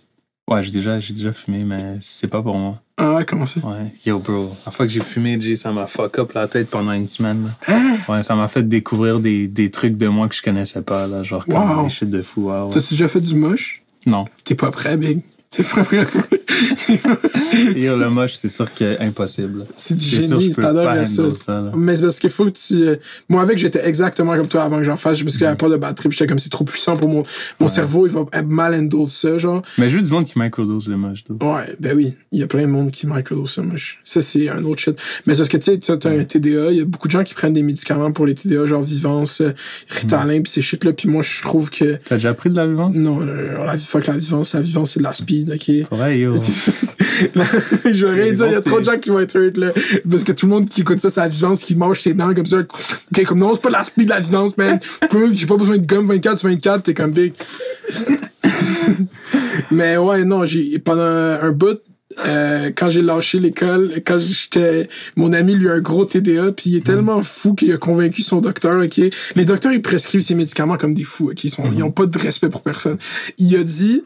Ouais, 0.49 0.63
j'ai 0.63 0.71
déjà, 0.71 0.99
j'ai 0.99 1.13
déjà 1.13 1.31
fumé, 1.31 1.63
mais 1.63 1.97
c'est 2.01 2.27
pas 2.27 2.41
pour 2.41 2.57
moi. 2.57 2.81
Ah 2.97 3.13
ouais, 3.15 3.25
comment 3.25 3.45
ça? 3.45 3.59
Ouais. 3.61 3.93
Yo, 4.05 4.19
bro. 4.19 4.51
La 4.65 4.71
fois 4.71 4.85
que 4.85 4.91
j'ai 4.91 5.01
fumé, 5.01 5.39
G, 5.39 5.55
ça 5.55 5.71
m'a 5.71 5.85
fuck 5.87 6.17
up 6.19 6.33
la 6.33 6.47
tête 6.47 6.69
pendant 6.69 6.91
une 6.93 7.05
semaine. 7.05 7.51
Hein? 7.67 7.97
Ouais, 8.09 8.23
ça 8.23 8.35
m'a 8.35 8.47
fait 8.47 8.63
découvrir 8.67 9.19
des, 9.19 9.47
des 9.47 9.69
trucs 9.71 9.97
de 9.97 10.07
moi 10.07 10.27
que 10.27 10.35
je 10.35 10.41
connaissais 10.41 10.81
pas, 10.81 11.07
là. 11.07 11.23
Genre 11.23 11.45
comme 11.45 11.69
Wow. 11.77 11.83
des 11.83 11.89
shit 11.89 12.09
de 12.09 12.21
fou. 12.21 12.49
Ouais, 12.49 12.59
ouais. 12.61 12.73
T'as-tu 12.73 12.95
déjà 12.95 13.07
fait 13.07 13.21
du 13.21 13.35
moche? 13.35 13.83
Non. 14.07 14.25
T'es 14.43 14.55
pas 14.55 14.71
prêt, 14.71 14.97
Big. 14.97 15.21
T'es 15.51 15.63
pas 15.63 15.83
prêt. 15.83 16.05
Yo, 17.75 17.97
le 17.97 18.09
moche, 18.09 18.33
c'est 18.35 18.49
sûr 18.49 18.73
que 18.73 19.01
impossible. 19.01 19.65
C'est 19.75 19.95
du 19.95 20.03
C'est 20.05 20.21
génie, 20.21 20.53
t'adores 20.53 20.85
pas 20.85 21.05
ça. 21.05 21.71
Mais 21.75 21.95
c'est 21.95 22.03
parce 22.03 22.19
qu'il 22.19 22.29
faut 22.29 22.45
que 22.45 22.51
tu. 22.51 22.75
euh, 22.83 22.95
Moi, 23.29 23.41
avec, 23.41 23.57
j'étais 23.57 23.85
exactement 23.87 24.35
comme 24.35 24.47
toi 24.47 24.63
avant 24.63 24.77
que 24.77 24.83
j'en 24.83 24.95
fasse, 24.95 25.21
parce 25.21 25.33
qu'il 25.37 25.41
n'y 25.41 25.47
avait 25.47 25.57
pas 25.57 25.69
de 25.69 25.77
batterie, 25.77 26.09
j'étais 26.11 26.27
comme 26.27 26.39
c'est 26.39 26.49
trop 26.49 26.63
puissant 26.65 26.97
pour 26.97 27.07
mon, 27.09 27.23
mon 27.59 27.67
Ouais. 27.67 27.71
cerveau, 27.71 28.07
il 28.07 28.13
va 28.13 28.21
être 28.33 28.47
mal 28.47 28.73
handle 28.75 29.09
ça, 29.09 29.37
genre. 29.37 29.61
Mais 29.77 29.89
je 29.89 29.97
veux 29.97 30.03
du 30.03 30.11
monde 30.11 30.25
qui 30.25 30.37
microdose 30.39 30.87
le 30.87 30.97
moche, 30.97 31.23
tout. 31.23 31.37
Ouais, 31.41 31.75
ben 31.79 31.95
oui, 31.95 32.13
il 32.31 32.39
y 32.39 32.43
a 32.43 32.47
plein 32.47 32.61
de 32.63 32.67
monde 32.67 32.91
qui 32.91 33.07
microdose 33.07 33.57
moi. 33.59 33.75
je- 33.75 33.95
Ça, 34.03 34.21
c'est 34.21 34.49
un 34.49 34.63
autre 34.63 34.81
shit. 34.81 34.95
Mais 35.25 35.33
c'est 35.33 35.39
parce 35.41 35.49
que, 35.49 35.57
tu 35.57 35.63
sais, 35.71 35.79
tu 35.79 35.91
as 36.07 36.11
un 36.11 36.23
TDA, 36.23 36.71
il 36.71 36.77
y 36.77 36.81
a 36.81 36.85
beaucoup 36.85 37.07
de 37.07 37.11
gens 37.11 37.23
qui 37.23 37.33
prennent 37.33 37.53
des 37.53 37.63
médicaments 37.63 38.11
pour 38.11 38.25
les 38.25 38.35
TDA, 38.35 38.65
genre 38.65 38.81
Vivance, 38.81 39.41
euh, 39.41 39.53
Ritalin, 39.89 40.41
puis 40.41 40.51
ces 40.51 40.61
shit-là, 40.61 40.93
puis 40.93 41.09
moi, 41.09 41.21
je 41.23 41.41
trouve 41.41 41.69
que. 41.69 41.99
T'as 42.05 42.15
déjà 42.15 42.33
pris 42.33 42.49
de 42.49 42.55
la 42.55 42.67
vivance? 42.67 42.95
Non, 42.95 43.21
euh, 43.21 43.65
la, 43.65 43.77
fuck 43.77 44.07
la 44.07 44.17
Vivance, 44.17 44.53
la 44.53 44.61
Vivance, 44.61 44.91
c'est 44.91 44.99
de 44.99 45.03
la 45.03 45.13
speed, 45.13 45.49
ok? 45.51 45.99
Ouais, 45.99 46.19
yo. 46.19 46.35
J'aurais 47.91 48.15
Mais 48.15 48.31
dit, 48.33 48.41
il 48.45 48.51
y 48.51 48.55
a 48.55 48.61
trop 48.61 48.79
de 48.79 48.85
gens 48.85 48.97
qui 48.97 49.09
vont 49.09 49.19
être 49.19 49.35
hurt, 49.37 49.57
là. 49.57 49.71
Parce 50.09 50.23
que 50.23 50.31
tout 50.31 50.45
le 50.47 50.51
monde 50.51 50.69
qui 50.69 50.81
écoute 50.81 50.99
ça, 50.99 51.09
c'est 51.09 51.21
la 51.21 51.27
vivance 51.27 51.61
qui 51.61 51.75
mange 51.75 52.01
ses 52.01 52.13
dents 52.13 52.33
comme 52.33 52.45
ça. 52.45 52.59
Ok, 52.59 53.25
comme 53.25 53.39
non, 53.39 53.53
c'est 53.53 53.61
pas 53.61 53.69
la 53.69 53.83
speed 53.83 54.05
de 54.05 54.09
la 54.09 54.19
vivance, 54.19 54.57
man. 54.57 54.79
J'ai 55.33 55.45
pas 55.45 55.57
besoin 55.57 55.77
de 55.77 55.85
gomme 55.85 56.07
24 56.07 56.39
sur 56.39 56.49
24, 56.49 56.83
t'es 56.83 56.93
comme 56.93 57.11
big. 57.11 57.33
Mais 59.71 59.97
ouais, 59.97 60.23
non, 60.23 60.45
j'ai 60.45 60.79
pendant 60.79 61.01
un 61.01 61.51
bout, 61.51 61.79
euh, 62.25 62.71
quand 62.75 62.89
j'ai 62.89 63.01
lâché 63.01 63.39
l'école, 63.39 64.01
quand 64.05 64.19
j'étais, 64.19 64.89
mon 65.15 65.33
ami 65.33 65.55
lui 65.55 65.69
a 65.69 65.73
un 65.73 65.79
gros 65.79 66.05
TDA, 66.05 66.51
puis 66.51 66.71
il 66.71 66.75
est 66.77 66.85
tellement 66.85 67.21
fou 67.23 67.53
qu'il 67.53 67.71
a 67.71 67.77
convaincu 67.77 68.21
son 68.21 68.41
docteur, 68.41 68.83
ok. 68.83 69.01
Les 69.35 69.45
docteurs 69.45 69.71
ils 69.71 69.81
prescrivent 69.81 70.21
ces 70.21 70.35
médicaments 70.35 70.77
comme 70.77 70.93
des 70.93 71.03
fous, 71.03 71.31
ok. 71.31 71.43
Ils 71.43 71.49
sont, 71.49 71.69
ils 71.73 71.83
ont 71.83 71.91
pas 71.91 72.05
de 72.05 72.17
respect 72.17 72.49
pour 72.49 72.61
personne. 72.61 72.97
Il 73.37 73.55
a 73.55 73.63
dit, 73.63 74.03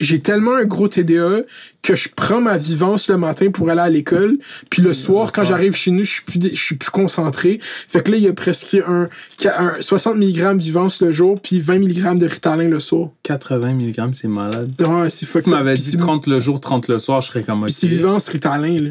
j'ai 0.00 0.18
tellement 0.20 0.54
un 0.56 0.64
gros 0.64 0.88
TDA 0.88 1.42
que 1.82 1.94
je 1.94 2.08
prends 2.14 2.40
ma 2.40 2.58
vivance 2.58 3.08
le 3.08 3.16
matin 3.16 3.50
pour 3.50 3.70
aller 3.70 3.80
à 3.80 3.88
l'école, 3.88 4.38
puis 4.70 4.82
le 4.82 4.92
soir, 4.94 5.30
quand 5.32 5.42
j'arrive 5.44 5.74
chez 5.76 5.90
nous, 5.90 6.04
je 6.04 6.10
suis 6.10 6.22
plus, 6.22 6.38
dé- 6.38 6.50
je 6.54 6.62
suis 6.62 6.74
plus 6.74 6.90
concentré. 6.90 7.60
Fait 7.88 8.02
que 8.02 8.10
là, 8.10 8.16
il 8.18 8.26
a 8.28 8.32
prescrit 8.32 8.80
un, 8.86 9.08
un 9.44 9.72
60 9.80 10.16
mg 10.16 10.56
vivance 10.58 11.00
le 11.00 11.12
jour, 11.12 11.40
puis 11.40 11.60
20 11.60 11.78
mg 11.78 12.18
de 12.18 12.26
Ritalin 12.26 12.68
le 12.68 12.80
soir. 12.80 13.10
80 13.22 13.74
mg, 13.74 14.10
c'est 14.14 14.28
malade. 14.28 14.72
Ouais, 14.80 15.08
c'est 15.10 15.26
Si 15.26 15.42
tu 15.42 15.50
m'avais 15.50 15.74
dit 15.74 15.82
c'est- 15.92 15.96
30 15.96 16.26
le 16.26 16.40
jour, 16.40 16.60
30 16.60 16.88
le 16.88 16.98
soir, 16.98 17.20
je 17.20 17.28
serais 17.28 17.42
comme 17.42 17.64
Puis 17.64 17.72
c'est 17.72 17.86
vivance 17.86 18.28
Ritalin, 18.28 18.80
là. 18.80 18.90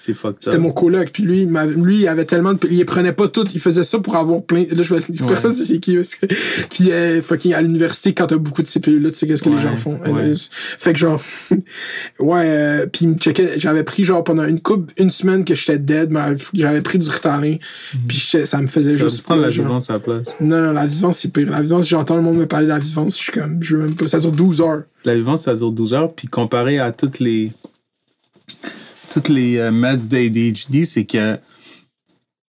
C'est 0.00 0.14
fucked 0.14 0.36
C'était 0.44 0.58
mon 0.58 0.70
coloc, 0.70 1.10
puis 1.12 1.24
lui, 1.24 1.42
il 1.42 1.48
lui, 1.82 2.02
il 2.02 2.06
avait 2.08 2.24
tellement 2.24 2.54
de. 2.54 2.60
Il 2.70 2.76
les 2.78 2.84
prenait 2.84 3.12
pas 3.12 3.26
toutes, 3.26 3.52
il 3.52 3.60
faisait 3.60 3.82
ça 3.82 3.98
pour 3.98 4.14
avoir 4.14 4.40
plein. 4.44 4.64
Là, 4.70 4.84
je 4.84 4.94
vais. 4.94 5.00
Personne 5.26 5.56
sait 5.56 5.64
c'est 5.64 5.80
qui, 5.80 5.96
que. 5.96 6.26
Puis, 6.70 6.92
euh, 6.92 7.20
fucking, 7.20 7.52
à 7.52 7.60
l'université, 7.62 8.14
quand 8.14 8.28
t'as 8.28 8.36
beaucoup 8.36 8.62
de 8.62 8.68
ces 8.68 8.78
pilules-là, 8.78 9.10
tu 9.10 9.16
sais 9.16 9.26
qu'est-ce 9.26 9.42
que 9.42 9.48
les 9.48 9.58
gens 9.58 9.74
font. 9.74 9.98
ouais. 10.02 10.22
Euh, 10.22 10.36
fait 10.78 10.92
que 10.92 11.00
genre. 11.00 11.20
ouais, 12.20 12.42
euh, 12.44 12.86
puis 12.86 13.06
il 13.06 13.08
me 13.08 13.14
checkait. 13.16 13.58
J'avais 13.58 13.82
pris, 13.82 14.04
genre, 14.04 14.22
pendant 14.22 14.44
une 14.46 14.60
coupe, 14.60 14.92
une 14.98 15.10
semaine 15.10 15.44
que 15.44 15.56
j'étais 15.56 15.80
dead, 15.80 16.12
mais 16.12 16.20
j'avais 16.54 16.80
pris 16.80 16.98
du 16.98 17.08
Ritalin, 17.08 17.56
puis 18.06 18.18
j'étais- 18.18 18.46
ça 18.46 18.58
me 18.62 18.68
faisait 18.68 18.96
juste. 18.96 19.22
prendre 19.24 19.42
la 19.42 19.50
genre. 19.50 19.66
vivance 19.66 19.90
à 19.90 19.94
la 19.94 19.98
place. 19.98 20.28
Non, 20.40 20.60
non, 20.62 20.72
la 20.74 20.86
vivance, 20.86 21.18
c'est 21.18 21.32
pire. 21.32 21.50
La 21.50 21.60
vivance, 21.60 21.88
j'entends 21.88 22.14
le 22.14 22.22
monde 22.22 22.36
me 22.36 22.46
parler 22.46 22.66
de 22.66 22.70
la 22.70 22.78
vivance, 22.78 23.16
je 23.18 23.22
suis 23.24 23.32
comme. 23.32 23.60
Je 23.64 23.74
veux 23.74 23.82
même 23.82 23.96
pas. 23.96 24.06
Ça 24.06 24.20
dure 24.20 24.30
12 24.30 24.60
heures. 24.60 24.82
La 25.04 25.16
vivance, 25.16 25.42
ça 25.42 25.56
dure 25.56 25.72
12 25.72 25.92
heures. 25.94 26.12
Puis 26.14 26.28
comparé 26.28 26.78
à 26.78 26.92
toutes 26.92 27.18
les 27.18 27.50
toutes 29.10 29.28
les 29.28 29.58
euh, 29.58 29.70
meds 29.70 30.06
d'ADHD, 30.06 30.84
c'est 30.84 31.04
que 31.04 31.38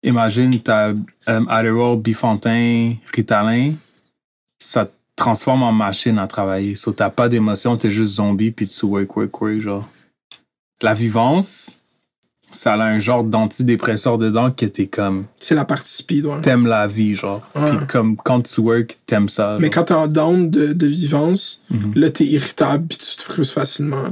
imagine, 0.03 0.59
t'as 0.59 0.89
euh, 0.89 1.45
Adderall, 1.47 2.01
Ritalin, 3.13 3.73
ça 4.59 4.85
te 4.85 4.91
transforme 5.15 5.63
en 5.63 5.71
machine 5.71 6.17
à 6.19 6.27
travailler. 6.27 6.75
So, 6.75 6.93
t'as 6.93 7.09
pas 7.09 7.29
d'émotion, 7.29 7.77
t'es 7.77 7.91
juste 7.91 8.15
zombie, 8.15 8.51
puis 8.51 8.67
tu 8.67 8.85
work, 8.85 9.15
work, 9.15 9.41
work, 9.41 9.59
genre. 9.59 9.89
La 10.81 10.93
vivance, 10.93 11.76
ça 12.51 12.73
a 12.73 12.83
un 12.85 12.97
genre 12.97 13.23
d'antidépresseur 13.23 14.17
dedans 14.17 14.51
que 14.51 14.65
t'es 14.65 14.87
comme, 14.87 15.25
C'est 15.39 15.55
la 15.55 15.65
partie 15.65 15.93
speed, 15.93 16.25
ouais. 16.25 16.41
t'aimes 16.41 16.65
la 16.67 16.87
vie, 16.87 17.15
genre. 17.15 17.41
Puis 17.53 17.87
comme 17.87 18.15
quand 18.17 18.41
tu 18.41 18.61
work, 18.61 18.97
t'aimes 19.05 19.29
ça. 19.29 19.57
Mais 19.59 19.69
quand 19.69 19.83
t'es 19.85 19.93
en 19.93 20.07
down 20.07 20.49
de, 20.49 20.73
de 20.73 20.87
vivance, 20.87 21.61
Mhm. 21.69 21.91
là, 21.95 22.09
t'es 22.09 22.25
irritable, 22.25 22.85
puis 22.87 22.97
tu 22.97 23.15
te 23.17 23.21
frustres 23.21 23.53
facilement. 23.53 24.05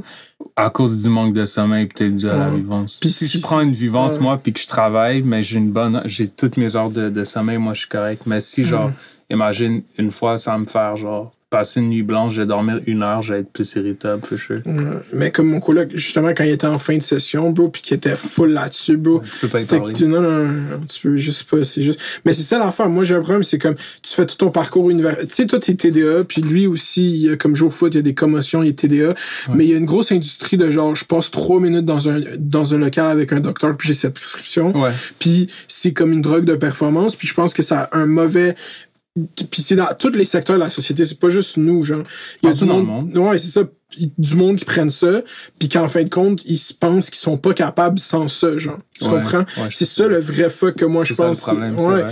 à 0.57 0.69
cause 0.69 1.01
du 1.03 1.09
manque 1.09 1.33
de 1.33 1.45
sommeil, 1.45 1.87
peut-être 1.87 2.13
dû 2.13 2.29
à 2.29 2.37
la 2.37 2.49
vivance. 2.49 2.97
Puis 3.01 3.09
si 3.09 3.27
si- 3.27 3.37
je 3.39 3.41
prends 3.43 3.61
une 3.61 3.71
vivance, 3.73 4.19
moi, 4.19 4.37
puis 4.41 4.53
que 4.53 4.59
je 4.59 4.67
travaille, 4.67 5.21
mais 5.21 5.43
j'ai 5.43 5.57
une 5.57 5.71
bonne. 5.71 6.01
J'ai 6.05 6.27
toutes 6.29 6.55
mes 6.57 6.75
heures 6.77 6.89
de, 6.91 7.09
de 7.09 7.23
sommeil, 7.23 7.57
moi, 7.57 7.73
je 7.73 7.79
suis 7.79 7.89
correct. 7.89 8.23
Mais 8.25 8.39
si, 8.41 8.63
genre, 8.63 8.89
Mm. 8.89 8.93
imagine, 9.31 9.81
une 9.97 10.11
fois, 10.11 10.37
ça 10.37 10.51
va 10.51 10.57
me 10.59 10.65
faire, 10.65 10.95
genre, 10.95 11.33
passer 11.49 11.79
une 11.79 11.89
nuit 11.89 12.03
blanche, 12.03 12.33
je 12.33 12.41
vais 12.41 12.47
dormir 12.47 12.81
une 12.85 13.03
heure, 13.03 13.21
je 13.21 13.33
vais 13.33 13.39
être 13.41 13.51
plus 13.51 13.75
irritable, 13.75 14.25
for 14.25 14.37
sure. 14.37 14.61
Mais 15.13 15.31
comme 15.31 15.47
mon 15.47 15.59
coloc, 15.59 15.89
justement, 15.93 16.29
quand 16.29 16.43
il 16.43 16.49
était 16.49 16.67
en 16.67 16.79
fin 16.79 16.97
de 16.97 17.03
session, 17.03 17.51
bro, 17.51 17.69
puis 17.69 17.81
qu'il 17.81 17.95
était 17.95 18.15
full 18.15 18.51
là-dessus, 18.51 18.97
bro. 18.97 19.21
Tu 19.21 19.39
peux 19.41 19.47
pas 19.47 19.61
y 19.61 19.65
parler. 19.65 19.93
non, 20.01 20.21
non, 20.21 20.31
non, 20.31 20.79
tu 20.91 21.01
peux 21.01 21.15
juste 21.15 21.43
pas, 21.43 21.63
c'est 21.63 21.81
juste. 21.81 21.99
Mais 22.25 22.33
c'est 22.33 22.43
ça 22.43 22.57
l'affaire. 22.57 22.89
Moi, 22.89 23.03
j'ai 23.03 23.15
un 23.15 23.21
problème, 23.21 23.43
c'est 23.43 23.59
comme, 23.59 23.75
tu 23.75 24.13
fais 24.13 24.25
tout 24.25 24.35
ton 24.35 24.49
parcours 24.49 24.89
universitaire. 24.89 25.27
Tu 25.27 25.35
sais, 25.35 25.45
toi, 25.45 25.59
t'es 25.59 25.75
TDA, 25.75 26.23
puis 26.27 26.41
lui 26.41 26.67
aussi, 26.67 27.21
il 27.21 27.31
a, 27.31 27.37
comme 27.37 27.55
joue 27.55 27.67
au 27.67 27.69
foot, 27.69 27.93
il 27.93 27.97
y 27.97 27.99
a 27.99 28.03
des 28.03 28.15
commotions, 28.15 28.63
il 28.63 28.69
est 28.69 28.79
TDA. 28.79 29.13
Mais 29.53 29.65
il 29.65 29.71
y 29.71 29.73
a 29.73 29.77
une 29.77 29.85
grosse 29.85 30.11
industrie 30.11 30.57
de 30.57 30.69
genre, 30.71 30.95
je 30.95 31.05
passe 31.05 31.31
trois 31.31 31.59
minutes 31.59 31.85
dans 31.85 32.09
un, 32.09 32.19
dans 32.37 32.73
un 32.73 32.77
local 32.77 33.11
avec 33.11 33.31
un 33.31 33.39
docteur, 33.39 33.77
puis 33.77 33.87
j'ai 33.87 33.93
cette 33.93 34.15
prescription. 34.15 34.75
Ouais. 34.75 34.91
Puis 35.19 35.49
c'est 35.67 35.93
comme 35.93 36.11
une 36.11 36.21
drogue 36.21 36.45
de 36.45 36.55
performance, 36.55 37.15
puis 37.15 37.27
je 37.27 37.33
pense 37.33 37.53
que 37.53 37.63
ça 37.63 37.83
a 37.83 37.97
un 37.97 38.05
mauvais. 38.05 38.55
Puis 39.49 39.61
c'est 39.61 39.75
dans 39.75 39.87
tous 39.97 40.09
les 40.11 40.25
secteurs 40.25 40.57
de 40.57 40.61
la 40.61 40.69
société, 40.69 41.05
c'est 41.05 41.19
pas 41.19 41.29
juste 41.29 41.55
nous, 41.55 41.81
genre. 41.83 42.03
Il 42.43 42.49
y 42.49 42.51
a 42.51 42.53
du 42.55 42.65
le 42.65 42.73
monde. 42.73 43.15
Ouais, 43.17 43.39
c'est 43.39 43.47
ça. 43.47 43.63
Du 44.17 44.35
monde 44.35 44.57
qui 44.57 44.65
prennent 44.65 44.89
ça, 44.89 45.21
puis 45.57 45.69
qu'en 45.69 45.87
fin 45.87 46.03
de 46.03 46.09
compte, 46.09 46.41
ils 46.45 46.57
se 46.57 46.73
pensent 46.73 47.09
qu'ils 47.09 47.19
sont 47.19 47.37
pas 47.37 47.53
capables 47.53 47.97
sans 47.97 48.27
ça, 48.27 48.57
genre. 48.57 48.79
Tu 48.93 49.05
Ouais, 49.05 49.11
comprends? 49.11 49.45
ouais, 49.57 49.69
c'est 49.71 49.85
ça 49.85 50.07
le 50.07 50.17
vrai 50.19 50.49
fuck 50.49 50.75
que 50.75 50.83
moi 50.85 51.05
je 51.05 51.13
C'est 51.13 51.21
ça 51.21 51.23
le 51.23 51.29
pense. 51.29 51.39
problème, 51.41 51.75
c'est 51.77 51.85
ouais. 51.85 52.03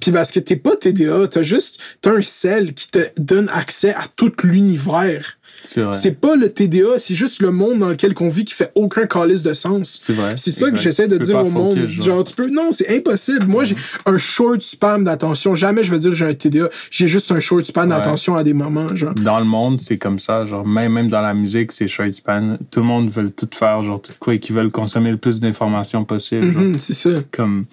Puis 0.00 0.10
parce 0.10 0.32
que 0.32 0.40
t'es 0.40 0.56
pas 0.56 0.76
TDA, 0.76 1.28
t'as 1.28 1.42
juste. 1.42 1.78
T'as 2.02 2.14
un 2.16 2.20
sel 2.20 2.74
qui 2.74 2.90
te 2.90 2.98
donne 3.16 3.48
accès 3.48 3.94
à 3.94 4.04
tout 4.14 4.32
l'univers. 4.42 5.38
C'est 5.62 6.20
pas 6.20 6.36
le 6.36 6.50
TDA, 6.52 6.98
c'est 6.98 7.14
juste 7.14 7.40
le 7.42 7.50
monde 7.50 7.78
dans 7.78 7.88
lequel 7.88 8.14
on 8.20 8.28
vit 8.28 8.44
qui 8.44 8.54
fait 8.54 8.72
aucun 8.74 9.06
calice 9.06 9.42
de 9.42 9.54
sens. 9.54 9.98
C'est 10.02 10.12
vrai. 10.12 10.34
C'est 10.36 10.50
ça 10.50 10.70
que 10.70 10.76
j'essaie 10.76 11.06
de 11.06 11.16
Tu 11.18 11.24
dire 11.24 11.38
au 11.44 11.48
monde. 11.50 11.76
focus, 11.76 11.90
Genre. 11.90 12.04
genre. 12.06 12.24
tu 12.24 12.34
peux. 12.34 12.48
Non, 12.50 12.72
c'est 12.72 12.88
impossible. 12.96 13.46
Moi, 13.46 13.64
j'ai 13.64 13.76
un 14.06 14.18
short 14.18 14.60
span 14.62 14.98
d'attention. 14.98 15.54
Jamais 15.54 15.82
je 15.84 15.90
vais 15.90 15.98
dire 15.98 16.10
que 16.10 16.16
j'ai 16.16 16.26
un 16.26 16.34
TDA. 16.34 16.68
J'ai 16.90 17.06
juste 17.06 17.30
un 17.32 17.40
short 17.40 17.64
span 17.64 17.86
d'attention 17.86 18.36
à 18.36 18.44
des 18.44 18.52
moments, 18.52 18.94
genre. 18.94 19.14
Dans 19.14 19.38
le 19.38 19.44
monde, 19.46 19.80
c'est 19.80 19.98
comme 19.98 20.18
ça. 20.18 20.44
Genre, 20.46 20.66
même, 20.66 20.92
même 20.92 21.08
dans 21.08 21.20
la 21.22 21.34
musique, 21.34 21.72
c'est 21.72 21.88
short 21.88 22.10
span. 22.12 22.56
Tout 22.70 22.80
le 22.80 22.86
monde 22.86 23.10
veut 23.10 23.30
tout 23.30 23.48
faire, 23.52 23.82
genre, 23.82 24.00
tout 24.02 24.12
quoi, 24.18 24.36
qui 24.38 24.52
veulent 24.52 24.70
consommer 24.72 25.10
le 25.10 25.16
plus 25.16 25.40
d'informations 25.40 26.04
possible. 26.04 26.46
Mhm, 26.46 26.78
c'est 26.80 26.94
ça. 26.94 27.10
comme 27.32 27.66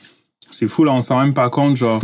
c'est 0.49 0.69
fou 0.69 0.85
là 0.85 0.93
on 0.93 1.01
s'en 1.01 1.15
rend 1.15 1.23
même 1.25 1.33
pas 1.33 1.49
compte 1.49 1.75
genre 1.75 2.01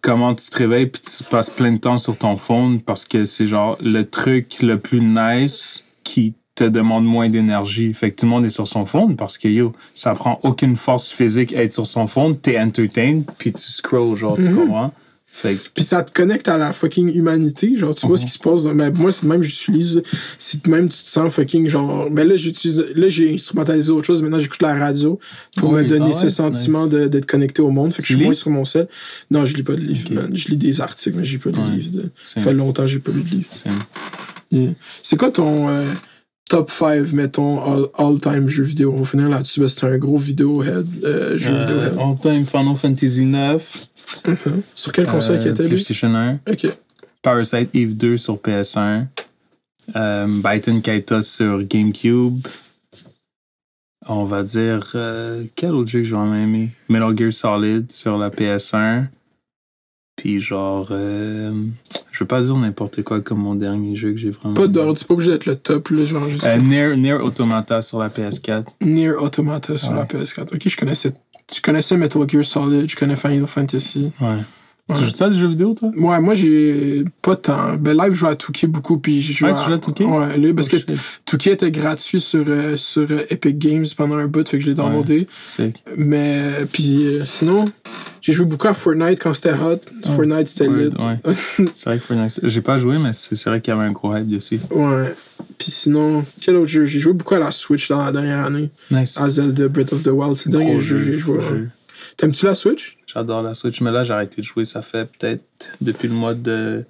comment 0.00 0.34
tu 0.34 0.48
te 0.50 0.56
réveilles 0.56 0.86
puis 0.86 1.02
tu 1.02 1.24
passes 1.24 1.50
plein 1.50 1.72
de 1.72 1.78
temps 1.78 1.98
sur 1.98 2.16
ton 2.16 2.36
phone 2.36 2.80
parce 2.80 3.04
que 3.04 3.24
c'est 3.24 3.46
genre 3.46 3.76
le 3.82 4.02
truc 4.04 4.62
le 4.62 4.78
plus 4.78 5.00
nice 5.00 5.82
qui 6.04 6.34
te 6.54 6.64
demande 6.64 7.04
moins 7.04 7.28
d'énergie. 7.28 7.94
Fait 7.94 8.10
que 8.10 8.20
tout 8.20 8.26
le 8.26 8.30
monde 8.30 8.44
est 8.44 8.50
sur 8.50 8.68
son 8.68 8.84
phone 8.84 9.16
parce 9.16 9.38
que 9.38 9.48
yo 9.48 9.72
ça 9.94 10.14
prend 10.14 10.40
aucune 10.42 10.76
force 10.76 11.10
physique 11.10 11.54
à 11.54 11.62
être 11.62 11.72
sur 11.72 11.86
son 11.86 12.06
phone. 12.06 12.36
T'es 12.36 12.58
entertained 12.58 13.24
puis 13.38 13.52
tu 13.52 13.62
scrolls 13.62 14.16
genre 14.16 14.36
tu 14.36 14.54
comprends? 14.54 14.92
Fait 15.32 15.54
que 15.54 15.60
Puis 15.74 15.84
ça 15.84 16.02
te 16.02 16.12
connecte 16.12 16.48
à 16.48 16.58
la 16.58 16.72
fucking 16.72 17.14
humanité. 17.16 17.76
Genre, 17.76 17.94
tu 17.94 18.06
vois 18.06 18.18
ce 18.18 18.24
qui 18.24 18.30
se 18.30 18.38
passe. 18.38 18.64
dans- 18.64 18.74
ben, 18.74 18.92
moi, 18.96 19.12
c'est 19.12 19.22
même, 19.22 19.42
j'utilise. 19.42 20.02
De 20.64 20.70
même, 20.70 20.88
tu 20.88 21.02
te 21.04 21.08
sens 21.08 21.32
fucking 21.32 21.68
genre. 21.68 22.10
Mais 22.10 22.24
là, 22.24 22.36
j'utilise. 22.36 22.84
Là, 22.94 23.08
j'ai 23.08 23.32
instrumentalisé 23.34 23.90
autre 23.92 24.06
chose. 24.06 24.22
Maintenant, 24.22 24.40
j'écoute 24.40 24.60
la 24.60 24.74
radio 24.74 25.18
pour 25.56 25.72
Oui, 25.72 25.82
me 25.82 25.88
donner 25.88 26.10
ah 26.14 26.18
ce 26.20 26.28
sentiment 26.30 26.84
nice. 26.86 27.08
d'être 27.08 27.26
connecté 27.26 27.62
au 27.62 27.70
monde. 27.70 27.92
Fait 27.92 28.02
que 28.02 28.08
je 28.08 28.14
suis 28.14 28.22
moins 28.24 28.32
sur 28.34 28.50
mon 28.50 28.64
sel. 28.64 28.88
Non, 29.30 29.46
je 29.46 29.54
lis 29.56 29.62
pas 29.62 29.74
de 29.74 29.80
livres, 29.82 30.12
man. 30.12 30.30
Je 30.36 30.48
lis 30.48 30.56
des 30.56 30.80
articles, 30.80 31.16
mais 31.16 31.24
j'ai 31.24 31.38
pas 31.38 31.50
de 31.50 31.58
Ouais. 31.58 31.76
livres. 31.76 31.90
De... 31.92 32.04
Ça 32.22 32.40
fait 32.40 32.52
longtemps 32.52 32.82
que 32.82 32.88
j'ai 32.90 32.98
pas 32.98 33.12
lu 33.12 33.22
de 33.22 33.28
livres. 33.30 33.48
c'est- 33.52 33.70
Yeah. 34.52 34.72
C'est 35.00 35.16
quoi 35.16 35.30
ton 35.30 35.68
euh, 35.68 35.84
top 36.50 36.70
5, 36.70 37.12
mettons, 37.12 37.62
all- 37.62 37.88
all-time 37.96 38.48
jeu 38.48 38.64
vidéo? 38.64 38.92
On 38.94 39.00
va 39.02 39.06
finir 39.06 39.28
là-dessus, 39.30 39.60
parce 39.60 39.74
que 39.74 39.80
c'est 39.80 39.86
un 39.86 39.96
gros 39.98 40.18
vidéo 40.18 40.62
head, 40.62 40.86
euh, 41.04 41.36
jeu 41.38 41.54
vidéo 41.60 41.76
euh, 41.76 41.86
head. 41.92 41.98
all 41.98 42.16
time 42.20 42.44
Final 42.44 42.76
Fantasy 42.76 43.24
9 43.24 43.86
Mhm. 44.26 44.62
Sur 44.74 44.92
quel 44.92 45.06
console 45.06 45.40
qui 45.40 45.48
était 45.48 45.62
lui? 45.62 45.70
PlayStation 45.70 46.12
1 46.14 46.40
Ok. 46.50 46.66
Parasite 47.22 47.70
Eve 47.74 47.96
2 47.96 48.16
sur 48.16 48.36
PS1, 48.38 49.06
euh, 49.94 50.26
Baiten 50.28 50.82
Kaita 50.82 51.22
sur 51.22 51.62
GameCube. 51.62 52.38
On 54.08 54.24
va 54.24 54.42
dire. 54.42 54.90
euh, 54.96 55.44
quel 55.54 55.72
autre 55.72 55.90
jeu 55.90 56.00
que 56.00 56.04
j'ai 56.06 56.14
vraiment 56.16 56.34
aimé 56.34 56.70
Metal 56.88 57.16
Gear 57.16 57.30
Solid 57.32 57.92
sur 57.92 58.18
la 58.18 58.30
PS1. 58.30 59.04
Puis 60.20 60.38
genre. 60.38 60.88
euh, 60.90 61.50
je 62.12 62.18
veux 62.22 62.28
pas 62.28 62.42
dire 62.42 62.54
n'importe 62.56 63.02
quoi 63.02 63.22
comme 63.22 63.38
mon 63.38 63.54
dernier 63.54 63.96
jeu 63.96 64.10
que 64.12 64.18
j'ai 64.18 64.30
vraiment. 64.30 64.54
Pas 64.54 64.66
d'ordre, 64.66 64.98
c'est 64.98 65.06
pas 65.08 65.14
obligé 65.14 65.30
d'être 65.30 65.46
le 65.46 65.56
top, 65.56 65.88
là, 65.88 66.04
genre 66.04 66.28
juste 66.28 66.44
Euh, 66.44 66.58
Nier, 66.58 66.94
Nier 66.94 67.14
Automata 67.14 67.80
sur 67.80 67.98
la 67.98 68.10
PS4. 68.10 68.64
Nier 68.82 69.12
Automata 69.12 69.78
sur 69.78 69.92
Ouais. 69.92 69.96
la 69.96 70.04
PS4. 70.04 70.54
Ok, 70.54 70.60
je 70.68 70.76
connaissais. 70.76 71.14
Tu 71.46 71.62
connaissais 71.62 71.96
Metal 71.96 72.22
Gear 72.28 72.44
Solid, 72.44 72.88
je 72.90 72.96
connais 72.96 73.16
Final 73.16 73.46
Fantasy. 73.46 74.12
Ouais. 74.20 74.36
Ouais. 74.90 74.98
Tu 74.98 75.04
joues 75.04 75.14
ça 75.14 75.28
des 75.28 75.36
jeux 75.38 75.46
vidéo, 75.48 75.74
toi? 75.74 75.90
Ouais, 75.96 76.20
moi 76.20 76.34
j'ai 76.34 77.04
pas 77.22 77.36
tant. 77.36 77.74
Ben 77.76 77.96
live, 77.96 78.12
je 78.12 78.18
joue 78.18 78.26
à 78.26 78.34
Touquet 78.36 78.66
beaucoup, 78.66 78.98
puis 78.98 79.20
je 79.22 79.32
joue 79.32 79.46
Ouais, 79.46 79.52
à... 79.52 79.54
tu 79.54 79.66
joues 79.68 79.72
à 79.74 79.78
Touquet? 79.78 80.04
Ouais, 80.04 80.36
là, 80.36 80.54
parce 80.54 80.68
Oh, 80.72 80.76
que. 80.76 80.92
Touquet 81.24 81.52
était 81.52 81.70
gratuit 81.70 82.20
sur, 82.20 82.44
euh, 82.48 82.76
sur 82.76 83.06
euh, 83.10 83.22
Epic 83.30 83.58
Games 83.58 83.86
pendant 83.96 84.16
un 84.16 84.26
bout, 84.26 84.46
fait 84.48 84.58
que 84.58 84.64
je 84.64 84.68
l'ai 84.68 84.74
downloadé. 84.74 85.26
Sick. 85.42 85.82
Mais, 85.96 86.42
euh, 86.60 86.64
puis 86.70 87.04
euh, 87.06 87.24
sinon, 87.24 87.64
j'ai 88.20 88.32
joué 88.32 88.46
beaucoup 88.46 88.68
à 88.68 88.74
Fortnite 88.74 89.18
quand 89.20 89.32
c'était 89.32 89.52
hot. 89.52 89.78
Fortnite, 90.14 90.48
c'était 90.48 90.68
Ouais, 90.68 90.84
lit. 90.84 90.90
ouais. 90.98 91.68
C'est 91.74 91.84
vrai 91.90 91.98
que 91.98 92.04
Fortnite- 92.04 92.40
J'ai 92.42 92.60
pas 92.60 92.78
joué, 92.78 92.98
mais 92.98 93.12
c'est 93.12 93.42
vrai 93.46 93.60
qu'il 93.60 93.72
y 93.72 93.76
avait 93.76 93.86
un 93.86 93.92
gros 93.92 94.14
hype 94.14 94.28
dessus. 94.28 94.60
Ouais. 94.70 95.14
Puis 95.58 95.70
sinon, 95.70 96.24
quel 96.40 96.56
autre 96.56 96.68
jeu? 96.68 96.84
J'ai 96.84 97.00
joué 97.00 97.12
beaucoup 97.12 97.34
à 97.34 97.38
la 97.38 97.50
Switch 97.50 97.88
dans 97.88 98.04
la 98.04 98.12
dernière 98.12 98.44
année. 98.44 98.70
Nice. 98.90 99.16
À 99.16 99.28
Zelda 99.28 99.68
Breath 99.68 99.92
of 99.92 100.02
the 100.02 100.08
Wild. 100.08 100.34
C'est 100.36 100.50
le 100.50 100.58
dernier 100.58 100.80
jeu 100.80 100.96
que 100.96 101.02
j'ai 101.04 101.14
joué. 101.14 101.38
ouais. 101.38 101.64
T'aimes-tu 102.16 102.44
la 102.46 102.54
Switch? 102.54 102.98
J'adore 103.12 103.42
la 103.42 103.54
Switch, 103.54 103.80
mais 103.80 103.90
là, 103.90 104.04
j'ai 104.04 104.12
arrêté 104.12 104.40
de 104.40 104.46
jouer. 104.46 104.64
Ça 104.64 104.82
fait 104.82 105.04
peut-être 105.10 105.42
depuis 105.80 106.06
le 106.08 106.14
mois 106.14 106.34
de 106.34 106.84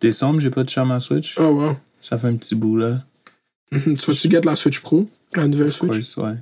décembre, 0.00 0.40
j'ai 0.40 0.50
pas 0.50 0.64
touché 0.64 0.80
à 0.80 0.84
ma 0.84 1.00
Switch. 1.00 1.34
Oh, 1.38 1.48
wow. 1.48 1.76
Ça 2.00 2.16
fait 2.18 2.28
un 2.28 2.36
petit 2.36 2.54
bout, 2.54 2.76
là. 2.76 3.02
tu 3.72 3.78
vas-tu 3.94 4.30
get 4.30 4.40
la 4.42 4.56
Switch 4.56 4.80
Pro 4.80 5.06
La 5.34 5.46
nouvelle 5.46 5.70
Switch? 5.70 5.90
course, 5.90 6.16
ouais. 6.18 6.36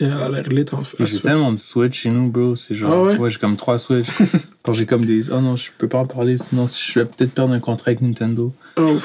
Lit 0.00 0.64
en 0.72 0.82
fait. 0.82 1.04
J'ai 1.06 1.20
tellement 1.20 1.52
de 1.52 1.56
Switch 1.56 2.00
chez 2.00 2.10
nous, 2.10 2.28
bro. 2.28 2.56
C'est 2.56 2.74
genre. 2.74 3.08
Ah 3.08 3.20
ouais? 3.20 3.30
j'ai 3.30 3.38
comme 3.38 3.56
trois 3.56 3.78
Switch. 3.78 4.08
Quand 4.64 4.72
j'ai 4.72 4.86
comme 4.86 5.04
des. 5.04 5.30
Oh 5.30 5.40
non, 5.40 5.54
je 5.54 5.70
peux 5.78 5.86
pas 5.86 5.98
en 5.98 6.06
parler, 6.06 6.36
sinon 6.36 6.66
je 6.66 6.98
vais 6.98 7.04
peut-être 7.06 7.32
perdre 7.32 7.54
un 7.54 7.60
contrat 7.60 7.90
avec 7.90 8.02
Nintendo. 8.02 8.52
Oh. 8.76 8.98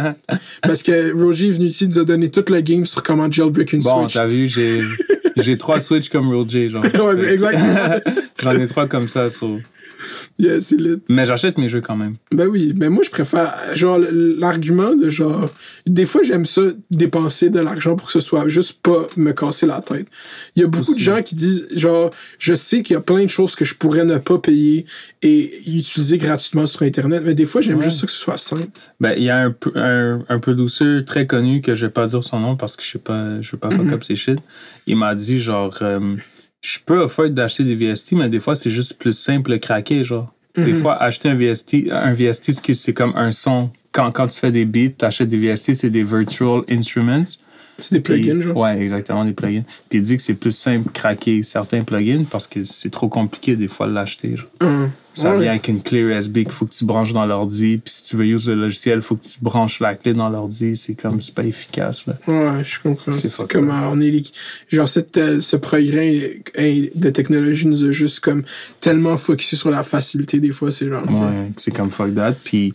Parce 0.62 0.82
que 0.82 1.12
Roger 1.14 1.48
est 1.48 1.52
venu 1.52 1.66
ici, 1.66 1.84
il 1.84 1.90
nous 1.90 2.00
a 2.00 2.04
donné 2.04 2.30
toute 2.32 2.50
la 2.50 2.62
game 2.62 2.84
sur 2.84 3.02
comment 3.04 3.30
jailbreak 3.30 3.74
une 3.74 3.82
Bon, 3.82 4.00
Switch. 4.02 4.14
t'as 4.14 4.26
vu, 4.26 4.48
j'ai. 4.48 4.82
J'ai 5.36 5.58
trois 5.58 5.80
Switch 5.80 6.10
comme 6.10 6.32
Roger, 6.32 6.68
genre. 6.68 6.84
Ouais, 6.84 7.24
exactement. 7.24 7.98
J'en 8.40 8.52
ai 8.52 8.68
trois 8.68 8.86
comme 8.86 9.08
ça, 9.08 9.28
so. 9.28 9.58
Yeah, 10.38 10.60
c'est 10.60 10.76
lit. 10.80 11.00
Mais 11.08 11.24
j'achète 11.24 11.58
mes 11.58 11.68
jeux 11.68 11.80
quand 11.80 11.96
même. 11.96 12.14
Ben 12.32 12.46
oui, 12.46 12.72
mais 12.76 12.88
moi 12.88 13.02
je 13.04 13.10
préfère 13.10 13.52
genre 13.74 13.98
l'argument 13.98 14.94
de 14.94 15.08
genre 15.08 15.50
des 15.86 16.06
fois 16.06 16.22
j'aime 16.22 16.46
ça 16.46 16.62
dépenser 16.90 17.50
de 17.50 17.60
l'argent 17.60 17.96
pour 17.96 18.06
que 18.06 18.12
ce 18.12 18.20
soit 18.20 18.48
juste 18.48 18.80
pas 18.82 19.06
me 19.16 19.32
casser 19.32 19.66
la 19.66 19.80
tête. 19.80 20.06
Il 20.56 20.62
y 20.62 20.64
a 20.64 20.68
beaucoup 20.68 20.90
Aussi. 20.92 21.00
de 21.00 21.04
gens 21.04 21.22
qui 21.22 21.34
disent 21.34 21.66
genre 21.76 22.10
je 22.38 22.54
sais 22.54 22.82
qu'il 22.82 22.94
y 22.94 22.96
a 22.96 23.00
plein 23.00 23.24
de 23.24 23.30
choses 23.30 23.54
que 23.54 23.64
je 23.64 23.74
pourrais 23.74 24.04
ne 24.04 24.18
pas 24.18 24.38
payer 24.38 24.86
et 25.22 25.60
utiliser 25.68 26.18
gratuitement 26.18 26.66
sur 26.66 26.82
internet, 26.82 27.22
mais 27.24 27.34
des 27.34 27.46
fois 27.46 27.60
j'aime 27.60 27.78
Ouais. 27.78 27.84
juste 27.84 28.00
ça 28.00 28.06
que 28.06 28.12
ce 28.12 28.18
soit 28.18 28.38
simple. 28.38 28.68
Ben, 29.00 29.14
il 29.16 29.24
y 29.24 29.30
a 29.30 29.38
un, 29.38 29.50
peu- 29.50 29.72
un, 29.74 30.22
un 30.28 30.38
très 31.04 31.26
connu 31.26 31.60
que 31.60 31.74
je 31.74 31.86
vais 31.86 31.92
pas 31.92 32.06
dire 32.06 32.22
son 32.22 32.40
nom 32.40 32.56
parce 32.56 32.76
que 32.76 32.82
je 32.82 32.90
sais 32.92 32.98
pas, 32.98 33.40
je 33.40 33.50
veux 33.52 33.58
pas 33.58 33.70
fuck 33.70 33.90
up 33.92 34.04
ses 34.04 34.14
shit. 34.14 34.38
Il 34.86 34.96
m'a 34.96 35.14
dit, 35.14 35.40
genre, 35.40 35.74
euh, 35.82 36.14
je 36.64 36.78
peux 36.84 36.98
offrir 37.00 37.28
d'acheter 37.30 37.62
des 37.62 37.74
VST, 37.74 38.12
mais 38.12 38.28
des 38.30 38.40
fois, 38.40 38.56
c'est 38.56 38.70
juste 38.70 38.98
plus 38.98 39.12
simple 39.12 39.50
de 39.50 39.56
craquer, 39.58 40.02
genre. 40.02 40.32
Des 40.56 40.72
Mhm. 40.72 40.80
fois, 40.80 40.94
acheter 41.02 41.28
un 41.28 41.34
VST, 41.34 41.90
un 41.90 42.12
VST, 42.14 42.74
c'est 42.74 42.94
comme 42.94 43.12
un 43.16 43.32
son. 43.32 43.70
Quand, 43.92 44.10
quand 44.12 44.28
tu 44.28 44.40
fais 44.40 44.50
des 44.50 44.64
beats, 44.64 44.90
t'achètes 44.96 45.28
des 45.28 45.36
VST, 45.36 45.74
c'est 45.74 45.90
des 45.90 46.04
virtual 46.04 46.62
instruments. 46.70 47.24
C'est 47.78 47.92
des 47.92 48.00
plugins 48.00 48.40
genre? 48.40 48.56
Ouais, 48.56 48.80
exactement, 48.80 49.24
des 49.24 49.32
plugins. 49.32 49.64
Puis 49.88 49.98
il 49.98 50.02
dit 50.02 50.16
que 50.16 50.22
c'est 50.22 50.34
plus 50.34 50.52
simple 50.56 50.86
de 50.86 50.90
craquer 50.92 51.42
certains 51.42 51.82
plugins 51.82 52.24
parce 52.30 52.46
que 52.46 52.62
c'est 52.64 52.90
trop 52.90 53.08
compliqué 53.08 53.56
des 53.56 53.68
fois 53.68 53.86
de 53.88 53.92
l'acheter. 53.92 54.36
genre. 54.36 54.48
Hum. 54.62 54.90
Ça 55.14 55.32
Ouais. 55.32 55.42
vient 55.42 55.50
avec 55.52 55.68
une 55.68 55.80
clé 55.80 56.00
USB 56.00 56.38
qu'il 56.40 56.50
faut 56.50 56.66
que 56.66 56.72
tu 56.74 56.84
branches 56.84 57.12
dans 57.12 57.24
l'ordi. 57.24 57.78
Puis 57.78 57.94
si 57.94 58.02
tu 58.02 58.16
veux 58.16 58.26
use 58.26 58.48
le 58.48 58.56
logiciel, 58.56 58.98
il 58.98 59.02
faut 59.02 59.14
que 59.16 59.24
tu 59.24 59.38
branches 59.40 59.78
la 59.80 59.94
clé 59.94 60.12
dans 60.12 60.28
l'ordi. 60.28 60.76
C'est 60.76 60.94
comme, 60.94 61.20
c'est 61.20 61.34
pas 61.34 61.44
efficace. 61.44 62.04
Là. 62.06 62.18
Ouais, 62.26 62.64
je 62.64 62.80
comprends. 62.80 63.12
C'est 63.12 63.48
comme 63.48 63.70
euh, 63.70 63.88
on 63.92 64.00
est 64.00 64.22
genre 64.68 64.88
cette, 64.88 65.16
euh, 65.16 65.40
ce 65.40 65.56
progrès 65.56 66.42
de 66.56 67.10
technologie 67.10 67.66
nous 67.66 67.84
a 67.84 67.90
juste 67.92 68.20
comme 68.20 68.42
tellement 68.80 69.16
focusé 69.16 69.56
sur 69.56 69.70
la 69.70 69.82
facilité 69.84 70.40
des 70.40 70.50
fois, 70.50 70.70
c'est 70.70 70.88
genre. 70.88 71.08
Ouais, 71.08 71.50
c'est 71.56 71.72
comme 71.74 71.90
fuck 71.90 72.14
that. 72.14 72.32
Puis 72.44 72.74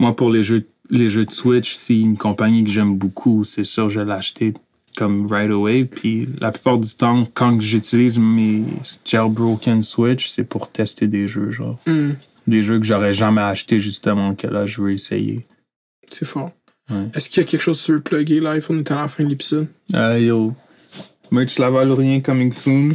moi, 0.00 0.14
pour 0.16 0.30
les 0.30 0.42
jeux, 0.42 0.66
les 0.90 1.08
jeux 1.08 1.24
de 1.24 1.30
Switch, 1.30 1.74
c'est 1.74 1.96
une 1.98 2.16
compagnie 2.16 2.64
que 2.64 2.70
j'aime 2.70 2.96
beaucoup. 2.98 3.44
C'est 3.44 3.64
sûr, 3.64 3.88
je 3.88 4.00
vais 4.00 4.06
l'acheter 4.06 4.52
comme 4.96 5.26
right 5.26 5.50
away. 5.50 5.84
Puis 5.84 6.28
la 6.40 6.52
plupart 6.52 6.78
du 6.78 6.88
temps, 6.94 7.26
quand 7.34 7.60
j'utilise 7.60 8.18
mes 8.18 8.62
jailbroken 9.04 9.82
Switch, 9.82 10.28
c'est 10.30 10.44
pour 10.44 10.70
tester 10.70 11.06
des 11.06 11.26
jeux, 11.26 11.50
genre. 11.50 11.78
Hum, 11.86 12.16
Des 12.46 12.62
jeux 12.62 12.78
que 12.78 12.84
j'aurais 12.84 13.14
jamais 13.14 13.40
acheté 13.42 13.78
justement, 13.78 14.34
que 14.34 14.46
là, 14.48 14.66
je 14.66 14.80
veux 14.82 14.92
essayer. 14.92 15.46
c'est 16.10 16.24
fort. 16.26 16.50
Ouais. 16.90 17.06
Est-ce 17.14 17.28
qu'il 17.28 17.42
y 17.42 17.46
a 17.46 17.48
quelque 17.48 17.60
chose 17.62 17.80
sur 17.80 17.94
le 17.94 18.00
plugger 18.00 18.40
live? 18.40 18.66
On 18.68 18.78
est 18.78 18.90
à 18.90 18.96
la 18.96 19.08
fin 19.08 19.24
de 19.24 19.28
l'épisode. 19.28 19.68
Euh, 19.94 20.18
yo, 20.18 20.52
merch 21.30 21.58
Lavalorien 21.58 22.20
coming 22.20 22.52
soon. 22.52 22.90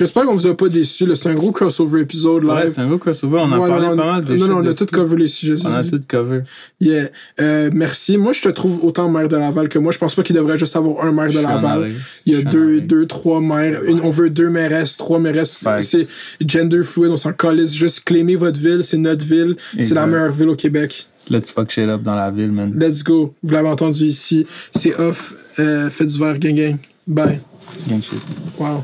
J'espère 0.00 0.24
qu'on 0.24 0.32
vous 0.34 0.46
a 0.46 0.56
pas 0.56 0.70
déçu. 0.70 1.04
là. 1.04 1.14
C'est 1.14 1.28
un 1.28 1.34
gros 1.34 1.52
crossover 1.52 2.00
épisode 2.00 2.42
Ouais, 2.44 2.66
c'est 2.68 2.80
un 2.80 2.86
gros 2.88 2.96
crossover. 2.96 3.36
On 3.42 3.52
a 3.52 3.58
Ouais, 3.58 3.68
parlé 3.68 3.86
non, 3.88 3.96
pas 3.98 4.12
mal 4.12 4.24
de 4.24 4.34
Non, 4.34 4.46
non, 4.46 4.56
on 4.56 4.62
de 4.62 4.70
a 4.70 4.74
tout 4.74 4.86
cover 4.86 5.16
les 5.18 5.28
sujets. 5.28 5.56
On 5.62 5.70
a 5.70 5.84
tout 5.84 6.00
cover. 6.08 6.40
Yeah. 6.80 7.10
Euh, 7.38 7.68
merci. 7.72 8.16
Moi, 8.16 8.32
je 8.32 8.40
te 8.40 8.48
trouve 8.48 8.82
autant 8.82 9.10
maire 9.10 9.28
de 9.28 9.36
Laval 9.36 9.68
que 9.68 9.78
moi. 9.78 9.92
Je 9.92 9.98
pense 9.98 10.14
pas 10.14 10.22
qu'il 10.22 10.34
devrait 10.34 10.56
juste 10.56 10.74
avoir 10.74 11.04
un 11.04 11.12
maire 11.12 11.30
de 11.30 11.38
en 11.38 11.42
Laval. 11.42 11.92
Il 12.24 12.32
y 12.32 12.36
a 12.36 12.48
en 12.48 12.50
deux, 12.50 12.80
deux, 12.80 13.04
trois 13.06 13.42
maires. 13.42 13.82
Une- 13.84 14.00
on 14.00 14.08
veut 14.08 14.30
deux 14.30 14.48
mairesses, 14.48 14.96
trois 14.96 15.18
mairesses. 15.18 15.58
C'est 15.82 16.08
gender 16.46 16.82
fluid, 16.82 17.10
on 17.10 17.18
s'en 17.18 17.32
calisse. 17.34 17.74
Juste 17.74 18.04
claimer 18.04 18.36
votre 18.36 18.58
ville, 18.58 18.82
c'est 18.82 18.96
notre 18.96 19.24
ville. 19.26 19.56
C'est 19.78 19.92
la 19.92 20.06
meilleure 20.06 20.32
ville 20.32 20.48
au 20.48 20.56
Québec. 20.56 21.06
Let's 21.28 21.50
fuck 21.50 21.70
shit 21.70 21.88
up 21.90 22.02
dans 22.02 22.14
la 22.16 22.30
ville, 22.30 22.50
man. 22.50 22.72
Let's 22.74 23.04
go. 23.04 23.34
Vous 23.42 23.52
l'avez 23.52 23.68
entendu 23.68 24.06
ici. 24.06 24.46
C'est 24.74 24.98
off. 24.98 25.34
Euh, 25.58 25.90
faites 25.90 26.06
divers, 26.08 26.38
gang 26.38 26.54
gang. 26.56 26.76
Bye. 27.06 27.38
Gang 27.86 28.00
shit. 28.02 28.18
Wow. 28.58 28.82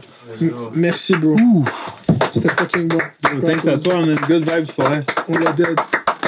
Merci, 0.74 1.14
bro. 1.16 1.36
C'était 2.32 2.48
fucking 2.50 2.88
bon. 2.88 2.98
Thanks 3.44 3.66
à 3.66 3.78
toi, 3.78 3.94
man. 4.04 4.18
Good 4.28 4.48
vibes 4.50 4.70
pour 4.72 4.84
elle. 4.86 5.04
On 5.28 5.38
l'a 5.38 5.52
dead. 5.52 5.78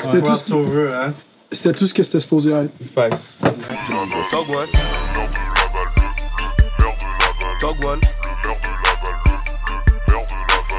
C'était 0.03 0.21
tout, 0.23 0.35
ce- 0.35 0.51
Crossover, 0.51 0.93
hein. 0.95 1.13
c'était 1.53 1.73
tout 1.79 1.87
ce 1.87 1.95
que 1.95 2.03
c'était 2.03 2.21
supposé 2.21 2.53
être. 2.53 2.71
Facts. 2.95 3.33
Talk 3.41 4.49
one. 4.51 4.69
Talk 7.61 7.85
one. 7.85 8.01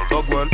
Talk 0.09 0.25
one. 0.33 0.49